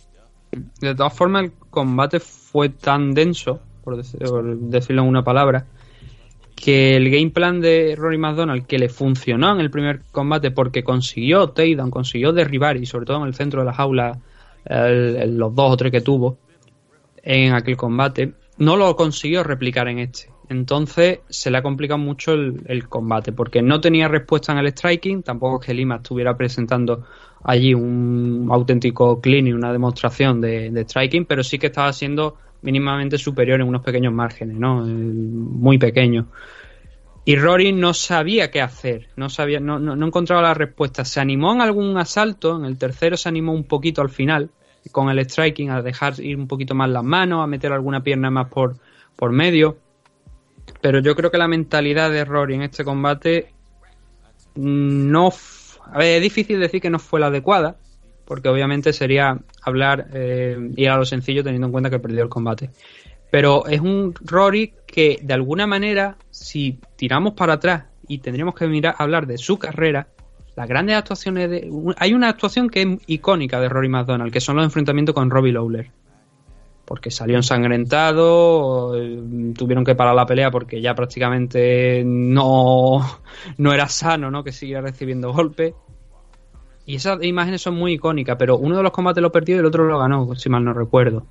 De 0.81 0.95
todas 0.95 1.15
formas, 1.15 1.45
el 1.45 1.53
combate 1.71 2.21
fue 2.21 2.69
tan 2.69 3.15
denso, 3.15 3.61
por, 3.85 3.97
dec- 3.97 4.19
por 4.29 4.57
decirlo 4.57 5.03
en 5.03 5.09
una 5.09 5.23
palabra, 5.23 5.67
que 6.55 6.97
el 6.97 7.11
game 7.11 7.31
plan 7.31 7.61
de 7.61 7.95
Rory 7.97 8.19
McDonald, 8.19 8.67
que 8.67 8.79
le 8.79 8.89
funcionó 8.89 9.53
en 9.53 9.61
el 9.61 9.71
primer 9.71 10.03
combate 10.11 10.51
porque 10.51 10.83
consiguió 10.85 11.49
takedown, 11.51 11.91
consiguió 11.91 12.33
derribar 12.33 12.77
y 12.77 12.87
sobre 12.87 13.07
todo 13.07 13.19
en 13.19 13.29
el 13.29 13.35
centro 13.35 13.61
de 13.61 13.67
la 13.67 13.73
jaula 13.73 14.19
los 14.65 15.55
dos 15.55 15.73
o 15.73 15.77
tres 15.77 15.91
que 15.91 16.01
tuvo 16.03 16.39
en 17.23 17.55
aquel 17.55 17.77
combate, 17.77 18.35
no 18.59 18.77
lo 18.77 18.95
consiguió 18.95 19.43
replicar 19.43 19.89
en 19.89 20.01
este. 20.01 20.32
Entonces 20.53 21.21
se 21.29 21.51
le 21.51 21.59
ha 21.59 21.63
complicado 21.63 21.99
mucho 21.99 22.33
el, 22.35 22.89
combate 22.89 23.33
porque 23.33 23.63
no 23.63 23.81
tenía 23.81 24.07
respuesta 24.07 24.53
en 24.53 24.59
el 24.59 24.69
striking, 24.69 25.23
tampoco 25.23 25.61
es 25.61 25.67
que 25.67 25.75
Lima 25.75 25.97
estuviera 25.97 26.37
presentando 26.37 27.05
allí 27.43 27.73
un 27.75 28.49
auténtico 28.51 29.21
y 29.25 29.53
una 29.53 29.73
demostración 29.73 30.41
de, 30.41 30.85
striking, 30.87 31.25
pero 31.25 31.43
sí 31.43 31.59
que 31.59 31.69
estaba 31.69 31.93
siendo 31.93 32.37
mínimamente 32.61 33.17
superior 33.19 33.61
en 33.61 33.69
unos 33.69 33.83
pequeños 33.83 34.13
márgenes, 34.13 34.57
¿no? 34.57 34.87
Eh, 34.87 34.93
Muy 34.93 35.79
pequeños. 35.79 36.27
Y 37.25 37.37
Rory 37.37 37.73
no 37.73 37.95
sabía 37.95 38.51
qué 38.51 38.61
hacer, 38.61 39.09
no 39.17 39.31
sabía, 39.31 39.59
no, 39.59 39.79
no, 39.79 39.97
no 39.97 40.07
encontraba 40.07 40.43
la 40.43 40.55
respuesta. 40.55 41.05
Se 41.05 41.21
animó 41.21 41.53
en 41.53 41.61
algún 41.61 41.97
asalto, 41.97 42.57
en 42.57 42.65
el 42.65 42.77
tercero 42.77 43.17
se 43.17 43.29
animó 43.29 43.53
un 43.53 43.65
poquito 43.65 44.03
al 44.03 44.11
final, 44.11 44.51
con 44.91 45.09
el 45.09 45.19
striking, 45.25 45.71
a 45.71 45.83
dejar 45.83 46.21
ir 46.21 46.37
un 46.37 46.49
poquito 46.49 46.75
más 46.75 46.91
las 46.91 47.05
manos, 47.05 47.43
a 47.43 47.47
meter 47.47 47.73
alguna 47.73 48.03
pierna 48.03 48.31
más 48.31 48.49
por, 48.49 48.77
por 49.17 49.33
medio. 49.33 49.79
Pero 50.83 50.99
yo 50.99 51.17
creo 51.17 51.31
que 51.31 51.39
la 51.39 51.49
mentalidad 51.49 52.11
de 52.11 52.25
Rory 52.25 52.55
en 52.57 52.63
este 52.63 52.85
combate 52.85 53.53
no. 54.57 55.29
f- 55.29 55.79
A 55.91 55.99
ver, 55.99 56.17
es 56.17 56.23
difícil 56.23 56.61
decir 56.61 56.81
que 56.81 56.91
no 56.91 56.99
fue 56.99 57.21
la 57.21 57.27
adecuada, 57.29 57.77
porque 58.25 58.49
obviamente 58.49 58.93
sería 58.93 59.39
hablar, 59.63 60.09
eh, 60.13 60.59
ir 60.77 60.91
a 60.91 60.97
lo 60.97 61.05
sencillo 61.05 61.43
teniendo 61.43 61.67
en 61.69 61.73
cuenta 61.73 61.91
que 61.91 61.99
perdió 61.99 62.23
el 62.23 62.29
combate. 62.29 62.71
Pero 63.31 63.67
es 63.67 63.81
un 63.81 64.15
Rory 64.23 64.75
que 64.87 65.19
de 65.23 65.33
alguna 65.35 65.67
manera, 65.67 66.17
si 66.31 66.79
tiramos 66.97 67.33
para 67.35 67.55
atrás 67.55 67.85
y 68.09 68.19
tendríamos 68.19 68.55
que 68.55 68.67
mirar 68.67 68.95
hablar 68.99 69.27
de 69.27 69.39
su 69.39 69.59
carrera, 69.59 70.09
las 70.57 70.69
grandes 70.69 70.97
actuaciones 70.97 71.49
de. 71.49 71.71
Hay 71.97 72.13
una 72.13 72.29
actuación 72.29 72.69
que 72.69 72.83
es 72.83 72.89
icónica 73.07 73.61
de 73.61 73.69
Rory 73.69 73.89
McDonald, 73.89 74.33
que 74.33 74.41
son 74.41 74.57
los 74.57 74.65
enfrentamientos 74.65 75.15
con 75.15 75.31
Robbie 75.31 75.53
Lawler. 75.53 75.91
Porque 76.85 77.11
salió 77.11 77.37
ensangrentado, 77.37 78.97
eh, 78.97 79.23
tuvieron 79.57 79.85
que 79.85 79.95
parar 79.95 80.15
la 80.15 80.27
pelea 80.27 80.51
porque 80.51 80.81
ya 80.81 80.95
prácticamente 80.95 82.03
no, 82.05 83.21
no 83.57 83.73
era 83.73 83.89
sano, 83.89 84.31
¿no? 84.31 84.43
Que 84.43 84.53
siguiera 84.53 84.83
recibiendo 84.83 85.33
golpes. 85.33 85.75
Y 86.85 86.97
esas 86.97 87.23
imágenes 87.23 87.63
son 87.63 87.77
muy 87.77 87.93
icónicas, 87.93 88.37
pero 88.37 88.59
uno 88.59 88.77
de 88.77 88.83
los 88.83 88.93
combates 88.93 89.23
lo 89.23 89.31
perdió 89.31 89.57
y 89.57 89.59
el 89.61 89.67
otro 89.67 89.85
lo 89.85 89.99
ganó, 89.99 90.35
si 90.35 90.49
mal 90.49 90.65
no 90.65 90.73
recuerdo. 90.73 91.27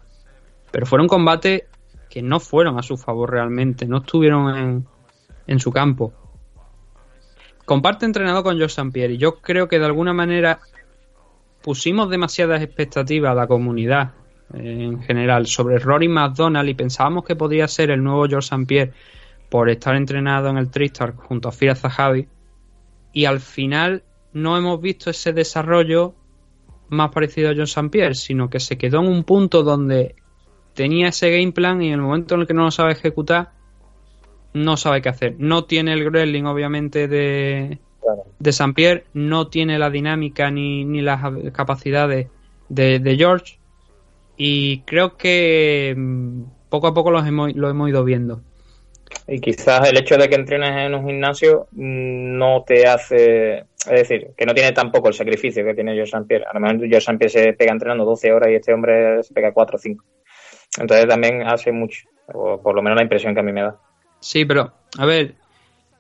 Pero 0.72 0.86
fueron 0.86 1.08
combates 1.08 1.64
que 2.10 2.22
no 2.22 2.40
fueron 2.40 2.80
a 2.80 2.84
su 2.84 2.98
favor 2.98 3.32
realmente, 3.32 3.86
no 3.86 3.98
estuvieron 3.98 4.56
en, 4.56 4.88
en 5.48 5.60
su 5.60 5.72
campo. 5.72 6.14
Comparte 7.66 8.06
entrenado 8.06 8.44
con 8.44 8.58
George 8.58 8.82
y 9.14 9.18
yo 9.18 9.40
creo 9.40 9.68
que 9.68 9.80
de 9.80 9.86
alguna 9.86 10.14
manera 10.14 10.60
pusimos 11.62 12.10
demasiadas 12.10 12.62
expectativas 12.62 13.32
a 13.32 13.36
la 13.36 13.48
comunidad 13.48 14.12
en 14.54 15.02
general 15.02 15.48
sobre 15.48 15.80
Rory 15.80 16.08
McDonald 16.08 16.70
y 16.70 16.74
pensábamos 16.74 17.24
que 17.24 17.36
podría 17.36 17.68
ser 17.68 17.92
el 17.92 18.04
nuevo 18.04 18.28
George 18.28 18.48
St. 18.48 18.66
Pierre 18.66 18.94
por 19.50 19.70
estar 19.70 19.96
entrenado 19.96 20.50
en 20.50 20.58
el 20.58 20.70
Tristar 20.70 21.16
junto 21.16 21.50
a 21.50 21.52
Fira 21.52 21.76
Zahavi 21.76 22.28
y 23.14 23.26
al 23.26 23.40
final 23.40 24.04
no 24.34 24.58
hemos 24.58 24.82
visto 24.82 25.10
ese 25.10 25.34
desarrollo 25.34 26.16
más 26.90 27.12
parecido 27.12 27.50
a 27.50 27.54
John 27.54 27.64
St. 27.64 27.90
Pierre, 27.90 28.16
sino 28.16 28.50
que 28.50 28.60
se 28.60 28.78
quedó 28.78 29.00
en 29.00 29.08
un 29.08 29.24
punto 29.24 29.64
donde 29.64 30.16
tenía 30.74 31.10
ese 31.10 31.32
game 31.32 31.52
plan 31.52 31.82
y 31.82 31.88
en 31.88 31.94
el 31.94 32.02
momento 32.02 32.36
en 32.36 32.42
el 32.42 32.48
que 32.48 32.54
no 32.54 32.64
lo 32.64 32.72
sabe 32.72 32.94
ejecutar, 32.94 33.52
no 34.54 34.78
sabe 34.78 35.02
qué 35.02 35.10
hacer. 35.10 35.36
No 35.38 35.66
tiene 35.66 35.94
el 35.94 36.04
Gremlin, 36.04 36.46
obviamente, 36.46 37.08
de, 37.08 37.80
de 38.40 38.50
St. 38.50 38.74
Pierre, 38.74 39.06
no 39.14 39.48
tiene 39.48 39.80
la 39.80 39.90
dinámica 39.90 40.52
ni, 40.52 40.84
ni 40.84 41.02
las 41.02 41.22
capacidades 41.54 42.28
de, 42.68 43.00
de 43.00 43.16
George 43.18 43.61
y 44.44 44.82
creo 44.88 45.18
que 45.18 45.94
mm, 45.96 46.46
poco 46.68 46.88
a 46.88 46.96
poco 46.96 47.12
los 47.12 47.28
hemos, 47.28 47.54
lo 47.54 47.70
hemos 47.70 47.88
ido 47.88 48.04
viendo. 48.04 48.42
Y 49.28 49.40
quizás 49.40 49.88
el 49.88 49.96
hecho 50.00 50.18
de 50.18 50.28
que 50.28 50.34
entrenes 50.34 50.72
en 50.78 50.96
un 50.96 51.06
gimnasio 51.06 51.68
mm, 51.74 52.40
no 52.40 52.64
te 52.66 52.88
hace. 52.88 53.60
Es 53.60 54.08
decir, 54.08 54.32
que 54.36 54.48
no 54.48 54.56
tiene 54.56 54.72
tampoco 54.72 55.10
el 55.10 55.14
sacrificio 55.14 55.64
que 55.64 55.76
tiene 55.76 55.94
George. 55.94 56.26
Pierre. 56.28 56.46
A 56.50 56.56
lo 56.56 56.60
mejor 56.60 56.80
George 56.80 56.98
St. 56.98 57.18
Pierre 57.20 57.30
se 57.30 57.54
pega 57.54 57.72
entrenando 57.72 58.04
12 58.04 58.34
horas 58.34 58.50
y 58.50 58.56
este 58.56 58.74
hombre 58.74 59.22
se 59.22 59.32
pega 59.32 59.54
4 59.54 59.76
o 59.76 59.80
5. 59.80 60.06
Entonces 60.80 61.08
también 61.08 61.44
hace 61.44 61.72
mucho. 61.72 62.08
O 62.34 62.60
por 62.60 62.74
lo 62.74 62.82
menos 62.82 62.96
la 62.96 63.04
impresión 63.04 63.36
que 63.36 63.42
a 63.42 63.44
mí 63.44 63.52
me 63.52 63.62
da. 63.62 63.80
Sí, 64.22 64.46
pero, 64.46 64.74
a 64.98 65.06
ver, 65.06 65.36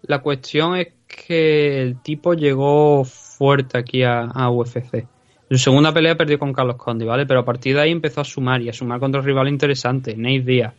la 0.01 0.23
cuestión 0.23 0.77
es 0.77 0.87
que 1.05 1.79
el 1.79 2.01
tipo 2.01 2.33
llegó 2.33 3.03
fuerte 3.03 3.77
aquí 3.77 4.01
a, 4.01 4.21
a 4.21 4.49
UFC. 4.49 5.05
En 5.51 5.57
su 5.57 5.65
segunda 5.65 5.93
pelea 5.93 6.15
perdió 6.15 6.39
con 6.39 6.53
Carlos 6.53 6.77
Condi, 6.77 7.03
¿vale? 7.03 7.25
Pero 7.25 7.41
a 7.41 7.43
partir 7.43 7.75
de 7.75 7.81
ahí 7.81 7.91
empezó 7.91 8.21
a 8.21 8.23
sumar 8.23 8.61
y 8.61 8.69
a 8.69 8.73
sumar 8.73 9.01
contra 9.01 9.19
rival 9.19 9.49
interesante. 9.49 10.15
Nate 10.15 10.39
Díaz, 10.39 10.73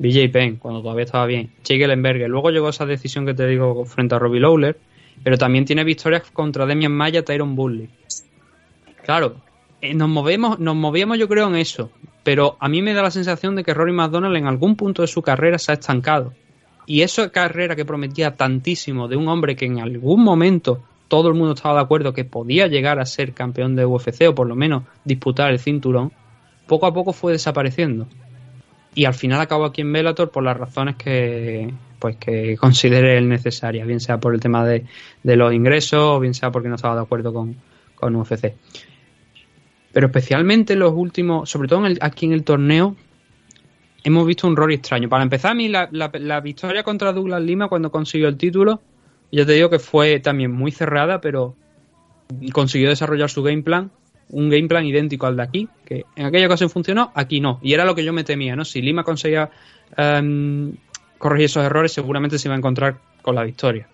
BJ 0.00 0.32
Penn, 0.32 0.56
cuando 0.56 0.82
todavía 0.82 1.04
estaba 1.04 1.26
bien, 1.26 1.52
Lemberger. 1.64 2.28
Luego 2.28 2.50
llegó 2.50 2.68
esa 2.70 2.84
decisión 2.86 3.24
que 3.24 3.34
te 3.34 3.46
digo 3.46 3.84
frente 3.84 4.16
a 4.16 4.18
Robbie 4.18 4.40
Lawler, 4.40 4.80
pero 5.22 5.38
también 5.38 5.64
tiene 5.64 5.84
victorias 5.84 6.28
contra 6.32 6.66
Demian 6.66 6.90
Maya, 6.90 7.24
Tyron 7.24 7.54
Bully. 7.54 7.88
Claro, 9.04 9.36
eh, 9.80 9.94
nos 9.94 10.08
movemos, 10.08 10.58
nos 10.58 10.74
movíamos 10.74 11.18
yo 11.18 11.28
creo 11.28 11.46
en 11.46 11.54
eso, 11.54 11.92
pero 12.24 12.56
a 12.58 12.68
mí 12.68 12.82
me 12.82 12.94
da 12.94 13.02
la 13.02 13.12
sensación 13.12 13.54
de 13.54 13.62
que 13.62 13.74
Rory 13.74 13.92
McDonald 13.92 14.36
en 14.36 14.48
algún 14.48 14.74
punto 14.74 15.02
de 15.02 15.08
su 15.08 15.22
carrera 15.22 15.56
se 15.56 15.70
ha 15.70 15.74
estancado. 15.76 16.32
Y 16.84 17.02
esa 17.02 17.30
carrera 17.30 17.76
que 17.76 17.84
prometía 17.84 18.34
tantísimo 18.34 19.06
de 19.06 19.14
un 19.14 19.28
hombre 19.28 19.54
que 19.54 19.66
en 19.66 19.78
algún 19.78 20.24
momento 20.24 20.82
todo 21.08 21.28
el 21.28 21.34
mundo 21.34 21.54
estaba 21.54 21.76
de 21.76 21.82
acuerdo 21.82 22.12
que 22.12 22.24
podía 22.24 22.66
llegar 22.66 22.98
a 22.98 23.06
ser 23.06 23.32
campeón 23.32 23.76
de 23.76 23.86
UFC 23.86 24.28
o 24.28 24.34
por 24.34 24.46
lo 24.46 24.56
menos 24.56 24.84
disputar 25.04 25.50
el 25.50 25.58
cinturón, 25.58 26.12
poco 26.66 26.86
a 26.86 26.92
poco 26.92 27.12
fue 27.12 27.32
desapareciendo 27.32 28.06
y 28.96 29.04
al 29.04 29.14
final 29.14 29.40
acabó 29.40 29.66
aquí 29.66 29.82
en 29.82 29.92
Bellator 29.92 30.30
por 30.30 30.42
las 30.42 30.56
razones 30.56 30.96
que 30.96 31.72
pues 31.98 32.16
que 32.16 32.56
considere 32.56 33.18
él 33.18 33.28
necesarias, 33.28 33.86
bien 33.86 34.00
sea 34.00 34.18
por 34.18 34.34
el 34.34 34.40
tema 34.40 34.66
de, 34.66 34.84
los 35.22 35.52
ingresos 35.52 36.00
o 36.00 36.18
bien 36.18 36.34
sea 36.34 36.50
porque 36.50 36.68
no 36.68 36.74
estaba 36.74 36.96
de 36.96 37.02
acuerdo 37.02 37.32
con, 37.32 37.56
con 37.94 38.16
UFC. 38.16 38.54
Pero 39.92 40.06
especialmente 40.06 40.76
los 40.76 40.92
últimos, 40.94 41.48
sobre 41.48 41.68
todo 41.68 41.86
aquí 42.00 42.26
en 42.26 42.32
el 42.32 42.42
torneo, 42.42 42.96
hemos 44.02 44.26
visto 44.26 44.46
un 44.46 44.56
Rory 44.56 44.74
extraño. 44.74 45.08
Para 45.08 45.22
empezar, 45.22 45.52
a 45.52 45.54
mí 45.54 45.68
la, 45.68 45.88
la, 45.90 46.40
victoria 46.40 46.82
contra 46.82 47.12
Douglas 47.12 47.42
Lima 47.42 47.68
cuando 47.68 47.90
consiguió 47.90 48.28
el 48.28 48.36
título, 48.36 48.80
yo 49.32 49.46
te 49.46 49.52
digo 49.52 49.70
que 49.70 49.78
fue 49.78 50.20
también 50.20 50.52
muy 50.52 50.72
cerrada, 50.72 51.20
pero 51.20 51.56
consiguió 52.52 52.88
desarrollar 52.88 53.30
su 53.30 53.42
game 53.42 53.62
plan 53.62 53.90
un 54.30 54.48
game 54.50 54.68
plan 54.68 54.84
idéntico 54.84 55.26
al 55.26 55.36
de 55.36 55.42
aquí, 55.42 55.68
que 55.84 56.04
en 56.16 56.26
aquella 56.26 56.46
ocasión 56.46 56.70
funcionó, 56.70 57.12
aquí 57.14 57.40
no. 57.40 57.60
Y 57.62 57.72
era 57.74 57.84
lo 57.84 57.94
que 57.94 58.04
yo 58.04 58.12
me 58.12 58.24
temía, 58.24 58.56
¿no? 58.56 58.64
Si 58.64 58.82
Lima 58.82 59.04
conseguía 59.04 59.50
em, 59.96 60.74
corregir 61.18 61.46
esos 61.46 61.64
errores, 61.64 61.92
seguramente 61.92 62.38
se 62.38 62.48
iba 62.48 62.54
a 62.54 62.58
encontrar 62.58 62.98
con 63.22 63.34
la 63.34 63.44
victoria. 63.44 63.88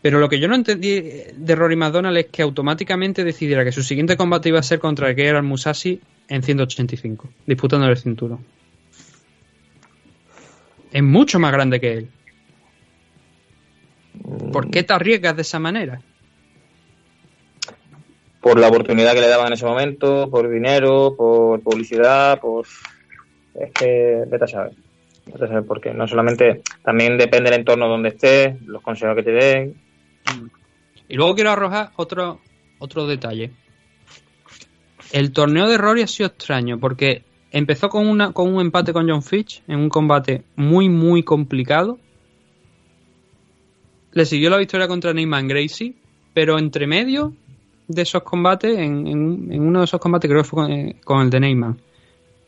Pero 0.00 0.20
lo 0.20 0.28
que 0.28 0.38
yo 0.38 0.46
no 0.46 0.54
entendí 0.54 1.00
de 1.00 1.54
Rory 1.56 1.74
McDonald 1.74 2.16
es 2.16 2.26
que 2.26 2.42
automáticamente 2.42 3.24
decidiera 3.24 3.64
que 3.64 3.72
su 3.72 3.82
siguiente 3.82 4.16
combate 4.16 4.48
iba 4.48 4.60
a 4.60 4.62
ser 4.62 4.78
contra 4.78 5.10
el 5.10 5.18
era 5.18 5.42
Musashi 5.42 6.00
en 6.28 6.42
185, 6.42 7.28
disputando 7.46 7.86
el 7.88 7.96
cinturón. 7.96 8.38
Es 10.92 11.02
mucho 11.02 11.40
más 11.40 11.52
grande 11.52 11.80
que 11.80 11.92
él. 11.92 12.08
¿Por 14.52 14.70
qué 14.70 14.82
te 14.82 14.92
arriesgas 14.92 15.36
de 15.36 15.42
esa 15.42 15.58
manera? 15.58 16.00
por 18.40 18.58
la 18.58 18.68
oportunidad 18.68 19.12
que 19.14 19.20
le 19.20 19.28
daban 19.28 19.48
en 19.48 19.52
ese 19.54 19.66
momento, 19.66 20.30
por 20.30 20.48
dinero, 20.48 21.14
por 21.16 21.60
publicidad, 21.60 22.40
por... 22.40 22.66
Es 23.54 23.72
que 23.72 24.24
vete 24.26 24.44
a 24.44 24.48
saber. 24.48 24.72
Vete 25.26 25.44
a 25.44 25.48
saber 25.48 25.64
por 25.64 25.80
qué. 25.80 25.92
No 25.92 26.06
solamente, 26.06 26.62
también 26.82 27.18
depende 27.18 27.50
del 27.50 27.60
entorno 27.60 27.88
donde 27.88 28.10
estés, 28.10 28.60
los 28.62 28.80
consejos 28.82 29.16
que 29.16 29.22
te 29.22 29.32
den. 29.32 29.74
Y 31.08 31.16
luego 31.16 31.34
quiero 31.34 31.50
arrojar 31.50 31.90
otro, 31.96 32.40
otro 32.78 33.06
detalle. 33.06 33.50
El 35.12 35.32
torneo 35.32 35.68
de 35.68 35.76
Rory 35.76 36.02
ha 36.02 36.06
sido 36.06 36.28
extraño 36.28 36.78
porque 36.78 37.24
empezó 37.50 37.88
con, 37.88 38.06
una, 38.06 38.32
con 38.32 38.54
un 38.54 38.60
empate 38.60 38.92
con 38.92 39.08
John 39.08 39.22
Fitch 39.22 39.62
en 39.66 39.78
un 39.78 39.88
combate 39.88 40.44
muy, 40.54 40.88
muy 40.88 41.22
complicado. 41.22 41.98
Le 44.12 44.24
siguió 44.24 44.50
la 44.50 44.56
victoria 44.56 44.88
contra 44.88 45.12
Neyman 45.12 45.48
Gracie, 45.48 45.94
pero 46.34 46.58
entre 46.58 46.86
medio 46.86 47.34
de 47.88 48.02
esos 48.02 48.22
combates, 48.22 48.78
en, 48.78 49.06
uno 49.60 49.80
de 49.80 49.84
esos 49.84 50.00
combates, 50.00 50.30
creo 50.30 50.42
que 50.42 50.48
fue 50.48 50.96
con, 51.04 51.22
el 51.22 51.30
de 51.30 51.40
Neyman, 51.40 51.80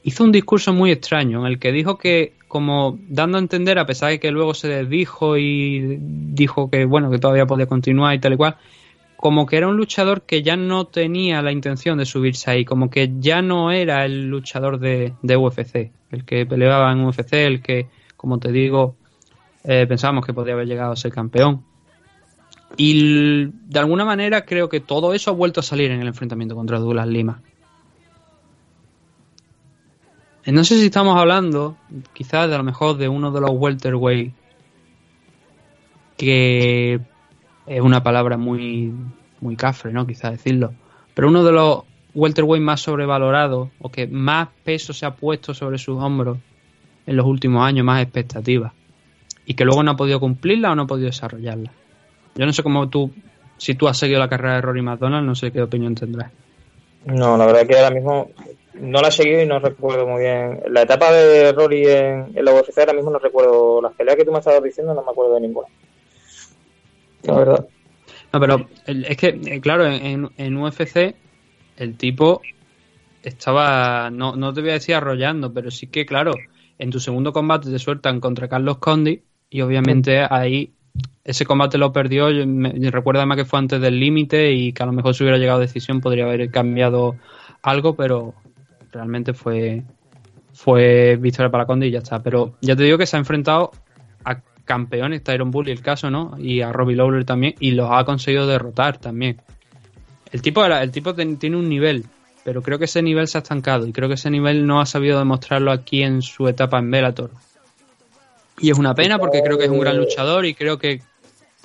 hizo 0.03 0.24
un 0.24 0.32
discurso 0.32 0.73
muy 0.73 0.91
extraño 0.91 1.41
en 1.41 1.53
el 1.53 1.59
que 1.59 1.73
dijo 1.73 1.99
que, 1.99 2.35
como 2.49 2.99
dando 3.09 3.39
a 3.39 3.41
entender, 3.41 3.78
a 3.78 3.87
pesar 3.87 4.11
de 4.11 4.20
que 4.20 4.31
luego 4.31 4.55
se 4.55 4.69
desdijo 4.69 5.37
y 5.39 5.99
dijo 6.01 6.70
que, 6.70 6.85
bueno, 6.85 7.11
que 7.11 7.19
todavía 7.19 7.47
podía 7.47 7.66
continuar 7.66 8.15
y 8.15 8.20
tal 8.20 8.35
y 8.35 8.37
cual, 8.37 8.57
como 9.16 9.45
que 9.45 9.57
era 9.57 9.69
un 9.69 9.77
luchador 9.77 10.23
que 10.23 10.43
ya 10.43 10.57
no 10.57 10.87
tenía 10.87 11.43
la 11.43 11.53
intención 11.53 11.99
de 11.99 12.07
subirse 12.07 12.51
ahí, 12.51 12.65
como 12.65 12.91
que 12.91 13.12
ya 13.19 13.43
no 13.43 13.70
era 13.70 14.05
el 14.05 14.28
luchador 14.28 14.78
de, 14.78 15.12
de 15.23 15.37
UFC, 15.37 15.91
el 16.11 16.24
que 16.24 16.47
peleaba 16.47 16.91
en 16.93 17.05
UFC, 17.05 17.35
el 17.35 17.62
que, 17.62 17.87
como 18.16 18.39
te 18.39 18.51
digo, 18.51 18.97
eh, 19.65 19.87
pensábamos 19.87 20.24
que 20.24 20.32
podía 20.32 20.55
haber 20.55 20.66
llegado 20.66 20.93
a 20.93 20.97
ser 20.97 21.12
campeón. 21.12 21.65
Y 22.77 23.47
de 23.47 23.78
alguna 23.78 24.05
manera 24.05 24.45
creo 24.45 24.69
que 24.69 24.81
todo 24.81 25.12
eso 25.12 25.31
ha 25.31 25.35
vuelto 25.35 25.61
a 25.61 25.62
salir 25.62 25.91
en 25.91 26.01
el 26.01 26.07
enfrentamiento 26.07 26.55
contra 26.55 26.78
Douglas 26.78 27.09
Lima. 27.09 27.43
Eh, 30.45 30.53
no 30.53 30.65
sé 30.65 30.78
si 30.78 30.87
estamos 30.87 31.19
hablando, 31.19 31.77
quizás 32.12 32.49
de 32.49 32.57
lo 32.57 32.65
mejor 32.65 32.97
de 32.97 33.09
uno 33.09 33.31
de 33.31 33.41
los 33.41 33.51
welterweight, 33.53 34.32
que 36.16 37.01
es 37.66 37.81
una 37.81 38.03
palabra 38.03 38.37
muy, 38.37 38.93
muy 39.41 39.57
cafre, 39.57 39.93
¿no? 39.93 40.07
Quizás 40.07 40.32
decirlo. 40.32 40.73
Pero 41.15 41.28
uno 41.28 41.45
de 41.45 41.53
los 41.53 41.82
welterweight 42.15 42.62
más 42.62 42.81
sobrevalorados, 42.81 43.69
o 43.81 43.91
que 43.91 44.07
más 44.07 44.49
peso 44.65 44.93
se 44.93 45.07
ha 45.07 45.15
puesto 45.15 45.55
sobre 45.55 45.78
sus 45.78 45.99
hombros 45.99 46.39
en 47.07 47.16
los 47.16 47.27
últimos 47.27 47.62
años, 47.66 47.85
más 47.85 48.03
expectativas. 48.03 48.73
Y 49.51 49.55
que 49.55 49.64
luego 49.64 49.82
no 49.82 49.90
ha 49.90 49.97
podido 49.97 50.20
cumplirla 50.20 50.70
o 50.70 50.77
no 50.77 50.82
ha 50.82 50.86
podido 50.86 51.06
desarrollarla. 51.06 51.72
Yo 52.36 52.47
no 52.47 52.52
sé 52.52 52.62
cómo 52.62 52.89
tú, 52.89 53.10
si 53.56 53.74
tú 53.74 53.89
has 53.89 53.98
seguido 53.98 54.20
la 54.20 54.28
carrera 54.28 54.55
de 54.55 54.60
Rory 54.60 54.81
McDonald, 54.81 55.27
no 55.27 55.35
sé 55.35 55.51
qué 55.51 55.60
opinión 55.60 55.97
tendrás. 55.97 56.31
No, 57.05 57.36
la 57.36 57.47
verdad 57.47 57.66
que 57.66 57.77
ahora 57.77 57.90
mismo 57.90 58.31
no 58.74 59.02
la 59.02 59.09
he 59.09 59.10
seguido 59.10 59.43
y 59.43 59.47
no 59.47 59.59
recuerdo 59.59 60.06
muy 60.06 60.20
bien. 60.20 60.62
La 60.68 60.82
etapa 60.82 61.10
de 61.10 61.51
Rory 61.51 61.85
en, 61.85 62.32
la 62.44 62.55
UFC 62.55 62.78
ahora 62.78 62.93
mismo 62.93 63.10
no 63.10 63.18
recuerdo. 63.18 63.82
Las 63.82 63.93
peleas 63.94 64.16
que 64.16 64.24
tú 64.24 64.31
me 64.31 64.39
estabas 64.39 64.62
diciendo 64.62 64.94
no 64.94 65.02
me 65.02 65.10
acuerdo 65.10 65.35
de 65.35 65.40
ninguna. 65.40 65.66
La 67.24 67.35
verdad. 67.35 67.66
No, 68.32 68.39
pero 68.39 68.68
es 68.86 69.16
que, 69.16 69.36
eh, 69.47 69.60
claro, 69.60 69.85
en, 69.85 70.31
en 70.36 70.56
UFC 70.56 71.16
el 71.77 71.97
tipo 71.97 72.40
estaba, 73.24 74.10
no, 74.10 74.36
no 74.36 74.55
te 74.55 74.60
voy 74.60 74.70
a 74.70 74.74
decir 74.74 74.94
arrollando, 74.94 75.52
pero 75.52 75.72
sí 75.72 75.89
que, 75.89 76.06
claro, 76.06 76.35
en 76.78 76.90
tu 76.90 77.01
segundo 77.01 77.32
combate 77.32 77.68
te 77.68 77.81
sueltan 77.81 78.20
contra 78.20 78.47
Carlos 78.47 78.78
Condi 78.78 79.24
y 79.51 79.60
obviamente 79.60 80.24
ahí 80.31 80.72
ese 81.24 81.44
combate 81.44 81.77
lo 81.77 81.93
perdió. 81.93 82.28
me, 82.47 82.72
recuerdo 82.90 83.20
además 83.20 83.36
que 83.36 83.44
fue 83.44 83.59
antes 83.59 83.81
del 83.81 83.98
límite 83.98 84.52
y 84.52 84.72
que 84.72 84.82
a 84.82 84.86
lo 84.86 84.93
mejor 84.93 85.14
si 85.14 85.24
hubiera 85.24 85.39
llegado 85.39 85.59
a 85.59 85.62
decisión 85.62 86.01
podría 86.01 86.24
haber 86.24 86.51
cambiado 86.51 87.16
algo, 87.62 87.94
pero 87.94 88.35
realmente 88.93 89.35
fue 89.35 89.82
fue 90.52 91.16
victoria 91.16 91.51
para 91.51 91.66
Conde 91.66 91.89
y 91.89 91.90
ya 91.90 91.98
está. 91.98 92.22
Pero 92.22 92.55
ya 92.60 92.77
te 92.77 92.85
digo 92.85 92.98
que 92.98 93.06
se 93.06 93.16
ha 93.16 93.18
enfrentado 93.18 93.72
a 94.24 94.40
campeones, 94.64 95.22
Tyron 95.24 95.51
Bully 95.51 95.72
el 95.72 95.82
caso, 95.82 96.10
¿no? 96.10 96.36
Y 96.39 96.60
a 96.60 96.72
Robbie 96.72 96.97
Lawler 96.97 97.24
también, 97.24 97.55
y 97.60 97.72
los 97.72 97.89
ha 97.90 98.05
conseguido 98.05 98.47
derrotar 98.47 98.98
también. 98.98 99.40
El 100.31 100.43
tipo, 100.43 100.64
el 100.64 100.90
tipo 100.93 101.14
tiene 101.14 101.56
un 101.56 101.68
nivel, 101.68 102.05
pero 102.44 102.62
creo 102.62 102.78
que 102.78 102.85
ese 102.85 103.02
nivel 103.02 103.27
se 103.27 103.39
ha 103.39 103.40
estancado 103.40 103.86
y 103.86 103.93
creo 103.93 104.09
que 104.09 104.14
ese 104.14 104.31
nivel 104.31 104.66
no 104.66 104.81
ha 104.81 104.86
sabido 104.86 105.18
demostrarlo 105.18 105.72
aquí 105.72 106.02
en 106.02 106.22
su 106.22 106.47
etapa 106.47 106.78
en 106.78 106.90
Bellator. 106.90 107.31
Y 108.61 108.70
es 108.70 108.78
una 108.78 108.95
pena 108.95 109.19
porque 109.19 109.43
creo 109.43 109.59
que 109.59 109.65
es 109.65 109.70
un 109.70 109.81
gran 109.81 109.97
luchador 109.97 110.45
y 110.45 110.55
creo 110.55 110.78
que 110.78 111.01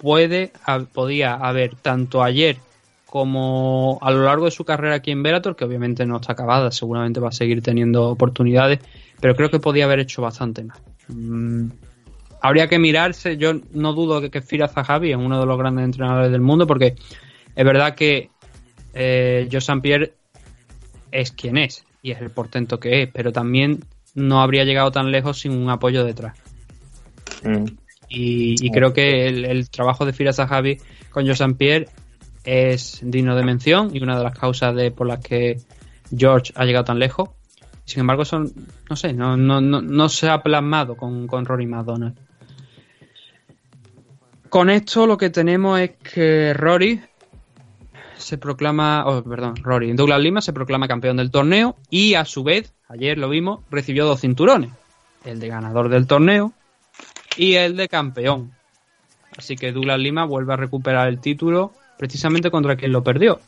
puede, 0.01 0.51
podía 0.93 1.35
haber 1.35 1.75
tanto 1.75 2.23
ayer 2.23 2.57
como 3.05 3.97
a 4.01 4.11
lo 4.11 4.23
largo 4.23 4.45
de 4.45 4.51
su 4.51 4.65
carrera 4.65 4.95
aquí 4.95 5.11
en 5.11 5.23
Bellator, 5.23 5.55
que 5.55 5.63
obviamente 5.63 6.05
no 6.05 6.17
está 6.17 6.33
acabada, 6.33 6.71
seguramente 6.71 7.19
va 7.19 7.29
a 7.29 7.31
seguir 7.31 7.61
teniendo 7.61 8.09
oportunidades, 8.09 8.79
pero 9.21 9.35
creo 9.35 9.49
que 9.49 9.59
podía 9.59 9.85
haber 9.85 9.99
hecho 9.99 10.21
bastante 10.21 10.63
más. 10.63 10.81
Mm, 11.07 11.69
habría 12.41 12.67
que 12.67 12.79
mirarse. 12.79 13.37
Yo 13.37 13.53
no 13.71 13.93
dudo 13.93 14.21
que, 14.21 14.29
que 14.29 14.41
Firas 14.41 14.73
Zahavi 14.73 15.11
es 15.11 15.17
uno 15.17 15.39
de 15.39 15.45
los 15.45 15.57
grandes 15.57 15.85
entrenadores 15.85 16.31
del 16.31 16.41
mundo, 16.41 16.67
porque 16.67 16.95
es 17.55 17.65
verdad 17.65 17.95
que 17.95 18.29
eh, 18.93 19.49
Joe 19.51 19.81
Pierre 19.81 20.13
es 21.11 21.31
quien 21.31 21.57
es 21.57 21.85
y 22.01 22.11
es 22.11 22.21
el 22.21 22.29
portento 22.29 22.79
que 22.79 23.03
es, 23.03 23.09
pero 23.11 23.31
también 23.31 23.83
no 24.13 24.41
habría 24.41 24.63
llegado 24.63 24.91
tan 24.91 25.11
lejos 25.11 25.39
sin 25.39 25.53
un 25.53 25.69
apoyo 25.69 26.03
detrás. 26.03 26.37
Mm. 27.45 27.65
Y, 28.07 28.69
creo 28.71 28.93
que 28.93 29.27
el, 29.27 29.69
trabajo 29.69 30.05
de 30.05 30.13
Firas 30.13 30.37
Zahavi 30.37 30.77
con 31.09 31.25
Joe 31.27 31.53
Pierre 31.55 31.87
es 32.43 32.99
digno 33.01 33.35
de 33.35 33.43
mención 33.43 33.89
y 33.93 34.01
una 34.01 34.17
de 34.17 34.23
las 34.23 34.37
causas 34.37 34.75
de, 34.75 34.91
por 34.91 35.07
las 35.07 35.19
que 35.19 35.57
George 36.15 36.53
ha 36.55 36.65
llegado 36.65 36.85
tan 36.85 36.99
lejos. 36.99 37.29
Sin 37.83 38.01
embargo, 38.01 38.25
son, 38.25 38.51
no 38.89 38.95
sé, 38.95 39.13
no, 39.13 39.37
no, 39.37 39.61
no, 39.61 39.81
no 39.81 40.09
se 40.09 40.29
ha 40.29 40.41
plasmado 40.41 40.95
con, 40.95 41.27
con 41.27 41.45
Rory 41.45 41.67
McDonald. 41.67 42.17
Con 44.49 44.69
esto 44.69 45.05
lo 45.05 45.17
que 45.17 45.29
tenemos 45.29 45.79
es 45.79 45.91
que 45.97 46.53
Rory 46.53 47.01
se 48.17 48.37
proclama, 48.37 49.05
oh, 49.05 49.23
perdón, 49.23 49.55
Rory, 49.61 49.91
Douglas 49.93 50.21
Lima 50.21 50.41
se 50.41 50.53
proclama 50.53 50.87
campeón 50.87 51.17
del 51.17 51.29
torneo 51.29 51.75
y 51.89 52.13
a 52.13 52.25
su 52.25 52.43
vez, 52.43 52.73
ayer 52.87 53.17
lo 53.17 53.29
vimos, 53.29 53.59
recibió 53.69 54.05
dos 54.05 54.21
cinturones, 54.21 54.71
el 55.25 55.39
de 55.39 55.47
ganador 55.47 55.89
del 55.89 56.07
torneo 56.07 56.53
y 57.37 57.55
el 57.55 57.75
de 57.75 57.87
campeón. 57.87 58.51
Así 59.37 59.55
que 59.55 59.71
Douglas 59.71 59.99
Lima 59.99 60.25
vuelve 60.25 60.53
a 60.53 60.57
recuperar 60.57 61.07
el 61.07 61.19
título 61.19 61.73
precisamente 61.97 62.49
contra 62.51 62.75
quien 62.75 62.91
lo 62.91 63.03
perdió, 63.03 63.39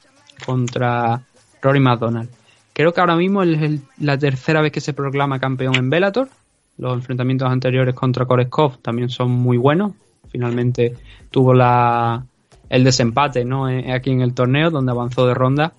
contra 0.45 1.21
Rory 1.61 1.79
McDonald. 1.79 2.29
Creo 2.73 2.93
que 2.93 2.99
ahora 2.99 3.15
mismo 3.15 3.43
es 3.43 3.61
el- 3.61 3.81
la 3.99 4.17
tercera 4.17 4.61
vez 4.61 4.71
que 4.71 4.81
se 4.81 4.93
proclama 4.93 5.39
campeón 5.39 5.75
en 5.75 5.89
Bellator. 5.89 6.29
Los 6.77 6.93
enfrentamientos 6.93 7.49
anteriores 7.49 7.95
contra 7.95 8.25
Koreskov 8.25 8.77
también 8.79 9.09
son 9.09 9.31
muy 9.31 9.57
buenos. 9.57 9.93
Finalmente 10.29 10.95
tuvo 11.31 11.53
la, 11.53 12.23
el 12.69 12.83
desempate 12.83 13.45
¿no? 13.45 13.69
Eh, 13.69 13.91
aquí 13.91 14.11
en 14.11 14.21
el 14.21 14.33
torneo, 14.33 14.69
donde 14.69 14.91
avanzó 14.91 15.25
de 15.25 15.33
ronda. 15.33 15.73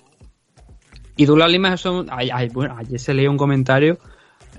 Y 1.17 1.27
Douglas 1.27 1.51
Lima, 1.51 1.75
eso, 1.75 2.05
ay, 2.11 2.49
bueno, 2.49 2.77
ayer 2.79 2.99
se 2.99 3.13
leía 3.15 3.31
un 3.31 3.37
comentario 3.37 3.99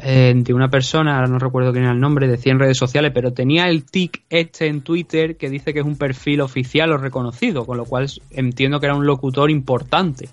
eh, 0.02 0.34
de 0.34 0.54
una 0.54 0.70
persona, 0.70 1.16
ahora 1.16 1.28
no 1.28 1.40
recuerdo 1.40 1.74
quién 1.74 1.84
era 1.84 1.94
el 1.94 2.00
nombre, 2.00 2.28
decía 2.28 2.54
en 2.54 2.60
redes 2.60 2.78
sociales, 2.78 3.12
pero 3.14 3.34
tenía 3.34 3.68
el 3.68 3.84
tic 3.84 4.24
este 4.30 4.68
en 4.68 4.82
Twitter 4.82 5.36
que 5.36 5.50
dice 5.50 5.74
que 5.74 5.80
es 5.80 5.86
un 5.86 5.98
perfil 5.98 6.40
oficial 6.40 6.92
o 6.94 6.98
reconocido, 6.98 7.66
con 7.66 7.78
lo 7.78 7.86
cual 7.86 8.10
entiendo 8.32 8.80
que 8.80 8.86
era 8.86 8.96
un 8.96 9.06
locutor 9.06 9.52
importante. 9.52 10.30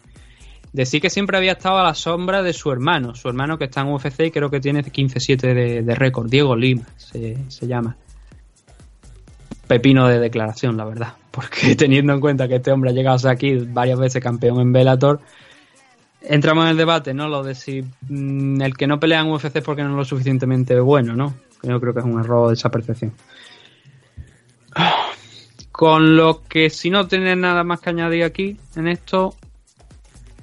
Decía 0.73 1.01
que 1.01 1.11
siempre 1.11 1.37
había 1.37 1.53
estado 1.53 1.79
a 1.79 1.83
la 1.83 1.95
sombra 1.95 2.43
de 2.43 2.53
su 2.53 2.71
hermano, 2.71 3.17
su 3.17 3.29
hermano 3.29 3.59
que 3.59 3.65
está 3.65 3.81
en 3.81 3.89
UFC 3.89 4.27
y 4.27 4.31
creo 4.31 4.51
que 4.51 4.61
tiene 4.61 4.85
15-7 4.85 5.37
de, 5.37 5.83
de 5.83 5.95
récord, 5.97 6.31
Diego 6.31 6.55
Lima 6.55 6.85
se, 6.97 7.37
se 7.49 7.67
llama. 7.67 7.97
Pepino 9.67 10.07
de 10.07 10.21
declaración, 10.21 10.77
la 10.77 10.85
verdad, 10.85 11.15
porque 11.33 11.75
teniendo 11.75 12.13
en 12.13 12.21
cuenta 12.21 12.47
que 12.47 12.57
este 12.57 12.71
hombre 12.71 12.91
ha 12.91 12.93
llegado 12.93 13.17
hasta 13.17 13.31
aquí 13.31 13.57
varias 13.57 13.99
veces 13.99 14.23
campeón 14.23 14.61
en 14.61 14.73
Bellator, 14.73 15.21
entramos 16.23 16.65
en 16.65 16.71
el 16.71 16.77
debate, 16.77 17.15
¿no? 17.15 17.29
Lo 17.29 17.43
de 17.43 17.55
si 17.55 17.85
mm, 18.09 18.61
el 18.61 18.77
que 18.77 18.87
no 18.87 19.01
pelea 19.01 19.21
en 19.21 19.31
UFC 19.31 19.57
es 19.57 19.65
porque 19.65 19.83
no 19.83 19.91
es 19.91 19.97
lo 19.97 20.05
suficientemente 20.05 20.79
bueno, 20.81 21.15
¿no? 21.15 21.35
Yo 21.63 21.81
creo 21.81 21.95
que 21.95 22.01
es 22.01 22.07
un 22.07 22.21
error 22.21 22.49
de 22.49 22.55
esa 22.55 22.71
percepción. 22.71 23.13
Con 25.73 26.17
lo 26.17 26.43
que 26.45 26.71
si 26.71 26.91
no 26.91 27.07
tienes 27.07 27.37
nada 27.37 27.65
más 27.65 27.81
que 27.81 27.91
añadir 27.91 28.25
aquí 28.25 28.57
en 28.77 28.89
esto, 28.89 29.35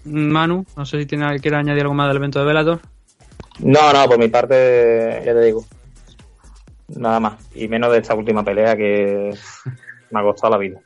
Manu, 0.05 0.65
no 0.75 0.85
sé 0.85 0.99
si 0.99 1.05
tiene 1.05 1.39
quiere 1.39 1.57
añadir 1.57 1.83
algo 1.83 1.93
más 1.93 2.07
del 2.07 2.17
evento 2.17 2.39
de 2.39 2.45
Bellator. 2.45 2.81
No, 3.59 3.93
no, 3.93 4.05
por 4.07 4.17
mi 4.17 4.27
parte, 4.27 5.21
ya 5.25 5.33
te 5.33 5.41
digo. 5.41 5.65
Nada 6.87 7.19
más. 7.19 7.49
Y 7.55 7.67
menos 7.67 7.91
de 7.91 7.99
esta 7.99 8.15
última 8.15 8.43
pelea 8.43 8.75
que 8.75 9.33
me 10.11 10.19
ha 10.19 10.23
costado 10.23 10.51
la 10.51 10.57
vida. 10.57 10.79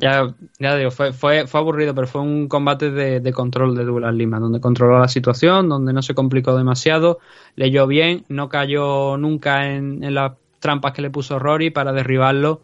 Ya, 0.00 0.32
ya 0.60 0.76
digo, 0.76 0.92
fue, 0.92 1.12
fue, 1.12 1.48
fue 1.48 1.58
aburrido, 1.58 1.92
pero 1.92 2.06
fue 2.06 2.20
un 2.20 2.46
combate 2.46 2.92
de, 2.92 3.18
de 3.18 3.32
control 3.32 3.76
de 3.76 3.84
Douglas 3.84 4.14
Lima, 4.14 4.38
donde 4.38 4.60
controló 4.60 5.00
la 5.00 5.08
situación, 5.08 5.68
donde 5.68 5.92
no 5.92 6.02
se 6.02 6.14
complicó 6.14 6.56
demasiado, 6.56 7.18
leyó 7.56 7.88
bien, 7.88 8.24
no 8.28 8.48
cayó 8.48 9.16
nunca 9.16 9.72
en, 9.72 10.04
en 10.04 10.14
las 10.14 10.34
trampas 10.60 10.92
que 10.92 11.02
le 11.02 11.10
puso 11.10 11.40
Rory 11.40 11.70
para 11.70 11.92
derribarlo, 11.92 12.60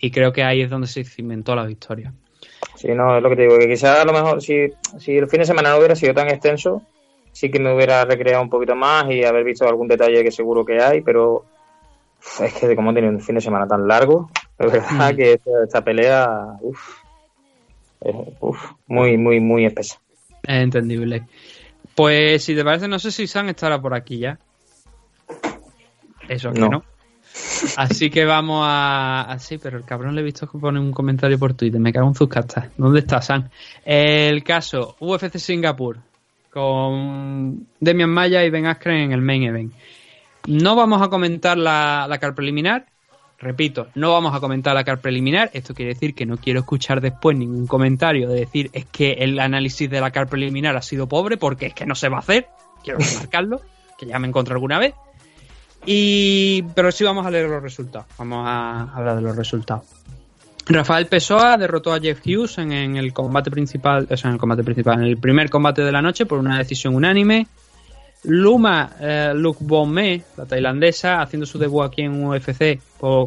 y 0.00 0.12
creo 0.12 0.32
que 0.32 0.44
ahí 0.44 0.60
es 0.60 0.70
donde 0.70 0.86
se 0.86 1.02
cimentó 1.02 1.56
la 1.56 1.66
victoria. 1.66 2.12
Sí, 2.76 2.88
no, 2.94 3.16
es 3.16 3.22
lo 3.24 3.28
que 3.28 3.36
te 3.36 3.42
digo, 3.42 3.58
que 3.58 3.68
quizás 3.68 3.98
a 3.98 4.04
lo 4.04 4.12
mejor 4.12 4.40
si, 4.40 4.72
si 4.98 5.16
el 5.16 5.28
fin 5.28 5.40
de 5.40 5.46
semana 5.46 5.70
no 5.70 5.78
hubiera 5.78 5.96
sido 5.96 6.14
tan 6.14 6.28
extenso, 6.28 6.82
sí 7.32 7.50
que 7.50 7.58
me 7.58 7.74
hubiera 7.74 8.04
recreado 8.04 8.42
un 8.42 8.50
poquito 8.50 8.76
más 8.76 9.10
y 9.10 9.24
haber 9.24 9.42
visto 9.42 9.68
algún 9.68 9.88
detalle 9.88 10.22
que 10.22 10.30
seguro 10.30 10.64
que 10.64 10.80
hay, 10.80 11.00
pero 11.00 11.44
es 12.42 12.54
que 12.54 12.68
de 12.68 12.76
cómo 12.76 12.92
tiene 12.92 13.08
un 13.08 13.20
fin 13.20 13.34
de 13.36 13.40
semana 13.40 13.66
tan 13.66 13.86
largo, 13.88 14.30
es 14.58 14.72
verdad 14.72 15.12
Mm. 15.12 15.16
que 15.16 15.32
esta, 15.34 15.50
esta 15.64 15.84
pelea, 15.84 16.28
uf, 16.60 16.98
es, 18.00 18.14
uf, 18.40 18.58
muy, 18.86 19.16
muy, 19.16 19.40
muy 19.40 19.64
espesa. 19.66 20.00
Es 20.42 20.62
entendible. 20.62 21.24
Pues 21.94 22.44
si 22.44 22.54
te 22.54 22.64
parece, 22.64 22.86
no 22.88 22.98
sé 22.98 23.10
si 23.10 23.26
Sam 23.26 23.48
estará 23.48 23.80
por 23.80 23.92
aquí 23.94 24.18
ya. 24.18 24.38
Eso 26.28 26.48
es 26.50 26.54
que 26.54 26.60
No. 26.60 26.68
no. 26.68 26.84
Así 27.76 28.10
que 28.10 28.24
vamos 28.24 28.62
a. 28.66 29.22
Así, 29.22 29.58
pero 29.58 29.78
el 29.78 29.84
cabrón 29.84 30.14
le 30.14 30.20
he 30.22 30.24
visto 30.24 30.48
que 30.48 30.58
pone 30.58 30.80
un 30.80 30.92
comentario 30.92 31.38
por 31.38 31.54
Twitter. 31.54 31.80
Me 31.80 31.92
cago 31.92 32.08
en 32.08 32.14
sus 32.14 32.28
castas. 32.28 32.68
¿Dónde 32.76 33.00
está 33.00 33.20
Sam? 33.22 33.48
El 33.84 34.42
caso 34.42 34.96
UFC 35.00 35.38
Singapur 35.38 35.98
con 36.50 37.66
Demian 37.80 38.10
Maya 38.10 38.44
y 38.44 38.50
Ben 38.50 38.66
Askren 38.66 38.96
en 38.98 39.12
el 39.12 39.20
main 39.20 39.42
event. 39.44 39.72
No 40.48 40.76
vamos 40.76 41.02
a 41.02 41.08
comentar 41.08 41.58
la, 41.58 42.16
car 42.18 42.34
preliminar. 42.34 42.86
Repito, 43.38 43.88
no 43.94 44.12
vamos 44.12 44.34
a 44.34 44.40
comentar 44.40 44.74
la 44.74 44.82
car 44.82 44.98
preliminar. 44.98 45.50
Esto 45.52 45.74
quiere 45.74 45.92
decir 45.92 46.14
que 46.14 46.24
no 46.24 46.38
quiero 46.38 46.60
escuchar 46.60 47.02
después 47.02 47.36
ningún 47.36 47.66
comentario 47.66 48.30
de 48.30 48.40
decir 48.40 48.70
es 48.72 48.86
que 48.86 49.12
el 49.12 49.38
análisis 49.40 49.90
de 49.90 50.00
la 50.00 50.10
car 50.10 50.26
preliminar 50.26 50.74
ha 50.74 50.80
sido 50.80 51.06
pobre 51.06 51.36
porque 51.36 51.66
es 51.66 51.74
que 51.74 51.84
no 51.84 51.94
se 51.94 52.08
va 52.08 52.16
a 52.16 52.20
hacer. 52.20 52.48
Quiero 52.82 52.98
remarcarlo, 52.98 53.60
que 53.98 54.06
ya 54.06 54.18
me 54.18 54.26
encontré 54.26 54.54
alguna 54.54 54.78
vez. 54.78 54.94
Y, 55.84 56.62
pero 56.74 56.90
sí 56.92 57.04
vamos 57.04 57.26
a 57.26 57.30
leer 57.30 57.50
los 57.50 57.62
resultados. 57.62 58.06
Vamos 58.16 58.48
a 58.48 58.90
hablar 58.94 59.16
de 59.16 59.22
los 59.22 59.36
resultados. 59.36 59.84
Rafael 60.64 61.06
Pessoa 61.08 61.58
derrotó 61.58 61.92
a 61.92 62.00
Jeff 62.00 62.20
Hughes 62.24 62.56
en 62.56 62.72
el 62.72 63.12
combate 63.12 63.50
principal, 63.50 64.08
o 64.10 64.16
sea, 64.16 64.28
en 64.28 64.34
el 64.34 64.40
combate 64.40 64.64
principal, 64.64 64.98
en 65.00 65.04
el 65.04 65.18
primer 65.18 65.50
combate 65.50 65.82
de 65.82 65.92
la 65.92 66.00
noche 66.00 66.24
por 66.24 66.38
una 66.38 66.56
decisión 66.56 66.94
unánime. 66.94 67.46
Luma 68.24 68.90
eh, 69.00 69.32
la 70.36 70.46
tailandesa, 70.46 71.22
haciendo 71.22 71.46
su 71.46 71.58
debut 71.58 71.84
aquí 71.84 72.02
en 72.02 72.24
UFC 72.24 72.80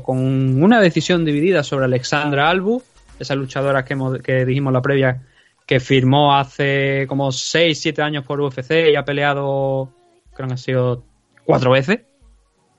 con 0.03 0.61
una 0.61 0.81
decisión 0.81 1.23
dividida 1.25 1.63
sobre 1.63 1.85
Alexandra 1.85 2.49
Albu, 2.49 2.81
esa 3.19 3.35
luchadora 3.35 3.85
que, 3.85 3.93
hemos- 3.93 4.19
que 4.21 4.45
dijimos 4.45 4.73
la 4.73 4.81
previa 4.81 5.21
que 5.65 5.79
firmó 5.79 6.35
hace 6.35 7.05
como 7.07 7.31
6-7 7.31 8.01
años 8.01 8.25
por 8.25 8.41
UFC 8.41 8.89
y 8.91 8.95
ha 8.95 9.05
peleado, 9.05 9.93
creo 10.33 10.47
que 10.47 10.53
han 10.53 10.57
sido 10.57 11.03
cuatro 11.45 11.71
veces. 11.71 12.01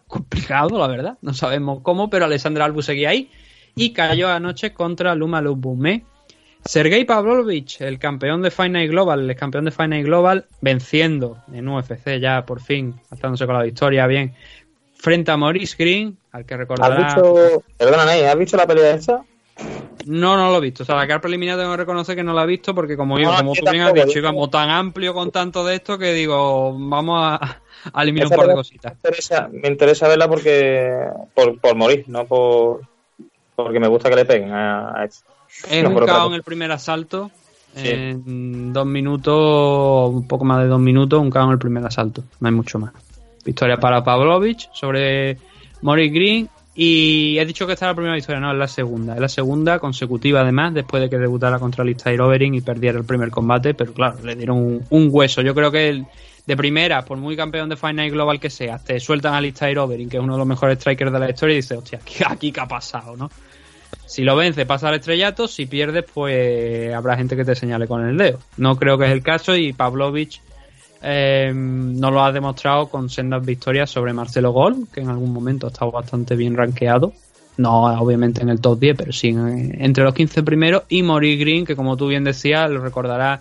Complicado, 0.06 0.78
la 0.78 0.88
verdad. 0.88 1.16
No 1.22 1.32
sabemos 1.32 1.80
cómo, 1.82 2.10
pero 2.10 2.26
Alexandra 2.26 2.66
Albu 2.66 2.82
seguía 2.82 3.08
ahí 3.10 3.30
y 3.74 3.92
cayó 3.94 4.28
anoche 4.28 4.74
contra 4.74 5.14
Luma 5.14 5.40
Lukbome. 5.40 6.04
Sergei 6.64 7.04
Pavlovich, 7.04 7.80
el 7.80 7.98
campeón 7.98 8.42
de 8.42 8.52
Night 8.68 8.90
Global, 8.90 9.28
el 9.28 9.36
campeón 9.36 9.64
de 9.64 9.88
Night 9.88 10.06
Global, 10.06 10.46
venciendo 10.60 11.38
en 11.52 11.68
UFC 11.68 12.18
ya 12.20 12.44
por 12.46 12.60
fin, 12.60 12.94
alzándose 13.10 13.46
con 13.46 13.56
la 13.56 13.64
victoria 13.64 14.06
bien, 14.06 14.34
frente 14.94 15.30
a 15.30 15.36
Maurice 15.36 15.74
Green, 15.78 16.16
al 16.30 16.46
que 16.46 16.54
¿Has 16.54 16.60
recordará. 16.60 17.04
visto, 17.04 17.62
perdona, 17.76 18.04
Ney, 18.06 18.22
¿has 18.22 18.38
visto 18.38 18.56
la 18.56 18.66
pelea 18.66 18.94
esta? 18.94 19.24
No, 20.06 20.36
no 20.36 20.50
lo 20.50 20.58
he 20.58 20.60
visto. 20.60 20.82
O 20.82 20.86
sea, 20.86 20.96
la 20.96 21.06
cara 21.06 21.20
preliminar 21.20 21.58
tengo 21.58 21.72
que 21.72 21.76
reconocer 21.76 22.16
que 22.16 22.22
no 22.22 22.32
la 22.32 22.44
he 22.44 22.46
visto 22.46 22.74
porque, 22.74 22.96
como, 22.96 23.18
No, 23.18 23.36
como 23.36 23.54
yo 23.54 23.62
tú 23.64 23.70
bien 23.70 23.84
has 23.84 23.94
dicho, 23.94 24.22
como 24.22 24.48
tan 24.48 24.70
amplio 24.70 25.14
con 25.14 25.30
tanto 25.30 25.64
de 25.64 25.76
esto 25.76 25.98
que 25.98 26.12
digo, 26.12 26.76
vamos 26.78 27.20
a, 27.20 27.60
a 27.92 28.02
eliminar 28.02 28.26
Esa 28.26 28.34
un 28.34 28.40
par 28.40 28.48
de 28.48 28.54
cositas. 28.54 28.92
Me 28.92 28.96
interesa, 28.96 29.48
me 29.52 29.68
interesa 29.68 30.08
verla 30.08 30.28
porque 30.28 31.06
por, 31.34 31.60
por 31.60 31.76
morir, 31.76 32.04
no 32.08 32.24
por 32.26 32.82
porque 33.54 33.78
me 33.78 33.88
gusta 33.88 34.08
que 34.08 34.16
le 34.16 34.24
peguen 34.24 34.50
a, 34.52 35.00
a 35.00 35.04
esto. 35.04 35.31
Es 35.68 35.84
un 35.86 35.94
KO 35.94 36.26
en 36.28 36.34
el 36.34 36.42
primer 36.42 36.70
asalto. 36.72 37.30
Sí. 37.74 37.88
En 37.88 38.72
dos 38.72 38.86
minutos, 38.86 40.10
un 40.14 40.26
poco 40.28 40.44
más 40.44 40.60
de 40.62 40.66
dos 40.68 40.80
minutos, 40.80 41.20
un 41.20 41.30
KO 41.30 41.42
en 41.44 41.50
el 41.50 41.58
primer 41.58 41.84
asalto. 41.84 42.22
No 42.40 42.48
hay 42.48 42.54
mucho 42.54 42.78
más. 42.78 42.92
Victoria 43.44 43.76
para 43.78 44.04
Pavlovich 44.04 44.68
sobre 44.72 45.36
Maurice 45.82 46.14
Green. 46.14 46.48
Y 46.74 47.36
he 47.38 47.44
dicho 47.44 47.66
que 47.66 47.74
esta 47.74 47.86
es 47.86 47.90
la 47.90 47.94
primera 47.94 48.14
victoria, 48.14 48.40
no, 48.40 48.50
es 48.50 48.56
la 48.58 48.68
segunda. 48.68 49.14
Es 49.14 49.20
la 49.20 49.28
segunda 49.28 49.78
consecutiva, 49.78 50.40
además, 50.40 50.72
después 50.72 51.02
de 51.02 51.10
que 51.10 51.18
debutara 51.18 51.58
contra 51.58 51.84
Listair 51.84 52.20
Overing 52.22 52.54
y 52.54 52.60
perdiera 52.62 52.98
el 52.98 53.04
primer 53.04 53.30
combate. 53.30 53.74
Pero 53.74 53.92
claro, 53.92 54.16
le 54.24 54.34
dieron 54.36 54.56
un, 54.56 54.84
un 54.88 55.08
hueso. 55.10 55.42
Yo 55.42 55.54
creo 55.54 55.70
que 55.70 55.88
el- 55.90 56.06
de 56.46 56.56
primera, 56.56 57.04
por 57.04 57.18
muy 57.18 57.36
campeón 57.36 57.68
de 57.68 57.76
Night 57.92 58.12
Global 58.12 58.40
que 58.40 58.50
sea, 58.50 58.78
te 58.78 58.98
sueltan 59.00 59.34
a 59.34 59.40
Listair 59.40 59.78
Overing, 59.78 60.08
que 60.08 60.16
es 60.16 60.22
uno 60.22 60.32
de 60.32 60.38
los 60.38 60.46
mejores 60.46 60.78
strikers 60.78 61.12
de 61.12 61.18
la 61.20 61.30
historia, 61.30 61.52
y 61.52 61.56
dices, 61.56 61.78
hostia, 61.78 61.98
aquí, 62.02 62.14
aquí 62.26 62.50
qué 62.52 62.60
ha 62.60 62.66
pasado, 62.66 63.16
¿no? 63.16 63.30
Si 64.12 64.22
lo 64.24 64.36
vence, 64.36 64.66
pasa 64.66 64.88
al 64.88 64.94
estrellato. 64.96 65.48
Si 65.48 65.66
pierdes, 65.66 66.04
pues 66.12 66.92
habrá 66.92 67.16
gente 67.16 67.34
que 67.36 67.44
te 67.44 67.54
señale 67.54 67.86
con 67.86 68.06
el 68.06 68.16
dedo. 68.18 68.38
No 68.58 68.76
creo 68.76 68.98
que 68.98 69.06
es 69.06 69.10
el 69.12 69.22
caso 69.22 69.56
y 69.56 69.72
Pavlovich 69.72 70.40
eh, 71.02 71.50
nos 71.54 72.12
lo 72.12 72.22
ha 72.22 72.30
demostrado 72.30 72.88
con 72.88 73.08
sendas 73.08 73.44
victorias 73.44 73.90
sobre 73.90 74.12
Marcelo 74.12 74.52
Gol, 74.52 74.86
que 74.92 75.00
en 75.00 75.08
algún 75.08 75.32
momento 75.32 75.66
ha 75.66 75.70
estado 75.70 75.90
bastante 75.90 76.36
bien 76.36 76.56
rankeado. 76.56 77.12
No, 77.56 77.84
obviamente 78.00 78.42
en 78.42 78.48
el 78.50 78.60
top 78.60 78.78
10, 78.78 78.96
pero 78.96 79.12
sí 79.12 79.28
en- 79.28 79.82
entre 79.82 80.04
los 80.04 80.14
15 80.14 80.42
primeros. 80.42 80.82
Y 80.88 81.02
Mori 81.02 81.36
Green, 81.36 81.64
que 81.64 81.74
como 81.76 81.96
tú 81.96 82.08
bien 82.08 82.24
decías, 82.24 82.70
lo 82.70 82.80
recordará 82.80 83.40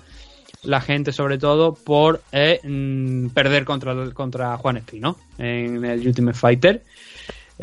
la 0.63 0.79
gente 0.79 1.11
sobre 1.11 1.37
todo 1.37 1.73
por 1.73 2.21
eh, 2.31 2.59
mm, 2.63 3.27
perder 3.29 3.65
contra, 3.65 3.95
contra 4.13 4.55
Juan 4.57 4.77
Espino 4.77 5.17
en 5.37 5.83
el 5.85 6.05
Ultimate 6.07 6.37
Fighter. 6.37 6.83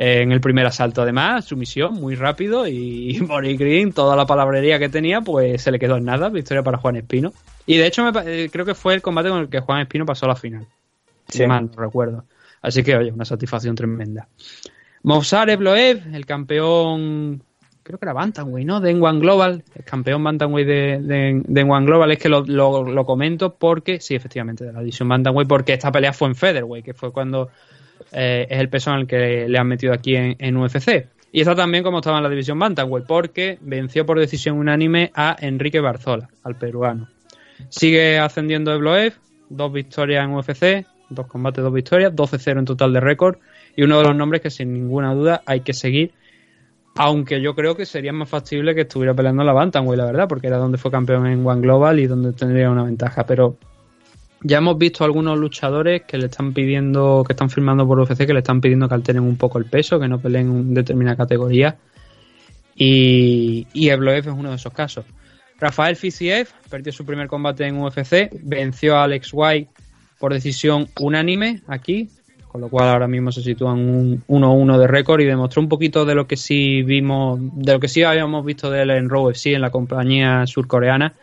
En 0.01 0.31
el 0.31 0.41
primer 0.41 0.65
asalto, 0.65 1.03
además, 1.03 1.45
sumisión 1.47 1.95
muy 1.95 2.15
rápido 2.15 2.69
y 2.69 3.19
Mori 3.27 3.57
Green, 3.59 3.93
toda 3.93 4.15
la 4.15 4.27
palabrería 4.27 4.79
que 4.79 4.89
tenía, 4.89 5.21
pues 5.23 5.61
se 5.63 5.73
le 5.73 5.79
quedó 5.81 5.97
en 5.97 6.05
nada. 6.05 6.29
Victoria 6.29 6.63
para 6.63 6.79
Juan 6.79 6.95
Espino. 6.97 7.33
Y 7.67 7.79
de 7.79 7.87
hecho, 7.87 8.05
me 8.11 8.21
eh, 8.45 8.49
creo 8.51 8.65
que 8.65 8.75
fue 8.77 8.95
el 8.95 9.03
combate 9.03 9.29
con 9.29 9.41
el 9.41 9.49
que 9.49 9.59
Juan 9.61 9.81
Espino 9.81 10.07
pasó 10.07 10.27
a 10.27 10.29
la 10.29 10.37
final. 10.37 10.67
Sí. 11.29 11.39
Si 11.39 11.47
mal 11.49 11.67
no 11.75 11.83
recuerdo. 11.83 12.25
Así 12.63 12.85
que, 12.85 12.97
oye, 12.97 13.11
una 13.11 13.25
satisfacción 13.25 13.75
tremenda. 13.75 14.29
Movsar 15.03 15.51
Evloev, 15.51 16.15
el 16.15 16.27
campeón, 16.27 17.43
creo 17.83 17.99
que 17.99 18.05
era 18.05 18.13
Bantamweight, 18.13 18.67
¿no? 18.67 18.81
De 18.81 18.95
One 18.95 19.21
Global, 19.21 19.65
el 19.75 19.85
campeón 19.85 20.23
Bantamweight 20.25 20.67
de, 20.67 20.99
de, 21.03 21.43
de 21.45 21.63
One 21.65 21.87
Global. 21.87 22.11
Es 22.13 22.19
que 22.19 22.29
lo, 22.29 22.45
lo- 22.47 22.85
lo 22.85 23.05
comento 23.05 23.55
porque, 23.55 24.01
sí, 24.01 24.15
efectivamente, 24.15 24.65
de 24.65 24.73
la 24.73 24.81
división 24.81 25.09
Bantamweight, 25.09 25.49
porque 25.49 25.73
esta 25.75 25.91
pelea 25.93 26.13
fue 26.13 26.29
en 26.29 26.35
Featherweight, 26.35 26.85
que 26.85 26.95
fue 26.95 27.13
cuando 27.13 27.51
eh, 28.13 28.47
es 28.49 28.59
el 28.59 28.69
peso 28.69 28.91
en 28.91 29.01
el 29.01 29.07
que 29.07 29.49
le 29.49 29.59
han 29.59 29.67
metido 29.67 29.93
aquí 29.93 30.17
en, 30.17 30.57
UFC. 30.57 31.07
Y 31.31 31.41
está 31.41 31.55
también 31.55 31.85
como 31.85 31.99
estaba 31.99 32.17
en 32.17 32.23
la 32.23 32.31
división 32.31 32.59
Bantamweight, 32.59 33.07
porque 33.07 33.59
venció 33.61 34.07
por 34.07 34.19
decisión 34.19 34.57
unánime 34.57 35.11
a 35.15 35.37
Enrique 35.41 35.81
Barzola, 35.81 36.29
al 36.43 36.57
peruano. 36.57 37.09
Sigue 37.69 38.19
ascendiendo 38.19 38.73
Evloev, 38.73 39.15
dos 39.51 39.73
victorias 39.73 40.25
en 40.25 40.35
UFC, 40.35 40.87
dos 41.11 41.27
combates, 41.27 41.63
dos 41.63 41.73
victorias, 41.73 42.15
12-0 42.15 42.61
en 42.61 42.65
total 42.65 42.93
de 42.93 43.01
récord 43.01 43.37
y 43.77 43.83
uno 43.83 43.99
de 43.99 44.05
los 44.05 44.17
nombres 44.17 44.43
que 44.43 44.51
sin 44.51 44.73
ninguna 44.73 45.15
duda 45.15 45.43
hay 45.47 45.61
que 45.61 45.73
seguir. 45.73 46.13
Aunque 46.97 47.41
yo 47.41 47.55
creo 47.55 47.77
que 47.77 47.87
sería 47.87 48.13
más 48.13 48.29
factible 48.29 48.75
que 48.75 48.81
estuviera 48.81 49.15
peleando 49.15 49.43
en 49.43 49.47
la 49.47 49.53
Bantamweight, 49.53 49.99
la 49.99 50.07
verdad, 50.07 50.29
porque 50.29 50.49
era 50.49 50.57
donde 50.57 50.79
fue 50.79 50.91
campeón 50.91 51.27
en 51.27 51.47
One 51.47 51.61
Global 51.61 52.01
y 52.01 52.07
donde 52.07 52.33
tendría 52.33 52.71
una 52.71 52.83
ventaja. 52.83 53.25
Pero 53.25 53.57
ya 54.43 54.59
hemos 54.59 54.79
visto 54.79 55.05
algunos 55.05 55.39
luchadores 55.39 56.03
que 56.03 56.19
le 56.19 56.27
están 56.27 56.53
pidiendo, 56.53 57.25
que 57.27 57.33
están 57.33 57.51
firmando 57.51 57.87
por 57.87 57.99
UFC, 57.99 58.27
que 58.27 58.33
le 58.33 58.41
están 58.41 58.61
pidiendo 58.61 58.89
que 58.89 58.95
alteren 58.95 59.23
un 59.23 59.37
poco 59.37 59.59
el 59.59 59.65
peso, 59.65 59.99
que 59.99 60.09
no 60.09 60.21
peleen 60.21 60.47
en 60.49 60.75
determinada 60.75 61.17
categoría. 61.17 61.77
Y, 62.75 63.67
y 63.73 63.89
es 63.89 63.99
uno 63.99 64.51
de 64.51 64.57
esos 64.57 64.73
casos. 64.73 65.05
Rafael 65.59 65.97
Fisiev 65.97 66.49
perdió 66.71 66.93
su 66.93 67.05
primer 67.05 67.27
combate 67.27 67.67
en 67.67 67.81
UFC, 67.81 68.31
venció 68.43 68.97
a 68.97 69.05
Alex 69.05 69.31
White 69.33 69.71
por 70.21 70.33
decisión 70.33 70.89
unánime 71.01 71.63
aquí, 71.67 72.09
con 72.47 72.61
lo 72.61 72.69
cual 72.69 72.89
ahora 72.89 73.09
mismo 73.09 73.33
se 73.33 73.43
sitúa 73.43 73.73
en 73.73 74.23
un 74.29 74.43
1-1 74.43 74.79
de 74.79 74.87
récord 74.87 75.21
y 75.21 75.25
demostró 75.25 75.61
un 75.61 75.69
poquito 75.69 76.05
de 76.05 76.15
lo 76.15 76.29
que 76.29 76.37
sí 76.37 76.83
vimos, 76.83 77.41
de 77.41 77.73
lo 77.73 77.81
que 77.81 77.89
sí 77.89 78.05
habíamos 78.05 78.45
visto 78.45 78.71
de 78.71 78.83
él 78.83 78.91
en 78.91 79.09
Raw 79.09 79.31
FC, 79.31 79.55
en 79.55 79.63
la 79.63 79.71
compañía 79.71 80.47
surcoreana, 80.47 81.15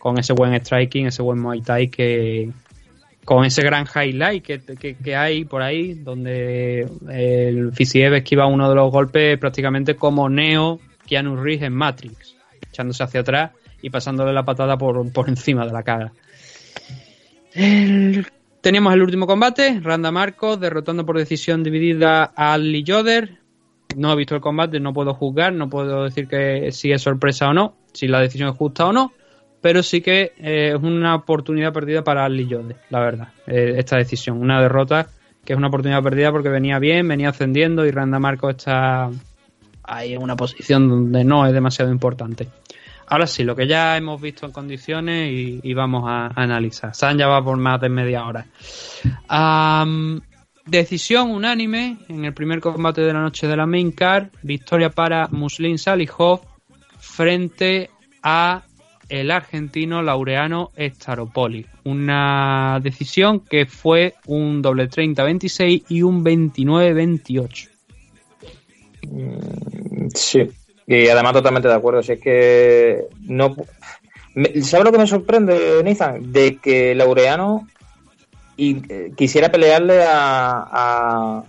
con 0.00 0.18
ese 0.18 0.32
buen 0.32 0.52
striking, 0.58 1.06
ese 1.06 1.22
buen 1.22 1.38
Muay 1.38 1.60
Thai 1.60 1.86
que 1.88 2.50
con 3.24 3.44
ese 3.44 3.62
gran 3.62 3.86
highlight 3.86 4.42
que, 4.42 4.58
que- 4.60 4.96
que 4.96 5.14
hay 5.14 5.44
por 5.44 5.62
ahí, 5.62 5.94
donde 5.94 6.88
el 7.08 7.70
Fisiev 7.72 8.14
esquiva 8.14 8.46
uno 8.46 8.68
de 8.68 8.74
los 8.74 8.90
golpes 8.90 9.38
prácticamente 9.38 9.94
como 9.94 10.28
Neo 10.28 10.80
Keanu 11.06 11.36
Reeves 11.36 11.62
en 11.66 11.74
Matrix, 11.74 12.34
echándose 12.68 13.02
hacia 13.04 13.20
atrás 13.20 13.50
y 13.82 13.90
pasándole 13.90 14.32
la 14.32 14.44
patada 14.44 14.76
por, 14.76 15.12
por 15.12 15.28
encima 15.28 15.64
de 15.64 15.72
la 15.72 15.82
cara. 15.84 16.12
El- 17.54 18.26
Teníamos 18.60 18.92
el 18.92 19.00
último 19.02 19.26
combate, 19.26 19.80
Randa 19.82 20.10
Marcos 20.10 20.60
derrotando 20.60 21.06
por 21.06 21.16
decisión 21.16 21.62
dividida 21.62 22.24
a 22.24 22.58
Lee 22.58 22.82
Yoder. 22.82 23.38
No 23.96 24.12
he 24.12 24.16
visto 24.16 24.34
el 24.34 24.42
combate, 24.42 24.78
no 24.80 24.92
puedo 24.92 25.14
juzgar, 25.14 25.54
no 25.54 25.70
puedo 25.70 26.04
decir 26.04 26.28
que 26.28 26.70
si 26.70 26.92
es 26.92 27.00
sorpresa 27.00 27.48
o 27.48 27.54
no, 27.54 27.74
si 27.94 28.06
la 28.06 28.20
decisión 28.20 28.50
es 28.50 28.56
justa 28.56 28.86
o 28.86 28.92
no, 28.92 29.12
pero 29.60 29.82
sí 29.82 30.00
que 30.00 30.32
eh, 30.38 30.72
es 30.74 30.82
una 30.82 31.14
oportunidad 31.14 31.72
perdida 31.72 32.02
para 32.02 32.28
Yoder, 32.28 32.76
la 32.88 33.00
verdad, 33.00 33.28
eh, 33.46 33.74
esta 33.76 33.96
decisión. 33.96 34.40
Una 34.40 34.60
derrota 34.60 35.08
que 35.44 35.52
es 35.52 35.56
una 35.56 35.68
oportunidad 35.68 36.02
perdida 36.02 36.30
porque 36.32 36.48
venía 36.48 36.78
bien, 36.78 37.08
venía 37.08 37.30
ascendiendo 37.30 37.86
y 37.86 37.90
Randa 37.90 38.18
Marcos 38.18 38.56
está 38.56 39.10
ahí 39.82 40.12
en 40.12 40.22
una 40.22 40.36
posición 40.36 40.88
donde 40.88 41.24
no 41.24 41.46
es 41.46 41.52
demasiado 41.52 41.90
importante. 41.90 42.48
Ahora 43.06 43.26
sí, 43.26 43.42
lo 43.42 43.56
que 43.56 43.66
ya 43.66 43.96
hemos 43.96 44.20
visto 44.20 44.46
en 44.46 44.52
condiciones 44.52 45.32
y, 45.32 45.74
vamos 45.74 46.04
a, 46.06 46.28
analizar. 46.28 46.94
San 46.94 47.18
ya 47.18 47.26
va 47.26 47.42
por 47.42 47.56
más 47.56 47.80
de 47.80 47.88
media 47.88 48.24
hora. 48.24 48.46
Decisión 50.64 51.30
unánime 51.30 51.96
en 52.08 52.24
el 52.24 52.32
primer 52.32 52.60
combate 52.60 53.00
de 53.00 53.12
la 53.12 53.20
noche 53.20 53.48
de 53.48 53.56
la 53.56 53.66
main 53.66 53.90
card. 53.90 54.28
Victoria 54.42 54.90
para 54.90 55.26
Muslin 55.28 55.78
Salihov 55.78 56.42
frente 57.00 57.90
a 58.22 58.62
el 59.10 59.30
argentino 59.30 60.02
laureano 60.02 60.70
Staropoli. 60.78 61.66
Una 61.84 62.80
decisión 62.82 63.40
que 63.40 63.66
fue 63.66 64.14
un 64.26 64.62
doble 64.62 64.88
30-26 64.88 65.84
y 65.88 66.02
un 66.02 66.24
29-28. 66.24 67.68
Sí, 70.14 70.48
y 70.86 71.08
además 71.08 71.32
totalmente 71.32 71.68
de 71.68 71.74
acuerdo. 71.74 72.02
Si 72.02 72.12
es 72.12 72.20
que 72.20 73.04
no. 73.22 73.54
¿Sabes 74.62 74.84
lo 74.84 74.92
que 74.92 74.98
me 74.98 75.06
sorprende, 75.06 75.82
Nathan? 75.84 76.32
De 76.32 76.56
que 76.56 76.94
Laureano 76.94 77.66
eh, 78.56 79.12
quisiera 79.16 79.50
pelearle 79.50 80.02
a, 80.04 80.64
a, 80.70 81.44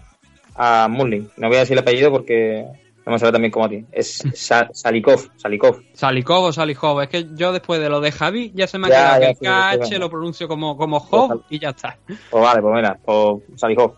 a. 0.56 0.88
No 0.88 1.48
voy 1.48 1.56
a 1.56 1.60
decir 1.60 1.74
el 1.74 1.80
apellido 1.80 2.12
porque 2.12 2.66
no 3.06 3.12
me 3.14 3.20
sabe 3.20 3.32
también 3.32 3.52
como 3.52 3.66
a 3.66 3.70
ti. 3.70 3.84
Es 3.92 4.24
Sa- 4.36 4.70
Salikov. 4.74 5.30
Salikov. 5.38 5.82
Salikov 5.94 6.44
o 6.46 6.54
Salihov. 6.54 7.02
Es 7.02 7.10
que 7.10 7.28
yo 7.34 7.52
después 7.52 7.80
de 7.82 7.90
lo 7.90 8.00
de 8.00 8.12
Javi 8.12 8.52
ya 8.54 8.68
se 8.68 8.78
me 8.78 8.88
ha 8.88 8.90
Ya, 8.90 8.96
quedado 8.96 9.20
que 9.20 9.26
el 9.28 9.36
sí, 9.36 9.40
sí, 9.46 9.80
KH 9.80 9.86
sí. 9.88 9.96
lo 10.00 10.10
pronuncio 10.10 10.48
como, 10.48 10.78
como 10.78 10.98
Hov 10.98 11.42
y 11.50 11.60
ya 11.60 11.70
está. 11.70 11.98
Pues 12.08 12.44
vale, 12.44 12.62
pues 12.62 12.74
mira, 12.76 12.98
pues 13.04 13.44
Salikov. 13.60 13.94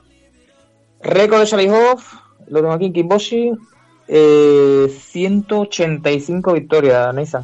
Récord 1.02 1.42
de 1.42 1.48
Salikov, 1.48 2.02
lo 2.48 2.60
tengo 2.62 2.72
aquí 2.74 2.86
en 2.86 2.94
Kickboxing, 2.94 3.58
eh, 4.08 4.88
185 4.90 6.54
victorias, 6.54 7.14
Nathan. 7.14 7.44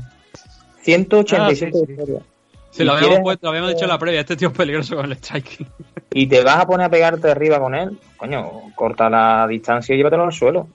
185 0.82 1.44
Ah, 1.44 1.50
sí, 1.50 1.56
sí. 1.58 1.86
victorias. 1.88 2.24
Si 2.72 2.84
¿Y 2.84 2.86
lo 2.86 2.94
habíamos 2.94 3.20
puesto, 3.22 3.48
lo 3.48 3.50
habíamos 3.50 3.72
dicho 3.72 3.84
en 3.86 3.90
la 3.90 3.98
previa, 3.98 4.20
este 4.22 4.36
tío 4.38 4.50
es 4.50 4.54
peligroso 4.54 4.96
con 4.96 5.06
el 5.06 5.18
striking. 5.18 5.68
y 6.14 6.28
te 6.28 6.44
vas 6.44 6.58
a 6.58 6.68
poner 6.68 6.86
a 6.86 6.90
pegarte 6.90 7.30
arriba 7.32 7.60
con 7.60 7.74
él, 7.76 8.00
coño, 8.16 8.48
corta 8.76 9.10
la 9.10 9.48
distancia 9.48 9.94
y 9.94 9.98
llévatelo 9.98 10.24
al 10.24 10.32
suelo. 10.34 10.68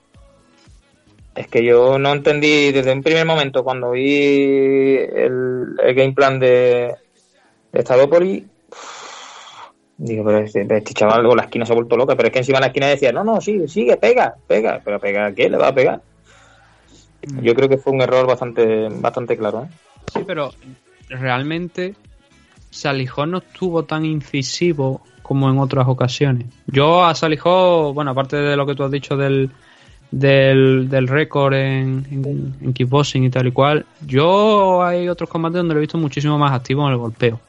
Es 1.35 1.47
que 1.47 1.63
yo 1.65 1.99
no 1.99 2.13
entendí 2.13 2.71
desde 2.71 2.93
un 2.93 3.03
primer 3.03 3.25
momento 3.25 3.63
cuando 3.63 3.91
vi 3.91 4.95
el, 4.95 5.75
el 5.83 5.93
game 5.93 6.13
plan 6.13 6.39
de, 6.39 6.95
de 7.73 7.81
Staropoli. 7.81 8.47
Digo, 9.97 10.25
pero 10.25 10.39
este, 10.39 10.61
este 10.61 10.93
chaval 10.93 11.25
o 11.25 11.35
la 11.35 11.43
esquina 11.43 11.65
se 11.65 11.73
ha 11.73 11.75
vuelto 11.75 11.97
loca, 11.97 12.15
pero 12.15 12.27
es 12.27 12.33
que 12.33 12.39
encima 12.39 12.59
la 12.59 12.67
esquina 12.67 12.87
decía, 12.87 13.11
no, 13.11 13.23
no, 13.23 13.39
sigue, 13.39 13.67
sigue, 13.67 13.97
pega, 13.97 14.35
pega, 14.47 14.81
pero 14.83 14.99
pega, 14.99 15.27
¿a 15.27 15.33
qué 15.33 15.49
le 15.49 15.57
va 15.57 15.69
a 15.69 15.75
pegar? 15.75 16.01
Yo 17.41 17.55
creo 17.55 17.69
que 17.69 17.77
fue 17.77 17.93
un 17.93 18.01
error 18.01 18.27
bastante, 18.27 18.87
bastante 18.89 19.37
claro, 19.37 19.63
¿eh? 19.63 19.67
Sí, 20.13 20.23
pero 20.25 20.51
realmente 21.09 21.95
Salijón 22.69 23.31
no 23.31 23.37
estuvo 23.39 23.83
tan 23.83 24.05
incisivo 24.05 25.01
como 25.21 25.49
en 25.49 25.59
otras 25.59 25.87
ocasiones. 25.87 26.47
Yo 26.67 27.03
a 27.03 27.15
Salijón, 27.15 27.95
bueno, 27.95 28.11
aparte 28.11 28.37
de 28.37 28.55
lo 28.55 28.65
que 28.65 28.75
tú 28.75 28.83
has 28.83 28.91
dicho 28.91 29.17
del, 29.17 29.49
del, 30.11 30.87
del 30.89 31.07
récord 31.07 31.53
en, 31.53 32.05
en, 32.11 32.55
en 32.61 32.73
kickboxing 32.73 33.23
y 33.23 33.29
tal 33.29 33.47
y 33.47 33.51
cual, 33.51 33.85
yo 34.05 34.83
hay 34.83 35.09
otros 35.09 35.29
combates 35.29 35.57
donde 35.57 35.73
lo 35.73 35.79
he 35.79 35.81
visto 35.81 35.97
muchísimo 35.97 36.37
más 36.37 36.53
activo 36.53 36.85
en 36.85 36.93
el 36.93 36.97
golpeo. 36.97 37.39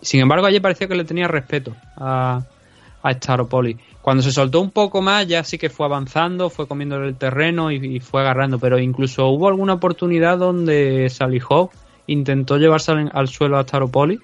Sin 0.00 0.20
embargo, 0.20 0.46
ayer 0.46 0.62
parecía 0.62 0.88
que 0.88 0.94
le 0.94 1.04
tenía 1.04 1.28
respeto 1.28 1.74
a, 1.96 2.42
a 3.02 3.12
Staropoli. 3.12 3.76
Cuando 4.02 4.22
se 4.22 4.32
soltó 4.32 4.60
un 4.60 4.70
poco 4.70 5.02
más, 5.02 5.26
ya 5.26 5.44
sí 5.44 5.58
que 5.58 5.68
fue 5.68 5.84
avanzando, 5.84 6.48
fue 6.48 6.66
comiendo 6.66 6.96
el 7.04 7.16
terreno 7.16 7.70
y, 7.70 7.96
y 7.96 8.00
fue 8.00 8.22
agarrando. 8.22 8.58
Pero 8.58 8.78
incluso 8.78 9.26
hubo 9.28 9.48
alguna 9.48 9.74
oportunidad 9.74 10.38
donde 10.38 11.08
Salijov 11.10 11.70
intentó 12.06 12.56
llevarse 12.56 12.92
al, 12.92 13.10
al 13.12 13.28
suelo 13.28 13.58
a 13.58 13.62
Staropoli. 13.62 14.18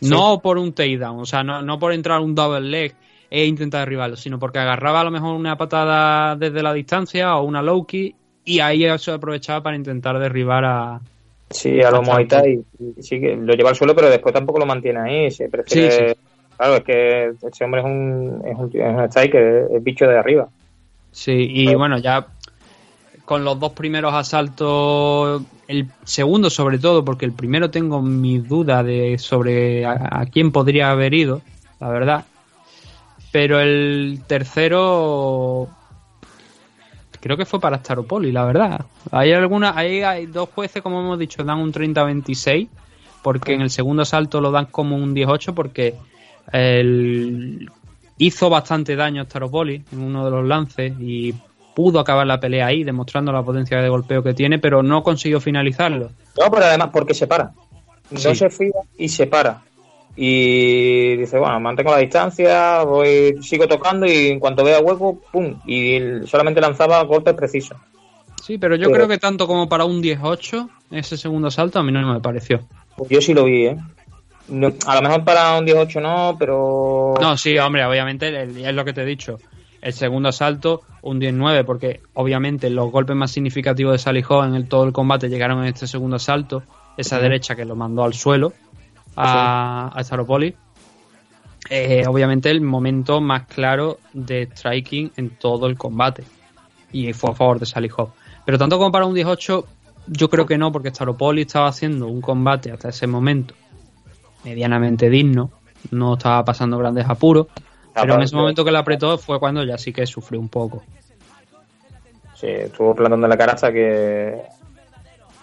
No 0.00 0.40
por 0.40 0.58
un 0.58 0.72
takedown, 0.72 1.20
o 1.20 1.26
sea, 1.26 1.42
no, 1.42 1.62
no 1.62 1.78
por 1.78 1.92
entrar 1.92 2.20
un 2.20 2.34
double 2.34 2.60
leg 2.60 2.94
e 3.36 3.46
intentar 3.46 3.80
derribarlo, 3.80 4.16
sino 4.16 4.38
porque 4.38 4.58
agarraba 4.58 5.00
a 5.00 5.04
lo 5.04 5.10
mejor 5.10 5.34
una 5.36 5.56
patada 5.56 6.36
desde 6.36 6.62
la 6.62 6.72
distancia 6.72 7.36
o 7.36 7.44
una 7.44 7.60
low 7.62 7.84
kick 7.86 8.14
y 8.44 8.60
ahí 8.60 8.86
se 8.98 9.10
aprovechaba 9.10 9.62
para 9.62 9.76
intentar 9.76 10.18
derribar 10.18 10.64
a, 10.64 11.00
Sí, 11.50 11.80
a 11.82 11.90
los 11.90 12.06
Muay 12.06 12.26
Thai. 12.26 12.64
y 12.78 13.02
Sí, 13.02 13.20
que 13.20 13.36
lo 13.36 13.54
lleva 13.54 13.70
al 13.70 13.76
suelo, 13.76 13.94
pero 13.94 14.08
después 14.08 14.32
tampoco 14.34 14.58
lo 14.58 14.66
mantiene 14.66 15.00
ahí. 15.00 15.30
Se 15.30 15.48
prefiere- 15.48 15.90
Sí, 15.90 15.98
sí. 16.08 16.20
Claro, 16.56 16.76
es 16.76 16.84
que 16.84 17.32
este 17.46 17.64
hombre 17.64 17.80
es 17.82 17.86
un, 17.86 18.42
es 18.46 18.56
un, 18.56 18.70
es 18.72 18.94
un 18.94 19.04
striker, 19.04 19.68
es 19.72 19.84
bicho 19.84 20.06
de 20.06 20.18
arriba. 20.18 20.48
Sí, 21.12 21.32
y 21.50 21.74
bueno, 21.74 21.98
ya 21.98 22.26
con 23.26 23.44
los 23.44 23.58
dos 23.60 23.72
primeros 23.72 24.14
asaltos, 24.14 25.42
el 25.68 25.88
segundo 26.04 26.48
sobre 26.48 26.78
todo, 26.78 27.04
porque 27.04 27.24
el 27.26 27.32
primero 27.32 27.70
tengo 27.70 28.00
mis 28.00 28.48
dudas 28.48 28.84
de 28.86 29.18
sobre 29.18 29.84
a, 29.84 30.08
a 30.20 30.26
quién 30.26 30.50
podría 30.52 30.90
haber 30.90 31.12
ido, 31.14 31.42
la 31.80 31.88
verdad. 31.90 32.24
Pero 33.36 33.60
el 33.60 34.22
tercero 34.26 35.68
creo 37.20 37.36
que 37.36 37.44
fue 37.44 37.60
para 37.60 37.76
Staropoli, 37.76 38.32
la 38.32 38.46
verdad. 38.46 38.86
Hay 39.10 39.30
alguna, 39.34 39.76
hay, 39.76 40.00
hay 40.00 40.24
dos 40.24 40.48
jueces, 40.54 40.82
como 40.82 41.00
hemos 41.00 41.18
dicho, 41.18 41.44
dan 41.44 41.58
un 41.58 41.70
30-26, 41.70 42.66
porque 43.20 43.52
en 43.52 43.60
el 43.60 43.68
segundo 43.68 44.04
asalto 44.04 44.40
lo 44.40 44.50
dan 44.50 44.64
como 44.70 44.96
un 44.96 45.12
18, 45.12 45.54
porque 45.54 45.96
el, 46.50 47.70
hizo 48.16 48.48
bastante 48.48 48.96
daño 48.96 49.20
a 49.20 49.24
Staropoli 49.26 49.82
en 49.92 50.00
uno 50.00 50.24
de 50.24 50.30
los 50.30 50.46
lances 50.46 50.94
y 50.98 51.34
pudo 51.74 52.00
acabar 52.00 52.26
la 52.26 52.40
pelea 52.40 52.68
ahí, 52.68 52.84
demostrando 52.84 53.32
la 53.32 53.42
potencia 53.42 53.82
de 53.82 53.88
golpeo 53.90 54.22
que 54.22 54.32
tiene, 54.32 54.58
pero 54.58 54.82
no 54.82 55.02
consiguió 55.02 55.42
finalizarlo. 55.42 56.08
No, 56.40 56.50
pero 56.50 56.64
además 56.64 56.88
porque 56.90 57.12
se 57.12 57.26
para. 57.26 57.52
No 58.10 58.18
Sí. 58.18 58.34
se 58.34 58.48
fía 58.48 58.80
y 58.96 59.10
se 59.10 59.26
para. 59.26 59.60
Y 60.16 61.16
dice, 61.16 61.38
bueno, 61.38 61.60
mantengo 61.60 61.90
la 61.92 61.98
distancia, 61.98 62.82
voy, 62.84 63.36
sigo 63.42 63.68
tocando 63.68 64.06
y 64.06 64.28
en 64.28 64.40
cuanto 64.40 64.64
vea 64.64 64.80
hueco, 64.80 65.20
¡pum! 65.30 65.60
Y 65.66 65.98
solamente 66.26 66.60
lanzaba 66.60 67.02
golpes 67.04 67.34
precisos. 67.34 67.76
Sí, 68.42 68.56
pero 68.58 68.76
yo 68.76 68.84
Pero- 68.84 68.94
creo 68.94 69.08
que 69.08 69.18
tanto 69.18 69.46
como 69.46 69.68
para 69.68 69.84
un 69.84 70.00
18, 70.00 70.70
ese 70.92 71.16
segundo 71.18 71.48
asalto 71.48 71.78
a 71.78 71.82
mí 71.82 71.92
no 71.92 72.12
me 72.14 72.20
pareció. 72.20 72.60
Pues 72.96 73.10
yo 73.10 73.20
sí 73.20 73.34
lo 73.34 73.44
vi, 73.44 73.66
¿eh? 73.66 73.76
No- 74.48 74.72
a 74.86 74.94
lo 74.94 75.02
mejor 75.02 75.24
para 75.24 75.58
un 75.58 75.66
18 75.66 76.00
no, 76.00 76.36
pero... 76.38 77.14
No, 77.20 77.36
sí, 77.36 77.58
hombre, 77.58 77.84
obviamente 77.84 78.42
es 78.44 78.74
lo 78.74 78.84
que 78.84 78.92
te 78.94 79.02
he 79.02 79.06
dicho. 79.06 79.38
El 79.82 79.92
segundo 79.92 80.30
asalto, 80.30 80.82
un 81.02 81.18
19, 81.18 81.64
porque 81.64 82.00
obviamente 82.14 82.70
los 82.70 82.90
golpes 82.90 83.14
más 83.16 83.30
significativos 83.32 83.92
de 83.92 83.98
Salihó 83.98 84.44
en 84.44 84.54
el, 84.54 84.68
todo 84.68 84.84
el 84.84 84.92
combate 84.92 85.28
llegaron 85.28 85.58
en 85.60 85.66
este 85.66 85.86
segundo 85.86 86.16
asalto. 86.16 86.62
Esa 86.96 87.18
derecha 87.18 87.54
que 87.54 87.64
lo 87.66 87.76
mandó 87.76 88.04
al 88.04 88.14
suelo 88.14 88.52
a, 89.16 89.90
a 89.94 90.04
Staropoli. 90.04 90.54
Eh, 91.68 92.04
obviamente 92.06 92.50
el 92.50 92.60
momento 92.60 93.20
más 93.20 93.46
claro 93.46 93.98
de 94.12 94.48
striking 94.52 95.12
en 95.16 95.30
todo 95.30 95.66
el 95.66 95.76
combate. 95.76 96.24
Y 96.92 97.12
fue 97.12 97.30
a 97.30 97.34
favor 97.34 97.58
de 97.58 97.66
Salihó. 97.66 98.12
Pero 98.44 98.58
tanto 98.58 98.78
como 98.78 98.92
para 98.92 99.06
un 99.06 99.14
18, 99.14 99.66
yo 100.06 100.30
creo 100.30 100.46
que 100.46 100.56
no, 100.56 100.70
porque 100.70 100.90
Staropoli 100.90 101.42
estaba 101.42 101.68
haciendo 101.68 102.06
un 102.06 102.20
combate 102.20 102.70
hasta 102.70 102.90
ese 102.90 103.06
momento 103.06 103.54
medianamente 104.44 105.10
digno. 105.10 105.50
No 105.90 106.14
estaba 106.14 106.44
pasando 106.44 106.78
grandes 106.78 107.06
apuros. 107.08 107.48
Pero 107.94 108.14
en 108.14 108.22
ese 108.22 108.36
momento 108.36 108.64
que 108.64 108.70
le 108.70 108.78
apretó 108.78 109.18
fue 109.18 109.40
cuando 109.40 109.64
ya 109.64 109.78
sí 109.78 109.92
que 109.92 110.06
sufrió 110.06 110.38
un 110.38 110.48
poco. 110.48 110.84
Sí, 112.34 112.48
estuvo 112.48 112.94
plantando 112.94 113.26
la 113.26 113.36
cara 113.36 113.54
hasta 113.54 113.72
que 113.72 114.42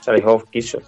Salihov 0.01 0.49
quiso. 0.49 0.79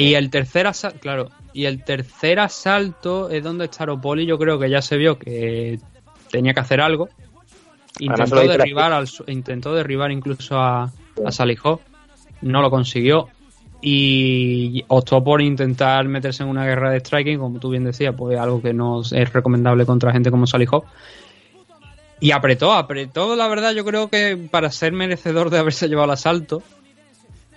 Y 0.00 0.14
el 0.14 0.30
tercer 0.30 0.66
asalto, 0.66 0.98
claro, 0.98 1.30
y 1.52 1.66
el 1.66 1.84
tercer 1.84 2.40
asalto 2.40 3.30
es 3.30 3.42
donde 3.44 3.66
Staropoli 3.66 4.26
yo 4.26 4.38
creo 4.38 4.58
que 4.58 4.68
ya 4.68 4.82
se 4.82 4.96
vio 4.96 5.18
que 5.18 5.78
tenía 6.30 6.52
que 6.52 6.60
hacer 6.60 6.80
algo. 6.80 7.08
Intentó 8.00 8.40
derribar, 8.40 8.92
al, 8.92 9.08
intentó 9.28 9.72
derribar 9.72 10.10
incluso 10.10 10.58
a, 10.58 10.90
a 11.24 11.30
Salihov, 11.30 11.80
no 12.42 12.60
lo 12.60 12.70
consiguió 12.70 13.28
y 13.86 14.82
optó 14.88 15.22
por 15.22 15.42
intentar 15.42 16.08
meterse 16.08 16.42
en 16.42 16.48
una 16.48 16.64
guerra 16.64 16.90
de 16.90 17.00
striking, 17.00 17.38
como 17.38 17.60
tú 17.60 17.68
bien 17.68 17.84
decías, 17.84 18.14
pues 18.16 18.38
algo 18.38 18.62
que 18.62 18.72
no 18.72 19.02
es 19.02 19.32
recomendable 19.32 19.84
contra 19.84 20.10
gente 20.10 20.30
como 20.30 20.46
Salihov. 20.46 20.84
Y 22.18 22.30
apretó, 22.30 22.72
apretó, 22.72 23.36
la 23.36 23.46
verdad, 23.46 23.72
yo 23.74 23.84
creo 23.84 24.08
que 24.08 24.38
para 24.50 24.70
ser 24.70 24.92
merecedor 24.92 25.50
de 25.50 25.58
haberse 25.58 25.88
llevado 25.88 26.06
el 26.06 26.12
asalto, 26.12 26.62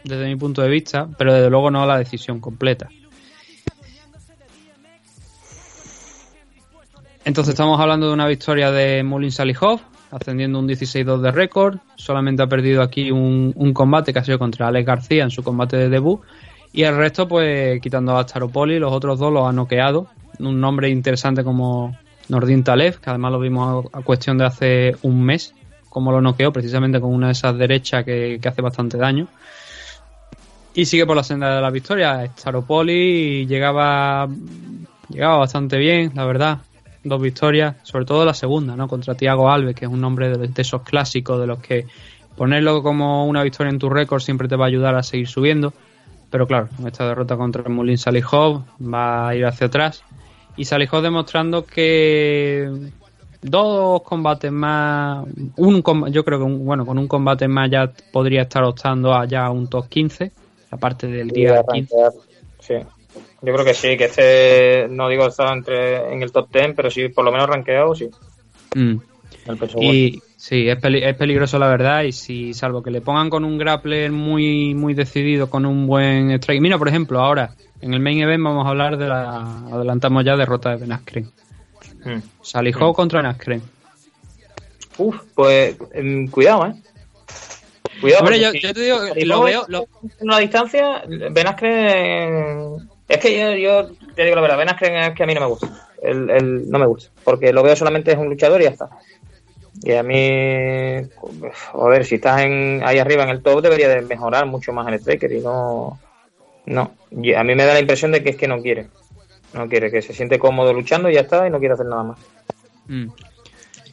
desde 0.08 0.26
mi 0.26 0.36
punto 0.36 0.62
de 0.62 0.70
vista, 0.70 1.08
pero 1.18 1.34
desde 1.34 1.50
luego 1.50 1.70
no 1.70 1.86
la 1.86 1.98
decisión 1.98 2.40
completa. 2.40 2.90
Entonces 7.28 7.56
estamos 7.56 7.78
hablando 7.82 8.08
de 8.08 8.14
una 8.14 8.26
victoria 8.26 8.72
de 8.72 9.04
Mulin 9.04 9.34
Salihov, 9.34 9.82
ascendiendo 10.12 10.60
un 10.60 10.68
16-2 10.70 11.20
de 11.20 11.32
récord. 11.32 11.78
Solamente 11.98 12.42
ha 12.42 12.48
perdido 12.48 12.82
aquí 12.82 13.12
un, 13.12 13.52
combate 13.74 14.14
que 14.14 14.20
ha 14.20 14.24
sido 14.24 14.40
contra 14.40 14.70
Alex 14.70 14.86
García 14.86 15.24
en 15.24 15.30
su 15.30 15.44
combate 15.44 15.76
de 15.76 15.90
debut. 15.90 16.22
Y 16.72 16.84
el 16.84 16.96
resto, 16.96 17.28
pues 17.28 17.82
quitando 17.82 18.18
a 18.18 18.24
Staropoli, 18.24 18.80
los 18.80 18.94
otros 18.94 19.20
dos 19.20 19.34
los 19.34 19.46
ha 19.46 19.52
noqueado. 19.52 20.08
Un 20.40 20.62
nombre 20.62 20.88
interesante 20.90 21.44
como 21.44 21.98
Nordin 22.30 22.64
Talev, 22.64 23.02
que 23.02 23.10
además 23.10 23.34
lo 23.34 23.40
vimos 23.40 23.88
a, 23.92 24.02
cuestión 24.04 24.38
de 24.38 24.46
hace 24.46 24.96
un 25.02 25.22
mes, 25.22 25.54
como 25.90 26.14
lo 26.14 26.22
noqueó 26.22 26.54
precisamente 26.54 27.02
con 27.02 27.14
una 27.14 27.28
de 27.28 27.34
esas 27.34 27.58
derechas 27.58 28.06
que 28.06 28.40
hace 28.42 28.62
bastante 28.62 28.98
daño. 28.98 29.28
Y 30.78 30.86
sigue 30.86 31.08
por 31.08 31.16
la 31.16 31.24
senda 31.24 31.56
de 31.56 31.60
la 31.60 31.72
victoria. 31.72 32.24
Staropoli 32.38 33.48
llegaba, 33.48 34.30
llegaba 35.10 35.38
bastante 35.38 35.76
bien, 35.76 36.12
la 36.14 36.24
verdad. 36.24 36.60
Dos 37.04 37.20
victorias, 37.20 37.78
sobre 37.82 38.06
todo 38.06 38.24
la 38.24 38.36
segunda, 38.36 38.76
¿no? 38.76 38.88
Contra 38.88 39.16
Tiago 39.16 39.50
Alves, 39.50 39.74
que 39.74 39.86
es 39.86 39.92
un 39.92 40.00
nombre 40.00 40.38
de, 40.38 40.62
esos 40.62 40.84
clásicos 40.84 41.42
de 41.42 41.48
los 41.48 41.58
que 41.58 41.88
ponerlo 42.36 42.84
como 42.84 43.26
una 43.26 43.42
victoria 43.42 43.72
en 43.72 43.80
tu 43.80 43.90
récord 43.90 44.22
siempre 44.22 44.48
te 44.48 44.56
va 44.56 44.66
a 44.66 44.68
ayudar 44.68 44.94
a 44.94 45.02
seguir 45.02 45.28
subiendo. 45.28 45.74
Pero 46.30 46.46
claro, 46.46 46.70
con 46.78 46.86
esta 46.86 47.08
derrota 47.08 47.36
contra 47.38 47.64
el 47.64 47.70
Mulin 47.70 47.98
Salihov 47.98 48.62
va 48.80 49.30
a 49.30 49.36
ir 49.36 49.48
hacia 49.48 49.66
atrás. 49.66 50.04
Y 50.58 50.66
Salihov 50.66 51.02
demostrando 51.02 51.66
que 51.66 52.70
dos 53.42 54.04
combates 54.04 54.52
más, 54.52 55.26
un 55.56 55.84
yo 56.12 56.24
creo 56.24 56.38
que 56.38 56.46
un- 56.46 56.64
bueno, 56.64 56.86
con 56.86 57.00
un 57.00 57.08
combate 57.08 57.48
más 57.48 57.68
ya 57.72 57.92
podría 58.12 58.44
estar 58.44 58.64
optando 58.64 59.16
a 59.16 59.26
ya 59.26 59.50
un 59.50 59.68
top 59.68 59.90
15, 59.90 60.32
aparte 60.72 61.08
del 61.08 61.30
día 61.30 61.60
a 61.60 61.64
15. 61.72 61.96
rankear, 61.96 62.12
Sí. 62.60 62.74
Yo 63.42 63.54
creo 63.54 63.66
que 63.66 63.74
sí, 63.74 63.98
que 63.98 64.06
este, 64.06 64.88
no 64.90 65.08
digo 65.10 65.28
estar 65.28 65.56
entre, 65.56 66.12
en 66.14 66.22
el 66.24 66.32
top 66.32 66.50
10, 66.52 66.74
pero 66.76 66.90
sí, 66.92 67.08
por 67.10 67.24
lo 67.24 67.32
menos 67.32 67.48
rankeado, 67.48 67.96
sí. 67.96 68.10
Mm. 68.76 68.96
El 69.46 69.58
peso 69.58 69.78
Y 69.82 70.22
sí, 70.36 70.68
es, 70.68 70.78
peli- 70.78 71.04
es 71.04 71.16
peligroso 71.16 71.58
la 71.58 71.68
verdad 71.70 72.04
y 72.04 72.12
si 72.12 72.54
salvo 72.54 72.84
que 72.84 72.92
le 72.92 73.00
pongan 73.02 73.30
con 73.30 73.46
un 73.46 73.58
grappler 73.58 74.12
muy 74.12 74.76
muy 74.76 74.94
decidido, 74.94 75.50
con 75.50 75.66
un 75.66 75.88
buen 75.88 76.32
strike. 76.32 76.62
Mira, 76.62 76.78
por 76.78 76.90
ejemplo, 76.90 77.20
ahora 77.22 77.52
en 77.80 77.94
el 77.94 78.00
main 78.02 78.20
event 78.20 78.44
vamos 78.44 78.66
a 78.66 78.70
hablar 78.70 78.98
de 78.98 79.08
la 79.08 79.60
adelantamos 79.72 80.26
ya 80.26 80.36
derrota 80.36 80.72
de 80.72 80.78
Ben 80.78 80.92
Askren. 80.92 81.32
Mm. 82.04 82.22
Salihov 82.42 82.94
contra 82.94 83.22
Ben 83.22 83.32
Askren. 83.32 83.62
Uf, 84.98 85.16
pues 85.36 85.78
em, 85.94 86.28
cuidado, 86.28 86.68
¿eh? 86.68 86.74
Cuidado. 88.02 88.30
Yo, 88.32 88.52
si- 88.52 88.60
yo 88.62 88.74
te 88.74 88.82
digo, 88.82 89.00
si 89.14 89.26
lo 89.26 89.38
no 89.38 89.44
veo, 89.44 89.66
lo- 89.68 89.88
una 90.20 90.40
distancia. 90.40 91.04
Es 93.10 93.18
que 93.20 93.40
yo, 93.40 93.54
yo 93.56 93.90
te 94.16 94.24
digo 94.24 94.36
la 94.36 94.42
verdad, 94.42 94.58
Ben 94.58 94.70
Askren 94.70 94.96
es 94.96 95.14
que 95.16 95.24
a 95.24 95.26
mí 95.26 95.34
no 95.34 95.42
me 95.42 95.48
gusta. 95.48 95.90
El, 96.02 96.30
el- 96.30 96.70
no 96.70 96.78
me 96.80 96.86
gusta, 96.86 97.10
porque 97.24 97.52
lo 97.54 97.64
veo 97.64 97.76
solamente 97.76 98.12
es 98.12 98.18
un 98.18 98.30
luchador 98.30 98.62
y 98.62 98.66
ya 98.66 98.72
está. 98.72 98.90
Y 99.84 99.94
a 99.94 100.04
mí, 100.04 101.08
a 101.74 101.88
ver, 101.88 102.04
si 102.06 102.16
estás 102.16 102.42
en, 102.42 102.82
ahí 102.84 102.98
arriba 103.00 103.24
en 103.24 103.30
el 103.30 103.42
top, 103.44 103.62
debería 103.62 103.88
de 103.90 104.02
mejorar 104.02 104.46
mucho 104.46 104.74
más 104.74 104.88
el 104.88 104.96
striker 104.96 105.32
y 105.32 105.40
no... 105.40 106.00
No, 106.66 106.92
Y 107.12 107.34
a 107.34 107.44
mí 107.44 107.56
me 107.56 107.64
da 107.66 107.74
la 107.74 107.80
impresión 107.80 108.12
de 108.12 108.22
que 108.22 108.32
es 108.32 108.36
que 108.36 108.48
no 108.48 108.62
quiere. 108.62 108.88
No 109.54 109.70
quiere, 109.70 109.90
que 109.90 110.02
se 110.02 110.14
siente 110.14 110.38
cómodo 110.40 110.74
luchando 110.74 111.10
y 111.10 111.14
ya 111.14 111.22
está 111.22 111.48
y 111.48 111.50
no 111.50 111.60
quiere 111.60 111.76
hacer 111.76 111.86
nada 111.86 112.04
más. 112.04 112.20
Mm. 112.88 113.08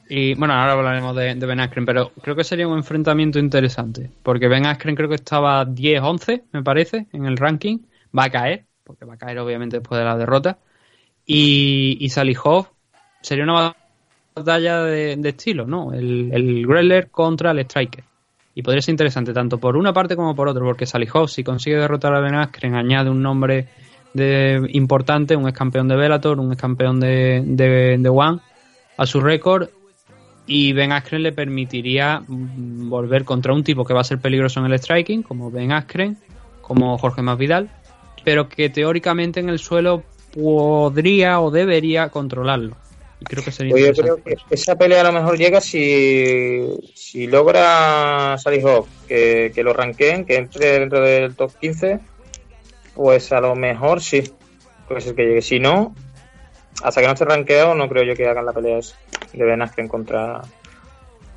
Y 0.08 0.34
bueno, 0.34 0.54
ahora 0.54 0.72
hablaremos 0.72 1.16
de, 1.16 1.34
de 1.34 1.46
Ben 1.46 1.60
Askren, 1.60 1.86
pero 1.86 2.12
creo 2.20 2.36
que 2.36 2.44
sería 2.44 2.68
un 2.68 2.76
enfrentamiento 2.76 3.38
interesante. 3.38 4.10
Porque 4.22 4.48
Ben 4.48 4.66
Askren 4.66 4.94
creo 4.94 5.08
que 5.08 5.14
estaba 5.14 5.64
10-11, 5.66 6.44
me 6.52 6.62
parece, 6.62 7.06
en 7.12 7.24
el 7.24 7.36
ranking. 7.36 7.78
Va 8.16 8.24
a 8.24 8.30
caer, 8.30 8.66
porque 8.84 9.04
va 9.04 9.14
a 9.14 9.18
caer 9.18 9.38
obviamente 9.38 9.78
después 9.78 9.98
de 9.98 10.04
la 10.04 10.16
derrota. 10.16 10.58
Y, 11.26 11.96
y 12.00 12.08
Salihov 12.10 12.68
sería 13.22 13.44
una 13.44 13.74
batalla 14.34 14.82
de, 14.82 15.18
estilo, 15.24 15.66
¿no? 15.66 15.92
El, 15.92 16.30
el 16.32 16.66
Greller 16.66 17.10
contra 17.10 17.52
el 17.52 17.60
Striker. 17.60 18.04
Y 18.54 18.62
podría 18.62 18.82
ser 18.82 18.92
interesante 18.92 19.32
tanto 19.32 19.58
por 19.58 19.76
una 19.76 19.92
parte 19.92 20.14
como 20.14 20.34
por 20.36 20.48
otra, 20.48 20.62
porque 20.62 20.86
Salihov, 20.86 21.28
si 21.28 21.42
consigue 21.42 21.76
derrotar 21.76 22.14
a 22.14 22.20
Ben 22.20 22.34
Askren, 22.34 22.74
añade 22.74 23.10
un 23.10 23.22
nombre 23.22 23.68
de, 24.12 24.60
importante, 24.74 25.34
un 25.34 25.48
ex 25.48 25.58
campeón 25.58 25.88
de 25.88 25.96
Bellator, 25.96 26.38
un 26.38 26.52
ex 26.52 26.60
campeón 26.60 27.00
de, 27.00 27.42
de 27.44 28.08
One 28.08 28.40
a 28.96 29.06
su 29.06 29.20
récord 29.20 29.68
y 30.46 30.72
Ben 30.72 30.92
Askren 30.92 31.22
le 31.22 31.32
permitiría 31.32 32.20
mm, 32.26 32.88
volver 32.88 33.24
contra 33.24 33.52
un 33.52 33.64
tipo 33.64 33.84
que 33.84 33.94
va 33.94 34.00
a 34.00 34.04
ser 34.04 34.18
peligroso 34.18 34.60
en 34.60 34.66
el 34.66 34.78
striking, 34.78 35.22
como 35.22 35.50
Ben 35.50 35.72
Askren, 35.72 36.16
como 36.60 36.98
Jorge 36.98 37.22
Masvidal, 37.22 37.70
pero 38.24 38.48
que 38.48 38.70
teóricamente 38.70 39.40
en 39.40 39.48
el 39.48 39.58
suelo 39.58 40.02
podría 40.34 41.40
o 41.40 41.50
debería 41.50 42.08
controlarlo. 42.08 42.76
Y 43.20 43.24
creo 43.24 43.44
que 43.44 43.52
sería 43.52 43.72
Pues 43.72 43.96
yo 43.96 44.02
creo 44.02 44.16
que 44.22 44.36
esa 44.50 44.76
pelea 44.76 45.00
a 45.00 45.04
lo 45.04 45.12
mejor 45.12 45.38
llega 45.38 45.60
si, 45.60 46.66
si 46.94 47.26
logra 47.26 48.36
Salihov 48.38 48.86
que, 49.06 49.52
que 49.54 49.62
lo 49.62 49.72
ranqueen, 49.72 50.24
que 50.24 50.36
entre 50.36 50.80
dentro 50.80 51.00
del 51.00 51.34
top 51.34 51.52
15, 51.60 52.00
pues 52.94 53.32
a 53.32 53.40
lo 53.40 53.54
mejor 53.54 54.00
sí. 54.00 54.24
Puede 54.88 55.00
ser 55.00 55.14
que 55.14 55.22
llegue. 55.22 55.42
Si 55.42 55.58
no, 55.58 55.94
hasta 56.82 57.00
que 57.00 57.06
no 57.06 57.12
esté 57.12 57.24
rankeado, 57.24 57.74
no 57.74 57.88
creo 57.88 58.04
yo 58.04 58.14
que 58.14 58.26
hagan 58.26 58.46
la 58.46 58.52
pelea 58.52 58.78
de 59.32 59.44
Ben 59.44 59.62
Askren 59.62 59.88
contra, 59.88 60.42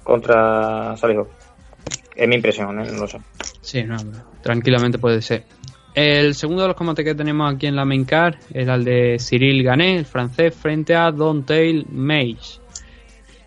contra 0.03 0.95
Salihov. 0.97 1.27
Es 2.15 2.27
mi 2.27 2.35
impresión, 2.35 2.79
¿eh? 2.79 2.91
no 2.91 3.01
lo 3.01 3.07
sé. 3.07 3.19
Sí, 3.61 3.83
no, 3.83 3.97
tranquilamente 4.41 4.97
puede 4.97 5.21
ser. 5.21 5.43
El 5.93 6.35
segundo 6.35 6.61
de 6.61 6.67
los 6.67 6.77
combates 6.77 7.03
que 7.03 7.15
tenemos 7.15 7.51
aquí 7.51 7.65
en 7.65 7.75
la 7.75 7.83
main 7.83 8.05
card 8.05 8.35
era 8.53 8.75
el 8.75 8.83
de 8.83 9.17
Cyril 9.19 9.63
Gané, 9.63 9.97
el 9.97 10.05
francés, 10.05 10.53
frente 10.53 10.95
a 10.95 11.11
Don 11.11 11.43
Tail 11.43 11.87
Mage. 11.89 12.59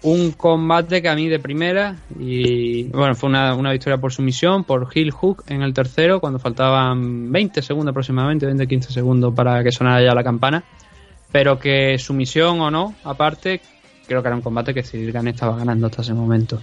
Un 0.02 0.32
combate 0.32 1.02
que 1.02 1.08
a 1.08 1.14
mí 1.14 1.28
de 1.28 1.38
primera, 1.38 1.96
y 2.18 2.84
bueno, 2.84 3.14
fue 3.14 3.28
una, 3.28 3.54
una 3.54 3.70
victoria 3.70 3.98
por 3.98 4.12
sumisión, 4.12 4.64
por 4.64 4.88
Hill 4.92 5.10
Hook 5.10 5.44
en 5.48 5.62
el 5.62 5.74
tercero, 5.74 6.20
cuando 6.20 6.38
faltaban 6.38 7.30
20 7.30 7.62
segundos 7.62 7.92
aproximadamente, 7.92 8.48
20-15 8.48 8.80
segundos 8.88 9.32
para 9.34 9.62
que 9.62 9.70
sonara 9.70 10.02
ya 10.02 10.14
la 10.14 10.24
campana. 10.24 10.64
Pero 11.32 11.58
que 11.58 11.96
sumisión 11.98 12.60
o 12.60 12.70
no, 12.70 12.94
aparte, 13.04 13.60
creo 14.06 14.20
que 14.22 14.28
era 14.28 14.36
un 14.36 14.42
combate 14.42 14.74
que 14.74 14.82
Cyril 14.82 15.12
Gané 15.12 15.30
estaba 15.30 15.56
ganando 15.56 15.86
hasta 15.86 16.02
ese 16.02 16.14
momento. 16.14 16.60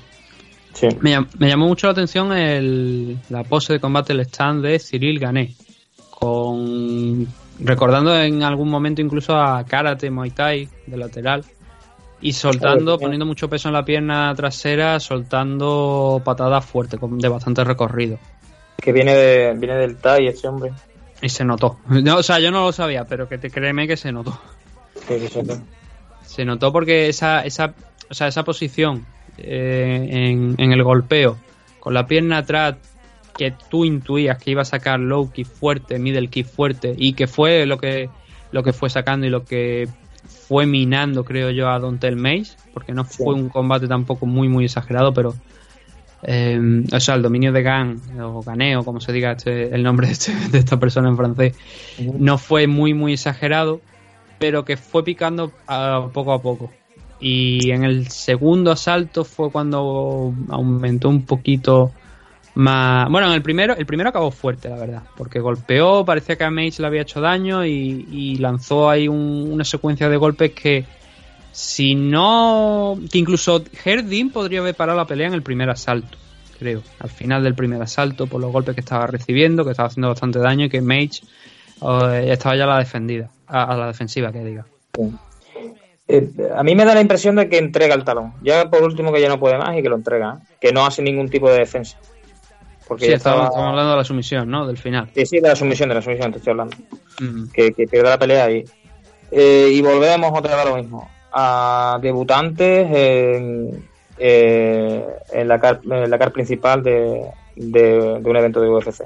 Me, 1.01 1.11
llam- 1.17 1.27
me 1.39 1.47
llamó 1.47 1.67
mucho 1.67 1.87
la 1.87 1.91
atención 1.93 2.31
el- 2.33 3.17
la 3.29 3.43
pose 3.43 3.73
de 3.73 3.79
combate, 3.79 4.13
el 4.13 4.19
stand 4.21 4.63
de 4.63 4.77
Cyril 4.79 5.19
Gané. 5.19 5.55
Con, 6.11 7.27
recordando 7.59 8.19
en 8.19 8.43
algún 8.43 8.69
momento 8.69 9.01
incluso 9.01 9.35
a 9.35 9.63
Karate 9.65 10.09
Muay 10.09 10.31
Thai 10.31 10.67
de 10.85 10.97
lateral. 10.97 11.43
Y 12.19 12.33
soltando, 12.33 12.97
poniendo 12.99 13.25
mucho 13.27 13.47
peso 13.47 13.69
en 13.69 13.73
la 13.73 13.85
pierna 13.85 14.33
trasera, 14.35 14.99
soltando 14.99 16.19
patadas 16.25 16.65
fuertes, 16.65 16.99
de 17.01 17.29
bastante 17.29 17.63
recorrido. 17.63 18.17
Que 18.81 18.91
viene, 18.91 19.13
de, 19.13 19.53
viene 19.57 19.75
del 19.75 19.97
Thai 19.97 20.27
este 20.27 20.47
hombre. 20.47 20.71
Y 21.21 21.29
se 21.29 21.43
notó. 21.45 21.77
No, 21.89 22.17
o 22.17 22.23
sea, 22.23 22.39
yo 22.39 22.49
no 22.51 22.65
lo 22.65 22.71
sabía, 22.71 23.05
pero 23.05 23.29
que 23.29 23.37
te 23.37 23.49
créeme 23.51 23.87
que 23.87 23.97
se 23.97 24.11
notó. 24.11 24.39
Se 26.25 26.45
notó 26.45 26.71
porque 26.71 27.07
esa, 27.07 27.41
esa, 27.41 27.73
o 28.09 28.13
sea, 28.13 28.27
esa 28.27 28.43
posición 28.43 29.05
eh, 29.37 30.07
en, 30.11 30.55
en 30.57 30.71
el 30.73 30.83
golpeo, 30.83 31.37
con 31.79 31.93
la 31.93 32.05
pierna 32.07 32.39
atrás, 32.39 32.75
que 33.37 33.53
tú 33.69 33.85
intuías 33.85 34.37
que 34.43 34.51
iba 34.51 34.63
a 34.63 34.65
sacar 34.65 34.99
low 34.99 35.31
kick 35.31 35.47
fuerte, 35.47 35.99
middle 35.99 36.27
kick 36.27 36.47
fuerte, 36.47 36.93
y 36.97 37.13
que 37.13 37.27
fue 37.27 37.65
lo 37.65 37.77
que, 37.77 38.09
lo 38.51 38.63
que 38.63 38.73
fue 38.73 38.89
sacando 38.89 39.25
y 39.27 39.29
lo 39.29 39.45
que 39.45 39.87
fue 40.47 40.65
minando, 40.65 41.23
creo 41.23 41.51
yo, 41.51 41.69
a 41.69 41.79
Dontel 41.79 42.15
Mace, 42.15 42.57
porque 42.73 42.93
no 42.93 43.03
fue 43.05 43.33
un 43.35 43.47
combate 43.49 43.87
tampoco 43.87 44.25
muy, 44.25 44.49
muy 44.49 44.65
exagerado, 44.65 45.13
pero. 45.13 45.35
eh, 46.23 46.59
o 46.91 46.99
sea, 46.99 47.15
el 47.15 47.21
dominio 47.21 47.51
de 47.53 47.61
Gan, 47.61 48.01
o 48.19 48.41
Ganeo, 48.41 48.83
como 48.83 48.99
se 48.99 49.13
diga 49.13 49.33
este- 49.33 49.73
el 49.73 49.83
nombre 49.83 50.07
de, 50.07 50.13
este- 50.13 50.33
de 50.51 50.57
esta 50.57 50.77
persona 50.79 51.09
en 51.09 51.15
francés, 51.17 51.53
no 52.17 52.37
fue 52.39 52.65
muy, 52.67 52.93
muy 52.93 53.13
exagerado, 53.13 53.81
pero 54.39 54.63
que 54.65 54.77
fue 54.77 55.03
picando 55.03 55.51
a 55.67 56.07
poco 56.13 56.33
a 56.33 56.41
poco. 56.41 56.71
Y 57.19 57.71
en 57.71 57.83
el 57.83 58.09
segundo 58.09 58.71
asalto 58.71 59.23
fue 59.25 59.51
cuando 59.51 60.33
aumentó 60.49 61.09
un 61.09 61.25
poquito 61.25 61.91
más. 62.53 63.09
Bueno, 63.09 63.27
en 63.27 63.33
el 63.33 63.41
primero, 63.41 63.75
el 63.75 63.85
primero 63.87 64.09
acabó 64.09 64.29
fuerte, 64.31 64.69
la 64.69 64.75
verdad, 64.77 65.03
porque 65.15 65.39
golpeó, 65.39 66.05
parecía 66.05 66.35
que 66.35 66.43
a 66.43 66.51
Mage 66.51 66.75
le 66.79 66.87
había 66.87 67.01
hecho 67.01 67.19
daño 67.19 67.65
y, 67.65 68.07
y 68.11 68.35
lanzó 68.37 68.89
ahí 68.89 69.07
un- 69.07 69.49
una 69.51 69.63
secuencia 69.63 70.09
de 70.09 70.17
golpes 70.17 70.51
que, 70.51 70.85
si 71.51 71.95
no. 71.95 72.99
que 73.11 73.17
incluso 73.17 73.63
Herdin 73.83 74.29
podría 74.29 74.59
haber 74.59 74.75
parado 74.75 74.97
la 74.99 75.05
pelea 75.05 75.27
en 75.27 75.33
el 75.33 75.41
primer 75.41 75.69
asalto, 75.71 76.17
creo, 76.59 76.81
al 76.99 77.09
final 77.09 77.43
del 77.43 77.55
primer 77.55 77.81
asalto, 77.81 78.27
por 78.27 78.39
los 78.41 78.51
golpes 78.51 78.75
que 78.75 78.81
estaba 78.81 79.07
recibiendo, 79.07 79.65
que 79.65 79.71
estaba 79.71 79.87
haciendo 79.87 80.09
bastante 80.09 80.37
daño 80.39 80.65
y 80.65 80.69
que 80.69 80.81
Mage 80.81 81.21
eh, 81.81 82.27
estaba 82.31 82.55
ya 82.55 82.65
la 82.67 82.77
defendida, 82.77 83.29
a, 83.47 83.63
a 83.63 83.77
la 83.77 83.87
defensiva, 83.87 84.31
que 84.31 84.43
diga. 84.43 84.65
Eh, 86.07 86.29
a 86.55 86.63
mí 86.63 86.75
me 86.75 86.85
da 86.85 86.93
la 86.93 87.01
impresión 87.01 87.35
de 87.35 87.49
que 87.49 87.57
entrega 87.57 87.93
el 87.95 88.03
talón. 88.03 88.33
Ya 88.41 88.69
por 88.69 88.83
último 88.83 89.11
que 89.11 89.21
ya 89.21 89.29
no 89.29 89.39
puede 89.39 89.57
más 89.57 89.77
y 89.77 89.81
que 89.81 89.89
lo 89.89 89.95
entrega. 89.95 90.37
¿eh? 90.39 90.55
Que 90.59 90.71
no 90.71 90.85
hace 90.85 91.01
ningún 91.01 91.29
tipo 91.29 91.49
de 91.49 91.59
defensa. 91.59 91.97
Porque 92.87 93.05
Sí, 93.05 93.11
ya 93.11 93.17
estaba... 93.17 93.45
estamos 93.45 93.67
hablando 93.67 93.91
de 93.91 93.97
la 93.97 94.03
sumisión, 94.05 94.49
¿no? 94.49 94.65
Del 94.65 94.77
final. 94.77 95.09
Sí, 95.13 95.25
sí, 95.25 95.39
de 95.41 95.49
la 95.49 95.55
sumisión, 95.55 95.89
de 95.89 95.95
la 95.95 96.01
sumisión 96.01 96.31
te 96.31 96.37
estoy 96.37 96.51
hablando. 96.51 96.77
Mm. 97.19 97.49
Que, 97.51 97.73
que 97.73 97.87
pierde 97.87 98.09
la 98.09 98.17
pelea 98.17 98.45
ahí. 98.45 98.63
Eh, 99.31 99.69
y 99.73 99.81
volvemos 99.81 100.31
otra 100.33 100.55
vez 100.55 100.65
a 100.65 100.69
lo 100.69 100.77
mismo. 100.77 101.09
A 101.33 101.99
debutantes 102.01 102.87
en, 102.89 103.85
en, 104.17 105.47
la, 105.47 105.59
car, 105.59 105.81
en 105.83 106.09
la 106.09 106.17
car 106.17 106.31
principal 106.31 106.81
de, 106.81 107.27
de, 107.57 108.19
de 108.21 108.29
un 108.29 108.37
evento 108.37 108.61
de 108.61 108.69
UFC. 108.69 109.03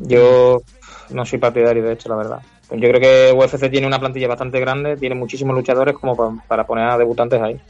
Yo 0.00 0.62
no 1.10 1.24
soy 1.24 1.38
partidario 1.38 1.84
de 1.84 1.92
hecho, 1.92 2.08
la 2.08 2.16
verdad. 2.16 2.40
Yo 2.74 2.88
creo 2.88 3.00
que 3.00 3.32
UFC 3.36 3.70
tiene 3.70 3.86
una 3.86 3.98
plantilla 3.98 4.28
bastante 4.28 4.58
grande, 4.60 4.96
tiene 4.96 5.14
muchísimos 5.14 5.54
luchadores 5.54 5.94
como 5.94 6.16
pa- 6.16 6.44
para 6.48 6.66
poner 6.66 6.88
a 6.88 6.98
debutantes 6.98 7.40
ahí. 7.40 7.60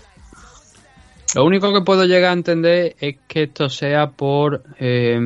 Lo 1.35 1.45
único 1.45 1.73
que 1.73 1.81
puedo 1.81 2.05
llegar 2.05 2.31
a 2.31 2.35
entender 2.35 2.95
es 3.01 3.17
que 3.27 3.45
esto 3.45 3.69
sea 3.71 4.11
por. 4.11 4.63
eh, 4.79 5.19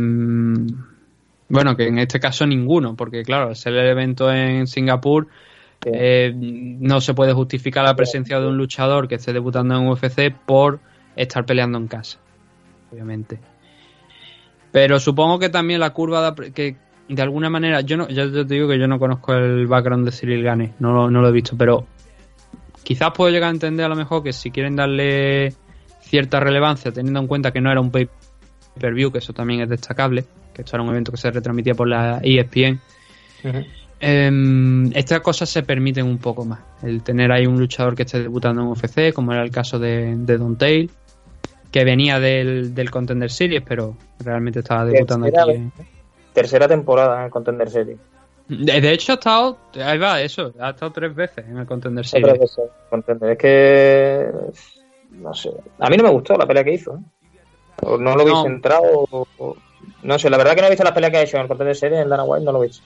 bueno, 1.48 1.76
que 1.76 1.86
en 1.86 1.98
este 1.98 2.18
caso 2.20 2.46
ninguno, 2.46 2.96
porque 2.96 3.22
claro, 3.22 3.48
al 3.48 3.56
ser 3.56 3.74
el 3.74 3.88
evento 3.88 4.32
en 4.32 4.66
Singapur, 4.66 5.28
eh, 5.84 6.32
no 6.34 7.00
se 7.00 7.14
puede 7.14 7.32
justificar 7.32 7.84
la 7.84 7.94
presencia 7.94 8.40
de 8.40 8.46
un 8.46 8.56
luchador 8.56 9.06
que 9.08 9.16
esté 9.16 9.32
debutando 9.32 9.76
en 9.76 9.86
UFC 9.88 10.32
por 10.44 10.80
estar 11.14 11.44
peleando 11.44 11.78
en 11.78 11.86
casa, 11.86 12.18
obviamente. 12.92 13.38
Pero 14.72 14.98
supongo 15.00 15.38
que 15.38 15.48
también 15.48 15.80
la 15.80 15.90
curva 15.90 16.32
de, 16.32 16.52
que 16.52 16.76
de 17.08 17.22
alguna 17.22 17.48
manera, 17.50 17.80
yo 17.82 17.96
no, 17.96 18.08
yo 18.08 18.30
te 18.46 18.54
digo 18.54 18.68
que 18.68 18.78
yo 18.78 18.88
no 18.88 18.98
conozco 18.98 19.32
el 19.34 19.66
background 19.66 20.04
de 20.06 20.12
Cyril 20.12 20.42
Gane, 20.42 20.72
no, 20.80 20.92
lo- 20.92 21.10
no 21.10 21.20
lo 21.22 21.28
he 21.28 21.32
visto, 21.32 21.56
pero 21.56 21.86
quizás 22.82 23.10
puedo 23.12 23.30
llegar 23.30 23.48
a 23.48 23.52
entender 23.52 23.86
a 23.86 23.88
lo 23.88 23.96
mejor 23.96 24.22
que 24.22 24.32
si 24.32 24.50
quieren 24.50 24.76
darle 24.76 25.52
cierta 26.00 26.40
relevancia, 26.40 26.92
teniendo 26.92 27.20
en 27.20 27.26
cuenta 27.26 27.52
que 27.52 27.60
no 27.60 27.70
era 27.70 27.80
un 27.80 27.90
pay-per-view, 27.90 29.10
que 29.12 29.18
eso 29.18 29.32
también 29.32 29.60
es 29.60 29.68
destacable, 29.68 30.24
que 30.54 30.62
esto 30.62 30.76
era 30.76 30.82
un 30.82 30.90
evento 30.90 31.10
que 31.12 31.18
se 31.18 31.30
retransmitía 31.30 31.74
por 31.74 31.88
la 31.88 32.20
ESPN, 32.22 32.80
Em, 33.98 34.90
estas 34.94 35.20
cosas 35.20 35.48
se 35.48 35.62
permiten 35.62 36.04
un 36.06 36.18
poco 36.18 36.44
más. 36.44 36.60
El 36.82 37.02
tener 37.02 37.32
ahí 37.32 37.46
un 37.46 37.58
luchador 37.58 37.94
que 37.94 38.02
esté 38.02 38.20
debutando 38.20 38.60
en 38.62 38.68
UFC, 38.68 39.12
como 39.14 39.32
era 39.32 39.42
el 39.42 39.50
caso 39.50 39.78
de, 39.78 40.14
de 40.18 40.36
Don 40.38 40.56
Tail, 40.56 40.90
que 41.70 41.82
venía 41.84 42.20
del, 42.20 42.74
del 42.74 42.90
Contender 42.90 43.30
Series, 43.30 43.62
pero 43.66 43.96
realmente 44.22 44.58
estaba 44.60 44.84
debutando 44.84 45.26
aquí. 45.26 45.56
en- 45.56 45.72
tercera 46.36 46.68
temporada 46.68 47.18
en 47.18 47.24
el 47.24 47.30
Contender 47.30 47.70
Series. 47.70 47.98
De, 48.48 48.92
hecho, 48.92 49.12
ha 49.12 49.14
estado, 49.14 49.56
ahí 49.82 49.96
va, 49.98 50.20
eso, 50.20 50.52
ha 50.60 50.70
estado 50.70 50.92
tres 50.92 51.14
veces 51.14 51.46
en 51.48 51.56
el 51.56 51.66
Contender 51.66 52.06
Series. 52.06 52.38
vez, 52.38 52.58
eh, 52.58 52.70
Contender. 52.90 53.30
Es 53.30 53.38
que. 53.38 54.30
No 55.12 55.32
sé. 55.32 55.50
A 55.78 55.88
mí 55.88 55.96
no 55.96 56.04
me 56.04 56.10
gustó 56.10 56.36
la 56.36 56.46
pelea 56.46 56.62
que 56.62 56.74
hizo. 56.74 56.94
¿eh? 56.94 57.00
O 57.82 57.96
no 57.96 58.14
lo 58.14 58.24
vi 58.24 58.32
No. 58.32 58.42
centrado. 58.42 58.82
o- 59.10 59.26
o- 59.38 59.56
no 60.02 60.18
sé, 60.18 60.28
la 60.28 60.36
verdad 60.36 60.54
que 60.54 60.60
no 60.60 60.66
he 60.66 60.70
visto 60.70 60.84
la 60.84 60.92
pelea 60.94 61.10
que 61.10 61.16
ha 61.16 61.22
hecho 61.22 61.36
en 61.38 61.42
el 61.44 61.48
Contender 61.48 61.74
Series 61.74 62.02
en 62.02 62.08
Dana 62.10 62.24
White, 62.24 62.44
no 62.44 62.52
lo 62.52 62.62
he 62.62 62.66
visto. 62.66 62.84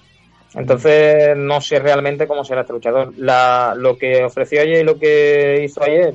Entonces, 0.54 1.36
no 1.36 1.60
sé 1.60 1.78
realmente 1.80 2.26
cómo 2.28 2.44
será 2.44 2.60
este 2.60 2.72
luchador. 2.72 3.12
La, 3.16 3.74
lo 3.76 3.98
que 3.98 4.24
ofreció 4.24 4.62
ayer 4.62 4.80
y 4.82 4.84
lo 4.84 4.96
que 4.98 5.62
hizo 5.64 5.82
ayer, 5.82 6.14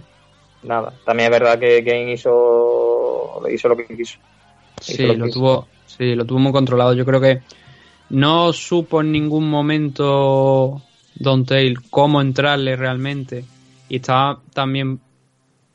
nada. 0.63 0.93
También 1.05 1.31
es 1.31 1.39
verdad 1.39 1.59
que 1.59 1.83
Kane 1.83 2.13
hizo, 2.13 3.43
hizo 3.49 3.67
lo 3.69 3.75
que 3.77 3.85
quiso. 3.87 4.19
Sí, 4.81 5.05
lo 5.05 5.25
que 5.25 5.31
tuvo, 5.31 5.67
sí, 5.97 6.15
lo 6.15 6.25
tuvo 6.25 6.39
muy 6.39 6.51
controlado. 6.51 6.93
Yo 6.93 7.05
creo 7.05 7.21
que 7.21 7.41
no 8.09 8.53
supo 8.53 9.01
en 9.01 9.11
ningún 9.11 9.49
momento 9.49 10.81
Don 11.15 11.45
Tail 11.45 11.81
cómo 11.89 12.21
entrarle 12.21 12.75
realmente. 12.75 13.45
Y 13.89 13.97
estaba 13.97 14.41
también 14.53 14.99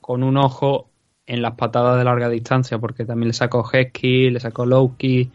con 0.01 0.23
un 0.23 0.37
ojo 0.37 0.89
en 1.27 1.43
las 1.43 1.55
patadas 1.55 1.97
de 1.97 2.05
larga 2.05 2.29
distancia, 2.29 2.79
porque 2.79 3.05
también 3.05 3.29
le 3.29 3.35
sacó 3.35 3.65
Hesky, 3.71 4.31
le 4.31 4.41
sacó 4.41 4.67
Lowkey, 4.67 5.31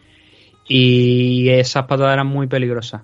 y 0.68 1.48
esas 1.48 1.86
patadas 1.86 2.12
eran 2.12 2.26
muy 2.26 2.46
peligrosas. 2.46 3.02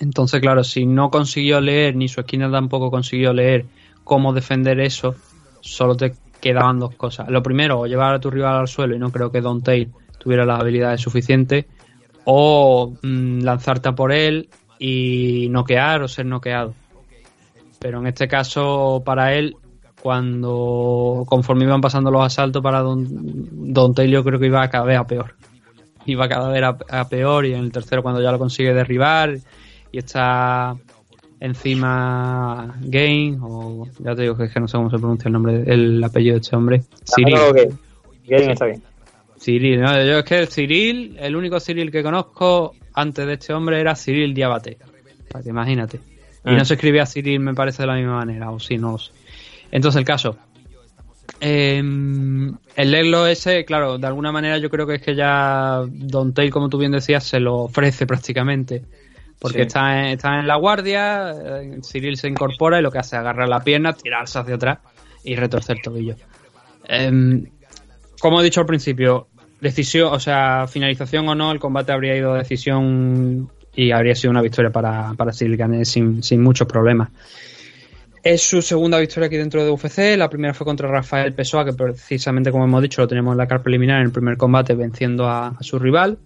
Entonces, 0.00 0.40
claro, 0.40 0.64
si 0.64 0.86
no 0.86 1.10
consiguió 1.10 1.60
leer, 1.60 1.94
ni 1.94 2.08
su 2.08 2.20
esquina 2.20 2.50
tampoco 2.50 2.90
consiguió 2.90 3.32
leer 3.32 3.66
cómo 4.02 4.32
defender 4.32 4.80
eso, 4.80 5.14
solo 5.60 5.96
te 5.96 6.14
quedaban 6.40 6.80
dos 6.80 6.96
cosas. 6.96 7.28
Lo 7.28 7.42
primero, 7.42 7.78
o 7.78 7.86
llevar 7.86 8.14
a 8.14 8.20
tu 8.20 8.30
rival 8.30 8.56
al 8.56 8.68
suelo, 8.68 8.96
y 8.96 8.98
no 8.98 9.12
creo 9.12 9.30
que 9.30 9.40
Don 9.40 9.62
Tail 9.62 9.92
tuviera 10.24 10.44
las 10.44 10.60
habilidades 10.60 11.00
suficientes, 11.00 11.66
o 12.24 12.94
mm, 13.02 13.42
lanzarte 13.42 13.90
a 13.90 13.92
por 13.92 14.10
él 14.10 14.48
y 14.78 15.48
noquear 15.50 16.02
o 16.02 16.08
ser 16.08 16.26
noqueado. 16.26 16.74
Pero 17.78 18.00
en 18.00 18.06
este 18.06 18.26
caso, 18.26 19.02
para 19.04 19.34
él, 19.34 19.56
cuando 20.02 21.24
conforme 21.26 21.64
iban 21.64 21.82
pasando 21.82 22.10
los 22.10 22.24
asaltos 22.24 22.62
para 22.62 22.80
Don, 22.80 23.06
Don 23.72 23.94
Tail, 23.94 24.10
yo 24.10 24.24
creo 24.24 24.40
que 24.40 24.46
iba 24.46 24.68
cada 24.68 24.84
vez 24.84 24.98
a 24.98 25.06
peor. 25.06 25.34
Iba 26.06 26.28
cada 26.28 26.48
vez 26.48 26.62
a, 26.62 27.00
a 27.00 27.08
peor, 27.08 27.46
y 27.46 27.52
en 27.52 27.60
el 27.60 27.72
tercero, 27.72 28.02
cuando 28.02 28.22
ya 28.22 28.32
lo 28.32 28.38
consigue 28.38 28.74
derribar 28.74 29.36
y 29.92 29.98
está 29.98 30.74
encima 31.40 32.74
Gain, 32.80 33.38
o 33.42 33.86
ya 33.98 34.14
te 34.14 34.22
digo 34.22 34.36
que 34.36 34.44
es 34.44 34.52
que 34.52 34.60
no 34.60 34.66
sé 34.66 34.78
cómo 34.78 34.90
se 34.90 34.98
pronuncia 34.98 35.28
el 35.28 35.32
nombre, 35.34 35.62
el 35.66 36.02
apellido 36.02 36.34
de 36.34 36.40
este 36.40 36.56
hombre. 36.56 36.82
Ah, 38.30 38.50
está 38.52 38.66
bien. 38.66 38.82
Cyril, 39.44 39.80
no, 39.80 39.92
yo 40.04 40.18
es 40.20 40.24
que 40.24 40.38
el 40.38 40.48
Cyril, 40.48 41.16
el 41.20 41.36
único 41.36 41.60
Cyril 41.60 41.90
que 41.90 42.02
conozco 42.02 42.74
antes 42.94 43.26
de 43.26 43.34
este 43.34 43.52
hombre 43.52 43.80
era 43.80 43.94
Cyril 43.94 44.32
Diabate. 44.34 44.78
Para 45.30 45.42
que 45.42 45.50
imagínate. 45.50 45.96
Y 45.98 46.50
Ah. 46.50 46.52
no 46.52 46.64
se 46.64 46.74
escribía 46.74 47.04
Cyril, 47.06 47.40
me 47.40 47.54
parece, 47.54 47.82
de 47.82 47.86
la 47.88 47.94
misma 47.96 48.16
manera, 48.16 48.50
o 48.50 48.58
sí, 48.60 48.76
no 48.78 48.92
lo 48.92 48.98
sé. 48.98 49.12
Entonces, 49.70 49.98
el 49.98 50.04
caso. 50.04 50.36
Eh, 51.40 51.78
el 51.78 52.90
Leglo 52.90 53.26
ese, 53.26 53.64
claro, 53.64 53.98
de 53.98 54.06
alguna 54.06 54.32
manera 54.32 54.58
yo 54.58 54.70
creo 54.70 54.86
que 54.86 54.94
es 54.94 55.02
que 55.02 55.14
ya 55.14 55.82
Don 55.86 56.32
Tail, 56.32 56.50
como 56.50 56.68
tú 56.68 56.78
bien 56.78 56.92
decías, 56.92 57.24
se 57.24 57.40
lo 57.40 57.56
ofrece 57.64 58.06
prácticamente. 58.06 58.82
Porque 59.40 59.58
Sí. 59.58 59.62
está, 59.66 59.98
en, 60.00 60.04
está 60.14 60.38
en 60.38 60.46
la 60.46 60.56
guardia, 60.56 61.32
eh, 61.32 61.80
Cyril 61.82 62.16
se 62.16 62.28
incorpora 62.28 62.78
y 62.78 62.82
lo 62.82 62.90
que 62.90 62.98
hace 62.98 63.16
es 63.16 63.20
agarrar 63.20 63.48
la 63.48 63.60
pierna, 63.62 63.92
tirarse 63.92 64.38
hacia 64.38 64.54
atrás 64.54 64.78
y 65.24 65.34
retorcer 65.36 65.76
el 65.76 65.82
tobillo. 65.82 66.14
Em, 66.86 67.44
como 68.20 68.40
he 68.40 68.44
dicho 68.44 68.60
al 68.60 68.66
principio, 68.66 69.28
decisión, 69.64 70.12
o 70.12 70.20
sea, 70.20 70.66
finalización 70.68 71.28
o 71.28 71.34
no, 71.34 71.50
el 71.50 71.58
combate 71.58 71.90
habría 71.90 72.16
ido 72.16 72.34
a 72.34 72.38
decisión 72.38 73.50
y 73.74 73.90
habría 73.90 74.14
sido 74.14 74.30
una 74.30 74.42
victoria 74.42 74.70
para, 74.70 75.14
para 75.14 75.32
sin, 75.32 76.22
sin 76.22 76.42
muchos 76.42 76.68
problemas. 76.68 77.10
Es 78.22 78.42
su 78.42 78.62
segunda 78.62 78.98
victoria 78.98 79.26
aquí 79.26 79.36
dentro 79.36 79.64
de 79.64 79.70
UFC. 79.70 80.16
La 80.16 80.30
primera 80.30 80.54
fue 80.54 80.64
contra 80.64 80.88
Rafael 80.88 81.34
Pessoa, 81.34 81.64
que 81.64 81.72
precisamente 81.72 82.50
como 82.52 82.64
hemos 82.64 82.80
dicho 82.80 83.02
lo 83.02 83.08
tenemos 83.08 83.32
en 83.32 83.38
la 83.38 83.46
carta 83.46 83.64
preliminar 83.64 84.00
en 84.00 84.06
el 84.06 84.12
primer 84.12 84.36
combate 84.36 84.74
venciendo 84.74 85.26
a, 85.26 85.48
a 85.48 85.62
su 85.62 85.78
rival. 85.78 86.18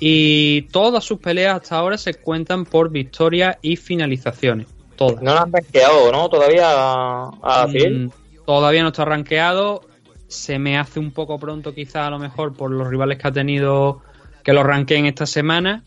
Y 0.00 0.62
todas 0.72 1.04
sus 1.04 1.18
peleas 1.18 1.60
hasta 1.60 1.76
ahora 1.76 1.98
se 1.98 2.14
cuentan 2.14 2.64
por 2.64 2.90
victoria 2.90 3.58
y 3.60 3.76
finalizaciones. 3.76 4.68
Todas. 4.96 5.22
No 5.22 5.34
lo 5.34 5.40
han 5.40 5.52
rankeado, 5.52 6.10
¿no? 6.10 6.28
Todavía 6.28 6.70
a, 6.70 7.30
a. 7.42 7.66
Mm, 7.66 8.10
Todavía 8.48 8.82
no 8.82 8.88
está 8.88 9.04
rankeado. 9.04 9.82
Se 10.28 10.58
me 10.58 10.78
hace 10.78 11.00
un 11.00 11.10
poco 11.10 11.38
pronto, 11.38 11.74
quizá 11.74 12.06
a 12.06 12.10
lo 12.10 12.18
mejor, 12.18 12.54
por 12.54 12.70
los 12.70 12.88
rivales 12.88 13.18
que 13.18 13.28
ha 13.28 13.32
tenido 13.32 14.02
que 14.44 14.52
lo 14.52 14.62
ranqueen 14.62 15.06
esta 15.06 15.26
semana. 15.26 15.82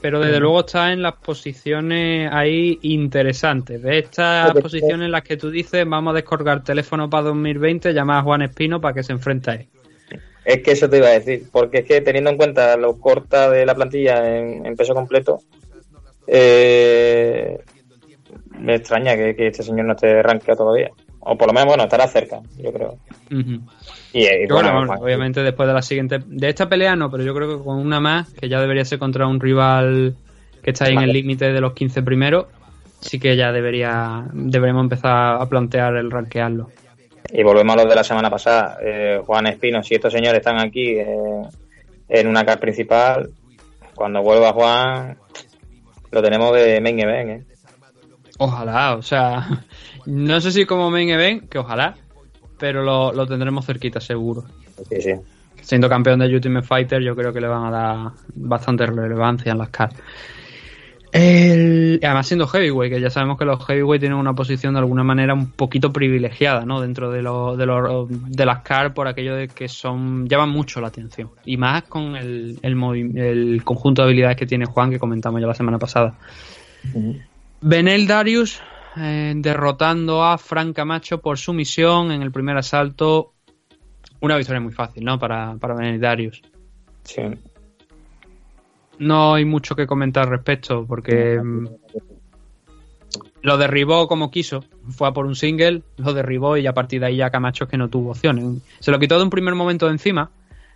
Pero 0.00 0.20
desde 0.20 0.38
luego 0.38 0.60
está 0.60 0.92
en 0.92 1.00
las 1.00 1.14
posiciones 1.14 2.30
ahí 2.30 2.78
interesantes. 2.82 3.80
De 3.82 4.00
estas 4.00 4.52
posiciones 4.52 5.06
en 5.06 5.10
las 5.10 5.22
que 5.22 5.38
tú 5.38 5.50
dices, 5.50 5.88
vamos 5.88 6.12
a 6.12 6.16
descolgar 6.16 6.62
teléfono 6.62 7.08
para 7.08 7.28
2020, 7.28 7.94
llamar 7.94 8.18
a 8.18 8.22
Juan 8.22 8.42
Espino 8.42 8.82
para 8.82 8.92
que 8.92 9.02
se 9.02 9.12
enfrente 9.12 9.50
a 9.50 9.54
él. 9.54 9.68
Es 10.44 10.62
que 10.62 10.72
eso 10.72 10.90
te 10.90 10.98
iba 10.98 11.06
a 11.06 11.12
decir, 11.12 11.44
porque 11.50 11.78
es 11.78 11.86
que 11.86 12.02
teniendo 12.02 12.28
en 12.28 12.36
cuenta 12.36 12.76
lo 12.76 12.98
corta 12.98 13.48
de 13.48 13.64
la 13.64 13.74
plantilla 13.74 14.38
en, 14.38 14.66
en 14.66 14.76
peso 14.76 14.92
completo, 14.92 15.40
eh, 16.26 17.58
me 18.58 18.74
extraña 18.74 19.16
que, 19.16 19.34
que 19.34 19.46
este 19.46 19.62
señor 19.62 19.86
no 19.86 19.94
esté 19.94 20.22
rankeado 20.22 20.64
todavía. 20.64 20.90
O 21.24 21.36
por 21.36 21.48
lo 21.48 21.54
menos, 21.54 21.68
bueno, 21.68 21.84
estará 21.84 22.06
cerca, 22.06 22.40
yo 22.58 22.72
creo. 22.72 22.98
Y, 24.12 24.24
y 24.26 24.46
bueno, 24.46 24.72
bueno, 24.72 24.86
bueno, 24.86 25.02
obviamente 25.02 25.42
después 25.42 25.66
de 25.66 25.74
la 25.74 25.82
siguiente. 25.82 26.18
De 26.26 26.48
esta 26.48 26.68
pelea 26.68 26.96
no, 26.96 27.10
pero 27.10 27.24
yo 27.24 27.34
creo 27.34 27.58
que 27.58 27.64
con 27.64 27.78
una 27.78 27.98
más, 27.98 28.32
que 28.34 28.48
ya 28.48 28.60
debería 28.60 28.84
ser 28.84 28.98
contra 28.98 29.26
un 29.26 29.40
rival 29.40 30.14
que 30.62 30.70
está 30.70 30.86
ahí 30.86 30.94
en 30.94 31.02
el 31.02 31.12
límite 31.12 31.52
de 31.52 31.60
los 31.60 31.72
15 31.72 32.02
primeros, 32.02 32.46
sí 33.00 33.18
que 33.18 33.36
ya 33.36 33.52
debería 33.52 34.24
deberemos 34.32 34.82
empezar 34.82 35.40
a 35.40 35.46
plantear 35.46 35.96
el 35.96 36.10
rankearlo. 36.10 36.70
Y 37.32 37.42
volvemos 37.42 37.74
a 37.74 37.82
lo 37.82 37.88
de 37.88 37.94
la 37.94 38.04
semana 38.04 38.30
pasada. 38.30 38.78
Eh, 38.82 39.20
Juan 39.24 39.46
Espino, 39.46 39.82
si 39.82 39.94
estos 39.94 40.12
señores 40.12 40.38
están 40.38 40.60
aquí 40.60 40.90
eh, 40.90 41.42
en 42.08 42.28
una 42.28 42.44
car 42.44 42.60
principal, 42.60 43.30
cuando 43.94 44.22
vuelva 44.22 44.52
Juan, 44.52 45.16
lo 46.10 46.22
tenemos 46.22 46.54
de 46.54 46.80
main 46.80 47.00
event, 47.00 47.30
¿eh? 47.30 47.54
Ojalá, 48.38 48.96
o 48.96 49.02
sea, 49.02 49.64
no 50.06 50.40
sé 50.40 50.52
si 50.52 50.64
como 50.66 50.90
main 50.90 51.08
event, 51.10 51.48
que 51.48 51.58
ojalá, 51.58 51.96
pero 52.58 52.82
lo, 52.82 53.12
lo 53.12 53.26
tendremos 53.26 53.66
cerquita 53.66 54.00
seguro. 54.00 54.44
Sí, 54.88 55.00
sí. 55.00 55.12
Siendo 55.60 55.88
campeón 55.88 56.18
de 56.20 56.26
Ultimate 56.26 56.66
Fighter, 56.66 57.02
yo 57.02 57.16
creo 57.16 57.32
que 57.32 57.40
le 57.40 57.48
van 57.48 57.64
a 57.66 57.70
dar 57.70 58.10
bastante 58.34 58.84
relevancia 58.86 59.52
en 59.52 59.58
las 59.58 59.70
cards. 59.70 59.96
El- 61.12 62.00
además 62.02 62.26
siendo 62.26 62.48
heavyweight, 62.48 62.92
que 62.92 63.00
ya 63.00 63.08
sabemos 63.08 63.38
que 63.38 63.44
los 63.44 63.64
heavyweight 63.64 64.00
tienen 64.00 64.18
una 64.18 64.34
posición 64.34 64.74
de 64.74 64.80
alguna 64.80 65.04
manera 65.04 65.32
un 65.32 65.52
poquito 65.52 65.92
privilegiada, 65.92 66.64
¿no? 66.66 66.80
Dentro 66.80 67.12
de, 67.12 67.22
los 67.22 67.56
de, 67.56 67.66
de 68.10 68.46
las 68.46 68.62
cards 68.62 68.92
por 68.94 69.06
aquello 69.06 69.36
de 69.36 69.46
que 69.46 69.68
son 69.68 70.26
llaman 70.28 70.50
mucho 70.50 70.80
la 70.80 70.88
atención. 70.88 71.30
Y 71.44 71.56
más 71.56 71.84
con 71.84 72.16
el, 72.16 72.58
el, 72.62 72.76
movi- 72.76 73.16
el 73.16 73.62
conjunto 73.62 74.02
de 74.02 74.08
habilidades 74.08 74.36
que 74.36 74.46
tiene 74.46 74.66
Juan, 74.66 74.90
que 74.90 74.98
comentamos 74.98 75.40
ya 75.40 75.46
la 75.46 75.54
semana 75.54 75.78
pasada. 75.78 76.14
Benel 77.60 78.06
Darius 78.08 78.60
eh, 78.96 79.32
derrotando 79.36 80.24
a 80.24 80.38
Frank 80.38 80.74
Camacho 80.74 81.20
por 81.20 81.38
sumisión 81.38 82.12
en 82.12 82.22
el 82.22 82.30
primer 82.30 82.56
asalto. 82.56 83.32
Una 84.20 84.36
victoria 84.36 84.60
muy 84.60 84.72
fácil, 84.72 85.04
¿no? 85.04 85.18
Para, 85.18 85.56
para 85.56 85.74
Benel 85.74 86.00
Darius. 86.00 86.40
Sí. 87.02 87.22
No 88.98 89.34
hay 89.34 89.44
mucho 89.44 89.74
que 89.74 89.86
comentar 89.86 90.24
al 90.24 90.30
respecto 90.30 90.86
porque 90.86 91.40
mm, 91.42 91.68
lo 93.42 93.58
derribó 93.58 94.08
como 94.08 94.30
quiso. 94.30 94.64
Fue 94.88 95.08
a 95.08 95.12
por 95.12 95.26
un 95.26 95.34
single, 95.34 95.82
lo 95.96 96.14
derribó 96.14 96.56
y 96.56 96.66
a 96.66 96.72
partir 96.72 97.00
de 97.00 97.06
ahí 97.06 97.16
ya 97.16 97.30
Camacho 97.30 97.64
es 97.64 97.70
que 97.70 97.76
no 97.76 97.88
tuvo 97.88 98.12
opciones. 98.12 98.62
Se 98.80 98.90
lo 98.90 98.98
quitó 98.98 99.18
de 99.18 99.24
un 99.24 99.30
primer 99.30 99.54
momento 99.54 99.86
de 99.86 99.92
encima, 99.92 100.30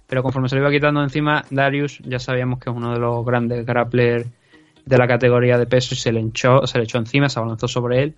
pero 0.07 0.23
conforme 0.23 0.49
se 0.49 0.57
lo 0.57 0.63
iba 0.63 0.71
quitando 0.71 1.01
de 1.01 1.07
encima, 1.07 1.45
Darius 1.51 2.01
ya 2.01 2.19
sabíamos 2.19 2.59
que 2.59 2.71
es 2.71 2.77
uno 2.77 2.93
de 2.93 2.99
los 2.99 3.25
grandes 3.25 3.65
grapplers 3.65 4.27
de 4.89 4.99
la 4.99 5.07
categoría 5.07 5.59
de 5.59 5.67
peso 5.67 5.95
y 5.95 5.99
se 5.99 6.13
le 6.13 6.21
echó, 6.21 6.67
se 6.67 6.79
le 6.79 6.85
echó 6.85 6.99
encima, 6.99 7.29
se 7.29 7.39
abalanzó 7.39 7.69
sobre 7.69 8.03
él. 8.03 8.15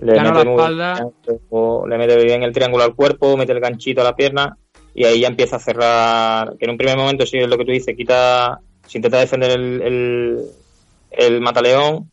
Le 0.00 0.14
Ganó 0.14 0.32
mete, 0.32 0.44
la 0.44 0.50
espalda. 0.52 0.94
bien, 1.26 1.88
le 1.88 1.98
mete 1.98 2.24
bien 2.24 2.42
el 2.42 2.52
triángulo 2.52 2.84
al 2.84 2.94
cuerpo, 2.94 3.36
mete 3.36 3.52
el 3.52 3.60
ganchito 3.60 4.00
a 4.00 4.04
la 4.04 4.16
pierna 4.16 4.56
y 4.94 5.04
ahí 5.04 5.20
ya 5.20 5.28
empieza 5.28 5.56
a 5.56 5.58
cerrar. 5.58 6.56
Que 6.56 6.64
en 6.64 6.70
un 6.70 6.78
primer 6.78 6.96
momento, 6.96 7.26
sí 7.26 7.38
es 7.38 7.48
lo 7.48 7.58
que 7.58 7.64
tú 7.64 7.72
dices, 7.72 7.96
quita, 7.96 8.60
se 8.86 8.98
intenta 8.98 9.18
defender 9.18 9.50
el, 9.50 9.82
el, 9.82 10.44
el 11.10 11.40
mataleón, 11.40 12.10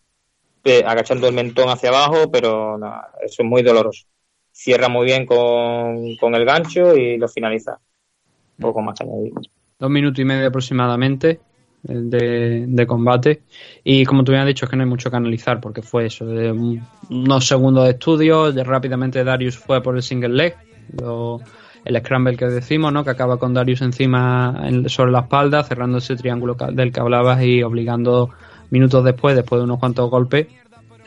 eh, 0.65 0.83
agachando 0.85 1.27
el 1.27 1.33
mentón 1.35 1.69
hacia 1.69 1.89
abajo, 1.89 2.29
pero 2.31 2.77
eso 3.23 3.43
es 3.43 3.47
muy 3.47 3.61
doloroso. 3.63 4.05
Cierra 4.51 4.89
muy 4.89 5.05
bien 5.05 5.25
con, 5.25 6.15
con 6.17 6.33
el 6.35 6.43
gancho 6.45 6.95
y 6.95 7.17
lo 7.17 7.27
finaliza. 7.27 7.79
Poco 8.59 8.81
más 8.81 8.99
añadir. 9.01 9.33
dos 9.79 9.89
minutos 9.89 10.19
y 10.19 10.25
medio 10.25 10.47
aproximadamente 10.47 11.39
de, 11.87 12.65
de 12.67 12.87
combate. 12.87 13.41
Y 13.83 14.05
como 14.05 14.23
tú 14.23 14.31
bien 14.31 14.41
has 14.41 14.47
dicho, 14.47 14.65
es 14.65 14.71
que 14.71 14.77
no 14.77 14.83
hay 14.83 14.89
mucho 14.89 15.09
que 15.09 15.15
analizar 15.17 15.59
porque 15.61 15.81
fue 15.81 16.05
eso, 16.07 16.25
de 16.25 16.51
un- 16.51 16.81
unos 17.09 17.47
segundos 17.47 17.85
de 17.85 17.91
estudio, 17.91 18.51
de 18.51 18.63
rápidamente 18.63 19.23
Darius 19.23 19.57
fue 19.57 19.81
por 19.81 19.95
el 19.95 20.03
single 20.03 20.29
leg, 20.29 20.55
lo- 20.99 21.39
el 21.85 21.97
scramble 21.99 22.35
que 22.35 22.45
decimos, 22.47 22.91
¿no? 22.91 23.03
que 23.03 23.11
acaba 23.11 23.37
con 23.37 23.53
Darius 23.53 23.81
encima 23.81 24.61
en- 24.63 24.89
sobre 24.89 25.11
la 25.11 25.19
espalda, 25.21 25.63
cerrando 25.63 25.99
ese 25.99 26.15
triángulo 26.17 26.55
del 26.73 26.91
que 26.91 26.99
hablabas 26.99 27.41
y 27.43 27.63
obligando 27.63 28.29
minutos 28.71 29.03
después, 29.05 29.35
después 29.35 29.59
de 29.59 29.63
unos 29.63 29.79
cuantos 29.79 30.09
golpes, 30.09 30.47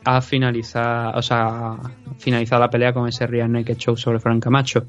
a 0.02 0.22
finalizar, 0.22 1.14
o 1.14 1.20
sea, 1.20 1.76
finalizar 2.18 2.58
la 2.58 2.70
pelea 2.70 2.94
con 2.94 3.06
ese 3.06 3.26
Real 3.26 3.52
Naked 3.52 3.76
Show 3.76 3.96
sobre 3.98 4.18
Frank 4.18 4.42
Camacho. 4.42 4.86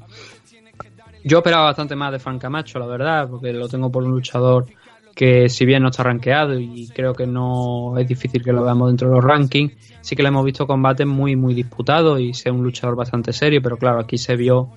Yo 1.24 1.38
esperaba 1.38 1.64
bastante 1.64 1.94
más 1.94 2.10
de 2.12 2.18
Frank 2.18 2.40
Camacho, 2.40 2.78
la 2.78 2.86
verdad, 2.86 3.28
porque 3.28 3.52
lo 3.52 3.68
tengo 3.68 3.92
por 3.92 4.02
un 4.02 4.10
luchador 4.12 4.66
que 5.14 5.48
si 5.48 5.64
bien 5.66 5.82
no 5.82 5.90
está 5.90 6.02
rankeado 6.02 6.58
y 6.58 6.88
creo 6.94 7.14
que 7.14 7.26
no 7.26 7.98
es 7.98 8.08
difícil 8.08 8.42
que 8.42 8.52
lo 8.52 8.64
veamos 8.64 8.88
dentro 8.88 9.08
de 9.08 9.14
los 9.16 9.24
rankings, 9.24 9.72
sí 10.00 10.16
que 10.16 10.22
le 10.22 10.28
hemos 10.28 10.44
visto 10.44 10.66
combates 10.66 11.06
muy 11.06 11.36
muy 11.36 11.54
disputados 11.54 12.20
y 12.20 12.32
sea 12.34 12.52
un 12.52 12.62
luchador 12.62 12.96
bastante 12.96 13.32
serio, 13.32 13.60
pero 13.62 13.76
claro, 13.76 13.98
aquí 14.00 14.16
se 14.18 14.36
vio 14.36 14.70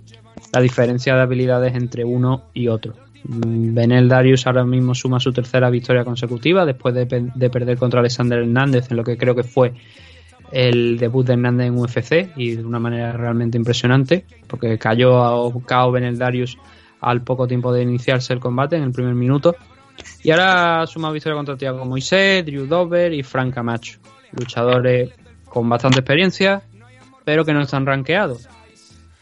la 0.54 0.62
diferencia 0.62 1.16
de 1.16 1.22
habilidades 1.22 1.76
entre 1.76 2.04
uno 2.04 2.44
y 2.54 2.68
otro. 2.68 2.94
Mm, 3.28 3.74
Benel 3.74 4.08
Darius 4.10 4.46
ahora 4.46 4.64
mismo 4.66 4.94
suma 4.94 5.20
su 5.20 5.32
tercera 5.32 5.70
victoria 5.70 6.04
consecutiva 6.04 6.66
después 6.66 6.94
de, 6.94 7.06
pe- 7.06 7.32
de 7.34 7.50
perder 7.50 7.78
contra 7.78 8.02
Alexander 8.02 8.40
Hernández 8.40 8.92
en 8.92 8.98
lo 8.98 9.04
que 9.04 9.18
creo 9.18 9.34
que 9.36 9.44
fue 9.44 9.74
el 10.52 10.98
debut 10.98 11.26
de 11.26 11.34
Hernández 11.34 11.68
en 11.68 11.78
UFC 11.78 12.32
y 12.36 12.56
de 12.56 12.64
una 12.66 12.80
manera 12.80 13.14
realmente 13.14 13.58
impresionante 13.58 14.26
porque 14.48 14.78
cayó 14.78 15.24
a 15.24 15.52
KO 15.52 15.92
Benel 15.92 16.18
Darius 16.18 16.58
al 17.02 17.22
poco 17.24 17.48
tiempo 17.48 17.74
de 17.74 17.82
iniciarse 17.84 18.34
el 18.34 18.40
combate 18.40 18.76
en 18.76 18.84
el 18.84 18.92
primer 18.92 19.16
minuto 19.16 19.56
y 20.24 20.32
ahora 20.32 20.86
suma 20.88 21.12
victoria 21.12 21.36
contra 21.36 21.58
Thiago 21.58 21.86
Moisés, 21.86 22.46
Drew 22.46 22.66
Dover 22.66 23.14
y 23.14 23.24
Frank 23.24 23.54
Camacho 23.54 24.00
luchadores 24.32 25.12
con 25.46 25.70
bastante 25.70 26.00
experiencia 26.00 26.62
pero 27.24 27.46
que 27.46 27.54
no 27.54 27.62
están 27.62 27.86
rankeados 27.86 28.48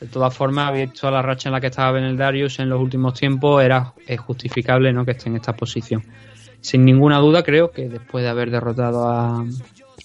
de 0.04 0.10
todas 0.10 0.36
formas, 0.36 0.74
visto 0.74 1.10
la 1.10 1.22
racha 1.22 1.48
en 1.48 1.54
la 1.54 1.62
que 1.62 1.68
estaba 1.68 1.94
Benel 1.94 2.18
Darius 2.18 2.60
en 2.60 2.68
los 2.68 2.82
últimos 2.82 3.14
tiempos, 3.14 3.64
era 3.64 3.94
justificable 4.18 4.92
¿no? 4.92 5.06
que 5.06 5.12
esté 5.12 5.30
en 5.30 5.38
esta 5.38 5.54
posición. 5.54 6.04
Sin 6.60 6.84
ninguna 6.84 7.20
duda, 7.20 7.42
creo 7.42 7.72
que 7.72 7.88
después 7.88 8.22
de 8.22 8.30
haber 8.30 8.52
derrotado 8.52 9.08
a, 9.08 9.46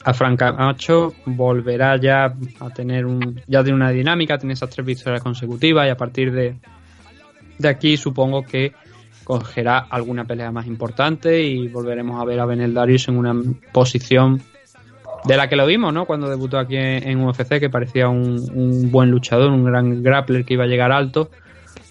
a 0.05 0.15
Frank 0.15 0.39
Camacho, 0.39 1.15
volverá 1.27 1.97
ya 1.97 2.33
a 2.61 2.71
tener 2.71 3.07
un, 3.07 3.43
ya 3.49 3.65
tiene 3.65 3.75
una 3.75 3.91
dinámica, 3.91 4.39
tiene 4.39 4.53
esas 4.53 4.71
tres 4.71 4.87
victorias 4.87 5.21
consecutivas 5.21 5.89
y 5.89 5.91
a 5.91 5.97
partir 5.97 6.31
de, 6.31 6.55
de 7.59 7.69
aquí 7.69 7.97
supongo 7.97 8.45
que 8.45 8.75
cogerá 9.29 9.77
alguna 9.91 10.25
pelea 10.25 10.51
más 10.51 10.67
importante 10.67 11.43
y 11.43 11.69
volveremos 11.69 12.19
a 12.19 12.25
ver 12.25 12.41
a 12.41 12.47
Benel 12.47 12.73
Darius 12.73 13.09
en 13.09 13.19
una 13.19 13.35
posición 13.75 14.41
de 15.27 15.37
la 15.37 15.51
que 15.51 15.57
lo 15.57 15.67
vimos, 15.67 15.93
¿no? 15.93 16.07
Cuando 16.07 16.31
debutó 16.31 16.59
aquí 16.59 16.77
en, 16.79 17.23
UFC, 17.23 17.61
que 17.61 17.69
parecía 17.69 18.09
un, 18.09 18.43
un 18.55 18.91
buen 18.91 19.11
luchador, 19.11 19.51
un 19.51 19.65
gran 19.65 20.03
grappler 20.03 20.47
que 20.47 20.55
iba 20.55 20.65
a 20.65 20.67
llegar 20.67 20.93
alto, 20.93 21.31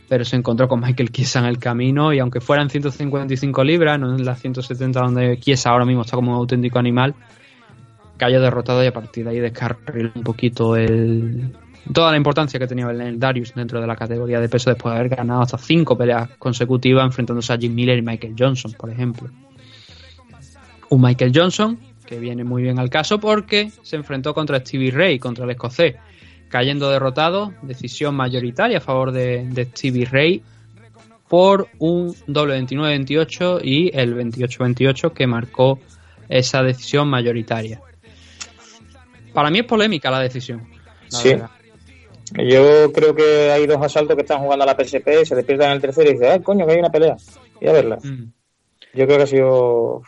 pero 0.10 0.26
se 0.26 0.36
encontró 0.36 0.68
con 0.68 0.80
Michael 0.80 1.12
Chiesa 1.12 1.38
en 1.38 1.46
el 1.46 1.60
camino 1.60 2.12
y 2.12 2.18
aunque 2.18 2.42
fueran 2.42 2.72
155 2.72 3.64
libras, 3.64 4.00
no 4.00 4.16
en 4.16 4.26
las 4.26 4.42
170 4.42 5.00
donde 5.00 5.40
Chiesa 5.40 5.70
ahora 5.70 5.86
mismo 5.86 6.02
está 6.02 6.18
como 6.18 6.32
un 6.32 6.38
auténtico 6.40 6.80
animal, 6.80 7.14
cayó 8.18 8.42
derrotado 8.42 8.84
y 8.84 8.88
a 8.88 8.94
partir 8.94 9.26
de 9.26 9.30
ahí 9.30 9.40
descarriló 9.40 10.10
un 10.16 10.24
poquito 10.24 10.76
el, 10.76 11.54
toda 11.94 12.12
la 12.12 12.18
importancia 12.18 12.60
que 12.60 12.68
tenía 12.68 12.90
el 12.90 13.20
Darius 13.20 13.54
dentro 13.54 13.80
de 13.82 13.88
la 13.88 13.96
categoría 13.96 14.40
de 14.40 14.50
peso 14.50 14.70
después 14.70 14.94
de 14.94 15.00
haber 15.00 15.16
ganado 15.16 15.42
hasta 15.42 15.58
cinco 15.58 15.98
peleas 15.98 16.30
consecutivas 16.38 17.06
enfrentándose 17.06 17.54
a 17.54 17.58
Jim 17.58 17.74
Miller 17.74 17.98
y 17.98 18.02
Michael 18.02 18.36
Johnson, 18.38 18.74
por 18.74 18.90
ejemplo. 18.90 19.30
Un 20.90 21.02
Michael 21.02 21.32
Johnson 21.34 21.78
que 22.08 22.20
viene 22.20 22.44
muy 22.44 22.64
bien 22.64 22.80
al 22.80 22.90
caso 22.90 23.20
porque 23.20 23.72
se 23.84 23.98
enfrentó 23.98 24.34
contra 24.34 24.60
Stevie 24.60 24.92
Ray, 24.92 25.20
contra 25.20 25.44
el 25.44 25.52
escocés, 25.52 25.96
cayendo 26.50 26.90
derrotado, 26.90 27.54
decisión 27.62 28.16
mayoritaria 28.16 28.80
a 28.80 28.82
favor 28.82 29.12
de, 29.12 29.46
de 29.48 29.66
Stevie 29.66 30.06
Ray 30.06 30.42
por 31.28 31.68
un 31.78 32.16
doble 32.26 32.60
29-28 32.62 33.60
y 33.64 33.92
el 33.94 34.16
28-28 34.16 35.12
que 35.12 35.28
marcó 35.28 35.80
esa 36.30 36.64
decisión 36.64 37.10
mayoritaria. 37.10 37.82
Para 39.34 39.50
mí 39.52 39.60
es 39.60 39.66
polémica 39.66 40.10
la 40.10 40.20
decisión. 40.20 40.68
la 41.12 41.20
Sí. 41.20 41.30
verdad. 41.30 41.50
Yo 42.36 42.92
creo 42.92 43.16
que 43.16 43.52
hay 43.52 43.66
dos 43.68 43.82
asaltos 43.82 44.16
que 44.16 44.22
están 44.24 44.40
jugando 44.40 44.64
a 44.64 44.68
la 44.68 44.76
PSP, 44.76 45.26
se 45.26 45.36
despiertan 45.36 45.70
en 45.70 45.76
el 45.76 45.82
tercero 45.82 46.10
y 46.10 46.14
dicen, 46.14 46.32
¡ay, 46.32 46.40
coño, 46.42 46.66
que 46.66 46.74
hay 46.74 46.80
una 46.80 46.90
pelea! 46.92 47.16
Y 47.62 47.68
a 47.68 47.72
verla. 47.72 47.98
Mm. 48.04 48.32
Yo 48.94 49.06
creo 49.06 49.18
que 49.18 49.24
ha 49.24 49.28
sido. 49.28 50.02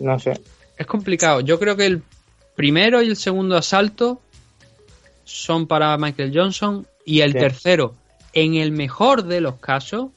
No 0.00 0.18
sé. 0.18 0.40
Es 0.76 0.86
complicado. 0.86 1.40
Yo 1.40 1.58
creo 1.58 1.76
que 1.76 1.86
el 1.86 2.02
primero 2.56 3.02
y 3.02 3.08
el 3.08 3.16
segundo 3.16 3.56
asalto 3.56 4.20
son 5.24 5.66
para 5.66 5.96
Michael 5.98 6.32
Johnson 6.34 6.86
y 7.04 7.20
el 7.20 7.32
Sí. 7.32 7.38
tercero, 7.38 7.94
en 8.32 8.54
el 8.54 8.72
mejor 8.72 9.24
de 9.24 9.40
los 9.40 9.56
casos, 9.56 10.08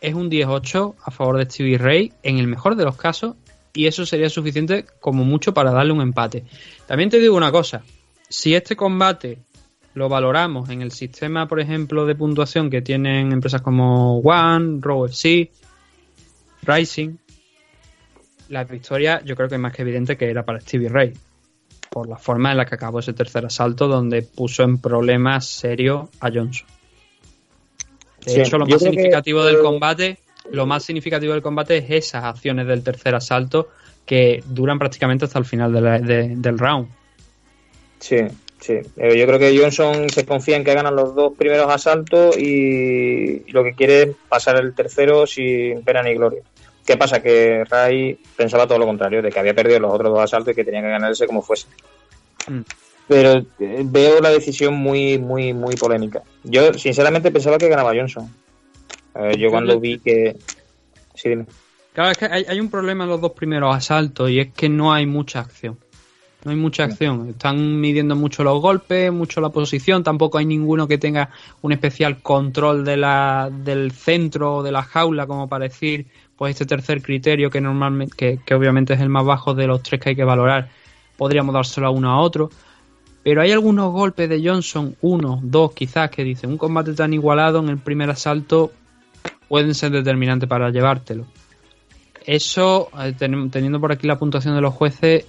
es 0.00 0.14
un 0.14 0.30
10-8 0.30 0.94
a 1.04 1.10
favor 1.10 1.36
de 1.38 1.44
Stevie 1.44 1.78
Ray, 1.78 2.12
en 2.22 2.38
el 2.38 2.46
mejor 2.46 2.76
de 2.76 2.84
los 2.84 2.96
casos, 2.96 3.36
y 3.74 3.86
eso 3.86 4.04
sería 4.06 4.28
suficiente 4.28 4.84
como 5.00 5.24
mucho 5.24 5.54
para 5.54 5.70
darle 5.70 5.92
un 5.92 6.00
empate. 6.00 6.44
También 6.86 7.10
te 7.10 7.18
digo 7.18 7.36
una 7.36 7.52
cosa, 7.52 7.82
si 8.28 8.54
este 8.54 8.76
combate 8.76 9.38
lo 9.94 10.08
valoramos 10.08 10.70
en 10.70 10.82
el 10.82 10.90
sistema, 10.92 11.46
por 11.48 11.60
ejemplo, 11.60 12.06
de 12.06 12.14
puntuación 12.14 12.70
que 12.70 12.80
tienen 12.82 13.32
empresas 13.32 13.60
como 13.62 14.18
One, 14.20 14.78
Raw 14.80 15.06
FC, 15.06 15.50
Rising, 16.62 17.16
la 18.48 18.64
victoria 18.64 19.22
yo 19.24 19.34
creo 19.36 19.48
que 19.48 19.56
es 19.56 19.60
más 19.60 19.72
que 19.72 19.82
evidente 19.82 20.16
que 20.16 20.30
era 20.30 20.44
para 20.44 20.60
Stevie 20.60 20.88
Ray, 20.88 21.12
por 21.90 22.08
la 22.08 22.16
forma 22.16 22.50
en 22.52 22.58
la 22.58 22.64
que 22.66 22.74
acabó 22.74 23.00
ese 23.00 23.12
tercer 23.12 23.44
asalto 23.46 23.88
donde 23.88 24.22
puso 24.22 24.62
en 24.62 24.78
problemas 24.78 25.46
serios 25.46 26.08
a 26.20 26.28
Johnson. 26.30 26.66
De 28.24 28.30
Sí, 28.32 28.40
hecho, 28.40 28.56
lo 28.58 28.66
más 28.66 28.78
que- 28.78 28.90
significativo 28.90 29.44
del 29.44 29.58
combate, 29.60 30.18
lo 30.52 30.64
más 30.66 30.84
significativo 30.84 31.32
del 31.32 31.42
combate 31.42 31.78
es 31.78 31.90
esas 31.90 32.24
acciones 32.24 32.66
del 32.66 32.82
tercer 32.82 33.14
asalto 33.14 33.68
que 34.06 34.42
duran 34.46 34.78
prácticamente 34.78 35.24
hasta 35.24 35.38
el 35.38 35.44
final 35.44 35.72
de 35.72 35.80
la- 35.80 35.98
de- 35.98 36.36
del 36.36 36.58
round. 36.58 36.88
Sí, 37.98 38.16
sí. 38.62 38.74
Eh, 38.96 39.18
yo 39.18 39.26
creo 39.26 39.38
que 39.38 39.58
Johnson 39.58 40.08
se 40.08 40.24
confía 40.24 40.56
en 40.56 40.64
que 40.64 40.74
ganan 40.74 40.96
los 40.96 41.14
dos 41.14 41.34
primeros 41.36 41.70
asaltos 41.70 42.38
y, 42.38 43.42
y 43.46 43.50
lo 43.52 43.62
que 43.62 43.74
quiere 43.74 44.02
es 44.02 44.08
pasar 44.28 44.56
el 44.56 44.74
tercero 44.74 45.26
sin 45.26 45.82
pena 45.82 46.02
ni 46.02 46.14
gloria. 46.14 46.42
¿Qué 46.86 46.96
pasa? 46.96 47.22
Que 47.22 47.64
Ray 47.64 48.18
pensaba 48.36 48.66
todo 48.66 48.78
lo 48.78 48.86
contrario, 48.86 49.22
de 49.22 49.30
que 49.30 49.38
había 49.38 49.54
perdido 49.54 49.78
los 49.80 49.92
otros 49.92 50.12
dos 50.12 50.22
asaltos 50.22 50.52
y 50.52 50.56
que 50.56 50.64
tenía 50.64 50.82
que 50.82 50.88
ganarse 50.88 51.26
como 51.26 51.42
fuese. 51.42 51.68
Mm. 52.48 52.60
Pero 53.06 53.38
eh, 53.60 53.82
veo 53.84 54.20
la 54.20 54.30
decisión 54.30 54.74
muy, 54.74 55.18
muy, 55.18 55.52
muy 55.52 55.76
polémica. 55.76 56.22
Yo, 56.42 56.74
sinceramente, 56.74 57.30
pensaba 57.30 57.58
que 57.58 57.68
ganaba 57.68 57.94
Johnson. 57.94 58.28
Eh, 59.14 59.36
yo 59.38 59.50
cuando 59.50 59.78
vi 59.78 59.98
que... 59.98 60.36
Sí, 61.14 61.28
dime. 61.28 61.46
Claro, 61.92 62.10
es 62.10 62.18
que 62.18 62.24
hay, 62.24 62.44
hay 62.48 62.58
un 62.58 62.70
problema 62.70 63.04
en 63.04 63.10
los 63.10 63.20
dos 63.20 63.32
primeros 63.32 63.76
asaltos 63.76 64.30
y 64.30 64.40
es 64.40 64.52
que 64.52 64.68
no 64.68 64.92
hay 64.92 65.06
mucha 65.06 65.40
acción. 65.40 65.78
No 66.44 66.50
hay 66.50 66.56
mucha 66.56 66.84
acción. 66.84 67.28
Están 67.30 67.80
midiendo 67.80 68.16
mucho 68.16 68.42
los 68.42 68.60
golpes, 68.60 69.12
mucho 69.12 69.40
la 69.40 69.50
posición. 69.50 70.02
Tampoco 70.02 70.38
hay 70.38 70.46
ninguno 70.46 70.88
que 70.88 70.98
tenga 70.98 71.30
un 71.60 71.70
especial 71.72 72.20
control 72.20 72.84
de 72.84 72.96
la, 72.96 73.48
del 73.52 73.92
centro 73.92 74.56
o 74.56 74.62
de 74.62 74.72
la 74.72 74.82
jaula, 74.82 75.26
como 75.26 75.48
para 75.48 75.64
decir, 75.64 76.06
pues 76.36 76.50
este 76.52 76.66
tercer 76.66 77.00
criterio 77.00 77.48
que 77.48 77.60
normalmente, 77.60 78.14
que, 78.16 78.40
que 78.44 78.54
obviamente 78.54 78.94
es 78.94 79.00
el 79.00 79.08
más 79.08 79.24
bajo 79.24 79.54
de 79.54 79.68
los 79.68 79.82
tres 79.84 80.00
que 80.00 80.08
hay 80.10 80.16
que 80.16 80.24
valorar, 80.24 80.68
podríamos 81.16 81.54
dárselo 81.54 81.86
a 81.86 81.90
uno 81.90 82.10
a 82.10 82.18
otro. 82.18 82.50
Pero 83.22 83.40
hay 83.40 83.52
algunos 83.52 83.92
golpes 83.92 84.28
de 84.28 84.42
Johnson, 84.44 84.96
uno, 85.00 85.38
dos 85.44 85.72
quizás, 85.74 86.10
que 86.10 86.24
dicen 86.24 86.50
un 86.50 86.58
combate 86.58 86.92
tan 86.92 87.12
igualado 87.14 87.60
en 87.60 87.68
el 87.68 87.78
primer 87.78 88.10
asalto 88.10 88.72
pueden 89.48 89.76
ser 89.76 89.92
determinantes 89.92 90.48
para 90.48 90.70
llevártelo. 90.70 91.26
Eso, 92.26 92.88
eh, 93.00 93.14
ten- 93.16 93.50
teniendo 93.50 93.80
por 93.80 93.92
aquí 93.92 94.08
la 94.08 94.18
puntuación 94.18 94.56
de 94.56 94.60
los 94.60 94.74
jueces, 94.74 95.24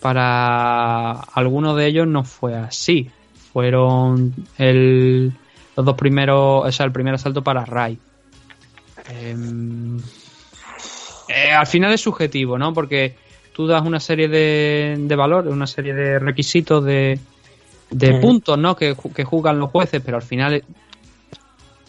para 0.00 1.12
algunos 1.12 1.76
de 1.76 1.86
ellos 1.86 2.06
no 2.06 2.24
fue 2.24 2.54
así. 2.54 3.10
Fueron 3.52 4.34
el, 4.58 5.32
los 5.76 5.86
dos 5.86 5.96
primeros, 5.96 6.66
o 6.66 6.72
sea, 6.72 6.86
el 6.86 6.92
primer 6.92 7.14
asalto 7.14 7.42
para 7.42 7.64
Ray. 7.64 7.98
Em, 9.08 9.98
eh, 11.28 11.52
al 11.52 11.66
final 11.66 11.92
es 11.92 12.00
subjetivo, 12.00 12.58
¿no? 12.58 12.72
Porque 12.72 13.16
tú 13.52 13.66
das 13.66 13.84
una 13.84 14.00
serie 14.00 14.28
de, 14.28 14.96
de 14.98 15.16
valores, 15.16 15.52
una 15.52 15.66
serie 15.66 15.94
de 15.94 16.18
requisitos 16.18 16.84
de, 16.84 17.18
de 17.90 18.14
puntos, 18.20 18.58
¿no? 18.58 18.76
Que, 18.76 18.94
que 19.14 19.24
juzgan 19.24 19.58
los 19.58 19.70
jueces, 19.70 20.02
pero 20.04 20.16
al 20.18 20.22
final 20.22 20.54
eh, 20.54 20.64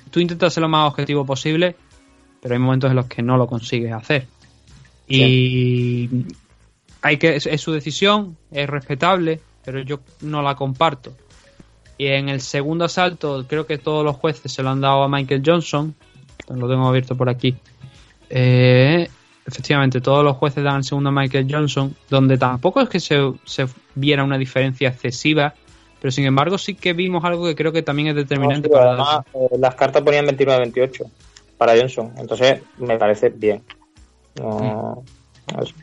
tú 0.09 0.19
intentas 0.19 0.53
ser 0.53 0.61
lo 0.61 0.69
más 0.69 0.89
objetivo 0.89 1.25
posible, 1.25 1.75
pero 2.41 2.55
hay 2.55 2.59
momentos 2.59 2.89
en 2.89 2.95
los 2.95 3.05
que 3.05 3.21
no 3.21 3.37
lo 3.37 3.47
consigues 3.47 3.93
hacer. 3.93 4.27
Y 5.07 6.07
hay 7.01 7.17
que 7.17 7.35
es, 7.35 7.45
es 7.45 7.61
su 7.61 7.71
decisión, 7.71 8.37
es 8.51 8.69
respetable, 8.69 9.39
pero 9.63 9.81
yo 9.81 9.99
no 10.21 10.41
la 10.41 10.55
comparto. 10.55 11.13
Y 11.97 12.07
en 12.07 12.29
el 12.29 12.41
segundo 12.41 12.85
asalto 12.85 13.45
creo 13.47 13.65
que 13.65 13.77
todos 13.77 14.05
los 14.05 14.15
jueces 14.15 14.51
se 14.51 14.63
lo 14.63 14.69
han 14.69 14.81
dado 14.81 15.03
a 15.03 15.09
Michael 15.09 15.43
Johnson. 15.45 15.93
Lo 16.47 16.69
tengo 16.69 16.87
abierto 16.87 17.15
por 17.15 17.29
aquí. 17.29 17.55
Eh, 18.29 19.07
efectivamente, 19.45 19.99
todos 20.01 20.23
los 20.23 20.37
jueces 20.37 20.63
dan 20.63 20.77
el 20.77 20.83
segundo 20.83 21.09
a 21.09 21.11
Michael 21.11 21.47
Johnson, 21.49 21.95
donde 22.09 22.37
tampoco 22.37 22.81
es 22.81 22.89
que 22.89 22.99
se, 22.99 23.33
se 23.43 23.67
viera 23.95 24.23
una 24.23 24.37
diferencia 24.37 24.89
excesiva, 24.89 25.53
pero 25.99 26.11
sin 26.11 26.25
embargo 26.25 26.57
sí 26.57 26.75
que 26.75 26.93
vimos 26.93 27.23
algo 27.25 27.45
que 27.45 27.55
creo 27.55 27.71
que 27.71 27.81
también 27.81 28.09
es 28.09 28.15
determinante 28.15 28.69
No, 28.69 28.75
sí, 28.75 28.79
para 28.79 28.91
además, 28.91 29.25
eh, 29.33 29.57
las 29.59 29.75
cartas 29.75 30.01
ponían 30.01 30.25
29-28 30.27 31.05
para 31.57 31.75
Johnson. 31.75 32.13
Entonces, 32.17 32.61
me 32.77 32.97
parece 32.97 33.29
bien. 33.29 33.61
No, 34.39 35.03
es, 35.61 35.73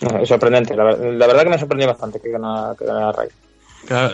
es 0.00 0.28
sorprendente. 0.28 0.76
La, 0.76 0.84
la 0.84 1.26
verdad 1.26 1.44
que 1.44 1.50
me 1.50 1.58
sorprendió 1.58 1.88
bastante 1.88 2.20
que 2.20 2.30
ganara, 2.30 2.74
que 2.76 2.84
ganara 2.84 3.12
Ray. 3.12 3.28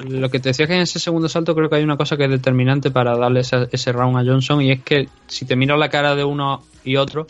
Lo 0.08 0.30
que 0.30 0.40
te 0.40 0.50
decía 0.50 0.66
que 0.66 0.74
en 0.74 0.82
ese 0.82 0.98
segundo 0.98 1.28
salto 1.28 1.54
creo 1.54 1.68
que 1.68 1.76
hay 1.76 1.82
una 1.82 1.96
cosa 1.96 2.16
que 2.16 2.24
es 2.24 2.30
determinante 2.30 2.90
para 2.90 3.16
darle 3.16 3.40
ese, 3.40 3.92
round 3.92 4.16
a 4.16 4.24
Johnson 4.24 4.60
y 4.62 4.70
es 4.70 4.82
que 4.82 5.08
si 5.26 5.46
te 5.46 5.56
miras 5.56 5.78
la 5.78 5.88
cara 5.88 6.14
de 6.14 6.22
uno 6.22 6.62
y 6.84 6.96
otro, 6.96 7.26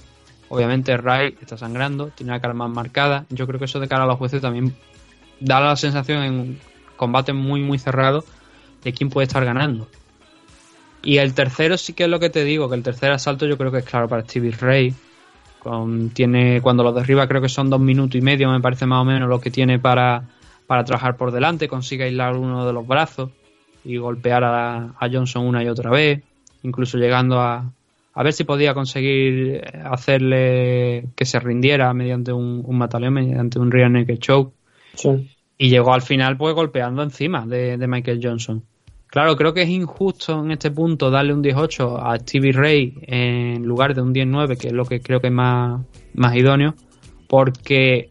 obviamente 0.49 0.97
Ray 0.97 1.37
está 1.41 1.57
sangrando, 1.57 2.09
tiene 2.09 2.33
la 2.33 2.41
cara 2.41 2.53
más 2.53 2.71
marcada. 2.71 3.25
Yo 3.31 3.47
creo 3.47 3.59
que 3.59 3.65
eso 3.65 3.81
de 3.81 3.89
cara 3.89 4.05
a 4.05 4.07
los 4.07 4.19
jueces 4.19 4.43
también 4.43 4.75
da 5.41 5.61
la 5.61 5.77
sensación 5.77 6.23
en 6.23 6.61
combates 6.97 7.35
muy 7.35 7.61
muy 7.61 7.79
cerrados 7.79 8.25
de 8.83 8.93
quién 8.93 9.11
puede 9.11 9.27
estar 9.27 9.45
ganando. 9.45 9.89
Y 11.03 11.19
el 11.19 11.35
tercero 11.35 11.79
sí 11.79 11.93
que 11.93 12.05
es 12.05 12.11
lo 12.11 12.21
que 12.21 12.31
te 12.31 12.45
digo, 12.45 12.69
que 12.69 12.77
el 12.77 12.83
tercer 12.83 13.13
asalto 13.13 13.47
yo 13.47 13.57
creo 13.57 13.71
que 13.71 13.79
es 13.79 13.85
claro 13.85 14.09
para 14.09 14.23
Stevie 14.23 14.53
Ray. 14.53 14.95
Con, 15.65 16.11
tiene 16.11 16.61
cuando 16.61 16.83
lo 16.85 16.93
derriba 16.93 17.27
creo 17.27 17.41
que 17.41 17.49
son 17.49 17.71
dos 17.71 17.81
minutos 17.81 18.17
y 18.17 18.21
medio 18.21 18.51
me 18.51 18.61
parece 18.61 18.85
más 18.85 19.01
o 19.01 19.05
menos 19.07 19.31
lo 19.31 19.41
que 19.41 19.51
tiene 19.51 19.79
para, 19.79 20.29
para 20.67 20.85
trabajar 20.85 21.17
por 21.17 21.33
delante 21.33 21.69
consigue 21.69 22.05
aislar 22.05 22.37
uno 22.37 22.67
de 22.67 22.73
los 22.75 22.87
brazos 22.87 23.31
y 23.83 23.97
golpear 23.97 24.45
a, 24.45 24.95
a 24.99 25.09
Johnson 25.11 25.47
una 25.47 25.65
y 25.65 25.69
otra 25.69 25.91
vez 25.91 26.23
incluso 26.63 26.99
llegando 26.99 27.41
a, 27.41 27.73
a 28.13 28.23
ver 28.23 28.35
si 28.35 28.45
podía 28.45 28.75
conseguir 28.75 29.63
hacerle 29.85 31.07
que 31.17 31.25
se 31.25 31.41
rindiera 31.41 31.95
mediante 31.95 32.31
un, 32.31 32.63
un 32.63 32.77
mataleo 32.77 33.11
mediante 33.11 33.59
un 33.59 33.71
rear 33.71 33.91
naked 33.91 34.19
choke 34.19 34.53
y 35.57 35.71
llegó 35.71 35.95
al 35.95 36.03
final 36.03 36.37
pues 36.37 36.55
golpeando 36.55 37.03
encima 37.03 37.47
de, 37.47 37.79
de 37.79 37.87
Michael 37.87 38.21
Johnson 38.23 38.63
Claro, 39.15 39.37
creo 39.37 39.55
que 39.55 39.63
es 39.63 39.69
injusto 39.69 40.43
en 40.43 40.51
este 40.51 40.73
punto 40.73 41.09
darle 41.09 41.33
un 41.33 41.41
18 41.41 42.05
a 42.05 42.19
Stevie 42.19 42.51
Ray 42.51 42.95
en 43.03 43.63
lugar 43.63 43.95
de 43.95 44.03
un 44.03 44.13
19, 44.13 44.57
que 44.57 44.67
es 44.67 44.73
lo 44.73 44.85
que 44.87 45.01
creo 45.01 45.21
que 45.21 45.29
es 45.29 45.33
más, 45.33 45.83
más 46.15 46.35
idóneo, 46.35 46.75
porque 47.29 48.11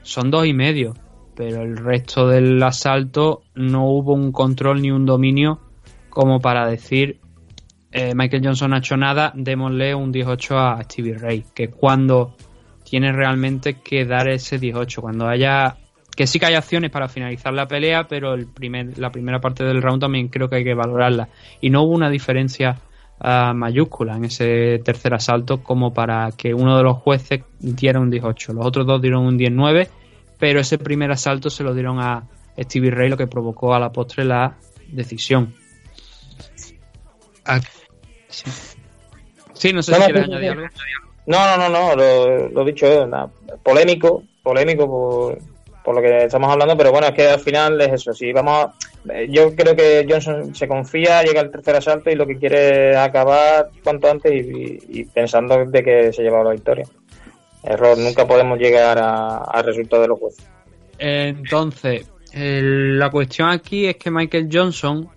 son 0.00 0.30
dos 0.30 0.46
y 0.46 0.54
medio, 0.54 0.94
pero 1.36 1.60
el 1.60 1.76
resto 1.76 2.28
del 2.28 2.62
asalto 2.62 3.42
no 3.54 3.86
hubo 3.90 4.14
un 4.14 4.32
control 4.32 4.80
ni 4.80 4.90
un 4.90 5.04
dominio 5.04 5.60
como 6.08 6.40
para 6.40 6.66
decir 6.66 7.20
eh, 7.90 8.14
Michael 8.14 8.42
Johnson 8.42 8.70
no 8.70 8.76
ha 8.76 8.78
hecho 8.78 8.96
nada, 8.96 9.32
démosle 9.34 9.94
un 9.94 10.12
18 10.12 10.58
a 10.58 10.82
Stevie 10.84 11.18
Ray, 11.18 11.44
que 11.54 11.68
cuando 11.68 12.36
tiene 12.84 13.12
realmente 13.12 13.82
que 13.82 14.06
dar 14.06 14.28
ese 14.28 14.58
18, 14.58 15.02
cuando 15.02 15.28
haya 15.28 15.76
que 16.16 16.26
sí 16.26 16.38
que 16.38 16.46
hay 16.46 16.54
acciones 16.54 16.90
para 16.90 17.08
finalizar 17.08 17.52
la 17.52 17.66
pelea, 17.66 18.06
pero 18.08 18.34
el 18.34 18.46
primer, 18.46 18.98
la 18.98 19.10
primera 19.10 19.40
parte 19.40 19.64
del 19.64 19.82
round 19.82 20.00
también 20.00 20.28
creo 20.28 20.48
que 20.48 20.56
hay 20.56 20.64
que 20.64 20.74
valorarla. 20.74 21.28
Y 21.60 21.70
no 21.70 21.82
hubo 21.82 21.94
una 21.94 22.10
diferencia 22.10 22.78
uh, 23.20 23.54
mayúscula 23.54 24.16
en 24.16 24.26
ese 24.26 24.80
tercer 24.84 25.14
asalto 25.14 25.62
como 25.62 25.94
para 25.94 26.30
que 26.36 26.52
uno 26.54 26.76
de 26.76 26.82
los 26.82 26.98
jueces 26.98 27.42
diera 27.58 28.00
un 28.00 28.10
18. 28.10 28.52
Los 28.52 28.66
otros 28.66 28.86
dos 28.86 29.00
dieron 29.00 29.24
un 29.24 29.38
19, 29.38 29.88
pero 30.38 30.60
ese 30.60 30.78
primer 30.78 31.10
asalto 31.10 31.50
se 31.50 31.64
lo 31.64 31.72
dieron 31.72 31.98
a 31.98 32.24
Stevie 32.58 32.90
Ray, 32.90 33.08
lo 33.08 33.16
que 33.16 33.26
provocó 33.26 33.74
a 33.74 33.78
la 33.78 33.90
postre 33.90 34.24
la 34.24 34.56
decisión. 34.88 35.54
Ah, 37.44 37.60
sí. 38.28 38.44
Sí, 39.54 39.72
no 39.72 39.82
sé 39.82 39.92
No, 39.92 39.96
si 39.96 40.02
no, 40.02 40.06
quieres 40.06 40.24
sí, 40.24 40.30
añadir 40.32 40.50
algo. 40.50 40.66
No, 41.24 41.38
no, 41.46 41.56
no, 41.56 41.68
no, 41.68 41.96
lo, 41.96 42.48
lo 42.48 42.64
dicho, 42.64 42.84
eh, 42.86 43.06
nada, 43.06 43.30
polémico, 43.62 44.24
polémico 44.42 44.86
por, 44.88 45.38
por 45.84 45.94
lo 45.96 46.00
que 46.02 46.24
estamos 46.24 46.50
hablando, 46.52 46.76
pero 46.76 46.92
bueno, 46.92 47.08
es 47.08 47.14
que 47.14 47.28
al 47.28 47.40
final 47.40 47.80
es 47.80 47.92
eso. 47.92 48.12
Si 48.12 48.32
vamos, 48.32 48.66
a- 48.66 49.12
eh, 49.12 49.26
yo 49.30 49.54
creo 49.56 49.74
que 49.74 50.06
Johnson 50.08 50.54
se 50.54 50.68
confía, 50.68 51.22
llega 51.22 51.40
al 51.40 51.50
tercer 51.50 51.76
asalto 51.76 52.10
y 52.10 52.14
lo 52.14 52.26
que 52.26 52.36
quiere 52.38 52.92
es 52.92 52.96
acabar 52.96 53.70
cuanto 53.82 54.10
antes 54.10 54.32
y, 54.32 55.04
pensando 55.04 55.64
de 55.66 55.82
que 55.82 56.12
se 56.12 56.22
lleva 56.22 56.44
la 56.44 56.50
victoria. 56.50 56.84
Error, 57.64 57.96
nunca 57.98 58.26
podemos 58.26 58.58
llegar 58.58 58.98
al 58.98 59.64
resultado 59.64 60.02
de 60.02 60.08
los 60.08 60.18
jueces. 60.18 60.46
Entonces, 60.98 62.06
la 62.32 63.10
cuestión 63.10 63.48
aquí 63.50 63.86
es 63.86 63.96
que 63.96 64.10
Michael 64.10 64.48
Johnson 64.52 65.08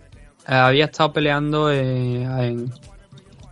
eh, 0.48 0.54
había 0.54 0.86
estado 0.86 1.14
peleando 1.14 1.72
eh, 1.72 2.24
en, 2.24 2.70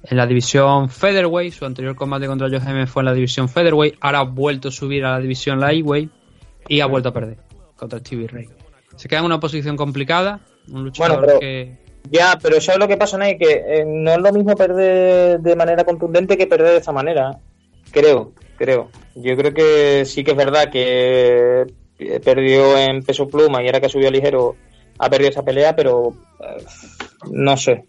en 0.03 0.17
la 0.17 0.25
división 0.27 0.89
Featherweight. 0.89 1.53
Su 1.53 1.65
anterior 1.65 1.95
combate 1.95 2.27
contra 2.27 2.49
Joe 2.49 2.87
fue 2.87 3.01
en 3.01 3.05
la 3.05 3.13
división 3.13 3.49
Featherweight. 3.49 3.95
Ahora 4.01 4.19
ha 4.19 4.23
vuelto 4.23 4.67
a 4.69 4.71
subir 4.71 5.05
a 5.05 5.11
la 5.11 5.19
división 5.19 5.59
Lightweight 5.59 6.11
y 6.67 6.79
ha 6.81 6.85
vuelto 6.85 7.09
a 7.09 7.13
perder 7.13 7.37
contra 7.75 7.99
Stevie 7.99 8.27
Ray. 8.27 8.47
Se 8.95 9.07
queda 9.07 9.19
en 9.19 9.25
una 9.25 9.39
posición 9.39 9.75
complicada. 9.75 10.39
Un 10.69 10.83
luchador 10.85 11.17
Bueno, 11.17 11.25
pero- 11.27 11.39
que. 11.39 11.83
Ya, 12.11 12.37
pero 12.41 12.59
¿sabes 12.59 12.79
lo 12.79 12.87
que 12.89 12.97
pasa, 12.97 13.17
Ney? 13.17 13.37
Que 13.37 13.63
eh, 13.65 13.85
no 13.87 14.11
es 14.11 14.17
lo 14.19 14.33
mismo 14.33 14.55
perder 14.55 15.39
de 15.39 15.55
manera 15.55 15.85
contundente 15.85 16.37
que 16.37 16.47
perder 16.47 16.71
de 16.73 16.77
esta 16.79 16.91
manera. 16.91 17.39
Creo, 17.91 18.33
creo. 18.57 18.89
Yo 19.15 19.37
creo 19.37 19.53
que 19.53 20.03
sí 20.05 20.23
que 20.23 20.31
es 20.31 20.37
verdad 20.37 20.69
que 20.69 21.65
eh, 21.99 22.19
perdió 22.19 22.77
en 22.77 23.03
peso 23.03 23.27
pluma 23.29 23.63
y 23.63 23.67
ahora 23.67 23.79
que 23.79 23.87
subió 23.87 24.11
ligero 24.11 24.57
ha 24.99 25.09
perdido 25.09 25.29
esa 25.29 25.43
pelea, 25.43 25.75
pero 25.77 26.13
eh, 26.41 26.63
no 27.31 27.55
sé. 27.55 27.85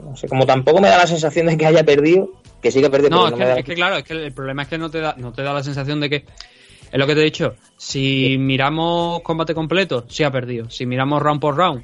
No 0.00 0.16
sé, 0.16 0.26
como 0.28 0.44
tampoco 0.46 0.80
me 0.80 0.88
da 0.88 0.98
la 0.98 1.06
sensación 1.06 1.46
de 1.46 1.56
que 1.56 1.66
haya 1.66 1.84
perdido, 1.84 2.28
que 2.60 2.72
sí 2.72 2.80
que 2.80 2.86
ha 2.86 2.90
perdido. 2.90 3.10
No, 3.10 3.26
es 3.26 3.32
no 3.32 3.38
que, 3.38 3.60
es 3.60 3.64
que 3.64 3.74
claro, 3.76 3.96
es 3.98 4.02
que 4.04 4.14
el 4.14 4.32
problema 4.32 4.62
es 4.62 4.68
que 4.68 4.78
no 4.78 4.90
te 4.90 4.98
da, 4.98 5.14
no 5.16 5.32
te 5.32 5.42
da 5.42 5.52
la 5.52 5.62
sensación 5.62 6.00
de 6.00 6.10
que. 6.10 6.24
Es 6.94 7.00
lo 7.00 7.08
que 7.08 7.14
te 7.16 7.22
he 7.22 7.24
dicho. 7.24 7.56
Si 7.76 8.36
miramos 8.38 9.20
combate 9.22 9.52
completo, 9.52 10.04
sí 10.08 10.22
ha 10.22 10.30
perdido. 10.30 10.70
Si 10.70 10.86
miramos 10.86 11.20
round 11.20 11.40
por 11.40 11.56
round, 11.56 11.82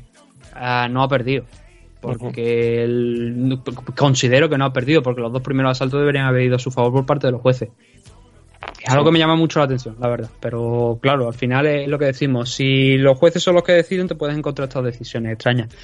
ah, 0.55 0.87
no 0.89 1.03
ha 1.03 1.09
perdido. 1.09 1.47
Porque 2.01 2.85
el- 2.85 3.59
considero 3.97 4.49
que 4.49 4.57
no 4.57 4.67
ha 4.67 4.73
perdido, 4.73 5.03
porque 5.03 5.21
los 5.21 5.33
dos 5.33 5.43
primeros 5.43 5.73
asaltos 5.73 5.99
deberían 5.99 6.27
haber 6.27 6.43
ido 6.43 6.55
a 6.55 6.61
su 6.61 6.71
favor 6.71 6.93
por 6.93 7.07
parte 7.07 7.27
de 7.27 7.33
los 7.33 7.41
jueces. 7.41 7.71
Es 8.81 8.89
algo 8.89 9.05
que 9.07 9.11
me 9.11 9.19
llama 9.19 9.35
mucho 9.35 9.59
la 9.59 9.65
atención, 9.65 9.97
la 9.99 10.07
verdad. 10.07 10.31
Pero 10.39 11.01
claro, 11.03 11.27
al 11.27 11.35
final 11.35 11.67
es 11.67 11.89
lo 11.89 11.99
que 11.99 12.05
decimos. 12.05 12.55
Si 12.55 12.97
los 12.97 13.19
jueces 13.19 13.43
son 13.43 13.57
los 13.57 13.65
que 13.65 13.73
deciden, 13.73 14.07
te 14.07 14.15
puedes 14.15 14.39
encontrar 14.39 14.69
estas 14.69 14.85
decisiones 14.85 15.33
extrañas. 15.33 15.75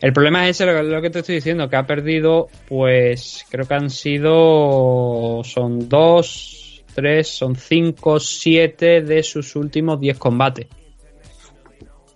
El 0.00 0.12
problema 0.12 0.48
es 0.48 0.60
ese, 0.60 0.82
lo 0.82 1.00
que 1.00 1.10
te 1.10 1.20
estoy 1.20 1.36
diciendo, 1.36 1.70
que 1.70 1.76
ha 1.76 1.86
perdido, 1.86 2.48
pues 2.68 3.46
creo 3.48 3.64
que 3.68 3.74
han 3.74 3.90
sido, 3.90 5.42
son 5.44 5.88
dos, 5.88 6.65
tres, 6.96 7.28
son 7.28 7.54
cinco, 7.54 8.18
siete 8.18 9.02
de 9.02 9.22
sus 9.22 9.54
últimos 9.54 10.00
diez 10.00 10.16
combates. 10.16 10.66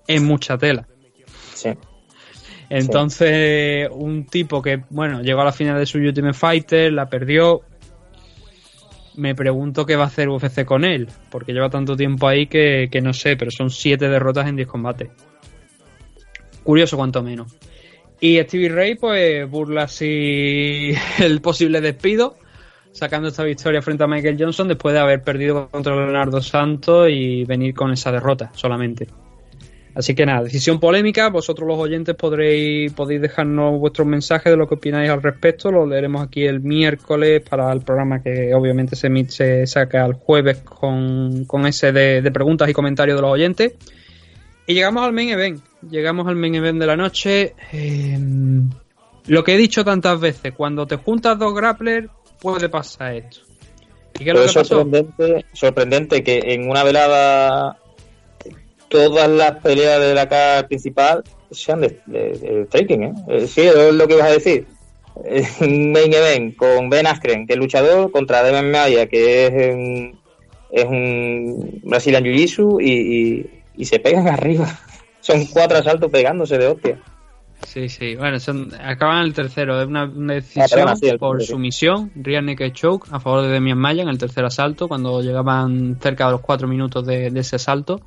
Es 0.07 0.23
mucha 0.23 0.57
tela. 0.57 0.89
Sí. 1.55 1.71
Entonces, 2.71 3.89
un 3.93 4.25
tipo 4.25 4.63
que, 4.63 4.83
bueno, 4.89 5.23
llegó 5.23 5.43
a 5.43 5.45
la 5.45 5.53
final 5.53 5.79
de 5.79 5.87
su 5.87 5.99
Ultimate 5.99 6.35
Fighter, 6.35 6.93
la 6.93 7.11
perdió. 7.11 7.61
Me 9.17 9.35
pregunto 9.35 9.85
qué 9.85 9.97
va 9.97 10.05
a 10.05 10.07
hacer 10.07 10.29
UFC 10.29 10.65
con 10.65 10.85
él, 10.85 11.09
porque 11.31 11.53
lleva 11.53 11.69
tanto 11.69 11.97
tiempo 11.97 12.27
ahí 12.27 12.47
que, 12.47 12.89
que 12.91 13.03
no 13.03 13.13
sé, 13.13 13.37
pero 13.37 13.51
son 13.51 13.71
siete 13.71 14.09
derrotas 14.09 14.49
en 14.49 14.57
10 14.57 14.69
combates. 14.69 15.11
Curioso, 16.63 16.97
cuanto 16.97 17.23
menos. 17.23 17.53
Y 18.21 18.39
Stevie 18.41 18.69
Ray, 18.69 18.95
pues, 18.97 19.51
burla 19.51 19.85
así 19.85 20.93
el 21.19 21.41
posible 21.41 21.81
despido, 21.81 22.37
sacando 22.93 23.29
esta 23.29 23.45
victoria 23.45 23.83
frente 23.83 24.05
a 24.05 24.07
Michael 24.07 24.37
Johnson 24.39 24.69
después 24.69 24.95
de 24.95 25.01
haber 25.01 25.23
perdido 25.23 25.69
contra 25.69 25.95
Leonardo 25.95 26.41
Santos 26.43 27.09
y 27.11 27.45
venir 27.45 27.75
con 27.75 27.93
esa 27.93 28.13
derrota 28.13 28.51
solamente. 28.55 29.07
Así 29.95 30.15
que 30.15 30.25
nada, 30.25 30.45
decisión 30.45 30.79
polémica. 30.79 31.29
Vosotros 31.31 31.67
los 31.67 31.79
oyentes 31.79 32.15
podréis, 32.15 32.93
podéis 32.93 33.21
dejarnos 33.21 33.79
vuestros 33.81 34.07
mensajes 34.07 34.53
de 34.53 34.57
lo 34.57 34.69
que 34.69 34.77
opináis 34.77 35.11
al 35.11 35.23
respecto. 35.23 35.71
Lo 35.73 35.85
leeremos 35.85 36.23
aquí 36.23 36.45
el 36.45 36.61
miércoles 36.61 37.43
para 37.49 37.73
el 37.73 37.81
programa 37.81 38.23
que 38.23 38.55
obviamente 38.55 38.95
se, 38.95 39.11
se 39.29 39.67
saca 39.67 40.07
el 40.07 40.15
jueves 40.15 40.59
con, 40.59 41.45
con 41.45 41.67
ese 41.67 41.93
de, 41.93 42.23
de 42.23 42.31
preguntas 42.31 42.69
y 42.69 42.73
comentarios 42.73 43.17
de 43.17 43.23
los 43.23 43.33
oyentes. 43.33 43.75
Y 44.67 44.75
llegamos 44.75 45.05
al 45.05 45.13
main 45.13 45.31
event. 45.31 45.61
Llegamos 45.91 46.29
al 46.29 46.37
main 46.37 46.55
event 46.55 46.79
de 46.79 46.87
la 46.87 46.97
noche. 46.97 47.55
Eh, 47.73 48.19
lo 49.27 49.45
que 49.45 49.55
he 49.55 49.57
dicho 49.57 49.85
tantas 49.85 50.21
veces, 50.21 50.53
cuando 50.57 50.87
te 50.87 50.97
juntas 50.97 51.39
dos 51.39 51.53
grapplers 51.55 52.09
puede 52.41 52.69
pasar 52.69 53.15
esto. 53.15 53.41
¿Y 54.19 54.25
qué 54.25 54.31
es 54.31 54.35
Pero 54.35 54.39
lo 54.41 54.45
es 54.45 54.53
que 54.53 54.59
pasó? 54.61 54.75
sorprendente, 54.77 55.45
sorprendente 55.53 56.25
que 56.25 56.39
en 56.55 56.69
una 56.69 56.83
velada 56.85 57.79
todas 58.89 59.29
las 59.29 59.53
peleas 59.63 60.01
de 60.01 60.15
la 60.15 60.29
cara 60.29 60.67
principal 60.67 61.23
sean 61.51 61.81
de, 61.81 62.01
de- 62.07 62.33
de 62.39 62.65
striking, 62.67 63.03
¿eh? 63.05 63.13
Eh, 63.29 63.47
Sí, 63.47 63.63
es 63.63 63.95
lo 63.95 64.07
que 64.09 64.15
ibas 64.15 64.29
a 64.29 64.33
decir. 64.33 64.67
Un 65.61 65.93
main 65.93 66.13
event 66.13 66.57
con 66.57 66.89
Ben 66.89 67.07
Askren, 67.07 67.47
que 67.47 67.55
es 67.55 67.59
luchador, 67.59 68.11
contra 68.11 68.43
Devin 68.43 68.71
Maya, 68.71 69.07
que 69.07 69.47
es 69.47 69.75
un, 69.75 70.19
es 70.71 70.85
un 70.85 71.81
Brazilian 71.85 72.25
Jiu-Jitsu, 72.25 72.81
y, 72.81 72.91
y, 72.93 73.51
y 73.77 73.85
se 73.85 73.99
pegan 73.99 74.29
arriba. 74.29 74.67
Son 75.21 75.45
cuatro 75.47 75.79
asaltos 75.79 76.11
pegándose 76.11 76.57
de 76.59 76.67
hostia. 76.69 76.99
Sí, 77.73 77.89
sí. 77.89 78.17
Bueno, 78.17 78.41
son, 78.41 78.73
acaban 78.83 79.25
el 79.25 79.33
tercero. 79.33 79.81
Es 79.81 79.87
una, 79.87 80.05
una 80.05 80.33
Ah, 80.33 80.37
decisión 80.37 80.69
perdona, 80.71 80.97
sí, 80.97 81.09
el 81.09 81.19
por 81.21 81.41
sumisión. 81.41 82.11
Rear 82.17 82.43
Naked 82.43 82.73
Choke 82.73 83.07
a 83.13 83.21
favor 83.21 83.43
de 83.43 83.49
Demian 83.49 83.79
Maya 83.79 84.03
en 84.03 84.09
el 84.09 84.19
tercer 84.19 84.45
asalto, 84.45 84.89
cuando 84.89 85.23
llegaban 85.23 85.97
cerca 86.01 86.27
de 86.27 86.33
los 86.33 86.41
cuatro 86.41 86.67
minutos 86.67 87.07
de, 87.07 87.31
de 87.31 87.41
ese 87.41 87.55
asalto. 87.57 88.01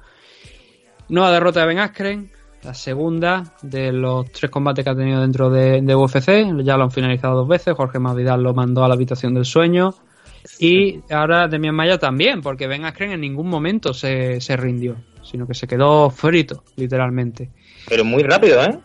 Nueva 1.08 1.32
derrota 1.32 1.62
de 1.62 1.68
Ben 1.68 1.80
Askren. 1.80 2.30
La 2.64 2.74
segunda 2.74 3.54
de 3.62 3.94
los 3.94 4.30
tres 4.34 4.52
combates 4.52 4.84
que 4.84 4.92
ha 4.92 4.96
tenido 4.96 5.22
dentro 5.22 5.50
de, 5.50 5.82
de 5.82 5.96
UFC. 5.96 6.28
Ya 6.64 6.76
lo 6.76 6.84
han 6.84 6.92
finalizado 6.92 7.36
dos 7.38 7.48
veces. 7.48 7.74
Jorge 7.74 8.00
Masvidal 8.00 8.44
lo 8.44 8.54
mandó 8.54 8.84
a 8.84 8.90
la 8.90 8.96
habitación 8.96 9.34
del 9.34 9.46
sueño. 9.46 9.94
Y 10.60 11.00
ahora 11.10 11.48
Demian 11.48 11.74
Maya 11.76 11.98
también, 11.98 12.42
porque 12.42 12.68
Ben 12.68 12.84
Askren 12.84 13.12
en 13.14 13.22
ningún 13.22 13.48
momento 13.48 13.94
se, 13.94 14.42
se 14.42 14.58
rindió, 14.58 14.98
sino 15.22 15.48
que 15.48 15.54
se 15.54 15.68
quedó 15.68 16.10
frito, 16.10 16.66
literalmente. 16.76 17.50
Pero 17.88 18.04
muy 18.04 18.24
rápido, 18.24 18.62
¿eh? 18.62 18.78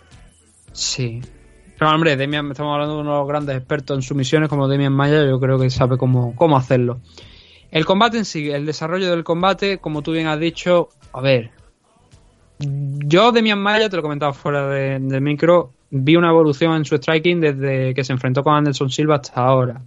Sí. 0.78 1.20
Pero 1.76 1.90
hombre, 1.90 2.16
Demian, 2.16 2.50
estamos 2.52 2.72
hablando 2.72 2.94
de 2.94 3.00
uno 3.00 3.12
de 3.12 3.18
los 3.18 3.28
grandes 3.28 3.56
expertos 3.56 3.96
en 3.96 4.02
sumisiones 4.02 4.48
como 4.48 4.68
Demian 4.68 4.92
Maya, 4.92 5.26
yo 5.26 5.40
creo 5.40 5.58
que 5.58 5.70
sabe 5.70 5.98
cómo, 5.98 6.36
cómo 6.36 6.56
hacerlo. 6.56 7.00
El 7.72 7.84
combate 7.84 8.18
en 8.18 8.24
sí, 8.24 8.48
el 8.50 8.64
desarrollo 8.64 9.10
del 9.10 9.24
combate, 9.24 9.78
como 9.78 10.02
tú 10.02 10.12
bien 10.12 10.28
has 10.28 10.38
dicho, 10.38 10.88
a 11.12 11.20
ver. 11.20 11.50
Yo, 12.60 13.32
Demian 13.32 13.60
Maya, 13.60 13.88
te 13.88 13.96
lo 13.96 14.02
comentaba 14.02 14.32
fuera 14.32 14.68
de, 14.68 15.00
del 15.00 15.20
micro, 15.20 15.72
vi 15.90 16.14
una 16.14 16.30
evolución 16.30 16.74
en 16.76 16.84
su 16.84 16.96
striking 16.96 17.40
desde 17.40 17.92
que 17.92 18.04
se 18.04 18.12
enfrentó 18.12 18.44
con 18.44 18.54
Anderson 18.54 18.88
Silva 18.88 19.16
hasta 19.16 19.40
ahora. 19.40 19.82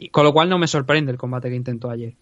Y 0.00 0.08
con 0.08 0.24
lo 0.24 0.32
cual 0.32 0.48
no 0.48 0.58
me 0.58 0.66
sorprende 0.66 1.12
el 1.12 1.18
combate 1.18 1.50
que 1.50 1.56
intentó 1.56 1.88
ayer. 1.88 2.14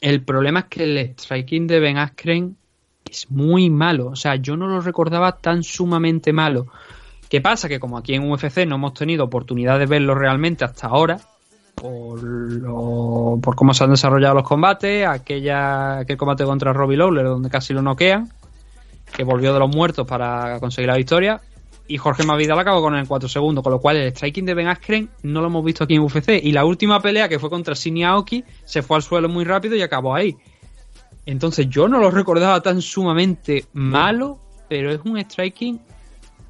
El 0.00 0.22
problema 0.22 0.60
es 0.60 0.66
que 0.66 0.84
el 0.84 1.14
striking 1.18 1.66
de 1.66 1.80
Ben 1.80 1.98
Askren 1.98 2.56
es 3.10 3.30
muy 3.30 3.70
malo. 3.70 4.08
O 4.08 4.16
sea, 4.16 4.36
yo 4.36 4.56
no 4.56 4.66
lo 4.66 4.80
recordaba 4.80 5.32
tan 5.36 5.62
sumamente 5.62 6.32
malo. 6.32 6.66
¿Qué 7.28 7.40
pasa? 7.40 7.68
Que 7.68 7.80
como 7.80 7.98
aquí 7.98 8.14
en 8.14 8.30
UFC 8.30 8.66
no 8.66 8.76
hemos 8.76 8.94
tenido 8.94 9.24
oportunidad 9.24 9.78
de 9.78 9.86
verlo 9.86 10.14
realmente 10.14 10.64
hasta 10.64 10.86
ahora, 10.86 11.18
por, 11.74 12.22
lo- 12.22 13.38
por 13.42 13.54
cómo 13.56 13.74
se 13.74 13.84
han 13.84 13.90
desarrollado 13.90 14.34
los 14.36 14.44
combates, 14.48 15.06
aquella, 15.06 15.98
aquel 15.98 16.16
combate 16.16 16.44
contra 16.44 16.72
Robbie 16.72 16.96
Lawler 16.96 17.24
donde 17.26 17.50
casi 17.50 17.74
lo 17.74 17.82
noquean, 17.82 18.30
que 19.14 19.24
volvió 19.24 19.52
de 19.52 19.58
los 19.58 19.68
muertos 19.74 20.06
para 20.06 20.58
conseguir 20.60 20.88
la 20.88 20.96
victoria, 20.96 21.40
y 21.88 21.98
Jorge 21.98 22.24
Masvidal 22.24 22.58
acabó 22.58 22.80
con 22.80 22.94
él 22.94 23.00
en 23.00 23.06
4 23.06 23.28
segundos, 23.28 23.62
con 23.62 23.72
lo 23.72 23.80
cual 23.80 23.96
el 23.96 24.10
striking 24.10 24.44
de 24.46 24.54
Ben 24.54 24.68
Askren 24.68 25.08
no 25.22 25.40
lo 25.40 25.46
hemos 25.48 25.64
visto 25.64 25.84
aquí 25.84 25.94
en 25.94 26.02
UFC, 26.02 26.40
y 26.42 26.52
la 26.52 26.64
última 26.64 27.00
pelea 27.00 27.28
que 27.28 27.38
fue 27.38 27.50
contra 27.50 27.74
Shinny 27.74 28.04
Aoki 28.04 28.44
se 28.64 28.82
fue 28.82 28.96
al 28.96 29.02
suelo 29.02 29.28
muy 29.28 29.44
rápido 29.44 29.76
y 29.76 29.82
acabó 29.82 30.14
ahí. 30.14 30.36
Entonces 31.26 31.68
yo 31.68 31.88
no 31.88 31.98
lo 31.98 32.10
recordaba 32.10 32.60
tan 32.60 32.80
sumamente 32.80 33.64
malo, 33.72 34.38
pero 34.68 34.92
es 34.92 35.00
un 35.04 35.18
striking 35.18 35.80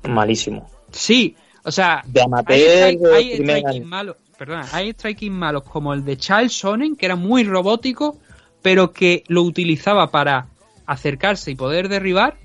Malísimo. 0.08 0.68
Sí, 0.92 1.36
o 1.64 1.72
sea, 1.72 2.02
De 2.06 2.22
amateur, 2.22 2.84
hay, 2.84 2.98
hay 3.12 3.32
striking 3.38 3.88
malos, 3.88 4.16
perdona, 4.38 4.66
hay 4.72 4.90
striking 4.92 5.32
malos 5.32 5.64
como 5.64 5.92
el 5.92 6.04
de 6.04 6.16
Charles 6.16 6.52
Sonnen, 6.52 6.96
que 6.96 7.06
era 7.06 7.16
muy 7.16 7.44
robótico, 7.44 8.18
pero 8.62 8.92
que 8.92 9.24
lo 9.28 9.42
utilizaba 9.42 10.10
para 10.10 10.46
acercarse 10.86 11.50
y 11.50 11.56
poder 11.56 11.88
derribar, 11.88 12.36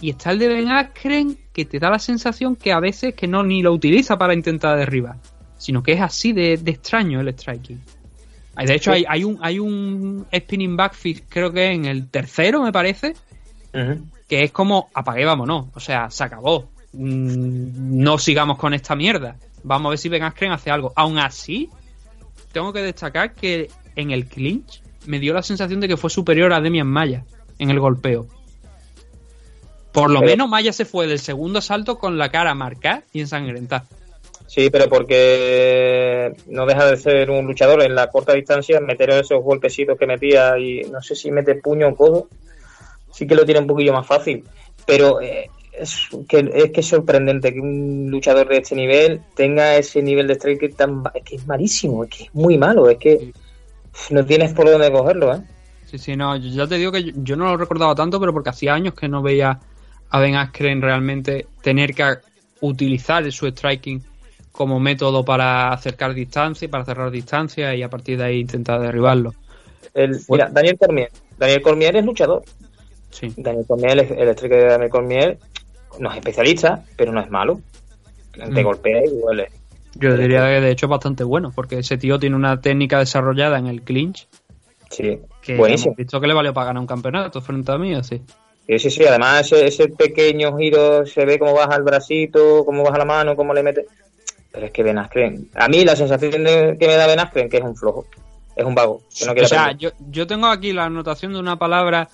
y 0.00 0.10
está 0.10 0.30
el 0.30 0.38
de 0.38 0.48
Ben 0.48 0.70
Askren, 0.70 1.36
que 1.52 1.66
te 1.66 1.78
da 1.78 1.90
la 1.90 1.98
sensación 1.98 2.56
que 2.56 2.72
a 2.72 2.80
veces 2.80 3.14
que 3.14 3.28
no 3.28 3.42
ni 3.42 3.62
lo 3.62 3.72
utiliza 3.72 4.16
para 4.16 4.32
intentar 4.34 4.78
derribar, 4.78 5.16
sino 5.58 5.82
que 5.82 5.92
es 5.92 6.00
así 6.00 6.32
de, 6.32 6.56
de 6.56 6.70
extraño 6.70 7.20
el 7.20 7.28
striking. 7.28 7.80
De 8.56 8.74
hecho, 8.74 8.92
hay, 8.92 9.04
hay 9.08 9.24
un 9.24 9.38
hay 9.40 9.58
un 9.58 10.26
spinning 10.34 10.76
backfist, 10.76 11.24
creo 11.28 11.52
que 11.52 11.70
en 11.72 11.86
el 11.86 12.08
tercero, 12.10 12.62
me 12.62 12.72
parece, 12.72 13.14
que 14.28 14.42
es 14.44 14.52
como 14.52 14.88
apague, 14.94 15.24
vámonos. 15.24 15.66
O 15.74 15.80
sea, 15.80 16.10
se 16.10 16.24
acabó. 16.24 16.68
Mm, 16.92 18.02
No 18.02 18.18
sigamos 18.18 18.58
con 18.58 18.74
esta 18.74 18.94
mierda. 18.94 19.36
Vamos 19.64 19.86
a 19.86 19.90
ver 19.90 19.98
si 19.98 20.08
Ben 20.08 20.22
Askren 20.24 20.52
hace 20.52 20.70
algo. 20.70 20.92
Aún 20.96 21.18
así, 21.18 21.70
tengo 22.52 22.72
que 22.72 22.82
destacar 22.82 23.32
que 23.34 23.70
en 23.96 24.10
el 24.10 24.26
clinch 24.26 24.82
me 25.06 25.18
dio 25.18 25.32
la 25.32 25.42
sensación 25.42 25.80
de 25.80 25.88
que 25.88 25.96
fue 25.96 26.10
superior 26.10 26.52
a 26.52 26.60
Demian 26.60 26.86
Maya 26.86 27.24
en 27.58 27.70
el 27.70 27.80
golpeo. 27.80 28.26
Por 29.92 30.10
lo 30.10 30.20
Pero- 30.20 30.30
menos 30.30 30.48
Maya 30.48 30.72
se 30.72 30.84
fue 30.84 31.06
del 31.06 31.18
segundo 31.18 31.58
asalto 31.58 31.98
con 31.98 32.18
la 32.18 32.30
cara 32.30 32.54
marcada 32.54 33.04
y 33.12 33.20
ensangrentada. 33.20 33.86
Sí, 34.52 34.68
pero 34.68 34.86
porque 34.86 36.30
no 36.48 36.66
deja 36.66 36.84
de 36.90 36.98
ser 36.98 37.30
un 37.30 37.46
luchador 37.46 37.82
en 37.84 37.94
la 37.94 38.10
corta 38.10 38.34
distancia, 38.34 38.80
meter 38.80 39.08
esos 39.08 39.42
golpecitos 39.42 39.98
que 39.98 40.06
metía 40.06 40.58
y 40.58 40.82
no 40.90 41.00
sé 41.00 41.14
si 41.14 41.30
mete 41.30 41.54
puño 41.54 41.88
o 41.88 41.96
codo, 41.96 42.28
sí 43.10 43.26
que 43.26 43.34
lo 43.34 43.46
tiene 43.46 43.60
un 43.60 43.66
poquillo 43.66 43.94
más 43.94 44.06
fácil. 44.06 44.44
Pero 44.86 45.22
eh, 45.22 45.48
es 45.72 46.06
que 46.28 46.50
es 46.52 46.70
que 46.70 46.80
es 46.80 46.86
sorprendente 46.86 47.54
que 47.54 47.60
un 47.60 48.10
luchador 48.10 48.46
de 48.46 48.58
este 48.58 48.74
nivel 48.74 49.22
tenga 49.34 49.74
ese 49.76 50.02
nivel 50.02 50.26
de 50.26 50.34
strike 50.34 50.76
tan 50.76 51.02
es 51.14 51.22
que 51.22 51.36
es 51.36 51.46
malísimo, 51.46 52.04
es 52.04 52.10
que 52.10 52.24
es 52.24 52.34
muy 52.34 52.58
malo, 52.58 52.90
es 52.90 52.98
que 52.98 53.32
no 54.10 54.22
tienes 54.26 54.52
por 54.52 54.70
dónde 54.70 54.92
cogerlo, 54.92 55.34
¿eh? 55.34 55.40
Sí, 55.86 55.96
sí, 55.96 56.14
no, 56.14 56.36
yo 56.36 56.50
ya 56.50 56.66
te 56.66 56.76
digo 56.76 56.92
que 56.92 57.04
yo, 57.04 57.12
yo 57.16 57.36
no 57.36 57.46
lo 57.46 57.56
recordaba 57.56 57.94
tanto, 57.94 58.20
pero 58.20 58.34
porque 58.34 58.50
hacía 58.50 58.74
años 58.74 58.92
que 58.92 59.08
no 59.08 59.22
veía 59.22 59.58
a 60.10 60.20
Ben 60.20 60.34
Askren 60.34 60.82
realmente 60.82 61.46
tener 61.62 61.94
que 61.94 62.04
utilizar 62.60 63.32
su 63.32 63.46
striking 63.46 64.11
como 64.52 64.78
método 64.78 65.24
para 65.24 65.72
acercar 65.72 66.14
distancia, 66.14 66.68
para 66.70 66.84
cerrar 66.84 67.10
distancia 67.10 67.74
y 67.74 67.82
a 67.82 67.88
partir 67.88 68.18
de 68.18 68.24
ahí 68.24 68.40
intentar 68.40 68.80
derribarlo. 68.80 69.34
El, 69.94 70.20
mira, 70.28 70.48
Daniel 70.50 70.78
Cormier. 70.78 71.10
Daniel 71.38 71.62
Cormier 71.62 71.96
es 71.96 72.04
luchador. 72.04 72.42
Sí. 73.10 73.32
Daniel 73.36 73.64
Cormier, 73.66 73.98
el, 73.98 74.28
el 74.28 74.34
de 74.34 74.64
Daniel 74.66 74.90
Cormier, 74.90 75.38
no 75.98 76.10
es 76.10 76.16
especialista, 76.16 76.84
pero 76.96 77.12
no 77.12 77.20
es 77.20 77.30
malo. 77.30 77.60
Te 78.32 78.46
Mm. 78.46 78.64
golpea 78.64 79.04
y 79.04 79.08
duele. 79.20 79.48
Yo 79.94 80.16
diría 80.16 80.46
que 80.46 80.60
de 80.62 80.70
hecho 80.70 80.86
es 80.86 80.90
bastante 80.90 81.22
bueno, 81.22 81.52
porque 81.54 81.78
ese 81.78 81.98
tío 81.98 82.18
tiene 82.18 82.36
una 82.36 82.60
técnica 82.60 82.98
desarrollada 82.98 83.58
en 83.58 83.66
el 83.66 83.82
clinch 83.82 84.26
Sí, 84.90 85.18
que 85.42 85.56
buenísimo. 85.56 85.94
visto 85.96 86.20
que 86.20 86.26
le 86.26 86.34
valió 86.34 86.54
para 86.54 86.68
ganar 86.68 86.80
un 86.80 86.86
campeonato 86.86 87.40
frente 87.42 87.72
a 87.72 87.78
mí, 87.78 87.94
así. 87.94 88.22
Sí, 88.66 88.78
sí, 88.78 88.90
sí, 88.90 89.04
además 89.04 89.52
ese, 89.52 89.66
ese 89.66 89.88
pequeño 89.88 90.56
giro 90.56 91.04
se 91.04 91.24
ve 91.26 91.38
cómo 91.38 91.52
baja 91.54 91.76
el 91.76 91.82
bracito, 91.82 92.64
cómo 92.64 92.84
baja 92.84 92.98
la 92.98 93.04
mano, 93.04 93.36
cómo 93.36 93.52
le 93.52 93.62
mete. 93.62 93.86
Pero 94.52 94.66
es 94.66 94.72
que 94.72 94.82
Ben 94.82 94.98
Askren, 94.98 95.48
a 95.54 95.68
mí 95.68 95.84
la 95.84 95.96
sensación 95.96 96.44
de, 96.44 96.76
que 96.78 96.86
me 96.86 96.96
da 96.96 97.06
Ben 97.06 97.20
Askren 97.20 97.48
que 97.48 97.56
es 97.56 97.62
un 97.64 97.74
flojo, 97.76 98.06
es 98.54 98.64
un 98.64 98.74
vago, 98.74 99.00
que 99.18 99.24
no 99.26 99.32
quiere 99.32 99.46
o 99.46 99.48
sea, 99.48 99.62
aprender. 99.64 99.92
yo, 99.98 100.04
yo 100.10 100.26
tengo 100.26 100.46
aquí 100.48 100.72
la 100.72 100.84
anotación 100.84 101.32
de 101.32 101.38
una 101.38 101.56
palabra 101.56 102.08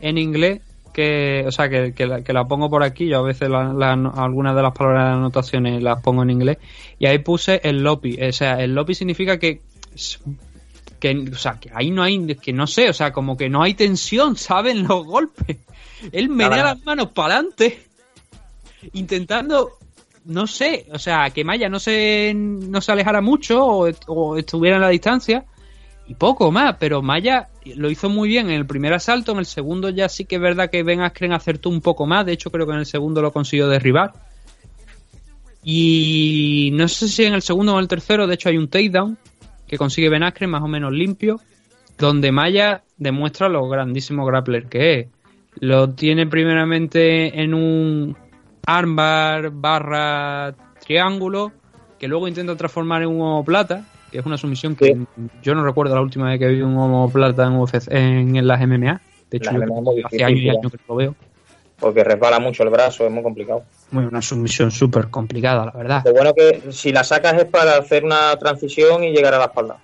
en 0.00 0.18
inglés 0.18 0.60
que, 0.92 1.44
o 1.46 1.50
sea, 1.52 1.68
que, 1.68 1.92
que 1.92 2.06
la, 2.06 2.22
que 2.22 2.32
la 2.32 2.44
pongo 2.46 2.70
por 2.70 2.82
aquí. 2.84 3.08
Yo 3.08 3.18
a 3.18 3.22
veces 3.22 3.48
la- 3.48 3.72
la- 3.72 3.92
algunas 4.16 4.54
de 4.54 4.62
las 4.62 4.72
palabras 4.72 5.06
de 5.06 5.12
anotaciones 5.14 5.82
las 5.82 6.00
pongo 6.00 6.22
en 6.22 6.30
inglés. 6.30 6.58
Y 7.00 7.06
ahí 7.06 7.18
puse 7.18 7.60
el 7.64 7.82
lopi. 7.82 8.16
O 8.22 8.32
sea, 8.32 8.60
el 8.62 8.74
lopi 8.76 8.94
significa 8.94 9.36
que, 9.38 9.60
que, 11.00 11.24
o 11.32 11.36
sea, 11.36 11.58
que 11.58 11.70
ahí 11.74 11.90
no 11.90 12.02
hay, 12.04 12.36
que 12.36 12.52
no 12.52 12.68
sé, 12.68 12.88
o 12.90 12.92
sea, 12.92 13.12
como 13.12 13.36
que 13.36 13.48
no 13.48 13.62
hay 13.62 13.74
tensión, 13.74 14.36
¿saben? 14.36 14.84
Los 14.86 15.04
golpes. 15.04 15.56
Él 16.12 16.28
menea 16.28 16.62
las 16.62 16.84
manos 16.84 17.08
para 17.08 17.34
adelante, 17.38 17.76
intentando 18.92 19.72
no 20.24 20.46
sé, 20.46 20.86
o 20.92 20.98
sea, 20.98 21.30
que 21.30 21.44
Maya 21.44 21.68
no 21.68 21.78
se, 21.78 22.32
no 22.34 22.80
se 22.80 22.92
alejara 22.92 23.20
mucho 23.20 23.64
o, 23.64 23.86
est- 23.86 24.04
o 24.06 24.36
estuviera 24.38 24.76
en 24.76 24.82
la 24.82 24.88
distancia 24.88 25.44
y 26.06 26.14
poco 26.14 26.50
más, 26.52 26.76
pero 26.78 27.02
Maya 27.02 27.48
lo 27.76 27.90
hizo 27.90 28.08
muy 28.10 28.28
bien 28.28 28.48
en 28.48 28.56
el 28.56 28.66
primer 28.66 28.92
asalto, 28.92 29.32
en 29.32 29.38
el 29.38 29.46
segundo 29.46 29.88
ya 29.90 30.08
sí 30.08 30.24
que 30.24 30.36
es 30.36 30.40
verdad 30.40 30.70
que 30.70 30.82
Ben 30.82 31.00
Askren 31.00 31.32
acertó 31.32 31.68
un 31.70 31.80
poco 31.80 32.06
más, 32.06 32.26
de 32.26 32.32
hecho 32.32 32.50
creo 32.50 32.66
que 32.66 32.72
en 32.72 32.78
el 32.80 32.86
segundo 32.86 33.22
lo 33.22 33.32
consiguió 33.32 33.68
derribar. 33.68 34.12
Y 35.62 36.70
no 36.74 36.88
sé 36.88 37.08
si 37.08 37.24
en 37.24 37.34
el 37.34 37.42
segundo 37.42 37.72
o 37.74 37.78
en 37.78 37.82
el 37.82 37.88
tercero, 37.88 38.26
de 38.26 38.34
hecho 38.34 38.48
hay 38.50 38.58
un 38.58 38.68
takedown 38.68 39.16
que 39.66 39.78
consigue 39.78 40.10
Ben 40.10 40.22
Askren 40.22 40.50
más 40.50 40.62
o 40.62 40.68
menos 40.68 40.92
limpio, 40.92 41.40
donde 41.96 42.32
Maya 42.32 42.82
demuestra 42.98 43.48
lo 43.48 43.66
grandísimo 43.68 44.26
grappler 44.26 44.66
que 44.66 45.00
es. 45.00 45.06
Lo 45.60 45.90
tiene 45.90 46.26
primeramente 46.26 47.40
en 47.40 47.54
un 47.54 48.16
armbar 48.66 49.50
barra 49.50 50.54
triángulo, 50.84 51.52
que 51.98 52.08
luego 52.08 52.28
intenta 52.28 52.56
transformar 52.56 53.02
en 53.02 53.08
un 53.08 53.20
homoplata, 53.22 53.84
que 54.10 54.18
es 54.18 54.26
una 54.26 54.36
sumisión 54.36 54.76
que 54.76 54.96
yo 55.42 55.54
no 55.54 55.64
recuerdo 55.64 55.94
la 55.94 56.00
última 56.02 56.28
vez 56.28 56.38
que 56.38 56.48
vi 56.48 56.62
un 56.62 56.76
homoplata 56.76 57.44
en, 57.46 57.56
UFC, 57.56 57.88
en, 57.90 58.36
en 58.36 58.46
las 58.46 58.60
MMA. 58.60 59.00
De 59.30 59.38
hecho, 59.38 59.50
yo 59.52 59.58
MMA 59.58 59.80
muy 59.80 60.02
hace 60.04 60.16
difícil, 60.16 60.24
años 60.24 60.40
y 60.40 60.48
años 60.50 60.72
que 60.72 60.78
lo 60.88 60.94
veo. 60.96 61.14
porque 61.80 62.04
resbala 62.04 62.38
mucho 62.38 62.62
el 62.62 62.70
brazo, 62.70 63.04
es 63.06 63.10
muy 63.10 63.22
complicado. 63.22 63.64
Bueno, 63.90 64.08
una 64.08 64.22
sumisión 64.22 64.70
súper 64.70 65.08
complicada, 65.08 65.66
la 65.66 65.72
verdad. 65.72 66.02
Lo 66.04 66.12
bueno 66.12 66.32
que 66.34 66.62
si 66.70 66.92
la 66.92 67.04
sacas 67.04 67.34
es 67.34 67.44
para 67.46 67.78
hacer 67.78 68.04
una 68.04 68.36
transición 68.36 69.04
y 69.04 69.12
llegar 69.12 69.34
a 69.34 69.38
la 69.38 69.44
espalda. 69.46 69.78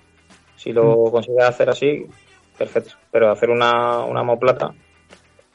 Si 0.55 0.71
lo 0.71 1.07
Mm. 1.07 1.11
consigues 1.11 1.43
hacer 1.43 1.69
así, 1.69 2.05
perfecto. 2.57 2.91
Pero 3.11 3.31
hacer 3.31 3.49
una, 3.49 3.99
una 4.05 4.21
homoplata. 4.21 4.71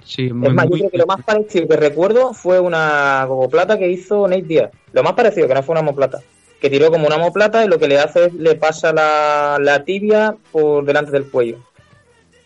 Sí, 0.07 0.33
muy, 0.33 0.49
es 0.49 0.55
más, 0.55 0.69
muy- 0.69 0.79
yo 0.79 0.89
creo 0.89 0.91
que 0.93 0.99
lo 0.99 1.07
más 1.07 1.23
parecido 1.25 1.67
que 1.67 1.77
recuerdo 1.77 2.33
fue 2.33 2.61
una 2.61 3.25
gogoplata 3.25 3.77
que 3.77 3.91
hizo 3.91 4.29
Nate 4.29 4.43
Díaz. 4.43 4.71
Lo 4.93 5.03
más 5.03 5.15
parecido 5.15 5.49
que 5.49 5.55
no 5.55 5.63
fue 5.65 5.73
una 5.73 5.81
homoplata. 5.81 6.21
Que 6.61 6.71
tiró 6.71 6.91
como 6.91 7.07
una 7.09 7.17
homoplata 7.17 7.65
y 7.65 7.69
lo 7.69 7.79
que 7.79 7.89
le 7.89 7.99
hace 7.99 8.27
es 8.27 8.35
le 8.35 8.55
pasa 8.55 8.93
la, 8.93 9.59
la 9.61 9.85
tibia 9.85 10.37
por 10.53 10.85
delante 10.85 11.11
del 11.11 11.29
cuello. 11.29 11.59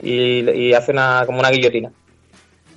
Y, 0.02 0.48
y 0.50 0.72
hace 0.72 0.92
una 0.92 1.22
como 1.26 1.38
una 1.40 1.50
guillotina. 1.50 1.92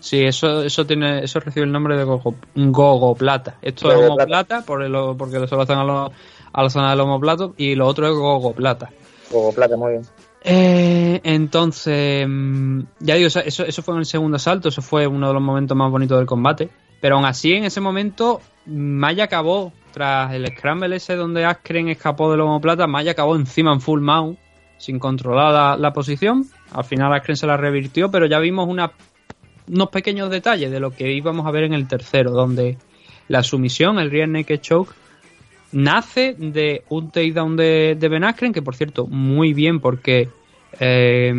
Sí, 0.02 0.22
eso, 0.26 0.62
eso 0.64 0.86
tiene, 0.86 1.24
eso 1.24 1.40
recibe 1.40 1.66
el 1.66 1.72
nombre 1.72 1.95
de 1.98 2.03
gogo, 2.03 2.36
gogo 2.56 3.16
plata. 3.16 3.56
Esto 3.62 3.90
es 3.90 3.95
Gogo 3.95 4.08
homoplata 4.16 4.62
por 4.64 4.84
el, 4.84 4.92
porque 5.18 5.48
solo 5.48 5.62
hacen 5.62 5.78
a, 5.78 5.86
los- 5.86 6.12
a 6.52 6.62
la 6.64 6.70
zona 6.70 6.90
del 6.92 7.00
homoplato 7.00 7.53
y 7.56 7.76
lo 7.76 7.88
otro 7.88 8.06
es 8.08 8.14
gogo 8.14 8.52
plata. 8.52 8.90
Gogoplata, 9.32 9.78
muy 9.78 9.94
bien. 9.94 10.03
Eh, 10.44 11.22
entonces, 11.24 12.26
mm, 12.28 12.82
ya 13.00 13.16
digo, 13.16 13.28
eso, 13.28 13.40
eso 13.40 13.82
fue 13.82 13.98
el 13.98 14.06
segundo 14.06 14.36
asalto, 14.36 14.70
eso 14.70 14.82
fue 14.82 15.08
uno 15.08 15.28
de 15.28 15.34
los 15.34 15.42
momentos 15.42 15.76
más 15.78 15.90
bonitos 15.90 16.18
del 16.18 16.28
combate. 16.28 16.70
Pero 17.00 17.16
aún 17.16 17.26
así, 17.26 17.54
en 17.54 17.66
ese 17.66 17.82
momento, 17.82 18.42
Maya 18.66 19.26
acabó, 19.26 19.74
tras 19.92 20.34
el 20.34 20.48
scramble 20.48 20.96
ese 20.96 21.16
donde 21.16 21.46
Askren 21.46 21.90
escapó 21.90 22.32
del 22.32 22.42
homoplata, 22.42 22.88
Maya 22.88 23.12
acabó 23.12 23.36
encima 23.36 23.74
en 23.74 23.82
full 23.82 24.02
mount, 24.02 24.40
sin 24.78 25.00
controlar 25.00 25.80
la, 25.80 25.94
posición. 25.94 26.46
Al 26.72 26.84
final 26.84 27.14
Askren 27.14 27.38
se 27.38 27.48
la 27.48 27.58
revirtió, 27.58 28.10
pero 28.10 28.26
ya 28.26 28.40
vimos 28.40 28.68
unos 28.68 29.90
pequeños 29.90 30.30
detalles 30.30 30.72
de 30.72 30.80
lo 30.80 30.92
que 30.92 31.12
íbamos 31.12 31.46
a 31.46 31.52
ver 31.52 31.66
en 31.66 31.74
el 31.74 31.88
tercero, 31.88 32.32
donde 32.32 32.78
la 33.28 33.44
sumisión, 33.44 34.00
el 34.00 34.12
rear 34.12 34.30
naked 34.30 34.62
choke, 34.62 34.94
nace 35.74 36.35
de 36.38 36.84
un 36.90 37.11
takedown 37.11 37.58
de, 37.58 37.98
de 38.00 38.10
Ben 38.10 38.24
Askren, 38.24 38.53
que 38.53 38.61
por 38.61 38.76
cierto, 38.76 39.08
muy 39.08 39.53
bien 39.53 39.80
porque 39.80 40.30
eh, 40.80 41.34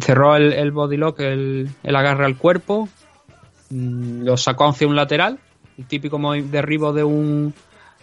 cerró 0.00 0.36
el, 0.36 0.52
el 0.52 0.70
body 0.70 0.96
lock, 0.96 1.20
el, 1.20 1.68
el 1.82 1.96
agarre 1.96 2.24
al 2.24 2.36
cuerpo, 2.36 2.88
mm, 3.70 4.22
lo 4.22 4.36
sacó 4.36 4.68
hacia 4.68 4.86
un 4.86 4.96
lateral, 4.96 5.38
el 5.78 5.86
típico 5.86 6.18
derribo 6.34 6.92
de 6.92 7.04
un, 7.04 7.54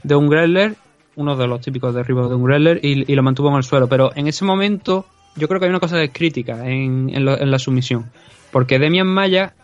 de 0.03 0.15
un 0.15 0.75
uno 1.15 1.35
de 1.35 1.47
los 1.47 1.61
típicos 1.61 1.95
derribos 1.95 2.29
de 2.29 2.35
un 2.35 2.43
Greller, 2.43 2.79
y, 2.83 3.15
lo 3.15 3.23
mantuvo 3.23 3.49
en 3.49 3.55
el 3.55 3.63
suelo. 3.63 3.87
Pero 3.87 4.11
en 4.15 4.27
ese 4.27 4.45
momento, 4.45 5.07
yo 5.35 5.47
creo 5.47 5.59
que 5.59 5.65
hay 5.65 5.71
una 5.71 5.79
cosa 5.79 6.01
es 6.01 6.11
crítica 6.13 6.67
en, 6.67 7.09
en 7.09 7.27
en 7.27 7.51
la 7.51 7.57
sumisión, 7.57 8.05
porque 8.51 8.77
Demian 8.77 9.07
Maya 9.07 9.55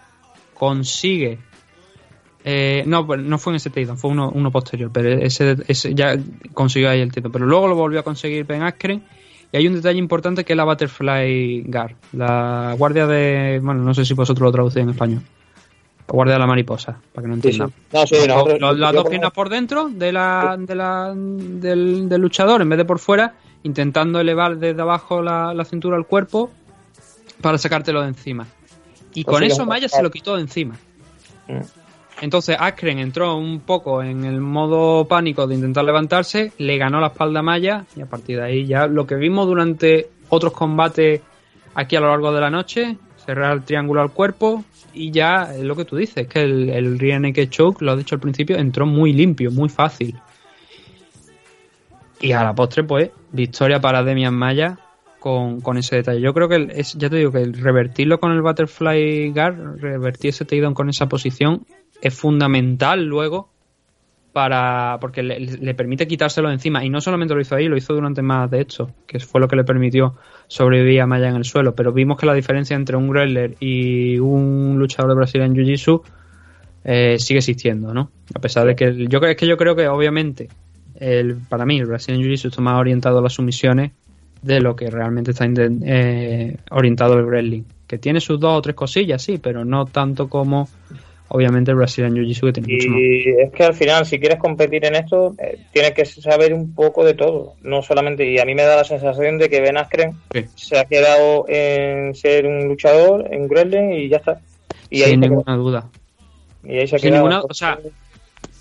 consigue 0.55 1.38
eh, 2.43 2.83
no, 2.85 3.05
pues 3.07 3.22
no 3.22 3.38
fue 3.38 3.53
en 3.53 3.55
ese 3.57 3.69
takedown, 3.69 3.97
fue 3.97 4.11
uno, 4.11 4.30
uno 4.33 4.51
posterior, 4.51 4.89
pero 4.93 5.09
ese, 5.09 5.57
ese 5.67 5.93
ya 5.95 6.17
consiguió 6.53 6.89
ahí 6.89 6.99
el 7.01 7.09
takedown. 7.09 7.31
Pero 7.31 7.45
luego 7.45 7.67
lo 7.67 7.75
volvió 7.75 7.99
a 7.99 8.03
conseguir 8.03 8.45
Ben 8.45 8.63
Askren. 8.63 9.03
Y 9.51 9.57
hay 9.57 9.67
un 9.67 9.75
detalle 9.75 9.99
importante 9.99 10.43
que 10.43 10.53
es 10.53 10.57
la 10.57 10.63
Butterfly 10.63 11.63
Guard, 11.67 11.95
la 12.13 12.75
guardia 12.77 13.05
de. 13.05 13.59
Bueno, 13.61 13.81
no 13.83 13.93
sé 13.93 14.03
si 14.03 14.13
vosotros 14.15 14.45
lo 14.47 14.51
traducís 14.51 14.77
en 14.77 14.89
español. 14.89 15.22
La 16.07 16.11
guardia 16.13 16.33
de 16.33 16.39
la 16.39 16.47
mariposa, 16.47 16.99
para 17.13 17.23
que 17.23 17.27
no 17.30 17.35
Sí, 17.35 17.41
sí. 17.41 17.47
entiendan. 17.61 17.73
No, 17.93 18.07
sí, 18.07 18.15
nosotros- 18.27 18.59
Los- 18.59 18.80
las 18.80 18.93
dos 18.93 19.07
piernas 19.07 19.31
por 19.31 19.49
dentro 19.49 19.89
de 19.89 20.11
la, 20.11 20.57
de 20.59 20.75
la, 20.75 21.13
del, 21.15 22.09
del 22.09 22.22
luchador 22.22 22.61
en 22.63 22.69
vez 22.69 22.77
de 22.77 22.85
por 22.85 22.97
fuera, 22.99 23.35
intentando 23.61 24.19
elevar 24.19 24.57
desde 24.57 24.81
abajo 24.81 25.22
la, 25.22 25.53
la 25.53 25.63
cintura 25.65 25.97
al 25.97 26.05
cuerpo 26.07 26.49
para 27.41 27.57
sacártelo 27.59 28.01
de 28.01 28.07
encima. 28.09 28.47
Y 29.13 29.23
con 29.23 29.39
sí, 29.39 29.45
eso 29.45 29.61
es 29.61 29.67
Maya 29.67 29.88
se 29.88 30.01
lo 30.01 30.09
quitó 30.09 30.35
de 30.35 30.41
encima. 30.41 30.75
Mm. 31.47 31.59
Entonces 32.22 32.56
Askren 32.59 33.00
entró 33.00 33.35
un 33.35 33.59
poco 33.59 34.01
en 34.01 34.24
el 34.24 34.40
modo 34.40 35.06
pánico 35.06 35.45
de 35.45 35.56
intentar 35.56 35.83
levantarse, 35.83 36.53
le 36.58 36.77
ganó 36.77 37.01
la 37.01 37.08
espalda 37.08 37.40
a 37.40 37.43
Maya 37.43 37.85
y 37.95 38.01
a 38.01 38.06
partir 38.06 38.38
de 38.38 38.43
ahí 38.43 38.66
ya 38.66 38.88
lo 38.88 39.06
que 39.06 39.16
vimos 39.16 39.45
durante 39.45 40.09
otros 40.30 40.53
combates 40.53 41.22
aquí 41.75 41.95
a 41.95 42.00
lo 42.00 42.08
largo 42.08 42.32
de 42.32 42.42
la 42.42 42.50
noche, 42.50 42.98
cerrar 43.25 43.53
el 43.53 43.64
triángulo 43.64 44.01
al 44.01 44.11
cuerpo 44.11 44.64
y 44.93 45.11
ya 45.11 45.53
es 45.53 45.64
lo 45.64 45.75
que 45.75 45.85
tú 45.85 45.95
dices, 45.95 46.27
que 46.27 46.43
el, 46.43 46.69
el 46.69 47.00
rear 47.00 47.22
choke, 47.50 47.82
lo 47.82 47.92
has 47.92 47.98
dicho 47.98 48.16
al 48.16 48.22
principio, 48.22 48.58
entró 48.58 48.85
muy 48.85 49.11
limpio, 49.11 49.51
muy 49.51 49.69
fácil. 49.69 50.16
Y 52.22 52.32
a 52.32 52.43
la 52.43 52.53
postre, 52.53 52.83
pues, 52.83 53.09
victoria 53.32 53.82
para 53.82 54.03
Demian 54.03 54.33
Maya 54.33 54.77
con, 55.19 55.61
con 55.61 55.77
ese 55.77 55.98
detalle. 55.98 56.22
Yo 56.22 56.33
creo 56.33 56.48
que 56.48 56.69
es, 56.75 56.93
ya 56.93 57.09
te 57.09 57.17
digo 57.17 57.32
que 57.32 57.42
el 57.42 57.53
revertirlo 57.53 58.19
con 58.19 58.32
el 58.32 58.42
Butterfly 58.42 59.32
Guard, 59.32 59.80
revertir 59.82 60.30
ese 60.30 60.45
takedown 60.45 60.74
con 60.74 60.90
esa 60.90 61.09
posición, 61.09 61.66
es 62.03 62.14
fundamental 62.14 63.06
luego 63.06 63.49
para 64.33 64.98
porque 64.99 65.22
le, 65.22 65.73
permite 65.75 66.07
quitárselo 66.07 66.51
encima. 66.51 66.83
Y 66.83 66.90
no 66.90 66.99
solamente 66.99 67.33
lo 67.35 67.40
hizo 67.40 67.56
ahí, 67.56 67.67
lo 67.67 67.77
hizo 67.77 67.93
durante 67.93 68.22
más 68.22 68.49
de 68.49 68.61
hecho, 68.61 68.90
que 69.07 69.19
fue 69.19 69.40
lo 69.40 69.48
que 69.48 69.56
le 69.56 69.64
permitió 69.64 70.15
sobrevivir 70.48 71.01
a 71.01 71.07
Maya 71.07 71.30
en 71.30 71.35
el 71.35 71.45
suelo. 71.45 71.75
Pero 71.75 71.93
vimos 71.93 72.17
que 72.17 72.25
la 72.25 72.33
diferencia 72.33 72.75
entre 72.75 72.98
un 72.98 73.09
Greller 73.09 73.56
y 73.59 74.17
un 74.17 74.75
luchador 74.77 75.15
de 75.15 75.40
en 75.40 75.53
Jiu-Jitsu 75.53 76.01
eh, 76.83 77.15
sigue 77.19 77.38
existiendo, 77.38 77.93
¿no? 77.93 78.09
A 78.33 78.40
pesar 78.40 78.65
de 78.65 78.75
que 78.75 79.07
yo 79.07 79.19
es 79.19 79.38
que 79.38 79.48
yo 79.48 79.56
creo 79.56 79.75
que 79.75 79.88
obviamente 79.88 80.49
el, 80.95 81.35
para 81.35 81.65
mí 81.65 81.77
el 81.77 81.85
Brazilian 81.85 82.23
Jiu-Jitsu 82.23 82.48
está 82.48 82.61
más 82.61 82.80
orientado 82.80 83.19
a 83.19 83.22
las 83.22 83.33
sumisiones 83.33 83.91
de 84.41 84.59
lo 84.59 84.75
que 84.75 84.90
realmente 84.90 85.32
está 85.32 85.45
eh, 85.45 86.57
orientado 86.72 87.19
el 87.19 87.25
wrestling. 87.25 87.64
Que 87.88 87.99
tiene 87.99 88.19
sus 88.19 88.40
dos 88.40 88.57
o 88.57 88.61
tres 88.61 88.75
cosillas, 88.75 89.22
sí, 89.22 89.38
pero 89.38 89.64
no 89.64 89.85
tanto 89.85 90.27
como 90.27 90.67
obviamente 91.33 91.71
el 91.71 91.77
Brazilian 91.77 92.13
Jiu-Jitsu 92.13 92.45
que 92.53 92.61
tiene 92.61 92.73
mucho 92.73 92.89
más. 92.89 92.99
Y 92.99 93.29
es 93.41 93.51
que 93.51 93.63
al 93.63 93.73
final, 93.73 94.05
si 94.05 94.19
quieres 94.19 94.37
competir 94.39 94.85
en 94.85 94.95
esto, 94.95 95.35
eh, 95.39 95.57
tienes 95.73 95.91
que 95.91 96.05
saber 96.05 96.53
un 96.53 96.73
poco 96.73 97.03
de 97.03 97.13
todo. 97.15 97.55
No 97.63 97.81
solamente, 97.81 98.29
y 98.31 98.39
a 98.39 98.45
mí 98.45 98.55
me 98.55 98.63
da 98.63 98.75
la 98.77 98.83
sensación 98.83 99.37
de 99.37 99.49
que 99.49 99.59
Ben 99.61 99.77
Askren 99.77 100.13
Sí. 100.33 100.45
se 100.55 100.79
ha 100.79 100.85
quedado 100.85 101.45
en 101.49 102.13
ser 102.15 102.45
un 102.45 102.67
luchador, 102.67 103.27
en 103.33 103.47
wrestling 103.47 103.91
y 103.93 104.09
ya 104.09 104.17
está. 104.17 104.39
Y 104.89 104.99
Sin 105.01 105.19
ninguna 105.19 105.55
duda. 105.55 105.89
y 106.63 106.77
ahí 106.77 106.87
se 106.87 106.95
ha 106.95 106.99
Sin 106.99 107.09
quedado. 107.09 107.27
ninguna- 107.27 107.43
o 107.49 107.53
sea, 107.53 107.79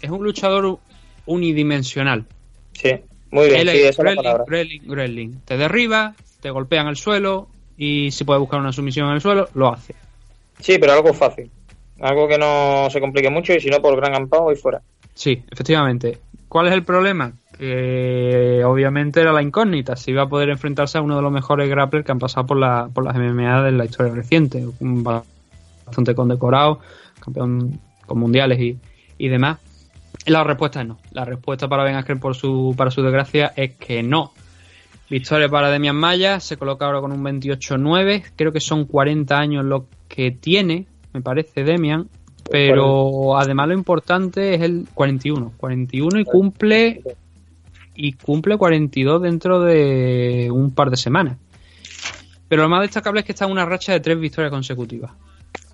es 0.01 0.10
un 0.10 0.25
luchador 0.25 0.78
unidimensional. 1.26 2.25
Sí, 2.73 2.91
muy 3.31 3.47
bien, 3.49 3.68
sí, 3.68 3.78
es 3.83 3.99
la. 3.99 4.44
Te 5.44 5.57
derriba, 5.57 6.15
te 6.41 6.51
golpea 6.51 6.83
en 6.83 6.89
el 6.89 6.97
suelo 6.97 7.49
y 7.76 8.10
si 8.10 8.25
puede 8.25 8.41
buscar 8.41 8.60
una 8.60 8.73
sumisión 8.73 9.09
en 9.09 9.15
el 9.15 9.20
suelo, 9.20 9.49
lo 9.55 9.68
hace. 9.73 9.94
Sí, 10.60 10.78
pero 10.78 10.92
algo 10.92 11.12
fácil. 11.12 11.51
Algo 12.03 12.29
que 12.29 12.37
no 12.37 12.89
se 12.91 13.01
complique 13.01 13.31
mucho 13.31 13.55
y 13.55 13.61
si 13.61 13.71
no, 13.71 13.81
por 13.81 13.97
gran 13.97 14.15
ampao 14.15 14.53
y 14.53 14.57
fuera. 14.57 14.83
Sí, 15.15 15.43
efectivamente. 15.51 16.19
¿Cuál 16.49 16.67
es 16.67 16.75
el 16.75 16.83
problema? 16.83 17.33
Que 17.57 18.63
obviamente 18.67 19.21
era 19.21 19.33
la 19.33 19.41
incógnita, 19.41 19.95
si 19.95 20.11
iba 20.11 20.23
a 20.23 20.29
poder 20.29 20.51
enfrentarse 20.51 20.99
a 20.99 21.03
uno 21.03 21.17
de 21.17 21.23
los 21.23 21.33
mejores 21.33 21.69
grapplers 21.69 22.05
que 22.05 22.13
han 22.13 22.19
pasado 22.19 22.47
por, 22.47 22.59
la, 22.59 22.91
por 22.93 23.05
las 23.05 23.15
MMA 23.15 23.63
de 23.63 23.73
la 23.73 23.85
historia 23.85 24.13
reciente. 24.13 24.65
Bastante 24.81 26.15
condecorado, 26.15 26.81
campeón 27.21 27.81
con 28.05 28.19
mundiales 28.19 28.61
y, 28.61 28.79
y 29.17 29.29
demás. 29.29 29.59
La 30.27 30.43
respuesta 30.43 30.81
es 30.83 30.89
no. 30.89 30.99
La 31.13 31.25
respuesta 31.25 31.69
para 31.69 31.85
Ben 31.85 31.95
Askren, 31.95 32.19
por 32.19 32.35
su, 32.35 32.75
para 32.77 32.91
su 32.91 33.03
desgracia, 33.03 33.53
es 33.55 33.77
que 33.77 34.03
no. 34.03 34.33
Victoria 35.09 35.49
para 35.49 35.71
Demian 35.71 35.97
Maya, 35.97 36.41
se 36.41 36.57
coloca 36.57 36.87
ahora 36.87 37.01
con 37.01 37.13
un 37.13 37.23
28-9. 37.23 38.33
Creo 38.35 38.53
que 38.53 38.61
son 38.61 38.87
40 38.87 39.39
años 39.39 39.65
lo 39.65 39.87
que 40.09 40.31
tiene, 40.31 40.87
me 41.13 41.21
parece, 41.21 41.65
Demian. 41.65 42.09
Pero 42.51 43.39
además 43.39 43.69
lo 43.69 43.75
importante 43.75 44.55
es 44.55 44.63
el 44.63 44.87
41. 44.95 45.53
41 45.57 46.21
y 46.21 46.25
cumple 46.25 47.03
y 47.95 48.13
cumple 48.15 48.57
42 48.57 49.23
dentro 49.23 49.61
de 49.61 50.49
un 50.51 50.73
par 50.73 50.91
de 50.91 50.97
semanas. 50.97 51.37
Pero 52.49 52.63
lo 52.63 52.69
más 52.69 52.83
destacable 52.83 53.21
es 53.21 53.27
que 53.27 53.33
está 53.33 53.45
en 53.47 53.53
una 53.53 53.65
racha 53.65 53.93
de 53.93 54.01
tres 54.01 54.19
victorias 54.19 54.51
consecutivas. 54.51 55.13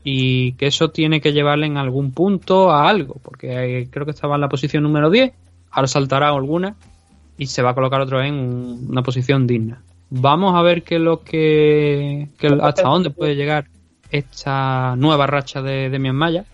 Y 0.05 0.53
que 0.53 0.67
eso 0.67 0.91
tiene 0.91 1.21
que 1.21 1.33
llevarle 1.33 1.67
en 1.67 1.77
algún 1.77 2.13
punto 2.13 2.71
a 2.71 2.89
algo. 2.89 3.17
Porque 3.23 3.81
eh, 3.81 3.89
creo 3.91 4.05
que 4.05 4.13
estaba 4.13 4.35
en 4.37 4.41
la 4.43 4.49
posición 4.49 4.83
número 4.83 5.11
10. 5.11 5.33
Ahora 5.71 5.89
saltará 5.89 6.29
alguna. 6.29 6.77
Y 7.37 7.47
se 7.47 7.63
va 7.63 7.71
a 7.71 7.75
colocar 7.75 8.01
otra 8.01 8.19
vez 8.19 8.29
en 8.29 8.35
un- 8.35 8.87
una 8.91 9.03
posición 9.03 9.47
digna. 9.47 9.83
Vamos 10.11 10.55
a 10.55 10.63
ver 10.63 10.83
qué 10.83 10.97
es 10.97 11.01
lo 11.01 11.23
que 11.23 12.29
hasta 12.61 12.83
dónde 12.83 13.11
puede 13.11 13.35
llegar 13.37 13.67
esta 14.11 14.95
nueva 14.97 15.27
racha 15.27 15.63
de 15.63 15.91
Demian 15.91 16.17
Maya 16.17 16.45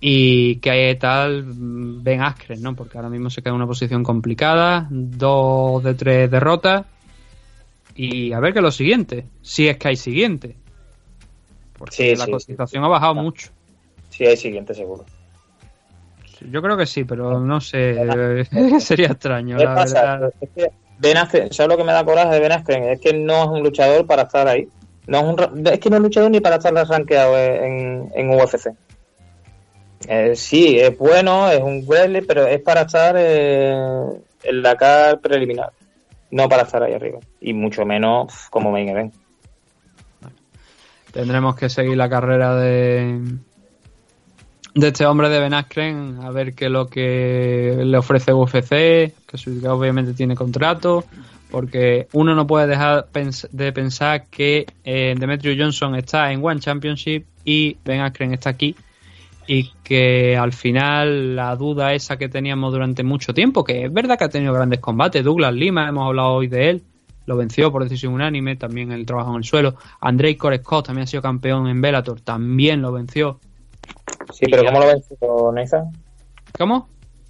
y 0.00 0.56
qué 0.56 0.96
tal 1.00 1.44
mm, 1.44 2.02
Ben 2.02 2.22
Askren, 2.22 2.60
¿no? 2.62 2.74
Porque 2.74 2.98
ahora 2.98 3.08
mismo 3.08 3.30
se 3.30 3.40
queda 3.40 3.50
en 3.50 3.56
una 3.56 3.66
posición 3.66 4.02
complicada, 4.02 4.88
dos 4.90 5.82
de 5.84 5.94
tres 5.94 6.30
derrotas 6.30 6.84
y 7.94 8.32
a 8.32 8.40
ver 8.40 8.52
qué 8.52 8.58
es 8.58 8.64
lo 8.64 8.72
siguiente, 8.72 9.26
si 9.42 9.68
es 9.68 9.76
que 9.76 9.88
hay 9.88 9.96
siguiente, 9.96 10.56
porque 11.78 11.94
Sí, 11.96 12.16
la 12.16 12.24
sí, 12.24 12.32
cotización 12.32 12.84
ha 12.84 12.88
bajado 12.88 13.14
mucho. 13.14 13.50
Sí, 14.10 14.26
hay 14.26 14.36
siguiente 14.36 14.74
seguro. 14.74 15.04
Yo 16.50 16.60
creo 16.60 16.76
que 16.76 16.86
sí, 16.86 17.04
pero 17.04 17.38
no 17.38 17.60
sé, 17.60 17.94
sería 18.80 19.08
extraño, 19.08 19.56
¿Qué 19.58 19.64
la 19.64 19.74
pasa? 19.74 20.16
verdad. 20.16 20.34
Es 20.40 20.50
que 20.54 20.66
Ben 20.98 21.16
Askren, 21.16 21.52
¿sabes 21.52 21.70
lo 21.70 21.76
que 21.76 21.84
me 21.84 21.92
da 21.92 22.04
coraje 22.04 22.34
de 22.34 22.40
Ben 22.40 22.52
Askren? 22.52 22.84
Es 22.84 23.00
que 23.00 23.12
no 23.12 23.44
es 23.44 23.48
un 23.50 23.62
luchador 23.62 24.06
para 24.06 24.22
estar 24.22 24.48
ahí. 24.48 24.68
No 25.06 25.18
es, 25.18 25.24
un, 25.24 25.66
es 25.66 25.78
que 25.80 25.90
no 25.90 25.96
es 25.96 26.00
un 26.00 26.04
luchador 26.04 26.30
ni 26.30 26.40
para 26.40 26.56
estar 26.56 26.72
rankeado 26.72 27.38
en, 27.38 28.10
en 28.14 28.30
UFC. 28.30 28.68
Eh, 30.08 30.34
sí, 30.34 30.78
es 30.78 30.96
bueno, 30.96 31.50
es 31.50 31.60
un 31.60 31.84
wrestler, 31.86 32.24
pero 32.26 32.46
es 32.46 32.60
para 32.60 32.82
estar 32.82 33.14
eh, 33.18 33.74
en 34.42 34.62
la 34.62 34.76
car 34.76 35.20
preliminar. 35.20 35.72
No 36.30 36.48
para 36.48 36.62
estar 36.62 36.82
ahí 36.82 36.94
arriba. 36.94 37.18
Y 37.40 37.52
mucho 37.52 37.84
menos 37.84 38.48
como 38.50 38.70
main 38.70 38.88
event. 38.88 39.14
Tendremos 41.12 41.56
que 41.56 41.68
seguir 41.68 41.96
la 41.96 42.08
carrera 42.08 42.56
de 42.56 43.20
de 44.74 44.88
este 44.88 45.04
hombre 45.04 45.28
de 45.28 45.40
Ben 45.40 45.54
Askren 45.54 46.20
a 46.22 46.30
ver 46.30 46.54
qué 46.54 46.66
es 46.66 46.70
lo 46.70 46.86
que 46.86 47.82
le 47.84 47.98
ofrece 47.98 48.32
UFC, 48.32 48.70
que 49.26 49.68
obviamente 49.68 50.14
tiene 50.14 50.34
contrato, 50.34 51.04
porque 51.52 52.08
uno 52.14 52.34
no 52.34 52.46
puede 52.46 52.66
dejar 52.66 53.08
de 53.12 53.72
pensar 53.72 54.26
que 54.28 54.64
eh, 54.84 55.14
Demetrio 55.18 55.54
Johnson 55.56 55.94
está 55.96 56.32
en 56.32 56.42
One 56.42 56.60
Championship 56.60 57.26
y 57.44 57.76
Ben 57.84 58.00
Askren 58.00 58.32
está 58.32 58.48
aquí 58.48 58.74
y 59.46 59.70
que 59.84 60.34
al 60.34 60.54
final 60.54 61.36
la 61.36 61.54
duda 61.56 61.92
esa 61.92 62.16
que 62.16 62.30
teníamos 62.30 62.72
durante 62.72 63.02
mucho 63.02 63.34
tiempo, 63.34 63.64
que 63.64 63.84
es 63.84 63.92
verdad 63.92 64.16
que 64.16 64.24
ha 64.24 64.28
tenido 64.30 64.54
grandes 64.54 64.80
combates, 64.80 65.22
Douglas 65.22 65.52
Lima, 65.52 65.86
hemos 65.86 66.06
hablado 66.06 66.30
hoy 66.30 66.46
de 66.46 66.70
él, 66.70 66.82
lo 67.26 67.36
venció 67.36 67.70
por 67.70 67.82
decisión 67.82 68.14
unánime, 68.14 68.56
también 68.56 68.90
el 68.90 69.04
trabajo 69.04 69.32
en 69.32 69.36
el 69.36 69.44
suelo, 69.44 69.74
Andrei 70.00 70.36
Koreskov 70.36 70.84
también 70.84 71.04
ha 71.04 71.06
sido 71.06 71.20
campeón 71.20 71.66
en 71.66 71.82
Bellator, 71.82 72.22
también 72.22 72.80
lo 72.80 72.92
venció. 72.92 73.40
Sí, 74.32 74.46
pero 74.50 74.64
¿cómo 74.64 74.80
lo 74.80 74.86
venció 74.86 75.52
Nathan? 75.52 75.92
¿Cómo? 76.56 76.88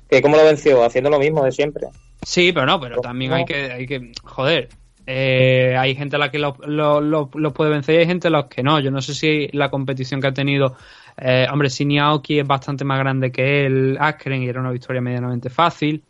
¿Que 0.09 0.23
¿Cómo 0.23 0.37
lo 0.37 0.45
venció? 0.45 0.85
Haciendo 0.85 1.11
lo 1.11 1.19
mismo 1.19 1.43
de 1.43 1.51
siempre. 1.51 1.89
Sí, 2.23 2.53
pero 2.53 2.67
no, 2.67 2.81
pero 2.81 3.01
también 3.01 3.33
hay 3.33 3.45
que, 3.45 3.73
hay 3.73 3.87
que 3.87 4.13
joder, 4.23 4.69
eh, 5.07 5.75
hay 5.77 5.95
gente 5.95 6.17
a 6.17 6.19
la 6.19 6.31
que 6.31 6.39
los 6.39 6.57
lo, 6.61 7.29
puede 7.29 7.71
vencer 7.71 7.97
y 7.97 7.99
hay 7.99 8.07
gente 8.07 8.29
a 8.29 8.31
los 8.31 8.47
que 8.47 8.63
no. 8.63 8.79
Yo 8.81 8.91
no 8.91 9.03
sé 9.03 9.15
si 9.15 9.49
la 9.53 9.71
competición 9.71 10.21
que 10.21 10.29
ha 10.29 10.35
tenido, 10.35 10.77
eh, 11.17 11.47
hombre, 11.51 11.71
Sini 11.71 11.99
Aoki 11.99 12.39
es 12.39 12.47
bastante 12.47 12.85
más 12.85 12.99
grande 12.99 13.33
que 13.33 13.67
él, 13.67 13.97
Askren, 14.01 14.43
y 14.43 14.49
era 14.49 14.61
una 14.61 14.71
victoria 14.71 15.01
medianamente 15.01 15.51
fácil, 15.51 16.03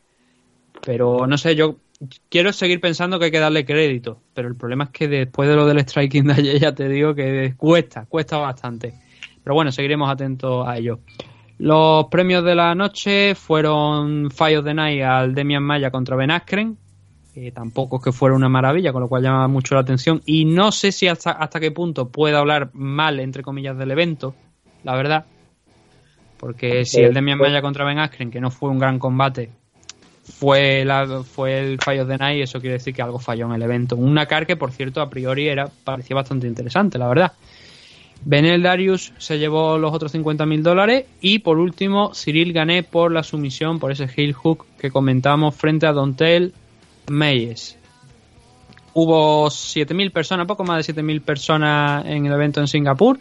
pero 0.84 1.26
no 1.26 1.38
sé, 1.38 1.54
yo 1.56 1.76
quiero 2.28 2.52
seguir 2.52 2.80
pensando 2.80 3.18
que 3.18 3.26
hay 3.26 3.30
que 3.30 3.38
darle 3.38 3.64
crédito, 3.64 4.20
pero 4.34 4.48
el 4.48 4.56
problema 4.56 4.84
es 4.84 4.90
que 4.90 5.08
después 5.08 5.48
de 5.48 5.56
lo 5.56 5.66
del 5.66 5.80
striking 5.80 6.26
de 6.26 6.32
ayer 6.34 6.58
ya 6.58 6.74
te 6.74 6.88
digo 6.88 7.14
que 7.14 7.54
cuesta, 7.56 8.06
cuesta 8.06 8.36
bastante. 8.38 8.94
Pero 9.42 9.54
bueno, 9.54 9.72
seguiremos 9.72 10.10
atentos 10.10 10.66
a 10.66 10.76
ello. 10.76 11.00
Los 11.62 12.06
premios 12.08 12.42
de 12.42 12.56
la 12.56 12.74
noche 12.74 13.36
fueron 13.36 14.32
Fire 14.32 14.58
of 14.58 14.64
the 14.64 14.74
Night 14.74 15.00
al 15.02 15.32
Demian 15.32 15.62
Maya 15.62 15.92
contra 15.92 16.16
Ben 16.16 16.32
Askren. 16.32 16.76
que 17.32 17.52
tampoco 17.52 17.98
es 17.98 18.02
que 18.02 18.10
fuera 18.10 18.34
una 18.34 18.48
maravilla, 18.48 18.92
con 18.92 19.00
lo 19.00 19.08
cual 19.08 19.22
llama 19.22 19.46
mucho 19.46 19.76
la 19.76 19.82
atención. 19.82 20.20
Y 20.26 20.44
no 20.44 20.72
sé 20.72 20.90
si 20.90 21.06
hasta, 21.06 21.30
hasta 21.30 21.60
qué 21.60 21.70
punto 21.70 22.08
puede 22.08 22.36
hablar 22.36 22.70
mal, 22.72 23.20
entre 23.20 23.44
comillas, 23.44 23.78
del 23.78 23.92
evento, 23.92 24.34
la 24.82 24.96
verdad. 24.96 25.24
Porque 26.36 26.84
si 26.84 27.00
el 27.00 27.14
Demian 27.14 27.38
Maya 27.38 27.62
contra 27.62 27.84
Ben 27.84 28.00
Askren, 28.00 28.32
que 28.32 28.40
no 28.40 28.50
fue 28.50 28.68
un 28.68 28.80
gran 28.80 28.98
combate, 28.98 29.48
fue, 30.24 30.84
la, 30.84 31.22
fue 31.22 31.60
el 31.60 31.74
of 31.74 32.08
the 32.08 32.18
Night, 32.18 32.42
eso 32.42 32.60
quiere 32.60 32.78
decir 32.78 32.92
que 32.92 33.02
algo 33.02 33.20
falló 33.20 33.46
en 33.46 33.52
el 33.52 33.62
evento. 33.62 33.94
Una 33.94 34.26
car 34.26 34.48
que, 34.48 34.56
por 34.56 34.72
cierto, 34.72 35.00
a 35.00 35.08
priori 35.08 35.46
era, 35.46 35.68
parecía 35.84 36.16
bastante 36.16 36.48
interesante, 36.48 36.98
la 36.98 37.06
verdad. 37.06 37.32
Benel 38.24 38.62
Darius 38.62 39.12
se 39.18 39.38
llevó 39.38 39.78
los 39.78 39.92
otros 39.92 40.14
50.000 40.14 40.62
dólares 40.62 41.06
y 41.20 41.40
por 41.40 41.58
último 41.58 42.12
Cyril 42.14 42.52
gané 42.52 42.82
por 42.82 43.10
la 43.10 43.22
sumisión, 43.22 43.80
por 43.80 43.90
ese 43.90 44.08
heel 44.16 44.32
hook 44.32 44.66
que 44.78 44.90
comentamos 44.90 45.54
frente 45.54 45.86
a 45.86 45.92
Dontel 45.92 46.54
Meyes. 47.08 47.78
Hubo 48.94 49.46
7.000 49.46 50.12
personas, 50.12 50.46
poco 50.46 50.64
más 50.64 50.86
de 50.86 50.94
7.000 50.94 51.22
personas 51.22 52.06
en 52.06 52.26
el 52.26 52.32
evento 52.32 52.60
en 52.60 52.68
Singapur. 52.68 53.18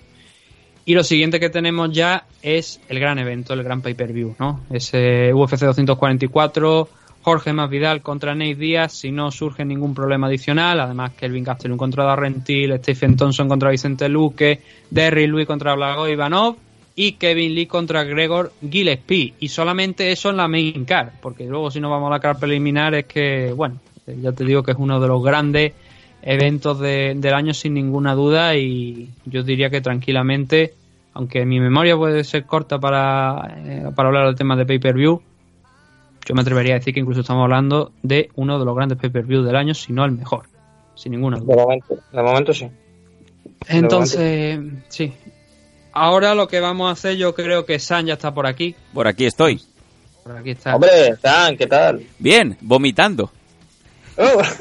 Y 0.84 0.96
lo 0.96 1.04
siguiente 1.04 1.40
que 1.40 1.50
tenemos 1.50 1.92
ya 1.92 2.26
es 2.42 2.82
el 2.90 3.00
gran 3.00 3.20
evento, 3.20 3.54
el 3.54 3.64
gran 3.64 3.82
pay-per-view, 3.82 4.36
¿no? 4.40 4.62
Ese 4.72 5.32
UFC 5.34 5.62
244, 5.62 6.90
Jorge 7.24 7.54
Masvidal 7.54 8.02
contra 8.02 8.34
Nate 8.34 8.56
Díaz, 8.56 8.94
si 8.94 9.12
no 9.12 9.32
surge 9.32 9.64
ningún 9.64 9.94
problema 9.94 10.28
adicional. 10.28 10.80
Además, 10.80 11.12
Kelvin 11.14 11.44
Gastelum 11.44 11.78
contra 11.78 12.04
Darren 12.04 12.44
Till, 12.44 12.78
Stephen 12.80 13.16
Thompson 13.16 13.48
contra 13.48 13.70
Vicente 13.70 14.10
Luque, 14.10 14.60
Derry 14.90 15.28
Louis 15.28 15.46
contra 15.46 15.76
Blago 15.76 16.08
Ivanov 16.08 16.56
y 16.96 17.14
Kevin 17.14 17.56
Lee 17.56 17.68
contra 17.68 18.04
Gregor 18.04 18.52
Gillespie. 18.68 19.34
Y 19.40 19.48
solamente 19.50 20.12
eso 20.12 20.30
en 20.32 20.38
la 20.38 20.48
main 20.48 20.84
card, 20.86 21.10
porque 21.22 21.46
luego 21.46 21.70
si 21.72 21.80
no 21.80 21.90
vamos 21.90 22.08
a 22.08 22.12
la 22.12 22.20
card 22.20 22.40
preliminar 22.40 22.96
es 22.96 23.06
que, 23.06 23.54
bueno, 23.56 23.78
ya 24.08 24.32
te 24.32 24.44
digo 24.44 24.64
que 24.64 24.72
es 24.72 24.78
uno 24.80 25.00
de 25.00 25.08
los 25.08 25.24
grandes 25.24 25.74
eventos 26.24 26.80
de- 26.80 27.14
del 27.16 27.34
año 27.34 27.54
sin 27.54 27.74
ninguna 27.74 28.14
duda 28.14 28.56
y 28.56 29.10
yo 29.26 29.44
diría 29.44 29.70
que 29.70 29.82
tranquilamente, 29.82 30.74
aunque 31.14 31.46
mi 31.46 31.60
memoria 31.60 31.96
puede 31.96 32.24
ser 32.24 32.46
corta 32.46 32.80
para, 32.80 33.58
eh, 33.66 33.84
para 33.96 34.10
hablar 34.10 34.26
del 34.28 34.36
tema 34.36 34.56
de 34.56 34.66
pay-per-view, 34.66 35.22
yo 36.26 36.36
me 36.36 36.42
atrevería 36.42 36.76
a 36.76 36.80
decir 36.80 36.94
que 36.94 37.00
incluso 37.00 37.22
estamos 37.22 37.44
hablando 37.44 37.92
de 38.04 38.30
uno 38.36 38.60
de 38.60 38.66
los 38.66 38.76
grandes 38.76 38.98
pay-per-view 38.98 39.44
del 39.44 39.56
año, 39.56 39.74
si 39.74 39.94
no 39.94 40.06
el 40.06 40.12
mejor, 40.12 40.44
sin 40.96 41.12
ninguna 41.14 41.38
duda. 41.38 41.56
De 41.56 41.62
momento, 41.62 41.98
de 42.12 42.22
momento 42.24 42.54
sí. 42.54 42.68
Entonces, 43.68 44.60
sí. 44.90 45.14
Ahora 45.94 46.36
lo 46.36 46.48
que 46.48 46.60
vamos 46.60 46.90
a 46.90 46.94
hacer, 46.94 47.18
yo 47.18 47.34
creo 47.36 47.66
que 47.66 47.78
San 47.80 48.06
ya 48.06 48.14
está 48.14 48.34
por 48.34 48.48
aquí. 48.48 48.76
Por 48.94 49.08
aquí 49.08 49.26
estoy. 49.26 49.62
Por 50.24 50.38
aquí 50.38 50.52
está. 50.52 50.76
Hombre, 50.76 51.16
San, 51.22 51.58
¿qué 51.58 51.68
tal? 51.68 52.02
Bien, 52.20 52.58
vomitando. 52.62 53.32
Oh. 54.18 54.42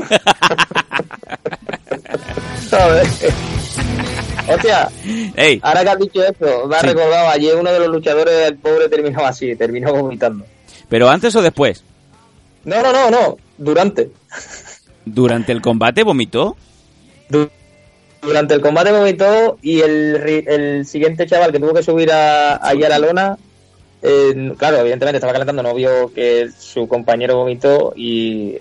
Hostia, 4.48 4.88
Ey, 5.36 5.60
ahora 5.62 5.82
que 5.84 5.90
has 5.90 5.98
dicho 5.98 6.24
esto, 6.24 6.66
me 6.66 6.76
ha 6.76 6.80
Sí. 6.80 6.86
recordado 6.88 7.28
ayer 7.28 7.54
uno 7.56 7.70
de 7.72 7.78
los 7.78 7.88
luchadores, 7.88 8.48
el 8.48 8.56
pobre 8.56 8.88
terminó 8.88 9.24
así, 9.24 9.54
terminó 9.54 9.92
vomitando. 9.92 10.44
Pero 10.90 11.08
antes 11.08 11.34
o 11.34 11.40
después. 11.40 11.82
No, 12.64 12.82
no, 12.82 12.92
no, 12.92 13.10
no, 13.10 13.36
durante. 13.56 14.10
Durante 15.06 15.52
el 15.52 15.62
combate 15.62 16.02
vomitó. 16.02 16.56
Du- 17.30 17.48
Durante 18.20 18.52
el 18.52 18.60
combate 18.60 18.92
vomitó 18.92 19.56
y 19.62 19.80
el, 19.80 20.22
ri- 20.22 20.44
el 20.46 20.84
siguiente 20.84 21.26
chaval 21.26 21.52
que 21.52 21.58
tuvo 21.58 21.72
que 21.72 21.82
subir 21.82 22.12
a, 22.12 22.56
allí 22.56 22.84
a 22.84 22.90
la 22.90 22.98
lona, 22.98 23.38
eh, 24.02 24.52
claro, 24.58 24.76
evidentemente 24.76 25.16
estaba 25.16 25.32
calentando, 25.32 25.62
no 25.62 25.74
vio 25.74 26.12
que 26.12 26.50
su 26.58 26.86
compañero 26.86 27.36
vomitó 27.36 27.94
y 27.96 28.58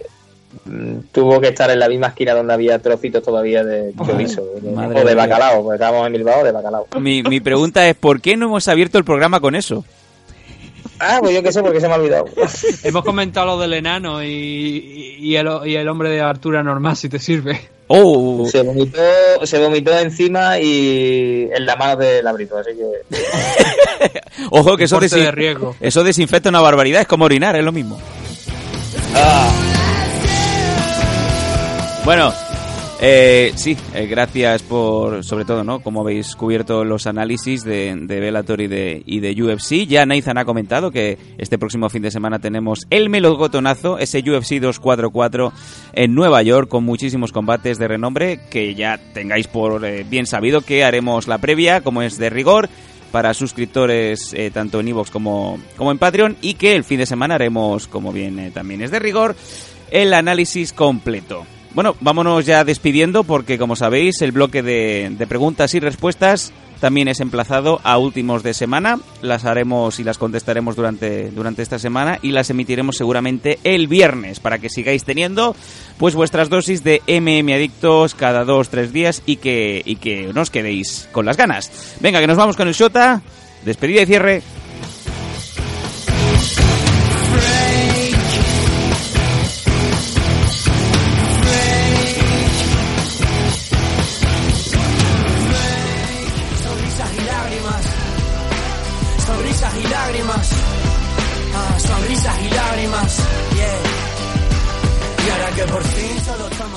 mm, 0.63 0.99
tuvo 1.11 1.41
que 1.41 1.49
estar 1.49 1.69
en 1.71 1.79
la 1.79 1.89
misma 1.89 2.07
esquina 2.07 2.33
donde 2.35 2.53
había 2.53 2.79
trocitos 2.79 3.21
todavía 3.21 3.65
de 3.65 3.93
chorizo 4.05 4.43
o 4.43 5.03
de 5.05 5.15
bacalao, 5.15 5.61
porque 5.63 5.75
estábamos 5.75 6.07
en 6.07 6.13
Bilbao 6.13 6.41
de 6.45 6.51
bacalao. 6.53 6.87
Mi, 6.97 7.21
mi 7.23 7.41
pregunta 7.41 7.85
es, 7.89 7.95
¿por 7.95 8.21
qué 8.21 8.37
no 8.37 8.45
hemos 8.45 8.65
abierto 8.69 8.97
el 8.97 9.03
programa 9.03 9.41
con 9.41 9.55
eso? 9.55 9.83
Ah, 10.99 11.17
pues 11.21 11.33
yo 11.33 11.41
qué 11.41 11.51
sé, 11.51 11.61
porque 11.61 11.79
se 11.79 11.87
me 11.87 11.93
ha 11.93 11.97
olvidado. 11.97 12.25
Hemos 12.83 13.03
comentado 13.03 13.45
lo 13.47 13.57
del 13.59 13.73
enano 13.73 14.23
y, 14.23 15.15
y, 15.19 15.35
el, 15.35 15.47
y 15.65 15.75
el 15.75 15.87
hombre 15.87 16.09
de 16.09 16.21
Artura 16.21 16.61
normal, 16.63 16.95
si 16.97 17.07
te 17.09 17.19
sirve. 17.19 17.59
Oh, 17.87 18.45
Se 18.51 18.61
vomitó, 18.61 18.99
se 19.43 19.57
vomitó 19.59 19.97
encima 19.97 20.59
y 20.59 21.49
en 21.51 21.65
la 21.65 21.75
mano 21.75 21.95
del 21.95 22.27
abrito, 22.27 22.57
así 22.57 22.71
que... 22.75 24.21
ojo 24.51 24.77
que 24.77 24.83
eso, 24.83 24.99
desin- 24.99 25.23
de 25.23 25.31
riesgo. 25.31 25.75
eso 25.79 26.03
desinfecta 26.03 26.49
una 26.49 26.61
barbaridad, 26.61 27.01
es 27.01 27.07
como 27.07 27.25
orinar, 27.25 27.55
es 27.55 27.63
lo 27.63 27.71
mismo. 27.71 27.99
Ah, 29.15 29.49
Bueno, 32.05 32.33
eh, 33.01 33.53
sí, 33.55 33.77
eh, 33.93 34.07
gracias 34.07 34.61
por, 34.61 35.23
sobre 35.23 35.45
todo, 35.45 35.63
¿no? 35.63 35.79
Como 35.79 36.01
habéis 36.01 36.35
cubierto 36.35 36.83
los 36.83 37.07
análisis 37.07 37.63
de, 37.63 37.95
de 37.95 38.19
Bellator 38.19 38.59
y 38.59 38.67
de, 38.67 39.03
y 39.05 39.21
de 39.21 39.41
UFC. 39.41 39.87
Ya 39.87 40.05
Nathan 40.05 40.37
ha 40.37 40.43
comentado 40.43 40.91
que 40.91 41.17
este 41.37 41.57
próximo 41.57 41.89
fin 41.89 42.01
de 42.01 42.11
semana 42.11 42.39
tenemos 42.39 42.87
el 42.89 43.09
melocotonazo, 43.09 43.99
ese 43.99 44.19
UFC 44.19 44.59
244 44.59 45.53
en 45.93 46.13
Nueva 46.13 46.41
York, 46.41 46.67
con 46.67 46.83
muchísimos 46.83 47.31
combates 47.31 47.77
de 47.77 47.87
renombre, 47.87 48.41
que 48.49 48.75
ya 48.75 48.99
tengáis 49.13 49.47
por 49.47 49.85
eh, 49.85 50.03
bien 50.03 50.25
sabido 50.25 50.59
que 50.59 50.83
haremos 50.83 51.29
la 51.29 51.37
previa, 51.37 51.79
como 51.79 52.01
es 52.01 52.17
de 52.17 52.29
rigor, 52.29 52.67
para 53.13 53.33
suscriptores 53.33 54.33
eh, 54.33 54.51
tanto 54.51 54.81
en 54.81 54.89
iVoox 54.89 55.09
como, 55.09 55.57
como 55.77 55.91
en 55.91 55.99
Patreon, 55.99 56.35
y 56.41 56.55
que 56.55 56.75
el 56.75 56.83
fin 56.83 56.99
de 56.99 57.05
semana 57.05 57.35
haremos, 57.35 57.87
como 57.87 58.11
bien 58.11 58.51
también 58.51 58.81
es 58.81 58.91
de 58.91 58.99
rigor, 58.99 59.37
el 59.89 60.13
análisis 60.13 60.73
completo. 60.73 61.45
Bueno, 61.79 61.95
vámonos 62.01 62.45
ya 62.45 62.65
despidiendo 62.65 63.23
porque 63.23 63.57
como 63.57 63.77
sabéis 63.77 64.21
el 64.21 64.33
bloque 64.33 64.61
de, 64.61 65.25
preguntas 65.29 65.73
y 65.75 65.79
respuestas 65.79 66.51
también 66.81 67.07
es 67.07 67.21
emplazado 67.21 67.79
a 67.85 67.97
últimos 67.97 68.43
de 68.43 68.53
semana. 68.53 68.99
Las 69.21 69.45
haremos 69.45 69.97
y 69.97 70.03
las 70.03 70.17
contestaremos 70.17 70.75
durante, 70.75 71.31
durante 71.31 71.61
esta 71.61 71.79
semana 71.79 72.19
y 72.21 72.31
las 72.31 72.49
emitiremos 72.49 72.97
seguramente 72.97 73.59
el 73.63 73.87
viernes 73.87 74.41
para 74.41 74.57
que 74.57 74.67
sigáis 74.67 75.05
teniendo 75.05 75.55
pues 75.97 76.15
vuestras 76.15 76.49
dosis 76.49 76.83
de 76.83 77.01
MM 77.07 77.53
Adictos 77.53 78.13
cada 78.13 78.43
dos, 78.43 78.67
tres 78.67 78.91
días 78.91 79.23
y 79.25 79.37
que, 79.37 79.81
y 79.85 79.95
que 79.95 80.33
no 80.33 80.43
quedéis 80.43 81.07
con 81.13 81.25
las 81.25 81.37
ganas. 81.37 81.95
Venga, 82.01 82.19
que 82.19 82.27
nos 82.27 82.35
vamos 82.35 82.57
con 82.57 82.67
el 82.67 82.73
Shota. 82.73 83.21
Despedida 83.63 84.01
y 84.01 84.05
cierre. 84.05 84.43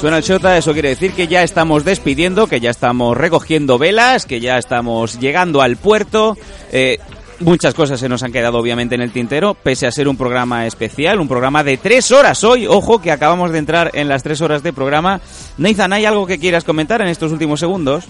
Suena 0.02 0.16
el 0.16 0.24
Shota, 0.24 0.58
eso 0.58 0.72
quiere 0.72 0.88
decir 0.88 1.12
que 1.12 1.28
ya 1.28 1.44
estamos 1.44 1.84
despidiendo, 1.84 2.48
que 2.48 2.58
ya 2.58 2.70
estamos 2.70 3.16
recogiendo 3.16 3.78
velas, 3.78 4.26
que 4.26 4.40
ya 4.40 4.58
estamos 4.58 5.20
llegando 5.20 5.62
al 5.62 5.76
puerto. 5.76 6.36
Eh, 6.72 6.98
muchas 7.38 7.72
cosas 7.72 8.00
se 8.00 8.08
nos 8.08 8.24
han 8.24 8.32
quedado 8.32 8.58
obviamente 8.58 8.96
en 8.96 9.00
el 9.00 9.12
tintero, 9.12 9.54
pese 9.54 9.86
a 9.86 9.92
ser 9.92 10.08
un 10.08 10.16
programa 10.16 10.66
especial, 10.66 11.20
un 11.20 11.28
programa 11.28 11.62
de 11.62 11.76
tres 11.76 12.10
horas 12.10 12.42
hoy. 12.42 12.66
Ojo 12.66 13.00
que 13.00 13.12
acabamos 13.12 13.52
de 13.52 13.58
entrar 13.58 13.92
en 13.94 14.08
las 14.08 14.24
tres 14.24 14.40
horas 14.40 14.64
de 14.64 14.72
programa. 14.72 15.20
Nathan, 15.56 15.92
¿hay 15.92 16.04
algo 16.04 16.26
que 16.26 16.40
quieras 16.40 16.64
comentar 16.64 17.00
en 17.00 17.06
estos 17.06 17.30
últimos 17.30 17.60
segundos? 17.60 18.08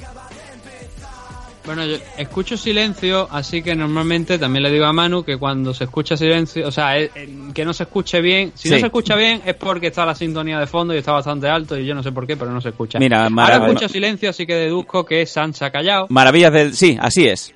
Bueno, 1.65 1.86
yo 1.86 1.97
escucho 2.18 2.57
silencio, 2.57 3.28
así 3.31 3.62
que 3.62 3.76
normalmente 3.76 4.36
también 4.36 4.65
le 4.65 4.70
digo 4.73 4.84
a 4.84 4.92
Manu 4.92 5.23
que 5.23 5.36
cuando 5.36 5.73
se 5.73 5.84
escucha 5.84 6.16
silencio, 6.16 6.66
o 6.66 6.73
sea, 6.73 6.99
eh, 6.99 7.10
que 7.55 7.65
no 7.65 7.73
se 7.73 7.84
escuche 7.84 8.20
bien, 8.20 8.50
si 8.55 8.68
no 8.68 8.78
se 8.81 8.86
escucha 8.86 9.15
bien 9.15 9.42
es 9.47 9.55
porque 9.55 9.86
está 9.86 10.05
la 10.05 10.16
sintonía 10.16 10.58
de 10.58 10.66
fondo 10.66 10.92
y 10.92 10.99
está 10.99 11.12
bastante 11.12 11.49
alto 11.49 11.78
y 11.78 11.86
yo 11.86 11.94
no 11.94 12.02
sé 12.02 12.10
por 12.10 12.26
qué, 12.26 12.36
pero 12.36 12.50
no 12.50 12.60
se 12.60 12.70
escucha. 12.70 12.99
Mira, 12.99 13.26
Ahora 13.26 13.66
escucho 13.68 13.89
silencio, 13.89 14.31
así 14.31 14.44
que 14.44 14.55
deduzco 14.57 15.05
que 15.07 15.24
Sansa 15.24 15.66
ha 15.66 15.70
callado. 15.70 16.07
Maravillas 16.08 16.52
del... 16.52 16.74
Sí, 16.74 16.99
así 17.00 17.28
es. 17.28 17.55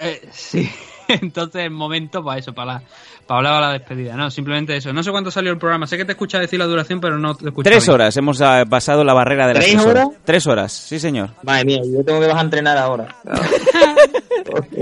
Eh, 0.00 0.28
sí, 0.32 0.68
entonces 1.08 1.64
es 1.64 1.70
momento 1.70 2.22
para 2.22 2.38
eso, 2.38 2.52
para, 2.52 2.74
la- 2.74 2.82
para 3.26 3.38
hablar 3.38 3.54
a 3.54 3.60
la 3.66 3.72
despedida. 3.72 4.14
No, 4.16 4.30
simplemente 4.30 4.76
eso. 4.76 4.92
No 4.92 5.02
sé 5.02 5.10
cuánto 5.10 5.30
salió 5.30 5.50
el 5.52 5.58
programa, 5.58 5.86
sé 5.86 5.96
que 5.96 6.04
te 6.04 6.12
escucha 6.12 6.38
decir 6.38 6.58
la 6.58 6.66
duración, 6.66 7.00
pero 7.00 7.18
no 7.18 7.34
te 7.34 7.46
escucho 7.48 7.68
Tres 7.68 7.84
bien. 7.84 7.94
horas, 7.94 8.16
hemos 8.16 8.40
ah, 8.40 8.64
pasado 8.68 9.02
la 9.04 9.12
barrera 9.14 9.46
de 9.48 9.54
las 9.54 9.64
¿Tres 9.64 9.76
tres 9.76 9.86
horas. 9.86 10.04
horas? 10.06 10.18
Tres 10.24 10.46
horas, 10.46 10.72
sí 10.72 10.98
señor. 10.98 11.30
madre 11.42 11.64
mía, 11.64 11.80
yo 11.84 12.04
tengo 12.04 12.20
que 12.20 12.26
bajar 12.26 12.40
a 12.40 12.44
entrenar 12.44 12.78
ahora. 12.78 13.16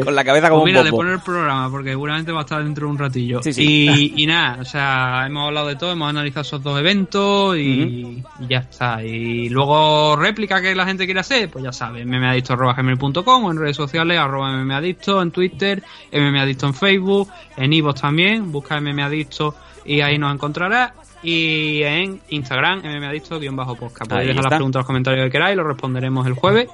Con 0.05 0.15
la 0.15 0.25
cabeza 0.25 0.49
como 0.49 0.63
Pues 0.63 0.71
un 0.71 0.73
mira, 0.75 0.83
de 0.85 0.91
bombo. 0.91 1.03
poner 1.03 1.15
el 1.15 1.21
programa, 1.21 1.71
porque 1.71 1.91
seguramente 1.91 2.33
va 2.33 2.41
a 2.41 2.43
estar 2.43 2.63
dentro 2.63 2.87
de 2.87 2.93
un 2.93 2.99
ratillo. 2.99 3.43
Sí, 3.43 3.53
sí. 3.53 3.63
Y, 3.89 4.13
y 4.23 4.27
nada, 4.27 4.59
o 4.61 4.65
sea, 4.65 5.25
hemos 5.27 5.47
hablado 5.49 5.69
de 5.69 5.77
todo, 5.77 5.93
hemos 5.93 6.09
analizado 6.11 6.43
esos 6.43 6.63
dos 6.63 6.79
eventos 6.79 7.57
y, 7.57 7.61
y 7.61 8.25
ya 8.49 8.59
está. 8.59 9.03
Y 9.03 9.49
luego 9.49 10.17
réplica 10.17 10.61
que 10.61 10.75
la 10.75 10.85
gente 10.87 11.05
quiere 11.05 11.21
hacer, 11.21 11.49
pues 11.51 11.65
ya 11.65 11.73
sabe, 11.73 12.05
mmadicto.gmail.com 12.05 13.45
o 13.45 13.51
en 13.51 13.59
redes 13.59 13.77
sociales, 13.77 14.19
arroba 14.19 14.51
mmadicto, 14.53 15.21
en 15.23 15.31
Twitter, 15.31 15.83
mmadicto 16.13 16.67
en 16.67 16.75
Facebook, 16.75 17.29
en 17.57 17.73
iVoox 17.73 18.01
también, 18.01 18.53
busca 18.53 18.81
mmadicto 18.81 19.55
y 19.85 20.01
ahí 20.01 20.19
nos 20.19 20.35
encontrarás. 20.35 20.93
Y 21.23 21.83
en 21.83 22.21
Instagram, 22.29 22.83
mmadicto-podcast. 22.83 24.11
Podéis 24.11 24.29
dejar 24.29 24.45
las 24.45 24.55
preguntas, 24.55 24.81
los 24.81 24.87
comentarios 24.87 25.25
que 25.25 25.31
queráis, 25.31 25.57
los 25.57 25.67
responderemos 25.67 26.27
el 26.27 26.35
jueves. 26.35 26.69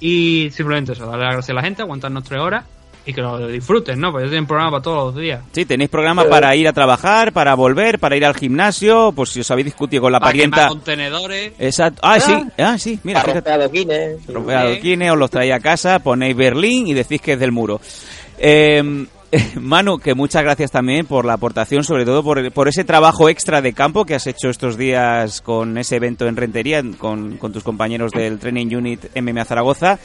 Y 0.00 0.50
simplemente 0.52 0.92
eso, 0.92 1.06
darle 1.06 1.24
las 1.24 1.34
gracias 1.34 1.50
a 1.50 1.54
la 1.54 1.62
gente, 1.62 1.82
aguantarnos 1.82 2.24
tres 2.24 2.40
horas 2.40 2.64
y 3.06 3.12
que 3.12 3.20
lo 3.22 3.46
disfruten, 3.46 4.00
¿no? 4.00 4.10
Porque 4.10 4.26
tienen 4.26 4.46
programa 4.46 4.72
para 4.72 4.82
todos 4.82 5.14
los 5.14 5.22
días. 5.22 5.40
Sí, 5.52 5.64
tenéis 5.64 5.88
programa 5.88 6.24
para 6.24 6.54
ir 6.56 6.66
a 6.66 6.72
trabajar, 6.72 7.32
para 7.32 7.54
volver, 7.54 8.00
para 8.00 8.16
ir 8.16 8.24
al 8.24 8.34
gimnasio, 8.34 9.12
pues 9.14 9.30
si 9.30 9.40
os 9.40 9.50
habéis 9.50 9.66
discutido 9.66 10.02
con 10.02 10.12
la 10.12 10.18
para 10.18 10.30
parienta... 10.30 10.68
contenedores. 10.68 11.52
Exacto. 11.58 12.00
Ah, 12.02 12.18
sí, 12.18 12.34
ah, 12.58 12.76
sí, 12.78 12.98
mira, 13.04 13.20
Para 13.22 13.34
fíjate. 13.34 13.50
romper 13.50 13.62
adoquines. 13.62 14.26
Romper 14.26 14.56
adoquines, 14.56 15.10
os 15.12 15.18
los 15.18 15.30
traéis 15.30 15.54
a 15.54 15.60
casa, 15.60 16.00
ponéis 16.00 16.36
Berlín 16.36 16.88
y 16.88 16.94
decís 16.94 17.20
que 17.20 17.34
es 17.34 17.38
del 17.38 17.52
muro. 17.52 17.80
Eh, 18.38 19.06
Manu, 19.60 19.98
que 19.98 20.14
muchas 20.14 20.42
gracias 20.42 20.70
también 20.70 21.06
por 21.06 21.24
la 21.24 21.34
aportación, 21.34 21.84
sobre 21.84 22.04
todo 22.04 22.22
por, 22.22 22.52
por 22.52 22.68
ese 22.68 22.84
trabajo 22.84 23.28
extra 23.28 23.60
de 23.60 23.72
campo 23.72 24.04
que 24.04 24.14
has 24.14 24.26
hecho 24.26 24.48
estos 24.48 24.76
días 24.76 25.40
con 25.40 25.76
ese 25.78 25.96
evento 25.96 26.26
en 26.26 26.36
Rentería, 26.36 26.82
con, 26.98 27.36
con 27.36 27.52
tus 27.52 27.62
compañeros 27.62 28.12
del 28.12 28.38
Training 28.38 28.74
Unit 28.74 29.16
MMA 29.16 29.44
Zaragoza. 29.44 29.98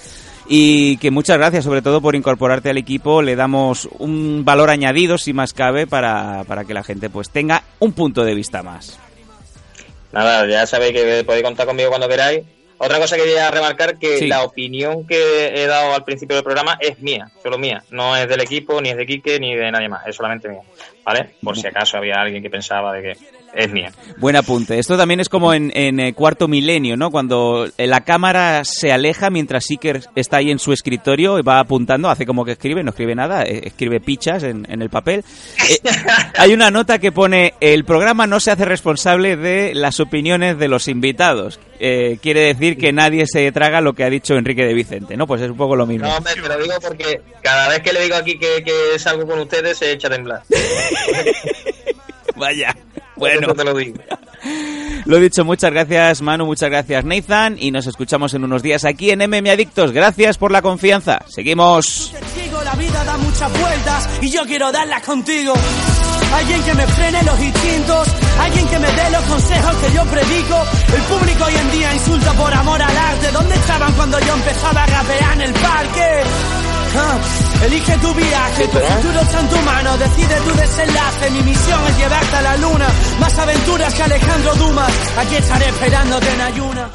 Y 0.48 0.98
que 0.98 1.12
muchas 1.12 1.38
gracias, 1.38 1.64
sobre 1.64 1.82
todo 1.82 2.02
por 2.02 2.16
incorporarte 2.16 2.70
al 2.70 2.78
equipo. 2.78 3.22
Le 3.22 3.36
damos 3.36 3.88
un 4.00 4.44
valor 4.44 4.70
añadido, 4.70 5.18
si 5.18 5.34
más 5.34 5.54
cabe, 5.54 5.88
para, 5.88 6.44
para 6.46 6.66
que 6.66 6.74
la 6.74 6.84
gente 6.84 7.10
pues 7.10 7.30
tenga 7.30 7.64
un 7.80 7.94
punto 7.94 8.26
de 8.26 8.36
vista 8.36 8.64
más. 8.64 9.00
Nada, 10.12 10.46
ya 10.48 10.66
sabéis 10.66 10.94
que 10.94 11.24
podéis 11.24 11.44
contar 11.46 11.68
conmigo 11.68 11.90
cuando 11.90 12.10
queráis. 12.10 12.44
Otra 12.84 12.98
cosa 12.98 13.16
que 13.16 13.24
quería 13.24 13.52
remarcar 13.52 14.00
que 14.00 14.18
Sí. 14.18 14.28
la 14.28 14.44
opinión 14.44 15.06
que 15.06 15.48
he 15.54 15.68
dado 15.68 15.94
al 15.94 16.04
principio 16.04 16.36
del 16.36 16.44
programa 16.44 16.78
es 16.82 17.00
mía, 17.00 17.30
solo 17.44 17.58
mía. 17.60 17.84
No 17.92 18.18
es 18.18 18.28
del 18.28 18.42
equipo, 18.42 18.82
ni 18.82 18.90
es 18.90 18.98
de 18.98 19.06
Quique, 19.06 19.40
ni 19.40 19.56
de 19.56 19.72
nadie 19.72 19.88
más, 19.88 20.06
es 20.08 20.16
solamente 20.16 20.50
mía. 20.50 20.62
¿vale? 21.04 21.36
Por 21.44 21.58
si 21.58 21.68
acaso 21.68 21.98
había 21.98 22.16
alguien 22.22 22.42
que 22.42 22.50
pensaba 22.50 22.94
de 22.94 23.02
que 23.02 23.18
es 23.54 23.72
mía. 23.72 23.92
Buen 24.18 24.36
apunte. 24.36 24.80
Esto 24.80 24.98
también 24.98 25.20
es 25.20 25.30
como 25.30 25.54
en, 25.54 25.72
en 25.76 26.00
eh, 26.00 26.14
Cuarto 26.14 26.48
Milenio, 26.48 26.96
¿no? 26.98 27.12
Cuando 27.12 27.68
eh, 27.78 27.88
la 27.88 28.02
cámara 28.02 28.64
se 28.64 28.92
aleja 28.92 29.30
mientras 29.30 29.66
Seeker 29.66 30.02
está 30.16 30.38
ahí 30.38 30.52
en 30.52 30.60
su 30.60 30.74
escritorio 30.74 31.40
y 31.40 31.42
va 31.42 31.60
apuntando, 31.60 32.10
hace 32.10 32.26
como 32.26 32.46
que 32.46 32.54
escribe, 32.54 32.84
no 32.84 32.92
escribe 32.92 33.16
nada, 33.16 33.44
eh, 33.44 33.62
escribe 33.66 34.00
pichas 34.00 34.44
en, 34.44 34.66
en 34.70 34.82
el 34.82 34.90
papel. 34.90 35.24
Eh, 35.70 35.80
hay 36.38 36.54
una 36.54 36.72
nota 36.72 37.00
que 37.00 37.12
pone, 37.12 37.54
el 37.60 37.84
programa 37.84 38.28
no 38.28 38.40
se 38.40 38.52
hace 38.52 38.66
responsable 38.66 39.36
de 39.36 39.74
las 39.76 40.00
opiniones 40.00 40.58
de 40.58 40.68
los 40.68 40.88
invitados. 40.88 41.60
Eh, 41.80 42.20
quiere 42.22 42.42
decir 42.42 42.78
que 42.78 42.94
nadie 42.94 43.26
se 43.26 43.52
traga 43.52 43.82
lo 43.82 43.94
que 43.94 44.04
ha 44.04 44.10
dicho 44.10 44.36
Enrique 44.36 44.66
de 44.66 44.74
Vicente, 44.74 45.18
¿no? 45.18 45.26
Pues 45.26 45.42
es 45.42 45.50
un 45.50 45.58
poco 45.58 45.76
lo 45.76 45.88
mismo. 45.88 46.08
No, 46.08 46.18
hombre, 46.18 46.34
te 46.34 46.48
lo 46.48 46.58
digo 46.60 46.76
porque 46.80 47.22
cada 47.42 47.70
vez 47.70 47.80
que 47.80 47.92
le 47.92 48.04
digo 48.04 48.16
aquí 48.16 48.38
que, 48.38 48.64
que 48.64 49.00
salgo 49.00 49.26
con 49.26 49.40
ustedes 49.40 49.80
se 49.80 49.92
echa 49.92 50.08
a 50.08 50.12
temblar. 50.12 50.44
Vaya. 52.36 52.76
Bueno. 53.22 53.54
Te 53.54 53.64
lo 53.64 53.76
digo. 53.76 53.98
Lo 55.06 55.20
dicho, 55.20 55.46
muchas 55.46 55.72
gracias 55.72 56.22
Manu, 56.22 56.46
muchas 56.46 56.70
gracias 56.70 57.06
Nathan 57.06 57.58
y 57.60 57.72
nos 57.72 57.88
escuchamos 57.88 58.34
en 58.34 58.44
unos 58.44 58.62
días 58.62 58.86
aquí 58.86 59.12
en 59.12 59.20
MM 59.20 59.50
Adictos. 59.50 59.92
Gracias 59.92 60.38
por 60.38 60.52
la 60.52 60.62
confianza. 60.62 61.22
Seguimos. 61.28 62.14
La 62.64 62.78
vida 62.78 63.04
da 63.04 63.18
muchas 63.18 63.52
vueltas 63.60 64.10
y 64.22 64.30
yo 64.30 64.44
quiero 64.46 64.72
darlas 64.72 65.04
contigo. 65.04 65.54
Alguien 66.34 66.64
que 66.64 66.74
me 66.74 66.88
frene 66.88 67.24
los 67.24 67.40
instintos, 67.42 68.08
alguien 68.40 68.68
que 68.68 68.80
me 68.80 68.88
dé 68.88 69.10
los 69.12 69.24
consejos 69.24 69.76
que 69.76 69.94
yo 69.94 70.06
predico. 70.06 70.64
El 70.96 71.02
público 71.02 71.46
hoy 71.46 71.56
en 71.56 71.72
día 71.72 71.94
insulta 71.94 72.34
por 72.34 72.54
amor 72.54 72.82
al 72.82 72.98
arte. 72.98 73.32
¿Dónde 73.34 73.56
estaban 73.56 73.94
cuando 73.94 74.20
yo 74.20 74.34
empezaba 74.34 74.84
a 74.84 74.86
rapear 74.86 75.34
en 75.34 75.42
el 75.42 75.54
parque? 75.54 76.61
Elige 77.64 77.98
tu 78.00 78.14
viaje, 78.14 78.68
tu 78.68 78.80
futuro 78.80 79.20
está 79.22 79.40
en 79.40 79.50
tu 79.50 79.58
mano, 79.62 79.98
decide 79.98 80.36
tu 80.42 80.56
desenlace. 80.56 81.30
Mi 81.32 81.42
misión 81.44 81.80
es 81.88 81.98
llevarte 81.98 82.36
a 82.36 82.42
la 82.42 82.58
luna, 82.58 82.88
más 83.20 83.38
aventuras 83.38 83.94
que 83.94 84.04
Alejandro 84.04 84.56
Dumas. 84.56 84.92
Aquí 85.18 85.36
estaré 85.36 85.70
esperándote 85.70 86.34
en 86.34 86.42
ayuna. 86.42 86.90